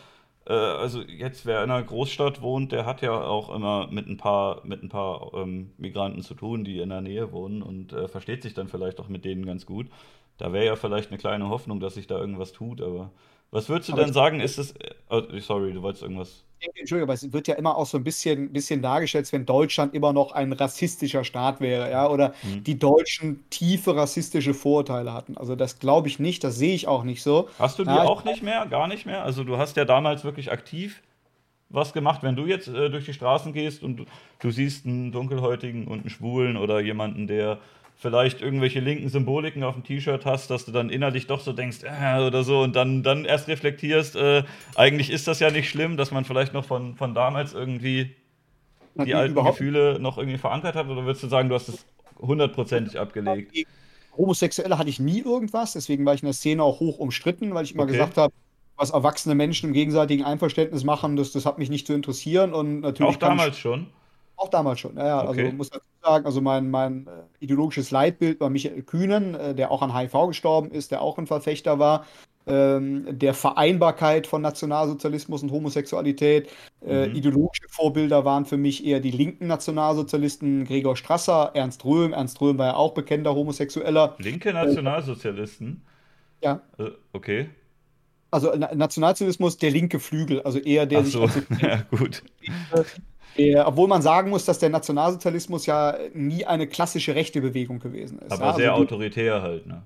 äh, 0.46 0.54
also 0.54 1.02
jetzt, 1.02 1.46
wer 1.46 1.64
in 1.64 1.72
einer 1.72 1.84
Großstadt 1.84 2.42
wohnt, 2.42 2.72
der 2.72 2.86
hat 2.86 3.02
ja 3.02 3.14
auch 3.22 3.54
immer 3.54 3.88
mit 3.88 4.08
ein 4.08 4.18
paar, 4.18 4.62
mit 4.66 4.84
ein 4.84 4.90
paar 4.90 5.34
ähm, 5.34 5.72
Migranten 5.78 6.22
zu 6.22 6.34
tun, 6.34 6.64
die 6.64 6.80
in 6.80 6.90
der 6.90 7.02
Nähe 7.02 7.32
wohnen 7.32 7.62
und 7.62 7.94
äh, 7.94 8.08
versteht 8.08 8.44
sich 8.44 8.54
dann 8.54 8.68
vielleicht 8.68 9.00
auch 9.00 9.08
mit 9.08 9.26
denen 9.26 9.46
ganz 9.46 9.66
gut. 9.66 9.88
Da 10.38 10.52
wäre 10.52 10.66
ja 10.66 10.76
vielleicht 10.76 11.10
eine 11.10 11.20
kleine 11.20 11.50
Hoffnung, 11.50 11.80
dass 11.80 11.94
sich 11.94 12.08
da 12.08 12.20
irgendwas 12.20 12.52
tut, 12.52 12.82
aber 12.82 13.12
was 13.54 13.70
würdest 13.70 13.90
du 13.90 13.94
Aber 13.94 14.04
denn 14.04 14.14
sagen, 14.14 14.40
ist 14.40 14.58
es, 14.58 14.74
oh, 15.10 15.22
sorry, 15.40 15.74
du 15.74 15.82
wolltest 15.82 16.04
irgendwas. 16.04 16.44
Entschuldigung, 16.76 17.04
aber 17.10 17.14
es 17.14 17.34
wird 17.34 17.48
ja 17.50 17.56
immer 17.56 17.76
auch 17.78 17.86
so 17.86 17.98
ein 17.98 18.06
bisschen, 18.06 18.54
bisschen 18.54 18.82
dargestellt, 18.82 19.24
als 19.24 19.34
wenn 19.34 19.46
Deutschland 19.46 19.94
immer 19.94 20.14
noch 20.14 20.32
ein 20.32 20.54
rassistischer 20.54 21.26
Staat 21.26 21.60
wäre, 21.60 21.92
ja, 21.92 22.10
oder 22.10 22.34
Hm. 22.42 22.64
die 22.64 22.80
Deutschen 22.80 23.44
tiefe 23.50 23.96
rassistische 23.98 24.54
Vorurteile 24.54 25.14
hatten. 25.14 25.36
Also 25.38 25.56
das 25.58 25.80
glaube 25.80 26.08
ich 26.08 26.20
nicht, 26.20 26.44
das 26.44 26.56
sehe 26.56 26.74
ich 26.74 26.88
auch 26.88 27.04
nicht 27.04 27.22
so. 27.22 27.50
Hast 27.60 27.80
du 27.80 27.84
die 27.84 27.90
Ja, 27.96 28.04
auch 28.04 28.24
nicht 28.24 28.44
mehr? 28.44 28.66
Gar 28.68 28.88
nicht 28.88 29.06
mehr? 29.06 29.24
Also 29.24 29.44
du 29.44 29.58
hast 29.58 29.76
ja 29.78 29.86
damals 29.86 30.24
wirklich 30.24 30.52
aktiv 30.52 31.02
was 31.70 31.94
gemacht, 31.94 32.24
wenn 32.24 32.36
du 32.36 32.46
jetzt 32.46 32.68
äh, 32.68 32.90
durch 32.90 33.06
die 33.06 33.14
Straßen 33.14 33.52
gehst 33.54 33.84
und 33.84 33.98
du, 33.98 34.06
du 34.40 34.52
siehst 34.52 34.86
einen 34.86 35.12
Dunkelhäutigen 35.12 35.88
und 35.88 36.02
einen 36.02 36.10
Schwulen 36.10 36.56
oder 36.58 36.80
jemanden, 36.80 37.28
der 37.28 37.60
vielleicht 37.96 38.42
irgendwelche 38.42 38.80
linken 38.80 39.10
Symboliken 39.10 39.64
auf 39.64 39.76
dem 39.76 39.84
T-Shirt 39.84 40.26
hast, 40.26 40.50
dass 40.50 40.66
du 40.66 40.72
dann 40.72 40.90
innerlich 40.90 41.28
doch 41.28 41.40
so 41.40 41.54
denkst, 41.54 41.80
äh, 41.84 42.20
oder 42.26 42.44
so 42.44 42.62
und 42.62 42.76
dann, 42.76 43.04
dann 43.04 43.26
erst 43.26 43.48
reflektierst, 43.48 44.16
äh, 44.16 44.44
eigentlich 44.76 45.10
ist 45.10 45.28
das 45.28 45.40
ja 45.40 45.52
nicht 45.52 45.70
schlimm, 45.70 45.98
dass 45.98 46.12
man 46.12 46.26
vielleicht 46.26 46.54
noch 46.54 46.66
von, 46.66 46.96
von 46.96 47.14
damals 47.14 47.54
irgendwie 47.54 48.16
die 48.96 49.16
alten 49.16 49.44
Gefühle 49.44 50.00
noch 50.00 50.18
irgendwie 50.18 50.38
verankert 50.38 50.76
hat 50.76 50.88
oder 50.88 51.06
würdest 51.06 51.24
du 51.24 51.28
sagen, 51.28 51.50
du 51.50 51.56
hast 51.56 51.70
es 51.70 51.86
hundertprozentig 52.20 53.00
abgelegt? 53.00 53.54
Homosexuelle 54.16 54.78
hatte 54.78 54.90
ich 54.90 55.00
nie 55.00 55.22
irgendwas, 55.22 55.74
deswegen 55.74 56.06
war 56.06 56.14
ich 56.14 56.22
in 56.22 56.28
der 56.28 56.34
Szene 56.34 56.64
auch 56.64 56.80
hoch 56.80 57.00
umstritten, 57.00 57.54
weil 57.54 57.66
ich 57.66 57.74
immer 57.74 57.84
Okay. 57.84 57.94
gesagt 57.94 58.18
habe, 58.18 58.34
was 58.76 58.92
erwachsene 58.92 59.36
Menschen 59.36 59.68
im 59.70 59.74
gegenseitigen 59.74 60.24
Einverständnis 60.24 60.84
machen, 60.84 61.16
das, 61.16 61.32
das 61.32 61.46
hat 61.46 61.58
mich 61.58 61.70
nicht 61.70 61.88
zu 61.88 61.94
interessieren 61.94 62.54
und 62.54 62.82
Auch 62.82 62.82
natürlich 62.82 63.16
ich 63.16 63.20
damals 63.20 63.60
schon? 63.60 63.88
Auch 64.36 64.50
damals 64.50 64.80
schon, 64.80 64.98
ja, 64.98 65.06
ja. 65.08 65.26
Also 65.26 65.30
Okay. 65.42 65.52
muss 65.52 65.70
dazu 65.70 65.86
sagen, 66.02 66.26
also 66.26 66.42
mein, 66.42 66.70
mein 66.70 67.08
äh, 67.08 67.12
ideologisches 67.40 67.92
Leitbild 67.92 68.40
war 68.40 68.50
Michael 68.50 68.82
Kühnen, 68.84 69.36
äh, 69.36 69.56
der 69.56 69.72
auch 69.72 69.82
an 69.82 69.96
HIV 69.96 70.28
gestorben 70.28 70.72
ist, 70.72 70.92
der 70.92 71.02
auch 71.02 71.18
ein 71.18 71.28
Verfechter 71.28 71.80
war, 71.80 72.06
ähm, 72.46 73.06
der 73.18 73.34
Vereinbarkeit 73.34 74.28
von 74.28 74.42
Nationalsozialismus 74.42 75.44
und 75.44 75.52
Homosexualität. 75.52 76.50
Äh, 76.82 77.08
Mhm. 77.10 77.16
ideologische 77.16 77.70
Vorbilder 77.70 78.26
waren 78.26 78.46
für 78.46 78.58
mich 78.58 78.86
eher 78.86 79.00
die 79.00 79.12
linken 79.12 79.48
Nationalsozialisten, 79.48 80.66
Gregor 80.66 80.98
Strasser, 80.98 81.52
Ernst 81.54 81.86
Röhm. 81.86 82.12
Ernst 82.12 82.42
Röhm 82.42 82.58
war 82.58 82.68
ja 82.68 82.76
auch 82.76 82.94
bekennender 82.94 83.34
Homosexueller. 83.36 84.16
Linke 84.18 84.52
Nationalsozialisten? 84.52 85.84
ja, 86.42 86.62
okay. 87.14 87.50
also 88.32 88.52
Na 88.58 88.74
Nationalsozialismus, 88.74 89.58
der 89.58 89.72
linke 89.72 90.00
Flügel, 90.00 90.42
also 90.42 90.60
eher 90.60 90.86
der 90.86 91.00
Ach 91.00 91.06
sich 91.06 91.14
so, 91.14 91.22
als 91.22 91.36
ja 91.62 91.82
gut. 91.90 92.24
Äh, 93.36 93.60
obwohl 93.60 93.88
man 93.88 94.02
sagen 94.02 94.30
muss, 94.30 94.46
dass 94.46 94.60
der 94.60 94.70
Nationalsozialismus 94.70 95.66
ja 95.66 95.98
nie 96.14 96.46
eine 96.46 96.68
klassische 96.68 97.16
rechte 97.16 97.42
Bewegung 97.42 97.80
gewesen 97.80 98.20
ist. 98.20 98.32
Aber 98.32 98.42
Ja, 98.42 98.48
also 98.48 98.60
sehr 98.60 98.70
du, 98.72 98.78
autoritär 98.78 99.42
halt, 99.42 99.66
ne? 99.66 99.84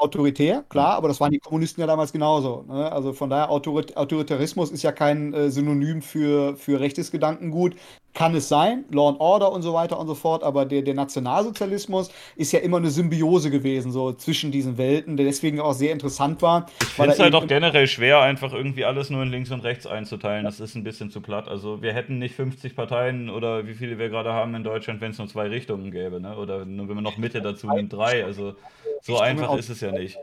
autoritär, 0.00 0.64
klar, 0.68 0.94
aber 0.94 1.08
das 1.08 1.20
waren 1.20 1.30
die 1.30 1.38
Kommunisten 1.38 1.80
ja 1.80 1.86
damals 1.86 2.12
genauso. 2.12 2.64
Ne? 2.68 2.90
Also 2.90 3.12
von 3.12 3.30
daher, 3.30 3.50
Autorit 3.50 3.96
Autoritarismus 3.96 4.70
ist 4.70 4.82
ja 4.82 4.92
kein 4.92 5.32
äh, 5.34 5.50
Synonym 5.50 6.02
für, 6.02 6.56
für 6.56 6.80
rechtes 6.80 7.10
Gedankengut. 7.10 7.74
Kann 8.12 8.34
es 8.34 8.48
sein, 8.48 8.84
Law 8.90 9.10
and 9.10 9.20
Order 9.20 9.52
und 9.52 9.62
so 9.62 9.72
weiter 9.72 9.98
und 9.98 10.08
so 10.08 10.16
fort, 10.16 10.42
aber 10.42 10.64
der, 10.66 10.82
der 10.82 10.94
Nationalsozialismus 10.94 12.10
ist 12.34 12.52
ja 12.52 12.58
immer 12.58 12.78
eine 12.78 12.90
Symbiose 12.90 13.50
gewesen, 13.50 13.92
so 13.92 14.12
zwischen 14.12 14.50
diesen 14.50 14.78
Welten, 14.78 15.16
der 15.16 15.26
deswegen 15.26 15.60
auch 15.60 15.74
sehr 15.74 15.92
interessant 15.92 16.42
war, 16.42 16.66
Ich 16.80 16.88
finde 16.88 17.12
es 17.12 17.18
halt 17.20 17.34
auch 17.34 17.46
generell 17.46 17.86
schwer, 17.86 18.20
einfach 18.20 18.52
irgendwie 18.52 18.84
alles 18.84 19.10
nur 19.10 19.22
in 19.22 19.30
links 19.30 19.52
und 19.52 19.60
rechts 19.60 19.86
einzuteilen. 19.86 20.44
Das 20.44 20.58
ist 20.58 20.74
ein 20.74 20.82
bisschen 20.82 21.10
zu 21.10 21.20
platt. 21.20 21.48
Also 21.48 21.82
wir 21.82 21.92
hätten 21.92 22.18
nicht 22.18 22.34
50 22.34 22.74
Parteien 22.74 23.30
oder 23.30 23.66
wie 23.66 23.74
viele 23.74 23.98
wir 23.98 24.08
gerade 24.08 24.32
haben 24.32 24.54
in 24.56 24.64
Deutschland, 24.64 25.00
wenn 25.00 25.12
es 25.12 25.18
nur 25.18 25.28
zwei 25.28 25.48
Richtungen 25.48 25.90
gäbe, 25.92 26.20
ne? 26.20 26.36
Oder 26.36 26.64
nur, 26.64 26.88
wenn 26.88 26.96
man 26.96 27.04
noch 27.04 27.16
Mitte 27.16 27.40
dazu 27.40 27.68
nimmt, 27.68 27.92
drei. 27.92 28.24
Also 28.24 28.54
so 29.02 29.18
einfach 29.18 29.54
ist 29.56 29.68
es 29.70 29.80
ja 29.80 29.92
nicht. 29.92 30.18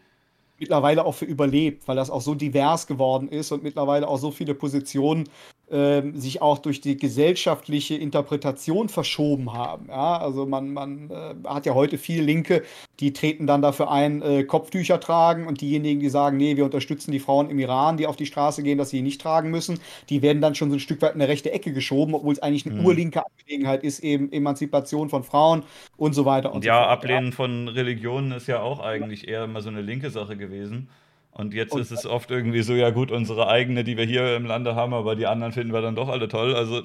mittlerweile 0.59 1.05
auch 1.05 1.13
für 1.13 1.25
überlebt, 1.25 1.87
weil 1.87 1.95
das 1.95 2.09
auch 2.09 2.21
so 2.21 2.35
divers 2.35 2.87
geworden 2.87 3.29
ist 3.29 3.51
und 3.51 3.63
mittlerweile 3.63 4.07
auch 4.07 4.17
so 4.17 4.31
viele 4.31 4.53
Positionen 4.55 5.29
sich 5.69 6.41
auch 6.41 6.59
durch 6.59 6.79
die 6.81 6.95
gesellschaftliche 6.97 7.95
Interpretation 7.95 8.87
verschoben 8.89 9.51
haben. 9.53 9.87
Ja, 9.89 10.17
also 10.17 10.45
man, 10.45 10.71
man 10.73 11.09
äh, 11.11 11.35
hat 11.45 11.65
ja 11.65 11.73
heute 11.73 11.97
viele 11.97 12.23
Linke, 12.23 12.63
die 12.99 13.11
treten 13.13 13.47
dann 13.47 13.61
dafür 13.61 13.91
ein, 13.91 14.21
äh, 14.21 14.43
Kopftücher 14.43 14.99
tragen 14.99 15.45
und 15.47 15.59
diejenigen, 15.61 15.99
die 15.99 16.09
sagen, 16.09 16.37
nee, 16.37 16.55
wir 16.55 16.65
unterstützen 16.65 17.11
die 17.11 17.19
Frauen 17.19 17.49
im 17.49 17.59
Iran, 17.59 17.97
die 17.97 18.07
auf 18.07 18.15
die 18.15 18.25
Straße 18.25 18.63
gehen, 18.63 18.77
dass 18.77 18.89
sie 18.91 19.01
nicht 19.01 19.19
tragen 19.21 19.51
müssen, 19.51 19.79
die 20.09 20.21
werden 20.21 20.41
dann 20.41 20.55
schon 20.55 20.69
so 20.69 20.77
ein 20.77 20.79
Stück 20.79 21.01
weit 21.01 21.15
in 21.15 21.21
eine 21.21 21.29
rechte 21.29 21.51
Ecke 21.51 21.73
geschoben, 21.73 22.13
obwohl 22.15 22.33
es 22.33 22.39
eigentlich 22.41 22.65
eine 22.65 22.75
Mhm. 22.75 22.85
urlinke 22.85 23.23
Angelegenheit 23.25 23.83
ist, 23.83 23.99
eben 24.03 24.31
Emanzipation 24.31 25.09
von 25.09 25.23
Frauen 25.23 25.63
und 25.97 26.13
so 26.13 26.25
weiter 26.25 26.53
und 26.53 26.55
Und 26.55 26.63
so 26.63 26.71
ja, 26.71 26.73
fort. 26.73 27.03
Ja. 27.03 27.21
Ablehnen 27.21 27.31
von 27.33 27.67
Religionen 27.67 28.31
ist 28.31 28.47
ja 28.47 28.61
auch 28.61 28.79
eigentlich 28.79 29.27
eher 29.27 29.43
immer 29.45 29.61
so 29.61 29.69
eine 29.69 29.81
linke 29.81 30.09
Sache 30.09 30.37
gewesen. 30.37 30.89
Und 31.37 31.53
jetzt 31.53 31.73
Und 31.73 31.81
ist 31.81 31.91
es 31.91 32.07
oft 32.07 32.31
irgendwie 32.31 32.63
so, 32.63 32.73
ja 32.73 32.89
gut, 32.89 33.11
unsere 33.11 33.47
eigene, 33.47 33.83
die 33.83 33.95
wir 33.95 34.05
hier 34.05 34.35
im 34.35 34.45
Lande 34.45 34.73
haben, 34.73 34.95
aber 34.95 35.15
die 35.15 35.27
anderen 35.27 35.53
finden 35.53 35.71
wir 35.71 35.81
dann 35.81 35.95
doch 35.95 36.09
alle 36.09 36.27
toll. 36.27 36.55
Also 36.55 36.81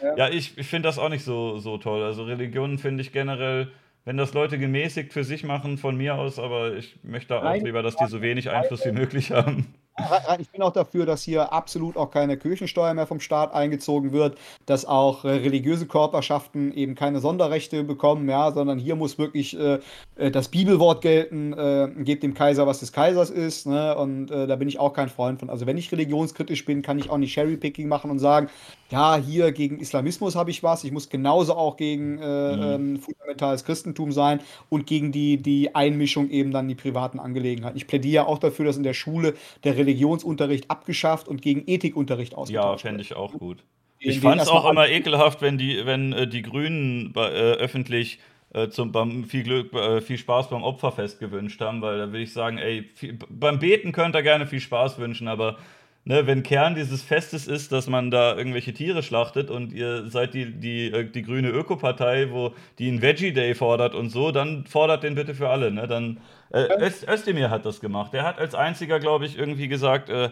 ja. 0.00 0.16
ja, 0.16 0.28
ich, 0.28 0.56
ich 0.56 0.68
finde 0.68 0.88
das 0.88 1.00
auch 1.00 1.08
nicht 1.08 1.24
so, 1.24 1.58
so 1.58 1.76
toll. 1.76 2.04
Also 2.04 2.22
Religionen 2.22 2.78
finde 2.78 3.02
ich 3.02 3.10
generell, 3.10 3.66
wenn 4.04 4.16
das 4.16 4.32
Leute 4.32 4.60
gemäßigt 4.60 5.12
für 5.12 5.24
sich 5.24 5.42
machen, 5.42 5.76
von 5.76 5.96
mir 5.96 6.14
aus, 6.14 6.38
aber 6.38 6.76
ich 6.76 6.96
möchte 7.02 7.36
auch 7.36 7.42
Nein, 7.42 7.64
lieber, 7.64 7.82
dass 7.82 7.96
die 7.96 8.06
so 8.06 8.22
wenig 8.22 8.48
Einfluss 8.48 8.86
wie 8.86 8.92
möglich 8.92 9.32
haben. 9.32 9.74
Rein- 9.98 10.40
Ich 10.42 10.50
bin 10.50 10.60
auch 10.60 10.72
dafür, 10.72 11.06
dass 11.06 11.22
hier 11.22 11.52
absolut 11.54 11.96
auch 11.96 12.10
keine 12.10 12.36
Kirchensteuer 12.36 12.92
mehr 12.92 13.06
vom 13.06 13.18
Staat 13.18 13.54
eingezogen 13.54 14.12
wird, 14.12 14.36
dass 14.66 14.84
auch 14.84 15.24
äh, 15.24 15.28
religiöse 15.30 15.86
Körperschaften 15.86 16.70
eben 16.74 16.94
keine 16.94 17.20
Sonderrechte 17.20 17.82
bekommen, 17.82 18.28
ja, 18.28 18.52
sondern 18.52 18.78
hier 18.78 18.94
muss 18.94 19.16
wirklich 19.18 19.58
äh, 19.58 19.78
äh, 20.16 20.30
das 20.30 20.48
Bibelwort 20.48 21.00
gelten, 21.00 21.54
äh, 21.54 21.88
gebt 22.04 22.22
dem 22.24 22.34
Kaiser, 22.34 22.66
was 22.66 22.80
des 22.80 22.92
Kaisers 22.92 23.30
ist, 23.30 23.66
ne? 23.66 23.96
Und 23.96 24.30
äh, 24.30 24.46
da 24.46 24.56
bin 24.56 24.68
ich 24.68 24.78
auch 24.78 24.92
kein 24.92 25.08
Freund 25.08 25.40
von. 25.40 25.48
Also 25.48 25.64
wenn 25.66 25.78
ich 25.78 25.90
religionskritisch 25.90 26.66
bin, 26.66 26.82
kann 26.82 26.98
ich 26.98 27.08
auch 27.08 27.18
nicht 27.18 27.32
Cherrypicking 27.32 27.88
machen 27.88 28.10
und 28.10 28.18
sagen, 28.18 28.48
ja, 28.90 29.16
hier 29.16 29.50
gegen 29.52 29.78
Islamismus 29.80 30.36
habe 30.36 30.50
ich 30.50 30.62
was, 30.62 30.84
ich 30.84 30.92
muss 30.92 31.08
genauso 31.08 31.54
auch 31.54 31.76
gegen 31.76 32.18
äh, 32.18 32.56
Mhm. 32.56 32.62
ähm, 32.62 32.98
fundamentales 33.00 33.64
Christentum 33.64 34.12
sein 34.12 34.40
und 34.68 34.86
gegen 34.86 35.10
die, 35.10 35.38
die 35.42 35.74
Einmischung 35.74 36.30
eben 36.30 36.52
dann 36.52 36.66
in 36.66 36.68
die 36.70 36.74
privaten 36.76 37.18
Angelegenheiten. 37.18 37.76
Ich 37.76 37.86
plädiere 37.86 38.26
auch 38.26 38.38
dafür, 38.38 38.66
dass 38.66 38.76
in 38.76 38.82
der 38.84 38.94
Schule 38.94 39.34
der 39.64 39.76
Religionsunterricht 39.86 40.70
abgeschafft 40.70 41.28
und 41.28 41.42
gegen 41.42 41.62
Ethikunterricht 41.66 42.32
Ja, 42.32 42.38
ausgetauscht 42.38 42.82
fände 42.82 42.98
wird. 42.98 43.10
ich 43.10 43.16
auch 43.16 43.32
gut. 43.32 43.64
Ich 43.98 44.20
fand 44.20 44.40
es 44.40 44.48
auch 44.48 44.68
immer 44.70 44.88
ekelhaft, 44.88 45.40
wenn 45.40 45.58
die, 45.58 45.86
wenn 45.86 46.12
äh, 46.12 46.28
die 46.28 46.42
Grünen 46.42 47.12
äh, 47.16 47.20
öffentlich 47.20 48.18
äh, 48.52 48.68
zum, 48.68 48.92
beim, 48.92 49.24
viel 49.24 49.42
Glück, 49.42 49.72
äh, 49.72 50.00
viel 50.00 50.18
Spaß 50.18 50.50
beim 50.50 50.62
Opferfest 50.62 51.18
gewünscht 51.18 51.60
haben, 51.60 51.80
weil 51.82 51.98
da 51.98 52.12
will 52.12 52.22
ich 52.22 52.32
sagen, 52.32 52.58
ey, 52.58 52.84
viel, 52.94 53.18
beim 53.28 53.58
Beten 53.58 53.92
könnt 53.92 54.14
ihr 54.14 54.22
gerne 54.22 54.46
viel 54.46 54.60
Spaß 54.60 54.98
wünschen, 54.98 55.28
aber 55.28 55.56
ne, 56.04 56.26
wenn 56.26 56.42
Kern 56.42 56.74
dieses 56.74 57.02
Festes 57.02 57.46
ist, 57.48 57.72
dass 57.72 57.88
man 57.88 58.10
da 58.10 58.36
irgendwelche 58.36 58.72
Tiere 58.72 59.02
schlachtet 59.02 59.50
und 59.50 59.72
ihr 59.72 60.08
seid 60.08 60.34
die, 60.34 60.52
die, 60.52 60.86
äh, 60.92 61.04
die 61.10 61.22
grüne 61.22 61.48
Ökopartei, 61.50 62.30
wo 62.30 62.54
die 62.78 62.88
einen 62.88 63.02
Veggie 63.02 63.32
Day 63.32 63.54
fordert 63.54 63.94
und 63.94 64.10
so, 64.10 64.30
dann 64.30 64.66
fordert 64.66 65.02
den 65.02 65.14
bitte 65.14 65.34
für 65.34 65.48
alle. 65.48 65.70
Ne? 65.70 65.86
Dann, 65.88 66.18
äh, 66.50 66.68
Öst, 66.80 67.08
Özdemir 67.08 67.50
hat 67.50 67.64
das 67.64 67.80
gemacht. 67.80 68.12
Der 68.12 68.24
hat 68.24 68.38
als 68.38 68.54
einziger, 68.54 69.00
glaube 69.00 69.26
ich, 69.26 69.38
irgendwie 69.38 69.68
gesagt, 69.68 70.08
äh, 70.08 70.30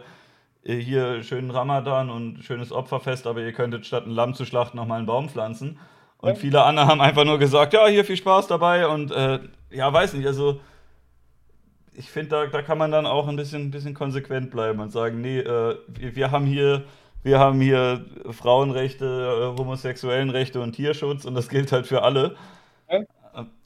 äh, 0.65 0.77
hier 0.77 1.23
schönen 1.23 1.51
Ramadan 1.51 2.11
und 2.11 2.43
schönes 2.43 2.73
Opferfest, 2.73 3.27
aber 3.27 3.41
ihr 3.41 3.53
könntet 3.53 3.87
statt 3.87 4.07
ein 4.07 4.11
Lamm 4.11 4.35
zu 4.35 4.45
schlachten 4.45 4.77
noch 4.77 4.87
mal 4.87 4.97
einen 4.97 5.07
Baum 5.07 5.29
pflanzen. 5.29 5.79
Und 6.19 6.39
viele 6.39 6.65
andere 6.65 6.87
haben 6.87 7.01
einfach 7.01 7.25
nur 7.25 7.39
gesagt, 7.39 7.75
ja, 7.75 7.87
hier 7.87 8.05
viel 8.05 8.17
Spaß 8.17 8.47
dabei 8.47 8.87
und 8.87 9.11
äh, 9.11 9.41
ja, 9.71 9.93
weiß 9.93 10.15
nicht, 10.15 10.27
also 10.27 10.61
ich 11.93 12.11
finde, 12.11 12.31
da, 12.31 12.47
da 12.47 12.63
kann 12.63 12.79
man 12.79 12.91
dann 12.91 13.07
auch 13.07 13.29
ein 13.29 13.37
bisschen, 13.37 13.71
bisschen 13.71 13.95
konsequent 13.95 14.51
bleiben 14.51 14.81
und 14.81 14.91
sagen, 14.91 15.21
nee, 15.21 15.41
äh, 15.41 15.77
wir, 15.87 16.17
wir 16.17 16.31
haben 16.31 16.47
hier, 16.47 16.85
wir 17.23 17.39
haben 17.39 17.61
hier 17.61 18.07
Frauenrechte, 18.31 19.05
äh, 19.55 19.59
Homosexuellenrechte 19.59 20.61
und 20.61 20.73
Tierschutz 20.73 21.25
und 21.27 21.35
das 21.35 21.49
gilt 21.49 21.73
halt 21.73 21.87
für 21.87 22.03
alle. 22.03 22.37
Ja. 22.91 23.01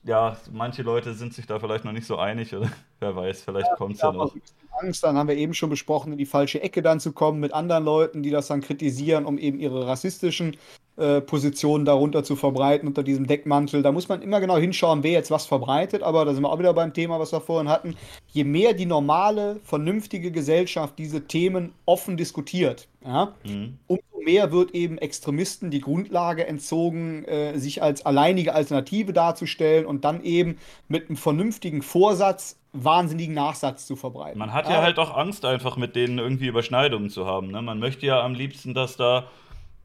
Ja, 0.05 0.37
manche 0.53 0.83
Leute 0.83 1.15
sind 1.15 1.35
sich 1.35 1.47
da 1.47 1.59
vielleicht 1.59 1.85
noch 1.85 1.93
nicht 1.93 2.07
so 2.07 2.17
einig 2.17 2.55
oder 2.55 2.71
wer 3.01 3.17
weiß, 3.17 3.43
vielleicht 3.43 3.71
kommt 3.77 3.97
es 3.97 4.03
ja 4.03 4.13
noch. 4.13 4.35
Angst, 4.81 5.03
dann 5.03 5.17
haben 5.17 5.29
wir 5.29 5.37
eben 5.37 5.55
schon 5.55 5.71
besprochen, 5.71 6.13
in 6.13 6.19
die 6.19 6.27
falsche 6.27 6.63
Ecke 6.63 6.83
dann 6.83 7.01
zu 7.01 7.13
kommen 7.13 7.41
mit 7.41 7.53
anderen 7.53 7.85
Leuten, 7.85 8.23
die 8.23 8.31
das 8.31 8.47
dann 8.47 8.61
kritisieren, 8.61 9.27
um 9.27 9.37
eben 9.37 9.59
ihre 9.59 9.87
rassistischen 9.87 10.57
äh, 10.99 11.21
Positionen 11.21 11.85
darunter 11.85 12.25
zu 12.25 12.37
verbreiten 12.37 12.89
unter 12.89 13.03
diesem 13.03 13.27
Deckmantel. 13.27 13.83
Da 13.83 13.93
muss 13.93 14.09
man 14.09 14.23
immer 14.23 14.41
genau 14.41 14.57
hinschauen, 14.57 15.03
wer 15.03 15.13
jetzt 15.13 15.31
was 15.31 15.47
verbreitet, 15.47 16.03
aber 16.03 16.25
da 16.25 16.35
sind 16.35 16.43
wir 16.43 16.51
auch 16.51 16.59
wieder 16.59 16.75
beim 16.75 16.93
Thema, 16.93 17.21
was 17.21 17.33
wir 17.33 17.41
vorhin 17.41 17.69
hatten. 17.69 17.95
Je 18.27 18.45
mehr 18.45 18.75
die 18.75 18.87
normale, 18.87 19.61
vernünftige 19.63 20.31
Gesellschaft 20.31 20.99
diese 20.99 21.27
Themen 21.27 21.73
offen 21.87 22.17
diskutiert, 22.17 22.89
ja, 23.05 23.33
mhm. 23.45 23.79
umso 23.87 24.03
mehr 24.25 24.53
wird 24.53 24.73
eben 24.73 24.99
Extremisten 24.99 25.71
die 25.71 25.81
Grundlage 25.81 26.47
entzogen, 26.47 27.25
äh, 27.25 27.59
sich 27.59 27.83
als 27.83 28.05
alleinige 28.05 28.55
Alternative 28.55 29.13
darzustellen 29.13 29.87
und 29.87 30.05
dann 30.05 30.23
eben 30.23 30.59
mit 30.89 31.09
einem 31.09 31.17
vernünftigen 31.17 31.83
Vorsatz 31.83 32.59
wahnsinnigen 32.73 33.35
Nachsatz 33.35 33.87
zu 33.87 33.97
verbreiten. 33.97 34.39
Man 34.39 34.53
hat 34.53 34.67
ja, 34.67 34.73
ja 34.73 34.83
halt 34.83 34.99
auch 34.99 35.17
Angst, 35.17 35.45
einfach 35.45 35.77
mit 35.77 35.97
denen 35.97 36.19
irgendwie 36.19 36.49
Überschneidungen 36.49 37.09
zu 37.09 37.27
haben. 37.27 37.51
Ne? 37.51 37.63
Man 37.63 37.79
möchte 37.79 38.05
ja 38.05 38.23
am 38.23 38.35
liebsten, 38.35 38.75
dass 38.75 38.97
da 38.97 39.25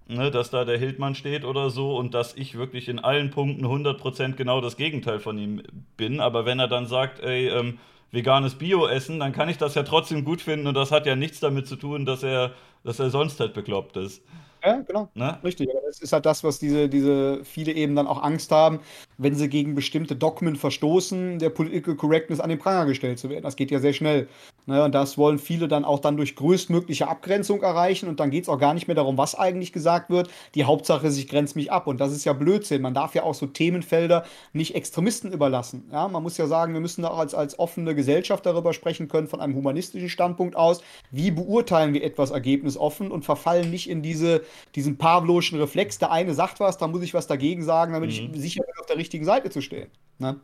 ne, 0.08 0.32
dass 0.32 0.50
da 0.50 0.66
der 0.66 0.78
Hildmann 0.78 1.16
steht 1.16 1.46
oder 1.46 1.70
so 1.70 1.98
und 1.98 2.14
dass 2.14 2.36
ich 2.36 2.58
wirklich 2.58 2.90
in 2.90 3.00
allen 3.00 3.30
Punkten 3.30 3.66
100% 3.66 4.34
genau 4.34 4.62
das 4.62 4.78
Gegenteil 4.78 5.20
von 5.20 5.38
ihm 5.38 5.64
bin. 5.98 6.20
Aber 6.20 6.46
wenn 6.46 6.60
er 6.60 6.68
dann 6.68 6.86
sagt, 6.86 7.20
ey, 7.22 7.48
ähm, 7.48 7.80
veganes 8.12 8.56
Bio 8.56 8.88
essen, 8.88 9.20
dann 9.20 9.34
kann 9.34 9.50
ich 9.50 9.58
das 9.58 9.76
ja 9.76 9.84
trotzdem 9.84 10.24
gut 10.24 10.42
finden 10.42 10.68
und 10.68 10.76
das 10.76 10.92
hat 10.92 11.06
ja 11.06 11.16
nichts 11.16 11.40
damit 11.40 11.68
zu 11.68 11.76
tun, 11.76 12.06
dass 12.06 12.24
er, 12.24 12.52
dass 12.84 13.00
er 13.00 13.10
sonst 13.10 13.40
halt 13.40 13.54
bekloppt 13.54 13.98
ist. 13.98 14.24
Ja, 14.64 14.80
genau. 14.80 15.10
Ne? 15.14 15.38
Richtig. 15.44 15.70
Das 15.86 16.00
ist 16.00 16.14
halt 16.14 16.26
das, 16.26 16.44
was 16.44 16.58
diese, 16.58 16.88
diese 16.88 17.44
viele 17.44 17.74
eben 17.74 17.96
dann 17.96 18.08
auch 18.08 18.24
Angst 18.24 18.52
haben, 18.52 18.80
wenn 19.24 19.36
sie 19.36 19.50
gegen 19.50 19.76
bestimmte 19.76 20.16
Dogmen 20.16 20.56
verstoßen, 20.56 21.40
der 21.40 21.50
Political 21.50 21.96
Correctness 21.96 22.40
an 22.40 22.50
den 22.50 22.60
Pranger 22.60 22.86
gestellt 22.86 23.20
zu 23.20 23.30
werden. 23.30 23.44
Das 23.44 23.56
geht 23.56 23.72
ja 23.72 23.80
sehr 23.80 23.94
schnell. 23.94 24.28
Ne? 24.66 24.84
Und 24.84 24.94
das 24.94 25.18
wollen 25.18 25.40
viele 25.40 25.68
dann 25.68 25.86
auch 25.86 26.00
dann 26.00 26.18
durch 26.18 26.36
größtmögliche 26.36 27.08
Abgrenzung 27.08 27.62
erreichen 27.62 28.10
und 28.10 28.20
dann 28.20 28.32
geht 28.32 28.44
es 28.44 28.50
auch 28.50 28.60
gar 28.60 28.74
nicht 28.74 28.88
mehr 28.88 28.96
darum, 28.96 29.18
was 29.18 29.36
eigentlich 29.36 29.74
gesagt 29.74 30.10
wird. 30.10 30.30
Die 30.56 30.66
Hauptsache 30.66 31.08
ist, 31.08 31.18
ich 31.18 31.28
grenze 31.28 31.58
mich 31.58 31.72
ab. 31.72 31.88
Und 31.88 32.00
das 32.00 32.12
ist 32.12 32.26
ja 32.26 32.34
Blödsinn. 32.34 32.82
Man 32.82 32.94
darf 32.94 33.16
ja 33.16 33.24
auch 33.24 33.34
so 33.34 33.46
Themenfelder 33.46 34.26
nicht 34.54 34.76
Extremisten 34.76 35.32
überlassen. 35.32 35.90
Ja? 35.92 36.08
Man 36.08 36.24
muss 36.24 36.38
ja 36.38 36.48
sagen, 36.48 36.74
wir 36.74 36.82
müssen 36.82 37.06
auch 37.06 37.18
als, 37.18 37.34
als 37.34 37.58
offene 37.60 37.96
Gesellschaft 37.96 38.46
darüber 38.46 38.74
sprechen 38.74 39.08
können, 39.08 39.28
von 39.28 39.40
einem 39.40 39.56
humanistischen 39.56 40.10
Standpunkt 40.10 40.56
aus, 40.56 40.82
wie 41.12 41.32
beurteilen 41.32 41.94
wir 41.94 42.04
etwas 42.04 42.32
ergebnisoffen 42.32 43.12
und 43.12 43.26
verfallen 43.26 43.70
nicht 43.70 43.90
in 43.90 44.02
diese 44.02 44.42
diesen 44.76 44.98
pavloschen 44.98 45.60
Reflex, 45.60 46.00
der 46.00 46.12
eine 46.12 46.34
sagt 46.34 46.60
was, 46.60 46.78
da 46.78 46.88
muss 46.88 47.02
ich 47.02 47.14
was 47.14 47.28
dagegen 47.28 47.64
sagen, 47.64 47.94
damit 47.94 48.10
mhm. 48.10 48.32
ich 48.34 48.42
sicher 48.42 48.64
bin, 48.64 48.74
auf 48.80 48.86
der 48.88 48.98
richtigen 48.98 49.13
Seite 49.22 49.50
zu 49.50 49.62
stehen. 49.62 49.92
Ne? 50.18 50.40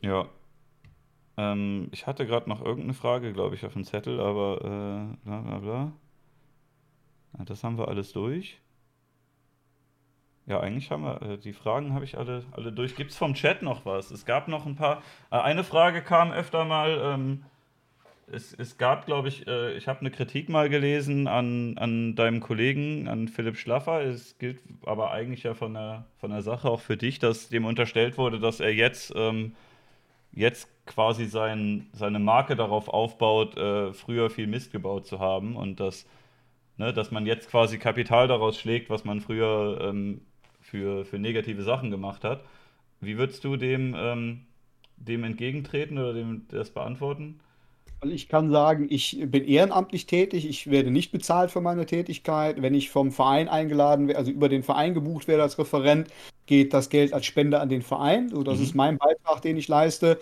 Ja. 0.00 0.26
Ähm, 1.36 1.88
ich 1.92 2.06
hatte 2.06 2.26
gerade 2.26 2.48
noch 2.48 2.60
irgendeine 2.60 2.94
Frage, 2.94 3.32
glaube 3.32 3.54
ich, 3.54 3.64
auf 3.64 3.72
dem 3.72 3.84
Zettel, 3.84 4.20
aber 4.20 4.58
äh, 4.58 5.24
bla 5.24 5.40
bla 5.40 5.58
bla. 5.58 5.92
Ja, 7.38 7.44
das 7.44 7.64
haben 7.64 7.78
wir 7.78 7.88
alles 7.88 8.12
durch. 8.12 8.60
Ja, 10.46 10.60
eigentlich 10.60 10.90
haben 10.90 11.04
wir, 11.04 11.22
äh, 11.22 11.38
die 11.38 11.52
Fragen 11.52 11.94
habe 11.94 12.04
ich 12.04 12.18
alle, 12.18 12.44
alle 12.52 12.72
durch. 12.72 12.96
Gibt 12.96 13.12
es 13.12 13.16
vom 13.16 13.34
Chat 13.34 13.62
noch 13.62 13.86
was? 13.86 14.10
Es 14.10 14.26
gab 14.26 14.48
noch 14.48 14.66
ein 14.66 14.74
paar. 14.74 15.02
Äh, 15.30 15.36
eine 15.36 15.64
Frage 15.64 16.02
kam 16.02 16.32
öfter 16.32 16.64
mal. 16.64 17.00
Ähm, 17.02 17.44
es, 18.32 18.54
es 18.54 18.78
gab, 18.78 19.06
glaube 19.06 19.28
ich, 19.28 19.46
äh, 19.46 19.76
ich 19.76 19.88
habe 19.88 20.00
eine 20.00 20.10
Kritik 20.10 20.48
mal 20.48 20.68
gelesen 20.68 21.26
an, 21.26 21.76
an 21.78 22.14
deinem 22.14 22.40
Kollegen, 22.40 23.08
an 23.08 23.28
Philipp 23.28 23.56
Schlaffer. 23.56 24.02
Es 24.02 24.38
gilt 24.38 24.60
aber 24.84 25.10
eigentlich 25.10 25.42
ja 25.42 25.54
von 25.54 25.74
der, 25.74 26.06
von 26.18 26.30
der 26.30 26.42
Sache 26.42 26.68
auch 26.68 26.80
für 26.80 26.96
dich, 26.96 27.18
dass 27.18 27.48
dem 27.48 27.64
unterstellt 27.64 28.18
wurde, 28.18 28.38
dass 28.40 28.60
er 28.60 28.74
jetzt, 28.74 29.12
ähm, 29.16 29.54
jetzt 30.32 30.68
quasi 30.86 31.26
sein, 31.26 31.88
seine 31.92 32.18
Marke 32.18 32.56
darauf 32.56 32.88
aufbaut, 32.88 33.56
äh, 33.56 33.92
früher 33.92 34.30
viel 34.30 34.46
Mist 34.46 34.72
gebaut 34.72 35.06
zu 35.06 35.18
haben 35.18 35.56
und 35.56 35.80
dass, 35.80 36.06
ne, 36.76 36.92
dass 36.92 37.10
man 37.10 37.26
jetzt 37.26 37.50
quasi 37.50 37.78
Kapital 37.78 38.28
daraus 38.28 38.58
schlägt, 38.58 38.90
was 38.90 39.04
man 39.04 39.20
früher 39.20 39.78
ähm, 39.82 40.22
für, 40.60 41.04
für 41.04 41.18
negative 41.18 41.62
Sachen 41.62 41.90
gemacht 41.90 42.24
hat. 42.24 42.44
Wie 43.00 43.18
würdest 43.18 43.44
du 43.44 43.56
dem, 43.56 43.94
ähm, 43.98 44.46
dem 44.96 45.24
entgegentreten 45.24 45.98
oder 45.98 46.12
dem 46.14 46.46
das 46.48 46.70
beantworten? 46.70 47.40
Ich 48.08 48.28
kann 48.28 48.50
sagen, 48.50 48.86
ich 48.88 49.18
bin 49.26 49.44
ehrenamtlich 49.44 50.06
tätig. 50.06 50.48
Ich 50.48 50.70
werde 50.70 50.90
nicht 50.90 51.12
bezahlt 51.12 51.50
für 51.50 51.60
meine 51.60 51.86
Tätigkeit. 51.86 52.62
Wenn 52.62 52.74
ich 52.74 52.90
vom 52.90 53.12
Verein 53.12 53.48
eingeladen 53.48 54.08
werde, 54.08 54.18
also 54.18 54.30
über 54.30 54.48
den 54.48 54.62
Verein 54.62 54.94
gebucht 54.94 55.28
werde 55.28 55.42
als 55.42 55.58
Referent, 55.58 56.08
geht 56.46 56.72
das 56.72 56.88
Geld 56.88 57.12
als 57.12 57.26
Spende 57.26 57.60
an 57.60 57.68
den 57.68 57.82
Verein. 57.82 58.30
So, 58.30 58.42
das 58.42 58.58
mhm. 58.58 58.64
ist 58.64 58.74
mein 58.74 58.98
Beitrag, 58.98 59.42
den 59.42 59.56
ich 59.56 59.68
leiste. 59.68 60.18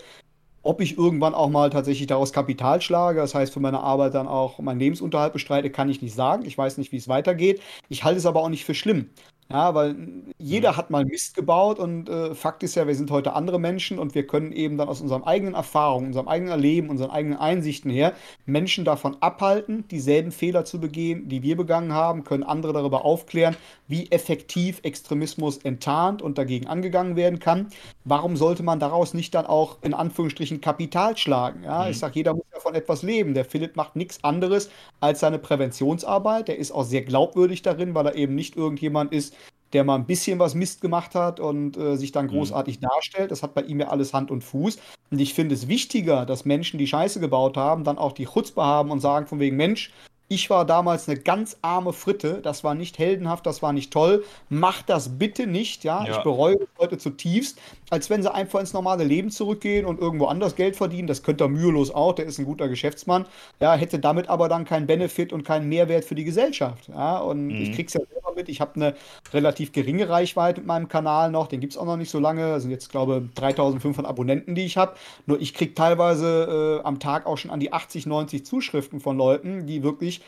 Ob 0.61 0.81
ich 0.81 0.97
irgendwann 0.97 1.33
auch 1.33 1.49
mal 1.49 1.69
tatsächlich 1.69 2.07
daraus 2.07 2.33
Kapital 2.33 2.81
schlage, 2.81 3.21
das 3.21 3.33
heißt 3.33 3.53
für 3.53 3.61
meine 3.61 3.79
Arbeit 3.79 4.13
dann 4.13 4.27
auch 4.27 4.59
meinen 4.59 4.79
Lebensunterhalt 4.79 5.31
bestreite, 5.31 5.69
kann 5.69 5.89
ich 5.89 6.01
nicht 6.01 6.13
sagen. 6.13 6.45
Ich 6.45 6.57
weiß 6.57 6.77
nicht, 6.77 6.91
wie 6.91 6.97
es 6.97 7.07
weitergeht. 7.07 7.61
Ich 7.87 8.03
halte 8.03 8.17
es 8.17 8.25
aber 8.25 8.41
auch 8.41 8.49
nicht 8.49 8.65
für 8.65 8.75
schlimm. 8.75 9.09
Ja, 9.51 9.73
weil 9.73 9.95
jeder 10.37 10.73
mhm. 10.73 10.77
hat 10.77 10.89
mal 10.91 11.05
Mist 11.05 11.33
gebaut 11.33 11.79
und 11.79 12.07
äh, 12.07 12.35
Fakt 12.35 12.61
ist 12.61 12.75
ja, 12.75 12.85
wir 12.85 12.93
sind 12.93 13.09
heute 13.09 13.33
andere 13.33 13.59
Menschen 13.59 13.97
und 13.97 14.13
wir 14.13 14.27
können 14.27 14.51
eben 14.51 14.77
dann 14.77 14.87
aus 14.87 15.01
unseren 15.01 15.23
eigenen 15.23 15.55
Erfahrungen, 15.55 16.07
unserem 16.07 16.27
eigenen 16.27 16.51
Erleben, 16.51 16.89
unseren 16.91 17.09
eigenen 17.09 17.39
Einsichten 17.39 17.89
her 17.89 18.13
Menschen 18.45 18.85
davon 18.85 19.17
abhalten, 19.21 19.87
dieselben 19.87 20.31
Fehler 20.31 20.65
zu 20.65 20.79
begehen, 20.79 21.29
die 21.29 21.41
wir 21.41 21.57
begangen 21.57 21.93
haben, 21.93 22.25
können 22.25 22.43
andere 22.43 22.73
darüber 22.73 23.05
aufklären, 23.05 23.57
wie 23.89 24.09
effektiv 24.11 24.79
Extremismus 24.83 25.57
enttarnt 25.57 26.21
und 26.21 26.37
dagegen 26.37 26.67
angegangen 26.67 27.15
werden 27.15 27.39
kann. 27.39 27.69
Warum 28.05 28.37
sollte 28.37 28.63
man 28.63 28.79
daraus 28.79 29.13
nicht 29.13 29.33
dann 29.33 29.47
auch 29.47 29.79
in 29.81 29.93
Anführungsstrichen 29.93 30.61
Kapital 30.61 31.17
schlagen? 31.17 31.63
Ja, 31.63 31.83
mhm. 31.83 31.91
ich 31.91 31.99
sage, 31.99 32.13
jeder 32.15 32.35
muss 32.35 32.45
ja 32.53 32.59
von 32.59 32.75
etwas 32.75 33.01
leben. 33.01 33.33
Der 33.33 33.45
Philipp 33.45 33.75
macht 33.75 33.95
nichts 33.95 34.23
anderes 34.23 34.69
als 34.99 35.19
seine 35.19 35.39
Präventionsarbeit. 35.39 36.47
Der 36.47 36.59
ist 36.59 36.71
auch 36.71 36.83
sehr 36.83 37.01
glaubwürdig 37.01 37.63
darin, 37.63 37.95
weil 37.95 38.05
er 38.05 38.15
eben 38.15 38.35
nicht 38.35 38.55
irgendjemand 38.55 39.11
ist, 39.11 39.33
der 39.73 39.83
mal 39.83 39.95
ein 39.95 40.05
bisschen 40.05 40.37
was 40.37 40.53
Mist 40.53 40.81
gemacht 40.81 41.15
hat 41.15 41.39
und 41.39 41.75
äh, 41.77 41.95
sich 41.95 42.11
dann 42.11 42.25
mhm. 42.25 42.31
großartig 42.31 42.79
mhm. 42.79 42.87
darstellt. 42.87 43.31
Das 43.31 43.41
hat 43.41 43.55
bei 43.55 43.63
ihm 43.63 43.79
ja 43.79 43.87
alles 43.87 44.13
Hand 44.13 44.29
und 44.29 44.43
Fuß. 44.43 44.77
Und 45.09 45.19
ich 45.19 45.33
finde 45.33 45.55
es 45.55 45.67
wichtiger, 45.67 46.27
dass 46.27 46.45
Menschen, 46.45 46.77
die 46.77 46.87
Scheiße 46.87 47.19
gebaut 47.19 47.57
haben, 47.57 47.83
dann 47.83 47.97
auch 47.97 48.11
die 48.11 48.25
Chutzpe 48.25 48.61
haben 48.61 48.91
und 48.91 48.99
sagen 48.99 49.25
von 49.25 49.39
wegen, 49.39 49.57
Mensch, 49.57 49.91
ich 50.31 50.51
war 50.51 50.63
damals 50.63 51.09
eine 51.09 51.19
ganz 51.19 51.57
arme 51.63 51.91
Fritte, 51.91 52.39
das 52.43 52.63
war 52.63 52.75
nicht 52.75 52.99
heldenhaft, 52.99 53.47
das 53.47 53.63
war 53.63 53.73
nicht 53.73 53.91
toll. 53.91 54.23
Mach 54.47 54.83
das 54.83 55.17
bitte 55.17 55.47
nicht, 55.47 55.83
ja. 55.83 56.05
ja. 56.05 56.11
Ich 56.11 56.23
bereue 56.23 56.53
es 56.53 56.67
heute 56.77 56.99
zutiefst, 56.99 57.57
als 57.89 58.11
wenn 58.11 58.21
sie 58.21 58.31
einfach 58.31 58.59
ins 58.59 58.71
normale 58.71 59.03
Leben 59.03 59.31
zurückgehen 59.31 59.87
und 59.87 59.99
irgendwo 59.99 60.27
anders 60.27 60.55
Geld 60.55 60.75
verdienen. 60.75 61.07
Das 61.07 61.23
könnte 61.23 61.45
er 61.45 61.47
mühelos 61.47 61.89
auch, 61.89 62.13
der 62.13 62.25
ist 62.25 62.37
ein 62.37 62.45
guter 62.45 62.69
Geschäftsmann. 62.69 63.25
Ja, 63.59 63.73
hätte 63.73 63.97
damit 63.97 64.29
aber 64.29 64.49
dann 64.49 64.65
keinen 64.65 64.85
Benefit 64.85 65.33
und 65.33 65.43
keinen 65.43 65.67
Mehrwert 65.67 66.05
für 66.05 66.13
die 66.13 66.25
Gesellschaft. 66.25 66.89
Ja, 66.89 67.17
und 67.17 67.47
mhm. 67.47 67.61
ich 67.63 67.71
krieg's 67.73 67.95
ja 67.95 68.01
selber 68.13 68.35
mit. 68.35 68.49
Ich 68.49 68.61
habe 68.61 68.75
eine 68.75 68.95
relativ 69.33 69.71
geringe 69.71 70.09
Reichweite 70.09 70.61
mit 70.61 70.67
meinem 70.67 70.87
Kanal 70.89 71.31
noch, 71.31 71.47
den 71.47 71.59
gibt 71.59 71.73
es 71.73 71.77
auch 71.77 71.85
noch 71.85 71.97
nicht 71.97 72.11
so 72.11 72.19
lange. 72.19 72.51
Das 72.51 72.61
sind 72.61 72.71
jetzt, 72.71 72.91
glaube 72.91 73.23
ich, 73.25 73.33
3500 73.33 74.07
Abonnenten, 74.07 74.53
die 74.53 74.65
ich 74.65 74.77
habe. 74.77 74.93
Nur 75.25 75.41
ich 75.41 75.55
kriege 75.55 75.73
teilweise 75.73 76.81
äh, 76.83 76.85
am 76.85 76.99
Tag 76.99 77.25
auch 77.25 77.37
schon 77.39 77.49
an 77.49 77.59
die 77.59 77.73
80, 77.73 78.05
90 78.05 78.45
Zuschriften 78.45 78.99
von 78.99 79.17
Leuten, 79.17 79.65
die 79.65 79.81
wirklich 79.81 80.18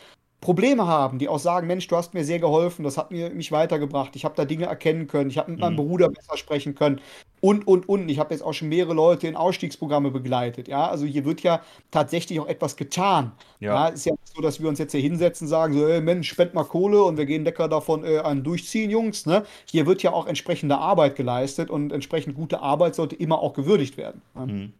Probleme 0.42 0.88
haben, 0.88 1.18
die 1.18 1.28
auch 1.28 1.38
sagen, 1.38 1.68
Mensch, 1.68 1.86
du 1.86 1.96
hast 1.96 2.14
mir 2.14 2.24
sehr 2.24 2.40
geholfen, 2.40 2.82
das 2.82 2.98
hat 2.98 3.12
mir, 3.12 3.30
mich 3.30 3.52
weitergebracht, 3.52 4.16
ich 4.16 4.24
habe 4.24 4.34
da 4.36 4.44
Dinge 4.44 4.66
erkennen 4.66 5.06
können, 5.06 5.30
ich 5.30 5.38
habe 5.38 5.52
mit 5.52 5.60
meinem 5.60 5.74
mhm. 5.74 5.88
Bruder 5.88 6.08
besser 6.08 6.36
sprechen 6.36 6.74
können 6.74 7.00
und, 7.40 7.66
und, 7.66 7.88
und. 7.88 8.08
Ich 8.08 8.18
habe 8.18 8.34
jetzt 8.34 8.42
auch 8.42 8.52
schon 8.52 8.68
mehrere 8.68 8.92
Leute 8.92 9.28
in 9.28 9.36
Ausstiegsprogramme 9.36 10.10
begleitet. 10.10 10.66
Ja, 10.66 10.88
also 10.88 11.06
hier 11.06 11.24
wird 11.24 11.42
ja 11.42 11.62
tatsächlich 11.92 12.40
auch 12.40 12.48
etwas 12.48 12.76
getan. 12.76 13.32
Ja, 13.60 13.74
ja 13.74 13.88
ist 13.88 14.04
ja 14.04 14.12
nicht 14.12 14.34
so, 14.34 14.42
dass 14.42 14.60
wir 14.60 14.68
uns 14.68 14.80
jetzt 14.80 14.92
hier 14.92 15.00
hinsetzen 15.00 15.46
und 15.46 15.50
sagen, 15.50 15.74
so, 15.74 15.86
ey, 15.86 16.00
Mensch, 16.00 16.28
spend 16.28 16.54
mal 16.54 16.64
Kohle 16.64 17.04
und 17.04 17.16
wir 17.16 17.26
gehen 17.26 17.44
lecker 17.44 17.68
davon 17.68 18.04
äh, 18.04 18.18
an 18.18 18.42
durchziehen, 18.42 18.90
Jungs. 18.90 19.26
Ne? 19.26 19.44
Hier 19.66 19.86
wird 19.86 20.02
ja 20.02 20.12
auch 20.12 20.26
entsprechende 20.26 20.76
Arbeit 20.76 21.14
geleistet 21.14 21.70
und 21.70 21.92
entsprechend 21.92 22.34
gute 22.34 22.60
Arbeit 22.60 22.96
sollte 22.96 23.14
immer 23.14 23.38
auch 23.40 23.54
gewürdigt 23.54 23.96
werden. 23.96 24.22
Ne? 24.34 24.46
Mhm. 24.46 24.72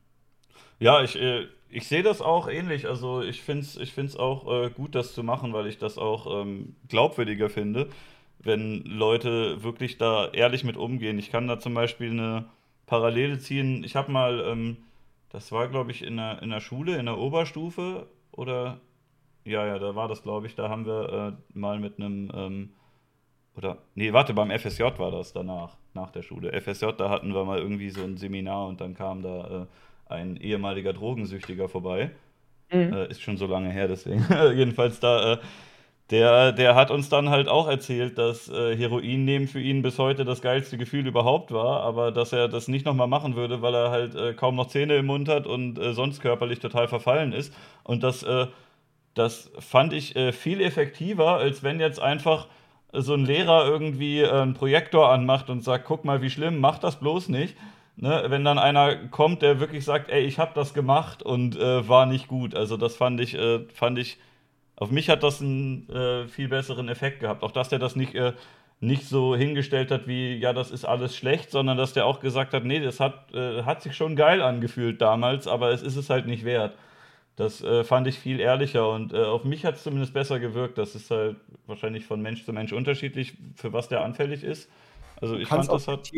Ja, 0.78 1.02
ich, 1.02 1.16
äh, 1.20 1.46
ich 1.70 1.88
sehe 1.88 2.02
das 2.02 2.20
auch 2.20 2.48
ähnlich. 2.48 2.86
Also 2.88 3.22
ich 3.22 3.42
finde 3.42 3.62
es 3.62 3.76
ich 3.76 3.92
find's 3.92 4.16
auch 4.16 4.64
äh, 4.66 4.70
gut, 4.70 4.94
das 4.94 5.14
zu 5.14 5.22
machen, 5.22 5.52
weil 5.52 5.66
ich 5.66 5.78
das 5.78 5.98
auch 5.98 6.42
ähm, 6.42 6.76
glaubwürdiger 6.88 7.48
finde, 7.48 7.88
wenn 8.40 8.82
Leute 8.84 9.62
wirklich 9.62 9.98
da 9.98 10.28
ehrlich 10.28 10.64
mit 10.64 10.76
umgehen. 10.76 11.18
Ich 11.18 11.30
kann 11.30 11.48
da 11.48 11.58
zum 11.58 11.74
Beispiel 11.74 12.10
eine 12.10 12.46
Parallele 12.86 13.38
ziehen. 13.38 13.84
Ich 13.84 13.96
habe 13.96 14.12
mal, 14.12 14.40
ähm, 14.46 14.76
das 15.30 15.52
war 15.52 15.68
glaube 15.68 15.92
ich 15.92 16.02
in 16.02 16.16
der, 16.16 16.42
in 16.42 16.50
der 16.50 16.60
Schule, 16.60 16.96
in 16.98 17.06
der 17.06 17.18
Oberstufe 17.18 18.06
oder 18.32 18.80
ja, 19.44 19.66
ja, 19.66 19.78
da 19.78 19.94
war 19.94 20.08
das 20.08 20.22
glaube 20.22 20.46
ich, 20.46 20.54
da 20.54 20.68
haben 20.68 20.86
wir 20.86 21.36
äh, 21.38 21.58
mal 21.58 21.78
mit 21.80 21.98
einem 21.98 22.30
ähm, 22.34 22.70
oder 23.56 23.78
nee, 23.94 24.12
warte, 24.12 24.34
beim 24.34 24.50
FSJ 24.50 24.82
war 24.98 25.10
das 25.10 25.32
danach, 25.32 25.76
nach 25.94 26.10
der 26.10 26.22
Schule. 26.22 26.52
FSJ, 26.60 26.92
da 26.96 27.10
hatten 27.10 27.34
wir 27.34 27.44
mal 27.44 27.58
irgendwie 27.58 27.90
so 27.90 28.02
ein 28.02 28.16
Seminar 28.16 28.66
und 28.66 28.80
dann 28.80 28.94
kam 28.94 29.22
da 29.22 29.62
äh, 29.62 29.66
ein 30.12 30.36
ehemaliger 30.36 30.92
Drogensüchtiger 30.92 31.68
vorbei. 31.68 32.10
Mhm. 32.72 32.92
Äh, 32.92 33.08
ist 33.08 33.22
schon 33.22 33.36
so 33.36 33.46
lange 33.46 33.70
her, 33.70 33.88
deswegen. 33.88 34.24
Jedenfalls 34.56 35.00
da, 35.00 35.34
äh, 35.34 35.38
der, 36.10 36.52
der 36.52 36.74
hat 36.74 36.90
uns 36.90 37.08
dann 37.08 37.30
halt 37.30 37.48
auch 37.48 37.68
erzählt, 37.68 38.18
dass 38.18 38.48
äh, 38.48 38.76
Heroin 38.76 39.24
nehmen 39.24 39.48
für 39.48 39.60
ihn 39.60 39.82
bis 39.82 39.98
heute 39.98 40.24
das 40.24 40.42
geilste 40.42 40.76
Gefühl 40.78 41.06
überhaupt 41.06 41.52
war, 41.52 41.82
aber 41.82 42.12
dass 42.12 42.32
er 42.32 42.48
das 42.48 42.68
nicht 42.68 42.84
nochmal 42.84 43.08
machen 43.08 43.36
würde, 43.36 43.62
weil 43.62 43.74
er 43.74 43.90
halt 43.90 44.14
äh, 44.14 44.34
kaum 44.34 44.56
noch 44.56 44.68
Zähne 44.68 44.96
im 44.96 45.06
Mund 45.06 45.28
hat 45.28 45.46
und 45.46 45.78
äh, 45.78 45.92
sonst 45.94 46.20
körperlich 46.20 46.60
total 46.60 46.88
verfallen 46.88 47.32
ist. 47.32 47.54
Und 47.84 48.02
das, 48.02 48.22
äh, 48.22 48.46
das 49.14 49.50
fand 49.58 49.92
ich 49.92 50.14
viel 50.32 50.62
effektiver, 50.62 51.36
als 51.36 51.62
wenn 51.62 51.80
jetzt 51.80 52.00
einfach 52.00 52.46
so 52.92 53.14
ein 53.14 53.24
Lehrer 53.24 53.66
irgendwie 53.66 54.20
äh, 54.20 54.30
einen 54.30 54.54
Projektor 54.54 55.10
anmacht 55.10 55.50
und 55.50 55.64
sagt, 55.64 55.86
guck 55.86 56.04
mal, 56.04 56.22
wie 56.22 56.30
schlimm, 56.30 56.60
mach 56.60 56.78
das 56.78 57.00
bloß 57.00 57.28
nicht. 57.28 57.56
Ne? 57.96 58.24
Wenn 58.28 58.44
dann 58.44 58.58
einer 58.58 59.08
kommt, 59.08 59.42
der 59.42 59.60
wirklich 59.60 59.84
sagt, 59.84 60.10
ey, 60.10 60.24
ich 60.24 60.38
habe 60.38 60.52
das 60.54 60.74
gemacht 60.74 61.22
und 61.22 61.56
äh, 61.56 61.88
war 61.88 62.06
nicht 62.06 62.28
gut. 62.28 62.54
Also 62.54 62.76
das 62.76 62.96
fand 62.96 63.20
ich, 63.20 63.34
äh, 63.34 63.60
fand 63.72 63.98
ich, 63.98 64.18
auf 64.76 64.90
mich 64.90 65.08
hat 65.10 65.22
das 65.22 65.40
einen 65.40 65.88
äh, 65.90 66.26
viel 66.26 66.48
besseren 66.48 66.88
Effekt 66.88 67.20
gehabt. 67.20 67.42
Auch 67.42 67.52
dass 67.52 67.68
der 67.68 67.78
das 67.78 67.94
nicht, 67.94 68.14
äh, 68.14 68.32
nicht 68.80 69.06
so 69.06 69.36
hingestellt 69.36 69.90
hat 69.90 70.06
wie, 70.08 70.34
ja, 70.36 70.52
das 70.52 70.70
ist 70.70 70.84
alles 70.84 71.14
schlecht, 71.16 71.50
sondern 71.50 71.76
dass 71.76 71.92
der 71.92 72.06
auch 72.06 72.20
gesagt 72.20 72.54
hat, 72.54 72.64
nee, 72.64 72.80
das 72.80 72.98
hat, 72.98 73.32
äh, 73.34 73.62
hat 73.64 73.82
sich 73.82 73.94
schon 73.94 74.16
geil 74.16 74.40
angefühlt 74.42 75.00
damals, 75.00 75.46
aber 75.46 75.70
es 75.70 75.82
ist 75.82 75.96
es 75.96 76.10
halt 76.10 76.26
nicht 76.26 76.44
wert. 76.44 76.74
Das 77.36 77.62
äh, 77.62 77.84
fand 77.84 78.06
ich 78.08 78.18
viel 78.18 78.40
ehrlicher 78.40 78.90
und 78.90 79.14
auf 79.14 79.44
mich 79.44 79.64
hat 79.64 79.76
es 79.76 79.84
zumindest 79.84 80.12
besser 80.12 80.38
gewirkt. 80.38 80.76
Das 80.76 80.94
ist 80.94 81.10
halt 81.10 81.36
wahrscheinlich 81.66 82.04
von 82.04 82.20
Mensch 82.20 82.44
zu 82.44 82.52
Mensch 82.52 82.72
unterschiedlich, 82.72 83.34
für 83.54 83.72
was 83.72 83.88
der 83.88 84.02
anfällig 84.02 84.44
ist. 84.44 84.68
Also 85.20 85.36
ich 85.36 85.48
fand, 85.48 85.70
das 85.70 85.88
hat 85.88 86.10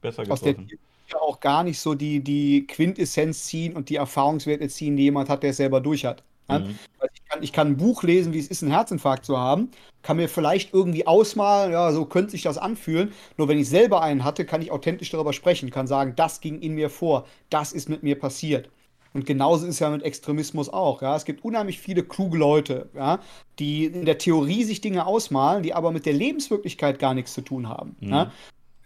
besser 0.00 0.22
getroffen. 0.22 0.70
Ja 1.12 1.20
auch 1.20 1.40
gar 1.40 1.64
nicht 1.64 1.80
so 1.80 1.94
die, 1.94 2.20
die 2.20 2.66
Quintessenz 2.66 3.44
ziehen 3.44 3.74
und 3.74 3.88
die 3.88 3.96
Erfahrungswerte 3.96 4.68
ziehen, 4.68 4.96
die 4.96 5.04
jemand 5.04 5.28
hat, 5.28 5.42
der 5.42 5.50
es 5.50 5.58
selber 5.58 5.80
durch 5.80 6.04
hat. 6.04 6.22
Ja? 6.48 6.60
Mhm. 6.60 6.78
Ich, 7.12 7.24
kann, 7.28 7.42
ich, 7.42 7.52
kann, 7.52 7.68
ein 7.68 7.76
Buch 7.76 8.02
lesen, 8.02 8.32
wie 8.32 8.38
es 8.38 8.48
ist, 8.48 8.62
einen 8.62 8.72
Herzinfarkt 8.72 9.24
zu 9.24 9.38
haben, 9.38 9.70
kann 10.02 10.16
mir 10.16 10.28
vielleicht 10.28 10.72
irgendwie 10.72 11.06
ausmalen, 11.06 11.72
ja, 11.72 11.92
so 11.92 12.04
könnte 12.04 12.32
sich 12.32 12.42
das 12.42 12.58
anfühlen. 12.58 13.12
Nur 13.36 13.48
wenn 13.48 13.58
ich 13.58 13.68
selber 13.68 14.02
einen 14.02 14.24
hatte, 14.24 14.44
kann 14.44 14.62
ich 14.62 14.70
authentisch 14.70 15.10
darüber 15.10 15.32
sprechen, 15.32 15.70
kann 15.70 15.86
sagen, 15.86 16.14
das 16.16 16.40
ging 16.40 16.60
in 16.60 16.74
mir 16.74 16.90
vor, 16.90 17.26
das 17.50 17.72
ist 17.72 17.88
mit 17.88 18.02
mir 18.02 18.18
passiert. 18.18 18.68
Und 19.14 19.26
genauso 19.26 19.64
ist 19.64 19.74
es 19.74 19.78
ja 19.78 19.90
mit 19.90 20.02
Extremismus 20.02 20.68
auch. 20.68 21.00
Ja? 21.00 21.14
Es 21.16 21.24
gibt 21.24 21.44
unheimlich 21.44 21.78
viele 21.78 22.02
kluge 22.02 22.36
Leute, 22.36 22.90
ja? 22.94 23.20
die 23.60 23.86
in 23.86 24.04
der 24.04 24.18
Theorie 24.18 24.64
sich 24.64 24.80
Dinge 24.80 25.06
ausmalen, 25.06 25.62
die 25.62 25.72
aber 25.72 25.92
mit 25.92 26.04
der 26.04 26.14
Lebenswirklichkeit 26.14 26.98
gar 26.98 27.14
nichts 27.14 27.32
zu 27.32 27.40
tun 27.40 27.68
haben. 27.68 27.96
Mhm. 28.00 28.08
Ja? 28.10 28.32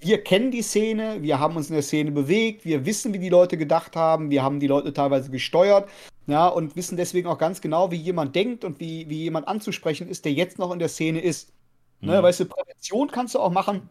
Wir 0.00 0.22
kennen 0.22 0.50
die 0.50 0.62
Szene, 0.62 1.22
wir 1.22 1.40
haben 1.40 1.56
uns 1.56 1.68
in 1.68 1.74
der 1.74 1.82
Szene 1.82 2.12
bewegt, 2.12 2.64
wir 2.64 2.86
wissen, 2.86 3.12
wie 3.12 3.18
die 3.18 3.28
Leute 3.28 3.56
gedacht 3.56 3.96
haben, 3.96 4.30
wir 4.30 4.42
haben 4.42 4.60
die 4.60 4.68
Leute 4.68 4.92
teilweise 4.92 5.30
gesteuert, 5.30 5.88
ja, 6.28 6.46
und 6.46 6.76
wissen 6.76 6.96
deswegen 6.96 7.26
auch 7.26 7.38
ganz 7.38 7.60
genau, 7.60 7.90
wie 7.90 7.96
jemand 7.96 8.36
denkt 8.36 8.64
und 8.64 8.78
wie, 8.78 9.08
wie 9.08 9.24
jemand 9.24 9.48
anzusprechen 9.48 10.08
ist, 10.08 10.24
der 10.24 10.32
jetzt 10.32 10.58
noch 10.58 10.72
in 10.72 10.78
der 10.78 10.88
Szene 10.88 11.20
ist. 11.20 11.52
Ne, 12.00 12.08
mhm. 12.08 12.16
Ne, 12.16 12.22
weißt 12.22 12.40
du, 12.40 12.44
Prävention 12.44 13.10
kannst 13.10 13.34
du 13.34 13.40
auch 13.40 13.50
machen, 13.50 13.88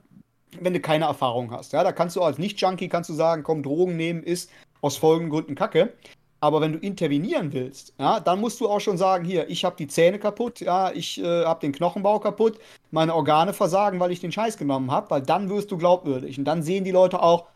wenn 0.62 0.74
du 0.74 0.80
keine 0.80 1.06
Erfahrung 1.06 1.52
hast. 1.52 1.74
Ja, 1.74 1.84
da 1.84 1.92
kannst 1.92 2.16
du 2.16 2.22
als 2.22 2.38
Nicht-Junkie 2.38 2.88
kannst 2.88 3.10
du 3.10 3.14
sagen, 3.14 3.44
komm, 3.44 3.64
Drogen 3.64 3.98
nehmen 3.98 4.24
ist 4.24 4.50
aus 4.82 4.98
folgenden 4.98 5.32
Gründen 5.32 5.56
Kacke. 5.56 5.94
Aber 6.48 6.62
wenn 6.62 6.72
du 6.72 6.80
intervenieren 6.80 7.52
willst, 7.52 7.94
ja, 8.00 8.22
dann 8.22 8.40
musst 8.40 8.62
du 8.62 8.70
auch 8.70 8.80
schon 8.80 8.98
sagen, 8.98 9.26
hier, 9.26 9.50
ich 9.50 9.66
habe 9.66 9.76
die 9.76 9.88
Zähne 9.88 10.18
kaputt, 10.18 10.62
ja, 10.62 10.94
ich 10.94 11.22
äh, 11.22 11.44
habe 11.44 11.60
den 11.60 11.74
Knochenbau 11.74 12.20
kaputt, 12.20 12.58
meine 12.90 13.14
Organe 13.14 13.52
versagen, 13.52 14.00
weil 14.00 14.12
ich 14.12 14.22
den 14.22 14.32
Scheiß 14.32 14.58
genommen 14.58 14.90
habe, 14.90 15.10
weil 15.10 15.22
dann 15.22 15.50
wirst 15.50 15.72
du 15.72 15.78
glaubwürdig. 15.78 16.38
Und 16.40 16.46
dann 16.46 16.64
sehen 16.64 16.86
die 16.86 16.92
Leute 16.92 17.22
auch, 17.22 17.48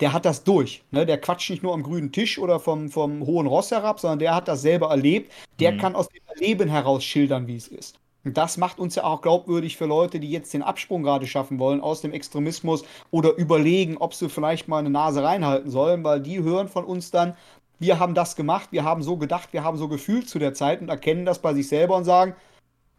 der 0.00 0.12
hat 0.12 0.24
das 0.24 0.42
durch. 0.42 0.82
Ne? 0.90 1.06
Der 1.06 1.20
quatscht 1.20 1.48
nicht 1.50 1.62
nur 1.62 1.74
am 1.74 1.84
grünen 1.84 2.10
Tisch 2.10 2.40
oder 2.40 2.58
vom, 2.58 2.88
vom 2.90 3.24
hohen 3.24 3.46
Ross 3.46 3.70
herab, 3.70 4.00
sondern 4.00 4.18
der 4.18 4.34
hat 4.34 4.48
das 4.48 4.62
selber 4.62 4.90
erlebt. 4.90 5.30
Der 5.60 5.70
mhm. 5.70 5.78
kann 5.78 5.94
aus 5.94 6.08
dem 6.08 6.22
Leben 6.40 6.68
heraus 6.68 7.04
schildern, 7.04 7.46
wie 7.46 7.54
es 7.54 7.68
ist. 7.68 8.00
Und 8.24 8.36
das 8.36 8.56
macht 8.56 8.78
uns 8.80 8.96
ja 8.96 9.04
auch 9.04 9.22
glaubwürdig 9.22 9.76
für 9.76 9.86
Leute, 9.86 10.20
die 10.20 10.30
jetzt 10.30 10.52
den 10.52 10.62
Absprung 10.62 11.02
gerade 11.02 11.26
schaffen 11.26 11.58
wollen 11.58 11.80
aus 11.80 12.02
dem 12.02 12.12
Extremismus 12.12 12.84
oder 13.10 13.34
überlegen, 13.36 13.96
ob 13.96 14.12
sie 14.12 14.28
vielleicht 14.28 14.68
mal 14.68 14.78
eine 14.78 14.90
Nase 14.90 15.22
reinhalten 15.22 15.70
sollen, 15.70 16.04
weil 16.04 16.20
die 16.20 16.42
hören 16.42 16.68
von 16.68 16.84
uns 16.84 17.10
dann, 17.10 17.34
wir 17.80 17.98
haben 17.98 18.14
das 18.14 18.36
gemacht, 18.36 18.68
wir 18.70 18.84
haben 18.84 19.02
so 19.02 19.16
gedacht, 19.16 19.52
wir 19.52 19.64
haben 19.64 19.78
so 19.78 19.88
gefühlt 19.88 20.28
zu 20.28 20.38
der 20.38 20.54
Zeit 20.54 20.80
und 20.80 20.88
erkennen 20.88 21.24
das 21.24 21.40
bei 21.40 21.54
sich 21.54 21.66
selber 21.66 21.96
und 21.96 22.04
sagen, 22.04 22.34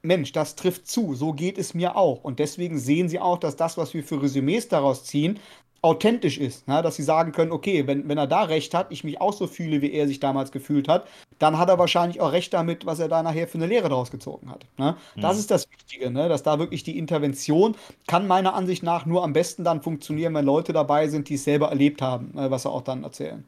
Mensch, 0.01 0.31
das 0.31 0.55
trifft 0.55 0.87
zu, 0.87 1.13
so 1.13 1.31
geht 1.31 1.59
es 1.59 1.75
mir 1.75 1.95
auch. 1.95 2.23
Und 2.23 2.39
deswegen 2.39 2.79
sehen 2.79 3.07
sie 3.07 3.19
auch, 3.19 3.37
dass 3.37 3.55
das, 3.55 3.77
was 3.77 3.93
wir 3.93 4.03
für 4.03 4.21
Resümees 4.21 4.67
daraus 4.67 5.03
ziehen, 5.03 5.39
authentisch 5.83 6.39
ist. 6.39 6.67
Ja, 6.67 6.81
dass 6.81 6.95
sie 6.95 7.03
sagen 7.03 7.31
können, 7.31 7.51
okay, 7.51 7.85
wenn, 7.87 8.07
wenn 8.07 8.17
er 8.17 8.27
da 8.27 8.43
recht 8.43 8.73
hat, 8.73 8.87
ich 8.91 9.03
mich 9.03 9.21
auch 9.21 9.33
so 9.33 9.47
fühle, 9.47 9.81
wie 9.81 9.91
er 9.91 10.07
sich 10.07 10.19
damals 10.19 10.51
gefühlt 10.51 10.87
hat, 10.87 11.07
dann 11.39 11.57
hat 11.57 11.69
er 11.69 11.79
wahrscheinlich 11.79 12.21
auch 12.21 12.31
recht 12.31 12.53
damit, 12.53 12.85
was 12.85 12.99
er 12.99 13.07
da 13.07 13.23
nachher 13.23 13.47
für 13.47 13.59
eine 13.59 13.67
Lehre 13.67 13.89
daraus 13.89 14.11
gezogen 14.11 14.49
hat. 14.49 14.65
Ne? 14.77 14.95
Das 15.15 15.35
mhm. 15.35 15.39
ist 15.39 15.51
das 15.51 15.69
Wichtige, 15.71 16.11
ne? 16.11 16.29
dass 16.29 16.43
da 16.43 16.59
wirklich 16.59 16.83
die 16.83 16.97
Intervention 16.97 17.75
kann 18.07 18.27
meiner 18.27 18.53
Ansicht 18.53 18.83
nach 18.83 19.05
nur 19.05 19.23
am 19.23 19.33
besten 19.33 19.63
dann 19.63 19.81
funktionieren, 19.81 20.33
wenn 20.33 20.45
Leute 20.45 20.73
dabei 20.73 21.07
sind, 21.07 21.29
die 21.29 21.35
es 21.35 21.43
selber 21.43 21.69
erlebt 21.69 22.01
haben, 22.01 22.31
ne? 22.33 22.51
was 22.51 22.63
sie 22.63 22.69
auch 22.69 22.83
dann 22.83 23.03
erzählen. 23.03 23.43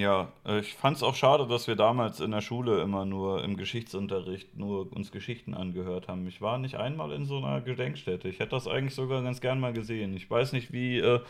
Ja, 0.00 0.32
äh, 0.46 0.60
ich 0.60 0.74
fand 0.74 0.96
es 0.96 1.02
auch 1.02 1.14
schade, 1.14 1.46
dass 1.46 1.66
wir 1.66 1.76
damals 1.76 2.20
in 2.20 2.30
der 2.30 2.40
Schule 2.40 2.80
immer 2.82 3.04
nur 3.04 3.44
im 3.44 3.56
Geschichtsunterricht 3.56 4.56
nur 4.56 4.92
uns 4.92 5.12
Geschichten 5.12 5.54
angehört 5.54 6.08
haben. 6.08 6.26
Ich 6.28 6.40
war 6.40 6.58
nicht 6.58 6.76
einmal 6.76 7.12
in 7.12 7.26
so 7.26 7.38
einer 7.38 7.60
Gedenkstätte. 7.60 8.28
Ich 8.28 8.38
hätte 8.38 8.50
das 8.50 8.68
eigentlich 8.68 8.94
sogar 8.94 9.22
ganz 9.22 9.40
gern 9.40 9.60
mal 9.60 9.72
gesehen. 9.72 10.16
Ich 10.16 10.30
weiß 10.30 10.52
nicht, 10.52 10.72
wie, 10.72 10.98
äh, 10.98 11.20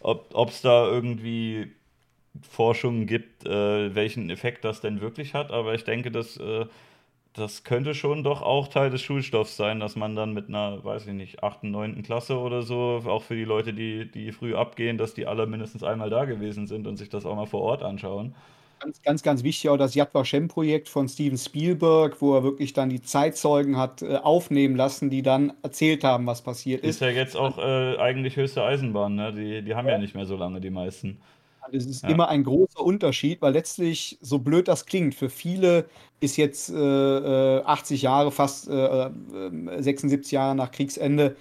ob 0.00 0.48
es 0.48 0.62
da 0.62 0.86
irgendwie 0.86 1.72
Forschungen 2.40 3.06
gibt, 3.06 3.46
äh, 3.46 3.94
welchen 3.94 4.30
Effekt 4.30 4.64
das 4.64 4.80
denn 4.80 5.00
wirklich 5.00 5.34
hat, 5.34 5.50
aber 5.50 5.74
ich 5.74 5.84
denke, 5.84 6.10
dass 6.10 6.36
äh, 6.38 6.66
das 7.34 7.64
könnte 7.64 7.94
schon 7.94 8.24
doch 8.24 8.42
auch 8.42 8.68
Teil 8.68 8.90
des 8.90 9.00
Schulstoffs 9.00 9.56
sein, 9.56 9.80
dass 9.80 9.96
man 9.96 10.14
dann 10.14 10.34
mit 10.34 10.48
einer, 10.48 10.84
weiß 10.84 11.06
ich 11.06 11.14
nicht, 11.14 11.42
8., 11.42 11.64
9. 11.64 12.02
Klasse 12.02 12.38
oder 12.38 12.62
so, 12.62 13.02
auch 13.06 13.22
für 13.22 13.34
die 13.34 13.44
Leute, 13.44 13.72
die, 13.72 14.10
die 14.10 14.32
früh 14.32 14.54
abgehen, 14.54 14.98
dass 14.98 15.14
die 15.14 15.26
alle 15.26 15.46
mindestens 15.46 15.82
einmal 15.82 16.10
da 16.10 16.26
gewesen 16.26 16.66
sind 16.66 16.86
und 16.86 16.96
sich 16.96 17.08
das 17.08 17.24
auch 17.24 17.34
mal 17.34 17.46
vor 17.46 17.62
Ort 17.62 17.82
anschauen. 17.82 18.34
Ganz, 18.80 19.00
ganz, 19.00 19.22
ganz 19.22 19.42
wichtig 19.44 19.70
auch 19.70 19.76
das 19.76 19.94
Yad 19.94 20.12
Vashem-Projekt 20.12 20.88
von 20.88 21.08
Steven 21.08 21.38
Spielberg, 21.38 22.20
wo 22.20 22.34
er 22.34 22.42
wirklich 22.42 22.72
dann 22.72 22.90
die 22.90 23.00
Zeitzeugen 23.00 23.78
hat 23.78 24.02
äh, 24.02 24.16
aufnehmen 24.16 24.74
lassen, 24.74 25.08
die 25.08 25.22
dann 25.22 25.52
erzählt 25.62 26.02
haben, 26.02 26.26
was 26.26 26.42
passiert 26.42 26.82
ist. 26.82 26.96
Ist 26.96 27.00
ja 27.00 27.10
jetzt 27.10 27.36
auch 27.36 27.58
äh, 27.58 27.96
eigentlich 27.98 28.36
höchste 28.36 28.64
Eisenbahn, 28.64 29.14
ne? 29.14 29.32
Die, 29.32 29.62
die 29.62 29.74
haben 29.76 29.86
ja. 29.86 29.92
ja 29.92 29.98
nicht 29.98 30.16
mehr 30.16 30.26
so 30.26 30.36
lange, 30.36 30.60
die 30.60 30.70
meisten. 30.70 31.20
Es 31.72 31.86
ist 31.86 32.02
ja. 32.02 32.10
immer 32.10 32.28
ein 32.28 32.44
großer 32.44 32.80
Unterschied, 32.80 33.42
weil 33.42 33.52
letztlich, 33.52 34.18
so 34.20 34.38
blöd 34.38 34.68
das 34.68 34.86
klingt, 34.86 35.14
für 35.14 35.30
viele 35.30 35.86
ist 36.20 36.36
jetzt 36.36 36.70
äh, 36.70 37.60
80 37.64 38.00
äh, 38.00 38.04
Jahre, 38.04 38.30
fast 38.30 38.68
äh, 38.68 39.10
76 39.78 40.32
äh, 40.32 40.34
Jahre 40.34 40.54
nach 40.54 40.70
Kriegsende, 40.70 41.36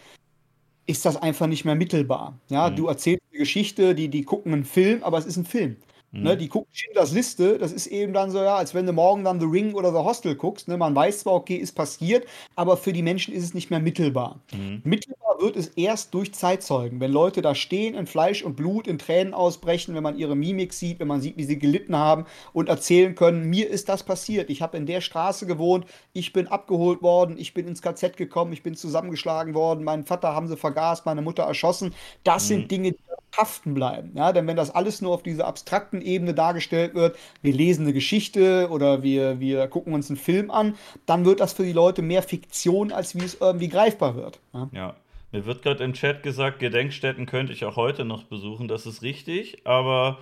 ist 0.87 1.05
das 1.05 1.17
einfach 1.17 1.47
nicht 1.47 1.65
mehr 1.65 1.75
mittelbar. 1.75 2.39
Ja, 2.49 2.69
mhm. 2.69 2.75
du 2.75 2.87
erzählst 2.87 3.23
eine 3.31 3.39
Geschichte, 3.39 3.95
die, 3.95 4.09
die 4.09 4.23
gucken 4.23 4.53
einen 4.53 4.65
Film, 4.65 5.03
aber 5.03 5.17
es 5.17 5.25
ist 5.25 5.37
ein 5.37 5.45
Film. 5.45 5.77
Mhm. 6.11 6.23
Ne, 6.23 6.37
die 6.37 6.49
gucken 6.49 6.67
Schindlers 6.73 7.13
Liste, 7.13 7.57
das 7.57 7.71
ist 7.71 7.87
eben 7.87 8.11
dann 8.11 8.31
so, 8.31 8.39
ja, 8.39 8.55
als 8.55 8.73
wenn 8.73 8.85
du 8.85 8.91
morgen 8.91 9.23
dann 9.23 9.39
The 9.39 9.45
Ring 9.45 9.73
oder 9.73 9.91
The 9.91 9.99
Hostel 9.99 10.35
guckst. 10.35 10.67
Ne? 10.67 10.77
Man 10.77 10.93
weiß 10.93 11.19
zwar, 11.19 11.33
okay, 11.33 11.55
ist 11.55 11.73
passiert, 11.73 12.25
aber 12.55 12.75
für 12.75 12.91
die 12.91 13.01
Menschen 13.01 13.33
ist 13.33 13.43
es 13.43 13.53
nicht 13.53 13.69
mehr 13.69 13.79
mittelbar. 13.79 14.41
Mhm. 14.51 14.81
Mittelbar 14.83 15.39
wird 15.39 15.55
es 15.55 15.67
erst 15.69 16.13
durch 16.13 16.33
Zeitzeugen. 16.33 16.99
Wenn 16.99 17.11
Leute 17.11 17.41
da 17.41 17.55
stehen, 17.55 17.95
in 17.95 18.07
Fleisch 18.07 18.43
und 18.43 18.55
Blut, 18.55 18.87
in 18.87 18.99
Tränen 18.99 19.33
ausbrechen, 19.33 19.95
wenn 19.95 20.03
man 20.03 20.17
ihre 20.17 20.35
Mimik 20.35 20.73
sieht, 20.73 20.99
wenn 20.99 21.07
man 21.07 21.21
sieht, 21.21 21.37
wie 21.37 21.45
sie 21.45 21.57
gelitten 21.57 21.95
haben 21.95 22.25
und 22.51 22.67
erzählen 22.67 23.15
können, 23.15 23.49
mir 23.49 23.69
ist 23.69 23.87
das 23.87 24.03
passiert. 24.03 24.49
Ich 24.49 24.61
habe 24.61 24.77
in 24.77 24.85
der 24.85 24.99
Straße 24.99 25.45
gewohnt, 25.45 25.85
ich 26.11 26.33
bin 26.33 26.47
abgeholt 26.47 27.01
worden, 27.01 27.37
ich 27.37 27.53
bin 27.53 27.67
ins 27.67 27.81
KZ 27.81 28.17
gekommen, 28.17 28.51
ich 28.51 28.63
bin 28.63 28.75
zusammengeschlagen 28.75 29.53
worden, 29.53 29.85
meinen 29.85 30.03
Vater 30.03 30.35
haben 30.35 30.47
sie 30.47 30.57
vergast, 30.57 31.05
meine 31.05 31.21
Mutter 31.21 31.43
erschossen. 31.43 31.93
Das 32.25 32.43
mhm. 32.43 32.47
sind 32.47 32.71
Dinge, 32.71 32.91
die 32.91 32.99
haften 33.37 33.73
bleiben. 33.73 34.11
Ja? 34.15 34.31
Denn 34.31 34.47
wenn 34.47 34.57
das 34.57 34.71
alles 34.71 35.01
nur 35.01 35.13
auf 35.13 35.23
dieser 35.23 35.47
abstrakten 35.47 36.00
Ebene 36.01 36.33
dargestellt 36.33 36.93
wird, 36.95 37.17
wir 37.41 37.53
lesen 37.53 37.83
eine 37.83 37.93
Geschichte 37.93 38.69
oder 38.69 39.03
wir, 39.03 39.39
wir 39.39 39.67
gucken 39.67 39.93
uns 39.93 40.09
einen 40.09 40.17
Film 40.17 40.51
an, 40.51 40.75
dann 41.05 41.25
wird 41.25 41.39
das 41.39 41.53
für 41.53 41.63
die 41.63 41.73
Leute 41.73 42.01
mehr 42.01 42.23
Fiktion, 42.23 42.91
als 42.91 43.15
wie 43.15 43.23
es 43.23 43.37
irgendwie 43.39 43.69
greifbar 43.69 44.15
wird. 44.15 44.39
Ja. 44.53 44.69
ja. 44.73 44.95
Mir 45.31 45.45
wird 45.45 45.61
gerade 45.61 45.83
im 45.83 45.93
Chat 45.93 46.23
gesagt, 46.23 46.59
Gedenkstätten 46.59 47.25
könnte 47.25 47.53
ich 47.53 47.63
auch 47.63 47.77
heute 47.77 48.03
noch 48.03 48.23
besuchen. 48.23 48.67
Das 48.67 48.85
ist 48.85 49.01
richtig, 49.01 49.65
aber 49.65 50.19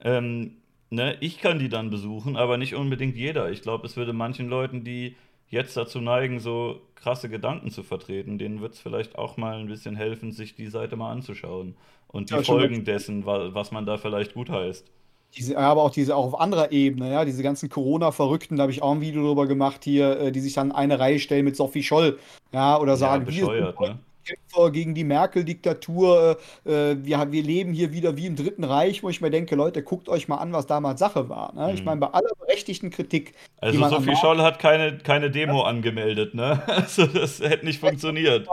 ähm, 0.00 0.56
ne, 0.90 1.16
ich 1.20 1.38
kann 1.38 1.58
die 1.58 1.68
dann 1.68 1.90
besuchen, 1.90 2.36
aber 2.36 2.56
nicht 2.56 2.74
unbedingt 2.74 3.16
jeder. 3.16 3.50
Ich 3.50 3.62
glaube, 3.62 3.86
es 3.86 3.96
würde 3.96 4.14
manchen 4.14 4.48
Leuten, 4.48 4.84
die 4.84 5.16
jetzt 5.48 5.76
dazu 5.76 6.00
neigen, 6.00 6.40
so 6.40 6.80
krasse 6.94 7.28
Gedanken 7.28 7.70
zu 7.70 7.82
vertreten, 7.82 8.38
denen 8.38 8.60
wird 8.60 8.74
es 8.74 8.80
vielleicht 8.80 9.16
auch 9.16 9.36
mal 9.36 9.58
ein 9.58 9.68
bisschen 9.68 9.96
helfen, 9.96 10.32
sich 10.32 10.54
die 10.54 10.66
Seite 10.66 10.96
mal 10.96 11.12
anzuschauen 11.12 11.76
und 12.06 12.30
die 12.30 12.34
ja, 12.34 12.42
Folgen 12.42 12.84
dessen, 12.84 13.24
was 13.26 13.70
man 13.70 13.86
da 13.86 13.98
vielleicht 13.98 14.34
gut 14.34 14.50
heißt. 14.50 14.90
Diese, 15.36 15.58
aber 15.58 15.82
auch 15.82 15.90
diese 15.90 16.16
auch 16.16 16.24
auf 16.24 16.40
anderer 16.40 16.72
Ebene, 16.72 17.12
ja, 17.12 17.24
diese 17.24 17.42
ganzen 17.42 17.68
Corona-Verrückten, 17.68 18.56
da 18.56 18.62
habe 18.62 18.72
ich 18.72 18.82
auch 18.82 18.92
ein 18.92 19.00
Video 19.00 19.22
drüber 19.22 19.46
gemacht 19.46 19.84
hier, 19.84 20.18
äh, 20.20 20.32
die 20.32 20.40
sich 20.40 20.54
dann 20.54 20.72
eine 20.72 20.98
Reihe 20.98 21.18
stellen 21.18 21.44
mit 21.44 21.54
Sophie 21.54 21.82
Scholl, 21.82 22.18
ja, 22.52 22.78
oder 22.78 22.96
sagen, 22.96 23.24
ja, 23.24 23.26
bescheuert, 23.26 23.80
wir, 23.80 23.88
ne? 23.88 23.98
Kämpfer 24.28 24.70
gegen 24.70 24.94
die 24.94 25.04
Merkel-Diktatur. 25.04 26.38
Äh, 26.64 26.96
wir, 27.02 27.32
wir 27.32 27.42
leben 27.42 27.72
hier 27.72 27.92
wieder 27.92 28.16
wie 28.16 28.26
im 28.26 28.36
Dritten 28.36 28.64
Reich, 28.64 29.02
wo 29.02 29.08
ich 29.08 29.20
mir 29.20 29.30
denke, 29.30 29.54
Leute, 29.56 29.82
guckt 29.82 30.08
euch 30.08 30.28
mal 30.28 30.36
an, 30.36 30.52
was 30.52 30.66
damals 30.66 31.00
Sache 31.00 31.28
war. 31.28 31.54
Ne? 31.54 31.68
Mhm. 31.68 31.74
Ich 31.74 31.84
meine, 31.84 32.00
bei 32.00 32.08
aller 32.08 32.30
berechtigten 32.38 32.90
Kritik. 32.90 33.34
Also 33.60 33.88
Sophie 33.88 34.16
Scholl 34.16 34.42
hat 34.42 34.58
keine, 34.58 34.98
keine 34.98 35.30
Demo 35.30 35.60
ja. 35.60 35.64
angemeldet, 35.64 36.34
ne? 36.34 36.62
Also 36.66 37.06
das 37.06 37.40
hätte 37.40 37.66
nicht 37.66 37.80
funktioniert. 37.80 38.46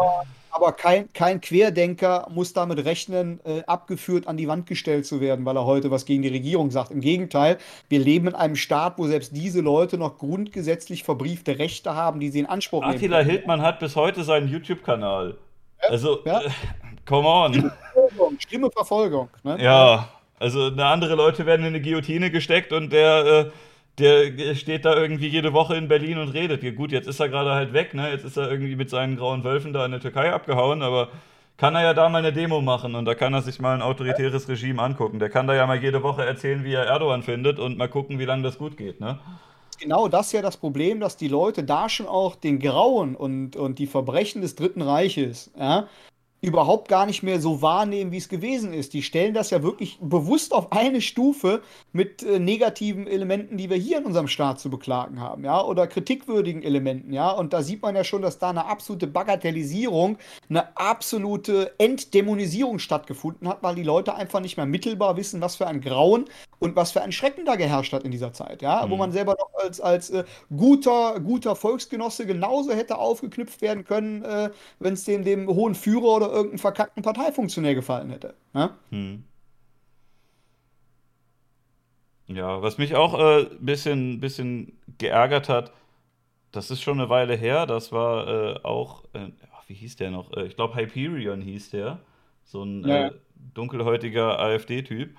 Aber 0.56 0.72
kein, 0.72 1.12
kein 1.12 1.42
Querdenker 1.42 2.30
muss 2.32 2.54
damit 2.54 2.86
rechnen, 2.86 3.42
äh, 3.44 3.62
abgeführt 3.68 4.26
an 4.26 4.38
die 4.38 4.48
Wand 4.48 4.68
gestellt 4.68 5.06
zu 5.06 5.20
werden, 5.20 5.44
weil 5.44 5.58
er 5.58 5.66
heute 5.66 5.92
was 5.92 6.06
gegen 6.06 6.22
die 6.22 6.30
Regierung 6.30 6.72
sagt. 6.72 6.92
Im 6.92 7.02
Gegenteil, 7.02 7.58
wir 7.90 8.00
leben 8.00 8.28
in 8.28 8.36
einem 8.36 8.56
Staat, 8.56 8.98
wo 8.98 9.06
selbst 9.06 9.36
diese 9.36 9.60
Leute 9.60 9.98
noch 9.98 10.18
grundgesetzlich 10.18 11.04
verbriefte 11.04 11.60
Rechte 11.60 11.94
haben, 11.94 12.22
die 12.22 12.30
sie 12.30 12.40
in 12.40 12.46
Anspruch 12.46 12.84
nehmen. 12.84 12.96
Attila 12.96 13.20
Hildmann 13.20 13.62
hat 13.62 13.80
bis 13.80 13.98
heute 13.98 14.24
seinen 14.24 14.48
YouTube-Kanal. 14.48 15.36
Also, 15.90 16.20
ja? 16.24 16.40
Äh, 16.40 16.50
come 17.06 17.28
on. 17.28 17.54
Schlimme 17.54 17.74
Verfolgung. 17.92 18.40
Schlimme 18.40 18.72
Verfolgung 18.72 19.30
ne? 19.44 19.58
Ja, 19.62 20.08
also 20.40 20.68
andere 20.68 21.16
Leute 21.16 21.46
werden 21.46 21.64
in 21.64 21.68
eine 21.68 21.82
Guillotine 21.82 22.32
gesteckt 22.32 22.72
und 22.72 22.94
der, 22.94 23.26
äh, 23.26 23.52
der 24.00 24.56
steht 24.56 24.86
da 24.86 24.96
irgendwie 24.96 25.28
jede 25.28 25.54
Woche 25.54 25.76
in 25.76 25.88
Berlin 25.88 26.18
und 26.18 26.30
redet. 26.30 26.64
Ja, 26.64 26.72
gut, 26.72 26.92
jetzt 26.92 27.08
ist 27.08 27.20
er 27.20 27.30
gerade 27.30 27.52
halt 27.52 27.74
weg, 27.74 27.94
ne? 27.94 28.12
Jetzt 28.12 28.26
ist 28.26 28.38
er 28.38 28.52
irgendwie 28.52 28.76
mit 28.76 28.90
seinen 28.90 29.16
grauen 29.16 29.44
Wölfen 29.44 29.74
da 29.74 29.86
in 29.86 29.92
der 29.92 30.02
Türkei 30.02 30.34
abgehauen, 30.34 30.82
aber 30.82 31.10
kann 31.58 31.76
er 31.76 31.84
ja 31.84 31.94
da 31.94 32.10
mal 32.10 32.18
eine 32.18 32.34
Demo 32.34 32.60
machen 32.62 32.96
und 32.96 33.06
da 33.06 33.16
kann 33.16 33.34
er 33.34 33.42
sich 33.42 33.60
mal 33.60 33.74
ein 33.74 33.82
autoritäres 33.82 34.50
Regime 34.50 34.82
angucken. 34.82 35.20
Der 35.20 35.30
kann 35.30 35.48
da 35.48 35.56
ja 35.56 35.66
mal 35.66 35.82
jede 35.82 36.04
Woche 36.04 36.26
erzählen, 36.26 36.64
wie 36.66 36.74
er 36.74 36.86
Erdogan 36.86 37.24
findet 37.24 37.60
und 37.60 37.78
mal 37.78 37.88
gucken, 37.88 38.20
wie 38.20 38.26
lange 38.26 38.44
das 38.44 38.58
gut 38.58 38.76
geht, 38.76 39.00
ne? 39.00 39.20
Genau 39.80 40.08
das 40.08 40.28
ist 40.28 40.32
ja 40.34 40.42
das 40.42 40.58
Problem, 40.58 41.00
dass 41.00 41.18
die 41.18 41.28
Leute 41.28 41.64
da 41.64 41.90
schon 41.90 42.08
auch 42.08 42.36
den 42.36 42.60
Grauen 42.60 43.16
und, 43.16 43.56
und 43.58 43.78
die 43.78 43.88
Verbrechen 43.88 44.42
des 44.42 44.56
Dritten 44.56 44.82
Reiches 44.82 45.52
ja, 45.58 45.88
überhaupt 46.46 46.88
gar 46.88 47.06
nicht 47.06 47.24
mehr 47.24 47.42
so 47.42 47.62
wahrnehmen, 47.62 48.12
wie 48.12 48.18
es 48.18 48.30
gewesen 48.30 48.72
ist. 48.72 48.94
Die 48.94 49.02
stellen 49.02 49.34
das 49.34 49.50
ja 49.50 49.64
wirklich 49.64 49.98
bewusst 50.00 50.54
auf 50.54 50.72
eine 50.72 51.02
Stufe 51.02 51.62
mit 51.92 52.22
äh, 52.22 52.40
negativen 52.40 53.08
Elementen, 53.08 53.58
die 53.58 53.70
wir 53.70 53.78
hier 53.78 53.98
in 53.98 54.06
unserem 54.06 54.28
Staat 54.28 54.60
zu 54.60 54.70
beklagen 54.70 55.20
haben, 55.20 55.44
ja, 55.44 55.64
oder 55.64 55.88
kritikwürdigen 55.88 56.62
Elementen, 56.62 57.12
ja. 57.12 57.32
Und 57.32 57.54
da 57.54 57.64
sieht 57.64 57.82
man 57.82 57.96
ja 57.96 58.04
schon, 58.04 58.22
dass 58.22 58.38
da 58.38 58.52
eine 58.52 58.66
absolute 58.66 59.08
Bagatellisierung, 59.08 60.18
eine 60.50 60.78
absolute 60.78 61.74
Entdämonisierung 61.80 62.78
stattgefunden 62.78 63.48
hat, 63.48 63.64
weil 63.64 63.76
die 63.76 63.84
Leute 63.84 64.14
einfach 64.14 64.40
nicht 64.40 64.58
mehr 64.58 64.68
mittelbar 64.68 65.18
wissen, 65.18 65.42
was 65.42 65.56
für 65.56 65.66
ein 65.66 65.82
Grauen 65.82 66.26
und 66.60 66.76
was 66.76 66.92
für 66.92 67.02
ein 67.02 67.12
Schrecken 67.12 67.46
da 67.46 67.56
geherrscht 67.56 67.94
hat 67.94 68.04
in 68.04 68.12
dieser 68.12 68.34
Zeit, 68.34 68.62
ja, 68.62 68.86
mhm. 68.86 68.92
wo 68.92 68.98
man 68.98 69.12
selber 69.12 69.36
noch 69.40 69.50
als, 69.64 69.82
als 69.82 70.10
äh, 70.12 70.24
guter, 70.56 71.20
guter 71.20 71.56
Volksgenosse 71.56 72.26
genauso 72.26 72.72
hätte 72.72 72.98
aufgeknüpft 72.98 73.62
werden 73.62 73.84
können, 73.84 74.24
äh, 74.24 74.52
wenn 74.80 74.94
es 74.94 75.06
dem, 75.06 75.24
dem 75.24 75.48
hohen 75.48 75.76
Führer 75.76 76.16
oder 76.16 76.34
irgendeinem 76.36 76.60
verkackten 76.60 77.04
Parteifunktionär 77.04 77.76
gefallen 77.76 78.10
hätte. 78.10 78.36
Ja, 78.54 78.78
mhm. 78.92 79.24
ja 82.28 82.62
was 82.62 82.78
mich 82.78 82.96
auch 82.96 83.14
ein 83.14 83.46
äh, 83.46 83.50
bisschen, 83.60 84.20
bisschen 84.20 84.78
geärgert 84.98 85.50
hat, 85.50 85.72
das 86.52 86.72
ist 86.72 86.82
schon 86.82 87.00
eine 87.00 87.10
Weile 87.10 87.36
her, 87.36 87.66
das 87.66 87.92
war 87.92 88.28
äh, 88.28 88.60
auch, 88.64 89.04
äh, 89.14 89.32
wie 89.68 89.74
hieß 89.74 89.96
der 89.98 90.12
noch? 90.12 90.32
Äh, 90.34 90.46
ich 90.46 90.56
glaube 90.56 90.76
Hyperion 90.76 91.42
hieß 91.42 91.72
der, 91.72 92.00
so 92.44 92.64
ein 92.64 92.88
ja. 92.88 93.12
dunkelhäutiger 93.54 94.40
AfD-Typ. 94.40 95.18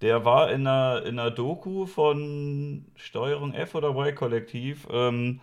Der 0.00 0.24
war 0.24 0.50
in 0.50 0.66
einer, 0.66 1.06
in 1.06 1.18
einer 1.18 1.30
Doku 1.30 1.86
von 1.86 2.84
Steuerung 2.96 3.54
F 3.54 3.74
oder 3.74 3.90
Y-Kollektiv. 3.90 4.86
Ähm, 4.90 5.40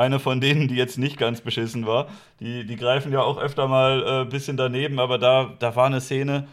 eine 0.00 0.18
von 0.18 0.40
denen, 0.40 0.66
die 0.66 0.76
jetzt 0.76 0.98
nicht 0.98 1.18
ganz 1.18 1.42
beschissen 1.42 1.86
war. 1.86 2.08
Die, 2.40 2.64
die 2.64 2.76
greifen 2.76 3.12
ja 3.12 3.22
auch 3.22 3.38
öfter 3.38 3.68
mal 3.68 4.02
ein 4.02 4.26
äh, 4.26 4.30
bisschen 4.30 4.56
daneben, 4.56 4.98
aber 4.98 5.18
da, 5.18 5.52
da 5.58 5.76
war 5.76 5.86
eine 5.86 6.00
Szene, 6.00 6.48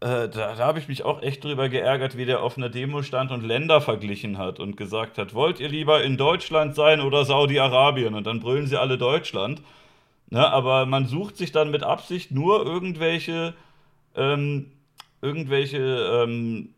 äh, 0.00 0.28
da, 0.28 0.54
da 0.54 0.58
habe 0.58 0.78
ich 0.78 0.86
mich 0.86 1.04
auch 1.04 1.20
echt 1.20 1.42
drüber 1.42 1.68
geärgert, 1.68 2.16
wie 2.16 2.26
der 2.26 2.42
auf 2.42 2.56
einer 2.56 2.68
Demo 2.68 3.02
stand 3.02 3.32
und 3.32 3.42
Länder 3.42 3.80
verglichen 3.80 4.38
hat 4.38 4.60
und 4.60 4.76
gesagt 4.76 5.18
hat, 5.18 5.34
wollt 5.34 5.58
ihr 5.58 5.68
lieber 5.68 6.04
in 6.04 6.16
Deutschland 6.16 6.76
sein 6.76 7.00
oder 7.00 7.24
Saudi-Arabien? 7.24 8.14
Und 8.14 8.26
dann 8.26 8.40
brüllen 8.40 8.66
sie 8.68 8.78
alle 8.78 8.98
Deutschland. 8.98 9.62
Ne, 10.28 10.46
aber 10.46 10.86
man 10.86 11.06
sucht 11.06 11.36
sich 11.36 11.52
dann 11.52 11.70
mit 11.70 11.82
Absicht 11.84 12.30
nur 12.32 12.64
irgendwelche, 12.66 13.54
ähm, 14.16 14.72
irgendwelche 15.22 15.78
ähm, 15.78 16.74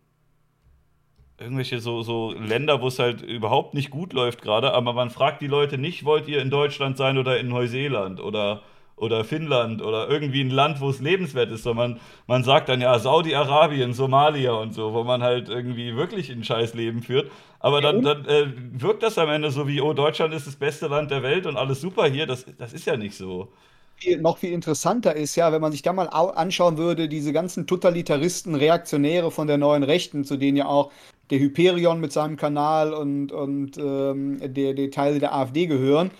irgendwelche 1.38 1.80
so, 1.80 2.02
so 2.02 2.32
Länder, 2.32 2.80
wo 2.82 2.88
es 2.88 2.98
halt 2.98 3.22
überhaupt 3.22 3.74
nicht 3.74 3.90
gut 3.90 4.12
läuft 4.12 4.42
gerade, 4.42 4.72
aber 4.74 4.92
man 4.92 5.10
fragt 5.10 5.40
die 5.40 5.46
Leute 5.46 5.78
nicht, 5.78 6.04
wollt 6.04 6.28
ihr 6.28 6.42
in 6.42 6.50
Deutschland 6.50 6.96
sein 6.96 7.16
oder 7.18 7.38
in 7.38 7.48
Neuseeland 7.48 8.20
oder, 8.20 8.62
oder 8.96 9.24
Finnland 9.24 9.80
oder 9.80 10.08
irgendwie 10.08 10.42
ein 10.42 10.50
Land, 10.50 10.80
wo 10.80 10.90
es 10.90 11.00
lebenswert 11.00 11.50
ist, 11.52 11.62
sondern 11.62 12.00
man 12.26 12.42
sagt 12.42 12.68
dann 12.68 12.80
ja 12.80 12.98
Saudi-Arabien, 12.98 13.92
Somalia 13.92 14.52
und 14.52 14.74
so, 14.74 14.92
wo 14.92 15.04
man 15.04 15.22
halt 15.22 15.48
irgendwie 15.48 15.94
wirklich 15.96 16.30
ein 16.30 16.42
scheiß 16.44 16.74
Leben 16.74 17.02
führt. 17.02 17.30
Aber 17.60 17.80
dann, 17.80 18.02
dann 18.02 18.24
äh, 18.26 18.46
wirkt 18.80 19.02
das 19.02 19.18
am 19.18 19.28
Ende 19.30 19.50
so 19.50 19.68
wie, 19.68 19.80
oh, 19.80 19.92
Deutschland 19.92 20.34
ist 20.34 20.46
das 20.46 20.56
beste 20.56 20.88
Land 20.88 21.10
der 21.10 21.22
Welt 21.22 21.46
und 21.46 21.56
alles 21.56 21.80
super 21.80 22.06
hier. 22.06 22.26
Das, 22.26 22.46
das 22.58 22.72
ist 22.72 22.86
ja 22.86 22.96
nicht 22.96 23.16
so 23.16 23.48
viel, 23.96 24.20
noch 24.20 24.38
viel 24.38 24.52
interessanter 24.52 25.14
ist 25.16 25.36
ja, 25.36 25.52
wenn 25.52 25.60
man 25.60 25.72
sich 25.72 25.82
da 25.82 25.92
mal 25.92 26.06
anschauen 26.06 26.78
würde, 26.78 27.08
diese 27.08 27.32
ganzen 27.32 27.66
Totalitaristen, 27.66 28.54
Reaktionäre 28.54 29.30
von 29.30 29.46
der 29.46 29.58
neuen 29.58 29.82
Rechten, 29.82 30.24
zu 30.24 30.36
denen 30.36 30.56
ja 30.56 30.66
auch 30.66 30.92
der 31.30 31.38
Hyperion 31.38 32.00
mit 32.00 32.12
seinem 32.12 32.36
Kanal 32.36 32.92
und, 32.92 33.32
und 33.32 33.78
ähm, 33.78 34.38
der, 34.40 34.74
der 34.74 34.90
Teile 34.90 35.18
der 35.18 35.34
AfD 35.34 35.66
gehören, 35.66 36.10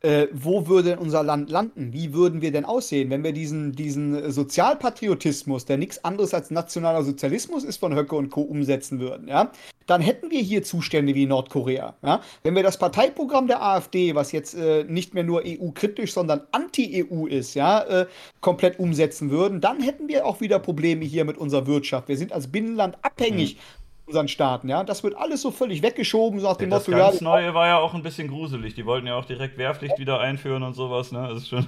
äh, 0.00 0.28
wo 0.32 0.68
würde 0.68 0.96
unser 0.98 1.24
Land 1.24 1.50
landen? 1.50 1.92
Wie 1.92 2.12
würden 2.14 2.40
wir 2.40 2.52
denn 2.52 2.64
aussehen, 2.64 3.10
wenn 3.10 3.24
wir 3.24 3.32
diesen, 3.32 3.72
diesen 3.72 4.30
Sozialpatriotismus, 4.30 5.64
der 5.64 5.76
nichts 5.76 6.04
anderes 6.04 6.34
als 6.34 6.50
nationaler 6.50 7.02
Sozialismus 7.02 7.64
ist, 7.64 7.78
von 7.78 7.94
Höcke 7.94 8.14
und 8.14 8.30
Co. 8.30 8.42
umsetzen 8.42 9.00
würden? 9.00 9.26
Ja? 9.26 9.50
Dann 9.86 10.00
hätten 10.00 10.30
wir 10.30 10.40
hier 10.40 10.62
Zustände 10.62 11.16
wie 11.16 11.26
Nordkorea. 11.26 11.96
Ja? 12.02 12.20
Wenn 12.44 12.54
wir 12.54 12.62
das 12.62 12.78
Parteiprogramm 12.78 13.48
der 13.48 13.60
AfD, 13.60 14.14
was 14.14 14.30
jetzt 14.30 14.54
äh, 14.54 14.84
nicht 14.84 15.14
mehr 15.14 15.24
nur 15.24 15.42
EU-kritisch, 15.44 16.12
sondern 16.12 16.42
anti-EU 16.52 17.26
ist, 17.26 17.54
ja, 17.54 17.82
äh, 17.82 18.06
komplett 18.40 18.78
umsetzen 18.78 19.30
würden, 19.30 19.60
dann 19.60 19.82
hätten 19.82 20.06
wir 20.06 20.26
auch 20.26 20.40
wieder 20.40 20.60
Probleme 20.60 21.04
hier 21.04 21.24
mit 21.24 21.38
unserer 21.38 21.66
Wirtschaft. 21.66 22.06
Wir 22.06 22.16
sind 22.16 22.32
als 22.32 22.46
Binnenland 22.46 22.96
abhängig 23.02 23.56
mhm 23.56 23.77
unseren 24.08 24.28
Staaten, 24.28 24.68
ja. 24.68 24.82
Das 24.82 25.04
wird 25.04 25.14
alles 25.16 25.42
so 25.42 25.50
völlig 25.50 25.82
weggeschoben, 25.82 26.40
so 26.40 26.48
nach 26.48 26.56
dem 26.56 26.70
ja, 26.70 26.78
das 26.78 26.88
Motto, 26.88 26.98
ganz 26.98 27.20
ja, 27.20 27.24
Neue 27.24 27.54
war 27.54 27.66
ja 27.66 27.78
auch 27.78 27.94
ein 27.94 28.02
bisschen 28.02 28.28
gruselig. 28.28 28.74
Die 28.74 28.86
wollten 28.86 29.06
ja 29.06 29.16
auch 29.16 29.24
direkt 29.24 29.58
Wehrpflicht 29.58 29.98
wieder 29.98 30.20
einführen 30.20 30.62
und 30.62 30.74
sowas, 30.74 31.12
ne? 31.12 31.28
Das 31.28 31.38
ist 31.38 31.48
schon. 31.48 31.66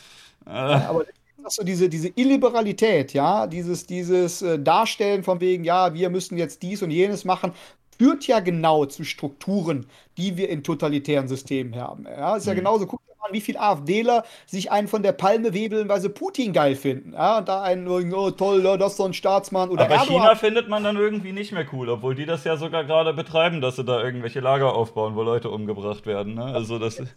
ja, 0.46 0.88
aber 0.88 1.04
so 1.48 1.64
diese, 1.64 1.88
diese 1.88 2.08
Illiberalität, 2.14 3.12
ja, 3.12 3.46
dieses, 3.46 3.86
dieses 3.86 4.42
äh, 4.42 4.58
Darstellen 4.58 5.24
von 5.24 5.40
wegen, 5.40 5.64
ja, 5.64 5.92
wir 5.92 6.08
müssen 6.08 6.38
jetzt 6.38 6.62
dies 6.62 6.82
und 6.82 6.90
jenes 6.90 7.24
machen, 7.24 7.52
führt 7.98 8.26
ja 8.26 8.40
genau 8.40 8.86
zu 8.86 9.04
Strukturen, 9.04 9.86
die 10.16 10.36
wir 10.36 10.48
in 10.48 10.62
totalitären 10.62 11.28
Systemen 11.28 11.74
haben. 11.76 12.04
Ja, 12.04 12.36
ist 12.36 12.46
ja 12.46 12.52
mhm. 12.52 12.58
genauso, 12.58 12.86
guck 12.86 13.00
wie 13.30 13.40
viele 13.40 13.60
AfDler 13.60 14.24
sich 14.46 14.70
einen 14.72 14.88
von 14.88 15.02
der 15.02 15.12
Palme 15.12 15.54
webeln, 15.54 15.88
weil 15.88 16.00
sie 16.00 16.08
Putin 16.08 16.52
geil 16.52 16.74
finden. 16.74 17.12
Ja, 17.12 17.38
und 17.38 17.48
da 17.48 17.62
einen, 17.62 17.86
oh 17.88 18.30
toll, 18.30 18.62
das 18.78 18.92
ist 18.92 18.96
so 18.96 19.04
ein 19.04 19.14
Staatsmann. 19.14 19.70
Oder 19.70 19.84
Aber 19.84 19.94
Erdogan. 19.94 20.22
China 20.22 20.34
findet 20.34 20.68
man 20.68 20.82
dann 20.84 20.96
irgendwie 20.96 21.32
nicht 21.32 21.52
mehr 21.52 21.66
cool, 21.72 21.88
obwohl 21.88 22.14
die 22.14 22.26
das 22.26 22.44
ja 22.44 22.56
sogar 22.56 22.84
gerade 22.84 23.12
betreiben, 23.12 23.60
dass 23.60 23.76
sie 23.76 23.84
da 23.84 24.02
irgendwelche 24.02 24.40
Lager 24.40 24.74
aufbauen, 24.74 25.14
wo 25.14 25.22
Leute 25.22 25.50
umgebracht 25.50 26.06
werden. 26.06 26.34
Ne? 26.34 26.44
Also 26.44 26.78
das, 26.78 26.96
das, 26.96 27.08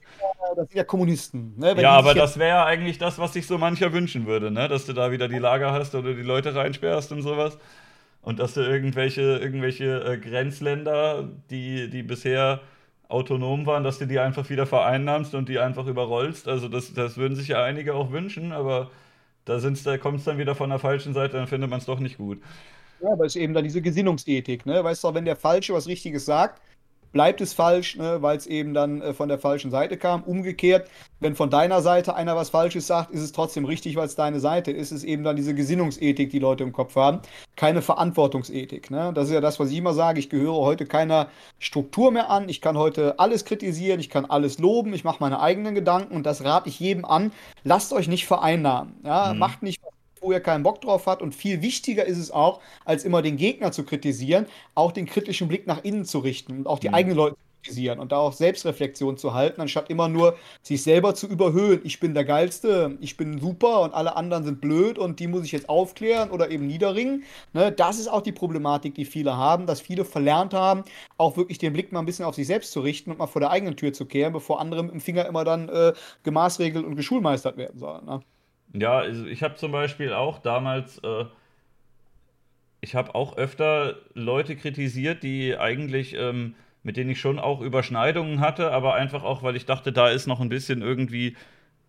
sind 0.55 0.73
ja 0.73 0.83
Kommunisten. 0.83 1.53
Ne? 1.57 1.79
ja, 1.81 1.91
aber 1.91 2.13
das 2.13 2.37
wäre 2.37 2.49
ja 2.49 2.65
eigentlich 2.65 2.97
das, 2.97 3.17
was 3.19 3.33
sich 3.33 3.47
so 3.47 3.57
mancher 3.57 3.93
wünschen 3.93 4.25
würde, 4.27 4.51
ne? 4.51 4.67
dass 4.67 4.85
du 4.85 4.93
da 4.93 5.11
wieder 5.11 5.27
die 5.27 5.39
Lager 5.39 5.71
hast 5.71 5.95
oder 5.95 6.13
die 6.13 6.21
Leute 6.21 6.53
reinsperrst 6.55 7.11
und 7.11 7.21
sowas. 7.21 7.57
Und 8.21 8.39
dass 8.39 8.55
du 8.55 8.61
irgendwelche, 8.61 9.21
irgendwelche 9.21 10.03
äh, 10.03 10.17
Grenzländer, 10.17 11.29
die, 11.51 11.91
die 11.91 12.01
bisher 12.01 12.59
autonom 13.09 13.65
waren, 13.65 13.83
dass 13.83 13.99
du 13.99 14.07
die 14.07 14.19
einfach 14.19 14.49
wieder 14.49 14.65
vereinnahmst 14.65 15.35
und 15.35 15.49
die 15.49 15.59
einfach 15.59 15.87
überrollst. 15.87 16.47
Also 16.47 16.67
das, 16.69 16.93
das 16.93 17.17
würden 17.17 17.35
sich 17.35 17.47
ja 17.49 17.63
einige 17.63 17.93
auch 17.95 18.11
wünschen, 18.11 18.51
aber 18.51 18.91
da, 19.45 19.59
da 19.59 19.97
kommt 19.97 20.19
es 20.19 20.25
dann 20.25 20.37
wieder 20.37 20.55
von 20.55 20.69
der 20.69 20.79
falschen 20.79 21.13
Seite, 21.13 21.37
dann 21.37 21.47
findet 21.47 21.69
man 21.69 21.79
es 21.79 21.85
doch 21.85 21.99
nicht 21.99 22.17
gut. 22.17 22.41
Ja, 22.99 23.11
aber 23.11 23.25
es 23.25 23.35
ist 23.35 23.41
eben 23.41 23.53
dann 23.53 23.63
diese 23.63 23.81
Gesinnungsethik, 23.81 24.65
ne? 24.65 24.83
Weißt 24.83 25.03
du, 25.03 25.13
wenn 25.13 25.25
der 25.25 25.35
Falsche 25.35 25.73
was 25.73 25.87
Richtiges 25.87 26.25
sagt, 26.25 26.61
bleibt 27.15 27.39
es 27.39 27.53
falsch, 27.53 27.95
ne, 27.95 28.21
weil 28.21 28.35
es 28.35 28.45
eben 28.45 28.73
dann 28.73 29.01
äh, 29.01 29.13
von 29.13 29.29
der 29.29 29.39
falschen 29.39 29.71
Seite 29.71 29.95
kam. 29.95 30.21
Umgekehrt, 30.23 30.89
wenn 31.21 31.33
von 31.33 31.49
deiner 31.49 31.81
Seite 31.81 32.13
einer 32.13 32.35
was 32.35 32.49
Falsches 32.49 32.87
sagt, 32.87 33.09
ist 33.11 33.21
es 33.21 33.31
trotzdem 33.31 33.63
richtig, 33.63 33.95
weil 33.95 34.05
es 34.05 34.15
deine 34.15 34.41
Seite 34.41 34.71
ist. 34.71 34.91
Es 34.91 34.97
ist 34.97 35.03
eben 35.05 35.23
dann 35.23 35.37
diese 35.37 35.55
Gesinnungsethik, 35.55 36.29
die 36.29 36.39
Leute 36.39 36.65
im 36.65 36.73
Kopf 36.73 36.97
haben, 36.97 37.21
keine 37.55 37.81
Verantwortungsethik. 37.81 38.91
Ne? 38.91 39.13
Das 39.15 39.29
ist 39.29 39.33
ja 39.33 39.39
das, 39.39 39.61
was 39.61 39.71
ich 39.71 39.77
immer 39.77 39.93
sage. 39.93 40.19
Ich 40.19 40.29
gehöre 40.29 40.55
heute 40.55 40.85
keiner 40.85 41.29
Struktur 41.57 42.11
mehr 42.11 42.29
an. 42.29 42.49
Ich 42.49 42.59
kann 42.59 42.77
heute 42.77 43.17
alles 43.17 43.45
kritisieren, 43.45 44.01
ich 44.01 44.09
kann 44.09 44.25
alles 44.25 44.59
loben, 44.59 44.93
ich 44.93 45.05
mache 45.05 45.17
meine 45.21 45.39
eigenen 45.39 45.73
Gedanken 45.73 46.17
und 46.17 46.25
das 46.25 46.43
rate 46.43 46.67
ich 46.67 46.81
jedem 46.81 47.05
an. 47.05 47.31
Lasst 47.63 47.93
euch 47.93 48.09
nicht 48.09 48.27
vereinnahmen. 48.27 48.97
Ja? 49.05 49.31
Mhm. 49.31 49.39
Macht 49.39 49.63
nicht, 49.63 49.81
was 49.83 49.94
wo 50.25 50.31
er 50.31 50.41
keinen 50.41 50.63
Bock 50.63 50.81
drauf 50.81 51.05
hat. 51.05 51.21
Und 51.21 51.35
viel 51.35 51.61
wichtiger 51.61 52.05
ist 52.05 52.17
es 52.17 52.31
auch, 52.31 52.59
als 52.83 53.05
immer 53.05 53.21
den 53.21 53.37
Gegner 53.37 53.71
zu 53.71 53.83
kritisieren, 53.83 54.47
auch 54.73 54.91
den 54.91 55.05
kritischen 55.05 55.47
Blick 55.47 55.67
nach 55.67 55.83
innen 55.83 56.05
zu 56.05 56.19
richten 56.19 56.57
und 56.57 56.67
auch 56.67 56.79
die 56.79 56.89
mhm. 56.89 56.95
eigenen 56.95 57.17
Leute 57.17 57.35
zu 57.35 57.61
kritisieren 57.61 57.99
und 57.99 58.11
da 58.11 58.17
auch 58.17 58.33
Selbstreflexion 58.33 59.17
zu 59.17 59.33
halten, 59.33 59.61
anstatt 59.61 59.89
immer 59.89 60.07
nur 60.09 60.35
sich 60.63 60.81
selber 60.81 61.13
zu 61.13 61.27
überhöhen. 61.27 61.81
Ich 61.83 61.99
bin 61.99 62.15
der 62.15 62.25
Geilste, 62.25 62.97
ich 63.01 63.17
bin 63.17 63.39
super 63.39 63.81
und 63.81 63.93
alle 63.93 64.15
anderen 64.15 64.43
sind 64.43 64.61
blöd 64.61 64.97
und 64.97 65.19
die 65.19 65.27
muss 65.27 65.43
ich 65.45 65.51
jetzt 65.51 65.69
aufklären 65.69 66.31
oder 66.31 66.49
eben 66.49 66.65
niederringen. 66.65 67.23
Ne, 67.53 67.71
das 67.71 67.99
ist 67.99 68.07
auch 68.07 68.21
die 68.21 68.31
Problematik, 68.31 68.95
die 68.95 69.05
viele 69.05 69.37
haben, 69.37 69.67
dass 69.67 69.79
viele 69.79 70.05
verlernt 70.05 70.53
haben, 70.55 70.83
auch 71.17 71.37
wirklich 71.37 71.59
den 71.59 71.73
Blick 71.73 71.91
mal 71.91 71.99
ein 71.99 72.05
bisschen 72.05 72.25
auf 72.25 72.35
sich 72.35 72.47
selbst 72.47 72.71
zu 72.71 72.79
richten 72.79 73.11
und 73.11 73.19
mal 73.19 73.27
vor 73.27 73.41
der 73.41 73.51
eigenen 73.51 73.75
Tür 73.75 73.93
zu 73.93 74.05
kehren, 74.05 74.33
bevor 74.33 74.59
andere 74.59 74.83
mit 74.83 74.91
dem 74.91 75.01
Finger 75.01 75.25
immer 75.27 75.43
dann 75.43 75.69
äh, 75.69 75.93
gemaßregelt 76.23 76.83
und 76.83 76.95
geschulmeistert 76.95 77.57
werden 77.57 77.77
sollen. 77.77 78.05
Ne? 78.05 78.21
Ja, 78.73 78.99
also 78.99 79.25
ich 79.25 79.43
habe 79.43 79.55
zum 79.55 79.71
Beispiel 79.71 80.13
auch 80.13 80.39
damals, 80.39 80.97
äh, 80.99 81.25
ich 82.81 82.95
habe 82.95 83.15
auch 83.15 83.37
öfter 83.37 83.95
Leute 84.13 84.55
kritisiert, 84.55 85.23
die 85.23 85.57
eigentlich, 85.57 86.13
ähm, 86.15 86.55
mit 86.83 86.97
denen 86.97 87.09
ich 87.09 87.19
schon 87.19 87.39
auch 87.39 87.61
Überschneidungen 87.61 88.39
hatte, 88.41 88.71
aber 88.71 88.93
einfach 88.95 89.23
auch, 89.23 89.43
weil 89.43 89.55
ich 89.55 89.65
dachte, 89.65 89.91
da 89.91 90.09
ist 90.09 90.27
noch 90.27 90.39
ein 90.39 90.49
bisschen 90.49 90.81
irgendwie 90.81 91.35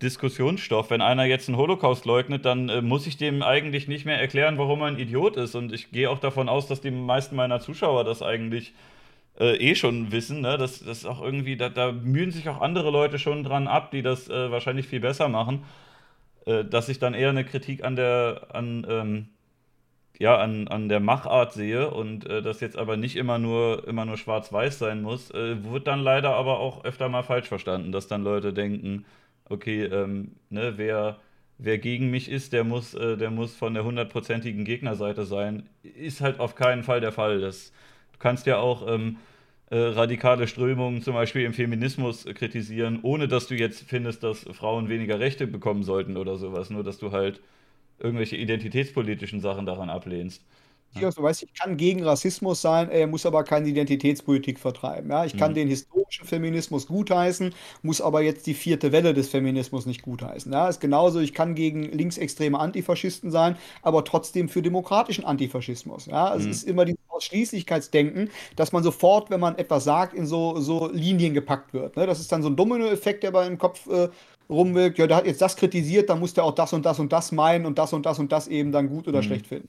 Diskussionsstoff. 0.02 0.90
Wenn 0.90 1.00
einer 1.00 1.24
jetzt 1.24 1.48
einen 1.48 1.56
Holocaust 1.56 2.04
leugnet, 2.04 2.44
dann 2.44 2.68
äh, 2.68 2.82
muss 2.82 3.06
ich 3.06 3.16
dem 3.16 3.42
eigentlich 3.42 3.88
nicht 3.88 4.04
mehr 4.04 4.20
erklären, 4.20 4.58
warum 4.58 4.82
er 4.82 4.88
ein 4.88 4.98
Idiot 4.98 5.36
ist. 5.36 5.54
Und 5.54 5.72
ich 5.72 5.90
gehe 5.90 6.10
auch 6.10 6.18
davon 6.18 6.48
aus, 6.48 6.66
dass 6.66 6.80
die 6.80 6.90
meisten 6.90 7.36
meiner 7.36 7.60
Zuschauer 7.60 8.04
das 8.04 8.22
eigentlich 8.22 8.74
äh, 9.40 9.56
eh 9.56 9.74
schon 9.74 10.12
wissen. 10.12 10.42
Ne? 10.42 10.58
Das, 10.58 10.84
das 10.84 11.06
auch 11.06 11.22
irgendwie, 11.22 11.56
da, 11.56 11.68
da, 11.70 11.92
mühen 11.92 12.30
sich 12.30 12.48
auch 12.48 12.60
andere 12.60 12.90
Leute 12.90 13.18
schon 13.18 13.42
dran 13.42 13.66
ab, 13.66 13.90
die 13.90 14.02
das 14.02 14.28
äh, 14.28 14.50
wahrscheinlich 14.50 14.86
viel 14.86 15.00
besser 15.00 15.28
machen. 15.28 15.64
Äh, 16.46 16.64
dass 16.64 16.88
ich 16.88 16.98
dann 16.98 17.14
eher 17.14 17.30
eine 17.30 17.44
Kritik 17.44 17.84
an 17.84 17.96
der, 17.96 18.48
an, 18.52 18.86
ähm, 18.88 19.28
ja, 20.18 20.38
an, 20.38 20.68
an 20.68 20.88
der 20.88 21.00
Machart 21.00 21.52
sehe 21.52 21.90
und 21.90 22.26
äh, 22.26 22.42
das 22.42 22.60
jetzt 22.60 22.78
aber 22.78 22.96
nicht 22.96 23.16
immer 23.16 23.38
nur, 23.38 23.86
immer 23.88 24.04
nur 24.06 24.16
schwarz-weiß 24.16 24.78
sein 24.78 25.02
muss, 25.02 25.30
äh, 25.32 25.64
wird 25.64 25.86
dann 25.86 26.00
leider 26.00 26.34
aber 26.34 26.60
auch 26.60 26.84
öfter 26.84 27.08
mal 27.08 27.22
falsch 27.22 27.48
verstanden, 27.48 27.92
dass 27.92 28.08
dann 28.08 28.24
Leute 28.24 28.52
denken, 28.52 29.04
okay, 29.48 29.84
ähm, 29.84 30.36
ne, 30.50 30.74
wer, 30.76 31.18
wer 31.58 31.78
gegen 31.78 32.10
mich 32.10 32.30
ist, 32.30 32.52
der 32.52 32.64
muss, 32.64 32.94
äh, 32.94 33.16
der 33.16 33.30
muss 33.30 33.56
von 33.56 33.74
der 33.74 33.84
hundertprozentigen 33.84 34.64
Gegnerseite 34.64 35.24
sein. 35.26 35.68
Ist 35.82 36.20
halt 36.20 36.40
auf 36.40 36.54
keinen 36.54 36.84
Fall 36.84 37.00
der 37.00 37.12
Fall. 37.12 37.40
Das, 37.40 37.72
du 38.12 38.18
kannst 38.18 38.46
ja 38.46 38.58
auch 38.58 38.86
ähm, 38.88 39.18
äh, 39.70 39.76
radikale 39.76 40.46
Strömungen 40.46 41.02
zum 41.02 41.14
Beispiel 41.14 41.42
im 41.42 41.52
Feminismus 41.52 42.24
kritisieren, 42.24 43.00
ohne 43.02 43.28
dass 43.28 43.48
du 43.48 43.54
jetzt 43.54 43.82
findest, 43.82 44.22
dass 44.22 44.46
Frauen 44.52 44.88
weniger 44.88 45.18
Rechte 45.18 45.46
bekommen 45.46 45.82
sollten 45.82 46.16
oder 46.16 46.36
sowas, 46.36 46.70
nur 46.70 46.84
dass 46.84 46.98
du 46.98 47.12
halt 47.12 47.40
irgendwelche 47.98 48.36
identitätspolitischen 48.36 49.40
Sachen 49.40 49.66
daran 49.66 49.90
ablehnst. 49.90 50.42
Ja. 50.94 51.10
Du 51.10 51.22
weißt, 51.22 51.42
ich 51.42 51.52
kann 51.52 51.76
gegen 51.76 52.02
Rassismus 52.04 52.62
sein, 52.62 52.90
er 52.90 53.06
muss 53.06 53.26
aber 53.26 53.44
keine 53.44 53.68
Identitätspolitik 53.68 54.58
vertreiben. 54.58 55.10
Ja? 55.10 55.24
Ich 55.24 55.36
kann 55.36 55.50
mhm. 55.50 55.56
den 55.56 55.68
historischen 55.68 56.26
Feminismus 56.26 56.86
gutheißen, 56.86 57.54
muss 57.82 58.00
aber 58.00 58.22
jetzt 58.22 58.46
die 58.46 58.54
vierte 58.54 58.92
Welle 58.92 59.12
des 59.12 59.28
Feminismus 59.28 59.84
nicht 59.84 60.02
gutheißen. 60.02 60.50
Ja? 60.52 60.68
Ist 60.68 60.80
genauso, 60.80 61.20
ich 61.20 61.34
kann 61.34 61.54
gegen 61.54 61.82
linksextreme 61.82 62.58
Antifaschisten 62.58 63.30
sein, 63.30 63.56
aber 63.82 64.04
trotzdem 64.04 64.48
für 64.48 64.62
demokratischen 64.62 65.24
Antifaschismus. 65.24 66.06
Ja? 66.06 66.34
Es 66.34 66.44
mhm. 66.44 66.50
ist 66.50 66.62
immer 66.62 66.84
dieses 66.84 67.05
Ausschließlichkeitsdenken, 67.16 68.30
dass 68.56 68.72
man 68.72 68.82
sofort, 68.82 69.30
wenn 69.30 69.40
man 69.40 69.56
etwas 69.56 69.84
sagt, 69.84 70.14
in 70.14 70.26
so, 70.26 70.60
so 70.60 70.90
Linien 70.92 71.34
gepackt 71.34 71.72
wird. 71.72 71.96
Ne? 71.96 72.06
Das 72.06 72.20
ist 72.20 72.30
dann 72.30 72.42
so 72.42 72.48
ein 72.48 72.56
Dominoeffekt, 72.56 73.22
der 73.22 73.30
bei 73.30 73.46
im 73.46 73.58
Kopf 73.58 73.86
äh, 73.88 74.08
rumwirkt. 74.48 74.98
Ja, 74.98 75.06
der 75.06 75.16
hat 75.18 75.26
jetzt 75.26 75.40
das 75.40 75.56
kritisiert, 75.56 76.10
dann 76.10 76.20
muss 76.20 76.34
der 76.34 76.44
auch 76.44 76.54
das 76.54 76.72
und 76.72 76.84
das 76.84 76.98
und 76.98 77.12
das 77.12 77.32
meinen 77.32 77.66
und 77.66 77.78
das 77.78 77.92
und 77.92 78.06
das 78.06 78.18
und 78.18 78.32
das 78.32 78.48
eben 78.48 78.72
dann 78.72 78.88
gut 78.88 79.08
oder 79.08 79.18
mhm. 79.18 79.24
schlecht 79.24 79.46
finden. 79.46 79.68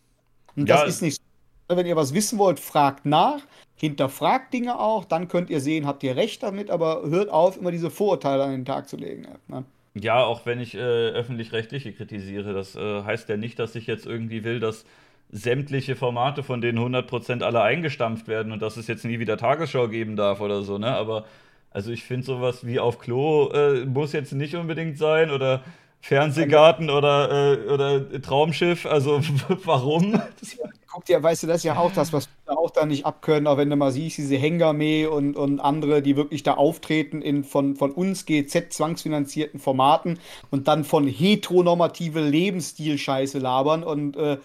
Und 0.56 0.68
ja, 0.68 0.82
das 0.82 0.96
ist 0.96 1.02
nicht 1.02 1.16
so. 1.16 1.76
Wenn 1.76 1.86
ihr 1.86 1.98
was 1.98 2.14
wissen 2.14 2.40
wollt, 2.40 2.62
fragt 2.62 3.06
nach, 3.06 3.42
hinterfragt 3.76 4.54
Dinge 4.54 4.80
auch, 4.80 5.04
dann 5.04 5.28
könnt 5.28 5.50
ihr 5.50 5.60
sehen, 5.60 5.86
habt 5.86 6.02
ihr 6.02 6.16
recht 6.16 6.42
damit, 6.42 6.70
aber 6.70 7.04
hört 7.10 7.30
auf, 7.30 7.58
immer 7.58 7.72
diese 7.72 7.92
Vorurteile 7.92 8.44
an 8.44 8.52
den 8.52 8.64
Tag 8.66 8.88
zu 8.88 8.96
legen. 8.96 9.28
Ne? 9.50 9.66
Ja, 9.94 10.24
auch 10.24 10.46
wenn 10.46 10.60
ich 10.60 10.76
äh, 10.76 10.78
öffentlich-rechtliche 10.78 11.92
kritisiere, 11.92 12.54
das 12.54 12.76
äh, 12.76 13.04
heißt 13.04 13.28
ja 13.30 13.36
nicht, 13.36 13.60
dass 13.60 13.76
ich 13.76 13.86
jetzt 13.86 14.06
irgendwie 14.06 14.44
will, 14.44 14.60
dass 14.60 14.86
sämtliche 15.30 15.96
Formate 15.96 16.44
von 16.44 16.62
denen 16.62 16.80
100% 16.80 17.44
alle 17.44 17.62
eingestampft 17.62 18.28
werden 18.28 18.52
und 18.52 18.62
dass 18.62 18.78
es 18.78 18.88
jetzt 18.88 19.06
nie 19.06 19.20
wieder 19.20 19.38
Tagesschau 19.38 19.88
geben 19.88 20.16
darf 20.16 20.40
oder 20.40 20.64
so, 20.64 20.78
ne? 20.78 20.96
Aber 20.96 21.26
also 21.72 21.92
ich 21.92 22.04
finde 22.04 22.26
sowas 22.26 22.66
wie 22.66 22.80
auf 22.80 22.98
Klo 23.00 23.50
äh, 23.52 23.86
muss 23.86 24.14
jetzt 24.14 24.32
nicht 24.34 24.56
unbedingt 24.56 24.98
sein 24.98 25.32
oder 25.32 25.64
Fernsehgarten 26.02 26.90
oder, 26.90 27.54
äh, 27.54 27.70
oder 27.70 28.22
Traumschiff. 28.22 28.86
Also 28.86 29.20
warum? 29.64 30.22
Guck 30.88 31.06
dir, 31.06 31.22
weißt 31.22 31.44
du, 31.44 31.48
das 31.48 31.58
ist 31.58 31.64
ja 31.64 31.78
auch 31.78 31.92
das, 31.92 32.14
was 32.14 32.30
wir 32.46 32.58
auch 32.58 32.72
da 32.72 32.86
nicht 32.86 33.06
abkönnen, 33.06 33.46
auch 33.46 33.58
wenn 33.58 33.70
du 33.70 33.76
mal 33.76 33.92
siehst, 33.92 34.18
diese 34.18 34.38
Hengame 34.38 35.10
und, 35.10 35.36
und 35.36 35.60
andere, 35.60 36.02
die 36.02 36.16
wirklich 36.16 36.44
da 36.44 36.54
auftreten 36.54 37.22
in 37.22 37.44
von, 37.44 37.76
von 37.76 37.92
uns 37.92 38.26
GZ 38.26 38.72
zwangsfinanzierten 38.72 39.60
Formaten 39.60 40.20
und 40.50 40.68
dann 40.68 40.86
von 40.86 41.08
heteronormative 41.08 42.22
Lebensstil-Scheiße 42.22 43.38
labern 43.40 43.84
und 43.84 44.16
äh, 44.16 44.38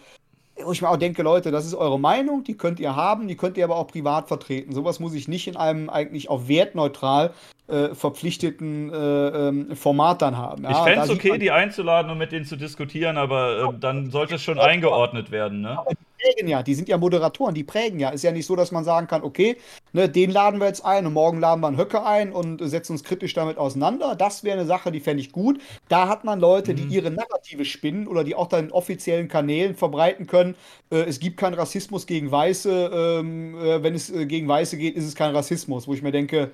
wo 0.65 0.73
ich 0.73 0.83
mir 0.83 0.89
auch 0.89 0.97
denke, 0.97 1.23
Leute, 1.23 1.51
das 1.51 1.67
ist 1.67 1.75
eure 1.75 1.99
Meinung, 1.99 2.45
die 2.45 2.57
könnt 2.57 2.81
ihr 2.81 2.97
haben, 2.97 3.29
die 3.29 3.37
könnt 3.37 3.57
ihr 3.57 3.65
aber 3.65 3.77
auch 3.77 3.87
privat 3.87 4.29
vertreten. 4.29 4.73
Sowas 4.73 5.01
muss 5.01 5.15
ich 5.15 5.29
nicht 5.29 5.49
in 5.49 5.57
einem 5.57 5.91
eigentlich 5.91 6.31
auch 6.31 6.49
wertneutral 6.49 7.33
äh, 7.69 7.95
verpflichteten 7.95 8.93
äh, 8.93 8.97
ähm, 8.97 9.77
Format 9.77 10.23
dann 10.23 10.37
haben. 10.37 10.65
Ja, 10.65 10.71
ich 10.71 10.77
fände 10.79 11.05
es 11.05 11.11
okay, 11.11 11.39
die 11.39 11.51
einzuladen 11.51 12.11
und 12.11 12.19
mit 12.19 12.33
denen 12.33 12.45
zu 12.45 12.57
diskutieren, 12.57 13.17
aber 13.17 13.71
äh, 13.71 13.79
dann 13.79 14.11
sollte 14.11 14.35
es 14.35 14.43
schon 14.43 14.59
eingeordnet 14.59 15.31
werden. 15.31 15.61
Ne? 15.63 15.79
Die 16.23 16.35
prägen 16.35 16.49
ja, 16.49 16.63
die 16.63 16.75
sind 16.75 16.89
ja 16.89 16.99
Moderatoren, 16.99 17.55
die 17.55 17.65
prägen 17.65 17.99
ja. 17.99 18.11
Ist 18.11 18.23
ja 18.23 18.33
nicht 18.33 18.47
so, 18.47 18.57
dass 18.57 18.71
man 18.71 18.85
sagen 18.85 19.07
kann, 19.07 19.23
okay, 19.23 19.57
ne, 19.93 20.09
den 20.09 20.31
laden 20.31 20.61
wir 20.61 20.67
jetzt 20.67 20.85
ein 20.85 21.07
und 21.07 21.13
morgen 21.13 21.41
laden 21.41 21.61
wir 21.61 21.69
einen 21.69 21.79
Höcke 21.79 22.05
ein 22.05 22.33
und 22.33 22.59
setzen 22.63 22.93
uns 22.93 23.05
kritisch 23.05 23.35
damit 23.35 23.59
auseinander. 23.59 24.15
Das 24.15 24.45
wäre 24.45 24.59
eine 24.59 24.67
Sache, 24.67 24.93
die 24.93 25.01
fände 25.01 25.21
ich 25.21 25.33
gut. 25.33 25.61
Da 25.89 26.09
hat 26.09 26.25
man 26.25 26.41
Leute, 26.41 26.75
die 26.75 26.85
mhm. 26.85 26.91
ihre 26.91 27.11
Narrative 27.11 27.65
spinnen 27.65 28.07
oder 28.07 28.25
die 28.25 28.35
auch 28.35 28.49
dann 28.49 28.67
in 28.67 28.73
offiziellen 28.73 29.29
Kanälen 29.29 29.75
verbreiten 29.75 30.27
können. 30.27 30.55
Äh, 30.91 31.03
es 31.03 31.21
gibt 31.21 31.37
keinen 31.37 31.55
Rassismus 31.55 32.07
gegen 32.07 32.31
Weiße. 32.31 32.91
Ähm, 32.93 33.59
äh, 33.59 33.83
wenn 33.83 33.95
es 33.95 34.11
äh, 34.11 34.27
gegen 34.27 34.49
Weiße 34.49 34.77
geht, 34.77 34.97
ist 34.97 35.07
es 35.07 35.15
kein 35.15 35.35
Rassismus, 35.35 35.89
wo 35.89 35.95
ich 35.95 36.03
mir 36.03 36.13
denke, 36.13 36.53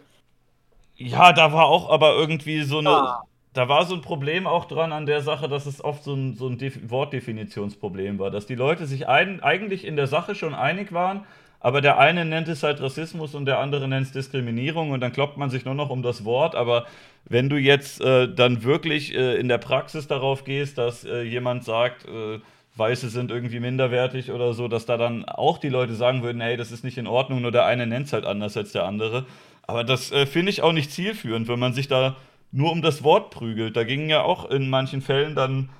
ja, 0.98 1.32
da 1.32 1.52
war 1.52 1.66
auch 1.66 1.90
aber 1.90 2.16
irgendwie 2.16 2.62
so 2.64 2.78
eine. 2.78 2.90
Ah. 2.90 3.22
Da 3.58 3.68
war 3.68 3.84
so 3.86 3.96
ein 3.96 4.02
Problem 4.02 4.46
auch 4.46 4.66
dran 4.66 4.92
an 4.92 5.04
der 5.04 5.20
Sache, 5.20 5.48
dass 5.48 5.66
es 5.66 5.82
oft 5.82 6.04
so 6.04 6.14
ein, 6.14 6.34
so 6.34 6.46
ein 6.46 6.60
Wortdefinitionsproblem 6.60 8.20
war, 8.20 8.30
dass 8.30 8.46
die 8.46 8.54
Leute 8.54 8.86
sich 8.86 9.08
ein, 9.08 9.42
eigentlich 9.42 9.84
in 9.84 9.96
der 9.96 10.06
Sache 10.06 10.36
schon 10.36 10.54
einig 10.54 10.92
waren, 10.92 11.24
aber 11.58 11.80
der 11.80 11.98
eine 11.98 12.24
nennt 12.24 12.46
es 12.46 12.62
halt 12.62 12.80
Rassismus 12.80 13.34
und 13.34 13.46
der 13.46 13.58
andere 13.58 13.88
nennt 13.88 14.06
es 14.06 14.12
Diskriminierung 14.12 14.92
und 14.92 15.00
dann 15.00 15.12
kloppt 15.12 15.38
man 15.38 15.50
sich 15.50 15.64
nur 15.64 15.74
noch 15.74 15.90
um 15.90 16.04
das 16.04 16.24
Wort. 16.24 16.54
Aber 16.54 16.86
wenn 17.24 17.48
du 17.48 17.56
jetzt 17.56 18.00
äh, 18.00 18.32
dann 18.32 18.62
wirklich 18.62 19.12
äh, 19.12 19.34
in 19.40 19.48
der 19.48 19.58
Praxis 19.58 20.06
darauf 20.06 20.44
gehst, 20.44 20.78
dass 20.78 21.04
äh, 21.04 21.22
jemand 21.22 21.64
sagt, 21.64 22.04
äh, 22.04 22.38
Weiße 22.76 23.08
sind 23.08 23.32
irgendwie 23.32 23.58
minderwertig 23.58 24.30
oder 24.30 24.52
so, 24.52 24.68
dass 24.68 24.86
da 24.86 24.96
dann 24.96 25.24
auch 25.24 25.58
die 25.58 25.68
Leute 25.68 25.94
sagen 25.94 26.22
würden, 26.22 26.40
hey, 26.40 26.56
das 26.56 26.70
ist 26.70 26.84
nicht 26.84 26.96
in 26.96 27.08
Ordnung, 27.08 27.42
nur 27.42 27.50
der 27.50 27.64
eine 27.64 27.88
nennt 27.88 28.06
es 28.06 28.12
halt 28.12 28.24
anders 28.24 28.56
als 28.56 28.70
der 28.70 28.84
andere. 28.84 29.26
Aber 29.66 29.82
das 29.82 30.12
äh, 30.12 30.26
finde 30.26 30.50
ich 30.50 30.62
auch 30.62 30.72
nicht 30.72 30.92
zielführend, 30.92 31.48
wenn 31.48 31.58
man 31.58 31.72
sich 31.72 31.88
da 31.88 32.14
nur 32.52 32.72
um 32.72 32.82
das 32.82 33.04
Wort 33.04 33.30
prügelt. 33.30 33.76
Da 33.76 33.84
gingen 33.84 34.08
ja 34.08 34.22
auch 34.22 34.50
in 34.50 34.70
manchen 34.70 35.02
Fällen 35.02 35.34
dann, 35.34 35.70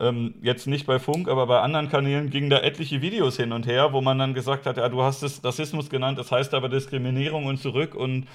ähm, 0.00 0.34
jetzt 0.42 0.66
nicht 0.66 0.86
bei 0.86 0.98
Funk, 0.98 1.28
aber 1.28 1.46
bei 1.46 1.60
anderen 1.60 1.88
Kanälen, 1.88 2.30
gingen 2.30 2.50
da 2.50 2.60
etliche 2.60 3.02
Videos 3.02 3.36
hin 3.36 3.52
und 3.52 3.66
her, 3.66 3.92
wo 3.92 4.00
man 4.00 4.18
dann 4.18 4.34
gesagt 4.34 4.66
hat, 4.66 4.76
ja, 4.76 4.88
du 4.88 5.02
hast 5.02 5.22
es 5.22 5.42
Rassismus 5.44 5.90
genannt, 5.90 6.18
das 6.18 6.30
heißt 6.32 6.54
aber 6.54 6.68
Diskriminierung 6.68 7.46
und 7.46 7.58
zurück 7.58 7.94
und 7.94 8.26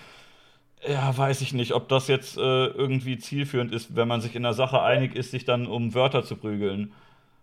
ja, 0.87 1.17
weiß 1.17 1.41
ich 1.41 1.53
nicht, 1.53 1.73
ob 1.73 1.87
das 1.89 2.07
jetzt 2.07 2.37
äh, 2.37 2.41
irgendwie 2.67 3.17
zielführend 3.17 3.73
ist, 3.73 3.95
wenn 3.95 4.07
man 4.07 4.21
sich 4.21 4.35
in 4.35 4.43
der 4.43 4.53
Sache 4.53 4.81
einig 4.81 5.15
ist, 5.15 5.31
sich 5.31 5.45
dann 5.45 5.65
um 5.67 5.93
Wörter 5.93 6.23
zu 6.23 6.35
prügeln. 6.35 6.93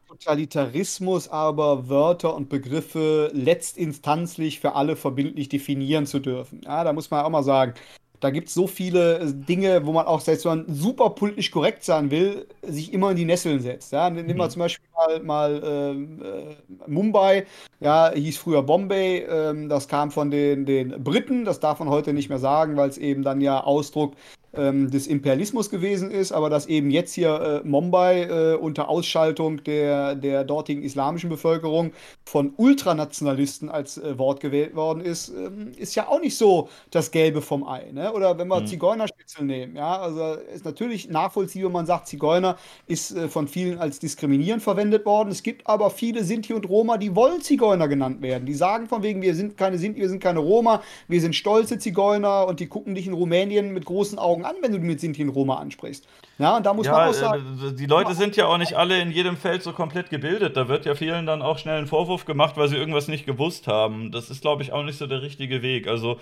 Totalitarismus 0.09 1.29
aber 1.29 1.89
Wörter 1.89 2.35
und 2.35 2.49
Begriffe 2.49 3.31
letztinstanzlich 3.33 4.59
für 4.61 4.75
alle 4.75 4.97
verbindlich 4.97 5.49
definieren 5.49 6.05
zu 6.07 6.19
dürfen. 6.19 6.63
Ja, 6.65 6.83
da 6.85 6.93
muss 6.93 7.11
man 7.11 7.25
auch 7.25 7.31
mal 7.31 7.45
sagen, 7.45 7.75
da 8.21 8.31
gibt 8.31 8.49
es 8.49 8.55
so 8.55 8.67
viele 8.67 9.19
äh, 9.19 9.33
Dinge, 9.33 9.85
wo 9.87 9.93
man 9.93 10.07
auch, 10.07 10.21
selbst 10.21 10.45
wenn 10.45 10.65
man 10.67 10.75
super 10.75 11.11
politisch 11.11 11.51
korrekt 11.51 11.85
sein 11.85 12.11
will, 12.11 12.47
sich 12.63 12.93
immer 12.93 13.11
in 13.11 13.17
die 13.17 13.25
Nesseln 13.25 13.61
setzt. 13.61 13.93
Ja? 13.93 14.11
Nehmen 14.11 14.29
wir 14.29 14.45
mhm. 14.45 14.51
zum 14.51 14.61
Beispiel 14.61 14.89
mal, 14.95 15.21
mal 15.21 15.63
ähm, 15.65 16.23
äh, 16.23 16.91
Mumbai, 16.91 17.47
ja, 17.81 18.13
hieß 18.15 18.37
früher 18.37 18.63
Bombay, 18.63 19.27
ähm, 19.29 19.69
das 19.69 19.89
kam 19.89 20.11
von 20.11 20.31
den, 20.31 20.67
den 20.67 21.03
Briten, 21.03 21.45
das 21.45 21.61
darf 21.61 21.79
man 21.79 21.89
heute 21.89 22.13
nicht 22.13 22.29
mehr 22.29 22.39
sagen, 22.39 22.77
weil 22.77 22.91
es 22.91 22.99
eben 22.99 23.23
dann 23.23 23.41
ja 23.41 23.63
Ausdruck 23.65 24.15
ähm, 24.55 24.91
des 24.91 25.07
Imperialismus 25.07 25.71
gewesen 25.71 26.11
ist, 26.11 26.33
aber 26.33 26.51
dass 26.51 26.67
eben 26.67 26.91
jetzt 26.91 27.15
hier 27.15 27.63
äh, 27.65 27.69
Mumbai 27.69 28.23
äh, 28.23 28.55
unter 28.55 28.89
Ausschaltung 28.89 29.63
der, 29.65 30.15
der 30.15 30.45
dortigen 30.45 30.83
islamischen 30.83 31.31
Bevölkerung 31.31 31.93
von 32.25 32.53
Ultranationalisten 32.57 33.69
als 33.69 33.99
äh, 33.99 34.19
Wort 34.19 34.41
gewählt 34.41 34.75
worden 34.75 35.01
ist, 35.01 35.29
ähm, 35.29 35.73
ist 35.77 35.95
ja 35.95 36.09
auch 36.09 36.21
nicht 36.21 36.37
so 36.37 36.69
das 36.91 37.11
Gelbe 37.11 37.43
vom 37.43 37.67
Ei. 37.67 37.91
Ne? 37.93 38.13
Oder 38.13 38.39
wenn 38.39 38.49
wir 38.49 38.61
mhm. 38.61 38.67
Zigeunerspitzel 38.67 39.45
nehmen, 39.45 39.77
ja, 39.77 39.99
also 39.99 40.41
ist 40.53 40.65
natürlich 40.65 41.09
nachvollziehbar, 41.09 41.71
man 41.71 41.87
sagt, 41.87 42.09
Zigeuner 42.09 42.57
ist 42.87 43.13
äh, 43.13 43.29
von 43.29 43.49
vielen 43.49 43.79
als 43.79 43.99
diskriminierend 43.99 44.63
verwendet 44.63 45.07
worden. 45.07 45.31
Es 45.31 45.43
gibt 45.43 45.67
aber 45.67 45.91
viele 45.91 46.25
Sinti 46.25 46.53
und 46.53 46.69
Roma, 46.69 46.99
die 46.99 47.15
wollen 47.15 47.41
Zigeuner 47.41 47.89
genannt 47.89 48.21
werden. 48.23 48.47
Die 48.47 48.55
sagen 48.55 48.89
von 48.89 49.03
wegen, 49.03 49.23
wir 49.23 49.35
sind 49.35 49.57
keine 49.57 49.79
Sinti, 49.79 50.01
wir 50.01 50.09
sind 50.09 50.21
keine 50.21 50.41
Roma, 50.41 50.83
wir 51.09 51.21
sind 51.21 51.35
stolze 51.37 51.79
Zigeuner 51.79 52.47
und 52.47 52.61
die 52.61 52.67
gucken 52.67 52.95
dich 52.95 53.07
in 53.07 53.13
Rumänien 53.13 53.73
mit 53.73 53.85
großen 53.85 54.19
Augen 54.19 54.40
Augen 54.45 54.57
an, 54.57 54.63
wenn 54.63 54.73
du 54.73 54.79
mit 54.79 55.01
Sinti 55.01 55.23
und 55.23 55.31
Roma 55.31 55.57
ansprichst. 55.57 56.07
Ja, 56.39 56.57
und 56.57 56.67
da 56.67 56.75
muss 56.75 56.87
ja, 56.87 56.93
man 56.93 57.09
auch 57.09 57.15
sagen. 57.15 57.59
Äh, 57.67 57.73
die 57.75 57.87
Leute 57.87 58.15
sind 58.15 58.37
ja 58.37 58.47
auch 58.47 58.59
nicht 58.59 58.75
alle 58.75 59.01
in 59.01 59.11
jedem 59.11 59.37
Feld 59.37 59.63
so 59.63 59.73
komplett 59.73 60.11
gebildet. 60.11 60.57
Da 60.57 60.69
wird 60.69 60.87
ja 60.87 60.95
vielen 60.95 61.27
dann 61.27 61.43
auch 61.43 61.59
schnell 61.59 61.79
ein 61.79 61.87
Vorwurf 61.87 62.25
gemacht, 62.25 62.57
weil 62.57 62.69
sie 62.69 62.77
irgendwas 62.77 63.09
nicht 63.09 63.27
gewusst 63.27 63.67
haben. 63.67 64.11
Das 64.13 64.31
ist, 64.31 64.43
glaube 64.43 64.63
ich, 64.63 64.73
auch 64.73 64.83
nicht 64.83 64.99
so 64.99 65.07
der 65.07 65.23
richtige 65.23 65.63
Weg. 65.63 65.87
Also, 65.87 66.19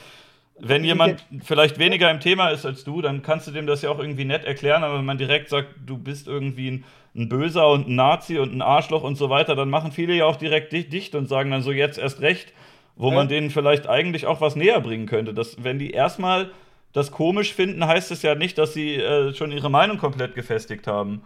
wenn 0.60 0.82
jemand 0.82 1.24
vielleicht 1.44 1.78
weniger 1.78 2.10
im 2.10 2.20
Thema 2.20 2.48
ist 2.48 2.66
als 2.66 2.82
du, 2.82 3.00
dann 3.00 3.22
kannst 3.22 3.46
du 3.46 3.52
dem 3.52 3.66
das 3.66 3.82
ja 3.82 3.90
auch 3.90 4.00
irgendwie 4.00 4.24
nett 4.24 4.44
erklären, 4.44 4.82
aber 4.82 4.98
wenn 4.98 5.04
man 5.04 5.18
direkt 5.18 5.50
sagt, 5.50 5.68
du 5.86 5.96
bist 5.96 6.26
irgendwie 6.26 6.72
ein, 6.72 6.84
ein 7.14 7.28
Böser 7.28 7.68
und 7.70 7.88
ein 7.88 7.94
Nazi 7.94 8.38
und 8.38 8.52
ein 8.52 8.60
Arschloch 8.60 9.04
und 9.04 9.14
so 9.14 9.30
weiter, 9.30 9.54
dann 9.54 9.70
machen 9.70 9.92
viele 9.92 10.14
ja 10.14 10.24
auch 10.24 10.34
direkt 10.34 10.72
dicht 10.72 11.14
und 11.14 11.28
sagen 11.28 11.52
dann 11.52 11.62
so 11.62 11.70
jetzt 11.70 11.96
erst 11.96 12.22
recht, 12.22 12.52
wo 12.96 13.10
ja. 13.10 13.14
man 13.14 13.28
denen 13.28 13.50
vielleicht 13.50 13.88
eigentlich 13.88 14.26
auch 14.26 14.40
was 14.40 14.56
näher 14.56 14.80
bringen 14.80 15.06
könnte. 15.06 15.32
Dass, 15.32 15.62
wenn 15.62 15.78
die 15.78 15.92
erstmal 15.92 16.50
das 16.92 17.10
komisch 17.10 17.54
finden, 17.54 17.86
heißt 17.86 18.10
es 18.10 18.22
ja 18.22 18.34
nicht, 18.34 18.58
dass 18.58 18.72
sie 18.72 18.96
äh, 18.96 19.34
schon 19.34 19.52
ihre 19.52 19.70
Meinung 19.70 19.98
komplett 19.98 20.34
gefestigt 20.34 20.86
haben. 20.86 21.22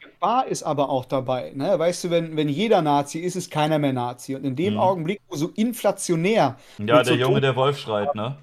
Gefahr 0.00 0.46
ist 0.46 0.62
aber 0.62 0.88
auch 0.88 1.04
dabei. 1.04 1.52
Ne? 1.54 1.78
Weißt 1.78 2.04
du, 2.04 2.10
wenn, 2.10 2.36
wenn 2.36 2.48
jeder 2.48 2.82
Nazi 2.82 3.20
ist, 3.20 3.36
ist 3.36 3.50
keiner 3.50 3.78
mehr 3.78 3.92
Nazi. 3.92 4.34
Und 4.34 4.44
in 4.44 4.56
dem 4.56 4.74
mhm. 4.74 4.80
Augenblick, 4.80 5.20
wo 5.28 5.36
so 5.36 5.50
inflationär. 5.54 6.56
Ja, 6.78 6.84
der 6.84 7.04
so 7.04 7.14
Junge, 7.14 7.40
der 7.40 7.56
Wolf 7.56 7.78
schreit, 7.78 8.14
ne? 8.14 8.36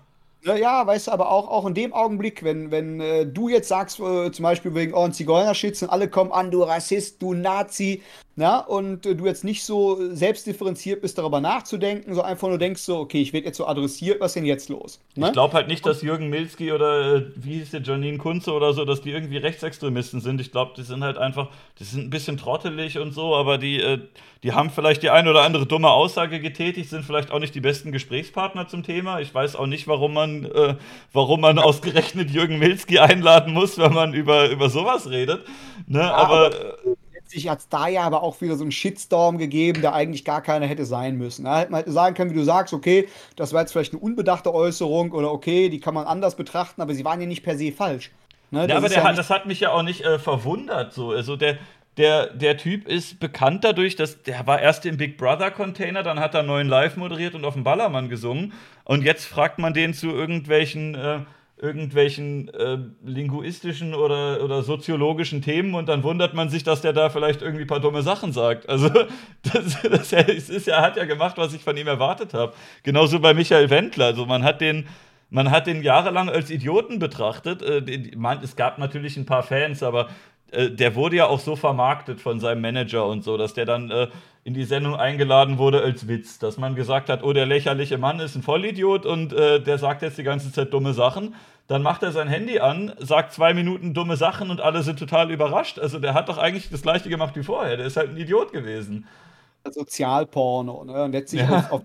Ja, 0.44 0.88
weißt 0.88 1.08
du, 1.08 1.12
aber 1.12 1.30
auch, 1.30 1.50
auch 1.50 1.68
in 1.68 1.76
dem 1.76 1.94
Augenblick, 1.94 2.44
wenn, 2.44 2.72
wenn 2.72 3.00
äh, 3.00 3.28
du 3.28 3.48
jetzt 3.48 3.68
sagst, 3.68 4.00
äh, 4.00 4.32
zum 4.32 4.42
Beispiel 4.42 4.74
wegen 4.74 4.94
oh, 4.96 5.08
Zigeunerschützen, 5.08 5.88
alle 5.88 6.10
kommen 6.10 6.32
an, 6.32 6.50
du 6.50 6.64
Rassist, 6.64 7.22
du 7.22 7.36
Nazi, 7.36 8.02
na, 8.36 8.60
und 8.60 9.06
äh, 9.06 9.14
du 9.14 9.26
jetzt 9.26 9.44
nicht 9.44 9.64
so 9.66 9.98
selbstdifferenziert 10.16 11.02
bist, 11.02 11.18
darüber 11.18 11.42
nachzudenken, 11.42 12.14
so 12.14 12.22
einfach 12.22 12.48
nur 12.48 12.58
denkst 12.58 12.82
so, 12.82 12.98
okay, 12.98 13.22
ich 13.22 13.34
werde 13.34 13.48
jetzt 13.48 13.58
so 13.58 13.68
adressiert, 13.68 14.22
was 14.22 14.32
ist 14.32 14.36
denn 14.36 14.46
jetzt 14.46 14.70
los? 14.70 15.02
Ne? 15.16 15.28
Ich 15.28 15.34
glaube 15.34 15.54
halt 15.54 15.68
nicht, 15.68 15.86
dass 15.86 16.02
Jürgen 16.02 16.30
Milski 16.30 16.72
oder 16.72 17.16
äh, 17.16 17.26
wie 17.36 17.60
hieß 17.60 17.72
der 17.72 17.82
Janine 17.82 18.18
Kunze 18.18 18.54
oder 18.54 18.72
so, 18.74 18.86
dass 18.86 19.02
die 19.02 19.12
irgendwie 19.12 19.36
Rechtsextremisten 19.36 20.22
sind. 20.22 20.40
Ich 20.40 20.52
glaube, 20.52 20.72
die 20.78 20.84
sind 20.84 21.04
halt 21.04 21.18
einfach, 21.18 21.50
die 21.80 21.84
sind 21.84 22.06
ein 22.06 22.10
bisschen 22.10 22.38
trottelig 22.38 22.98
und 22.98 23.12
so, 23.12 23.36
aber 23.36 23.58
die, 23.58 23.82
äh, 23.82 24.00
die 24.44 24.54
haben 24.54 24.70
vielleicht 24.70 25.04
die 25.04 25.10
eine 25.10 25.30
oder 25.30 25.42
andere 25.42 25.66
dumme 25.66 25.90
Aussage 25.90 26.40
getätigt, 26.40 26.90
sind 26.90 27.04
vielleicht 27.04 27.32
auch 27.32 27.40
nicht 27.40 27.54
die 27.54 27.62
besten 27.62 27.92
Gesprächspartner 27.92 28.68
zum 28.70 28.84
Thema. 28.84 29.20
Ich 29.20 29.36
weiß 29.36 29.58
auch 29.58 29.68
nicht, 29.68 29.90
warum 29.90 30.14
man, 30.14 30.46
äh, 30.46 30.76
warum 31.12 31.42
man 31.42 31.60
ausgerechnet 31.60 32.32
Jürgen 32.32 32.60
Milski 32.60 33.00
einladen 33.00 33.54
muss, 33.54 33.78
wenn 33.78 33.94
man 33.94 34.14
über, 34.14 34.50
über 34.50 34.70
sowas 34.70 35.10
redet. 35.10 35.46
Ne? 35.86 36.00
Ja, 36.00 36.14
aber, 36.14 36.46
aber 36.46 36.76
letztlich 37.32 37.50
hat 37.50 37.60
es 37.60 37.70
da 37.70 37.88
ja 37.88 38.02
aber 38.02 38.24
auch 38.24 38.42
wieder 38.42 38.58
so 38.58 38.64
einen 38.64 38.74
Shitstorm 38.74 39.38
gegeben, 39.38 39.82
der 39.82 39.94
eigentlich 39.94 40.26
gar 40.26 40.42
keiner 40.42 40.66
hätte 40.66 40.86
sein 40.86 41.18
müssen. 41.18 41.46
Da 41.46 41.60
hätte 41.60 41.72
man 41.72 41.90
sagen 41.90 42.14
können, 42.14 42.32
wie 42.32 42.36
du 42.36 42.44
sagst, 42.44 42.74
okay, 42.74 43.08
das 43.38 43.54
war 43.54 43.62
jetzt 43.62 43.72
vielleicht 43.72 43.94
eine 43.94 44.02
unbedachte 44.02 44.54
Äußerung 44.54 45.14
oder 45.14 45.32
okay, 45.32 45.70
die 45.70 45.80
kann 45.80 45.94
man 45.94 46.08
anders 46.08 46.36
betrachten, 46.36 46.82
aber 46.82 46.94
sie 46.94 47.06
waren 47.06 47.22
ja 47.22 47.28
nicht 47.28 47.44
per 47.44 47.58
se 47.58 47.72
falsch. 47.72 48.12
Ne? 48.50 48.68
Ja, 48.68 48.76
aber 48.76 48.92
ja 48.92 49.04
hat, 49.04 49.18
das 49.18 49.30
hat 49.30 49.46
mich 49.46 49.62
ja 49.62 49.72
auch 49.72 49.84
nicht 49.84 50.02
äh, 50.02 50.20
verwundert. 50.20 50.94
So. 50.94 51.12
Also 51.12 51.38
der, 51.38 51.58
der, 51.96 52.28
der 52.28 52.58
Typ 52.58 52.86
ist 52.86 53.22
bekannt 53.22 53.64
dadurch, 53.64 53.96
dass 53.96 54.22
der 54.24 54.46
war 54.46 54.60
erst 54.60 54.86
im 54.86 54.98
Big 54.98 55.18
Brother 55.18 55.52
Container, 55.52 56.04
dann 56.04 56.20
hat 56.20 56.34
er 56.34 56.40
einen 56.40 56.50
neuen 56.50 56.68
Live 56.68 56.98
moderiert 56.98 57.34
und 57.34 57.46
auf 57.46 57.54
dem 57.54 57.64
Ballermann 57.64 58.10
gesungen. 58.10 58.52
Und 58.84 59.04
jetzt 59.06 59.24
fragt 59.24 59.58
man 59.58 59.74
den 59.74 59.94
zu 59.94 60.10
irgendwelchen. 60.10 60.96
Äh, 60.96 61.20
irgendwelchen 61.62 62.50
äh, 62.54 62.80
linguistischen 63.04 63.94
oder, 63.94 64.44
oder 64.44 64.64
soziologischen 64.64 65.44
Themen 65.44 65.76
und 65.76 65.88
dann 65.88 66.02
wundert 66.04 66.34
man 66.34 66.50
sich, 66.50 66.64
dass 66.64 66.82
der 66.82 66.92
da 66.92 67.10
vielleicht 67.10 67.44
irgendwie 67.44 67.66
ein 67.66 67.68
paar 67.68 67.80
dumme 67.80 68.02
Sachen 68.02 68.34
sagt. 68.34 68.68
Also, 68.68 68.90
das, 69.44 69.82
das 69.84 70.12
ist 70.50 70.68
ja, 70.68 70.82
hat 70.82 70.98
ja 70.98 71.06
gemacht, 71.06 71.38
was 71.38 71.54
ich 71.54 71.64
von 71.64 71.78
ihm 71.78 71.88
erwartet 71.88 72.34
habe. 72.34 72.54
Genauso 72.84 73.20
bei 73.20 73.34
Michael 73.34 73.70
Wendler. 73.70 74.06
Also, 74.06 74.26
man 74.26 74.44
hat 74.44 74.62
den. 74.62 74.88
Man 75.34 75.50
hat 75.50 75.66
den 75.66 75.82
jahrelang 75.82 76.28
als 76.28 76.50
Idioten 76.50 77.00
betrachtet. 77.00 77.62
Äh, 77.62 78.12
man, 78.18 78.44
es 78.44 78.58
gab 78.58 78.78
natürlich 78.80 79.16
ein 79.16 79.26
paar 79.26 79.44
Fans, 79.44 79.82
aber 79.82 80.10
äh, 80.52 80.70
der 80.70 80.96
wurde 80.96 81.16
ja 81.16 81.28
auch 81.28 81.40
so 81.40 81.56
vermarktet 81.56 82.20
von 82.20 82.42
seinem 82.42 82.60
Manager 82.60 83.08
und 83.08 83.24
so, 83.24 83.38
dass 83.38 83.54
der 83.54 83.64
dann 83.64 83.90
äh, 83.92 84.08
in 84.44 84.54
die 84.54 84.64
Sendung 84.64 84.96
eingeladen 84.96 85.58
wurde 85.58 85.82
als 85.82 86.08
Witz, 86.08 86.40
dass 86.40 86.58
man 86.58 86.76
gesagt 86.76 87.10
hat, 87.10 87.24
oh, 87.24 87.32
der 87.32 87.46
lächerliche 87.46 87.98
Mann 87.98 88.20
ist 88.20 88.36
ein 88.36 88.42
Vollidiot 88.42 89.06
und 89.06 89.34
äh, 89.34 89.62
der 89.62 89.78
sagt 89.78 90.02
jetzt 90.02 90.18
die 90.18 90.24
ganze 90.24 90.52
Zeit 90.52 90.74
dumme 90.74 90.94
Sachen. 90.94 91.36
Dann 91.68 91.84
macht 91.84 92.04
er 92.04 92.12
sein 92.12 92.28
Handy 92.28 92.60
an, 92.60 92.92
sagt 92.98 93.34
zwei 93.34 93.54
Minuten 93.54 93.94
dumme 93.94 94.18
Sachen 94.18 94.50
und 94.50 94.60
alle 94.60 94.82
sind 94.82 94.98
total 94.98 95.30
überrascht. 95.32 95.78
Also 95.78 96.00
der 96.00 96.16
hat 96.16 96.28
doch 96.28 96.38
eigentlich 96.38 96.70
das 96.70 96.82
gleiche 96.82 97.08
gemacht 97.08 97.36
wie 97.36 97.44
vorher. 97.44 97.78
Der 97.78 97.86
ist 97.86 97.98
halt 97.98 98.10
ein 98.10 98.18
Idiot 98.18 98.52
gewesen. 98.52 99.08
Sozialporno. 99.70 100.84
Ne? 100.84 101.04
Und 101.04 101.12
letztlich 101.12 101.42
ja. 101.42 101.68
auf, 101.70 101.82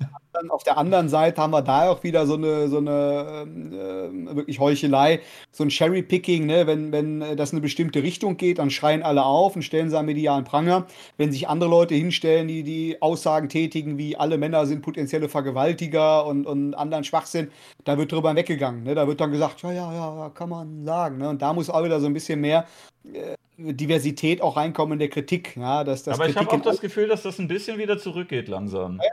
auf, 0.51 0.63
der 0.65 0.79
anderen, 0.79 1.09
Seite 1.09 1.41
haben 1.41 1.53
wir 1.53 1.63
da 1.63 1.91
auch 1.91 2.03
wieder 2.03 2.27
so 2.27 2.35
eine, 2.35 2.69
so 2.69 2.79
eine 2.79 3.47
äh, 3.47 4.37
wirklich 4.37 4.59
Heuchelei, 4.59 5.21
so 5.53 5.65
ein 5.65 5.69
Cherry-Picking. 5.69 6.47
Ne? 6.47 6.67
Wenn, 6.67 6.93
wenn 6.93 7.37
das 7.37 7.53
in 7.53 7.57
eine 7.57 7.63
bestimmte 7.63 8.03
Richtung 8.03 8.37
geht, 8.37 8.59
dann 8.59 8.71
schreien 8.71 9.03
alle 9.03 9.25
auf 9.25 9.57
und 9.57 9.63
stellen 9.63 9.91
sie 9.91 9.99
am 9.99 10.07
medialen 10.07 10.45
Pranger. 10.45 10.87
Wenn 11.17 11.33
sich 11.33 11.49
andere 11.49 11.71
Leute 11.71 11.95
hinstellen, 11.95 12.49
die 12.49 12.63
die 12.63 13.01
Aussagen 13.03 13.49
tätigen, 13.49 13.99
wie 13.99 14.17
alle 14.17 14.39
Männer 14.39 14.67
sind 14.67 14.83
potenzielle 14.83 15.29
Vergewaltiger 15.29 16.27
und, 16.27 16.47
und 16.47 16.75
anderen 16.75 17.05
Schwachsinn, 17.05 17.51
da 17.85 17.99
wird 17.99 18.13
drüber 18.13 18.35
weggegangen. 18.35 18.85
Ne? 18.85 18.95
Da 18.95 19.07
wird 19.07 19.21
dann 19.21 19.33
gesagt, 19.33 19.63
ja, 19.63 19.73
ja, 19.73 19.93
ja, 19.93 20.31
kann 20.31 20.49
man 20.49 20.85
sagen. 20.85 21.19
Ne? 21.19 21.29
Und 21.29 21.43
da 21.43 21.53
muss 21.53 21.71
auch 21.71 21.85
wieder 21.85 22.01
so 22.01 22.07
ein 22.07 22.15
bisschen 22.15 22.41
mehr 22.41 22.67
äh, 23.13 23.37
Diversität 23.59 24.43
auch 24.43 24.57
reinkommen 24.57 24.95
in 24.95 24.99
der 24.99 25.09
Kritik. 25.09 25.57
Ja, 25.57 25.85
dass, 25.85 26.03
dass 26.03 26.19
Aber 26.19 26.29
ich 26.29 26.37
habe 26.37 26.51
auch 26.51 26.63
das 26.63 26.81
Gefühl, 26.81 27.09
dass 27.09 27.23
das 27.23 27.39
ein 27.39 27.49
bisschen 27.49 27.79
wieder 27.79 27.99
zurückgeht 27.99 28.49
langsam. 28.49 29.01
Ja. 29.03 29.11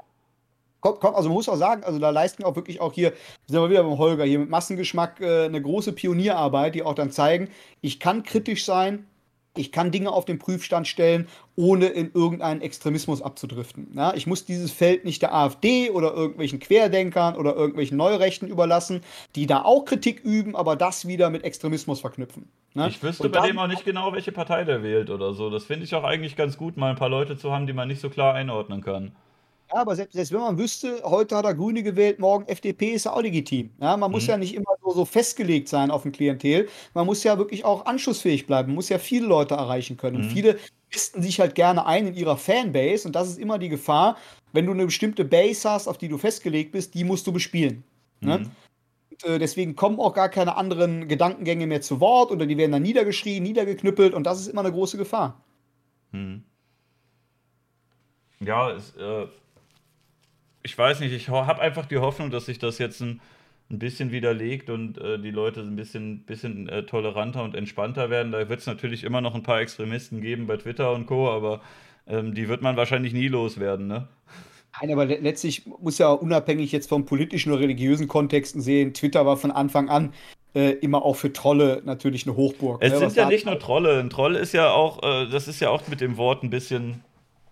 Kommt, 0.81 0.99
kommt, 0.99 1.15
also 1.15 1.29
man 1.29 1.35
muss 1.35 1.47
auch 1.47 1.55
sagen, 1.55 1.85
also 1.85 1.97
da 1.97 2.09
leisten 2.09 2.43
auch 2.43 2.57
wirklich 2.57 2.81
auch 2.81 2.91
hier, 2.91 3.13
sind 3.47 3.61
wir 3.61 3.69
wieder 3.69 3.83
beim 3.83 3.97
Holger, 3.97 4.25
hier 4.25 4.39
mit 4.39 4.49
Massengeschmack 4.49 5.21
äh, 5.21 5.45
eine 5.45 5.61
große 5.61 5.93
Pionierarbeit, 5.93 6.75
die 6.75 6.83
auch 6.83 6.93
dann 6.93 7.09
zeigen, 7.09 7.47
ich 7.79 8.01
kann 8.01 8.23
kritisch 8.23 8.65
sein, 8.65 9.07
ich 9.55 9.71
kann 9.71 9.91
Dinge 9.91 10.11
auf 10.11 10.25
den 10.25 10.39
Prüfstand 10.39 10.87
stellen, 10.87 11.27
ohne 11.55 11.87
in 11.87 12.11
irgendeinen 12.13 12.61
Extremismus 12.61 13.21
abzudriften. 13.21 13.91
Ja, 13.95 14.13
ich 14.15 14.25
muss 14.25 14.45
dieses 14.45 14.71
Feld 14.71 15.05
nicht 15.05 15.21
der 15.21 15.33
AfD 15.33 15.91
oder 15.91 16.13
irgendwelchen 16.13 16.59
Querdenkern 16.59 17.35
oder 17.35 17.55
irgendwelchen 17.55 17.97
Neurechten 17.97 18.47
überlassen, 18.47 19.01
die 19.35 19.45
da 19.45 19.61
auch 19.61 19.85
Kritik 19.85 20.21
üben, 20.23 20.55
aber 20.55 20.75
das 20.75 21.07
wieder 21.07 21.29
mit 21.29 21.43
Extremismus 21.43 22.01
verknüpfen. 22.01 22.49
Ne? 22.73 22.87
Ich 22.87 23.03
wüsste 23.03 23.29
bei 23.29 23.47
dem 23.47 23.59
auch 23.59 23.67
nicht 23.67 23.85
genau, 23.85 24.11
welche 24.13 24.31
Partei 24.31 24.63
der 24.63 24.81
wählt 24.81 25.11
oder 25.11 25.33
so. 25.33 25.51
Das 25.51 25.65
finde 25.65 25.85
ich 25.85 25.93
auch 25.93 26.03
eigentlich 26.03 26.35
ganz 26.35 26.57
gut, 26.57 26.75
mal 26.75 26.89
ein 26.89 26.95
paar 26.95 27.09
Leute 27.09 27.37
zu 27.37 27.51
haben, 27.51 27.67
die 27.67 27.73
man 27.73 27.87
nicht 27.87 28.01
so 28.01 28.09
klar 28.09 28.33
einordnen 28.33 28.81
kann. 28.81 29.15
Ja, 29.73 29.81
aber 29.81 29.95
selbst, 29.95 30.13
selbst 30.13 30.31
wenn 30.31 30.39
man 30.39 30.57
wüsste, 30.57 31.01
heute 31.03 31.35
hat 31.35 31.45
er 31.45 31.55
Grüne 31.55 31.81
gewählt, 31.81 32.19
morgen 32.19 32.45
FDP, 32.47 32.91
ist 32.91 33.05
ja 33.05 33.13
auch 33.13 33.21
legitim. 33.21 33.71
Ja, 33.81 33.97
man 33.97 34.11
muss 34.11 34.23
mhm. 34.23 34.29
ja 34.29 34.37
nicht 34.37 34.53
immer 34.53 34.75
so, 34.83 34.91
so 34.91 35.05
festgelegt 35.05 35.67
sein 35.67 35.89
auf 35.89 36.05
ein 36.05 36.11
Klientel. 36.11 36.69
Man 36.93 37.07
muss 37.07 37.23
ja 37.23 37.39
wirklich 37.39 37.65
auch 37.65 37.85
anschlussfähig 37.85 38.45
bleiben, 38.45 38.69
man 38.69 38.75
muss 38.75 38.89
ja 38.89 38.99
viele 38.99 39.25
Leute 39.25 39.55
erreichen 39.55 39.97
können. 39.97 40.17
Mhm. 40.17 40.23
Und 40.23 40.29
viele 40.29 40.59
listen 40.91 41.23
sich 41.23 41.39
halt 41.39 41.55
gerne 41.55 41.87
ein 41.87 42.05
in 42.05 42.13
ihrer 42.13 42.37
Fanbase 42.37 43.07
und 43.07 43.15
das 43.15 43.29
ist 43.29 43.39
immer 43.39 43.57
die 43.57 43.69
Gefahr, 43.69 44.15
wenn 44.51 44.67
du 44.67 44.73
eine 44.73 44.85
bestimmte 44.85 45.25
Base 45.25 45.67
hast, 45.67 45.87
auf 45.87 45.97
die 45.97 46.07
du 46.07 46.19
festgelegt 46.19 46.71
bist, 46.71 46.93
die 46.93 47.03
musst 47.03 47.25
du 47.25 47.31
bespielen. 47.31 47.83
Ne? 48.21 48.37
Mhm. 48.37 48.43
Ne? 48.43 48.51
Und, 49.09 49.23
äh, 49.23 49.39
deswegen 49.39 49.75
kommen 49.75 49.99
auch 49.99 50.13
gar 50.13 50.29
keine 50.29 50.55
anderen 50.55 51.07
Gedankengänge 51.07 51.65
mehr 51.65 51.81
zu 51.81 51.99
Wort 51.99 52.31
oder 52.31 52.45
die 52.45 52.57
werden 52.57 52.73
dann 52.73 52.83
niedergeschrien, 52.83 53.41
niedergeknüppelt 53.41 54.13
und 54.13 54.23
das 54.23 54.39
ist 54.39 54.47
immer 54.47 54.61
eine 54.61 54.71
große 54.71 54.97
Gefahr. 54.97 55.41
Mhm. 56.11 56.43
Ja, 58.39 58.71
es, 58.71 58.95
äh, 58.97 59.25
ich 60.63 60.77
weiß 60.77 61.01
nicht, 61.01 61.13
ich 61.13 61.29
habe 61.29 61.61
einfach 61.61 61.85
die 61.85 61.97
Hoffnung, 61.97 62.31
dass 62.31 62.45
sich 62.45 62.57
das 62.57 62.77
jetzt 62.77 63.01
ein, 63.01 63.21
ein 63.69 63.79
bisschen 63.79 64.11
widerlegt 64.11 64.69
und 64.69 64.97
äh, 64.97 65.19
die 65.19 65.31
Leute 65.31 65.59
ein 65.59 65.75
bisschen, 65.75 66.23
bisschen 66.23 66.69
äh, 66.69 66.83
toleranter 66.83 67.43
und 67.43 67.55
entspannter 67.55 68.09
werden. 68.09 68.31
Da 68.31 68.49
wird 68.49 68.61
es 68.61 68.67
natürlich 68.67 69.03
immer 69.03 69.21
noch 69.21 69.35
ein 69.35 69.43
paar 69.43 69.59
Extremisten 69.59 70.21
geben 70.21 70.47
bei 70.47 70.57
Twitter 70.57 70.93
und 70.93 71.05
Co., 71.05 71.29
aber 71.29 71.61
ähm, 72.07 72.33
die 72.33 72.47
wird 72.49 72.61
man 72.61 72.75
wahrscheinlich 72.77 73.13
nie 73.13 73.27
loswerden, 73.27 73.87
ne? 73.87 74.07
Nein, 74.81 74.91
aber 74.91 75.05
letztlich 75.05 75.65
muss 75.65 75.99
ja 75.99 76.11
unabhängig 76.11 76.71
jetzt 76.71 76.89
vom 76.89 77.05
politischen 77.05 77.51
oder 77.51 77.61
religiösen 77.61 78.07
Kontexten 78.07 78.59
sehen, 78.59 78.93
Twitter 78.93 79.25
war 79.25 79.37
von 79.37 79.51
Anfang 79.51 79.87
an 79.87 80.13
äh, 80.55 80.71
immer 80.71 81.03
auch 81.03 81.15
für 81.15 81.31
Trolle 81.31 81.81
natürlich 81.85 82.25
eine 82.25 82.35
Hochburg. 82.35 82.81
Es 82.81 82.91
ne? 82.91 82.99
sind 82.99 83.15
ja 83.15 83.27
nicht 83.27 83.45
nur 83.45 83.59
Trolle. 83.59 83.99
Ein 83.99 84.09
Troll 84.09 84.35
ist 84.35 84.53
ja 84.53 84.71
auch, 84.71 85.03
äh, 85.03 85.29
das 85.29 85.47
ist 85.47 85.59
ja 85.59 85.69
auch 85.69 85.87
mit 85.87 86.01
dem 86.01 86.17
Wort 86.17 86.43
ein 86.43 86.49
bisschen 86.49 87.03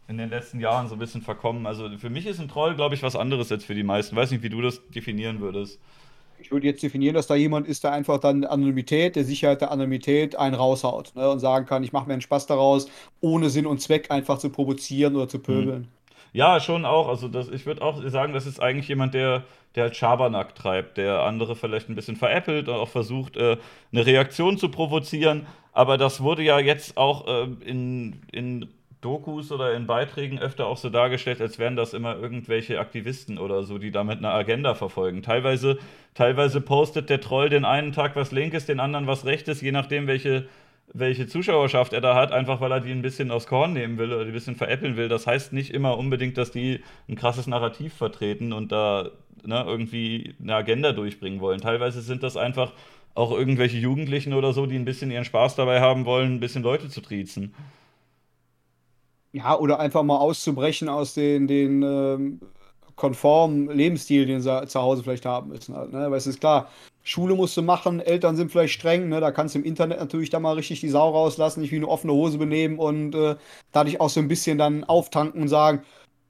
in 0.08 0.18
den 0.18 0.30
letzten 0.30 0.60
Jahren 0.60 0.88
so 0.88 0.96
ein 0.96 1.00
bisschen 1.00 1.22
verkommen. 1.22 1.66
Also 1.66 1.90
für 1.98 2.10
mich 2.10 2.26
ist 2.26 2.40
ein 2.40 2.48
Troll, 2.48 2.76
glaube 2.76 2.96
ich, 2.96 3.04
was 3.04 3.16
anderes 3.16 3.52
als 3.52 3.64
für 3.64 3.76
die 3.76 3.84
meisten. 3.84 4.16
Weiß 4.16 4.32
nicht, 4.32 4.44
wie 4.44 4.50
du 4.50 4.62
das 4.62 4.82
definieren 4.90 5.40
würdest. 5.40 5.80
Ich 6.40 6.52
würde 6.52 6.66
jetzt 6.66 6.82
definieren, 6.82 7.14
dass 7.14 7.28
da 7.28 7.36
jemand 7.36 7.68
ist, 7.68 7.84
der 7.84 7.92
einfach 7.92 8.18
dann 8.20 8.44
Anonymität, 8.44 9.16
der 9.16 9.24
Sicherheit 9.24 9.62
der 9.62 9.72
Anonymität 9.72 10.36
einen 10.36 10.56
raushaut 10.56 11.14
ne, 11.16 11.30
und 11.30 11.40
sagen 11.40 11.68
kann, 11.68 11.84
ich 11.84 11.94
mache 11.94 12.08
mir 12.08 12.14
einen 12.14 12.22
Spaß 12.22 12.48
daraus, 12.48 12.90
ohne 13.22 13.50
Sinn 13.52 13.68
und 13.68 13.80
Zweck 13.80 14.10
einfach 14.10 14.40
zu 14.40 14.50
provozieren 14.50 15.16
oder 15.16 15.28
zu 15.28 15.38
mhm. 15.38 15.44
pöbeln. 15.44 15.88
Ja, 16.34 16.60
schon 16.60 16.86
auch. 16.86 17.10
Also 17.10 17.28
das, 17.28 17.50
ich 17.50 17.66
würde 17.66 17.82
auch 17.82 18.02
sagen, 18.08 18.34
das 18.34 18.48
ist 18.48 18.60
eigentlich 18.60 18.88
jemand, 18.88 19.14
der, 19.14 19.44
der 19.76 19.84
halt 19.84 19.96
Schabernack 19.96 20.56
treibt, 20.56 20.98
der 20.98 21.22
andere 21.22 21.56
vielleicht 21.56 21.90
ein 21.90 21.96
bisschen 21.96 22.16
veräppelt 22.16 22.70
und 22.70 22.76
auch 22.76 22.90
versucht, 22.90 23.38
äh, 23.38 23.58
eine 23.92 24.06
Reaktion 24.06 24.58
zu 24.58 24.70
provozieren. 24.70 25.46
Aber 25.74 25.98
das 25.98 26.22
wurde 26.22 26.44
ja 26.44 26.60
jetzt 26.60 26.98
auch 26.98 27.28
äh, 27.28 27.48
in, 27.66 28.22
in 28.32 28.70
Dokus 29.02 29.52
oder 29.52 29.74
in 29.74 29.88
Beiträgen 29.88 30.40
öfter 30.40 30.68
auch 30.68 30.78
so 30.78 30.90
dargestellt, 30.90 31.42
als 31.42 31.58
wären 31.58 31.76
das 31.76 31.94
immer 31.94 32.18
irgendwelche 32.18 32.80
Aktivisten 32.80 33.40
oder 33.40 33.64
so, 33.64 33.80
die 33.80 33.92
damit 33.92 34.20
eine 34.20 34.32
Agenda 34.32 34.76
verfolgen. 34.76 35.24
Teilweise, 35.24 35.80
teilweise 36.14 36.62
postet 36.62 37.10
der 37.10 37.20
Troll 37.20 37.50
den 37.50 37.66
einen 37.66 37.92
Tag 37.92 38.16
was 38.16 38.32
Linkes, 38.32 38.68
den 38.68 38.80
anderen 38.80 39.08
was 39.08 39.26
Rechtes, 39.26 39.60
je 39.62 39.72
nachdem, 39.72 40.06
welche, 40.06 40.48
welche 40.94 41.28
Zuschauerschaft 41.28 41.94
er 41.94 42.02
da 42.02 42.16
hat, 42.16 42.32
einfach 42.32 42.62
weil 42.62 42.72
er 42.72 42.80
die 42.80 42.92
ein 42.92 43.02
bisschen 43.02 43.32
aufs 43.32 43.48
Korn 43.48 43.74
nehmen 43.74 43.98
will 43.98 44.14
oder 44.14 44.24
die 44.24 44.32
ein 44.32 44.34
bisschen 44.34 44.56
veräppeln 44.56 44.96
will. 44.98 45.10
Das 45.10 45.26
heißt 45.26 45.52
nicht 45.52 45.74
immer 45.74 45.98
unbedingt, 45.98 46.38
dass 46.38 46.52
die 46.52 46.82
ein 47.10 47.16
krasses 47.16 47.48
Narrativ 47.48 47.96
vertreten 47.96 48.54
und 48.54 48.72
da 48.72 49.10
ne, 49.44 49.64
irgendwie 49.68 50.36
eine 50.42 50.56
Agenda 50.56 50.92
durchbringen 50.92 51.40
wollen. 51.42 51.60
Teilweise 51.60 52.02
sind 52.02 52.22
das 52.22 52.38
einfach 52.38 52.74
auch 53.16 53.32
irgendwelche 53.32 53.78
Jugendlichen 53.78 54.34
oder 54.34 54.54
so, 54.54 54.68
die 54.68 54.76
ein 54.76 54.86
bisschen 54.86 55.12
ihren 55.12 55.26
Spaß 55.26 55.56
dabei 55.56 55.82
haben 55.82 56.06
wollen, 56.06 56.36
ein 56.36 56.40
bisschen 56.40 56.64
Leute 56.64 56.88
zu 56.88 57.02
triezen. 57.02 57.54
Ja, 59.34 59.58
oder 59.58 59.80
einfach 59.80 60.04
mal 60.04 60.18
auszubrechen 60.18 60.90
aus 60.90 61.14
den, 61.14 61.48
den 61.48 61.84
ähm, 61.84 62.42
konformen 62.96 63.70
Lebensstil, 63.70 64.26
den 64.26 64.42
sie 64.42 64.68
zu 64.68 64.82
Hause 64.82 65.04
vielleicht 65.04 65.26
haben 65.26 65.50
müssen. 65.50 65.76
Halt, 65.76 65.94
ne? 65.94 66.12
Weil 66.12 66.18
es 66.18 66.28
ist 66.28 66.40
klar, 66.40 66.68
Schule 67.04 67.36
musst 67.36 67.58
du 67.58 67.62
machen, 67.62 68.00
Eltern 68.00 68.36
sind 68.36 68.52
vielleicht 68.52 68.74
streng, 68.74 69.10
ne? 69.10 69.20
da 69.20 69.32
kannst 69.32 69.56
du 69.56 69.60
im 69.60 69.66
Internet 69.66 70.00
natürlich 70.00 70.30
da 70.30 70.40
mal 70.40 70.54
richtig 70.54 70.82
die 70.82 70.90
Sau 70.90 71.10
rauslassen, 71.10 71.62
nicht 71.62 71.72
wie 71.72 71.78
eine 71.78 71.88
offene 71.88 72.14
Hose 72.14 72.38
benehmen 72.38 72.78
und 72.78 73.16
äh, 73.16 73.36
dadurch 73.72 74.00
auch 74.00 74.10
so 74.10 74.20
ein 74.20 74.28
bisschen 74.28 74.58
dann 74.58 74.84
auftanken 74.84 75.42
und 75.42 75.48
sagen, 75.48 75.82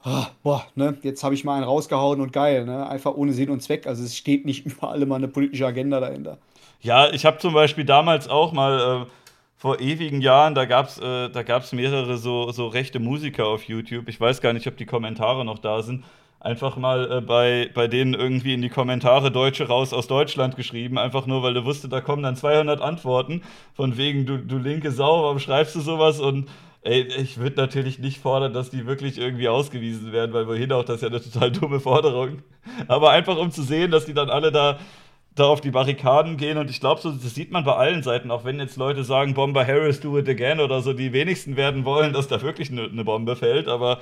oh, 0.06 0.24
boah, 0.44 0.66
ne, 0.76 0.98
jetzt 1.02 1.24
habe 1.24 1.36
ich 1.36 1.44
mal 1.44 1.56
einen 1.56 1.66
rausgehauen 1.66 2.22
und 2.22 2.32
geil, 2.32 2.66
ne? 2.66 2.88
einfach 2.88 3.14
ohne 3.16 3.34
Sinn 3.34 3.50
und 3.50 3.62
Zweck. 3.62 3.86
Also 3.86 4.04
es 4.04 4.16
steht 4.16 4.46
nicht 4.46 4.66
überall 4.66 5.02
immer 5.02 5.16
eine 5.16 5.28
politische 5.28 5.66
Agenda 5.66 6.00
dahinter. 6.00 6.38
Ja, 6.80 7.12
ich 7.12 7.26
habe 7.26 7.38
zum 7.38 7.54
Beispiel 7.54 7.86
damals 7.86 8.28
auch 8.30 8.54
mal 8.54 9.06
äh, 9.06 9.21
vor 9.62 9.80
ewigen 9.80 10.22
Jahren, 10.22 10.56
da 10.56 10.66
gab 10.66 10.88
es 10.88 10.98
äh, 10.98 11.76
mehrere 11.76 12.18
so, 12.18 12.52
so 12.52 12.66
rechte 12.66 13.00
Musiker 13.00 13.46
auf 13.46 13.66
YouTube. 13.66 14.10
Ich 14.10 14.20
weiß 14.20 14.42
gar 14.42 14.54
nicht, 14.54 14.66
ob 14.66 14.76
die 14.76 14.88
Kommentare 14.88 15.46
noch 15.46 15.60
da 15.60 15.84
sind 15.84 16.04
einfach 16.40 16.78
mal 16.78 17.12
äh, 17.12 17.22
bei, 17.22 17.70
bei 17.76 17.88
denen 17.88 18.16
irgendwie 18.16 18.56
in 18.56 18.64
die 18.64 18.70
Kommentare 18.70 19.30
Deutsche 19.30 19.68
raus 19.68 19.94
aus 19.94 20.08
Deutschland 20.08 20.56
geschrieben, 20.56 20.98
einfach 20.98 21.28
nur, 21.28 21.44
weil 21.44 21.54
du 21.54 21.64
wusste, 21.64 21.90
da 21.90 22.02
kommen 22.02 22.24
dann 22.24 22.36
200 22.36 22.82
Antworten 22.82 23.44
von 23.76 23.98
wegen, 23.98 24.26
du, 24.26 24.40
du 24.40 24.58
linke 24.58 24.90
Sau, 24.90 25.22
warum 25.22 25.38
schreibst 25.38 25.76
du 25.76 25.82
sowas? 25.82 26.20
Und 26.20 26.50
ey, 26.82 27.04
ich 27.04 27.38
würde 27.38 27.58
natürlich 27.58 28.00
nicht 28.00 28.18
fordern, 28.18 28.54
dass 28.54 28.72
die 28.72 28.88
wirklich 28.88 29.20
irgendwie 29.20 29.48
ausgewiesen 29.48 30.12
werden, 30.12 30.34
weil 30.34 30.48
wohin 30.48 30.72
auch, 30.72 30.84
das 30.84 30.96
ist 30.96 31.02
ja 31.04 31.10
eine 31.10 31.22
total 31.22 31.52
dumme 31.52 31.80
Forderung. 31.80 32.42
Aber 32.88 33.12
einfach 33.12 33.38
um 33.38 33.52
zu 33.52 33.62
sehen, 33.62 33.92
dass 33.92 34.06
die 34.06 34.16
dann 34.16 34.32
alle 34.32 34.52
da 34.52 34.80
da 35.36 35.46
auf 35.46 35.62
die 35.62 35.72
Barrikaden 35.72 36.36
gehen 36.36 36.58
und 36.58 36.70
ich 36.70 36.80
glaube, 36.80 37.00
so, 37.00 37.12
das 37.12 37.34
sieht 37.34 37.52
man 37.52 37.64
bei 37.64 37.74
allen 37.76 38.04
Seiten, 38.04 38.32
auch 38.32 38.44
wenn 38.44 38.60
jetzt 38.60 38.76
Leute 38.76 39.04
sagen, 39.04 39.34
Bomber 39.34 39.66
Harris, 39.66 40.02
do 40.02 40.18
it 40.18 40.28
again 40.28 40.60
oder 40.60 40.82
so, 40.82 40.92
die 40.92 41.14
wenigsten 41.14 41.56
werden 41.56 41.86
wollen, 41.86 42.12
dass 42.14 42.28
da 42.28 42.42
wirklich 42.42 42.70
eine 42.70 42.90
ne 42.90 43.04
Bombe 43.06 43.38
fällt, 43.38 43.70
aber 43.70 44.00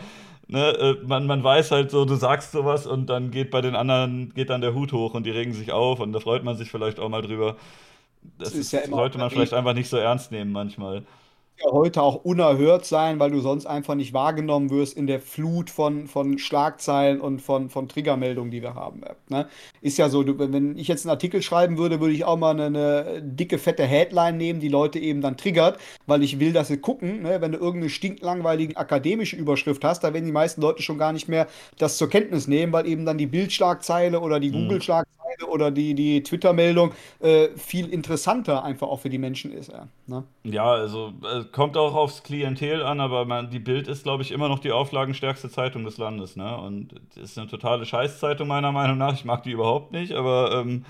ne, 0.48 0.70
äh, 0.70 0.96
man, 1.06 1.28
man 1.28 1.44
weiß 1.44 1.72
halt 1.72 1.92
so, 1.92 2.06
du 2.06 2.16
sagst 2.16 2.52
sowas 2.52 2.88
und 2.88 3.08
dann 3.12 3.30
geht 3.30 3.52
bei 3.52 3.62
den 3.62 3.76
anderen, 3.76 4.34
geht 4.34 4.50
dann 4.50 4.62
der 4.62 4.74
Hut 4.74 4.92
hoch 4.92 5.14
und 5.14 5.26
die 5.26 5.32
regen 5.32 5.54
sich 5.54 5.72
auf 5.72 6.00
und 6.00 6.14
da 6.14 6.20
freut 6.20 6.44
man 6.44 6.58
sich 6.58 6.72
vielleicht 6.72 7.00
auch 7.00 7.10
mal 7.10 7.22
drüber. 7.22 7.58
Das, 8.38 8.50
das 8.50 8.60
ist 8.60 8.72
ja 8.72 8.86
sollte 8.88 9.18
man 9.18 9.30
vielleicht 9.30 9.54
einfach 9.54 9.74
nicht 9.74 9.90
so 9.90 9.98
ernst 9.98 10.32
nehmen 10.32 10.52
manchmal 10.52 11.04
ja 11.64 11.72
heute 11.72 12.02
auch 12.02 12.24
unerhört 12.24 12.86
sein, 12.86 13.20
weil 13.20 13.32
du 13.32 13.40
sonst 13.40 13.66
einfach 13.66 13.96
nicht 13.96 14.14
wahrgenommen 14.14 14.70
wirst 14.70 14.96
in 14.96 15.08
der 15.08 15.20
Flut 15.20 15.70
von, 15.70 16.08
von 16.08 16.38
Schlagzeilen 16.38 17.20
und 17.22 17.42
von, 17.42 17.70
von 17.70 17.88
Triggermeldungen, 17.88 18.52
die 18.52 18.62
wir 18.62 18.76
haben. 18.76 19.02
Ne? 19.30 19.48
Ist 19.82 19.98
ja 19.98 20.10
so, 20.10 20.24
du, 20.24 20.40
wenn 20.40 20.78
ich 20.78 20.88
jetzt 20.88 21.06
einen 21.06 21.12
Artikel 21.12 21.42
schreiben 21.42 21.78
würde, 21.78 22.00
würde 22.00 22.14
ich 22.14 22.26
auch 22.26 22.38
mal 22.38 22.52
eine, 22.52 22.66
eine, 22.66 23.22
dicke, 23.22 23.58
fette 23.58 23.84
Headline 23.84 24.38
nehmen, 24.38 24.60
die 24.60 24.70
Leute 24.70 25.00
eben 25.00 25.22
dann 25.22 25.38
triggert, 25.38 25.80
weil 26.08 26.24
ich 26.24 26.40
will, 26.40 26.54
dass 26.54 26.68
sie 26.68 26.78
gucken. 26.78 27.24
Ne? 27.24 27.42
Wenn 27.42 27.52
du 27.52 27.58
irgendeine 27.58 27.90
stinklangweilige 27.90 28.78
akademische 28.78 29.36
Überschrift 29.36 29.84
hast, 29.84 30.04
da 30.04 30.14
werden 30.14 30.26
die 30.26 30.32
meisten 30.32 30.62
Leute 30.62 30.82
schon 30.82 30.98
gar 30.98 31.14
nicht 31.14 31.28
mehr 31.28 31.48
das 31.78 31.98
zur 31.98 32.10
Kenntnis 32.10 32.48
nehmen, 32.48 32.74
weil 32.74 32.88
eben 32.88 33.06
dann 33.06 33.18
die 33.18 33.28
Bildschlagzeile 33.28 34.20
oder 34.20 34.40
die 34.40 34.50
mhm. 34.52 34.64
Google-Schlagzeile 34.64 35.20
oder 35.48 35.72
die, 35.72 35.94
die 35.94 36.24
Twitter-Meldung 36.24 36.92
äh, 37.20 37.50
viel 37.56 37.90
interessanter 37.90 38.64
einfach 38.64 38.88
auch 38.88 39.00
für 39.00 39.10
die 39.10 39.18
Menschen 39.18 39.52
ist. 39.52 39.72
Ja, 39.72 39.88
ne? 40.08 40.24
ja 40.44 40.66
also 40.66 41.14
äh, 41.24 41.44
kommt 41.52 41.78
auch 41.78 41.96
aufs 41.96 42.24
Klientel 42.24 42.84
an, 42.84 43.00
aber 43.00 43.26
man, 43.26 43.50
die 43.50 43.60
Bild 43.60 43.88
ist, 43.88 44.04
glaube 44.04 44.24
ich, 44.24 44.32
immer 44.32 44.50
noch 44.50 44.60
die 44.60 44.72
auflagenstärkste 44.72 45.50
Zeitung 45.50 45.84
des 45.84 45.98
Landes. 45.98 46.36
Ne? 46.36 46.58
Und 46.58 46.94
ist 47.16 47.38
eine 47.38 47.48
totale 47.48 47.86
Scheißzeitung 47.86 48.48
meiner 48.48 48.72
Meinung 48.72 48.98
nach. 48.98 49.14
Ich 49.14 49.26
mag 49.26 49.44
die 49.44 49.52
überhaupt 49.52 49.92
nicht, 49.92 50.14
aber 50.14 50.52
ähm, 50.54 50.86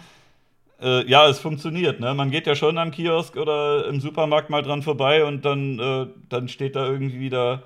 äh, 0.81 1.09
ja, 1.09 1.27
es 1.27 1.39
funktioniert. 1.39 1.99
Ne? 1.99 2.13
Man 2.13 2.31
geht 2.31 2.47
ja 2.47 2.55
schon 2.55 2.77
am 2.77 2.91
Kiosk 2.91 3.35
oder 3.35 3.87
im 3.87 3.99
Supermarkt 3.99 4.49
mal 4.49 4.61
dran 4.61 4.81
vorbei 4.81 5.25
und 5.25 5.45
dann, 5.45 5.79
äh, 5.79 6.07
dann 6.29 6.47
steht 6.47 6.75
da 6.75 6.85
irgendwie 6.85 7.19
wieder 7.19 7.63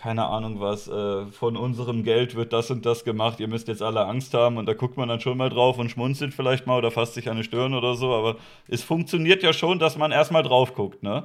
keine 0.00 0.26
Ahnung 0.26 0.60
was, 0.60 0.88
äh, 0.88 1.26
von 1.26 1.58
unserem 1.58 2.04
Geld 2.04 2.34
wird 2.34 2.54
das 2.54 2.70
und 2.70 2.86
das 2.86 3.04
gemacht, 3.04 3.38
ihr 3.38 3.48
müsst 3.48 3.68
jetzt 3.68 3.82
alle 3.82 4.06
Angst 4.06 4.32
haben 4.32 4.56
und 4.56 4.64
da 4.64 4.72
guckt 4.72 4.96
man 4.96 5.10
dann 5.10 5.20
schon 5.20 5.36
mal 5.36 5.50
drauf 5.50 5.76
und 5.76 5.90
schmunzelt 5.90 6.32
vielleicht 6.32 6.66
mal 6.66 6.78
oder 6.78 6.90
fasst 6.90 7.14
sich 7.14 7.26
die 7.26 7.44
Stirn 7.44 7.74
oder 7.74 7.94
so, 7.94 8.14
aber 8.14 8.36
es 8.66 8.82
funktioniert 8.82 9.42
ja 9.42 9.52
schon, 9.52 9.78
dass 9.78 9.98
man 9.98 10.10
erstmal 10.10 10.42
drauf 10.42 10.74
guckt, 10.74 11.02
ne? 11.02 11.24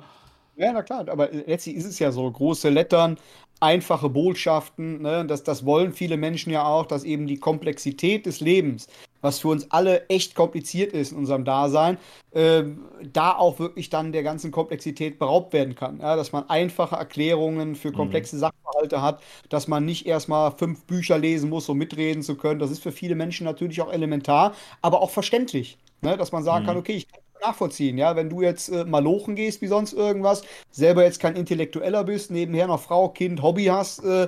Ja, 0.58 0.72
na 0.72 0.84
klar, 0.84 1.10
aber 1.10 1.30
letztlich 1.32 1.76
ist 1.76 1.86
es 1.86 2.00
ja 2.00 2.12
so, 2.12 2.32
große 2.32 2.70
Lettern, 2.70 3.18
einfache 3.60 4.10
Botschaften, 4.10 5.02
ne? 5.02 5.26
das, 5.26 5.44
das 5.44 5.66
wollen 5.66 5.94
viele 5.94 6.18
Menschen 6.18 6.52
ja 6.52 6.66
auch, 6.66 6.86
dass 6.86 7.04
eben 7.04 7.28
die 7.28 7.38
Komplexität 7.38 8.26
des 8.26 8.40
Lebens, 8.40 8.88
was 9.22 9.40
für 9.40 9.50
uns 9.50 9.72
alle 9.72 10.08
echt 10.10 10.36
kompliziert 10.36 10.94
ist 10.94 11.12
in 11.12 11.18
unserem 11.18 11.46
Dasein, 11.46 11.98
äh, 12.32 12.64
da 13.12 13.32
auch 13.32 13.60
wirklich 13.60 13.90
dann 13.90 14.12
der 14.12 14.24
ganzen 14.24 14.52
Komplexität 14.52 15.20
beraubt 15.20 15.52
werden 15.52 15.76
kann. 15.76 16.00
Ja? 16.00 16.16
Dass 16.16 16.32
man 16.32 16.50
einfache 16.50 16.96
Erklärungen 16.96 17.76
für 17.76 17.90
mhm. 17.90 17.96
komplexe 17.96 18.36
mhm. 18.36 18.42
Sachverhalte 18.42 19.02
hat, 19.02 19.22
dass 19.50 19.68
man 19.68 19.84
nicht 19.84 20.06
erstmal 20.06 20.52
fünf 20.52 20.86
Bücher 20.86 21.18
lesen 21.18 21.50
muss, 21.50 21.68
um 21.68 21.78
mitreden 21.78 22.24
zu 22.24 22.36
können. 22.36 22.60
Das 22.60 22.72
ist 22.72 22.84
für 22.84 22.92
viele 22.92 23.16
Menschen 23.16 23.46
natürlich 23.46 23.82
auch 23.82 23.92
elementar, 23.92 24.54
aber 24.82 25.02
auch 25.02 25.10
verständlich. 25.10 25.78
Ne? 26.02 26.18
Dass 26.18 26.32
man 26.32 26.44
sagen 26.44 26.64
mhm. 26.64 26.68
kann, 26.68 26.78
okay, 26.78 26.94
ich 26.94 27.08
kann 27.08 27.25
nachvollziehen, 27.48 27.98
ja, 27.98 28.16
wenn 28.16 28.30
du 28.30 28.42
jetzt 28.42 28.70
äh, 28.70 28.86
malochen 28.86 29.36
gehst 29.36 29.62
wie 29.62 29.68
sonst 29.68 29.94
irgendwas, 29.94 30.44
selber 30.72 31.04
jetzt 31.04 31.20
kein 31.20 31.36
Intellektueller 31.36 32.04
bist, 32.04 32.32
nebenher 32.32 32.68
noch 32.68 32.82
Frau, 32.82 33.10
Kind, 33.10 33.42
Hobby 33.42 33.66
hast, 33.66 34.04
äh, 34.04 34.28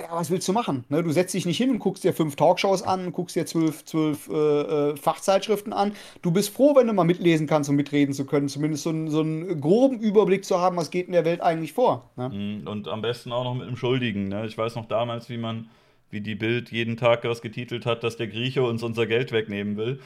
ja, 0.00 0.06
was 0.12 0.30
willst 0.30 0.46
du 0.46 0.52
machen? 0.52 0.84
Ne? 0.88 1.02
Du 1.02 1.10
setzt 1.10 1.34
dich 1.34 1.44
nicht 1.44 1.56
hin 1.56 1.70
und 1.70 1.80
guckst 1.80 2.04
dir 2.04 2.12
fünf 2.12 2.36
Talkshows 2.36 2.82
an, 2.82 3.10
guckst 3.12 3.34
dir 3.34 3.46
zwölf, 3.46 3.84
zwölf 3.84 4.28
äh, 4.28 4.32
äh, 4.32 4.96
Fachzeitschriften 4.96 5.72
an. 5.72 5.92
Du 6.22 6.30
bist 6.30 6.54
froh, 6.54 6.76
wenn 6.76 6.86
du 6.86 6.92
mal 6.92 7.04
mitlesen 7.04 7.46
kannst, 7.46 7.68
um 7.68 7.76
mitreden 7.76 8.14
zu 8.14 8.24
können. 8.24 8.48
Zumindest 8.48 8.84
so, 8.84 8.92
so 9.08 9.20
einen 9.20 9.60
groben 9.60 9.98
Überblick 9.98 10.44
zu 10.44 10.60
haben, 10.60 10.76
was 10.76 10.90
geht 10.90 11.06
in 11.06 11.12
der 11.12 11.24
Welt 11.24 11.40
eigentlich 11.40 11.72
vor. 11.72 12.10
Ne? 12.16 12.28
Mhm, 12.28 12.68
und 12.68 12.86
am 12.86 13.02
besten 13.02 13.32
auch 13.32 13.44
noch 13.44 13.54
mit 13.54 13.66
einem 13.66 13.76
Schuldigen. 13.76 14.28
Ne? 14.28 14.46
Ich 14.46 14.56
weiß 14.56 14.76
noch 14.76 14.86
damals, 14.86 15.28
wie 15.30 15.38
man, 15.38 15.68
wie 16.10 16.20
die 16.20 16.36
Bild 16.36 16.70
jeden 16.70 16.96
Tag 16.96 17.24
was 17.24 17.42
getitelt 17.42 17.84
hat, 17.84 18.04
dass 18.04 18.16
der 18.16 18.28
Grieche 18.28 18.62
uns 18.62 18.84
unser 18.84 19.06
Geld 19.06 19.32
wegnehmen 19.32 19.76
will. 19.76 20.00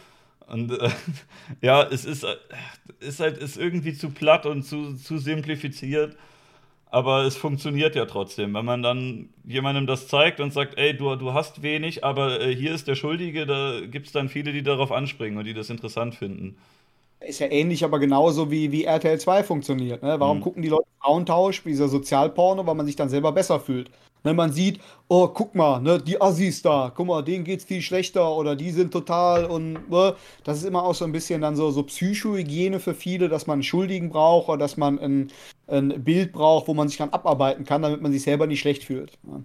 Und 0.52 0.70
äh, 0.78 0.90
ja, 1.62 1.82
es 1.82 2.04
ist, 2.04 2.24
äh, 2.24 2.36
ist 3.00 3.20
halt 3.20 3.38
ist 3.38 3.56
irgendwie 3.56 3.94
zu 3.94 4.10
platt 4.10 4.46
und 4.46 4.62
zu, 4.62 4.94
zu 4.94 5.18
simplifiziert. 5.18 6.16
Aber 6.90 7.22
es 7.22 7.38
funktioniert 7.38 7.96
ja 7.96 8.04
trotzdem. 8.04 8.52
Wenn 8.52 8.66
man 8.66 8.82
dann 8.82 9.30
jemandem 9.44 9.86
das 9.86 10.08
zeigt 10.08 10.40
und 10.40 10.52
sagt, 10.52 10.76
ey, 10.76 10.94
du, 10.94 11.16
du 11.16 11.32
hast 11.32 11.62
wenig, 11.62 12.04
aber 12.04 12.42
äh, 12.42 12.54
hier 12.54 12.74
ist 12.74 12.86
der 12.86 12.96
Schuldige, 12.96 13.46
da 13.46 13.80
gibt 13.80 14.08
es 14.08 14.12
dann 14.12 14.28
viele, 14.28 14.52
die 14.52 14.62
darauf 14.62 14.92
anspringen 14.92 15.38
und 15.38 15.46
die 15.46 15.54
das 15.54 15.70
interessant 15.70 16.14
finden. 16.14 16.58
Ist 17.20 17.40
ja 17.40 17.50
ähnlich, 17.50 17.82
aber 17.82 17.98
genauso 17.98 18.50
wie, 18.50 18.72
wie 18.72 18.84
RTL 18.84 19.18
2 19.18 19.42
funktioniert. 19.42 20.02
Ne? 20.02 20.20
Warum 20.20 20.38
mhm. 20.38 20.42
gucken 20.42 20.62
die 20.62 20.68
Leute 20.68 20.88
Frauentausch, 21.00 21.62
dieser 21.62 21.88
Sozialporno, 21.88 22.66
weil 22.66 22.74
man 22.74 22.84
sich 22.84 22.96
dann 22.96 23.08
selber 23.08 23.32
besser 23.32 23.58
fühlt? 23.58 23.90
Wenn 24.22 24.36
man 24.36 24.52
sieht, 24.52 24.80
oh, 25.08 25.28
guck 25.28 25.54
mal, 25.54 25.80
ne, 25.80 25.98
die 25.98 26.20
Assis 26.20 26.62
da, 26.62 26.92
guck 26.94 27.06
mal, 27.06 27.22
denen 27.22 27.44
geht's 27.44 27.64
viel 27.64 27.82
schlechter 27.82 28.34
oder 28.36 28.56
die 28.56 28.70
sind 28.70 28.92
total 28.92 29.44
und 29.44 29.90
ne, 29.90 30.14
das 30.44 30.58
ist 30.58 30.64
immer 30.64 30.84
auch 30.84 30.94
so 30.94 31.04
ein 31.04 31.12
bisschen 31.12 31.40
dann 31.40 31.56
so, 31.56 31.70
so 31.70 31.82
Psychohygiene 31.82 32.80
für 32.80 32.94
viele, 32.94 33.28
dass 33.28 33.46
man 33.46 33.54
einen 33.54 33.62
Schuldigen 33.62 34.10
braucht 34.10 34.48
oder 34.48 34.58
dass 34.58 34.76
man 34.76 34.98
ein, 34.98 35.32
ein 35.66 36.04
Bild 36.04 36.32
braucht, 36.32 36.68
wo 36.68 36.74
man 36.74 36.88
sich 36.88 36.98
dann 36.98 37.10
abarbeiten 37.10 37.64
kann, 37.64 37.82
damit 37.82 38.00
man 38.00 38.12
sich 38.12 38.22
selber 38.22 38.46
nicht 38.46 38.60
schlecht 38.60 38.84
fühlt. 38.84 39.18
Ne? 39.22 39.44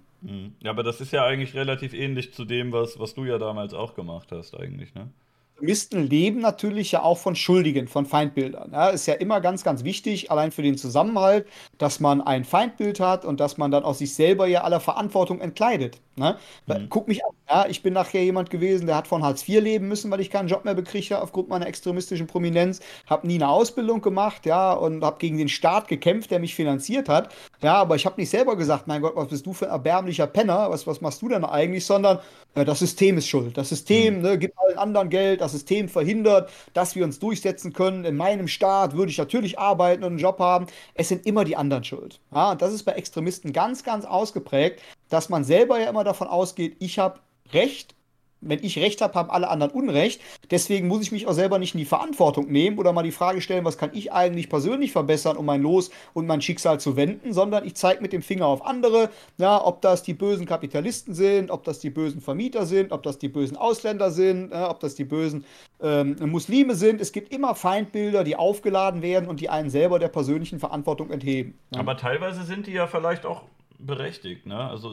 Ja, 0.62 0.72
aber 0.72 0.84
das 0.84 1.00
ist 1.00 1.12
ja 1.12 1.26
eigentlich 1.26 1.54
relativ 1.54 1.94
ähnlich 1.94 2.34
zu 2.34 2.44
dem, 2.46 2.72
was, 2.72 3.00
was 3.00 3.14
du 3.14 3.26
ja 3.26 3.38
damals 3.38 3.74
auch 3.74 3.94
gemacht 3.94 4.32
hast, 4.32 4.60
eigentlich, 4.60 4.94
ne? 4.96 5.10
Extremisten 5.58 6.08
leben 6.08 6.40
natürlich 6.40 6.92
ja 6.92 7.02
auch 7.02 7.18
von 7.18 7.36
Schuldigen, 7.36 7.88
von 7.88 8.06
Feindbildern. 8.06 8.74
Ja, 8.74 8.90
ist 8.90 9.08
ja 9.08 9.16
immer 9.16 9.42
ganz, 9.42 9.64
ganz 9.64 9.84
wichtig, 9.84 10.30
allein 10.30 10.52
für 10.52 10.62
den 10.62 10.78
Zusammenhalt, 10.78 11.48
dass 11.80 12.00
man 12.00 12.22
ein 12.22 12.46
Feindbild 12.46 13.00
hat 13.00 13.26
und 13.26 13.40
dass 13.40 13.58
man 13.58 13.72
dann 13.72 13.84
auch 13.84 13.96
sich 13.96 14.14
selber 14.14 14.46
ja 14.46 14.62
aller 14.62 14.80
Verantwortung 14.80 15.42
entkleidet. 15.42 16.00
Ne? 16.16 16.38
Mhm. 16.68 16.90
Guck 16.90 17.08
mich 17.08 17.26
an, 17.26 17.32
ja, 17.50 17.66
ich 17.68 17.82
bin 17.82 17.94
nachher 17.94 18.24
jemand 18.24 18.52
gewesen, 18.52 18.86
der 18.86 18.98
hat 18.98 19.08
von 19.08 19.24
Hartz 19.24 19.48
IV 19.48 19.62
leben 19.62 19.88
müssen, 19.88 20.12
weil 20.12 20.20
ich 20.20 20.30
keinen 20.30 20.48
Job 20.48 20.64
mehr 20.64 20.76
bekriege 20.76 21.22
aufgrund 21.22 21.50
meiner 21.50 21.68
extremistischen 21.68 22.28
Prominenz, 22.28 22.80
habe 23.08 23.26
nie 23.26 23.36
eine 23.36 23.50
Ausbildung 23.50 24.02
gemacht, 24.02 24.46
ja, 24.46 24.74
und 24.74 25.04
habe 25.04 25.18
gegen 25.18 25.38
den 25.38 25.50
Staat 25.50 25.88
gekämpft, 25.88 26.30
der 26.30 26.40
mich 26.40 26.54
finanziert 26.54 27.10
hat. 27.10 27.34
Ja, 27.62 27.76
aber 27.76 27.96
ich 27.96 28.06
habe 28.06 28.20
nicht 28.20 28.30
selber 28.30 28.56
gesagt, 28.56 28.88
mein 28.88 29.02
Gott, 29.02 29.16
was 29.16 29.28
bist 29.28 29.46
du 29.46 29.54
für 29.54 29.66
ein 29.66 29.72
erbärmlicher 29.72 30.28
Penner, 30.28 30.70
was, 30.70 30.86
was 30.86 31.02
machst 31.02 31.22
du 31.22 31.30
denn 31.30 31.46
eigentlich, 31.46 31.86
sondern 31.86 32.20
das 32.66 32.80
System 32.80 33.18
ist 33.18 33.28
schuld. 33.28 33.58
Das 33.58 33.70
System 33.70 34.18
mhm. 34.18 34.22
ne, 34.22 34.38
gibt 34.38 34.58
allen 34.58 34.78
anderen 34.78 35.10
Geld, 35.10 35.42
das 35.42 35.52
System 35.52 35.90
verhindert, 35.90 36.50
dass 36.74 36.96
wir 36.96 37.04
uns 37.04 37.20
durchsetzen 37.20 37.74
können. 37.74 38.06
In 38.06 38.16
meinem 38.16 38.48
Staat 38.48 38.96
würde 38.96 39.12
ich 39.12 39.18
natürlich 39.18 39.60
arbeiten 39.60 40.04
und 40.04 40.12
einen 40.12 40.20
Job 40.20 40.40
haben. 40.40 40.68
Es 40.94 41.10
sind 41.10 41.26
immer 41.26 41.46
die 41.46 41.56
anderen 41.56 41.84
schuld. 41.84 42.20
Ja, 42.34 42.52
und 42.52 42.62
das 42.62 42.74
ist 42.74 42.84
bei 42.84 42.94
Extremisten 42.94 43.54
ganz, 43.54 43.84
ganz 43.84 44.06
ausgeprägt, 44.06 44.82
dass 45.10 45.30
man 45.30 45.44
selber 45.44 45.80
ja 45.80 45.90
immer 45.90 46.04
davon 46.04 46.28
ausgeht, 46.28 46.76
ich 46.80 47.00
habe 47.00 47.20
Recht 47.54 47.96
wenn 48.42 48.64
ich 48.64 48.78
Recht 48.78 49.02
habe, 49.02 49.14
haben 49.16 49.30
alle 49.30 49.50
anderen 49.50 49.72
Unrecht. 49.72 50.22
Deswegen 50.52 50.88
muss 50.88 51.02
ich 51.02 51.12
mich 51.12 51.28
auch 51.28 51.34
selber 51.34 51.60
nicht 51.60 51.74
in 51.74 51.80
die 51.80 51.86
Verantwortung 51.86 52.52
nehmen 52.52 52.78
oder 52.78 52.94
mal 52.94 53.04
die 53.04 53.12
Frage 53.12 53.42
stellen, 53.42 53.66
was 53.66 53.78
kann 53.78 53.92
ich 53.94 54.12
eigentlich 54.12 54.50
persönlich 54.50 54.92
verbessern, 54.92 55.38
um 55.38 55.46
mein 55.46 55.62
Los 55.62 55.90
und 56.14 56.28
mein 56.28 56.42
Schicksal 56.42 56.80
zu 56.80 56.96
wenden, 56.96 57.34
sondern 57.34 57.66
ich 57.66 57.76
zeige 57.76 58.02
mit 58.02 58.14
dem 58.14 58.22
Finger 58.22 58.48
auf 58.48 58.66
andere, 58.66 59.10
ja, 59.38 59.64
ob 59.64 59.82
das 59.82 60.04
die 60.04 60.14
bösen 60.14 60.46
Kapitalisten 60.46 61.14
sind, 61.14 61.52
ob 61.52 61.64
das 61.64 61.80
die 61.80 61.90
bösen 61.90 62.22
Vermieter 62.22 62.66
sind, 62.66 62.92
ob 62.92 63.04
das 63.04 63.18
die 63.18 63.30
bösen 63.30 63.58
Ausländer 63.58 64.12
sind, 64.12 64.52
ja, 64.52 64.70
ob 64.70 64.80
das 64.80 64.96
die 64.96 65.06
bösen 65.06 65.46
ähm, 65.82 66.16
Muslime 66.20 66.76
sind. 66.76 67.02
Es 67.02 67.12
gibt 67.12 67.34
immer 67.34 67.56
Feindbilder, 67.56 68.24
die 68.24 68.36
aufgeladen 68.36 69.02
werden 69.02 69.28
und 69.28 69.40
die 69.42 69.50
einen 69.50 69.70
selber 69.70 70.00
der 70.00 70.10
persönlichen 70.10 70.60
Verantwortung 70.60 71.12
entheben. 71.12 71.58
Ja. 71.74 71.80
Aber 71.80 71.98
teilweise 71.98 72.44
sind 72.44 72.68
die 72.68 72.74
ja 72.74 72.88
vielleicht 72.88 73.26
auch 73.26 73.44
berechtigt, 73.80 74.46
ne? 74.46 74.58
Also 74.58 74.92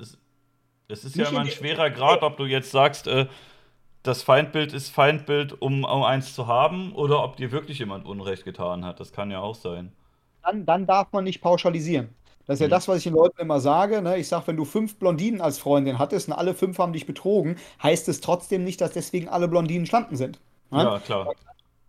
es, 0.00 0.18
es 0.88 1.04
ist 1.04 1.16
Nicht 1.16 1.26
ja 1.26 1.30
immer 1.30 1.40
ein 1.40 1.50
schwerer 1.50 1.90
Grad, 1.90 2.22
ob 2.22 2.36
du 2.36 2.44
jetzt 2.44 2.70
sagst, 2.70 3.06
äh, 3.06 3.26
das 4.02 4.22
Feindbild 4.22 4.72
ist 4.72 4.90
Feindbild, 4.90 5.60
um, 5.60 5.84
um 5.84 6.02
eins 6.04 6.34
zu 6.34 6.46
haben, 6.46 6.92
oder 6.92 7.24
ob 7.24 7.36
dir 7.36 7.50
wirklich 7.50 7.80
jemand 7.80 8.06
Unrecht 8.06 8.44
getan 8.44 8.84
hat. 8.84 9.00
Das 9.00 9.12
kann 9.12 9.30
ja 9.30 9.40
auch 9.40 9.56
sein. 9.56 9.92
Dann, 10.42 10.64
dann 10.64 10.86
darf 10.86 11.12
man 11.12 11.24
nicht 11.24 11.40
pauschalisieren. 11.40 12.10
Das 12.46 12.54
ist 12.54 12.60
ja 12.60 12.68
mhm. 12.68 12.70
das, 12.70 12.86
was 12.86 12.98
ich 12.98 13.04
den 13.04 13.14
Leuten 13.14 13.40
immer 13.40 13.58
sage. 13.60 14.00
Ne? 14.00 14.18
Ich 14.18 14.28
sage, 14.28 14.46
wenn 14.46 14.56
du 14.56 14.64
fünf 14.64 14.96
Blondinen 14.96 15.40
als 15.40 15.58
Freundin 15.58 15.98
hattest 15.98 16.28
und 16.28 16.34
alle 16.34 16.54
fünf 16.54 16.78
haben 16.78 16.92
dich 16.92 17.06
betrogen, 17.06 17.56
heißt 17.82 18.08
es 18.08 18.20
trotzdem 18.20 18.62
nicht, 18.62 18.80
dass 18.80 18.92
deswegen 18.92 19.28
alle 19.28 19.48
Blondinen 19.48 19.86
Schlampen 19.86 20.16
sind. 20.16 20.38
Ne? 20.70 20.84
Ja, 20.84 21.00
klar. 21.00 21.32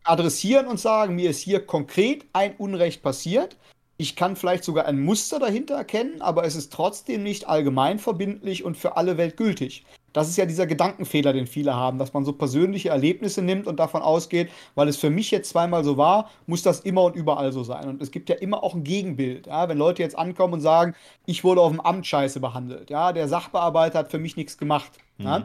Adressieren 0.03 0.65
und 0.67 0.79
sagen, 0.79 1.15
mir 1.15 1.29
ist 1.29 1.41
hier 1.41 1.63
konkret 1.63 2.25
ein 2.33 2.55
Unrecht 2.57 3.03
passiert. 3.03 3.57
Ich 3.97 4.15
kann 4.15 4.35
vielleicht 4.35 4.63
sogar 4.63 4.85
ein 4.85 4.99
Muster 4.99 5.39
dahinter 5.39 5.75
erkennen, 5.75 6.21
aber 6.21 6.45
es 6.45 6.55
ist 6.55 6.71
trotzdem 6.71 7.23
nicht 7.23 7.47
allgemein 7.47 7.97
verbindlich 7.97 8.63
und 8.63 8.77
für 8.77 8.95
alle 8.95 9.17
Welt 9.17 9.37
gültig. 9.37 9.85
Das 10.13 10.29
ist 10.29 10.37
ja 10.37 10.45
dieser 10.45 10.65
Gedankenfehler, 10.65 11.33
den 11.33 11.47
viele 11.47 11.75
haben, 11.75 11.99
dass 11.99 12.13
man 12.13 12.25
so 12.25 12.33
persönliche 12.33 12.89
Erlebnisse 12.89 13.41
nimmt 13.41 13.67
und 13.67 13.79
davon 13.79 14.01
ausgeht, 14.01 14.49
weil 14.73 14.87
es 14.87 14.97
für 14.97 15.09
mich 15.09 15.29
jetzt 15.31 15.49
zweimal 15.49 15.83
so 15.83 15.97
war, 15.97 16.31
muss 16.47 16.63
das 16.63 16.79
immer 16.79 17.03
und 17.03 17.15
überall 17.15 17.51
so 17.51 17.63
sein. 17.63 17.87
Und 17.87 18.01
es 18.01 18.09
gibt 18.09 18.29
ja 18.29 18.35
immer 18.35 18.63
auch 18.63 18.73
ein 18.73 18.83
Gegenbild. 18.83 19.47
Ja? 19.47 19.69
Wenn 19.69 19.77
Leute 19.77 20.01
jetzt 20.01 20.17
ankommen 20.17 20.55
und 20.55 20.61
sagen, 20.61 20.95
ich 21.25 21.43
wurde 21.43 21.61
auf 21.61 21.71
dem 21.71 21.81
Amt 21.81 22.07
scheiße 22.07 22.39
behandelt, 22.39 22.89
ja, 22.89 23.13
der 23.13 23.27
Sachbearbeiter 23.27 23.99
hat 23.99 24.09
für 24.09 24.19
mich 24.19 24.37
nichts 24.37 24.57
gemacht. 24.57 24.91
Mhm. 25.17 25.25
Ja? 25.25 25.43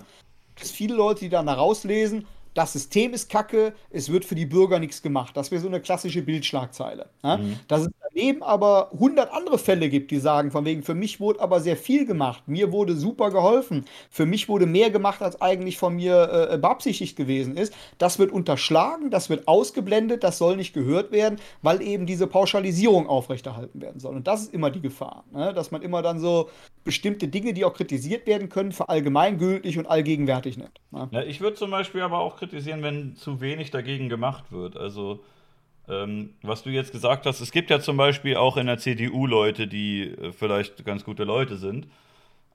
Es 0.57 0.63
gibt 0.63 0.71
viele 0.71 0.95
Leute, 0.95 1.21
die 1.21 1.29
dann 1.29 1.47
da 1.47 1.55
rauslesen, 1.55 2.27
das 2.55 2.73
System 2.73 3.15
ist 3.15 3.31
kacke, 3.31 3.75
es 3.91 4.11
wird 4.11 4.25
für 4.25 4.35
die 4.35 4.47
Bürger 4.47 4.79
nichts 4.79 5.03
gemacht. 5.03 5.37
Das 5.37 5.51
wäre 5.51 5.61
so 5.61 5.69
eine 5.69 5.81
klassische 5.81 6.23
Bildschlagzeile. 6.23 7.11
Ja? 7.23 7.39
Mhm. 7.39 7.59
Dass 7.69 7.83
es 7.83 7.89
daneben 8.15 8.43
aber 8.43 8.93
100 8.93 9.33
andere 9.33 9.59
Fälle 9.59 9.89
gibt, 9.89 10.11
die 10.11 10.19
sagen, 10.19 10.51
von 10.51 10.65
wegen, 10.65 10.83
für 10.83 10.95
mich 10.95 11.21
wurde 11.21 11.41
aber 11.41 11.61
sehr 11.61 11.77
viel 11.77 12.07
gemacht, 12.07 12.43
mir 12.47 12.73
wurde 12.73 12.95
super 12.95 13.31
geholfen, 13.31 13.85
für 14.11 14.27
mich 14.27 14.49
wurde 14.49 14.67
mehr 14.67 14.91
gemacht, 14.91 15.23
als 15.23 15.41
eigentlich 15.41 15.79
von 15.79 15.95
mir 15.97 16.49
äh, 16.51 16.59
beabsichtigt 16.59 17.17
gewesen 17.17 17.57
ist. 17.57 17.75
Das 17.99 18.19
wird 18.19 18.33
unterschlagen, 18.33 19.11
das 19.11 19.31
wird 19.31 19.49
ausgeblendet, 19.49 20.25
das 20.25 20.39
soll 20.39 20.57
nicht 20.57 20.73
gehört 20.73 21.13
werden, 21.13 21.39
weil 21.63 21.83
eben 21.83 22.07
diese 22.07 22.27
Pauschalisierung 22.27 23.07
aufrechterhalten 23.07 23.81
werden 23.81 24.01
soll. 24.01 24.15
Und 24.17 24.27
das 24.27 24.43
ist 24.43 24.55
immer 24.55 24.71
die 24.71 24.81
Gefahr, 24.81 25.25
ne? 25.33 25.53
dass 25.55 25.71
man 25.71 25.83
immer 25.83 26.03
dann 26.03 26.19
so 26.19 26.51
bestimmte 26.85 27.29
Dinge, 27.29 27.53
die 27.53 27.65
auch 27.65 27.75
kritisiert 27.75 28.27
werden 28.27 28.49
können, 28.49 28.73
für 28.73 28.89
allgemeingültig 28.89 29.79
und 29.79 29.87
allgegenwärtig 29.87 30.57
nimmt. 30.57 30.81
Ne? 30.91 31.09
Ja, 31.13 31.23
ich 31.23 31.41
würde 31.41 31.57
zum 31.57 31.71
Beispiel 31.71 32.03
aber 32.03 32.19
auch 32.19 32.37
kritisieren, 32.37 32.83
wenn 32.83 33.15
zu 33.15 33.41
wenig 33.41 33.71
dagegen 33.71 34.09
gemacht 34.09 34.51
wird. 34.51 34.77
Also, 34.77 35.21
ähm, 35.93 36.31
was 36.43 36.63
du 36.63 36.71
jetzt 36.71 36.93
gesagt 36.93 37.27
hast, 37.27 37.41
es 37.41 37.53
gibt 37.53 37.71
ja 37.71 37.81
zum 37.81 37.97
Beispiel 37.97 38.37
auch 38.37 38.57
in 38.57 38.67
der 38.67 38.79
CDU 38.79 39.27
Leute, 39.27 39.67
die 39.67 40.09
äh, 40.09 40.33
vielleicht 40.33 40.85
ganz 40.85 41.05
gute 41.05 41.25
Leute 41.25 41.57
sind. 41.57 41.87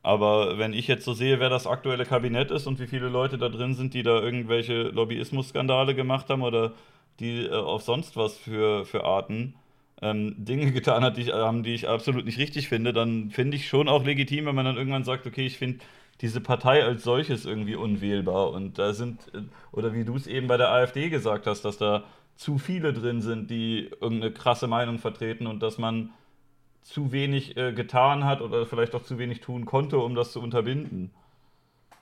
Aber 0.03 0.57
wenn 0.57 0.73
ich 0.73 0.87
jetzt 0.87 1.05
so 1.05 1.13
sehe, 1.13 1.39
wer 1.39 1.49
das 1.49 1.67
aktuelle 1.67 2.05
Kabinett 2.05 2.51
ist 2.51 2.67
und 2.67 2.79
wie 2.79 2.87
viele 2.87 3.09
Leute 3.09 3.37
da 3.37 3.49
drin 3.49 3.73
sind, 3.73 3.93
die 3.93 4.03
da 4.03 4.21
irgendwelche 4.21 4.83
Lobbyismus-Skandale 4.83 5.95
gemacht 5.95 6.29
haben 6.29 6.43
oder 6.43 6.73
die 7.19 7.45
äh, 7.45 7.51
auf 7.51 7.83
sonst 7.83 8.15
was 8.15 8.37
für, 8.37 8.85
für 8.85 9.03
Arten 9.03 9.55
ähm, 10.01 10.35
Dinge 10.37 10.71
getan 10.73 11.03
hat, 11.03 11.17
die 11.17 11.21
ich, 11.23 11.31
ähm, 11.33 11.63
die 11.63 11.73
ich 11.73 11.87
absolut 11.87 12.25
nicht 12.25 12.39
richtig 12.39 12.69
finde, 12.69 12.93
dann 12.93 13.31
finde 13.31 13.57
ich 13.57 13.67
schon 13.67 13.87
auch 13.87 14.05
legitim, 14.05 14.45
wenn 14.45 14.55
man 14.55 14.65
dann 14.65 14.77
irgendwann 14.77 15.03
sagt, 15.03 15.27
okay, 15.27 15.45
ich 15.45 15.57
finde 15.57 15.79
diese 16.21 16.41
Partei 16.41 16.83
als 16.83 17.03
solches 17.03 17.45
irgendwie 17.45 17.75
unwählbar. 17.75 18.51
Und 18.51 18.79
da 18.79 18.93
sind, 18.93 19.21
äh, 19.33 19.41
oder 19.71 19.93
wie 19.93 20.05
du 20.05 20.15
es 20.15 20.27
eben 20.27 20.47
bei 20.47 20.57
der 20.57 20.71
AfD 20.71 21.09
gesagt 21.09 21.47
hast, 21.47 21.63
dass 21.65 21.77
da 21.77 22.03
zu 22.37 22.59
viele 22.59 22.93
drin 22.93 23.21
sind, 23.21 23.49
die 23.49 23.89
irgendeine 23.99 24.31
krasse 24.31 24.67
Meinung 24.67 24.99
vertreten 24.99 25.47
und 25.47 25.61
dass 25.61 25.77
man 25.77 26.11
zu 26.83 27.11
wenig 27.11 27.57
äh, 27.57 27.73
getan 27.73 28.23
hat 28.23 28.41
oder 28.41 28.65
vielleicht 28.65 28.95
auch 28.95 29.03
zu 29.03 29.17
wenig 29.17 29.41
tun 29.41 29.65
konnte, 29.65 29.97
um 29.97 30.15
das 30.15 30.31
zu 30.31 30.41
unterbinden. 30.41 31.11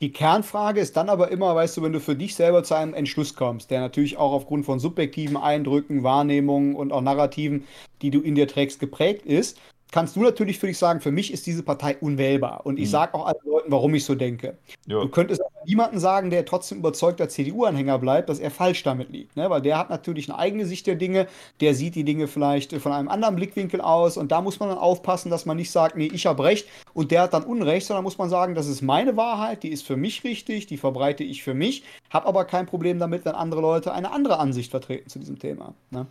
Die 0.01 0.11
Kernfrage 0.11 0.81
ist 0.81 0.97
dann 0.97 1.09
aber 1.09 1.31
immer, 1.31 1.55
weißt 1.55 1.77
du, 1.77 1.81
wenn 1.81 1.93
du 1.93 2.01
für 2.01 2.15
dich 2.15 2.35
selber 2.35 2.63
zu 2.63 2.75
einem 2.75 2.93
Entschluss 2.93 3.33
kommst, 3.33 3.71
der 3.71 3.79
natürlich 3.79 4.17
auch 4.17 4.33
aufgrund 4.33 4.65
von 4.65 4.79
subjektiven 4.79 5.37
Eindrücken, 5.37 6.03
Wahrnehmungen 6.03 6.75
und 6.75 6.91
auch 6.91 7.01
Narrativen, 7.01 7.63
die 8.01 8.11
du 8.11 8.19
in 8.19 8.35
dir 8.35 8.47
trägst, 8.47 8.81
geprägt 8.81 9.25
ist, 9.25 9.57
kannst 9.95 10.17
du 10.17 10.23
natürlich 10.23 10.59
für 10.59 10.67
dich 10.67 10.77
sagen, 10.77 10.99
für 10.99 11.13
mich 11.13 11.31
ist 11.31 11.47
diese 11.47 11.63
Partei 11.63 11.95
unwählbar. 11.95 12.65
Und 12.65 12.77
ich 12.79 12.87
mhm. 12.87 12.91
sage 12.91 13.13
auch 13.13 13.27
allen 13.27 13.37
Leuten, 13.45 13.71
warum 13.71 13.95
ich 13.95 14.03
so 14.03 14.13
denke. 14.13 14.57
Ja. 14.87 14.99
Du 14.99 15.07
könntest 15.07 15.41
niemanden 15.65 16.01
sagen, 16.01 16.31
der 16.31 16.43
trotzdem 16.43 16.79
überzeugter 16.79 17.29
CDU-Anhänger 17.29 17.97
bleibt, 17.97 18.27
dass 18.27 18.39
er 18.39 18.51
falsch 18.51 18.83
damit 18.83 19.09
liegt. 19.09 19.37
Ne? 19.37 19.49
Weil 19.49 19.61
der 19.61 19.77
hat 19.77 19.89
natürlich 19.89 20.29
eine 20.29 20.37
eigene 20.37 20.65
Sicht 20.65 20.85
der 20.85 20.95
Dinge, 20.95 21.27
der 21.61 21.73
sieht 21.75 21.95
die 21.95 22.03
Dinge 22.03 22.27
vielleicht 22.27 22.73
von 22.73 22.91
einem 22.91 23.07
anderen 23.07 23.37
Blickwinkel 23.37 23.79
aus. 23.79 24.17
Und 24.17 24.33
da 24.33 24.41
muss 24.41 24.59
man 24.59 24.67
dann 24.67 24.79
aufpassen, 24.79 25.29
dass 25.29 25.45
man 25.45 25.55
nicht 25.55 25.71
sagt, 25.71 25.95
nee, 25.95 26.09
ich 26.11 26.25
habe 26.25 26.43
Recht 26.43 26.67
und 26.93 27.11
der 27.11 27.21
hat 27.21 27.33
dann 27.33 27.45
Unrecht, 27.45 27.87
sondern 27.87 28.03
muss 28.03 28.17
man 28.17 28.29
sagen, 28.29 28.53
das 28.53 28.67
ist 28.67 28.81
meine 28.81 29.15
Wahrheit, 29.15 29.63
die 29.63 29.69
ist 29.69 29.87
für 29.87 29.95
mich 29.95 30.25
richtig, 30.25 30.67
die 30.67 30.75
verbreite 30.75 31.23
ich 31.23 31.41
für 31.41 31.53
mich, 31.53 31.85
habe 32.09 32.27
aber 32.27 32.43
kein 32.43 32.65
Problem 32.65 32.99
damit, 32.99 33.23
wenn 33.23 33.35
andere 33.35 33.61
Leute 33.61 33.93
eine 33.93 34.11
andere 34.11 34.39
Ansicht 34.39 34.71
vertreten 34.71 35.09
zu 35.09 35.19
diesem 35.19 35.39
Thema. 35.39 35.73
Ne? 35.89 36.05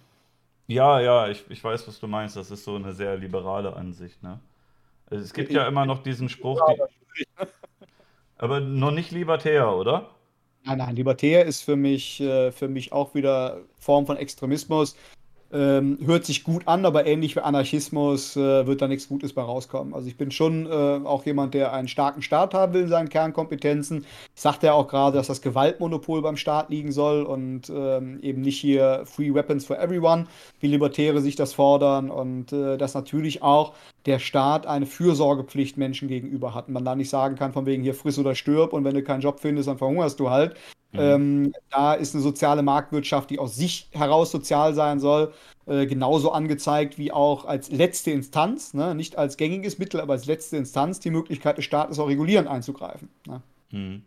Ja, 0.67 1.01
ja, 1.01 1.29
ich, 1.29 1.45
ich 1.51 1.63
weiß, 1.63 1.87
was 1.87 2.01
du 2.01 2.07
meinst. 2.07 2.37
Das 2.37 2.51
ist 2.51 2.65
so 2.65 2.77
eine 2.77 2.93
sehr 2.93 3.17
liberale 3.17 3.75
Ansicht, 3.77 4.23
ne? 4.23 4.41
Also 5.11 5.23
es 5.23 5.35
gibt 5.35 5.53
ja 5.53 5.69
immer 5.69 5.85
noch 5.85 6.03
diesen 6.03 6.31
Spruch, 6.31 6.61
die, 7.19 7.27
aber 8.39 8.61
noch 8.61 8.91
nicht 8.91 9.11
libertär, 9.11 9.71
oder? 9.75 10.11
Nein, 10.65 10.79
nein, 10.79 10.97
libertär 10.97 11.45
ist 11.45 11.63
für 11.63 11.77
mich, 11.77 12.21
äh, 12.21 12.51
für 12.51 12.69
mich 12.69 12.93
auch 12.93 13.15
wieder 13.15 13.61
Form 13.79 14.07
von 14.07 14.17
Extremismus. 14.17 14.97
Ähm, 15.55 15.99
hört 16.05 16.25
sich 16.25 16.43
gut 16.43 16.67
an, 16.67 16.85
aber 16.85 17.07
ähnlich 17.07 17.37
wie 17.37 17.41
Anarchismus 17.41 18.37
äh, 18.37 18.67
wird 18.67 18.83
da 18.83 18.89
nichts 18.89 19.09
Gutes 19.09 19.33
bei 19.35 19.43
rauskommen. 19.43 19.95
Also 19.95 20.09
ich 20.09 20.17
bin 20.17 20.33
schon 20.33 20.67
äh, 20.67 21.01
auch 21.07 21.25
jemand, 21.25 21.55
der 21.55 21.73
einen 21.73 21.87
starken 21.87 22.23
Staat 22.23 22.55
haben 22.55 22.73
will 22.73 22.83
in 22.83 22.89
seinen 22.89 23.09
Kernkompetenzen. 23.09 24.05
Ich 24.35 24.41
sagte 24.41 24.67
ja 24.67 24.73
auch 24.73 24.89
gerade, 24.89 25.17
dass 25.17 25.29
das 25.29 25.43
Gewaltmonopol 25.43 26.23
beim 26.23 26.37
Staat 26.37 26.71
liegen 26.71 26.91
soll 26.91 27.23
und 27.23 27.71
ähm, 27.71 28.19
eben 28.21 28.41
nicht 28.41 28.59
hier 28.59 29.05
Free 29.05 29.33
Weapons 29.33 29.65
for 29.65 29.79
Everyone, 29.79 30.27
wie 30.59 30.67
Libertäre 30.67 31.21
sich 31.21 31.37
das 31.37 31.53
fordern 31.53 32.11
und 32.11 32.53
äh, 32.53 32.77
dass 32.77 32.95
natürlich 32.95 33.45
auch 33.45 33.75
der 34.07 34.19
Staat 34.19 34.67
eine 34.67 34.87
Fürsorgepflicht 34.87 35.77
Menschen 35.77 36.09
gegenüber 36.09 36.57
hat. 36.57 36.69
Man 36.69 36.85
da 36.85 36.97
nicht 36.97 37.11
sagen 37.11 37.37
kann, 37.37 37.53
von 37.53 37.65
wegen 37.65 37.85
hier 37.85 37.95
friss 37.95 38.19
oder 38.19 38.35
stirb 38.35 38.73
und 38.73 38.83
wenn 38.83 38.95
du 38.97 39.05
keinen 39.05 39.21
Job 39.21 39.39
findest, 39.39 39.69
dann 39.69 39.79
verhungerst 39.79 40.19
du 40.19 40.31
halt. 40.31 40.57
Mhm. 40.95 41.01
Ähm, 41.01 41.53
da 41.71 41.95
ist 41.95 42.15
eine 42.15 42.23
soziale 42.23 42.63
Marktwirtschaft, 42.63 43.31
die 43.31 43.39
aus 43.39 43.57
sich 43.57 43.89
heraus 43.93 44.31
sozial 44.31 44.75
sein 44.75 45.01
soll, 45.01 45.33
äh, 45.67 45.87
genauso 45.87 46.31
angezeigt 46.31 46.99
wie 46.99 47.11
auch 47.11 47.45
als 47.45 47.71
letzte 47.71 48.13
Instanz, 48.13 48.75
ne? 48.75 48.95
nicht 48.95 49.19
als 49.19 49.37
gängiges 49.37 49.79
Mittel, 49.79 50.01
aber 50.01 50.13
als 50.13 50.27
letzte 50.27 50.57
Instanz 50.57 51.01
die 51.01 51.11
Möglichkeit 51.11 51.59
des 51.59 51.65
Staates 51.65 51.99
auch 51.99 52.09
regulierend 52.09 52.49
einzugreifen. 52.49 53.09
Ne? 53.27 53.43
Mhm. 53.73 54.03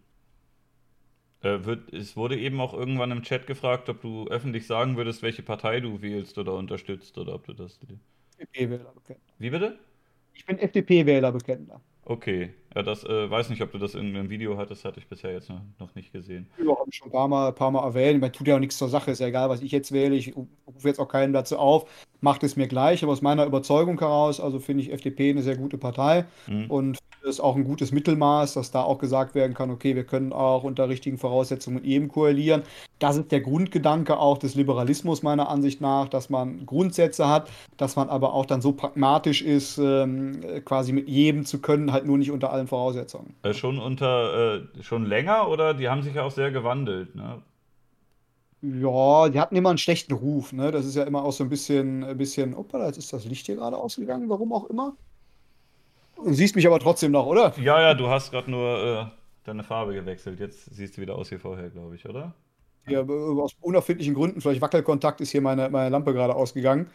Äh, 1.42 1.66
wird, 1.66 1.94
es 1.94 2.16
wurde 2.16 2.38
eben 2.38 2.60
auch 2.62 2.74
irgendwann 2.74 3.12
im 3.12 3.22
Chat 3.22 3.48
gefragt, 3.48 3.90
ob 3.90 4.02
du 4.02 4.28
öffentlich 4.28 4.66
sagen 4.66 4.96
würdest, 4.96 5.22
welche 5.22 5.44
Partei 5.44 5.82
du 5.82 6.02
wählst 6.02 6.38
oder 6.38 6.54
unterstützt 6.54 7.18
oder 7.18 7.36
ob 7.36 7.46
du 7.46 7.54
das. 7.54 7.80
FDP-Wähler 8.38 8.94
bekennt. 8.94 9.20
Wie 9.38 9.50
bitte? 9.50 9.78
Ich 10.34 10.46
bin 10.46 10.58
FDP-Wähler 10.58 11.32
bekennender. 11.32 11.82
Okay, 12.06 12.54
ja, 12.76 12.84
das 12.84 13.04
äh, 13.04 13.30
weiß 13.30 13.50
nicht, 13.50 13.62
ob 13.62 13.72
du 13.72 13.78
das 13.78 13.96
in 13.96 14.16
einem 14.16 14.30
Video 14.30 14.58
hattest, 14.58 14.86
hatte 14.86 15.00
ich 15.00 15.08
bisher 15.08 15.32
jetzt 15.32 15.50
noch, 15.50 15.62
noch 15.80 15.96
nicht 15.96 16.12
gesehen. 16.12 16.48
Ja, 16.58 16.78
habe 16.78 16.90
ich 16.90 16.98
schon 16.98 17.08
ein 17.08 17.12
paar 17.12 17.28
Mal, 17.28 17.52
paar 17.54 17.72
Mal 17.72 17.84
erwähnt. 17.84 18.22
Man 18.22 18.32
tut 18.32 18.48
ja 18.48 18.56
auch 18.56 18.60
nichts 18.60 18.78
zur 18.78 18.90
Sache, 18.90 19.12
ist 19.12 19.20
ja 19.20 19.28
egal, 19.28 19.50
was 19.50 19.62
ich 19.62 19.72
jetzt 19.72 19.92
wähle. 19.92 20.16
Ich 20.16 20.36
rufe 20.36 20.88
jetzt 20.88 21.00
auch 21.00 21.08
keinen 21.08 21.34
dazu 21.34 21.58
auf, 21.58 21.90
macht 22.22 22.44
es 22.44 22.56
mir 22.56 22.68
gleich, 22.68 23.04
aber 23.04 23.14
aus 23.14 23.22
meiner 23.22 23.46
Überzeugung 23.46 24.00
heraus, 24.00 24.40
also 24.40 24.60
finde 24.60 24.84
ich 24.84 24.92
FDP 24.92 25.30
eine 25.30 25.42
sehr 25.42 25.58
gute 25.58 25.78
Partei 25.78 26.26
mhm. 26.48 26.70
und 26.70 26.98
ist 27.28 27.40
auch 27.40 27.56
ein 27.56 27.64
gutes 27.64 27.92
Mittelmaß, 27.92 28.54
dass 28.54 28.72
da 28.72 28.82
auch 28.82 28.98
gesagt 28.98 29.36
werden 29.36 29.54
kann, 29.54 29.70
okay, 29.70 29.96
wir 29.96 30.06
können 30.06 30.34
auch 30.34 30.64
unter 30.64 30.90
richtigen 30.90 31.18
Voraussetzungen 31.18 31.84
eben 31.84 32.08
koalieren. 32.08 32.64
Das 33.00 33.18
ist 33.18 33.32
der 33.32 33.42
Grundgedanke 33.42 34.18
auch 34.18 34.38
des 34.38 34.56
Liberalismus 34.56 35.22
meiner 35.22 35.50
Ansicht 35.50 35.82
nach, 35.82 36.08
dass 36.08 36.30
man 36.30 36.66
Grundsätze 36.66 37.28
hat, 37.28 37.50
dass 37.78 37.96
man 37.96 38.10
aber 38.10 38.34
auch 38.34 38.46
dann 38.46 38.62
so 38.62 38.72
pragmatisch 38.72 39.42
ist, 39.42 39.78
ähm, 39.78 40.40
quasi 40.66 40.94
mit 40.94 41.08
jedem 41.08 41.46
zu 41.46 41.60
können, 41.60 41.92
halt 41.92 42.06
nur 42.06 42.18
nicht 42.18 42.32
unter 42.32 42.52
allen 42.52 42.67
Voraussetzungen. 42.68 43.36
Äh, 43.44 43.54
schon 43.54 43.80
unter 43.80 44.56
äh, 44.56 44.84
schon 44.84 45.06
länger 45.06 45.50
oder 45.50 45.74
die 45.74 45.90
haben 45.90 46.04
sich 46.04 46.16
ja 46.16 46.24
auch 46.24 46.32
sehr 46.32 46.52
gewandelt, 46.52 47.16
ne? 47.16 47.42
Ja, 48.62 49.30
die 49.30 49.40
hatten 49.40 49.56
immer 49.56 49.70
einen 49.70 49.78
schlechten 49.78 50.14
Ruf, 50.14 50.52
ne? 50.52 50.72
Das 50.72 50.86
ist 50.86 50.96
ja 50.96 51.04
immer 51.04 51.24
auch 51.24 51.32
so 51.32 51.44
ein 51.44 51.50
bisschen, 51.50 52.04
ein 52.04 52.18
bisschen, 52.18 52.56
opa, 52.56 52.86
jetzt 52.86 52.98
ist 52.98 53.14
das 53.14 53.26
Licht 53.26 53.46
hier 53.46 53.56
gerade 53.56 53.78
ausgegangen, 53.78 54.30
warum 54.30 54.52
auch 54.52 54.66
immer. 54.66 54.96
Du 56.16 56.34
siehst 56.34 56.56
mich 56.56 56.66
aber 56.66 56.80
trotzdem 56.80 57.12
noch, 57.12 57.28
oder? 57.28 57.54
Ja, 57.60 57.80
ja, 57.80 57.94
du 57.94 58.08
hast 58.08 58.32
gerade 58.32 58.50
nur 58.50 58.84
äh, 58.84 59.06
deine 59.44 59.64
Farbe 59.64 59.94
gewechselt. 59.94 60.40
Jetzt 60.40 60.66
siehst 60.74 60.98
du 60.98 61.02
wieder 61.02 61.16
aus 61.16 61.30
wie 61.32 61.38
vorher, 61.38 61.70
glaube 61.70 61.96
ich, 61.96 62.08
oder? 62.10 62.34
Ja, 62.88 63.02
aus 63.04 63.56
unerfindlichen 63.62 64.14
Gründen, 64.14 64.42
vielleicht 64.42 64.62
Wackelkontakt, 64.62 65.22
ist 65.22 65.32
hier 65.32 65.42
meine, 65.42 65.70
meine 65.70 65.90
Lampe 65.90 66.14
gerade 66.14 66.36
ausgegangen. 66.36 66.90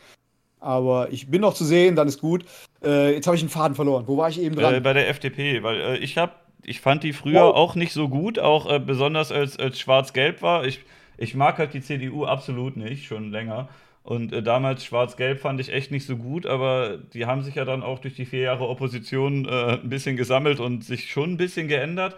Aber 0.62 1.12
ich 1.12 1.28
bin 1.28 1.40
noch 1.40 1.54
zu 1.54 1.64
sehen, 1.64 1.96
dann 1.96 2.08
ist 2.08 2.20
gut. 2.20 2.44
Äh, 2.84 3.14
jetzt 3.14 3.26
habe 3.26 3.36
ich 3.36 3.42
einen 3.42 3.50
Faden 3.50 3.74
verloren. 3.74 4.04
Wo 4.06 4.16
war 4.16 4.28
ich 4.28 4.40
eben 4.40 4.54
dran? 4.54 4.74
Äh, 4.74 4.80
bei 4.80 4.92
der 4.92 5.08
FDP, 5.08 5.62
weil 5.62 5.80
äh, 5.80 5.96
ich 5.98 6.16
habe, 6.16 6.32
ich 6.62 6.80
fand 6.80 7.02
die 7.02 7.12
früher 7.12 7.42
wow. 7.42 7.56
auch 7.56 7.74
nicht 7.74 7.92
so 7.92 8.08
gut, 8.08 8.38
auch 8.38 8.70
äh, 8.70 8.78
besonders 8.78 9.32
als, 9.32 9.58
als 9.58 9.80
schwarz-gelb 9.80 10.40
war. 10.40 10.64
Ich, 10.64 10.80
ich 11.18 11.34
mag 11.34 11.58
halt 11.58 11.74
die 11.74 11.80
CDU 11.80 12.24
absolut 12.24 12.76
nicht, 12.76 13.06
schon 13.06 13.32
länger. 13.32 13.68
Und 14.04 14.32
äh, 14.32 14.42
damals 14.42 14.84
Schwarz-Gelb 14.84 15.40
fand 15.40 15.60
ich 15.60 15.72
echt 15.72 15.90
nicht 15.90 16.06
so 16.06 16.16
gut, 16.16 16.46
aber 16.46 16.98
die 16.98 17.26
haben 17.26 17.42
sich 17.42 17.54
ja 17.54 17.64
dann 17.64 17.82
auch 17.82 18.00
durch 18.00 18.14
die 18.14 18.26
vier 18.26 18.40
Jahre 18.40 18.68
Opposition 18.68 19.44
äh, 19.44 19.78
ein 19.80 19.88
bisschen 19.88 20.16
gesammelt 20.16 20.58
und 20.60 20.84
sich 20.84 21.10
schon 21.10 21.32
ein 21.32 21.36
bisschen 21.36 21.68
geändert. 21.68 22.16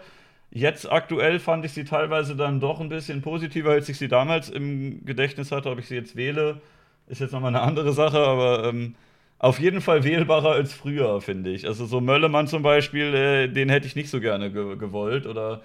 Jetzt 0.51 0.91
aktuell 0.91 1.39
fand 1.39 1.65
ich 1.65 1.73
sie 1.73 1.83
teilweise 1.83 2.35
dann 2.35 2.59
doch 2.59 2.79
ein 2.79 2.89
bisschen 2.89 3.21
positiver, 3.21 3.71
als 3.71 3.89
ich 3.89 3.97
sie 3.97 4.07
damals 4.07 4.49
im 4.49 5.03
Gedächtnis 5.05 5.51
hatte. 5.51 5.69
Ob 5.69 5.79
ich 5.79 5.87
sie 5.87 5.95
jetzt 5.95 6.15
wähle, 6.15 6.61
ist 7.07 7.21
jetzt 7.21 7.31
nochmal 7.31 7.55
eine 7.55 7.61
andere 7.61 7.93
Sache, 7.93 8.19
aber 8.19 8.65
ähm, 8.65 8.95
auf 9.39 9.59
jeden 9.59 9.81
Fall 9.81 10.03
wählbarer 10.03 10.51
als 10.53 10.73
früher, 10.73 11.21
finde 11.21 11.51
ich. 11.51 11.67
Also 11.67 11.85
so 11.85 12.01
Möllemann 12.01 12.47
zum 12.47 12.63
Beispiel, 12.63 13.13
äh, 13.13 13.47
den 13.47 13.69
hätte 13.69 13.87
ich 13.87 13.95
nicht 13.95 14.09
so 14.09 14.19
gerne 14.19 14.51
ge 14.51 14.75
gewollt. 14.77 15.27
Oder 15.27 15.61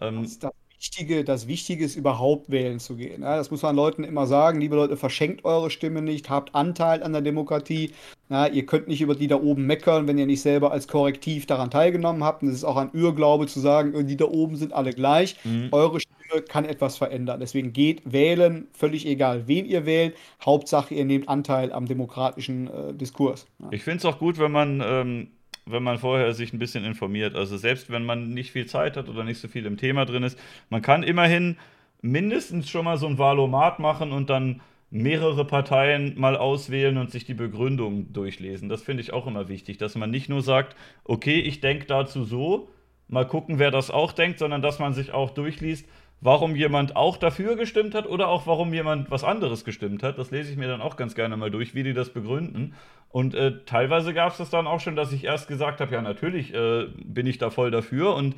ähm, 0.00 0.22
das, 0.24 0.38
das, 0.38 0.52
Wichtige, 0.82 1.22
das 1.22 1.46
Wichtige 1.46 1.84
ist 1.84 1.94
überhaupt 1.94 2.50
wählen 2.50 2.80
zu 2.80 2.96
gehen. 2.96 3.22
Ja, 3.22 3.36
das 3.36 3.52
muss 3.52 3.62
man 3.62 3.76
Leuten 3.76 4.02
immer 4.02 4.26
sagen. 4.26 4.60
Liebe 4.60 4.74
Leute, 4.74 4.96
verschenkt 4.96 5.44
eure 5.44 5.70
Stimme 5.70 6.02
nicht, 6.02 6.28
habt 6.28 6.56
Anteil 6.56 7.04
an 7.04 7.12
der 7.12 7.22
Demokratie. 7.22 7.92
Ja, 8.28 8.48
ihr 8.48 8.66
könnt 8.66 8.88
nicht 8.88 9.00
über 9.00 9.14
die 9.14 9.28
da 9.28 9.36
oben 9.36 9.64
meckern, 9.64 10.08
wenn 10.08 10.18
ihr 10.18 10.26
nicht 10.26 10.42
selber 10.42 10.72
als 10.72 10.88
Korrektiv 10.88 11.46
daran 11.46 11.70
teilgenommen 11.70 12.24
habt. 12.24 12.42
Und 12.42 12.48
es 12.48 12.56
ist 12.56 12.64
auch 12.64 12.76
ein 12.76 12.90
Irrglaube 12.94 13.46
zu 13.46 13.60
sagen, 13.60 14.08
die 14.08 14.16
da 14.16 14.24
oben 14.24 14.56
sind 14.56 14.72
alle 14.72 14.92
gleich. 14.92 15.36
Mhm. 15.44 15.68
Eure 15.70 16.00
Stimme 16.00 16.42
kann 16.42 16.64
etwas 16.64 16.96
verändern. 16.96 17.38
Deswegen 17.38 17.72
geht 17.72 18.02
wählen, 18.10 18.66
völlig 18.72 19.06
egal, 19.06 19.46
wen 19.46 19.66
ihr 19.66 19.86
wählt. 19.86 20.16
Hauptsache, 20.44 20.94
ihr 20.94 21.04
nehmt 21.04 21.28
Anteil 21.28 21.72
am 21.72 21.86
demokratischen 21.86 22.66
äh, 22.66 22.92
Diskurs. 22.92 23.46
Ja. 23.60 23.68
Ich 23.70 23.84
finde 23.84 23.98
es 23.98 24.04
auch 24.04 24.18
gut, 24.18 24.40
wenn 24.40 24.50
man. 24.50 24.82
Ähm 24.84 25.28
wenn 25.66 25.82
man 25.82 25.98
vorher 25.98 26.32
sich 26.34 26.52
ein 26.52 26.58
bisschen 26.58 26.84
informiert. 26.84 27.34
Also 27.34 27.56
selbst 27.56 27.90
wenn 27.90 28.04
man 28.04 28.30
nicht 28.34 28.52
viel 28.52 28.66
Zeit 28.66 28.96
hat 28.96 29.08
oder 29.08 29.24
nicht 29.24 29.38
so 29.40 29.48
viel 29.48 29.66
im 29.66 29.76
Thema 29.76 30.04
drin 30.04 30.22
ist, 30.22 30.38
man 30.70 30.82
kann 30.82 31.02
immerhin 31.02 31.56
mindestens 32.00 32.68
schon 32.68 32.84
mal 32.84 32.96
so 32.96 33.06
ein 33.06 33.18
Valomat 33.18 33.78
machen 33.78 34.12
und 34.12 34.28
dann 34.28 34.60
mehrere 34.90 35.46
Parteien 35.46 36.18
mal 36.18 36.36
auswählen 36.36 36.98
und 36.98 37.10
sich 37.10 37.24
die 37.24 37.34
Begründung 37.34 38.12
durchlesen. 38.12 38.68
Das 38.68 38.82
finde 38.82 39.02
ich 39.02 39.12
auch 39.12 39.26
immer 39.26 39.48
wichtig, 39.48 39.78
dass 39.78 39.94
man 39.94 40.10
nicht 40.10 40.28
nur 40.28 40.42
sagt, 40.42 40.76
okay, 41.04 41.40
ich 41.40 41.60
denke 41.60 41.86
dazu 41.86 42.24
so, 42.24 42.68
mal 43.08 43.26
gucken, 43.26 43.58
wer 43.58 43.70
das 43.70 43.90
auch 43.90 44.12
denkt, 44.12 44.38
sondern 44.38 44.60
dass 44.60 44.78
man 44.78 44.92
sich 44.92 45.12
auch 45.12 45.30
durchliest, 45.30 45.88
warum 46.22 46.54
jemand 46.54 46.94
auch 46.94 47.16
dafür 47.16 47.56
gestimmt 47.56 47.96
hat 47.96 48.06
oder 48.06 48.28
auch 48.28 48.46
warum 48.46 48.72
jemand 48.72 49.10
was 49.10 49.24
anderes 49.24 49.64
gestimmt 49.64 50.04
hat. 50.04 50.18
Das 50.18 50.30
lese 50.30 50.52
ich 50.52 50.56
mir 50.56 50.68
dann 50.68 50.80
auch 50.80 50.96
ganz 50.96 51.16
gerne 51.16 51.36
mal 51.36 51.50
durch, 51.50 51.74
wie 51.74 51.82
die 51.82 51.94
das 51.94 52.10
begründen. 52.10 52.74
Und 53.10 53.34
äh, 53.34 53.64
teilweise 53.66 54.14
gab 54.14 54.30
es 54.30 54.38
das 54.38 54.48
dann 54.48 54.68
auch 54.68 54.78
schon, 54.78 54.94
dass 54.94 55.12
ich 55.12 55.24
erst 55.24 55.48
gesagt 55.48 55.80
habe, 55.80 55.92
ja, 55.92 56.00
natürlich 56.00 56.54
äh, 56.54 56.86
bin 57.04 57.26
ich 57.26 57.38
da 57.38 57.50
voll 57.50 57.72
dafür. 57.72 58.14
Und 58.14 58.36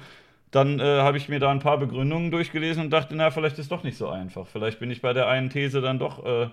dann 0.51 0.81
äh, 0.81 0.83
habe 0.83 1.19
ich 1.19 1.29
mir 1.29 1.41
da 1.41 1.51
ein 1.51 1.59
paar 1.59 1.77
Begründungen 1.77 2.31
durchgelesen 2.31 2.85
und 2.85 2.91
dachte, 2.91 3.15
na, 3.15 3.31
vielleicht 3.31 3.59
ist 3.59 3.65
es 3.65 3.69
doch 3.69 3.85
nicht 3.85 3.99
so 3.99 4.09
einfach. 4.09 4.47
Vielleicht 4.47 4.81
bin 4.81 4.91
ich 4.91 5.03
bei 5.03 5.13
der 5.13 5.29
einen 5.29 5.51
These 5.51 5.83
dann 5.83 5.99
doch, 5.99 6.25
äh, 6.25 6.49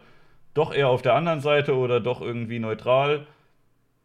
doch 0.54 0.74
eher 0.74 0.90
auf 0.90 1.02
der 1.02 1.14
anderen 1.14 1.40
Seite 1.40 1.78
oder 1.78 2.02
doch 2.02 2.20
irgendwie 2.20 2.60
neutral. 2.60 3.26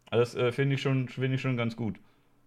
Das 0.09 0.33
äh, 0.33 0.53
finde 0.53 0.75
ich, 0.75 0.81
schon, 0.81 1.09
find 1.09 1.35
ich 1.35 1.41
schon 1.41 1.57
ganz 1.57 1.75
gut. 1.75 1.95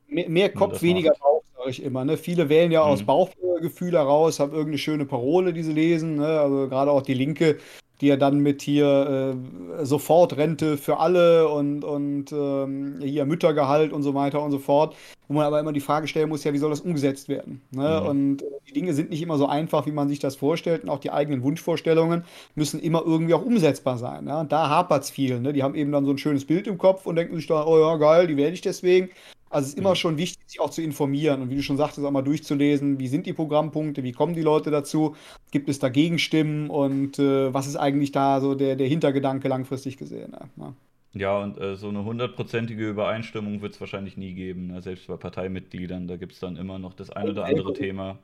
Mehr, 0.08 0.28
mehr 0.30 0.50
Kopf, 0.50 0.80
weniger 0.80 1.12
Bauch 1.20 1.39
sage 1.60 1.70
ich 1.70 1.82
immer. 1.82 2.04
Ne? 2.04 2.16
Viele 2.16 2.48
wählen 2.48 2.72
ja 2.72 2.82
aus 2.82 3.02
mhm. 3.02 3.06
Bauchgefühl 3.06 3.92
heraus, 3.92 4.40
haben 4.40 4.52
irgendeine 4.52 4.78
schöne 4.78 5.04
Parole, 5.04 5.52
die 5.52 5.62
sie 5.62 5.72
lesen. 5.72 6.16
Ne? 6.16 6.26
Also 6.26 6.68
gerade 6.68 6.90
auch 6.90 7.02
die 7.02 7.14
Linke, 7.14 7.58
die 8.00 8.06
ja 8.06 8.16
dann 8.16 8.40
mit 8.40 8.62
hier 8.62 9.36
äh, 9.78 9.84
Sofortrente 9.84 10.78
für 10.78 10.98
alle 10.98 11.48
und, 11.48 11.84
und 11.84 12.32
ähm, 12.32 12.98
hier 13.02 13.26
Müttergehalt 13.26 13.92
und 13.92 14.02
so 14.02 14.14
weiter 14.14 14.42
und 14.42 14.52
so 14.52 14.58
fort. 14.58 14.96
Wo 15.28 15.34
man 15.34 15.44
aber 15.44 15.60
immer 15.60 15.72
die 15.72 15.80
Frage 15.80 16.08
stellen 16.08 16.30
muss, 16.30 16.42
ja, 16.42 16.52
wie 16.52 16.58
soll 16.58 16.70
das 16.70 16.80
umgesetzt 16.80 17.28
werden? 17.28 17.60
Ne? 17.72 18.00
Mhm. 18.00 18.08
Und 18.08 18.42
äh, 18.42 18.46
die 18.68 18.72
Dinge 18.72 18.94
sind 18.94 19.10
nicht 19.10 19.20
immer 19.20 19.36
so 19.36 19.46
einfach, 19.46 19.84
wie 19.84 19.92
man 19.92 20.08
sich 20.08 20.18
das 20.18 20.36
vorstellt. 20.36 20.82
Und 20.82 20.88
auch 20.88 20.98
die 20.98 21.12
eigenen 21.12 21.42
Wunschvorstellungen 21.42 22.24
müssen 22.54 22.80
immer 22.80 23.02
irgendwie 23.04 23.34
auch 23.34 23.44
umsetzbar 23.44 23.98
sein. 23.98 24.26
Ja? 24.26 24.40
Und 24.40 24.50
da 24.50 24.70
hapert 24.70 25.04
es 25.04 25.10
viel. 25.10 25.38
Ne? 25.38 25.52
Die 25.52 25.62
haben 25.62 25.74
eben 25.74 25.92
dann 25.92 26.06
so 26.06 26.10
ein 26.10 26.18
schönes 26.18 26.46
Bild 26.46 26.66
im 26.66 26.78
Kopf 26.78 27.04
und 27.04 27.16
denken 27.16 27.36
sich 27.36 27.46
dann, 27.46 27.66
oh 27.66 27.78
ja, 27.78 27.96
geil, 27.96 28.26
die 28.26 28.38
werde 28.38 28.54
ich 28.54 28.62
deswegen. 28.62 29.10
Also 29.50 29.66
es 29.66 29.72
ist 29.72 29.78
immer 29.78 29.90
mhm. 29.90 29.96
schon 29.96 30.16
wichtig, 30.16 30.42
sich 30.46 30.60
auch 30.60 30.70
zu 30.70 30.80
informieren 30.80 31.42
und 31.42 31.50
wie 31.50 31.56
du 31.56 31.62
schon 31.62 31.76
sagtest, 31.76 32.06
auch 32.06 32.10
mal 32.12 32.22
durchzulesen, 32.22 33.00
wie 33.00 33.08
sind 33.08 33.26
die 33.26 33.32
Programmpunkte, 33.32 34.04
wie 34.04 34.12
kommen 34.12 34.34
die 34.34 34.42
Leute 34.42 34.70
dazu, 34.70 35.16
gibt 35.50 35.68
es 35.68 35.80
da 35.80 35.88
Gegenstimmen 35.88 36.70
und 36.70 37.18
äh, 37.18 37.52
was 37.52 37.66
ist 37.66 37.74
eigentlich 37.74 38.12
da 38.12 38.40
so 38.40 38.54
der, 38.54 38.76
der 38.76 38.86
Hintergedanke 38.86 39.48
langfristig 39.48 39.96
gesehen. 39.96 40.36
Ja, 40.56 40.74
ja 41.14 41.42
und 41.42 41.58
äh, 41.58 41.74
so 41.74 41.88
eine 41.88 42.04
hundertprozentige 42.04 42.88
Übereinstimmung 42.88 43.60
wird 43.60 43.74
es 43.74 43.80
wahrscheinlich 43.80 44.16
nie 44.16 44.34
geben, 44.34 44.68
ne? 44.68 44.82
selbst 44.82 45.08
bei 45.08 45.16
Parteimitgliedern, 45.16 46.06
da 46.06 46.16
gibt 46.16 46.32
es 46.32 46.38
dann 46.38 46.56
immer 46.56 46.78
noch 46.78 46.94
das 46.94 47.10
ein 47.10 47.28
oder 47.28 47.44
andere 47.44 47.72
Thema. 47.72 48.18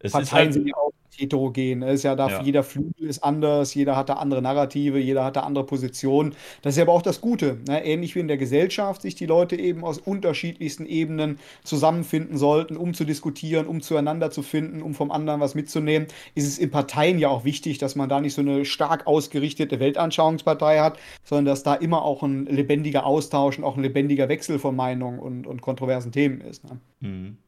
Es 0.00 0.12
Parteien 0.12 0.44
halt, 0.44 0.52
sind 0.54 0.66
ja 0.68 0.76
auch 0.76 0.92
heterogen. 1.18 1.82
Es 1.82 1.96
ist 1.96 2.02
ja 2.04 2.14
da, 2.14 2.28
ja. 2.28 2.42
jeder 2.42 2.62
Flügel 2.62 3.08
ist 3.08 3.22
anders, 3.22 3.74
jeder 3.74 3.96
hat 3.96 4.08
da 4.08 4.14
andere 4.14 4.42
Narrative, 4.42 4.98
jeder 4.98 5.24
hat 5.24 5.36
da 5.36 5.40
andere 5.40 5.64
Positionen. 5.64 6.34
Das 6.62 6.74
ist 6.74 6.78
ja 6.78 6.84
aber 6.84 6.92
auch 6.92 7.02
das 7.02 7.20
Gute. 7.20 7.58
Ne? 7.66 7.84
Ähnlich 7.84 8.14
wie 8.14 8.20
in 8.20 8.28
der 8.28 8.36
Gesellschaft 8.36 9.02
sich 9.02 9.14
die 9.14 9.26
Leute 9.26 9.56
eben 9.56 9.84
aus 9.84 9.98
unterschiedlichsten 9.98 10.86
Ebenen 10.86 11.38
zusammenfinden 11.64 12.36
sollten, 12.36 12.76
um 12.76 12.94
zu 12.94 13.04
diskutieren, 13.04 13.66
um 13.66 13.80
zueinander 13.80 14.30
zu 14.30 14.42
finden, 14.42 14.82
um 14.82 14.94
vom 14.94 15.10
anderen 15.10 15.40
was 15.40 15.54
mitzunehmen, 15.54 16.08
ist 16.34 16.46
es 16.46 16.58
in 16.58 16.70
Parteien 16.70 17.18
ja 17.18 17.28
auch 17.28 17.44
wichtig, 17.44 17.78
dass 17.78 17.96
man 17.96 18.08
da 18.08 18.20
nicht 18.20 18.34
so 18.34 18.40
eine 18.40 18.64
stark 18.64 19.06
ausgerichtete 19.06 19.80
Weltanschauungspartei 19.80 20.80
hat, 20.80 20.98
sondern 21.24 21.46
dass 21.46 21.62
da 21.62 21.74
immer 21.74 22.02
auch 22.02 22.22
ein 22.22 22.46
lebendiger 22.46 23.04
Austausch 23.04 23.58
und 23.58 23.64
auch 23.64 23.76
ein 23.76 23.82
lebendiger 23.82 24.28
Wechsel 24.28 24.58
von 24.58 24.76
Meinungen 24.76 25.18
und, 25.18 25.46
und 25.46 25.60
kontroversen 25.60 26.12
Themen 26.12 26.40
ist. 26.40 26.64
Ne? 26.64 26.78
Mhm. 27.00 27.38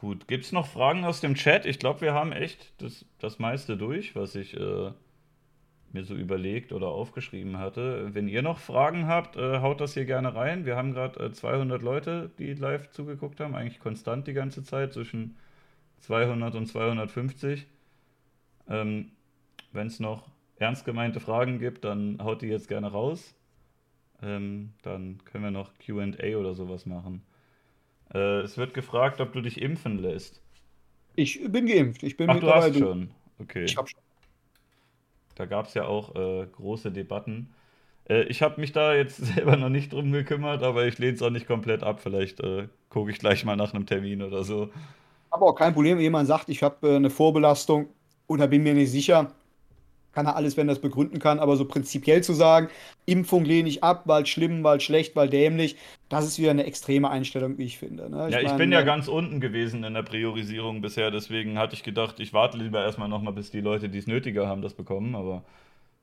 Gut, 0.00 0.28
gibt 0.28 0.46
es 0.46 0.52
noch 0.52 0.66
Fragen 0.66 1.04
aus 1.04 1.20
dem 1.20 1.34
Chat? 1.34 1.66
Ich 1.66 1.78
glaube, 1.78 2.00
wir 2.00 2.14
haben 2.14 2.32
echt 2.32 2.72
das, 2.80 3.04
das 3.18 3.38
meiste 3.38 3.76
durch, 3.76 4.16
was 4.16 4.34
ich 4.34 4.56
äh, 4.56 4.92
mir 5.92 6.04
so 6.04 6.14
überlegt 6.14 6.72
oder 6.72 6.88
aufgeschrieben 6.88 7.58
hatte. 7.58 8.08
Wenn 8.14 8.26
ihr 8.26 8.40
noch 8.40 8.58
Fragen 8.58 9.06
habt, 9.08 9.36
äh, 9.36 9.58
haut 9.60 9.82
das 9.82 9.92
hier 9.92 10.06
gerne 10.06 10.34
rein. 10.34 10.64
Wir 10.64 10.76
haben 10.76 10.94
gerade 10.94 11.26
äh, 11.26 11.32
200 11.32 11.82
Leute, 11.82 12.30
die 12.38 12.54
live 12.54 12.90
zugeguckt 12.92 13.40
haben, 13.40 13.54
eigentlich 13.54 13.78
konstant 13.78 14.26
die 14.26 14.32
ganze 14.32 14.62
Zeit, 14.62 14.94
zwischen 14.94 15.36
200 16.00 16.54
und 16.54 16.66
250. 16.66 17.66
Ähm, 18.68 19.12
Wenn 19.72 19.88
es 19.88 20.00
noch 20.00 20.30
ernst 20.56 20.86
gemeinte 20.86 21.20
Fragen 21.20 21.58
gibt, 21.58 21.84
dann 21.84 22.22
haut 22.24 22.40
die 22.40 22.46
jetzt 22.48 22.68
gerne 22.68 22.90
raus. 22.90 23.34
Ähm, 24.22 24.72
dann 24.82 25.18
können 25.26 25.44
wir 25.44 25.50
noch 25.50 25.72
QA 25.78 26.38
oder 26.38 26.54
sowas 26.54 26.86
machen. 26.86 27.22
Äh, 28.14 28.40
es 28.40 28.56
wird 28.58 28.74
gefragt, 28.74 29.20
ob 29.20 29.32
du 29.32 29.40
dich 29.40 29.60
impfen 29.60 29.98
lässt. 29.98 30.40
Ich 31.16 31.40
bin 31.50 31.66
geimpft. 31.66 32.02
Ich 32.02 32.16
bin 32.16 32.30
Ach, 32.30 32.40
du 32.40 32.48
hast 32.48 32.78
schon. 32.78 33.10
Okay. 33.38 33.64
Ich 33.64 33.76
hab 33.76 33.88
schon. 33.88 34.00
Da 35.34 35.46
gab 35.46 35.66
es 35.66 35.74
ja 35.74 35.86
auch 35.86 36.14
äh, 36.14 36.46
große 36.46 36.92
Debatten. 36.92 37.54
Äh, 38.08 38.22
ich 38.24 38.42
habe 38.42 38.60
mich 38.60 38.72
da 38.72 38.94
jetzt 38.94 39.16
selber 39.34 39.56
noch 39.56 39.70
nicht 39.70 39.92
drum 39.92 40.12
gekümmert, 40.12 40.62
aber 40.62 40.86
ich 40.86 40.98
lehne 40.98 41.14
es 41.14 41.22
auch 41.22 41.30
nicht 41.30 41.46
komplett 41.46 41.82
ab. 41.82 42.00
Vielleicht 42.00 42.40
äh, 42.40 42.68
gucke 42.88 43.10
ich 43.10 43.18
gleich 43.18 43.44
mal 43.44 43.56
nach 43.56 43.74
einem 43.74 43.86
Termin 43.86 44.22
oder 44.22 44.44
so. 44.44 44.70
Aber 45.30 45.46
auch 45.46 45.54
kein 45.54 45.72
Problem, 45.72 45.96
wenn 45.96 46.02
jemand 46.02 46.26
sagt, 46.26 46.48
ich 46.48 46.62
habe 46.62 46.88
äh, 46.88 46.96
eine 46.96 47.10
Vorbelastung 47.10 47.88
oder 48.26 48.48
bin 48.48 48.62
mir 48.62 48.74
nicht 48.74 48.90
sicher 48.90 49.32
kann 50.12 50.26
er 50.26 50.36
alles, 50.36 50.56
wenn 50.56 50.68
er 50.68 50.74
das 50.74 50.82
begründen 50.82 51.18
kann, 51.18 51.38
aber 51.38 51.56
so 51.56 51.64
prinzipiell 51.64 52.22
zu 52.22 52.32
sagen, 52.32 52.68
Impfung 53.06 53.44
lehne 53.44 53.68
ich 53.68 53.84
ab, 53.84 54.02
weil 54.06 54.26
schlimm, 54.26 54.64
weil 54.64 54.80
schlecht, 54.80 55.16
weil 55.16 55.28
dämlich, 55.28 55.76
das 56.10 56.26
ist 56.26 56.38
wieder 56.38 56.50
eine 56.50 56.66
extreme 56.66 57.08
Einstellung, 57.08 57.56
wie 57.56 57.64
ich 57.64 57.78
finde. 57.78 58.10
Ne? 58.10 58.26
Ich 58.28 58.34
ja, 58.34 58.40
ich 58.40 58.48
mein, 58.48 58.58
bin 58.58 58.72
ja 58.72 58.82
ganz 58.82 59.08
unten 59.08 59.40
gewesen 59.40 59.84
in 59.84 59.94
der 59.94 60.02
Priorisierung 60.02 60.82
bisher, 60.82 61.10
deswegen 61.10 61.58
hatte 61.58 61.74
ich 61.74 61.82
gedacht, 61.82 62.20
ich 62.20 62.34
warte 62.34 62.58
lieber 62.58 62.82
erstmal 62.82 63.08
nochmal, 63.08 63.32
bis 63.32 63.50
die 63.50 63.60
Leute, 63.60 63.88
die 63.88 63.98
es 63.98 64.06
nötiger 64.06 64.46
haben, 64.46 64.60
das 64.60 64.74
bekommen, 64.74 65.14
aber. 65.14 65.42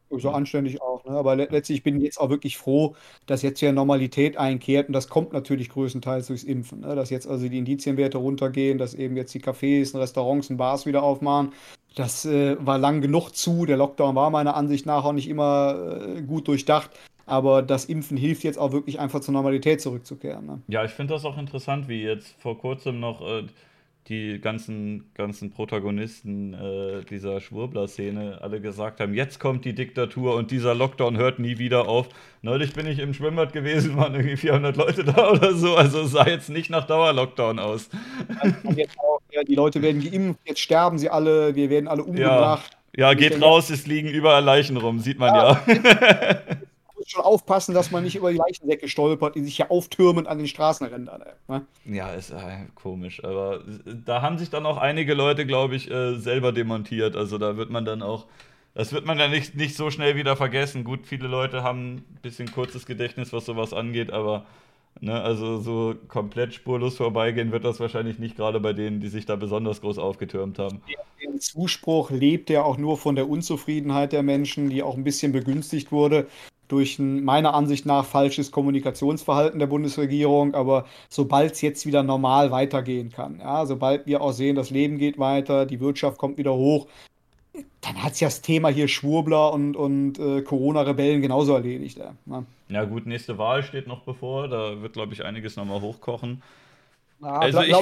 So 0.09 0.29
anständig 0.29 0.81
auch, 0.81 1.03
ne? 1.03 1.11
aber 1.11 1.35
letztlich 1.35 1.83
bin 1.83 1.97
ich 1.97 2.03
jetzt 2.03 2.17
auch 2.17 2.29
wirklich 2.29 2.57
froh, 2.57 2.95
dass 3.25 3.41
jetzt 3.41 3.59
hier 3.59 3.73
Normalität 3.73 4.37
einkehrt 4.37 4.87
und 4.87 4.93
das 4.93 5.09
kommt 5.09 5.33
natürlich 5.33 5.67
größtenteils 5.67 6.27
durchs 6.27 6.45
Impfen. 6.45 6.79
Ne? 6.79 6.95
Dass 6.95 7.09
jetzt 7.09 7.27
also 7.27 7.49
die 7.49 7.57
Indizienwerte 7.57 8.17
runtergehen, 8.17 8.77
dass 8.77 8.93
eben 8.93 9.17
jetzt 9.17 9.33
die 9.33 9.41
Cafés 9.41 9.93
und 9.93 9.99
Restaurants 9.99 10.49
und 10.49 10.55
Bars 10.55 10.85
wieder 10.85 11.03
aufmachen 11.03 11.51
das 11.97 12.25
äh, 12.25 12.55
war 12.63 12.77
lang 12.77 13.01
genug 13.01 13.31
zu. 13.31 13.65
Der 13.65 13.77
Lockdown 13.77 14.15
war 14.15 14.29
meiner 14.29 14.55
Ansicht 14.55 14.85
nach 14.85 15.03
auch 15.03 15.13
nicht 15.13 15.27
immer 15.27 15.97
äh, 16.15 16.21
gut 16.21 16.47
durchdacht. 16.47 16.91
Aber 17.27 17.61
das 17.61 17.85
Impfen 17.85 18.17
hilft 18.17 18.43
jetzt 18.43 18.57
auch 18.57 18.71
wirklich 18.71 18.99
einfach 18.99 19.19
zur 19.19 19.33
Normalität 19.33 19.81
zurückzukehren. 19.81 20.45
Ne? 20.45 20.61
Ja, 20.67 20.85
ich 20.85 20.91
finde 20.91 21.13
das 21.13 21.25
auch 21.25 21.37
interessant, 21.37 21.87
wie 21.87 22.01
jetzt 22.01 22.33
vor 22.39 22.57
kurzem 22.57 23.01
noch 23.01 23.21
äh, 23.21 23.43
die 24.07 24.39
ganzen, 24.39 25.11
ganzen 25.13 25.51
Protagonisten 25.51 26.53
äh, 26.53 27.03
dieser 27.03 27.41
Schwurbler-Szene 27.41 28.39
alle 28.41 28.61
gesagt 28.61 29.01
haben, 29.01 29.13
jetzt 29.13 29.39
kommt 29.39 29.65
die 29.65 29.75
Diktatur 29.75 30.35
und 30.35 30.51
dieser 30.51 30.73
Lockdown 30.73 31.17
hört 31.17 31.39
nie 31.39 31.57
wieder 31.57 31.89
auf. 31.89 32.07
Neulich 32.41 32.71
bin 32.73 32.87
ich 32.87 32.99
im 32.99 33.13
Schwimmbad 33.13 33.51
gewesen, 33.51 33.97
waren 33.97 34.15
irgendwie 34.15 34.37
400 34.37 34.77
Leute 34.77 35.03
da 35.03 35.31
oder 35.31 35.53
so, 35.53 35.75
also 35.75 36.05
sah 36.05 36.27
jetzt 36.27 36.49
nicht 36.49 36.69
nach 36.69 36.87
Dauerlockdown 36.87 37.59
aus. 37.59 37.89
Auch, 38.63 39.19
ja, 39.31 39.43
die 39.43 39.55
Leute 39.55 39.81
werden 39.81 40.01
geimpft, 40.01 40.39
jetzt 40.45 40.61
sterben 40.61 40.97
sie 40.97 41.09
alle, 41.09 41.55
wir 41.55 41.69
werden 41.69 41.89
alle 41.89 42.03
umgebracht. 42.03 42.77
Ja, 42.95 43.09
ja 43.09 43.13
geht 43.13 43.41
raus, 43.41 43.69
es 43.69 43.85
liegen 43.85 44.07
überall 44.07 44.43
Leichen 44.43 44.77
rum, 44.77 44.99
sieht 44.99 45.19
man 45.19 45.35
ja. 45.35 45.61
ja. 45.67 46.37
schon 47.09 47.23
aufpassen, 47.23 47.73
dass 47.73 47.91
man 47.91 48.03
nicht 48.03 48.15
über 48.15 48.31
die 48.31 48.37
Leichensäcke 48.37 48.87
stolpert, 48.87 49.35
die 49.35 49.43
sich 49.43 49.57
ja 49.57 49.69
auftürmen 49.69 50.27
an 50.27 50.37
den 50.37 50.47
Straßenrändern. 50.47 51.23
Ne? 51.47 51.65
Ja, 51.85 52.09
ist 52.13 52.31
äh, 52.31 52.65
komisch. 52.75 53.23
Aber 53.23 53.63
da 54.05 54.21
haben 54.21 54.37
sich 54.37 54.49
dann 54.49 54.65
auch 54.65 54.77
einige 54.77 55.13
Leute, 55.13 55.45
glaube 55.45 55.75
ich, 55.75 55.89
äh, 55.89 56.15
selber 56.15 56.51
demontiert. 56.51 57.15
Also 57.15 57.37
da 57.37 57.57
wird 57.57 57.69
man 57.69 57.85
dann 57.85 58.01
auch, 58.01 58.25
das 58.73 58.91
wird 58.91 59.05
man 59.05 59.17
ja 59.17 59.27
nicht, 59.27 59.55
nicht 59.55 59.75
so 59.75 59.89
schnell 59.89 60.15
wieder 60.15 60.35
vergessen. 60.35 60.83
Gut, 60.83 61.07
viele 61.07 61.27
Leute 61.27 61.63
haben 61.63 61.95
ein 61.95 62.19
bisschen 62.21 62.51
kurzes 62.51 62.85
Gedächtnis, 62.85 63.31
was 63.31 63.45
sowas 63.45 63.73
angeht, 63.73 64.11
aber 64.11 64.45
Ne? 65.01 65.21
Also 65.21 65.59
so 65.59 65.95
komplett 66.07 66.53
spurlos 66.53 66.97
vorbeigehen 66.97 67.51
wird 67.51 67.63
das 67.63 67.79
wahrscheinlich 67.79 68.19
nicht, 68.19 68.35
gerade 68.35 68.59
bei 68.59 68.73
denen, 68.73 68.99
die 68.99 69.09
sich 69.09 69.25
da 69.25 69.35
besonders 69.35 69.81
groß 69.81 69.99
aufgetürmt 69.99 70.59
haben. 70.59 70.81
Der 71.21 71.39
Zuspruch 71.39 72.09
lebt 72.09 72.49
ja 72.49 72.63
auch 72.63 72.77
nur 72.77 72.97
von 72.97 73.15
der 73.15 73.29
Unzufriedenheit 73.29 74.11
der 74.11 74.23
Menschen, 74.23 74.69
die 74.69 74.81
auch 74.81 74.95
ein 74.97 75.03
bisschen 75.03 75.31
begünstigt 75.31 75.91
wurde 75.91 76.27
durch 76.67 76.99
ein 76.99 77.23
meiner 77.23 77.53
Ansicht 77.53 77.85
nach 77.85 78.05
falsches 78.05 78.51
Kommunikationsverhalten 78.51 79.59
der 79.59 79.67
Bundesregierung. 79.67 80.53
Aber 80.53 80.85
sobald 81.09 81.53
es 81.53 81.61
jetzt 81.61 81.85
wieder 81.85 82.03
normal 82.03 82.51
weitergehen 82.51 83.09
kann, 83.09 83.39
ja, 83.39 83.65
sobald 83.65 84.05
wir 84.05 84.21
auch 84.21 84.33
sehen, 84.33 84.55
das 84.55 84.69
Leben 84.69 84.97
geht 84.97 85.17
weiter, 85.19 85.65
die 85.65 85.79
Wirtschaft 85.79 86.17
kommt 86.17 86.37
wieder 86.37 86.53
hoch, 86.53 86.87
dann 87.81 88.03
hat 88.03 88.13
es 88.13 88.19
ja 88.19 88.27
das 88.27 88.41
Thema 88.41 88.69
hier 88.69 88.87
Schwurbler 88.87 89.53
und, 89.53 89.75
und 89.75 90.19
äh, 90.19 90.41
Corona-Rebellen 90.41 91.21
genauso 91.21 91.53
erledigt. 91.53 91.97
Ja. 91.97 92.13
Ne? 92.25 92.45
ja. 92.69 92.83
gut, 92.85 93.05
nächste 93.05 93.37
Wahl 93.37 93.63
steht 93.63 93.87
noch 93.87 94.01
bevor. 94.01 94.47
Da 94.47 94.81
wird, 94.81 94.93
glaube 94.93 95.13
ich, 95.13 95.23
einiges 95.25 95.55
nochmal 95.55 95.81
hochkochen. 95.81 96.41
Ja, 97.21 97.39
also 97.39 97.61
ich 97.61 97.75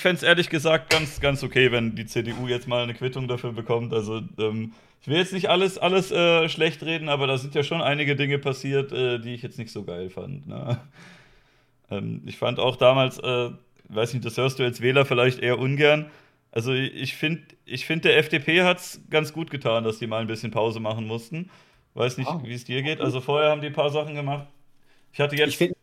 fände 0.00 0.16
es 0.16 0.22
ehrlich 0.22 0.50
gesagt 0.50 0.90
ganz, 0.90 1.20
ganz 1.20 1.42
okay, 1.42 1.72
wenn 1.72 1.94
die 1.94 2.04
CDU 2.04 2.46
jetzt 2.48 2.68
mal 2.68 2.82
eine 2.82 2.92
Quittung 2.92 3.28
dafür 3.28 3.52
bekommt. 3.52 3.94
Also 3.94 4.20
ähm, 4.38 4.72
ich 5.04 5.08
will 5.08 5.18
jetzt 5.18 5.34
nicht 5.34 5.50
alles, 5.50 5.76
alles 5.76 6.10
äh, 6.10 6.48
schlecht 6.48 6.82
reden, 6.82 7.10
aber 7.10 7.26
da 7.26 7.36
sind 7.36 7.54
ja 7.54 7.62
schon 7.62 7.82
einige 7.82 8.16
Dinge 8.16 8.38
passiert, 8.38 8.90
äh, 8.90 9.18
die 9.18 9.34
ich 9.34 9.42
jetzt 9.42 9.58
nicht 9.58 9.70
so 9.70 9.84
geil 9.84 10.10
fand. 10.10 10.46
Ne? 10.46 10.80
Ähm, 11.90 12.22
ich 12.24 12.38
fand 12.38 12.58
auch 12.58 12.76
damals, 12.76 13.18
äh, 13.18 13.50
weiß 13.90 14.14
nicht, 14.14 14.24
das 14.24 14.38
hörst 14.38 14.58
du 14.58 14.64
als 14.64 14.80
Wähler 14.80 15.04
vielleicht 15.04 15.40
eher 15.40 15.58
ungern, 15.58 16.10
also 16.54 16.72
ich 16.72 17.16
finde, 17.16 17.42
ich 17.64 17.84
find, 17.84 18.04
der 18.04 18.16
FDP 18.16 18.62
hat 18.62 18.78
es 18.78 19.00
ganz 19.10 19.32
gut 19.32 19.50
getan, 19.50 19.82
dass 19.82 19.98
die 19.98 20.06
mal 20.06 20.20
ein 20.20 20.28
bisschen 20.28 20.52
Pause 20.52 20.78
machen 20.78 21.04
mussten. 21.04 21.50
Weiß 21.94 22.16
nicht, 22.16 22.30
oh. 22.30 22.40
wie 22.44 22.54
es 22.54 22.64
dir 22.64 22.80
geht. 22.82 23.00
Also 23.00 23.20
vorher 23.20 23.50
haben 23.50 23.60
die 23.60 23.66
ein 23.66 23.72
paar 23.72 23.90
Sachen 23.90 24.14
gemacht. 24.14 24.46
Ich 25.12 25.18
hatte 25.18 25.34
jetzt. 25.34 25.48
Ich 25.48 25.56
finde 25.56 25.74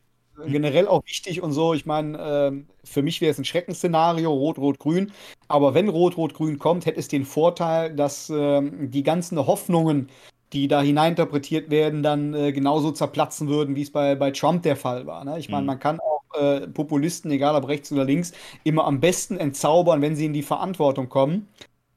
generell 0.48 0.88
auch 0.88 1.06
wichtig 1.06 1.42
und 1.42 1.52
so. 1.54 1.74
Ich 1.74 1.86
meine, 1.86 2.18
ähm, 2.20 2.68
für 2.84 3.02
mich 3.02 3.22
wäre 3.22 3.32
es 3.32 3.38
ein 3.38 3.46
Schreckensszenario, 3.46 4.32
Rot-Rot-Grün. 4.32 5.12
Aber 5.48 5.74
wenn 5.74 5.90
Rot-Rot-Grün 5.90 6.60
kommt, 6.60 6.86
hätte 6.86 7.00
es 7.00 7.08
den 7.08 7.26
Vorteil, 7.26 7.96
dass 7.96 8.30
ähm, 8.30 8.92
die 8.92 9.04
ganzen 9.04 9.38
Hoffnungen, 9.46 10.10
die 10.54 10.68
da 10.68 10.82
hineininterpretiert 10.82 11.70
werden, 11.70 12.04
dann 12.04 12.34
äh, 12.34 12.52
genauso 12.52 12.92
zerplatzen 12.92 13.48
würden, 13.48 13.76
wie 13.76 13.84
es 13.84 13.92
bei, 13.92 14.16
bei 14.16 14.32
Trump 14.32 14.64
der 14.64 14.76
Fall 14.76 15.06
war. 15.06 15.24
Ne? 15.24 15.40
Ich 15.40 15.50
meine, 15.50 15.62
mhm. 15.62 15.68
man 15.68 15.80
kann 15.80 16.00
auch 16.00 16.40
äh, 16.40 16.68
Populisten, 16.68 17.32
egal 17.32 17.56
ob 17.56 17.68
rechts 17.68 17.92
oder 17.92 18.06
links, 18.06 18.34
immer 18.64 18.86
am 18.86 19.00
besten 19.00 19.38
entzaubern, 19.38 20.02
wenn 20.02 20.16
sie 20.16 20.26
in 20.26 20.34
die 20.34 20.44
Verantwortung 20.44 21.10
kommen. 21.10 21.48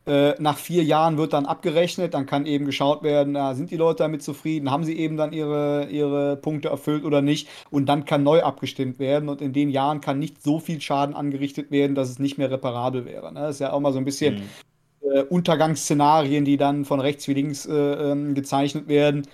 Äh, 0.07 0.34
nach 0.39 0.58
vier 0.58 0.84
Jahren 0.84 1.16
wird 1.16 1.33
dann 1.33 1.47
abgerechnet, 1.47 2.12
dann 2.12 2.26
kann 2.26 2.44
eben 2.44 2.66
geschaut 2.66 3.02
werden, 3.02 3.33
na, 3.33 3.55
sind 3.55 3.70
die 3.70 3.78
Leute 3.78 4.02
damit 4.02 4.23
zufrieden, 4.23 4.70
haben 4.70 4.84
sie 4.84 4.99
eben 4.99 5.16
dann 5.16 5.33
ihre, 5.33 5.86
ihre 5.91 6.36
Punkte 6.36 6.68
erfüllt 6.68 7.05
oder 7.05 7.23
nicht 7.23 7.49
und 7.70 7.86
dann 7.86 8.05
kann 8.05 8.23
neu 8.23 8.42
abgestimmt 8.42 8.99
werden 8.99 9.31
und 9.31 9.41
in 9.41 9.55
den 9.55 9.70
Jahren 9.70 10.02
kann 10.02 10.18
nicht 10.18 10.42
so 10.42 10.58
viel 10.58 10.78
Schaden 10.83 11.15
angerichtet 11.15 11.70
werden, 11.70 11.94
dass 11.94 12.10
es 12.10 12.18
nicht 12.18 12.36
mehr 12.36 12.50
reparabel 12.50 13.07
wäre. 13.07 13.33
Ne? 13.33 13.41
Das 13.41 13.57
ist 13.57 13.60
ja 13.60 13.73
auch 13.73 13.81
mal 13.81 13.94
so 13.94 13.99
ein 13.99 14.05
bisschen 14.05 14.34
mhm. 14.34 15.10
äh, 15.10 15.23
Untergangsszenarien, 15.23 16.44
die 16.44 16.58
dann 16.58 16.84
von 16.84 17.00
rechts 17.00 17.26
wie 17.26 17.34
links 17.34 17.65
äh, 17.65 17.73
ähm, 17.73 18.34
gezeichnet 18.34 18.89
werden 18.89 19.26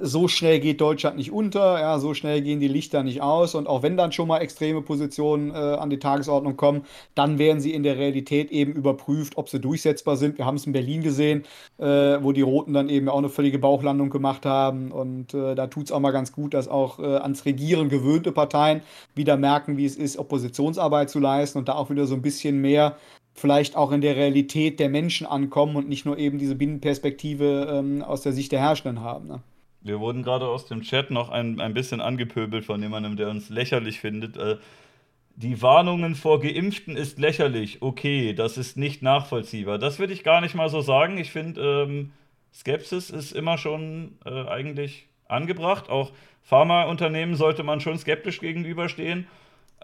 so 0.00 0.28
schnell 0.28 0.60
geht 0.60 0.80
Deutschland 0.80 1.16
nicht 1.16 1.32
unter, 1.32 1.80
ja, 1.80 1.98
so 1.98 2.14
schnell 2.14 2.42
gehen 2.42 2.60
die 2.60 2.68
Lichter 2.68 3.02
nicht 3.02 3.20
aus. 3.20 3.54
Und 3.54 3.66
auch 3.66 3.82
wenn 3.82 3.96
dann 3.96 4.12
schon 4.12 4.28
mal 4.28 4.38
extreme 4.38 4.82
Positionen 4.82 5.50
äh, 5.50 5.54
an 5.54 5.90
die 5.90 5.98
Tagesordnung 5.98 6.56
kommen, 6.56 6.84
dann 7.14 7.38
werden 7.38 7.60
sie 7.60 7.72
in 7.72 7.82
der 7.82 7.96
Realität 7.96 8.50
eben 8.50 8.72
überprüft, 8.72 9.36
ob 9.36 9.48
sie 9.48 9.60
durchsetzbar 9.60 10.16
sind. 10.16 10.38
Wir 10.38 10.46
haben 10.46 10.56
es 10.56 10.66
in 10.66 10.72
Berlin 10.72 11.02
gesehen, 11.02 11.44
äh, 11.78 11.84
wo 11.84 12.32
die 12.32 12.42
Roten 12.42 12.72
dann 12.72 12.88
eben 12.88 13.08
auch 13.08 13.18
eine 13.18 13.28
völlige 13.28 13.58
Bauchlandung 13.58 14.10
gemacht 14.10 14.46
haben. 14.46 14.92
Und 14.92 15.34
äh, 15.34 15.54
da 15.54 15.66
tut 15.66 15.86
es 15.86 15.92
auch 15.92 16.00
mal 16.00 16.10
ganz 16.10 16.32
gut, 16.32 16.54
dass 16.54 16.68
auch 16.68 16.98
äh, 16.98 17.16
ans 17.16 17.44
Regieren 17.44 17.88
gewöhnte 17.88 18.32
Parteien 18.32 18.82
wieder 19.14 19.36
merken, 19.36 19.76
wie 19.76 19.84
es 19.84 19.96
ist, 19.96 20.18
Oppositionsarbeit 20.18 21.10
zu 21.10 21.18
leisten 21.18 21.58
und 21.58 21.68
da 21.68 21.74
auch 21.74 21.90
wieder 21.90 22.06
so 22.06 22.14
ein 22.14 22.22
bisschen 22.22 22.60
mehr 22.60 22.96
vielleicht 23.38 23.76
auch 23.76 23.92
in 23.92 24.00
der 24.00 24.16
Realität 24.16 24.80
der 24.80 24.88
Menschen 24.88 25.26
ankommen 25.26 25.76
und 25.76 25.88
nicht 25.88 26.04
nur 26.04 26.18
eben 26.18 26.38
diese 26.38 26.54
Binnenperspektive 26.56 27.68
ähm, 27.70 28.02
aus 28.02 28.22
der 28.22 28.32
Sicht 28.32 28.52
der 28.52 28.60
Herrschenden 28.60 29.02
haben. 29.02 29.28
Ne? 29.28 29.40
Wir 29.88 30.00
wurden 30.00 30.22
gerade 30.22 30.46
aus 30.46 30.66
dem 30.66 30.82
Chat 30.82 31.10
noch 31.10 31.30
ein, 31.30 31.60
ein 31.60 31.74
bisschen 31.74 32.00
angepöbelt 32.00 32.64
von 32.64 32.80
jemandem, 32.80 33.16
der 33.16 33.30
uns 33.30 33.48
lächerlich 33.48 33.98
findet. 33.98 34.36
Äh, 34.36 34.58
die 35.34 35.62
Warnungen 35.62 36.14
vor 36.14 36.40
Geimpften 36.40 36.96
ist 36.96 37.18
lächerlich. 37.18 37.80
Okay, 37.80 38.34
das 38.34 38.58
ist 38.58 38.76
nicht 38.76 39.02
nachvollziehbar. 39.02 39.78
Das 39.78 39.98
würde 39.98 40.12
ich 40.12 40.24
gar 40.24 40.40
nicht 40.40 40.54
mal 40.54 40.68
so 40.68 40.80
sagen. 40.80 41.16
Ich 41.16 41.30
finde, 41.30 41.86
ähm, 41.88 42.12
Skepsis 42.52 43.10
ist 43.10 43.32
immer 43.32 43.56
schon 43.56 44.18
äh, 44.24 44.46
eigentlich 44.46 45.06
angebracht. 45.26 45.88
Auch 45.90 46.12
Pharmaunternehmen 46.42 47.36
sollte 47.36 47.62
man 47.62 47.80
schon 47.80 47.98
skeptisch 47.98 48.40
gegenüberstehen. 48.40 49.26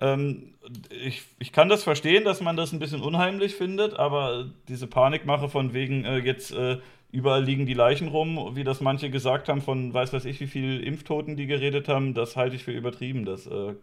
Ähm, 0.00 0.54
ich, 0.90 1.22
ich 1.38 1.52
kann 1.52 1.68
das 1.68 1.84
verstehen, 1.84 2.24
dass 2.24 2.40
man 2.40 2.56
das 2.56 2.72
ein 2.72 2.78
bisschen 2.78 3.00
unheimlich 3.00 3.54
findet, 3.54 3.94
aber 3.94 4.50
diese 4.68 4.86
Panikmache 4.86 5.48
von 5.48 5.72
wegen 5.72 6.04
äh, 6.04 6.18
jetzt 6.18 6.52
äh, 6.52 6.78
überall 7.14 7.44
liegen 7.44 7.64
die 7.64 7.74
Leichen 7.74 8.08
rum, 8.08 8.56
wie 8.56 8.64
das 8.64 8.80
manche 8.80 9.08
gesagt 9.08 9.48
haben, 9.48 9.62
von 9.62 9.94
weiß 9.94 10.12
weiß 10.12 10.24
ich, 10.24 10.40
wie 10.40 10.48
viele 10.48 10.80
Impftoten 10.80 11.36
die 11.36 11.46
geredet 11.46 11.88
haben, 11.88 12.12
das 12.12 12.36
halte 12.36 12.56
ich 12.56 12.64
für 12.64 12.72
übertrieben. 12.72 13.24
Das, 13.24 13.46
äh, 13.46 13.74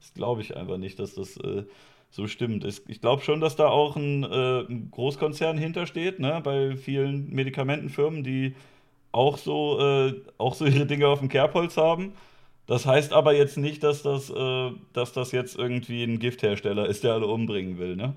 das 0.00 0.14
glaube 0.14 0.42
ich 0.42 0.56
einfach 0.56 0.76
nicht, 0.76 0.98
dass 0.98 1.14
das 1.14 1.36
äh, 1.36 1.64
so 2.10 2.26
stimmt. 2.26 2.64
Ich 2.88 3.00
glaube 3.00 3.22
schon, 3.22 3.40
dass 3.40 3.54
da 3.54 3.68
auch 3.68 3.94
ein, 3.96 4.24
äh, 4.24 4.60
ein 4.62 4.90
Großkonzern 4.90 5.56
hintersteht, 5.56 6.18
ne, 6.18 6.40
bei 6.42 6.76
vielen 6.76 7.30
Medikamentenfirmen, 7.30 8.24
die 8.24 8.56
auch 9.12 9.38
so, 9.38 9.78
äh, 9.80 10.14
auch 10.38 10.54
so 10.54 10.66
ihre 10.66 10.86
Dinge 10.86 11.06
auf 11.06 11.20
dem 11.20 11.28
Kerbholz 11.28 11.76
haben. 11.76 12.14
Das 12.66 12.86
heißt 12.86 13.12
aber 13.12 13.34
jetzt 13.34 13.56
nicht, 13.56 13.84
dass 13.84 14.02
das, 14.02 14.30
äh, 14.30 14.70
dass 14.92 15.12
das 15.12 15.32
jetzt 15.32 15.56
irgendwie 15.56 16.02
ein 16.04 16.18
Gifthersteller 16.18 16.86
ist, 16.86 17.04
der 17.04 17.14
alle 17.14 17.26
umbringen 17.26 17.78
will, 17.78 17.96
ne? 17.96 18.14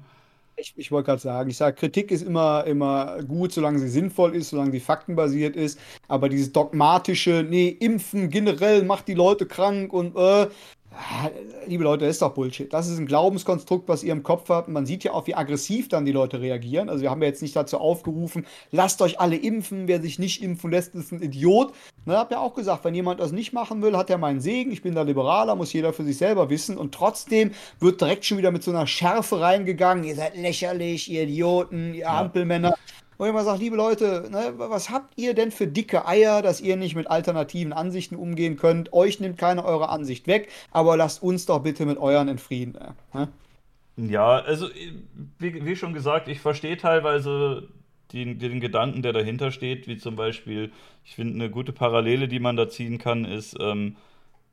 Ich, 0.55 0.73
ich 0.77 0.91
wollte 0.91 1.07
gerade 1.07 1.21
sagen, 1.21 1.49
ich 1.49 1.57
sage, 1.57 1.75
Kritik 1.75 2.11
ist 2.11 2.21
immer, 2.21 2.63
immer 2.65 3.23
gut, 3.23 3.51
solange 3.51 3.79
sie 3.79 3.87
sinnvoll 3.89 4.35
ist, 4.35 4.49
solange 4.49 4.71
sie 4.71 4.79
faktenbasiert 4.79 5.55
ist. 5.55 5.79
Aber 6.07 6.29
dieses 6.29 6.51
dogmatische, 6.51 7.45
nee, 7.47 7.69
impfen 7.69 8.29
generell 8.29 8.83
macht 8.83 9.07
die 9.07 9.15
Leute 9.15 9.47
krank 9.47 9.91
und 9.91 10.15
äh, 10.15 10.47
Liebe 11.65 11.83
Leute, 11.83 12.05
das 12.05 12.15
ist 12.15 12.21
doch 12.21 12.33
Bullshit. 12.33 12.71
Das 12.71 12.87
ist 12.87 12.97
ein 12.97 13.05
Glaubenskonstrukt, 13.05 13.87
was 13.87 14.03
ihr 14.03 14.11
im 14.11 14.23
Kopf 14.23 14.49
habt. 14.49 14.67
Man 14.67 14.85
sieht 14.85 15.03
ja 15.03 15.13
auch, 15.13 15.27
wie 15.27 15.35
aggressiv 15.35 15.87
dann 15.89 16.05
die 16.05 16.11
Leute 16.11 16.41
reagieren. 16.41 16.89
Also 16.89 17.01
wir 17.01 17.09
haben 17.09 17.21
ja 17.21 17.27
jetzt 17.27 17.41
nicht 17.41 17.55
dazu 17.55 17.77
aufgerufen, 17.79 18.45
lasst 18.71 19.01
euch 19.01 19.19
alle 19.19 19.35
impfen. 19.35 19.87
Wer 19.87 20.01
sich 20.01 20.19
nicht 20.19 20.43
impfen 20.43 20.71
lässt, 20.71 20.95
ist 20.95 21.11
ein 21.11 21.21
Idiot. 21.21 21.73
Ne, 22.05 22.17
hab 22.17 22.31
ja 22.31 22.39
auch 22.39 22.53
gesagt, 22.53 22.83
wenn 22.83 22.93
jemand 22.93 23.19
das 23.19 23.31
nicht 23.31 23.53
machen 23.53 23.81
will, 23.81 23.95
hat 23.97 24.09
er 24.09 24.17
meinen 24.17 24.41
Segen. 24.41 24.71
Ich 24.71 24.81
bin 24.81 24.93
da 24.93 25.03
Liberaler, 25.03 25.55
muss 25.55 25.73
jeder 25.73 25.93
für 25.93 26.03
sich 26.03 26.17
selber 26.17 26.49
wissen. 26.49 26.77
Und 26.77 26.93
trotzdem 26.93 27.51
wird 27.79 28.01
direkt 28.01 28.25
schon 28.25 28.37
wieder 28.37 28.51
mit 28.51 28.63
so 28.63 28.71
einer 28.71 28.87
Schärfe 28.87 29.39
reingegangen. 29.39 30.03
Ihr 30.03 30.15
seid 30.15 30.35
lächerlich, 30.35 31.09
ihr 31.09 31.23
Idioten, 31.23 31.93
ihr. 31.93 32.09
Ampelmänner. 32.09 32.75
Wo 33.23 33.27
ich 33.27 33.29
immer 33.29 33.45
sage, 33.45 33.59
liebe 33.59 33.77
Leute, 33.77 34.27
ne, 34.29 34.53
was 34.57 34.89
habt 34.89 35.17
ihr 35.17 35.33
denn 35.33 35.51
für 35.51 35.65
dicke 35.65 36.05
Eier, 36.05 36.41
dass 36.41 36.59
ihr 36.59 36.75
nicht 36.75 36.93
mit 36.93 37.09
alternativen 37.09 37.71
Ansichten 37.71 38.17
umgehen 38.17 38.57
könnt? 38.57 38.91
Euch 38.91 39.21
nimmt 39.21 39.37
keiner 39.37 39.63
eure 39.63 39.87
Ansicht 39.87 40.27
weg, 40.27 40.49
aber 40.71 40.97
lasst 40.97 41.23
uns 41.23 41.45
doch 41.45 41.59
bitte 41.59 41.85
mit 41.85 41.97
euren 41.97 42.27
in 42.27 42.37
Frieden. 42.37 42.77
Ne? 43.13 43.29
Ja, 43.95 44.39
also 44.39 44.67
wie, 45.39 45.65
wie, 45.65 45.75
schon 45.77 45.93
gesagt, 45.93 46.27
ich 46.27 46.41
verstehe 46.41 46.75
teilweise 46.75 47.69
den, 48.11 48.39
den 48.39 48.59
Gedanken, 48.59 49.01
der 49.01 49.13
dahinter 49.13 49.51
steht, 49.51 49.87
wie 49.87 49.95
zum 49.95 50.17
Beispiel, 50.17 50.73
ich 51.05 51.15
finde 51.15 51.35
eine 51.35 51.49
gute 51.49 51.71
Parallele, 51.71 52.27
die 52.27 52.41
man 52.41 52.57
da 52.57 52.67
ziehen 52.67 52.97
kann, 52.97 53.23
ist, 53.23 53.55
ähm, 53.57 53.95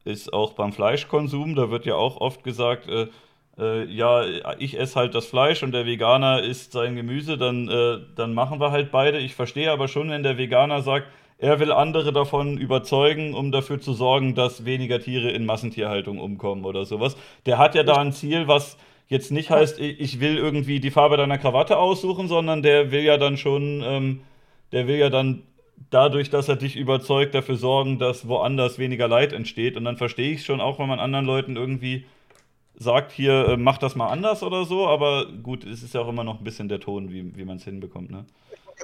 ist 0.05 0.33
auch 0.33 0.53
beim 0.53 0.73
Fleischkonsum. 0.73 1.57
Da 1.57 1.73
wird 1.73 1.87
ja 1.87 1.97
auch 1.97 2.21
oft 2.21 2.45
gesagt, 2.45 2.89
äh, 2.89 3.09
äh, 3.61 3.85
ja, 3.85 4.25
ich 4.59 4.79
esse 4.79 4.97
halt 4.97 5.15
das 5.15 5.27
Fleisch 5.27 5.63
und 5.63 5.73
der 5.73 5.87
Veganer 5.87 6.43
isst 6.43 6.73
sein 6.73 6.97
Gemüse, 6.97 7.37
dann, 7.37 7.69
äh, 7.69 7.99
dann 8.17 8.35
machen 8.35 8.61
wir 8.61 8.71
halt 8.71 8.91
beide. 8.91 9.19
Ich 9.19 9.35
verstehe 9.35 9.71
aber 9.71 9.89
schon, 9.89 10.11
wenn 10.11 10.23
der 10.23 10.39
Veganer 10.39 10.83
sagt, 10.83 11.07
er 11.39 11.59
will 11.59 11.73
andere 11.73 12.13
davon 12.13 12.59
überzeugen, 12.59 13.35
um 13.35 13.51
dafür 13.51 13.81
zu 13.81 13.95
sorgen, 13.95 14.35
dass 14.35 14.65
weniger 14.65 15.01
Tiere 15.01 15.31
in 15.31 15.47
Massentierhaltung 15.47 16.19
umkommen 16.19 16.65
oder 16.65 16.85
sowas. 16.85 17.17
Der 17.47 17.59
hat 17.59 17.75
ja 17.75 17.83
da 17.83 17.97
ein 17.97 18.13
Ziel, 18.13 18.47
was 18.47 18.77
jetzt 19.09 19.33
nicht 19.33 19.51
heißt, 19.51 19.81
ich 19.81 20.21
will 20.21 20.37
irgendwie 20.37 20.81
die 20.81 20.91
Farbe 20.91 21.17
deiner 21.17 21.39
Krawatte 21.39 21.79
aussuchen, 21.79 22.29
sondern 22.29 22.63
der 22.63 22.91
will 22.91 23.03
ja 23.03 23.17
dann 23.17 23.37
schon, 23.39 23.83
ähm, 23.85 24.21
der 24.73 24.87
will 24.87 24.97
ja 24.97 25.09
dann 25.09 25.43
dadurch, 25.89 26.29
dass 26.31 26.49
er 26.49 26.57
dich 26.57 26.77
überzeugt, 26.77 27.35
dafür 27.35 27.57
sorgen, 27.57 27.99
dass 27.99 28.29
woanders 28.29 28.79
weniger 28.79 29.09
Leid 29.09 29.33
entsteht. 29.33 29.77
Und 29.77 29.85
dann 29.85 29.97
verstehe 29.97 30.33
ich 30.33 30.45
schon 30.45 30.61
auch, 30.61 30.79
wenn 30.79 30.89
man 30.89 31.01
anderen 31.01 31.25
Leuten 31.25 31.57
irgendwie 31.57 32.05
sagt, 32.81 33.13
hier, 33.13 33.51
äh, 33.51 33.57
mach 33.57 33.79
das 33.79 33.95
mal 33.95 34.09
anders 34.09 34.43
oder 34.43 34.65
so, 34.65 34.89
aber 34.89 35.27
gut, 35.43 35.65
es 35.65 35.83
ist 35.83 35.95
ja 35.95 36.01
auch 36.01 36.09
immer 36.09 36.25
noch 36.25 36.39
ein 36.39 36.45
bisschen 36.45 36.69
der 36.69 36.81
Ton, 36.81 37.13
wie, 37.13 37.37
wie 37.37 37.45
man 37.45 37.59
es 37.59 37.65
hinbekommt. 37.65 38.11
Ne? 38.11 38.25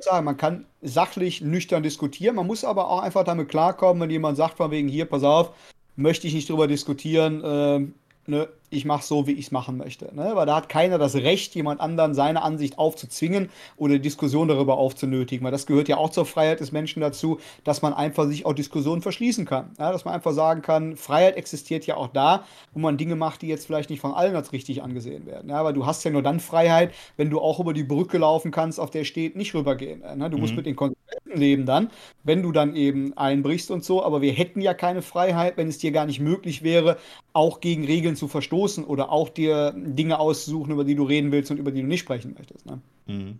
Sagen, 0.02 0.26
man 0.26 0.36
kann 0.36 0.66
sachlich, 0.82 1.40
nüchtern 1.40 1.82
diskutieren, 1.82 2.36
man 2.36 2.46
muss 2.46 2.64
aber 2.64 2.90
auch 2.90 3.00
einfach 3.00 3.24
damit 3.24 3.48
klarkommen, 3.48 4.02
wenn 4.02 4.10
jemand 4.10 4.36
sagt, 4.36 4.58
von 4.58 4.70
wegen 4.70 4.88
hier, 4.88 5.06
pass 5.06 5.24
auf, 5.24 5.52
möchte 5.96 6.26
ich 6.26 6.34
nicht 6.34 6.50
drüber 6.50 6.68
diskutieren, 6.68 7.42
äh, 7.42 8.30
ne, 8.30 8.48
ich 8.76 8.84
mache 8.84 9.04
so, 9.04 9.26
wie 9.26 9.32
ich 9.32 9.46
es 9.46 9.50
machen 9.50 9.76
möchte. 9.76 10.14
Ne? 10.14 10.32
Weil 10.34 10.46
da 10.46 10.56
hat 10.56 10.68
keiner 10.68 10.98
das 10.98 11.14
Recht, 11.14 11.54
jemand 11.54 11.80
anderen 11.80 12.14
seine 12.14 12.42
Ansicht 12.42 12.78
aufzuzwingen 12.78 13.50
oder 13.76 13.98
Diskussion 13.98 14.48
darüber 14.48 14.78
aufzunötigen. 14.78 15.44
Weil 15.44 15.52
das 15.52 15.66
gehört 15.66 15.88
ja 15.88 15.96
auch 15.96 16.10
zur 16.10 16.26
Freiheit 16.26 16.60
des 16.60 16.72
Menschen 16.72 17.00
dazu, 17.00 17.38
dass 17.64 17.82
man 17.82 17.92
einfach 17.92 18.26
sich 18.26 18.46
auch 18.46 18.52
Diskussionen 18.52 19.02
verschließen 19.02 19.44
kann. 19.44 19.70
Ja? 19.78 19.92
Dass 19.92 20.04
man 20.04 20.14
einfach 20.14 20.32
sagen 20.32 20.62
kann, 20.62 20.96
Freiheit 20.96 21.36
existiert 21.36 21.86
ja 21.86 21.96
auch 21.96 22.08
da, 22.08 22.44
wo 22.72 22.80
man 22.80 22.96
Dinge 22.96 23.16
macht, 23.16 23.42
die 23.42 23.48
jetzt 23.48 23.66
vielleicht 23.66 23.90
nicht 23.90 24.00
von 24.00 24.12
allen 24.12 24.36
als 24.36 24.52
richtig 24.52 24.82
angesehen 24.82 25.26
werden. 25.26 25.50
Ja? 25.50 25.64
Weil 25.64 25.74
du 25.74 25.86
hast 25.86 26.04
ja 26.04 26.10
nur 26.10 26.22
dann 26.22 26.40
Freiheit, 26.40 26.92
wenn 27.16 27.30
du 27.30 27.40
auch 27.40 27.60
über 27.60 27.72
die 27.72 27.84
Brücke 27.84 28.18
laufen 28.18 28.50
kannst, 28.50 28.78
auf 28.78 28.90
der 28.90 29.04
steht, 29.04 29.36
nicht 29.36 29.54
rübergehen. 29.54 30.00
Ne? 30.16 30.30
Du 30.30 30.36
mhm. 30.36 30.42
musst 30.42 30.56
mit 30.56 30.66
den 30.66 30.76
Konsequenzen 30.76 30.96
leben 31.34 31.66
dann, 31.66 31.90
wenn 32.24 32.42
du 32.42 32.52
dann 32.52 32.74
eben 32.74 33.16
einbrichst 33.16 33.70
und 33.70 33.84
so. 33.84 34.02
Aber 34.04 34.22
wir 34.22 34.32
hätten 34.32 34.60
ja 34.60 34.74
keine 34.74 35.02
Freiheit, 35.02 35.56
wenn 35.56 35.68
es 35.68 35.78
dir 35.78 35.92
gar 35.92 36.06
nicht 36.06 36.20
möglich 36.20 36.62
wäre, 36.62 36.98
auch 37.32 37.60
gegen 37.60 37.84
Regeln 37.84 38.16
zu 38.16 38.28
verstoßen 38.28 38.65
oder 38.84 39.10
auch 39.10 39.28
dir 39.28 39.72
Dinge 39.76 40.18
auszusuchen, 40.18 40.72
über 40.72 40.84
die 40.84 40.94
du 40.94 41.04
reden 41.04 41.32
willst 41.32 41.50
und 41.50 41.58
über 41.58 41.70
die 41.70 41.82
du 41.82 41.86
nicht 41.86 42.00
sprechen 42.00 42.34
möchtest. 42.36 42.66
Ne? 42.66 42.80
Mhm. 43.06 43.38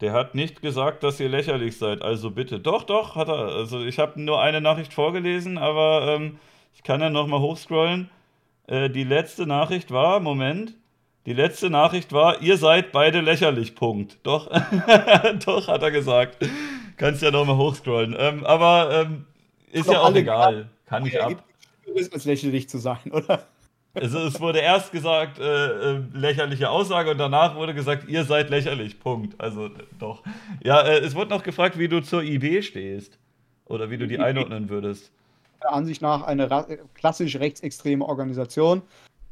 Der 0.00 0.12
hat 0.12 0.34
nicht 0.34 0.62
gesagt, 0.62 1.02
dass 1.02 1.20
ihr 1.20 1.28
lächerlich 1.28 1.76
seid, 1.76 2.00
also 2.02 2.30
bitte. 2.30 2.58
Doch, 2.58 2.84
doch, 2.84 3.16
hat 3.16 3.28
er. 3.28 3.54
Also 3.54 3.84
ich 3.84 3.98
habe 3.98 4.20
nur 4.20 4.40
eine 4.40 4.60
Nachricht 4.60 4.94
vorgelesen, 4.94 5.58
aber 5.58 6.16
ähm, 6.16 6.38
ich 6.74 6.82
kann 6.82 7.00
ja 7.00 7.10
nochmal 7.10 7.40
hochscrollen. 7.40 8.08
Äh, 8.66 8.88
die 8.88 9.04
letzte 9.04 9.46
Nachricht 9.46 9.90
war, 9.90 10.20
Moment, 10.20 10.74
die 11.26 11.34
letzte 11.34 11.68
Nachricht 11.68 12.12
war, 12.12 12.40
ihr 12.40 12.56
seid 12.56 12.92
beide 12.92 13.20
lächerlich, 13.20 13.74
Punkt. 13.74 14.18
Doch, 14.22 14.50
doch, 15.44 15.68
hat 15.68 15.82
er 15.82 15.90
gesagt. 15.90 16.38
Kannst 16.96 17.22
ja 17.22 17.30
nochmal 17.30 17.56
hochscrollen. 17.56 18.16
Ähm, 18.18 18.44
aber 18.44 19.04
ähm, 19.04 19.26
ist 19.70 19.90
ja 19.90 20.00
auch 20.00 20.14
egal. 20.14 20.70
Kann 20.86 21.04
ich 21.04 21.20
ab 21.20 21.44
ist 21.94 22.12
als 22.12 22.24
lächerlich 22.24 22.68
zu 22.68 22.78
sein, 22.78 23.10
oder? 23.10 23.46
Also 23.94 24.20
es 24.20 24.40
wurde 24.40 24.60
erst 24.60 24.92
gesagt, 24.92 25.38
äh, 25.38 25.94
äh, 25.96 26.02
lächerliche 26.12 26.70
Aussage 26.70 27.10
und 27.10 27.18
danach 27.18 27.56
wurde 27.56 27.74
gesagt, 27.74 28.08
ihr 28.08 28.24
seid 28.24 28.50
lächerlich. 28.50 29.00
Punkt. 29.00 29.40
Also 29.40 29.68
doch. 29.98 30.22
Ja, 30.62 30.82
äh, 30.82 31.00
es 31.00 31.14
wurde 31.14 31.30
noch 31.30 31.42
gefragt, 31.42 31.78
wie 31.78 31.88
du 31.88 32.00
zur 32.00 32.22
IB 32.22 32.62
stehst. 32.62 33.18
Oder 33.64 33.90
wie 33.90 33.98
du 33.98 34.06
die 34.06 34.18
einordnen 34.18 34.68
würdest. 34.68 35.12
Der 35.62 35.72
Ansicht 35.72 36.02
nach 36.02 36.22
eine 36.22 36.48
klassisch 36.94 37.36
rechtsextreme 37.36 38.04
Organisation, 38.04 38.82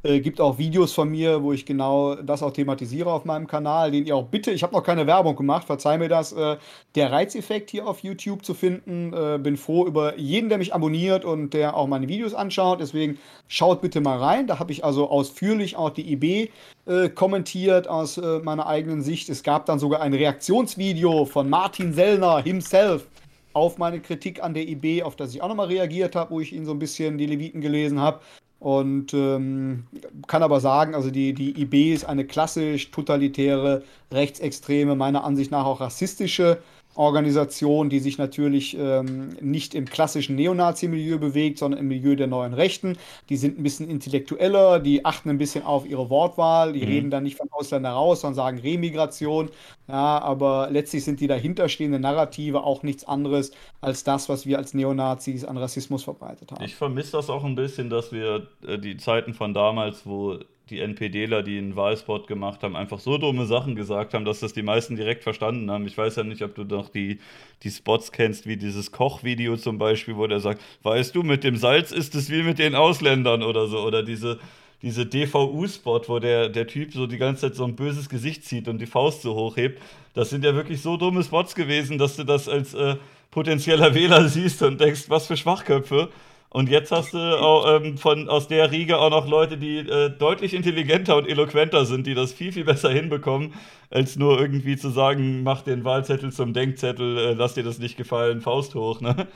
äh, 0.03 0.19
gibt 0.19 0.39
auch 0.39 0.57
Videos 0.57 0.93
von 0.93 1.09
mir, 1.09 1.43
wo 1.43 1.51
ich 1.51 1.65
genau 1.65 2.15
das 2.15 2.41
auch 2.41 2.53
thematisiere 2.53 3.11
auf 3.11 3.25
meinem 3.25 3.47
Kanal, 3.47 3.91
den 3.91 4.05
ihr 4.05 4.15
auch 4.15 4.27
bitte, 4.27 4.51
ich 4.51 4.63
habe 4.63 4.73
noch 4.73 4.83
keine 4.83 5.07
Werbung 5.07 5.35
gemacht, 5.35 5.65
verzeih 5.65 5.97
mir 5.97 6.09
das, 6.09 6.31
äh, 6.31 6.57
der 6.95 7.11
Reizeffekt 7.11 7.69
hier 7.69 7.87
auf 7.87 7.99
YouTube 7.99 8.45
zu 8.45 8.53
finden. 8.53 9.13
Äh, 9.13 9.39
bin 9.39 9.57
froh 9.57 9.85
über 9.85 10.17
jeden, 10.17 10.49
der 10.49 10.57
mich 10.57 10.73
abonniert 10.73 11.25
und 11.25 11.53
der 11.53 11.75
auch 11.75 11.87
meine 11.87 12.07
Videos 12.07 12.33
anschaut. 12.33 12.79
Deswegen 12.79 13.17
schaut 13.47 13.81
bitte 13.81 14.01
mal 14.01 14.17
rein. 14.17 14.47
Da 14.47 14.59
habe 14.59 14.71
ich 14.71 14.85
also 14.85 15.09
ausführlich 15.09 15.75
auch 15.75 15.89
die 15.89 16.11
IB 16.13 16.49
äh, 16.85 17.09
kommentiert 17.09 17.87
aus 17.87 18.17
äh, 18.17 18.39
meiner 18.39 18.67
eigenen 18.67 19.01
Sicht. 19.01 19.29
Es 19.29 19.43
gab 19.43 19.65
dann 19.65 19.79
sogar 19.79 20.01
ein 20.01 20.13
Reaktionsvideo 20.13 21.25
von 21.25 21.49
Martin 21.49 21.93
Sellner 21.93 22.41
himself 22.41 23.07
auf 23.53 23.77
meine 23.77 23.99
Kritik 23.99 24.41
an 24.41 24.53
der 24.53 24.67
IB, 24.67 25.03
auf 25.03 25.15
das 25.15 25.33
ich 25.33 25.41
auch 25.41 25.49
nochmal 25.49 25.67
reagiert 25.67 26.15
habe, 26.15 26.31
wo 26.31 26.39
ich 26.39 26.53
ihn 26.53 26.65
so 26.65 26.71
ein 26.71 26.79
bisschen 26.79 27.17
die 27.17 27.25
Leviten 27.25 27.61
gelesen 27.61 27.99
habe. 27.99 28.21
Und 28.59 29.13
ähm, 29.13 29.85
kann 30.27 30.43
aber 30.43 30.59
sagen, 30.59 30.93
also 30.93 31.11
die, 31.11 31.33
die 31.33 31.61
IB 31.61 31.93
ist 31.93 32.03
eine 32.03 32.25
klassisch 32.25 32.91
totalitäre, 32.91 33.83
rechtsextreme, 34.11 34.95
meiner 34.95 35.23
Ansicht 35.23 35.51
nach 35.51 35.65
auch 35.65 35.79
rassistische 35.79 36.61
Organisation, 36.99 37.89
die 37.89 37.99
sich 37.99 38.17
natürlich 38.17 38.77
ähm, 38.77 39.29
nicht 39.39 39.73
im 39.73 39.85
klassischen 39.85 40.35
Neonazi-Milieu 40.35 41.17
bewegt, 41.17 41.57
sondern 41.57 41.79
im 41.79 41.87
Milieu 41.87 42.17
der 42.17 42.27
neuen 42.27 42.53
Rechten. 42.53 42.97
Die 43.29 43.37
sind 43.37 43.57
ein 43.57 43.63
bisschen 43.63 43.89
intellektueller, 43.89 44.81
die 44.81 45.05
achten 45.05 45.29
ein 45.29 45.37
bisschen 45.37 45.63
auf 45.63 45.87
ihre 45.87 46.09
Wortwahl, 46.09 46.73
die 46.73 46.81
mhm. 46.81 46.87
reden 46.87 47.09
dann 47.09 47.23
nicht 47.23 47.37
von 47.37 47.47
Ausländer 47.51 47.91
raus, 47.91 48.19
sondern 48.19 48.35
sagen 48.35 48.59
Remigration. 48.59 49.49
Ja, 49.87 50.19
aber 50.19 50.67
letztlich 50.71 51.05
sind 51.05 51.21
die 51.21 51.27
dahinterstehenden 51.27 52.01
Narrative 52.01 52.63
auch 52.63 52.83
nichts 52.83 53.05
anderes 53.05 53.51
als 53.79 54.03
das, 54.03 54.27
was 54.27 54.45
wir 54.45 54.57
als 54.57 54.73
Neonazis 54.73 55.45
an 55.45 55.55
Rassismus 55.55 56.03
verbreitet 56.03 56.51
haben. 56.51 56.65
Ich 56.65 56.75
vermisse 56.75 57.13
das 57.13 57.29
auch 57.29 57.45
ein 57.45 57.55
bisschen, 57.55 57.89
dass 57.89 58.11
wir 58.11 58.47
äh, 58.67 58.77
die 58.77 58.97
Zeiten 58.97 59.33
von 59.33 59.53
damals, 59.53 60.05
wo 60.05 60.37
die 60.69 60.79
NPDler, 60.79 61.43
die 61.43 61.57
einen 61.57 61.75
Wahlspot 61.75 62.27
gemacht 62.27 62.63
haben, 62.63 62.75
einfach 62.75 62.99
so 62.99 63.17
dumme 63.17 63.45
Sachen 63.45 63.75
gesagt 63.75 64.13
haben, 64.13 64.25
dass 64.25 64.39
das 64.39 64.53
die 64.53 64.61
meisten 64.61 64.95
direkt 64.95 65.23
verstanden 65.23 65.69
haben. 65.69 65.85
Ich 65.87 65.97
weiß 65.97 66.15
ja 66.15 66.23
nicht, 66.23 66.41
ob 66.41 66.55
du 66.55 66.63
noch 66.63 66.89
die, 66.89 67.19
die 67.63 67.71
Spots 67.71 68.11
kennst, 68.11 68.47
wie 68.47 68.57
dieses 68.57 68.91
Kochvideo 68.91 69.57
zum 69.57 69.77
Beispiel, 69.77 70.15
wo 70.15 70.27
der 70.27 70.39
sagt, 70.39 70.61
weißt 70.83 71.15
du, 71.15 71.23
mit 71.23 71.43
dem 71.43 71.57
Salz 71.57 71.91
ist 71.91 72.15
es 72.15 72.29
wie 72.29 72.43
mit 72.43 72.59
den 72.59 72.75
Ausländern 72.75 73.43
oder 73.43 73.67
so. 73.67 73.79
Oder 73.79 74.03
diese, 74.03 74.39
diese 74.81 75.05
DVU-Spot, 75.05 76.01
wo 76.07 76.19
der, 76.19 76.49
der 76.49 76.67
Typ 76.67 76.93
so 76.93 77.07
die 77.07 77.17
ganze 77.17 77.41
Zeit 77.41 77.55
so 77.55 77.65
ein 77.65 77.75
böses 77.75 78.09
Gesicht 78.09 78.45
zieht 78.45 78.67
und 78.67 78.79
die 78.79 78.85
Faust 78.85 79.21
so 79.21 79.35
hochhebt. 79.35 79.81
Das 80.13 80.29
sind 80.29 80.43
ja 80.43 80.55
wirklich 80.55 80.81
so 80.81 80.97
dumme 80.97 81.23
Spots 81.23 81.55
gewesen, 81.55 81.97
dass 81.97 82.15
du 82.15 82.23
das 82.23 82.47
als 82.47 82.73
äh, 82.73 82.95
potenzieller 83.31 83.93
Wähler 83.93 84.27
siehst 84.27 84.61
und 84.63 84.79
denkst, 84.79 85.05
was 85.07 85.27
für 85.27 85.37
Schwachköpfe. 85.37 86.09
Und 86.51 86.69
jetzt 86.69 86.91
hast 86.91 87.13
du 87.13 87.17
auch, 87.39 87.79
ähm, 87.79 87.97
von, 87.97 88.27
aus 88.27 88.47
der 88.47 88.71
Riege 88.71 88.97
auch 88.97 89.11
noch 89.11 89.27
Leute, 89.27 89.57
die 89.57 89.77
äh, 89.77 90.09
deutlich 90.09 90.55
intelligenter 90.55 91.15
und 91.15 91.27
eloquenter 91.27 91.85
sind, 91.85 92.07
die 92.07 92.15
das 92.15 92.33
viel, 92.33 92.51
viel 92.51 92.65
besser 92.65 92.89
hinbekommen, 92.89 93.53
als 93.91 94.15
nur 94.15 94.39
irgendwie 94.39 94.75
zu 94.75 94.89
sagen, 94.89 95.43
mach 95.43 95.61
den 95.61 95.83
Wahlzettel 95.83 96.31
zum 96.31 96.53
Denkzettel, 96.53 97.17
äh, 97.17 97.33
lass 97.33 97.53
dir 97.53 97.63
das 97.63 97.77
nicht 97.77 97.97
gefallen, 97.97 98.41
Faust 98.41 98.73
hoch. 98.73 98.99
Ne? 98.99 99.27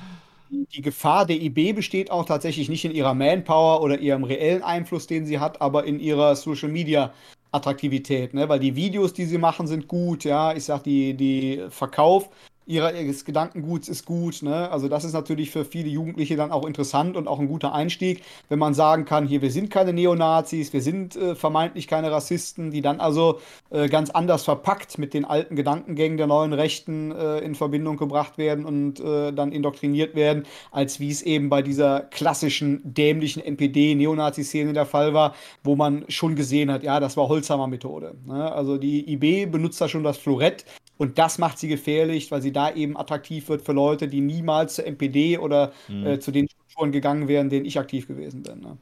Die 0.50 0.82
Gefahr 0.82 1.26
der 1.28 1.40
IB 1.40 1.74
besteht 1.74 2.10
auch 2.10 2.26
tatsächlich 2.26 2.68
nicht 2.68 2.86
in 2.86 2.92
ihrer 2.92 3.14
Manpower 3.14 3.82
oder 3.82 4.00
ihrem 4.00 4.24
reellen 4.24 4.64
Einfluss, 4.64 5.06
den 5.06 5.26
sie 5.26 5.40
hat, 5.40 5.62
aber 5.62 5.84
in 5.84 6.00
ihrer 6.00 6.36
Social 6.36 6.70
Media 6.70 7.14
Attraktivität, 7.52 8.34
ne? 8.34 8.50
weil 8.50 8.60
die 8.60 8.76
Videos, 8.76 9.14
die 9.14 9.26
sie 9.26 9.38
machen, 9.38 9.68
sind 9.68 9.88
gut, 9.88 10.24
ja, 10.24 10.56
ich 10.56 10.64
sag, 10.64 10.84
die, 10.84 11.14
die 11.14 11.64
Verkauf 11.70 12.30
ihres 12.66 13.26
Gedankenguts 13.26 13.90
ist 13.90 14.06
gut. 14.06 14.42
Ne? 14.42 14.70
Also 14.72 14.88
das 14.88 15.04
ist 15.04 15.14
natürlich 15.14 15.52
für 15.52 15.66
viele 15.66 15.90
Jugendliche 15.90 16.36
dann 16.36 16.52
auch 16.52 16.66
interessant 16.66 17.18
und 17.18 17.28
auch 17.28 17.40
ein 17.40 17.48
guter 17.48 17.74
Einstieg, 17.74 18.24
wenn 18.50 18.60
man 18.60 18.74
sagen 18.74 19.06
kann, 19.06 19.28
hier, 19.28 19.42
wir 19.42 19.52
sind 19.52 19.70
keine 19.70 19.94
Neonazis, 19.94 20.74
wir 20.74 20.82
sind 20.82 21.16
äh, 21.16 21.36
vermeintlich 21.36 21.88
keine 21.88 22.12
Rassisten, 22.12 22.72
die 22.72 22.82
dann 22.82 23.00
also 23.00 23.40
äh, 23.70 23.88
ganz 23.90 24.10
anders 24.10 24.44
verpackt 24.44 24.98
mit 24.98 25.14
den 25.14 25.26
alten 25.26 25.56
Gedankengängen 25.56 26.18
der 26.18 26.28
neuen 26.28 26.54
Rechten 26.54 27.12
äh, 27.12 27.40
in 27.40 27.56
Verbindung 27.56 27.98
gebracht 27.98 28.38
werden 28.38 28.66
und 28.66 29.00
äh, 29.00 29.32
dann 29.32 29.52
indoktriniert 29.52 30.16
werden, 30.16 30.44
als 30.72 31.00
wie 31.00 31.10
es 31.10 31.22
eben 31.22 31.50
bei 31.50 31.62
dieser 31.62 32.02
klassischen 32.02 32.82
dämlichen 32.84 33.44
NPD-Neonazi-Szene 33.44 34.74
der 34.74 34.86
Fall 34.86 35.14
war, 35.14 35.36
wo 35.64 35.76
man 35.76 36.06
schon 36.08 36.36
gesehen 36.36 36.72
hat, 36.72 36.84
ja, 36.84 37.00
das 37.00 37.18
war 37.18 37.28
Holzhammer-Methode. 37.28 38.16
Ne? 38.26 38.52
Also 38.52 38.78
die 38.78 39.12
IB 39.14 39.48
benutzt 39.48 39.82
da 39.82 39.88
schon 39.88 40.04
das 40.04 40.18
Florett 40.18 40.66
und 40.98 41.18
das 41.18 41.38
macht 41.38 41.58
sie 41.58 41.68
gefährlich, 41.68 42.32
weil 42.32 42.42
sie 42.42 42.52
da 42.52 42.74
eben 42.74 42.98
attraktiv 42.98 43.50
wird 43.50 43.62
für 43.62 43.74
Leute, 43.74 44.08
die 44.08 44.22
niemals 44.22 44.76
zur 44.76 44.86
NPD 44.86 45.38
oder 45.38 45.74
mhm. 45.88 46.06
äh, 46.06 46.20
zu 46.20 46.32
den 46.32 46.48
Strukturen 46.48 46.92
gegangen 46.92 47.28
wären, 47.28 47.50
denen 47.50 47.66
ich 47.66 47.80
aktiv 47.80 48.08
gewesen 48.08 48.44
bin. 48.44 48.60
Ne? 48.62 48.78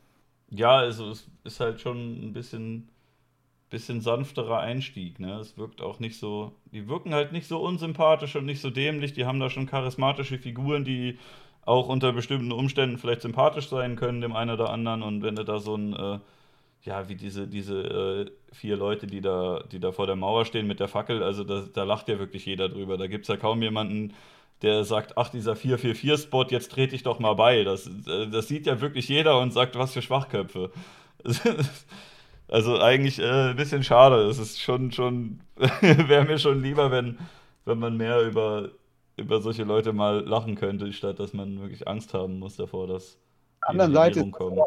Ja, 0.50 0.78
also 0.78 1.10
es 1.10 1.28
ist 1.44 1.60
halt 1.60 1.80
schon 1.80 1.98
ein 1.98 2.34
bisschen, 2.34 2.90
bisschen 3.70 4.02
sanfterer 4.02 4.60
Einstieg. 4.60 5.20
Ne? 5.20 5.40
Es 5.40 5.58
wirkt 5.58 5.82
auch 5.82 6.00
nicht 6.00 6.20
so, 6.20 6.52
die 6.74 6.88
wirken 6.90 7.14
halt 7.14 7.32
nicht 7.32 7.48
so 7.48 7.60
unsympathisch 7.60 8.36
und 8.36 8.46
nicht 8.46 8.62
so 8.62 8.70
dämlich. 8.70 9.14
Die 9.14 9.26
haben 9.26 9.40
da 9.40 9.50
schon 9.50 9.66
charismatische 9.66 10.38
Figuren, 10.38 10.84
die 10.84 11.18
auch 11.64 11.88
unter 11.88 12.12
bestimmten 12.12 12.52
Umständen 12.52 12.98
vielleicht 12.98 13.22
sympathisch 13.22 13.70
sein 13.70 13.96
können, 13.96 14.20
dem 14.20 14.36
einen 14.36 14.52
oder 14.52 14.72
anderen. 14.72 15.02
Und 15.02 15.24
wenn 15.24 15.36
du 15.36 15.46
da 15.46 15.60
so 15.60 15.76
ein 15.76 15.94
äh, 15.94 16.20
ja, 16.84 17.08
wie 17.10 17.16
diese, 17.16 17.48
diese 17.48 17.82
äh, 17.84 18.32
vier 18.52 18.76
Leute, 18.78 19.08
die 19.08 19.22
da, 19.22 19.64
die 19.72 19.80
da 19.80 19.92
vor 19.92 20.08
der 20.08 20.16
Mauer 20.16 20.46
stehen 20.46 20.68
mit 20.68 20.80
der 20.80 20.88
Fackel, 20.88 21.24
also 21.24 21.44
da, 21.44 21.64
da 21.74 21.84
lacht 21.84 22.10
ja 22.10 22.20
wirklich 22.20 22.46
jeder 22.46 22.70
drüber. 22.70 22.98
Da 22.98 23.08
gibt 23.08 23.24
es 23.24 23.28
ja 23.30 23.38
kaum 23.38 23.62
jemanden, 23.62 24.14
der 24.62 24.84
sagt, 24.84 25.18
ach, 25.18 25.30
dieser 25.30 25.54
444-Spot, 25.54 26.46
jetzt 26.50 26.72
trete 26.72 26.96
ich 26.96 27.04
doch 27.04 27.20
mal 27.20 27.34
bei. 27.34 27.64
Das, 27.64 27.88
äh, 28.08 28.28
das 28.28 28.48
sieht 28.48 28.66
ja 28.68 28.82
wirklich 28.82 29.08
jeder 29.10 29.40
und 29.40 29.52
sagt, 29.52 29.76
was 29.76 29.94
für 29.94 30.02
Schwachköpfe. 30.02 30.72
also 32.48 32.80
eigentlich 32.80 33.20
äh, 33.20 33.50
ein 33.50 33.56
bisschen 33.56 33.84
schade. 33.84 34.28
Es 34.28 34.38
ist 34.38 34.62
schon, 34.62 34.92
schon, 34.92 35.40
wäre 35.82 36.26
mir 36.26 36.38
schon 36.38 36.62
lieber, 36.62 36.92
wenn, 36.92 37.18
wenn 37.66 37.80
man 37.80 37.98
mehr 37.98 38.22
über, 38.22 38.70
über 39.18 39.42
solche 39.42 39.64
Leute 39.64 39.94
mal 39.94 40.24
lachen 40.28 40.56
könnte, 40.56 40.92
statt 40.94 41.20
dass 41.20 41.34
man 41.34 41.62
wirklich 41.62 41.88
Angst 41.88 42.14
haben 42.14 42.38
muss 42.40 42.58
davor, 42.58 42.88
dass 42.88 43.18
die 43.64 43.70
anderen 43.70 43.94
Seite 43.94 44.30
kommen 44.30 44.60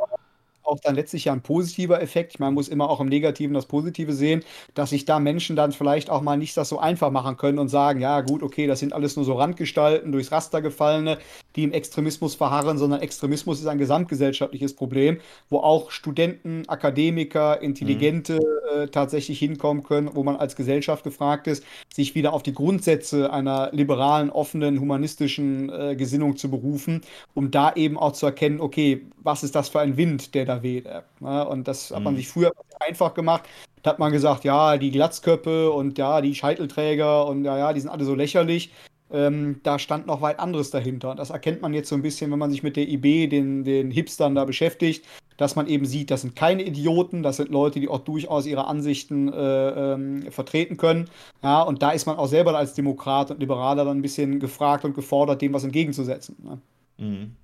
auch 0.65 0.81
dann 0.81 0.95
letztlich 0.95 1.27
ja 1.27 1.33
ein 1.33 1.43
positiver 1.43 2.01
Effekt. 2.03 2.35
Ich 2.35 2.39
meine, 2.39 2.51
man 2.51 2.55
muss 2.55 2.69
immer 2.69 2.89
auch 2.91 3.01
im 3.01 3.09
Negativen 3.09 3.55
das 3.55 3.67
Positive 3.67 4.13
sehen, 4.13 4.43
dass 4.75 4.91
sich 4.91 5.05
da 5.05 5.19
Menschen 5.19 5.57
dann 5.57 5.73
vielleicht 5.73 6.11
auch 6.11 6.23
mal 6.23 6.37
nicht 6.37 6.57
das 6.57 6.69
so 6.69 6.79
einfach 6.79 7.11
machen 7.11 7.37
können 7.37 7.59
und 7.59 7.69
sagen, 7.69 8.01
ja 8.01 8.21
gut, 8.21 8.43
okay, 8.43 8.67
das 8.67 8.81
sind 8.81 8.93
alles 8.93 9.17
nur 9.17 9.25
so 9.25 9.35
Randgestalten, 9.35 10.13
durchs 10.13 10.33
Raster 10.33 10.63
gefallene. 10.63 11.19
die 11.57 11.65
im 11.65 11.73
Extremismus 11.73 12.35
verharren, 12.35 12.79
sondern 12.79 13.01
Extremismus 13.01 13.61
ist 13.61 13.67
ein 13.67 13.79
gesamtgesellschaftliches 13.79 14.75
Problem, 14.75 15.19
wo 15.51 15.59
auch 15.59 15.91
Studenten, 15.91 16.69
Akademiker, 16.69 17.63
Intelligente 17.63 18.35
mhm. 18.35 18.83
äh, 18.83 18.87
tatsächlich 18.89 19.39
hinkommen 19.39 19.83
können, 19.83 20.11
wo 20.15 20.25
man 20.25 20.37
als 20.37 20.57
Gesellschaft 20.57 21.05
gefragt 21.05 21.47
ist, 21.47 21.65
sich 21.93 22.15
wieder 22.15 22.33
auf 22.33 22.43
die 22.43 22.55
Grundsätze 22.55 23.33
einer 23.33 23.71
liberalen, 23.73 24.31
offenen, 24.31 24.81
humanistischen 24.81 25.71
äh, 25.71 25.97
Gesinnung 25.97 26.37
zu 26.37 26.51
berufen, 26.51 27.03
um 27.35 27.51
da 27.51 27.73
eben 27.75 27.97
auch 27.99 28.13
zu 28.13 28.27
erkennen, 28.27 28.61
okay, 28.61 29.07
was 29.23 29.43
ist 29.43 29.55
das 29.55 29.69
für 29.69 29.81
ein 29.81 29.97
Wind, 29.97 30.35
der 30.35 30.45
da 30.45 30.54
weht. 30.63 30.87
Ja, 31.21 31.43
und 31.43 31.67
das 31.69 31.91
hat 31.91 32.03
man 32.03 32.15
mhm. 32.15 32.19
sich 32.19 32.29
früher 32.29 32.53
einfach 32.81 33.15
gemacht. 33.15 33.45
Da 33.83 33.91
hat 33.91 33.99
man 33.99 34.13
gesagt, 34.13 34.45
ja, 34.45 34.79
die 34.79 34.91
Glatzköpfe 34.91 35.71
und 35.71 35.99
ja, 35.99 36.21
die 36.21 36.35
Scheitelträger 36.35 37.27
und 37.27 37.45
ja, 37.45 37.59
ja, 37.59 37.73
die 37.73 37.81
sind 37.81 37.91
alle 37.91 38.05
so 38.05 38.15
lächerlich. 38.15 38.73
Ähm, 39.13 39.61
da 39.63 39.79
stand 39.79 40.07
noch 40.07 40.23
weit 40.23 40.41
anderes 40.41 40.71
dahinter. 40.71 41.11
Und 41.11 41.19
das 41.19 41.31
erkennt 41.31 41.61
man 41.61 41.75
jetzt 41.75 41.89
so 41.89 41.95
ein 41.95 42.03
bisschen, 42.03 42.31
wenn 42.31 42.39
man 42.39 42.51
sich 42.51 42.63
mit 42.63 42.77
der 42.77 42.89
IB, 42.89 43.29
den, 43.29 43.63
den 43.63 43.91
Hipstern 43.91 44.35
da 44.35 44.45
beschäftigt, 44.45 45.05
dass 45.37 45.57
man 45.57 45.67
eben 45.67 45.85
sieht, 45.85 46.11
das 46.11 46.23
sind 46.23 46.37
keine 46.37 46.63
Idioten, 46.63 47.23
das 47.23 47.37
sind 47.37 47.51
Leute, 47.51 47.81
die 47.81 47.89
auch 47.89 48.01
durchaus 48.01 48.47
ihre 48.47 48.67
Ansichten 48.67 49.33
äh, 49.33 49.93
ähm, 49.95 50.31
vertreten 50.31 50.77
können. 50.77 51.11
Ja, 51.43 51.63
und 51.63 51.83
da 51.83 51.91
ist 51.91 52.07
man 52.07 52.17
auch 52.17 52.29
selber 52.29 52.57
als 52.57 52.75
Demokrat 52.75 53.31
und 53.31 53.41
Liberaler 53.41 53.85
dann 53.85 53.99
ein 53.99 54.03
bisschen 54.03 54.41
gefragt 54.41 54.85
und 54.85 54.95
gefordert, 54.95 55.43
dem 55.43 55.53
was 55.53 55.65
entgegenzusetzen. 55.65 56.37
Ne? 56.43 56.59
Mhm. 56.99 57.37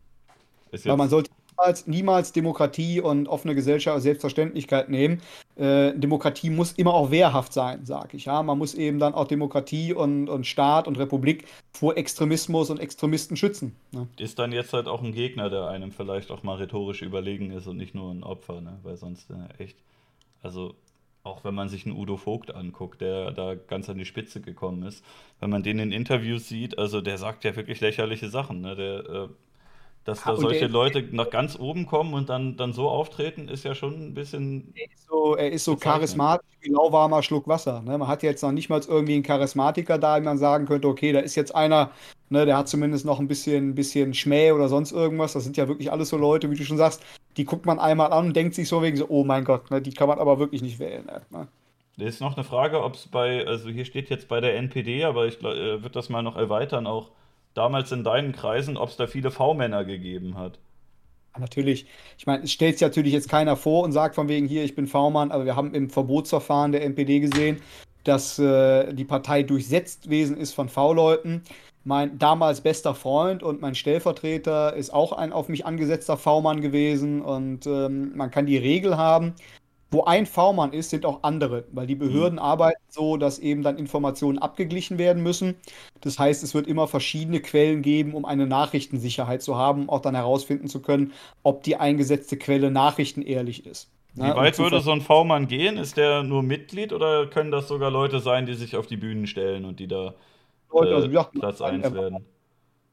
Weil 0.85 0.97
man 0.97 1.09
sollte 1.09 1.31
niemals, 1.61 1.87
niemals 1.87 2.33
Demokratie 2.33 3.01
und 3.01 3.29
offene 3.29 3.55
Gesellschaft 3.55 3.95
als 3.95 4.03
Selbstverständlichkeit 4.05 4.89
nehmen. 4.89 5.21
Äh, 5.57 5.93
Demokratie 5.95 6.51
muss 6.51 6.73
immer 6.73 6.95
auch 6.95 7.11
wehrhaft 7.11 7.53
sein, 7.53 7.85
sage 7.85 8.17
ich. 8.17 8.27
Ja? 8.27 8.43
Man 8.43 8.59
muss 8.59 8.75
eben 8.75 8.99
dann 8.99 9.15
auch 9.15 9.27
Demokratie 9.27 9.93
und, 9.93 10.29
und 10.29 10.47
Staat 10.47 10.89
und 10.89 10.99
Republik 10.99 11.45
vor 11.73 11.97
Extremismus 11.97 12.71
und 12.71 12.81
Extremisten 12.81 13.37
schützen. 13.37 13.77
Ne? 13.93 14.09
Ist 14.19 14.39
dann 14.39 14.53
jetzt 14.53 14.73
halt 14.73 14.87
auch 14.87 15.03
ein 15.03 15.13
Gegner, 15.13 15.51
der 15.51 15.69
einem 15.69 15.93
vielleicht 15.93 16.31
auch 16.31 16.43
mal 16.43 16.57
rhetorisch 16.57 17.03
überlegen 17.03 17.51
ist 17.51 17.67
und 17.67 17.77
nicht 17.77 17.95
nur 17.95 18.11
ein 18.11 18.23
Opfer, 18.23 18.61
ne? 18.61 18.79
weil 18.83 18.97
sonst 18.97 19.31
äh, 19.31 19.63
echt, 19.63 19.77
also 20.43 20.75
auch 21.23 21.45
wenn 21.45 21.55
man 21.55 21.69
sich 21.69 21.85
einen 21.85 21.95
Udo 21.95 22.17
Vogt 22.17 22.55
anguckt, 22.55 23.03
der 23.03 23.31
da 23.33 23.55
ganz 23.55 23.91
an 23.91 23.99
die 23.99 24.07
Spitze 24.07 24.41
gekommen 24.41 24.83
ist, 24.85 25.05
wenn 25.39 25.51
man 25.51 25.63
den 25.63 25.79
in 25.79 25.93
Interviews 25.93 26.49
sieht, 26.49 26.79
also 26.79 27.03
der 27.03 27.19
sagt 27.19 27.45
ja 27.45 27.55
wirklich 27.57 27.81
lächerliche 27.83 28.31
Sachen. 28.31 28.63
Ne? 28.63 28.75
Der 28.75 28.99
äh, 29.07 29.29
dass 30.05 30.25
da 30.25 30.37
solche 30.37 30.67
Leute 30.67 31.07
nach 31.13 31.31
ganz 31.31 31.59
oben 31.59 31.87
kommen 31.87 32.15
und 32.15 32.29
dann, 32.29 32.57
dann 32.57 32.73
so 32.73 32.89
auftreten, 32.89 33.49
ist 33.49 33.65
ja 33.65 33.75
schon 33.75 34.09
ein 34.09 34.15
bisschen. 34.15 34.73
Er 34.75 34.87
ist 34.87 35.07
so, 35.07 35.37
er 35.37 35.53
ist 35.53 35.65
so 35.65 35.77
charismatisch 35.77 36.47
wie 36.61 36.71
lauwarmer 36.71 37.23
Schluck 37.23 37.47
Wasser. 37.47 37.83
Ne? 37.83 37.99
Man 37.99 38.09
hat 38.09 38.23
jetzt 38.23 38.43
noch 38.43 38.53
nicht 38.53 38.69
mal 38.69 38.81
irgendwie 38.87 39.15
einen 39.15 39.23
Charismatiker 39.23 39.99
da, 39.99 40.21
wie 40.21 40.25
man 40.25 40.39
sagen 40.39 40.67
könnte, 40.67 40.89
okay, 40.89 41.13
da 41.13 41.21
ist 41.21 41.35
jetzt 41.35 41.55
einer, 41.55 41.91
ne, 42.29 42.47
der 42.47 42.57
hat 42.57 42.69
zumindest 42.69 43.05
noch 43.05 43.21
ein 43.21 43.29
bisschen, 43.29 43.75
bisschen 43.75 44.15
Schmäh 44.15 44.53
oder 44.53 44.69
sonst 44.69 44.93
irgendwas. 44.93 45.35
Das 45.35 45.45
sind 45.45 45.57
ja 45.57 45.69
wirklich 45.69 45.93
alles 45.93 46.09
so 46.09 46.17
Leute, 46.17 46.51
wie 46.51 46.57
du 46.57 46.65
schon 46.65 46.79
sagst, 46.79 47.03
die 47.37 47.45
guckt 47.45 47.67
man 47.67 47.79
einmal 47.79 48.13
an 48.13 48.27
und 48.27 48.37
denkt 48.37 48.55
sich 48.55 48.69
so 48.69 48.83
wegen 48.83 48.97
so, 48.97 49.07
oh 49.09 49.25
mein 49.25 49.45
Gott, 49.45 49.71
ne, 49.71 49.81
die 49.83 49.93
kann 49.93 50.09
man 50.09 50.19
aber 50.19 50.39
wirklich 50.39 50.63
nicht 50.63 50.79
wählen. 50.79 51.09
Ne? 51.31 51.49
Ist 51.99 52.21
noch 52.21 52.35
eine 52.35 52.45
Frage, 52.45 52.83
ob 52.83 52.95
es 52.95 53.07
bei, 53.07 53.47
also 53.47 53.69
hier 53.69 53.85
steht 53.85 54.09
jetzt 54.09 54.29
bei 54.29 54.41
der 54.41 54.57
NPD, 54.57 55.05
aber 55.05 55.27
ich 55.27 55.39
äh, 55.41 55.83
würde 55.83 55.91
das 55.91 56.09
mal 56.09 56.23
noch 56.23 56.37
erweitern, 56.37 56.87
auch 56.87 57.11
damals 57.55 57.93
in 57.93 58.05
deinen 58.05 58.33
Kreisen, 58.33 58.77
ob 58.77 58.91
es 58.91 58.97
da 58.97 59.07
viele 59.07 59.31
V-Männer 59.31 59.85
gegeben 59.85 60.37
hat. 60.37 60.59
Natürlich, 61.39 61.87
ich 62.19 62.27
meine, 62.27 62.45
es 62.45 62.53
stellt 62.53 62.79
sich 62.79 62.87
natürlich 62.87 63.13
jetzt 63.13 63.29
keiner 63.29 63.57
vor 63.57 63.85
und 63.85 63.93
sagt 63.93 64.15
von 64.17 64.29
wegen 64.29 64.49
hier, 64.49 64.65
ich 64.65 64.75
bin 64.75 64.87
V-Mann, 64.87 65.31
aber 65.31 65.45
wir 65.45 65.57
haben 65.57 65.75
im 65.75 65.89
Verbotsverfahren 65.89 66.73
der 66.73 66.83
NPD 66.83 67.21
gesehen, 67.21 67.61
dass 68.05 68.39
äh, 68.39 68.93
die 68.93 69.05
Partei 69.05 69.43
durchsetzt 69.43 70.05
gewesen 70.05 70.37
ist 70.37 70.55
von 70.55 70.69
V-Leuten. 70.69 71.43
Mein 71.85 72.19
damals 72.19 72.61
bester 72.61 72.95
Freund 72.95 73.43
und 73.43 73.63
mein 73.63 73.75
Stellvertreter 73.75 74.75
ist 74.75 74.93
auch 74.93 75.13
ein 75.13 75.33
auf 75.33 75.49
mich 75.49 75.65
angesetzter 75.65 76.17
V-Mann 76.17 76.61
gewesen 76.61 77.23
und 77.23 77.67
ähm, 77.67 78.15
man 78.17 78.31
kann 78.31 78.47
die 78.47 78.59
Regel 78.59 78.99
haben, 78.99 79.35
wo 79.91 80.05
ein 80.05 80.27
V-Mann 80.27 80.73
ist, 80.73 80.91
sind 80.91 81.05
auch 81.05 81.23
andere, 81.23 81.65
weil 81.73 81.87
die 81.87 81.97
Behörden 81.97 82.37
mhm. 82.37 82.45
arbeiten 82.45 82.81
so, 82.89 83.17
dass 83.17 83.39
eben 83.39 83.63
dann 83.63 83.77
Informationen 83.77 84.39
abgeglichen 84.39 84.99
werden 84.99 85.23
müssen. 85.23 85.57
Das 86.01 86.19
heißt, 86.19 86.43
es 86.43 86.55
wird 86.55 86.67
immer 86.67 86.87
verschiedene 86.87 87.41
Quellen 87.41 87.83
geben, 87.83 88.15
um 88.15 88.25
eine 88.25 88.47
Nachrichtensicherheit 88.47 89.43
zu 89.43 89.57
haben, 89.57 89.89
auch 89.89 90.01
dann 90.01 90.15
herausfinden 90.15 90.69
zu 90.69 90.81
können, 90.81 91.13
ob 91.43 91.63
die 91.65 91.77
eingesetzte 91.77 92.37
Quelle 92.37 92.71
nachrichtenehrlich 92.71 93.67
ist. 93.67 93.91
Wie 94.15 94.23
ja, 94.23 94.37
weit 94.37 94.59
würde 94.59 94.81
so 94.81 94.91
ein 94.91 95.01
V-Mann 95.01 95.47
gehen? 95.47 95.77
Ist 95.77 95.97
der 95.97 96.23
nur 96.23 96.43
Mitglied 96.43 96.93
oder 96.93 97.27
können 97.27 97.51
das 97.51 97.69
sogar 97.69 97.91
Leute 97.91 98.21
sein, 98.21 98.47
die 98.47 98.55
sich 98.55 98.77
auf 98.77 98.87
die 98.87 98.97
Bühnen 98.97 99.27
stellen 99.27 99.65
und 99.65 99.79
die 99.79 99.87
da 99.87 100.15
Leute, 100.73 100.95
also, 100.95 101.09
ja, 101.09 101.25
Platz 101.25 101.61
1 101.61 101.93
werden? 101.93 102.27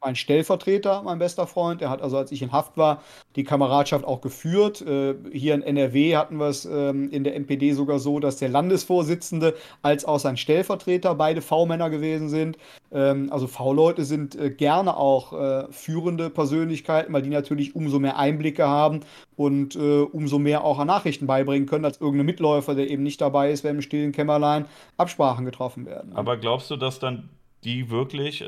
Mein 0.01 0.15
Stellvertreter, 0.15 1.01
mein 1.03 1.19
bester 1.19 1.47
Freund. 1.47 1.81
Der 1.81 1.89
hat 1.89 2.01
also, 2.01 2.17
als 2.17 2.31
ich 2.31 2.41
in 2.41 2.51
Haft 2.51 2.77
war, 2.77 3.01
die 3.35 3.43
Kameradschaft 3.43 4.05
auch 4.05 4.21
geführt. 4.21 4.81
Äh, 4.81 5.15
hier 5.31 5.55
in 5.55 5.61
NRW 5.61 6.15
hatten 6.15 6.37
wir 6.37 6.47
es 6.47 6.65
ähm, 6.65 7.09
in 7.09 7.23
der 7.23 7.35
NPD 7.35 7.73
sogar 7.73 7.99
so, 7.99 8.19
dass 8.19 8.37
der 8.37 8.49
Landesvorsitzende 8.49 9.55
als 9.81 10.05
auch 10.05 10.19
sein 10.19 10.37
Stellvertreter 10.37 11.15
beide 11.15 11.41
V-Männer 11.41 11.89
gewesen 11.89 12.29
sind. 12.29 12.57
Ähm, 12.91 13.29
also 13.31 13.47
V-Leute 13.47 14.05
sind 14.05 14.35
äh, 14.35 14.49
gerne 14.49 14.97
auch 14.97 15.33
äh, 15.33 15.71
führende 15.71 16.29
Persönlichkeiten, 16.29 17.11
weil 17.13 17.23
die 17.23 17.29
natürlich 17.29 17.75
umso 17.75 17.99
mehr 17.99 18.17
Einblicke 18.17 18.67
haben 18.67 19.01
und 19.35 19.75
umso 19.75 20.39
mehr 20.39 20.63
auch 20.63 20.79
an 20.79 20.87
Nachrichten 20.87 21.27
beibringen 21.27 21.67
können, 21.67 21.85
als 21.85 22.01
irgendein 22.01 22.25
Mitläufer, 22.25 22.73
der 22.73 22.89
eben 22.89 23.03
nicht 23.03 23.21
dabei 23.21 23.51
ist, 23.51 23.63
wenn 23.63 23.75
im 23.75 23.81
stillen 23.83 24.11
Kämmerlein 24.11 24.65
Absprachen 24.97 25.45
getroffen 25.45 25.85
werden. 25.85 26.13
Aber 26.15 26.37
glaubst 26.37 26.71
du, 26.71 26.75
dass 26.75 26.97
dann 26.97 27.29
die 27.63 27.91
wirklich 27.91 28.43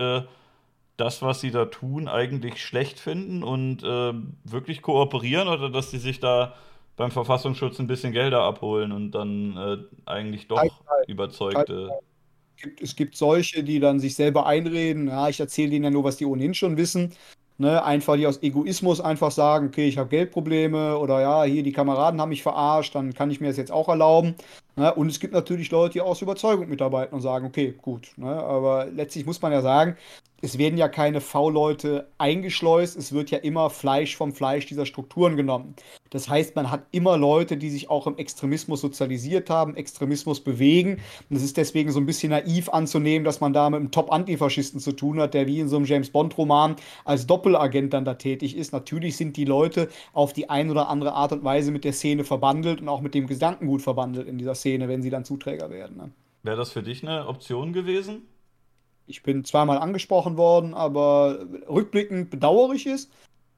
das, 1.00 1.22
was 1.22 1.42
sie 1.42 1.52
da 1.52 1.66
tun, 1.66 2.08
eigentlich 2.08 2.64
schlecht 2.64 3.00
finden 3.00 3.44
und 3.44 3.84
äh, 3.84 4.14
wirklich 4.44 4.82
kooperieren 4.82 5.48
oder 5.48 5.70
dass 5.70 5.92
sie 5.92 5.98
sich 5.98 6.20
da 6.20 6.56
beim 6.98 7.12
Verfassungsschutz 7.12 7.80
ein 7.80 7.88
bisschen 7.88 8.12
Gelder 8.12 8.42
abholen 8.42 8.92
und 8.92 9.12
dann 9.12 9.56
äh, 9.58 9.78
eigentlich 10.06 10.48
doch 10.48 10.58
Teil, 10.58 10.72
überzeugte. 11.08 11.90
Es 12.82 12.96
gibt 12.96 13.16
solche, 13.16 13.64
die 13.64 13.80
dann 13.80 14.02
sich 14.02 14.16
selber 14.16 14.46
einreden, 14.46 15.08
ja, 15.08 15.30
ich 15.30 15.40
erzähle 15.40 15.72
denen 15.72 15.86
ja 15.86 15.92
nur, 15.92 16.04
was 16.04 16.18
die 16.18 16.26
ohnehin 16.26 16.54
schon 16.54 16.76
wissen. 16.76 17.14
Ne, 17.62 17.84
einfach 17.84 18.16
die 18.16 18.26
aus 18.26 18.42
Egoismus 18.42 19.02
einfach 19.02 19.32
sagen, 19.32 19.68
okay, 19.68 19.86
ich 19.86 19.98
habe 19.98 20.08
Geldprobleme 20.08 20.98
oder 20.98 21.20
ja, 21.20 21.44
hier 21.44 21.62
die 21.62 21.74
Kameraden 21.74 22.22
haben 22.22 22.30
mich 22.30 22.42
verarscht, 22.42 22.96
dann 22.96 23.14
kann 23.14 23.32
ich 23.32 23.42
mir 23.42 23.48
das 23.48 23.58
jetzt 23.58 23.72
auch 23.72 23.90
erlauben. 23.90 24.36
Ne? 24.78 24.94
Und 24.94 25.10
es 25.10 25.20
gibt 25.20 25.34
natürlich 25.34 25.70
Leute, 25.70 25.94
die 25.94 26.02
aus 26.02 26.22
Überzeugung 26.22 26.70
mitarbeiten 26.70 27.14
und 27.14 27.20
sagen, 27.20 27.46
okay, 27.46 27.76
gut. 27.82 28.14
Ne? 28.16 28.30
Aber 28.30 28.86
letztlich 28.86 29.26
muss 29.26 29.42
man 29.42 29.52
ja 29.52 29.62
sagen, 29.62 29.98
es 30.42 30.58
werden 30.58 30.78
ja 30.78 30.88
keine 30.88 31.22
V-Leute 31.22 32.10
eingeschleust, 32.18 32.98
es 32.98 33.12
wird 33.14 33.32
ja 33.32 33.40
immer 33.40 33.70
Fleisch 33.70 34.16
vom 34.16 34.34
Fleisch 34.34 34.66
dieser 34.66 34.86
Strukturen 34.86 35.36
genommen. 35.36 35.76
Das 36.10 36.28
heißt, 36.28 36.56
man 36.56 36.72
hat 36.72 36.86
immer 36.92 37.18
Leute, 37.18 37.58
die 37.58 37.70
sich 37.70 37.90
auch 37.90 38.08
im 38.08 38.18
Extremismus 38.18 38.82
sozialisiert 38.82 39.50
haben, 39.50 39.76
Extremismus 39.76 40.40
bewegen. 40.44 41.00
Und 41.30 41.36
es 41.36 41.44
ist 41.44 41.58
deswegen 41.58 41.92
so 41.92 42.00
ein 42.00 42.06
bisschen 42.06 42.32
naiv 42.32 42.70
anzunehmen, 42.70 43.26
dass 43.26 43.42
man 43.42 43.54
da 43.54 43.70
mit 43.70 43.80
einem 43.80 43.92
Top-Antifaschisten 43.92 44.80
zu 44.80 44.94
tun 44.94 45.20
hat, 45.20 45.34
der 45.34 45.46
wie 45.48 45.60
in 45.60 45.70
so 45.70 45.76
einem 45.76 45.86
James 45.86 46.10
Bond-Roman 46.10 46.78
als 47.06 47.28
Doppelagent 47.28 47.94
dann 47.94 48.06
da 48.06 48.16
tätig 48.16 48.56
ist. 48.58 48.74
Natürlich 48.74 49.18
sind 49.18 49.38
die 49.38 49.46
Leute 49.46 49.90
auf 50.14 50.34
die 50.34 50.50
eine 50.50 50.72
oder 50.72 50.90
andere 50.90 51.14
Art 51.14 51.32
und 51.32 51.44
Weise 51.44 51.72
mit 51.72 51.84
der 51.84 51.94
Szene 51.94 52.24
verbandelt 52.24 52.82
und 52.82 52.90
auch 52.90 53.02
mit 53.02 53.14
dem 53.14 53.28
Gedankengut 53.28 53.82
verbandelt 53.82 54.28
in 54.28 54.38
dieser 54.38 54.56
Szene, 54.56 54.88
wenn 54.88 55.02
sie 55.02 55.10
dann 55.10 55.26
Zuträger 55.26 55.70
werden. 55.70 55.98
Ne? 55.98 56.12
Wäre 56.44 56.58
das 56.58 56.72
für 56.72 56.82
dich 56.82 57.04
eine 57.04 57.28
Option 57.28 57.74
gewesen? 57.74 58.24
Ich 59.10 59.24
bin 59.24 59.44
zweimal 59.44 59.80
angesprochen 59.80 60.38
worden, 60.38 60.74
aber 60.74 61.40
rückblickend 61.68 62.30
bedauere 62.30 62.74
ich 62.74 62.86
es. 62.86 63.10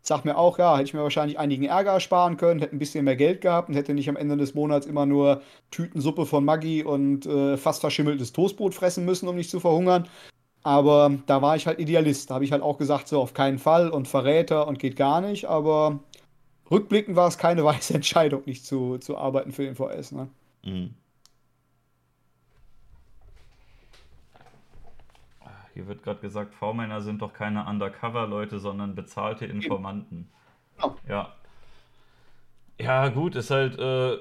Sag 0.02 0.26
mir 0.26 0.38
auch, 0.38 0.58
ja, 0.58 0.76
hätte 0.76 0.86
ich 0.86 0.94
mir 0.96 1.04
wahrscheinlich 1.04 1.38
einigen 1.38 1.66
Ärger 1.66 1.92
ersparen 1.92 2.38
können, 2.38 2.60
hätte 2.60 2.76
ein 2.76 2.80
bisschen 2.80 3.06
mehr 3.06 3.16
Geld 3.16 3.42
gehabt 3.42 3.70
und 3.70 3.76
hätte 3.76 3.94
nicht 3.94 4.10
am 4.10 4.16
Ende 4.16 4.36
des 4.36 4.56
Monats 4.56 4.88
immer 4.88 5.06
nur 5.06 5.42
Tütensuppe 5.70 6.26
von 6.26 6.44
Maggi 6.44 6.84
und 6.84 7.28
äh, 7.28 7.58
fast 7.58 7.82
verschimmeltes 7.82 8.32
Toastbrot 8.32 8.74
fressen 8.74 9.06
müssen, 9.06 9.28
um 9.28 9.36
nicht 9.36 9.52
zu 9.52 9.60
verhungern. 9.60 10.08
Aber 10.64 11.12
da 11.28 11.42
war 11.42 11.56
ich 11.56 11.68
halt 11.68 11.80
Idealist. 11.80 12.30
Da 12.30 12.36
habe 12.36 12.46
ich 12.46 12.52
halt 12.52 12.64
auch 12.64 12.78
gesagt, 12.78 13.08
so 13.08 13.22
auf 13.22 13.34
keinen 13.34 13.60
Fall 13.60 13.90
und 13.90 14.08
Verräter 14.08 14.68
und 14.68 14.80
geht 14.80 14.96
gar 14.96 15.22
nicht. 15.22 15.46
Aber 15.46 16.00
rückblickend 16.72 17.16
war 17.16 17.28
es 17.28 17.38
keine 17.38 17.64
weise 17.66 17.94
Entscheidung, 17.94 18.44
nicht 18.46 18.66
zu, 18.66 18.98
zu 18.98 19.18
arbeiten 19.18 19.52
für 19.52 19.64
den 19.64 19.76
VS. 19.76 20.14
Ne? 20.14 20.30
Mhm. 20.64 20.96
Hier 25.74 25.88
wird 25.88 26.04
gerade 26.04 26.20
gesagt, 26.20 26.54
V-Männer 26.56 27.02
sind 27.02 27.22
doch 27.22 27.34
keine 27.34 27.66
Undercover-Leute, 27.66 28.60
sondern 28.60 28.96
bezahlte 28.96 29.46
Informanten. 29.46 30.30
Genau. 30.78 30.96
Ja. 31.08 31.36
Ja, 32.80 33.10
gut, 33.10 33.36
ist 33.36 33.52
halt, 33.52 33.78
äh, 33.78 34.18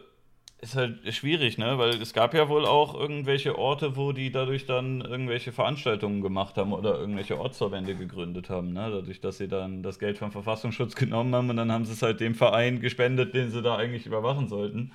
ist 0.61 0.77
halt 0.77 1.13
schwierig, 1.15 1.57
ne? 1.57 1.79
Weil 1.79 1.91
es 2.01 2.13
gab 2.13 2.35
ja 2.35 2.49
wohl 2.49 2.67
auch 2.67 2.95
irgendwelche 2.95 3.59
Orte, 3.59 3.97
wo 3.97 4.13
die 4.13 4.31
dadurch 4.31 4.67
dann 4.67 5.01
irgendwelche 5.01 5.53
Veranstaltungen 5.53 6.21
gemacht 6.21 6.59
haben 6.59 6.73
oder 6.73 6.99
irgendwelche 6.99 7.39
Ortsverbände 7.39 7.95
gegründet 7.95 8.51
haben, 8.51 8.73
ne? 8.73 8.91
Dadurch, 8.91 9.21
dass 9.21 9.39
sie 9.39 9.49
dann 9.49 9.83
das 9.83 9.99
Geld 9.99 10.19
vom 10.19 10.31
Verfassungsschutz 10.31 10.95
genommen 10.97 11.35
haben 11.35 11.49
und 11.49 11.57
dann 11.57 11.73
haben 11.73 11.87
sie 11.87 11.95
es 11.95 12.03
halt 12.03 12.21
dem 12.21 12.35
Verein 12.35 12.81
gespendet, 12.81 13.35
den 13.35 13.51
sie 13.51 13.63
da 13.63 13.77
eigentlich 13.77 14.07
überwachen 14.07 14.49
sollten. 14.49 14.93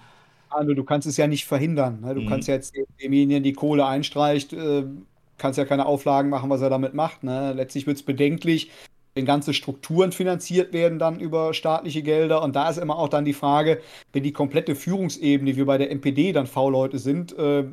Also, 0.49 0.73
du 0.73 0.83
kannst 0.83 1.07
es 1.07 1.17
ja 1.17 1.25
nicht 1.27 1.45
verhindern. 1.45 2.01
Ne? 2.01 2.13
Du 2.13 2.21
mhm. 2.21 2.27
kannst 2.27 2.47
jetzt 2.47 2.75
demjenigen, 3.01 3.43
die 3.43 3.53
Kohle 3.53 3.85
einstreicht, 3.87 4.53
äh, 4.53 4.85
kannst 5.37 5.57
ja 5.57 5.65
keine 5.65 5.85
Auflagen 5.85 6.29
machen, 6.29 6.49
was 6.49 6.61
er 6.61 6.69
damit 6.69 6.93
macht. 6.93 7.23
Ne? 7.23 7.53
Letztlich 7.53 7.87
wird 7.87 7.97
es 7.97 8.03
bedenklich, 8.03 8.71
wenn 9.15 9.25
ganze 9.25 9.53
Strukturen 9.53 10.11
finanziert 10.11 10.73
werden 10.73 10.99
dann 10.99 11.19
über 11.19 11.53
staatliche 11.53 12.03
Gelder. 12.03 12.41
Und 12.43 12.55
da 12.55 12.69
ist 12.69 12.77
immer 12.77 12.97
auch 12.97 13.09
dann 13.09 13.25
die 13.25 13.33
Frage, 13.33 13.81
wenn 14.13 14.23
die 14.23 14.33
komplette 14.33 14.75
Führungsebene, 14.75 15.55
wie 15.55 15.63
bei 15.63 15.77
der 15.77 15.91
NPD 15.91 16.33
dann 16.33 16.47
V-Leute 16.47 16.99
sind, 16.99 17.37
äh, 17.37 17.65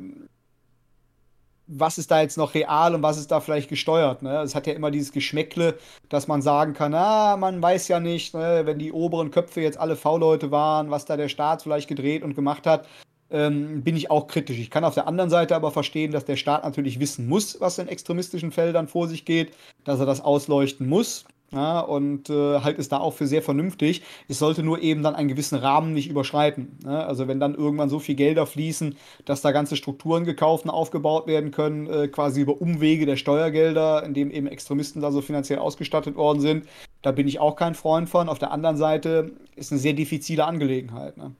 was 1.67 1.97
ist 1.97 2.11
da 2.11 2.21
jetzt 2.21 2.37
noch 2.37 2.53
real 2.53 2.93
und 2.95 3.03
was 3.03 3.17
ist 3.17 3.31
da 3.31 3.39
vielleicht 3.39 3.69
gesteuert. 3.69 4.21
Ne? 4.21 4.41
Es 4.41 4.55
hat 4.55 4.67
ja 4.67 4.73
immer 4.73 4.91
dieses 4.91 5.11
Geschmäckle, 5.11 5.77
dass 6.09 6.27
man 6.27 6.41
sagen 6.41 6.73
kann, 6.73 6.93
ah, 6.93 7.37
man 7.37 7.61
weiß 7.61 7.87
ja 7.87 7.99
nicht, 7.99 8.33
ne, 8.33 8.61
wenn 8.65 8.79
die 8.79 8.91
oberen 8.91 9.31
Köpfe 9.31 9.61
jetzt 9.61 9.77
alle 9.77 9.95
V-Leute 9.95 10.51
waren, 10.51 10.91
was 10.91 11.05
da 11.05 11.17
der 11.17 11.29
Staat 11.29 11.63
vielleicht 11.63 11.87
gedreht 11.87 12.23
und 12.23 12.35
gemacht 12.35 12.67
hat, 12.67 12.87
ähm, 13.33 13.83
bin 13.83 13.97
ich 13.97 14.09
auch 14.09 14.27
kritisch. 14.27 14.59
Ich 14.59 14.69
kann 14.69 14.85
auf 14.85 14.93
der 14.93 15.07
anderen 15.07 15.29
Seite 15.29 15.55
aber 15.55 15.71
verstehen, 15.71 16.11
dass 16.11 16.23
der 16.23 16.37
Staat 16.37 16.63
natürlich 16.63 16.99
wissen 16.99 17.27
muss, 17.27 17.59
was 17.59 17.79
in 17.79 17.87
extremistischen 17.87 18.51
Feldern 18.51 18.87
vor 18.87 19.07
sich 19.07 19.25
geht, 19.25 19.51
dass 19.83 19.99
er 19.99 20.05
das 20.05 20.21
ausleuchten 20.21 20.87
muss. 20.87 21.25
Ja, 21.51 21.81
und 21.81 22.31
äh, 22.31 22.61
halt 22.61 22.79
ist 22.79 22.91
da 22.91 22.97
auch 22.97 23.13
für 23.13 23.27
sehr 23.27 23.43
vernünftig. 23.43 24.01
Es 24.27 24.39
sollte 24.39 24.63
nur 24.63 24.81
eben 24.81 25.03
dann 25.03 25.13
einen 25.13 25.27
gewissen 25.27 25.55
Rahmen 25.55 25.93
nicht 25.93 26.09
überschreiten. 26.09 26.79
Ne? 26.83 27.05
Also 27.05 27.27
wenn 27.27 27.39
dann 27.39 27.53
irgendwann 27.53 27.89
so 27.89 27.99
viel 27.99 28.15
Gelder 28.15 28.47
fließen, 28.47 28.97
dass 29.25 29.41
da 29.41 29.51
ganze 29.51 29.75
Strukturen 29.75 30.25
gekauft 30.25 30.65
und 30.65 30.71
aufgebaut 30.71 31.27
werden 31.27 31.51
können, 31.51 31.85
äh, 31.87 32.07
quasi 32.07 32.41
über 32.41 32.59
Umwege 32.59 33.05
der 33.05 33.17
Steuergelder, 33.17 34.03
indem 34.03 34.31
eben 34.31 34.47
Extremisten 34.47 34.99
da 34.99 35.11
so 35.11 35.21
finanziell 35.21 35.59
ausgestattet 35.59 36.15
worden 36.15 36.39
sind, 36.39 36.65
da 37.03 37.11
bin 37.11 37.27
ich 37.27 37.39
auch 37.39 37.55
kein 37.55 37.75
Freund 37.75 38.09
von. 38.09 38.29
Auf 38.29 38.39
der 38.39 38.51
anderen 38.51 38.77
Seite 38.77 39.33
ist 39.55 39.71
eine 39.71 39.79
sehr 39.79 39.93
diffizile 39.93 40.45
Angelegenheit. 40.45 41.17
Ne? 41.17 41.35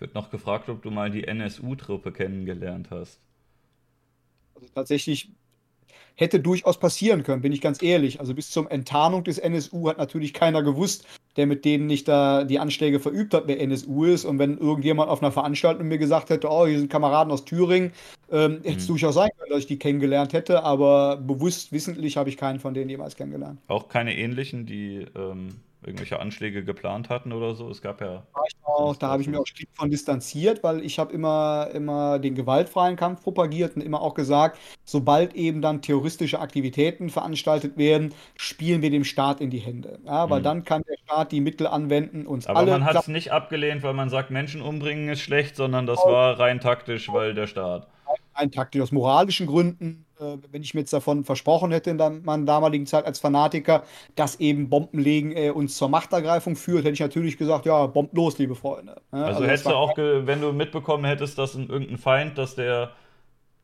Wird 0.00 0.14
noch 0.14 0.30
gefragt, 0.30 0.68
ob 0.68 0.82
du 0.82 0.90
mal 0.90 1.10
die 1.10 1.24
NSU-Truppe 1.24 2.10
kennengelernt 2.12 2.88
hast. 2.90 3.20
Also 4.54 4.66
tatsächlich 4.74 5.30
hätte 6.14 6.40
durchaus 6.40 6.78
passieren 6.78 7.22
können, 7.22 7.42
bin 7.42 7.52
ich 7.52 7.60
ganz 7.60 7.82
ehrlich. 7.82 8.20
Also 8.20 8.34
bis 8.34 8.50
zur 8.50 8.70
Enttarnung 8.70 9.24
des 9.24 9.38
NSU 9.38 9.88
hat 9.88 9.98
natürlich 9.98 10.34
keiner 10.34 10.62
gewusst, 10.62 11.06
der 11.36 11.46
mit 11.46 11.64
denen 11.64 11.86
nicht 11.86 12.08
da 12.08 12.44
die 12.44 12.58
Anschläge 12.58 13.00
verübt 13.00 13.34
hat, 13.34 13.44
wer 13.46 13.60
NSU 13.60 14.04
ist. 14.04 14.24
Und 14.24 14.38
wenn 14.38 14.58
irgendjemand 14.58 15.10
auf 15.10 15.22
einer 15.22 15.32
Veranstaltung 15.32 15.88
mir 15.88 15.98
gesagt 15.98 16.30
hätte, 16.30 16.48
oh, 16.48 16.66
hier 16.66 16.78
sind 16.78 16.90
Kameraden 16.90 17.32
aus 17.32 17.44
Thüringen, 17.44 17.92
ähm, 18.30 18.60
hätte 18.62 18.78
es 18.78 18.84
mhm. 18.84 18.92
durchaus 18.92 19.14
sein 19.14 19.30
können, 19.38 19.50
dass 19.50 19.60
ich 19.60 19.66
die 19.66 19.78
kennengelernt 19.78 20.32
hätte, 20.32 20.62
aber 20.62 21.16
bewusst, 21.16 21.72
wissentlich 21.72 22.16
habe 22.16 22.28
ich 22.28 22.36
keinen 22.36 22.58
von 22.58 22.74
denen 22.74 22.90
jemals 22.90 23.16
kennengelernt. 23.16 23.60
Auch 23.68 23.88
keine 23.88 24.16
ähnlichen, 24.16 24.66
die 24.66 25.06
ähm, 25.16 25.60
irgendwelche 25.82 26.20
Anschläge 26.20 26.64
geplant 26.64 27.08
hatten 27.08 27.32
oder 27.32 27.54
so. 27.54 27.68
Es 27.70 27.80
gab 27.80 28.00
ja. 28.00 28.26
Auch, 28.62 28.96
da 28.96 29.08
habe 29.08 29.22
ich 29.22 29.28
mich 29.28 29.38
auch 29.38 29.46
strikt 29.46 29.74
von 29.74 29.90
distanziert, 29.90 30.62
weil 30.62 30.84
ich 30.84 30.98
habe 30.98 31.12
immer, 31.12 31.68
immer 31.74 32.18
den 32.18 32.34
gewaltfreien 32.34 32.96
Kampf 32.96 33.22
propagiert 33.22 33.76
und 33.76 33.82
immer 33.82 34.00
auch 34.00 34.14
gesagt, 34.14 34.58
sobald 34.84 35.34
eben 35.34 35.62
dann 35.62 35.82
terroristische 35.82 36.40
Aktivitäten 36.40 37.10
veranstaltet 37.10 37.78
werden, 37.78 38.14
spielen 38.36 38.82
wir 38.82 38.90
dem 38.90 39.04
Staat 39.04 39.40
in 39.40 39.50
die 39.50 39.58
Hände. 39.58 39.98
Ja, 40.04 40.28
weil 40.30 40.40
mhm. 40.40 40.44
dann 40.44 40.64
kann 40.64 40.82
der 40.88 40.96
Staat 41.04 41.32
die 41.32 41.40
Mittel 41.40 41.66
anwenden, 41.66 42.26
uns 42.26 42.46
Aber 42.46 42.60
alle. 42.60 42.72
Aber 42.72 42.80
man 42.80 42.88
hat 42.88 43.02
es 43.02 43.08
nicht 43.08 43.32
abgelehnt, 43.32 43.82
weil 43.82 43.94
man 43.94 44.10
sagt, 44.10 44.30
Menschen 44.30 44.62
umbringen 44.62 45.08
ist 45.08 45.20
schlecht, 45.20 45.56
sondern 45.56 45.86
das 45.86 45.98
war 45.98 46.38
rein 46.38 46.60
taktisch, 46.60 47.08
weil 47.12 47.34
der 47.34 47.46
Staat. 47.46 47.88
Rein 48.34 48.50
taktisch, 48.50 48.80
aus 48.80 48.92
moralischen 48.92 49.46
Gründen 49.46 50.06
äh, 50.20 50.38
wenn 50.50 50.62
ich 50.62 50.74
mir 50.74 50.80
jetzt 50.80 50.92
davon 50.92 51.24
versprochen 51.24 51.72
hätte 51.72 51.90
in 51.90 51.96
meiner 52.24 52.44
damaligen 52.44 52.86
Zeit 52.86 53.06
als 53.06 53.18
Fanatiker, 53.18 53.84
dass 54.16 54.38
eben 54.40 54.68
Bombenlegen 54.68 55.32
äh, 55.32 55.50
uns 55.50 55.76
zur 55.76 55.88
Machtergreifung 55.88 56.56
führt, 56.56 56.84
hätte 56.84 56.94
ich 56.94 57.00
natürlich 57.00 57.38
gesagt, 57.38 57.66
ja, 57.66 57.86
bombt 57.86 58.14
los, 58.14 58.38
liebe 58.38 58.54
Freunde. 58.54 59.00
Ja, 59.12 59.24
also, 59.24 59.40
also 59.40 59.44
hättest 59.46 59.66
du 59.66 59.70
auch, 59.70 59.96
wenn 59.96 60.40
du 60.40 60.52
mitbekommen 60.52 61.04
hättest, 61.04 61.38
dass 61.38 61.54
ein, 61.54 61.68
irgendein 61.68 61.98
Feind, 61.98 62.38
dass 62.38 62.54
der, 62.54 62.92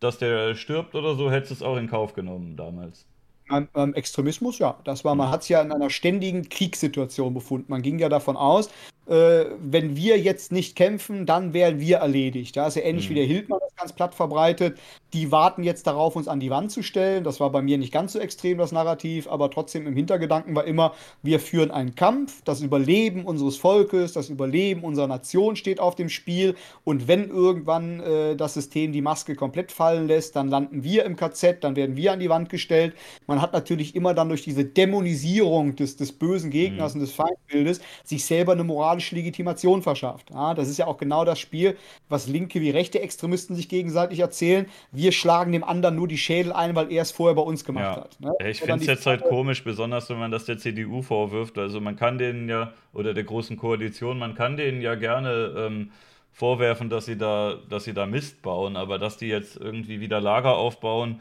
dass 0.01 0.19
der 0.19 0.55
stirbt 0.55 0.95
oder 0.95 1.15
so, 1.15 1.31
hättest 1.31 1.51
du 1.51 1.55
es 1.57 1.63
auch 1.63 1.77
in 1.77 1.89
Kauf 1.89 2.15
genommen 2.15 2.57
damals. 2.57 3.07
Beim, 3.49 3.69
beim 3.73 3.95
Extremismus, 3.95 4.59
ja. 4.59 4.77
Das 4.85 5.05
war, 5.05 5.15
man 5.15 5.31
hat 5.31 5.43
es 5.43 5.49
ja 5.49 5.61
in 5.63 5.71
einer 5.71 5.91
ständigen 5.91 6.49
Kriegssituation 6.49 7.33
befunden. 7.33 7.67
Man 7.69 7.83
ging 7.83 7.99
ja 7.99 8.09
davon 8.09 8.37
aus, 8.37 8.69
äh, 9.07 9.45
wenn 9.61 9.95
wir 9.95 10.19
jetzt 10.19 10.51
nicht 10.51 10.75
kämpfen, 10.75 11.27
dann 11.27 11.53
wären 11.53 11.79
wir 11.79 11.99
erledigt. 11.99 12.57
Da 12.57 12.67
ist 12.67 12.75
ja 12.75 12.83
ähnlich 12.83 13.07
mhm. 13.07 13.11
wie 13.11 13.19
der 13.19 13.27
Hildmann 13.27 13.61
ganz 13.77 13.93
platt 13.93 14.15
verbreitet. 14.15 14.79
Die 15.13 15.31
warten 15.31 15.63
jetzt 15.63 15.87
darauf, 15.87 16.17
uns 16.17 16.29
an 16.29 16.41
die 16.41 16.51
Wand 16.51 16.73
zu 16.73 16.83
stellen. 16.83 17.25
Das 17.25 17.41
war 17.41 17.51
bei 17.51 17.63
mir 17.63 17.79
nicht 17.79 17.93
ganz 17.93 18.15
so 18.15 18.19
extrem, 18.19 18.59
das 18.59 18.73
Narrativ, 18.73 19.29
aber 19.29 19.51
trotzdem 19.51 19.87
im 19.87 19.95
Hintergedanken 19.95 20.55
war 20.55 20.65
immer, 20.65 20.95
wir 21.23 21.41
führen 21.41 21.71
einen 21.71 21.95
Kampf, 21.95 22.43
das 22.45 22.63
Überleben 22.63 23.25
unseres 23.25 23.57
Volkes, 23.57 24.13
das 24.13 24.31
Überleben 24.31 24.83
unserer 24.83 25.07
Nation 25.07 25.57
steht 25.57 25.79
auf 25.81 25.95
dem 25.95 26.09
Spiel. 26.09 26.55
Und 26.85 27.09
wenn 27.09 27.29
irgendwann 27.29 28.01
äh, 28.01 28.37
das 28.37 28.55
System 28.55 28.93
die 28.93 29.03
Maske 29.03 29.35
komplett 29.35 29.73
fallen 29.73 30.07
lässt, 30.07 30.37
dann 30.37 30.49
landen 30.49 30.83
wir 30.83 31.05
im 31.05 31.17
KZ, 31.17 31.63
dann 31.63 31.77
werden 31.77 31.97
wir 31.97 32.13
an 32.13 32.21
die 32.21 32.31
Wand 32.31 32.49
gestellt. 32.49 32.95
Man 33.27 33.41
hat 33.43 33.53
natürlich 33.53 33.95
immer 33.95 34.15
dann 34.15 34.29
durch 34.29 34.43
diese 34.43 34.65
Dämonisierung 34.65 35.77
des, 35.77 35.97
des 35.97 36.13
bösen 36.13 36.51
Gegners 36.51 36.95
mhm. 36.95 37.01
und 37.01 37.07
des 37.07 37.15
Feindbildes 37.15 37.81
sich 38.05 38.25
selber 38.25 38.53
eine 38.53 38.65
Moral 38.65 38.87
moralische 38.87 39.17
Legitimation 39.17 39.83
verschafft. 39.83 40.31
Ja, 40.31 40.55
das 40.55 40.69
ist 40.69 40.79
ja 40.79 40.87
auch 40.87 40.97
genau 40.97 41.25
das 41.25 41.39
Spiel, 41.39 41.77
was 42.09 42.29
linke 42.29 42.61
wie 42.61 42.71
rechte 42.71 43.01
Extremisten 43.01 43.57
sich 43.57 43.66
gegenseitig 43.69 44.21
erzählen. 44.21 44.67
Wir 44.93 45.13
schlagen 45.13 45.53
dem 45.53 45.65
anderen 45.65 45.97
nur 45.97 46.09
die 46.09 46.19
Schädel 46.19 46.53
ein, 46.53 46.75
weil 46.75 46.93
er 46.93 47.03
es 47.03 47.11
vorher 47.11 47.35
bei 47.35 47.43
uns 47.43 47.65
gemacht 47.65 47.97
ja. 47.97 48.03
hat. 48.03 48.21
Ne? 48.21 48.33
Ich 48.49 48.61
finde 48.61 48.81
es 48.81 48.87
jetzt 48.87 49.07
halt 49.07 49.23
komisch, 49.23 49.65
besonders 49.65 50.09
wenn 50.11 50.19
man 50.19 50.31
das 50.31 50.45
der 50.45 50.59
CDU 50.59 51.03
vorwirft. 51.03 51.59
Also 51.59 51.81
man 51.81 51.97
kann 51.97 52.19
denen 52.19 52.49
ja, 52.49 52.73
oder 52.93 53.15
der 53.15 53.25
großen 53.25 53.57
Koalition, 53.57 54.19
man 54.19 54.35
kann 54.35 54.57
denen 54.57 54.81
ja 54.81 54.95
gerne 54.95 55.55
ähm, 55.57 55.91
vorwerfen, 56.33 56.91
dass 56.91 57.07
sie 57.07 57.17
da, 57.17 57.57
dass 57.71 57.85
sie 57.85 57.95
da 57.95 58.05
Mist 58.05 58.43
bauen, 58.43 58.77
aber 58.77 58.99
dass 58.99 59.17
die 59.17 59.29
jetzt 59.29 59.57
irgendwie 59.57 60.01
wieder 60.01 60.21
Lager 60.21 60.57
aufbauen. 60.57 61.21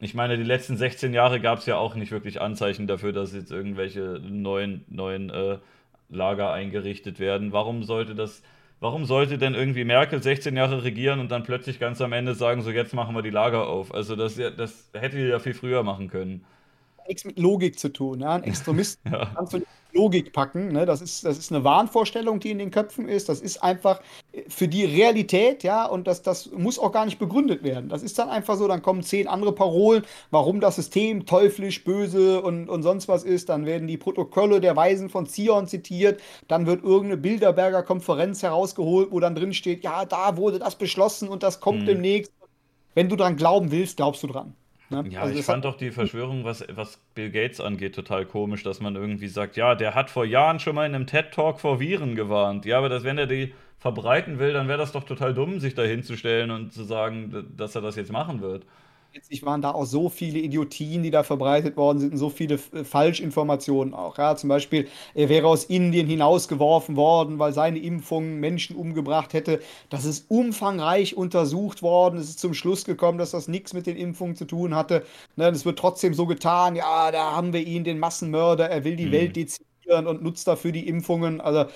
Ich 0.00 0.14
meine, 0.14 0.36
die 0.36 0.42
letzten 0.42 0.76
16 0.76 1.12
Jahre 1.12 1.40
gab 1.40 1.58
es 1.58 1.66
ja 1.66 1.76
auch 1.76 1.94
nicht 1.94 2.12
wirklich 2.12 2.40
Anzeichen 2.40 2.86
dafür, 2.86 3.12
dass 3.12 3.34
jetzt 3.34 3.52
irgendwelche 3.52 4.20
neuen, 4.22 4.84
neuen 4.88 5.28
äh, 5.30 5.58
Lager 6.08 6.52
eingerichtet 6.52 7.18
werden. 7.20 7.52
Warum 7.52 7.82
sollte 7.82 8.14
das, 8.14 8.42
warum 8.80 9.04
sollte 9.04 9.38
denn 9.38 9.54
irgendwie 9.54 9.84
Merkel 9.84 10.22
16 10.22 10.56
Jahre 10.56 10.84
regieren 10.84 11.20
und 11.20 11.30
dann 11.30 11.42
plötzlich 11.42 11.78
ganz 11.78 12.00
am 12.00 12.12
Ende 12.12 12.34
sagen, 12.34 12.62
so 12.62 12.70
jetzt 12.70 12.94
machen 12.94 13.14
wir 13.14 13.22
die 13.22 13.30
Lager 13.30 13.66
auf? 13.66 13.94
Also 13.94 14.16
das, 14.16 14.36
das 14.36 14.90
hätte 14.92 15.16
die 15.16 15.24
ja 15.24 15.38
viel 15.38 15.54
früher 15.54 15.82
machen 15.82 16.08
können. 16.08 16.44
Nichts 17.06 17.24
mit 17.24 17.38
Logik 17.38 17.78
zu 17.78 17.92
tun. 17.92 18.20
Ja? 18.20 18.34
Ein 18.34 18.44
Extremist 18.44 19.00
ja. 19.10 19.30
kannst 19.34 19.52
du 19.52 19.58
nicht 19.58 19.68
Logik 19.94 20.32
packen. 20.32 20.68
Ne? 20.68 20.86
Das, 20.86 21.00
ist, 21.00 21.24
das 21.24 21.38
ist 21.38 21.52
eine 21.52 21.64
Wahnvorstellung, 21.64 22.40
die 22.40 22.50
in 22.50 22.58
den 22.58 22.70
Köpfen 22.70 23.08
ist. 23.08 23.28
Das 23.28 23.40
ist 23.40 23.62
einfach 23.62 24.00
für 24.48 24.68
die 24.68 24.84
Realität, 24.84 25.62
ja, 25.62 25.86
und 25.86 26.06
das, 26.06 26.22
das 26.22 26.50
muss 26.50 26.78
auch 26.78 26.92
gar 26.92 27.04
nicht 27.04 27.18
begründet 27.18 27.62
werden. 27.62 27.88
Das 27.88 28.02
ist 28.02 28.18
dann 28.18 28.28
einfach 28.28 28.56
so, 28.56 28.68
dann 28.68 28.82
kommen 28.82 29.02
zehn 29.02 29.28
andere 29.28 29.52
Parolen, 29.52 30.04
warum 30.30 30.60
das 30.60 30.76
System 30.76 31.26
teuflisch, 31.26 31.84
böse 31.84 32.42
und, 32.42 32.68
und 32.68 32.82
sonst 32.82 33.08
was 33.08 33.24
ist. 33.24 33.48
Dann 33.48 33.66
werden 33.66 33.88
die 33.88 33.96
Protokolle 33.96 34.60
der 34.60 34.76
Weisen 34.76 35.08
von 35.08 35.26
Zion 35.26 35.66
zitiert. 35.66 36.20
Dann 36.48 36.66
wird 36.66 36.82
irgendeine 36.82 37.16
Bilderberger 37.16 37.82
Konferenz 37.82 38.42
herausgeholt, 38.42 39.10
wo 39.10 39.20
dann 39.20 39.34
drin 39.34 39.54
steht, 39.54 39.84
ja, 39.84 40.04
da 40.04 40.36
wurde 40.36 40.58
das 40.58 40.76
beschlossen 40.76 41.28
und 41.28 41.42
das 41.42 41.60
kommt 41.60 41.82
mhm. 41.82 41.86
demnächst. 41.86 42.32
Wenn 42.94 43.08
du 43.08 43.16
dran 43.16 43.36
glauben 43.36 43.70
willst, 43.70 43.96
glaubst 43.96 44.22
du 44.22 44.28
dran. 44.28 44.54
Ne? 44.90 45.04
Ja, 45.08 45.22
also 45.22 45.38
ich 45.38 45.44
fand 45.44 45.64
doch 45.64 45.76
die 45.76 45.90
Verschwörung, 45.90 46.44
was, 46.44 46.64
was 46.74 46.98
Bill 47.14 47.30
Gates 47.30 47.60
angeht, 47.60 47.94
total 47.94 48.26
komisch, 48.26 48.62
dass 48.62 48.80
man 48.80 48.96
irgendwie 48.96 49.28
sagt, 49.28 49.56
ja, 49.56 49.74
der 49.74 49.94
hat 49.94 50.10
vor 50.10 50.24
Jahren 50.24 50.60
schon 50.60 50.74
mal 50.74 50.86
in 50.86 50.94
einem 50.94 51.06
TED-Talk 51.06 51.60
vor 51.60 51.80
Viren 51.80 52.14
gewarnt. 52.14 52.66
Ja, 52.66 52.78
aber 52.78 52.88
das, 52.88 53.04
wenn 53.04 53.18
er 53.18 53.26
die 53.26 53.54
verbreiten 53.78 54.38
will, 54.38 54.52
dann 54.52 54.68
wäre 54.68 54.78
das 54.78 54.92
doch 54.92 55.04
total 55.04 55.34
dumm, 55.34 55.60
sich 55.60 55.74
da 55.74 55.82
hinzustellen 55.82 56.50
und 56.50 56.72
zu 56.72 56.84
sagen, 56.84 57.46
dass 57.56 57.74
er 57.74 57.82
das 57.82 57.96
jetzt 57.96 58.12
machen 58.12 58.40
wird 58.40 58.64
letztlich 59.14 59.44
waren 59.44 59.62
da 59.62 59.72
auch 59.72 59.84
so 59.84 60.08
viele 60.08 60.38
Idiotien, 60.40 61.02
die 61.02 61.10
da 61.10 61.22
verbreitet 61.22 61.76
worden 61.76 62.00
sind 62.00 62.12
und 62.12 62.18
so 62.18 62.30
viele 62.30 62.58
äh, 62.72 62.84
Falschinformationen 62.84 63.94
auch. 63.94 64.18
Ja, 64.18 64.36
zum 64.36 64.48
Beispiel, 64.48 64.88
er 65.14 65.28
wäre 65.28 65.46
aus 65.46 65.64
Indien 65.64 66.06
hinausgeworfen 66.06 66.96
worden, 66.96 67.38
weil 67.38 67.52
seine 67.52 67.78
Impfung 67.78 68.40
Menschen 68.40 68.76
umgebracht 68.76 69.32
hätte. 69.32 69.60
Das 69.88 70.04
ist 70.04 70.30
umfangreich 70.30 71.16
untersucht 71.16 71.82
worden. 71.82 72.18
Es 72.18 72.28
ist 72.28 72.40
zum 72.40 72.54
Schluss 72.54 72.84
gekommen, 72.84 73.18
dass 73.18 73.30
das 73.30 73.48
nichts 73.48 73.72
mit 73.72 73.86
den 73.86 73.96
Impfungen 73.96 74.36
zu 74.36 74.46
tun 74.46 74.74
hatte. 74.74 75.04
Ne, 75.36 75.48
es 75.48 75.64
wird 75.64 75.78
trotzdem 75.78 76.14
so 76.14 76.26
getan, 76.26 76.76
ja, 76.76 77.10
da 77.12 77.32
haben 77.32 77.52
wir 77.52 77.64
ihn, 77.64 77.84
den 77.84 77.98
Massenmörder, 77.98 78.68
er 78.68 78.84
will 78.84 78.96
die 78.96 79.06
mhm. 79.06 79.12
Welt 79.12 79.36
dezimieren 79.36 80.06
und 80.06 80.22
nutzt 80.22 80.48
dafür 80.48 80.72
die 80.72 80.88
Impfungen. 80.88 81.40
Also 81.40 81.66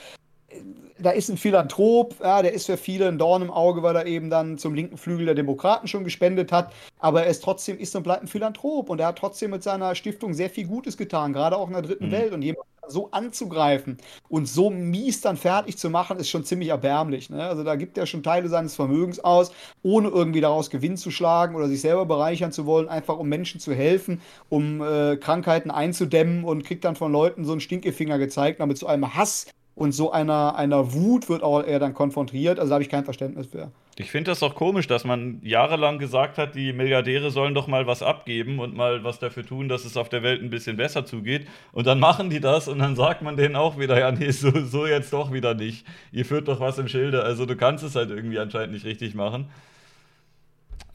da 0.98 1.10
ist 1.10 1.28
ein 1.28 1.36
Philanthrop, 1.36 2.16
ja, 2.20 2.42
der 2.42 2.52
ist 2.52 2.66
für 2.66 2.76
viele 2.76 3.08
ein 3.08 3.18
Dorn 3.18 3.42
im 3.42 3.50
Auge, 3.50 3.82
weil 3.82 3.94
er 3.94 4.06
eben 4.06 4.30
dann 4.30 4.58
zum 4.58 4.74
linken 4.74 4.96
Flügel 4.96 5.26
der 5.26 5.34
Demokraten 5.34 5.86
schon 5.86 6.04
gespendet 6.04 6.50
hat. 6.50 6.72
Aber 6.98 7.22
er 7.22 7.30
ist 7.30 7.42
trotzdem 7.42 7.78
ist 7.78 7.94
und 7.94 8.02
bleibt 8.02 8.22
ein 8.22 8.28
Philanthrop 8.28 8.90
und 8.90 9.00
er 9.00 9.08
hat 9.08 9.18
trotzdem 9.18 9.50
mit 9.50 9.62
seiner 9.62 9.94
Stiftung 9.94 10.34
sehr 10.34 10.50
viel 10.50 10.66
Gutes 10.66 10.96
getan, 10.96 11.32
gerade 11.32 11.56
auch 11.56 11.68
in 11.68 11.74
der 11.74 11.82
dritten 11.82 12.06
mhm. 12.06 12.12
Welt. 12.12 12.32
Und 12.32 12.42
jemanden 12.42 12.68
so 12.90 13.10
anzugreifen 13.10 13.98
und 14.30 14.48
so 14.48 14.70
mies 14.70 15.20
dann 15.20 15.36
fertig 15.36 15.76
zu 15.76 15.90
machen, 15.90 16.18
ist 16.18 16.30
schon 16.30 16.44
ziemlich 16.44 16.70
erbärmlich. 16.70 17.28
Ne? 17.28 17.42
Also 17.42 17.62
da 17.62 17.76
gibt 17.76 17.98
er 17.98 18.06
schon 18.06 18.22
Teile 18.22 18.48
seines 18.48 18.74
Vermögens 18.74 19.20
aus, 19.20 19.52
ohne 19.82 20.08
irgendwie 20.08 20.40
daraus 20.40 20.70
Gewinn 20.70 20.96
zu 20.96 21.10
schlagen 21.10 21.54
oder 21.54 21.68
sich 21.68 21.82
selber 21.82 22.06
bereichern 22.06 22.50
zu 22.50 22.64
wollen, 22.64 22.88
einfach 22.88 23.18
um 23.18 23.28
Menschen 23.28 23.60
zu 23.60 23.74
helfen, 23.74 24.22
um 24.48 24.80
äh, 24.80 25.16
Krankheiten 25.16 25.70
einzudämmen 25.70 26.44
und 26.44 26.64
kriegt 26.64 26.84
dann 26.84 26.96
von 26.96 27.12
Leuten 27.12 27.44
so 27.44 27.52
einen 27.52 27.60
Stinkefinger 27.60 28.18
gezeigt, 28.18 28.60
damit 28.60 28.78
zu 28.78 28.86
einem 28.86 29.14
Hass 29.14 29.46
und 29.78 29.92
so 29.92 30.10
einer, 30.10 30.56
einer 30.56 30.92
Wut 30.92 31.28
wird 31.28 31.44
auch 31.44 31.62
er 31.62 31.78
dann 31.78 31.94
konfrontiert. 31.94 32.58
Also 32.58 32.70
da 32.70 32.74
habe 32.74 32.82
ich 32.82 32.90
kein 32.90 33.04
Verständnis 33.04 33.46
für. 33.46 33.70
Ich 33.96 34.10
finde 34.10 34.32
das 34.32 34.42
auch 34.42 34.56
komisch, 34.56 34.88
dass 34.88 35.04
man 35.04 35.40
jahrelang 35.42 35.98
gesagt 35.98 36.36
hat, 36.36 36.56
die 36.56 36.72
Milliardäre 36.72 37.30
sollen 37.30 37.54
doch 37.54 37.68
mal 37.68 37.86
was 37.86 38.02
abgeben 38.02 38.58
und 38.58 38.76
mal 38.76 39.04
was 39.04 39.20
dafür 39.20 39.46
tun, 39.46 39.68
dass 39.68 39.84
es 39.84 39.96
auf 39.96 40.08
der 40.08 40.24
Welt 40.24 40.42
ein 40.42 40.50
bisschen 40.50 40.76
besser 40.76 41.06
zugeht. 41.06 41.46
Und 41.70 41.86
dann 41.86 42.00
machen 42.00 42.28
die 42.28 42.40
das 42.40 42.66
und 42.66 42.80
dann 42.80 42.96
sagt 42.96 43.22
man 43.22 43.36
denen 43.36 43.54
auch 43.54 43.78
wieder, 43.78 43.98
ja, 43.98 44.10
nee, 44.10 44.30
so, 44.32 44.50
so 44.64 44.84
jetzt 44.84 45.12
doch 45.12 45.32
wieder 45.32 45.54
nicht. 45.54 45.86
Ihr 46.10 46.24
führt 46.24 46.48
doch 46.48 46.58
was 46.58 46.78
im 46.78 46.88
Schilde. 46.88 47.22
Also 47.22 47.46
du 47.46 47.54
kannst 47.54 47.84
es 47.84 47.94
halt 47.94 48.10
irgendwie 48.10 48.40
anscheinend 48.40 48.72
nicht 48.72 48.84
richtig 48.84 49.14
machen. 49.14 49.48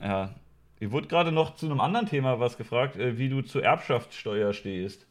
Ja. 0.01 0.35
Ihr 0.81 0.91
wurde 0.91 1.07
gerade 1.07 1.31
noch 1.31 1.55
zu 1.55 1.67
einem 1.67 1.79
anderen 1.79 2.07
Thema 2.07 2.41
was 2.41 2.57
gefragt, 2.57 2.97
äh, 2.97 3.17
wie 3.17 3.29
du 3.29 3.41
zur 3.43 3.63
Erbschaftssteuer 3.63 4.51
stehst. 4.51 5.07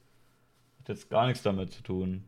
Hat 0.81 0.91
jetzt 0.91 1.09
gar 1.09 1.27
nichts 1.27 1.43
damit 1.43 1.73
zu 1.73 1.83
tun. 1.83 2.25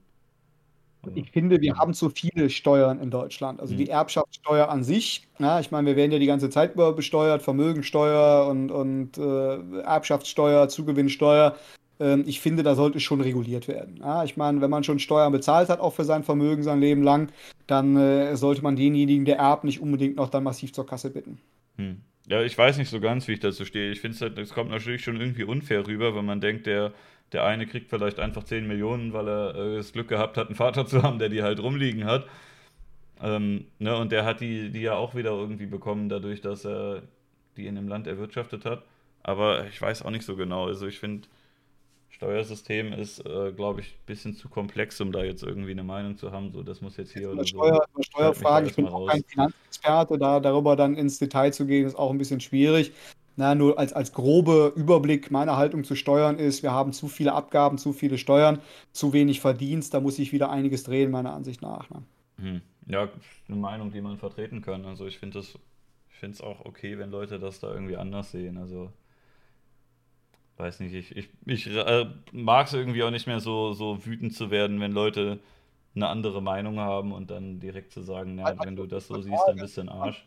Ich 1.15 1.31
finde, 1.31 1.61
wir 1.61 1.77
haben 1.77 1.95
zu 1.95 2.11
viele 2.11 2.51
Steuern 2.51 3.01
in 3.01 3.11
Deutschland. 3.11 3.61
Also 3.61 3.75
die 3.75 3.85
mhm. 3.85 3.91
Erbschaftssteuer 3.91 4.69
an 4.69 4.85
sich, 4.85 5.27
ja, 5.39 5.61
ich 5.61 5.71
meine, 5.71 5.89
wir 5.89 5.97
werden 5.97 6.13
ja 6.13 6.19
die 6.19 6.27
ganze 6.27 6.51
Zeit 6.51 6.75
besteuert, 6.75 7.43
Vermögensteuer 7.43 8.49
und, 8.49 8.71
und 8.71 9.19
äh, 9.19 9.81
Erbschaftssteuer, 9.83 10.69
Zugewinnsteuer. 10.69 11.57
Ähm, 12.01 12.25
ich 12.27 12.41
finde, 12.41 12.63
da 12.63 12.75
sollte 12.75 13.01
schon 13.01 13.21
reguliert 13.21 13.69
werden. 13.69 13.99
Ja, 14.01 14.25
ich 14.25 14.37
meine, 14.37 14.61
wenn 14.61 14.71
man 14.71 14.85
schon 14.85 14.99
Steuern 14.99 15.33
bezahlt 15.33 15.69
hat, 15.69 15.81
auch 15.81 15.95
für 15.95 16.05
sein 16.05 16.25
Vermögen 16.25 16.63
sein 16.63 16.81
Leben 16.81 17.03
lang, 17.03 17.31
dann 17.67 17.97
äh, 17.97 18.37
sollte 18.37 18.63
man 18.63 18.77
denjenigen, 18.77 19.25
der 19.25 19.39
erbt, 19.39 19.65
nicht 19.65 19.81
unbedingt 19.81 20.17
noch 20.17 20.29
dann 20.29 20.45
massiv 20.45 20.73
zur 20.73 20.87
Kasse 20.87 21.11
bitten. 21.11 21.39
Hm. 21.77 22.01
Ja, 22.27 22.43
ich 22.43 22.57
weiß 22.57 22.79
nicht 22.79 22.89
so 22.89 23.01
ganz, 23.01 23.29
wie 23.29 23.33
ich 23.33 23.41
dazu 23.41 23.65
stehe. 23.67 23.93
Ich 23.93 24.01
finde, 24.01 24.17
es 24.17 24.23
halt, 24.23 24.55
kommt 24.55 24.71
natürlich 24.71 25.05
schon 25.05 25.21
irgendwie 25.21 25.45
unfair 25.45 25.87
rüber, 25.87 26.15
wenn 26.15 26.25
man 26.25 26.41
denkt, 26.41 26.67
der 26.67 26.93
der 27.33 27.45
eine 27.45 27.67
kriegt 27.67 27.91
vielleicht 27.91 28.19
einfach 28.19 28.45
10 28.45 28.67
Millionen, 28.67 29.13
weil 29.13 29.29
er 29.29 29.55
äh, 29.55 29.77
das 29.77 29.93
Glück 29.93 30.09
gehabt 30.09 30.37
hat, 30.37 30.49
einen 30.49 30.57
Vater 30.57 30.87
zu 30.87 31.03
haben, 31.03 31.19
der 31.19 31.29
die 31.29 31.43
halt 31.43 31.61
rumliegen 31.61 32.05
hat. 32.05 32.27
Ähm, 33.23 33.67
ne, 33.79 33.97
und 33.97 34.13
der 34.13 34.25
hat 34.25 34.41
die, 34.41 34.71
die 34.71 34.83
ja 34.83 34.95
auch 34.95 35.15
wieder 35.15 35.31
irgendwie 35.31 35.67
bekommen, 35.67 36.09
dadurch, 36.09 36.41
dass 36.41 36.65
er 36.65 37.03
die 37.57 37.67
in 37.67 37.77
dem 37.77 37.89
Land 37.89 38.07
erwirtschaftet 38.07 38.65
hat. 38.65 38.83
Aber 39.23 39.67
ich 39.67 39.81
weiß 39.81 40.03
auch 40.03 40.11
nicht 40.11 40.27
so 40.27 40.37
genau. 40.37 40.67
Also 40.67 40.87
ich 40.87 40.99
finde, 40.99 41.29
Steuersystem 42.11 42.93
ist, 42.93 43.27
äh, 43.27 43.53
glaube 43.53 43.81
ich, 43.81 43.89
ein 43.89 44.07
bisschen 44.07 44.35
zu 44.37 44.49
komplex, 44.49 45.01
um 45.01 45.11
da 45.11 45.25
jetzt 45.25 45.43
irgendwie 45.43 45.73
eine 45.73 45.83
Meinung 45.83 46.17
zu 46.17 46.31
haben. 46.31 46.53
So, 46.53 46.63
das 46.63 46.81
muss 46.81 46.97
jetzt 46.97 47.13
hier 47.13 47.33
oder 47.33 47.45
Steuer, 47.45 47.85
so. 47.95 48.03
Steuerfragen, 48.03 48.69
ich 48.69 48.77
bin 48.77 48.87
auch 48.87 49.07
kein 49.09 49.25
Finanzexperte, 49.25 50.19
da 50.19 50.39
darüber 50.39 50.77
dann 50.77 50.95
ins 50.95 51.19
Detail 51.19 51.53
zu 51.53 51.67
gehen, 51.67 51.87
ist 51.87 51.97
auch 51.97 52.11
ein 52.11 52.19
bisschen 52.19 52.41
schwierig. 52.41 52.93
Na, 53.37 53.55
nur 53.55 53.79
als, 53.79 53.93
als 53.93 54.13
grobe 54.13 54.73
Überblick 54.77 55.31
meine 55.31 55.57
Haltung 55.57 55.83
zu 55.83 55.97
Steuern 55.97 56.39
ist, 56.39 56.63
wir 56.63 56.71
haben 56.71 56.93
zu 56.93 57.09
viele 57.09 57.33
Abgaben, 57.33 57.79
zu 57.79 57.93
viele 57.93 58.17
Steuern, 58.17 58.61
zu 58.93 59.13
wenig 59.13 59.41
Verdienst, 59.41 59.93
da 59.93 60.01
muss 60.01 60.17
sich 60.17 60.33
wieder 60.33 60.51
einiges 60.51 60.85
drehen, 60.85 61.11
meiner 61.11 61.33
Ansicht 61.33 61.61
nach. 61.61 61.91
Ne? 61.91 62.03
Hm. 62.39 62.61
Ja, 62.87 63.09
eine 63.49 63.57
Meinung, 63.57 63.91
die 63.91 64.01
man 64.01 64.19
vertreten 64.19 64.61
kann. 64.61 64.85
Also 64.85 65.07
ich 65.07 65.19
finde 65.19 65.41
es 65.41 65.59
ich 66.33 66.43
auch 66.43 66.65
okay, 66.65 66.99
wenn 66.99 67.11
Leute 67.11 67.39
das 67.39 67.61
da 67.61 67.73
irgendwie 67.73 67.97
anders 67.97 68.31
sehen. 68.31 68.57
Also 68.57 68.91
weiß 70.57 70.81
nicht, 70.81 70.95
ich, 70.95 71.17
ich, 71.17 71.29
ich 71.45 71.67
äh, 71.67 72.07
mag 72.33 72.67
es 72.67 72.73
irgendwie 72.73 73.03
auch 73.03 73.11
nicht 73.11 73.27
mehr 73.27 73.41
so, 73.41 73.73
so 73.73 74.07
wütend 74.07 74.35
zu 74.35 74.51
werden, 74.51 74.81
wenn 74.81 74.93
Leute 74.93 75.41
eine 75.95 76.09
andere 76.09 76.41
Meinung 76.41 76.79
haben 76.79 77.13
und 77.13 77.31
dann 77.31 77.61
direkt 77.61 77.93
zu 77.93 78.03
sagen, 78.03 78.39
ja, 78.39 78.55
wenn 78.65 78.77
du 78.77 78.87
das 78.87 79.09
so 79.09 79.21
siehst, 79.21 79.43
dann 79.47 79.57
bist 79.57 79.77
du 79.77 79.83
ein 79.83 79.89
Arsch 79.89 80.25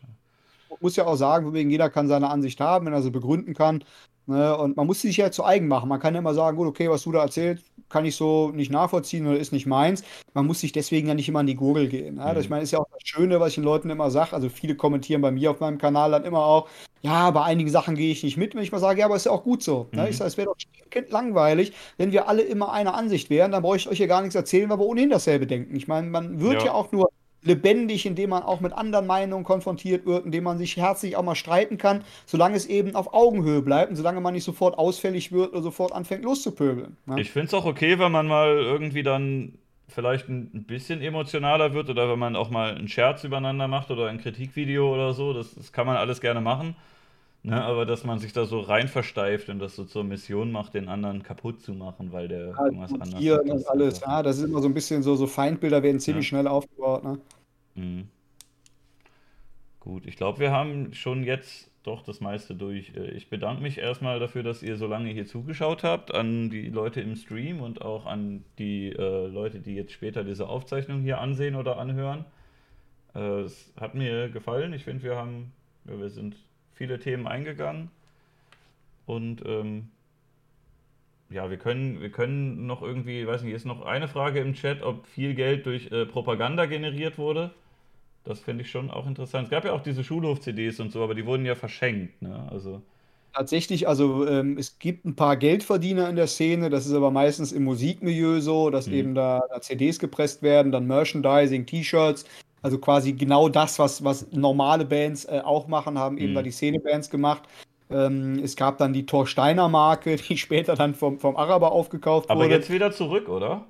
muss 0.80 0.96
ja 0.96 1.06
auch 1.06 1.16
sagen, 1.16 1.52
wegen 1.52 1.70
jeder 1.70 1.90
kann 1.90 2.08
seine 2.08 2.30
Ansicht 2.30 2.60
haben, 2.60 2.86
wenn 2.86 2.92
er 2.92 3.02
sie 3.02 3.10
begründen 3.10 3.54
kann. 3.54 3.84
Ne? 4.26 4.56
Und 4.56 4.76
man 4.76 4.86
muss 4.86 5.00
sie 5.00 5.08
sich 5.08 5.16
ja 5.16 5.30
zu 5.30 5.44
eigen 5.44 5.68
machen. 5.68 5.88
Man 5.88 6.00
kann 6.00 6.14
ja 6.14 6.20
immer 6.20 6.34
sagen, 6.34 6.56
gut, 6.56 6.68
okay, 6.68 6.90
was 6.90 7.02
du 7.02 7.12
da 7.12 7.22
erzählst, 7.22 7.64
kann 7.88 8.04
ich 8.04 8.14
so 8.14 8.50
nicht 8.50 8.70
nachvollziehen 8.70 9.26
oder 9.26 9.38
ist 9.38 9.52
nicht 9.52 9.66
meins. 9.66 10.02
Man 10.34 10.46
muss 10.46 10.60
sich 10.60 10.72
deswegen 10.72 11.08
ja 11.08 11.14
nicht 11.14 11.28
immer 11.28 11.38
an 11.38 11.46
die 11.46 11.54
Gurgel 11.54 11.88
gehen. 11.88 12.16
Ne? 12.16 12.24
Mhm. 12.24 12.34
Das, 12.34 12.44
ich 12.44 12.50
meine, 12.50 12.62
ist 12.62 12.72
ja 12.72 12.78
auch 12.78 12.88
das 12.92 13.08
Schöne, 13.08 13.40
was 13.40 13.50
ich 13.50 13.54
den 13.54 13.64
Leuten 13.64 13.88
immer 13.88 14.10
sage. 14.10 14.34
Also 14.34 14.50
viele 14.50 14.74
kommentieren 14.74 15.22
bei 15.22 15.30
mir 15.30 15.50
auf 15.50 15.60
meinem 15.60 15.78
Kanal 15.78 16.10
dann 16.10 16.24
immer 16.24 16.44
auch, 16.44 16.68
ja, 17.00 17.30
bei 17.30 17.42
einigen 17.42 17.70
Sachen 17.70 17.94
gehe 17.94 18.12
ich 18.12 18.22
nicht 18.22 18.36
mit, 18.36 18.54
wenn 18.54 18.62
ich 18.62 18.72
mal 18.72 18.80
sage, 18.80 19.00
ja, 19.00 19.06
aber 19.06 19.16
ist 19.16 19.24
ja 19.24 19.32
auch 19.32 19.44
gut 19.44 19.62
so. 19.62 19.88
Ne? 19.92 20.02
Mhm. 20.02 20.08
Ich 20.08 20.18
sage, 20.18 20.28
es 20.28 20.36
wäre 20.36 20.48
doch 20.48 21.10
langweilig, 21.10 21.72
wenn 21.96 22.12
wir 22.12 22.28
alle 22.28 22.42
immer 22.42 22.72
einer 22.72 22.94
Ansicht 22.94 23.30
wären, 23.30 23.52
dann 23.52 23.62
brauche 23.62 23.76
ich 23.76 23.88
euch 23.88 23.98
ja 23.98 24.06
gar 24.06 24.20
nichts 24.20 24.34
erzählen, 24.34 24.68
weil 24.68 24.78
wir 24.78 24.86
ohnehin 24.86 25.10
dasselbe 25.10 25.46
denken. 25.46 25.74
Ich 25.74 25.88
meine, 25.88 26.08
man 26.08 26.40
wird 26.40 26.60
ja, 26.60 26.66
ja 26.66 26.72
auch 26.74 26.92
nur 26.92 27.08
lebendig, 27.48 28.06
indem 28.06 28.30
man 28.30 28.42
auch 28.44 28.60
mit 28.60 28.72
anderen 28.72 29.06
Meinungen 29.06 29.44
konfrontiert 29.44 30.06
wird, 30.06 30.24
indem 30.24 30.44
man 30.44 30.58
sich 30.58 30.76
herzlich 30.76 31.16
auch 31.16 31.24
mal 31.24 31.34
streiten 31.34 31.78
kann, 31.78 32.04
solange 32.26 32.56
es 32.56 32.66
eben 32.66 32.94
auf 32.94 33.12
Augenhöhe 33.12 33.62
bleibt 33.62 33.90
und 33.90 33.96
solange 33.96 34.20
man 34.20 34.34
nicht 34.34 34.44
sofort 34.44 34.78
ausfällig 34.78 35.32
wird 35.32 35.52
oder 35.52 35.62
sofort 35.62 35.92
anfängt 35.92 36.22
loszupöbeln. 36.24 36.96
Ne? 37.06 37.20
Ich 37.20 37.30
finde 37.30 37.48
es 37.48 37.54
auch 37.54 37.64
okay, 37.64 37.98
wenn 37.98 38.12
man 38.12 38.28
mal 38.28 38.58
irgendwie 38.58 39.02
dann 39.02 39.54
vielleicht 39.88 40.28
ein 40.28 40.64
bisschen 40.66 41.00
emotionaler 41.00 41.72
wird 41.72 41.90
oder 41.90 42.10
wenn 42.10 42.18
man 42.18 42.36
auch 42.36 42.50
mal 42.50 42.74
einen 42.74 42.88
Scherz 42.88 43.24
übereinander 43.24 43.66
macht 43.66 43.90
oder 43.90 44.08
ein 44.08 44.20
Kritikvideo 44.20 44.94
oder 44.94 45.14
so. 45.14 45.32
Das, 45.32 45.54
das 45.54 45.72
kann 45.72 45.86
man 45.86 45.96
alles 45.96 46.20
gerne 46.20 46.40
machen. 46.40 46.76
Ne, 47.44 47.62
aber 47.62 47.86
dass 47.86 48.04
man 48.04 48.18
sich 48.18 48.32
da 48.32 48.46
so 48.46 48.60
rein 48.60 48.88
versteift 48.88 49.48
und 49.48 49.60
das 49.60 49.76
so 49.76 49.84
zur 49.84 50.02
Mission 50.02 50.50
macht, 50.50 50.74
den 50.74 50.88
anderen 50.88 51.22
kaputt 51.22 51.62
zu 51.62 51.72
machen, 51.72 52.12
weil 52.12 52.26
der 52.26 52.48
ja, 52.48 52.64
irgendwas 52.64 52.92
anderes 52.92 53.18
hier 53.18 53.36
hat. 53.36 53.48
Und 53.48 53.68
alles, 53.68 54.00
ja, 54.00 54.22
das 54.22 54.38
ist 54.38 54.44
immer 54.44 54.60
so 54.60 54.68
ein 54.68 54.74
bisschen 54.74 55.04
so, 55.04 55.14
so 55.14 55.26
Feindbilder 55.26 55.82
werden 55.82 56.00
ziemlich 56.00 56.26
ja. 56.26 56.30
schnell 56.30 56.48
aufgebaut. 56.48 57.04
Ne? 57.04 57.18
Mhm. 57.78 58.08
Gut, 59.80 60.06
ich 60.06 60.16
glaube, 60.16 60.40
wir 60.40 60.50
haben 60.50 60.92
schon 60.92 61.24
jetzt 61.24 61.70
doch 61.84 62.02
das 62.02 62.20
meiste 62.20 62.54
durch. 62.54 62.92
Äh, 62.96 63.10
ich 63.12 63.30
bedanke 63.30 63.62
mich 63.62 63.78
erstmal 63.78 64.18
dafür, 64.20 64.42
dass 64.42 64.62
ihr 64.62 64.76
so 64.76 64.86
lange 64.86 65.10
hier 65.10 65.26
zugeschaut 65.26 65.84
habt, 65.84 66.12
an 66.12 66.50
die 66.50 66.68
Leute 66.68 67.00
im 67.00 67.14
Stream 67.16 67.60
und 67.60 67.82
auch 67.82 68.04
an 68.06 68.44
die 68.58 68.90
äh, 68.90 69.26
Leute, 69.28 69.60
die 69.60 69.74
jetzt 69.74 69.92
später 69.92 70.24
diese 70.24 70.48
Aufzeichnung 70.48 71.02
hier 71.02 71.20
ansehen 71.20 71.54
oder 71.54 71.78
anhören. 71.78 72.24
Äh, 73.14 73.42
es 73.42 73.72
hat 73.80 73.94
mir 73.94 74.28
gefallen. 74.28 74.72
Ich 74.72 74.84
finde, 74.84 75.04
wir 75.04 75.16
haben, 75.16 75.52
ja, 75.86 75.98
wir 75.98 76.10
sind 76.10 76.36
viele 76.74 76.98
Themen 76.98 77.26
eingegangen. 77.26 77.90
Und 79.06 79.42
ähm, 79.46 79.88
ja, 81.30 81.50
wir 81.50 81.58
können, 81.58 82.00
wir 82.00 82.10
können 82.10 82.66
noch 82.66 82.82
irgendwie, 82.82 83.26
weiß 83.26 83.42
nicht, 83.42 83.54
ist 83.54 83.64
noch 83.64 83.84
eine 83.84 84.08
Frage 84.08 84.40
im 84.40 84.54
Chat, 84.54 84.82
ob 84.82 85.06
viel 85.06 85.34
Geld 85.34 85.66
durch 85.66 85.90
äh, 85.92 86.06
Propaganda 86.06 86.66
generiert 86.66 87.18
wurde. 87.18 87.52
Das 88.28 88.40
finde 88.40 88.62
ich 88.62 88.70
schon 88.70 88.90
auch 88.90 89.06
interessant. 89.06 89.44
Es 89.44 89.50
gab 89.50 89.64
ja 89.64 89.72
auch 89.72 89.82
diese 89.82 90.04
Schulhof-CDs 90.04 90.80
und 90.80 90.92
so, 90.92 91.02
aber 91.02 91.14
die 91.14 91.24
wurden 91.24 91.46
ja 91.46 91.54
verschenkt. 91.54 92.20
Ne? 92.20 92.46
Also 92.50 92.82
Tatsächlich, 93.32 93.88
also 93.88 94.26
ähm, 94.26 94.58
es 94.58 94.78
gibt 94.78 95.06
ein 95.06 95.16
paar 95.16 95.38
Geldverdiener 95.38 96.10
in 96.10 96.16
der 96.16 96.26
Szene, 96.26 96.68
das 96.68 96.86
ist 96.86 96.92
aber 96.92 97.10
meistens 97.10 97.52
im 97.52 97.64
Musikmilieu 97.64 98.40
so, 98.40 98.68
dass 98.68 98.86
mhm. 98.86 98.94
eben 98.94 99.14
da, 99.14 99.42
da, 99.48 99.62
CDs 99.62 99.98
gepresst 99.98 100.42
werden, 100.42 100.72
dann 100.72 100.86
Merchandising, 100.86 101.64
T-Shirts, 101.64 102.26
also 102.60 102.78
quasi 102.78 103.12
genau 103.12 103.48
das, 103.48 103.78
was, 103.78 104.04
was 104.04 104.30
normale 104.32 104.84
Bands 104.84 105.24
äh, 105.24 105.40
auch 105.42 105.68
machen, 105.68 105.98
haben 105.98 106.18
eben 106.18 106.32
mhm. 106.32 106.34
da 106.34 106.42
die 106.42 106.50
Szene-Bands 106.50 107.08
gemacht. 107.08 107.44
Ähm, 107.90 108.40
es 108.44 108.56
gab 108.56 108.76
dann 108.76 108.92
die 108.92 109.06
Torsteiner 109.06 109.68
Marke, 109.70 110.16
die 110.28 110.36
später 110.36 110.74
dann 110.74 110.94
vom, 110.94 111.18
vom 111.18 111.36
Araber 111.36 111.72
aufgekauft 111.72 112.28
aber 112.28 112.40
wurde. 112.40 112.46
Aber 112.46 112.56
jetzt 112.56 112.70
wieder 112.70 112.92
zurück, 112.92 113.30
oder? 113.30 113.64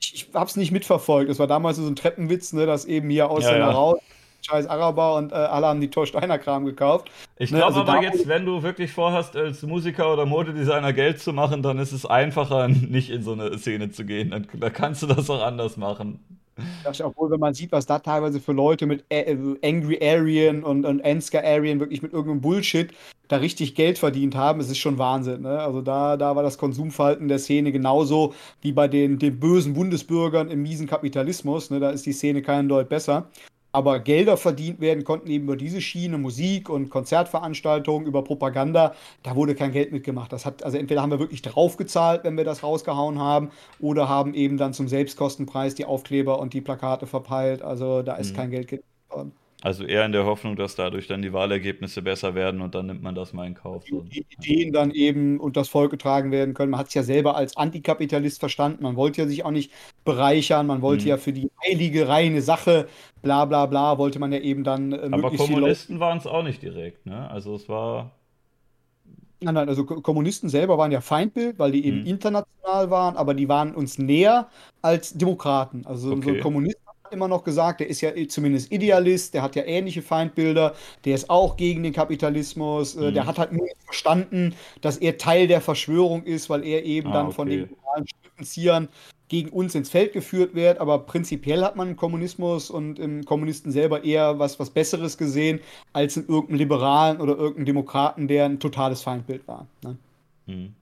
Ich, 0.00 0.14
ich 0.14 0.34
habe 0.34 0.46
es 0.46 0.56
nicht 0.56 0.72
mitverfolgt. 0.72 1.30
Es 1.30 1.38
war 1.38 1.46
damals 1.46 1.76
so 1.76 1.86
ein 1.86 1.96
Treppenwitz, 1.96 2.52
ne, 2.52 2.66
dass 2.66 2.84
eben 2.84 3.10
hier 3.10 3.30
aus 3.30 3.44
ja, 3.44 3.56
ja. 3.56 3.70
raus 3.70 4.00
scheiß 4.44 4.66
Araber 4.66 5.16
und 5.16 5.32
äh, 5.32 5.34
alle 5.34 5.66
haben 5.66 5.80
die 5.80 5.90
Torsteiner 5.90 6.38
Kram 6.38 6.64
gekauft. 6.64 7.10
Ich 7.38 7.50
ne, 7.50 7.58
glaube 7.58 7.76
also 7.76 7.90
aber 7.90 8.02
jetzt, 8.02 8.28
wenn 8.28 8.44
du 8.44 8.62
wirklich 8.62 8.92
vorhast, 8.92 9.36
als 9.36 9.62
Musiker 9.62 10.12
oder 10.12 10.26
Modedesigner 10.26 10.92
Geld 10.92 11.20
zu 11.20 11.32
machen, 11.32 11.62
dann 11.62 11.78
ist 11.78 11.92
es 11.92 12.06
einfacher, 12.06 12.68
nicht 12.68 13.10
in 13.10 13.22
so 13.22 13.32
eine 13.32 13.58
Szene 13.58 13.90
zu 13.90 14.04
gehen. 14.04 14.30
Dann, 14.30 14.46
da 14.54 14.70
kannst 14.70 15.02
du 15.02 15.06
das 15.06 15.28
auch 15.30 15.42
anders 15.42 15.76
machen. 15.76 16.20
Das 16.84 17.00
obwohl, 17.00 17.30
wenn 17.30 17.40
man 17.40 17.54
sieht, 17.54 17.72
was 17.72 17.86
da 17.86 17.98
teilweise 17.98 18.40
für 18.40 18.52
Leute 18.52 18.86
mit 18.86 19.04
äh, 19.08 19.36
Angry 19.62 19.98
Aryan 20.02 20.62
und, 20.62 20.84
und 20.84 21.04
Ansgar 21.04 21.44
Aryan 21.44 21.80
wirklich 21.80 22.02
mit 22.02 22.12
irgendeinem 22.12 22.40
Bullshit 22.40 22.92
da 23.28 23.36
richtig 23.36 23.74
Geld 23.74 23.98
verdient 23.98 24.34
haben, 24.34 24.60
es 24.60 24.70
ist 24.70 24.78
schon 24.78 24.98
Wahnsinn. 24.98 25.42
Ne? 25.42 25.60
Also 25.60 25.80
da, 25.82 26.16
da 26.16 26.34
war 26.34 26.42
das 26.42 26.58
Konsumverhalten 26.58 27.28
der 27.28 27.38
Szene 27.38 27.72
genauso 27.72 28.34
wie 28.60 28.72
bei 28.72 28.88
den, 28.88 29.18
den 29.18 29.38
bösen 29.38 29.74
Bundesbürgern 29.74 30.50
im 30.50 30.62
miesen 30.62 30.86
Kapitalismus. 30.86 31.70
Ne? 31.70 31.80
Da 31.80 31.90
ist 31.90 32.06
die 32.06 32.12
Szene 32.12 32.42
keinen 32.42 32.68
Deut 32.68 32.88
besser 32.88 33.28
aber 33.72 34.00
Gelder 34.00 34.36
verdient 34.36 34.80
werden 34.80 35.04
konnten 35.04 35.28
eben 35.28 35.44
über 35.44 35.56
diese 35.56 35.80
Schiene, 35.80 36.18
Musik 36.18 36.68
und 36.68 36.90
Konzertveranstaltungen, 36.90 38.06
über 38.06 38.24
Propaganda. 38.24 38.94
Da 39.22 39.36
wurde 39.36 39.54
kein 39.54 39.72
Geld 39.72 39.92
mitgemacht. 39.92 40.32
Das 40.32 40.44
hat, 40.44 40.62
also 40.62 40.76
entweder 40.76 41.02
haben 41.02 41.10
wir 41.10 41.20
wirklich 41.20 41.42
draufgezahlt, 41.42 42.24
wenn 42.24 42.36
wir 42.36 42.44
das 42.44 42.62
rausgehauen 42.62 43.18
haben, 43.18 43.50
oder 43.78 44.08
haben 44.08 44.34
eben 44.34 44.56
dann 44.56 44.72
zum 44.72 44.88
Selbstkostenpreis 44.88 45.74
die 45.74 45.84
Aufkleber 45.84 46.40
und 46.40 46.52
die 46.52 46.60
Plakate 46.60 47.06
verpeilt. 47.06 47.62
Also 47.62 48.02
da 48.02 48.16
ist 48.16 48.32
mhm. 48.32 48.36
kein 48.36 48.50
Geld 48.50 48.82
worden. 49.08 49.32
Also 49.62 49.84
eher 49.84 50.06
in 50.06 50.12
der 50.12 50.24
Hoffnung, 50.24 50.56
dass 50.56 50.74
dadurch 50.74 51.06
dann 51.06 51.20
die 51.20 51.34
Wahlergebnisse 51.34 52.00
besser 52.00 52.34
werden 52.34 52.62
und 52.62 52.74
dann 52.74 52.86
nimmt 52.86 53.02
man 53.02 53.14
das 53.14 53.34
mal 53.34 53.46
in 53.46 53.54
Kauf. 53.54 53.84
Die 53.84 54.24
Ideen 54.30 54.72
dann 54.72 54.90
eben 54.90 55.38
und 55.38 55.56
das 55.56 55.68
Volk 55.68 55.90
getragen 55.90 56.32
werden 56.32 56.54
können. 56.54 56.70
Man 56.70 56.80
hat 56.80 56.88
es 56.88 56.94
ja 56.94 57.02
selber 57.02 57.36
als 57.36 57.56
Antikapitalist 57.58 58.40
verstanden. 58.40 58.82
Man 58.82 58.96
wollte 58.96 59.20
ja 59.20 59.28
sich 59.28 59.44
auch 59.44 59.50
nicht 59.50 59.70
bereichern. 60.04 60.66
Man 60.66 60.80
wollte 60.80 61.02
mhm. 61.04 61.08
ja 61.10 61.16
für 61.18 61.34
die 61.34 61.50
heilige, 61.66 62.08
reine 62.08 62.40
Sache, 62.40 62.88
bla 63.20 63.44
bla 63.44 63.66
bla, 63.66 63.98
wollte 63.98 64.18
man 64.18 64.32
ja 64.32 64.38
eben 64.38 64.64
dann. 64.64 64.92
Äh, 64.92 65.08
Aber 65.12 65.30
Kommunisten 65.30 66.00
waren 66.00 66.16
es 66.16 66.26
auch 66.26 66.42
nicht 66.42 66.62
direkt, 66.62 67.04
ne? 67.04 67.30
Also 67.30 67.54
es 67.54 67.68
war. 67.68 68.12
Nein, 69.42 69.54
nein, 69.54 69.68
also 69.70 69.84
Kommunisten 69.84 70.50
selber 70.50 70.76
waren 70.76 70.92
ja 70.92 71.00
Feindbild, 71.00 71.58
weil 71.58 71.72
die 71.72 71.86
eben 71.86 72.00
mhm. 72.00 72.06
international 72.06 72.90
waren, 72.90 73.16
aber 73.16 73.32
die 73.32 73.48
waren 73.48 73.74
uns 73.74 73.98
näher 73.98 74.48
als 74.82 75.14
Demokraten. 75.14 75.86
Also 75.86 76.12
okay. 76.12 76.36
so 76.36 76.42
Kommunisten 76.42 76.89
immer 77.12 77.28
noch 77.28 77.44
gesagt, 77.44 77.80
der 77.80 77.88
ist 77.88 78.00
ja 78.00 78.12
zumindest 78.28 78.72
Idealist, 78.72 79.34
der 79.34 79.42
hat 79.42 79.56
ja 79.56 79.64
ähnliche 79.64 80.02
Feindbilder, 80.02 80.74
der 81.04 81.14
ist 81.14 81.30
auch 81.30 81.56
gegen 81.56 81.82
den 81.82 81.92
Kapitalismus, 81.92 82.96
äh, 82.96 83.10
mhm. 83.10 83.14
der 83.14 83.26
hat 83.26 83.38
halt 83.38 83.52
nur 83.52 83.66
verstanden, 83.84 84.54
dass 84.80 84.96
er 84.96 85.18
Teil 85.18 85.46
der 85.46 85.60
Verschwörung 85.60 86.24
ist, 86.24 86.50
weil 86.50 86.64
er 86.64 86.84
eben 86.84 87.10
ah, 87.10 87.12
dann 87.12 87.26
okay. 87.26 87.34
von 87.34 87.48
den 87.48 87.68
globalen 87.68 88.06
Strippenzieher 88.06 88.88
gegen 89.28 89.50
uns 89.50 89.76
ins 89.76 89.88
Feld 89.88 90.12
geführt 90.12 90.54
wird, 90.54 90.80
aber 90.80 90.98
prinzipiell 90.98 91.62
hat 91.62 91.76
man 91.76 91.90
im 91.90 91.96
Kommunismus 91.96 92.68
und 92.68 92.98
im 92.98 93.24
Kommunisten 93.24 93.70
selber 93.70 94.02
eher 94.02 94.40
was, 94.40 94.58
was 94.58 94.70
Besseres 94.70 95.16
gesehen, 95.16 95.60
als 95.92 96.16
in 96.16 96.26
irgendeinem 96.26 96.58
Liberalen 96.58 97.20
oder 97.20 97.36
irgendeinem 97.36 97.66
Demokraten, 97.66 98.26
der 98.26 98.46
ein 98.46 98.58
totales 98.58 99.02
Feindbild 99.02 99.46
war. 99.46 99.68
Ne? 99.84 99.96
Mhm. 100.46 100.74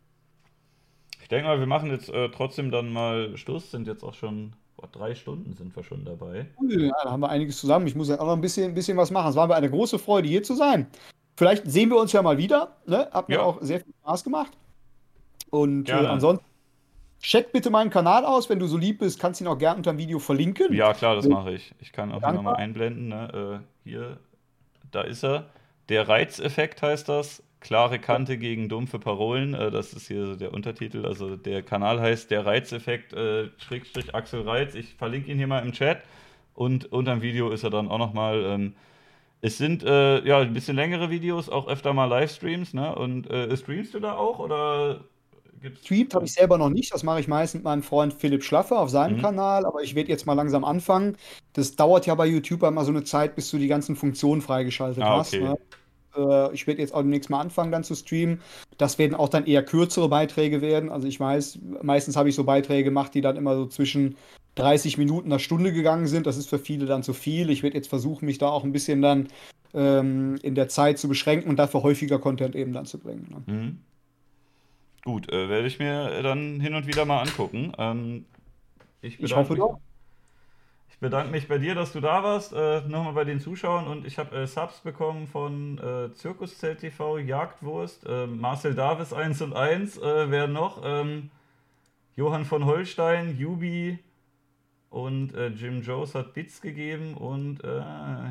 Ich 1.21 1.29
denke 1.29 1.47
mal, 1.47 1.59
wir 1.61 1.67
machen 1.67 1.91
jetzt 1.91 2.09
äh, 2.09 2.31
trotzdem 2.31 2.71
dann 2.71 2.91
mal 2.91 3.37
Schluss, 3.37 3.71
sind 3.71 3.87
jetzt 3.87 4.03
auch 4.03 4.15
schon 4.15 4.55
boah, 4.79 4.89
drei 4.91 5.15
Stunden 5.15 5.53
sind 5.55 5.75
wir 5.77 5.83
schon 5.83 6.05
dabei. 6.05 6.47
Ja, 6.69 6.93
da 7.03 7.11
haben 7.11 7.21
wir 7.21 7.29
einiges 7.29 7.59
zusammen. 7.59 7.87
Ich 7.87 7.95
muss 7.95 8.09
ja 8.09 8.19
auch 8.21 8.27
noch 8.27 8.33
ein 8.33 8.41
bisschen, 8.41 8.71
ein 8.71 8.75
bisschen 8.75 8.97
was 8.97 9.11
machen. 9.11 9.31
Es 9.31 9.37
war 9.37 9.47
mir 9.47 9.57
eine 9.57 9.69
große 9.69 9.99
Freude, 9.99 10.29
hier 10.29 10.43
zu 10.43 10.55
sein. 10.55 10.87
Vielleicht 11.37 11.71
sehen 11.71 11.91
wir 11.91 11.99
uns 11.99 12.13
ja 12.13 12.23
mal 12.23 12.39
wieder. 12.39 12.77
Ne? 12.87 13.09
Hat 13.13 13.29
mir 13.29 13.37
ja. 13.37 13.43
auch 13.43 13.59
sehr 13.61 13.81
viel 13.81 13.93
Spaß 14.03 14.25
gemacht. 14.25 14.53
Und 15.51 15.89
äh, 15.89 15.93
ansonsten 15.93 16.45
Check 17.21 17.51
bitte 17.51 17.71
meinen 17.71 17.91
Kanal 17.91 18.25
aus, 18.25 18.49
wenn 18.49 18.61
du 18.61 18.67
so 18.67 18.77
lieb 18.77 19.01
bist, 19.01 19.19
kannst 19.19 19.41
du 19.41 19.45
ihn 19.45 19.49
auch 19.49 19.59
gerne 19.59 19.79
unter 19.79 19.93
dem 19.93 19.99
Video 19.99 20.21
verlinken. 20.21 20.73
Ja, 20.73 20.95
klar, 20.95 21.17
das 21.17 21.27
mache 21.27 21.53
ich. 21.53 21.75
Ich 21.81 21.91
kann 21.93 22.13
auch 22.13 22.21
nochmal 22.21 22.55
einblenden. 22.57 23.09
Ne? 23.09 23.63
Äh, 23.85 23.89
hier, 23.89 24.19
da 24.93 25.03
ist 25.03 25.25
er. 25.25 25.51
Der 25.89 26.09
Reizeffekt 26.09 26.81
heißt 26.81 27.09
das. 27.09 27.43
Klare 27.61 27.99
Kante 27.99 28.39
gegen 28.39 28.69
dumpfe 28.69 28.99
Parolen. 28.99 29.55
Äh, 29.55 29.71
das 29.71 29.93
ist 29.93 30.09
hier 30.09 30.37
der 30.37 30.53
Untertitel. 30.53 31.05
Also 31.05 31.37
der 31.37 31.63
Kanal 31.63 32.01
heißt 32.01 32.31
Der 32.31 32.47
Reizeffekt, 32.47 33.13
äh, 33.13 33.49
Schrägstrich 33.59 34.15
Axel 34.15 34.43
Reiz. 34.43 34.75
Ich 34.75 34.95
verlinke 34.95 35.31
ihn 35.31 35.39
hier 35.39 35.47
mal 35.47 35.65
im 35.65 35.73
Chat. 35.73 36.03
Und 36.55 36.93
unter 36.93 37.13
dem 37.13 37.23
Video 37.23 37.51
ist 37.51 37.65
er 37.65 37.71
dann 37.71 37.89
auch 37.89 37.99
nochmal. 37.99 38.43
Ähm, 38.45 38.75
es 39.41 39.59
sind 39.59 39.85
äh, 39.85 40.25
ja 40.27 40.41
ein 40.41 40.53
bisschen 40.53 40.75
längere 40.75 41.11
Videos, 41.11 41.49
auch 41.49 41.69
öfter 41.69 41.93
mal 41.93 42.07
Livestreams. 42.07 42.75
Ne? 42.75 42.95
Und 42.95 43.31
äh, 43.31 43.57
streamst 43.57 43.95
du 43.95 44.01
da 44.01 44.15
auch 44.15 44.39
oder 44.39 45.01
Streamt 45.83 46.15
habe 46.15 46.25
ich 46.25 46.33
selber 46.33 46.59
noch 46.59 46.69
nicht. 46.69 46.93
Das 46.93 47.03
mache 47.03 47.21
ich 47.21 47.29
meistens 47.29 47.59
mit 47.59 47.65
meinem 47.65 47.83
Freund 47.83 48.15
Philipp 48.15 48.45
Schlaffer 48.45 48.79
auf 48.79 48.91
seinem 48.91 49.17
mhm. 49.17 49.23
Kanal. 49.23 49.67
Aber 49.67 49.83
ich 49.83 49.95
werde 49.95 50.09
jetzt 50.09 50.27
mal 50.27 50.35
langsam 50.35 50.65
anfangen. 50.65 51.17
Das 51.53 51.77
dauert 51.77 52.07
ja 52.07 52.15
bei 52.15 52.27
YouTube 52.27 52.63
immer 52.63 52.85
so 52.85 52.91
eine 52.91 53.05
Zeit, 53.05 53.35
bis 53.35 53.51
du 53.51 53.59
die 53.59 53.69
ganzen 53.69 53.97
Funktionen 53.97 54.41
freigeschaltet 54.41 55.03
ah, 55.03 55.19
hast. 55.19 55.35
Ne? 55.35 55.57
Äh, 56.19 56.55
ich 56.55 56.67
werde 56.67 56.81
jetzt 56.81 56.95
auch 56.95 57.01
demnächst 57.01 57.31
mal 57.31 57.41
anfangen, 57.41 57.73
dann 57.73 57.85
zu 57.85 57.95
streamen. 57.95 58.41
Das 58.77 58.99
werden 58.99 59.15
auch 59.15 59.29
dann 59.29 59.47
eher 59.47 59.65
kürzere 59.65 60.09
Beiträge 60.09 60.61
werden. 60.61 60.91
Also 60.91 61.07
ich 61.07 61.19
weiß, 61.19 61.61
meistens 61.83 62.17
habe 62.17 62.29
ich 62.29 62.35
so 62.35 62.45
Beiträge 62.45 62.85
gemacht, 62.85 63.15
die 63.15 63.21
dann 63.21 63.37
immer 63.37 63.55
so 63.57 63.67
zwischen 63.67 64.17
30 64.57 64.99
Minuten, 64.99 65.29
einer 65.29 65.39
Stunde 65.39 65.73
gegangen 65.73 66.07
sind. 66.07 66.27
Das 66.27 66.37
ist 66.37 66.49
für 66.49 66.59
viele 66.59 66.87
dann 66.87 67.03
zu 67.03 67.13
viel. 67.13 67.51
Ich 67.51 67.63
werde 67.63 67.77
jetzt 67.77 67.89
versuchen, 67.89 68.27
mich 68.27 68.39
da 68.39 68.49
auch 68.49 68.65
ein 68.65 68.73
bisschen 68.73 69.01
dann 69.03 69.29
ähm, 69.75 70.37
in 70.43 70.55
der 70.55 70.69
Zeit 70.69 70.99
zu 70.99 71.09
beschränken 71.09 71.49
und 71.49 71.59
dafür 71.59 71.83
häufiger 71.83 72.19
Content 72.19 72.57
eben 72.57 72.73
dann 72.73 72.87
zu 72.87 72.99
bringen. 72.99 73.29
Ne? 73.31 73.55
Mhm. 73.55 73.79
Gut, 75.05 75.33
äh, 75.33 75.49
werde 75.49 75.69
ich 75.69 75.79
mir 75.79 76.23
dann 76.23 76.61
hin 76.61 76.75
und 76.75 76.87
wieder 76.87 77.05
mal 77.05 77.23
angucken. 77.23 77.73
Ähm, 77.79 78.25
ich, 79.01 79.23
ich 79.23 79.35
hoffe 79.35 79.53
mich, 79.53 79.61
doch. 79.61 79.79
Ich 80.99 81.01
bedanke 81.01 81.31
mich 81.31 81.47
bei 81.47 81.59
dir, 81.59 81.77
dass 81.77 81.93
du 81.93 82.01
da 82.01 82.25
warst. 82.25 82.53
Äh, 82.53 82.81
Nochmal 82.89 83.13
bei 83.13 83.23
den 83.23 83.39
Zuschauern 83.39 83.87
und 83.87 84.05
ich 84.05 84.19
habe 84.19 84.35
äh, 84.37 84.49
Subs 84.49 84.81
bekommen 84.81 85.29
von 85.29 85.79
äh, 85.79 86.13
Zirkuszelt 86.13 86.81
TV, 86.81 87.19
Jagdwurst, 87.19 88.05
äh, 88.05 88.27
Marcel 88.27 88.75
Davis 88.75 89.13
1 89.13 89.43
und 89.43 89.53
1. 89.53 89.99
Äh, 89.99 90.29
wer 90.33 90.49
noch? 90.49 90.83
Ähm, 90.85 91.31
Johann 92.17 92.45
von 92.45 92.65
Holstein, 92.65 93.39
Jubi 93.39 94.01
und 94.91 95.37
äh, 95.37 95.51
Jim 95.51 95.83
Jones 95.83 96.17
hat 96.17 96.35
Bits 96.35 96.61
gegeben 96.61 97.15
und 97.15 97.61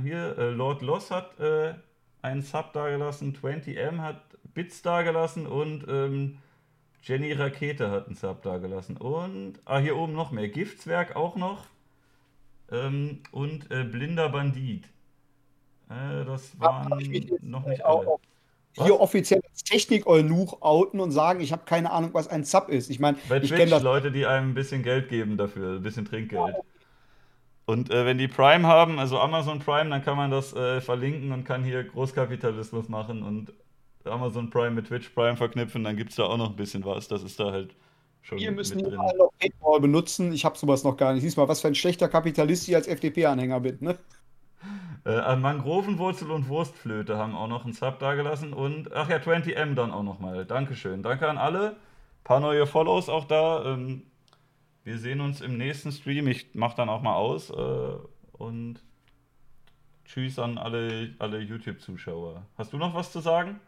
hier 0.04 0.36
Lord 0.52 0.82
Loss 0.82 1.10
hat 1.10 1.40
einen 2.22 2.42
Sub 2.42 2.74
dagelassen, 2.74 3.34
20M 3.34 4.00
hat 4.00 4.20
Bits 4.54 4.82
dagelassen 4.82 5.48
und 5.48 5.86
ähm, 5.88 6.40
Jenny 7.02 7.32
Rakete 7.32 7.90
hat 7.90 8.08
einen 8.08 8.18
Sub 8.18 8.42
da 8.42 8.58
gelassen. 8.58 8.98
Und, 8.98 9.54
ah, 9.64 9.78
hier 9.78 9.96
oben 9.96 10.12
noch 10.12 10.32
mehr. 10.32 10.50
Giftswerk 10.50 11.16
auch 11.16 11.38
noch. 11.38 11.64
Ähm, 12.72 13.22
und 13.32 13.72
äh, 13.72 13.84
Blinder 13.84 14.30
Bandit. 14.30 14.86
Äh, 15.90 16.26
das 16.26 16.60
waren 16.60 16.90
noch 17.42 17.66
nicht 17.66 17.86
alle. 17.86 18.18
Hier 18.74 19.00
offiziell 19.00 19.42
als 19.50 19.64
Technik-Eunuch 19.64 20.62
outen 20.62 21.00
und 21.00 21.12
sagen, 21.12 21.40
ich 21.40 21.52
habe 21.52 21.64
keine 21.66 21.92
Ahnung, 21.92 22.12
was 22.14 22.28
ein 22.28 22.44
Sub 22.44 22.70
ist. 22.70 22.92
Ich 22.92 23.00
meine, 23.00 23.18
ich 23.42 23.50
kenne 23.50 23.72
das. 23.72 23.82
Leute, 23.82 24.12
die 24.12 24.26
einem 24.28 24.52
ein 24.52 24.54
bisschen 24.54 24.84
Geld 24.84 25.10
geben 25.10 25.36
dafür, 25.36 25.78
ein 25.78 25.82
bisschen 25.82 26.06
Trinkgeld. 26.06 26.56
Ja. 26.56 26.62
Und 27.66 27.92
äh, 27.92 28.06
wenn 28.06 28.18
die 28.18 28.28
Prime 28.28 28.68
haben, 28.68 29.00
also 29.00 29.20
Amazon 29.20 29.60
Prime, 29.60 29.90
dann 29.90 30.04
kann 30.04 30.16
man 30.16 30.30
das 30.30 30.54
äh, 30.54 30.80
verlinken 30.80 31.32
und 31.32 31.44
kann 31.44 31.64
hier 31.64 31.84
Großkapitalismus 31.84 32.88
machen 32.88 33.24
und 33.24 33.52
Amazon 34.06 34.50
Prime 34.50 34.72
mit 34.72 34.88
Twitch 34.88 35.10
Prime 35.10 35.36
verknüpfen, 35.36 35.84
dann 35.84 35.98
gibt 35.98 36.12
es 36.12 36.16
da 36.16 36.24
auch 36.24 36.38
noch 36.38 36.52
ein 36.52 36.56
bisschen 36.56 36.86
was. 36.86 37.08
Das 37.08 37.24
ist 37.24 37.40
da 37.40 37.52
halt 37.52 37.76
schon. 38.22 38.40
Wir 38.40 38.52
müssen 38.52 38.80
drin. 38.80 38.94
noch 38.96 39.32
PayPal 39.40 39.80
benutzen. 39.80 40.32
Ich 40.34 40.46
habe 40.46 40.58
sowas 40.58 40.84
noch 40.84 40.98
gar 40.98 41.14
nicht. 41.14 41.24
Siehst 41.24 41.38
mal, 41.38 41.48
was 41.48 41.62
für 41.62 41.68
ein 41.68 41.76
schlechter 41.76 42.08
Kapitalist 42.10 42.68
ich 42.68 42.76
als 42.76 42.88
FDP-Anhänger 42.88 43.60
bin, 43.60 43.78
ne? 43.82 43.98
Äh, 45.06 45.36
Mangrovenwurzel 45.38 46.30
und 46.32 46.50
Wurstflöte 46.50 47.18
haben 47.18 47.34
auch 47.34 47.48
noch 47.48 47.64
einen 47.64 47.74
Sub 47.74 47.98
dagelassen 48.00 48.52
und 48.52 48.92
ach 48.94 49.10
ja, 49.10 49.18
20M 49.18 49.74
dann 49.74 49.92
auch 49.92 50.04
nochmal. 50.04 50.46
Dankeschön. 50.46 51.02
Danke 51.02 51.30
an 51.30 51.38
alle. 51.38 51.70
Ein 51.70 52.24
paar 52.26 52.40
neue 52.42 52.68
Follows 52.68 53.08
auch 53.08 53.26
da. 53.26 53.64
Ähm, 53.66 54.04
wir 54.84 54.98
sehen 54.98 55.22
uns 55.22 55.40
im 55.40 55.58
nächsten 55.58 55.94
Stream. 55.94 56.28
Ich 56.28 56.56
mache 56.56 56.76
dann 56.76 56.90
auch 56.90 57.02
mal 57.02 57.16
aus. 57.16 57.50
Äh, 57.50 57.98
und 58.34 58.82
tschüss 60.06 60.40
an 60.40 60.58
alle, 60.58 61.16
alle 61.20 61.40
YouTube-Zuschauer. 61.40 62.46
Hast 62.58 62.74
du 62.74 62.78
noch 62.78 62.94
was 62.94 63.12
zu 63.12 63.20
sagen? 63.20 63.60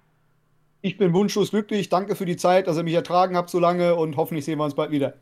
Ich 0.81 0.97
bin 0.97 1.13
wunschlos 1.13 1.51
glücklich. 1.51 1.89
Danke 1.89 2.15
für 2.15 2.25
die 2.25 2.37
Zeit, 2.37 2.67
dass 2.67 2.77
ihr 2.77 2.83
mich 2.83 2.93
ertragen 2.93 3.35
habt 3.35 3.49
so 3.49 3.59
lange 3.59 3.95
und 3.95 4.15
hoffentlich 4.15 4.45
sehen 4.45 4.59
wir 4.59 4.63
uns 4.63 4.75
bald 4.75 4.91
wieder. 4.91 5.15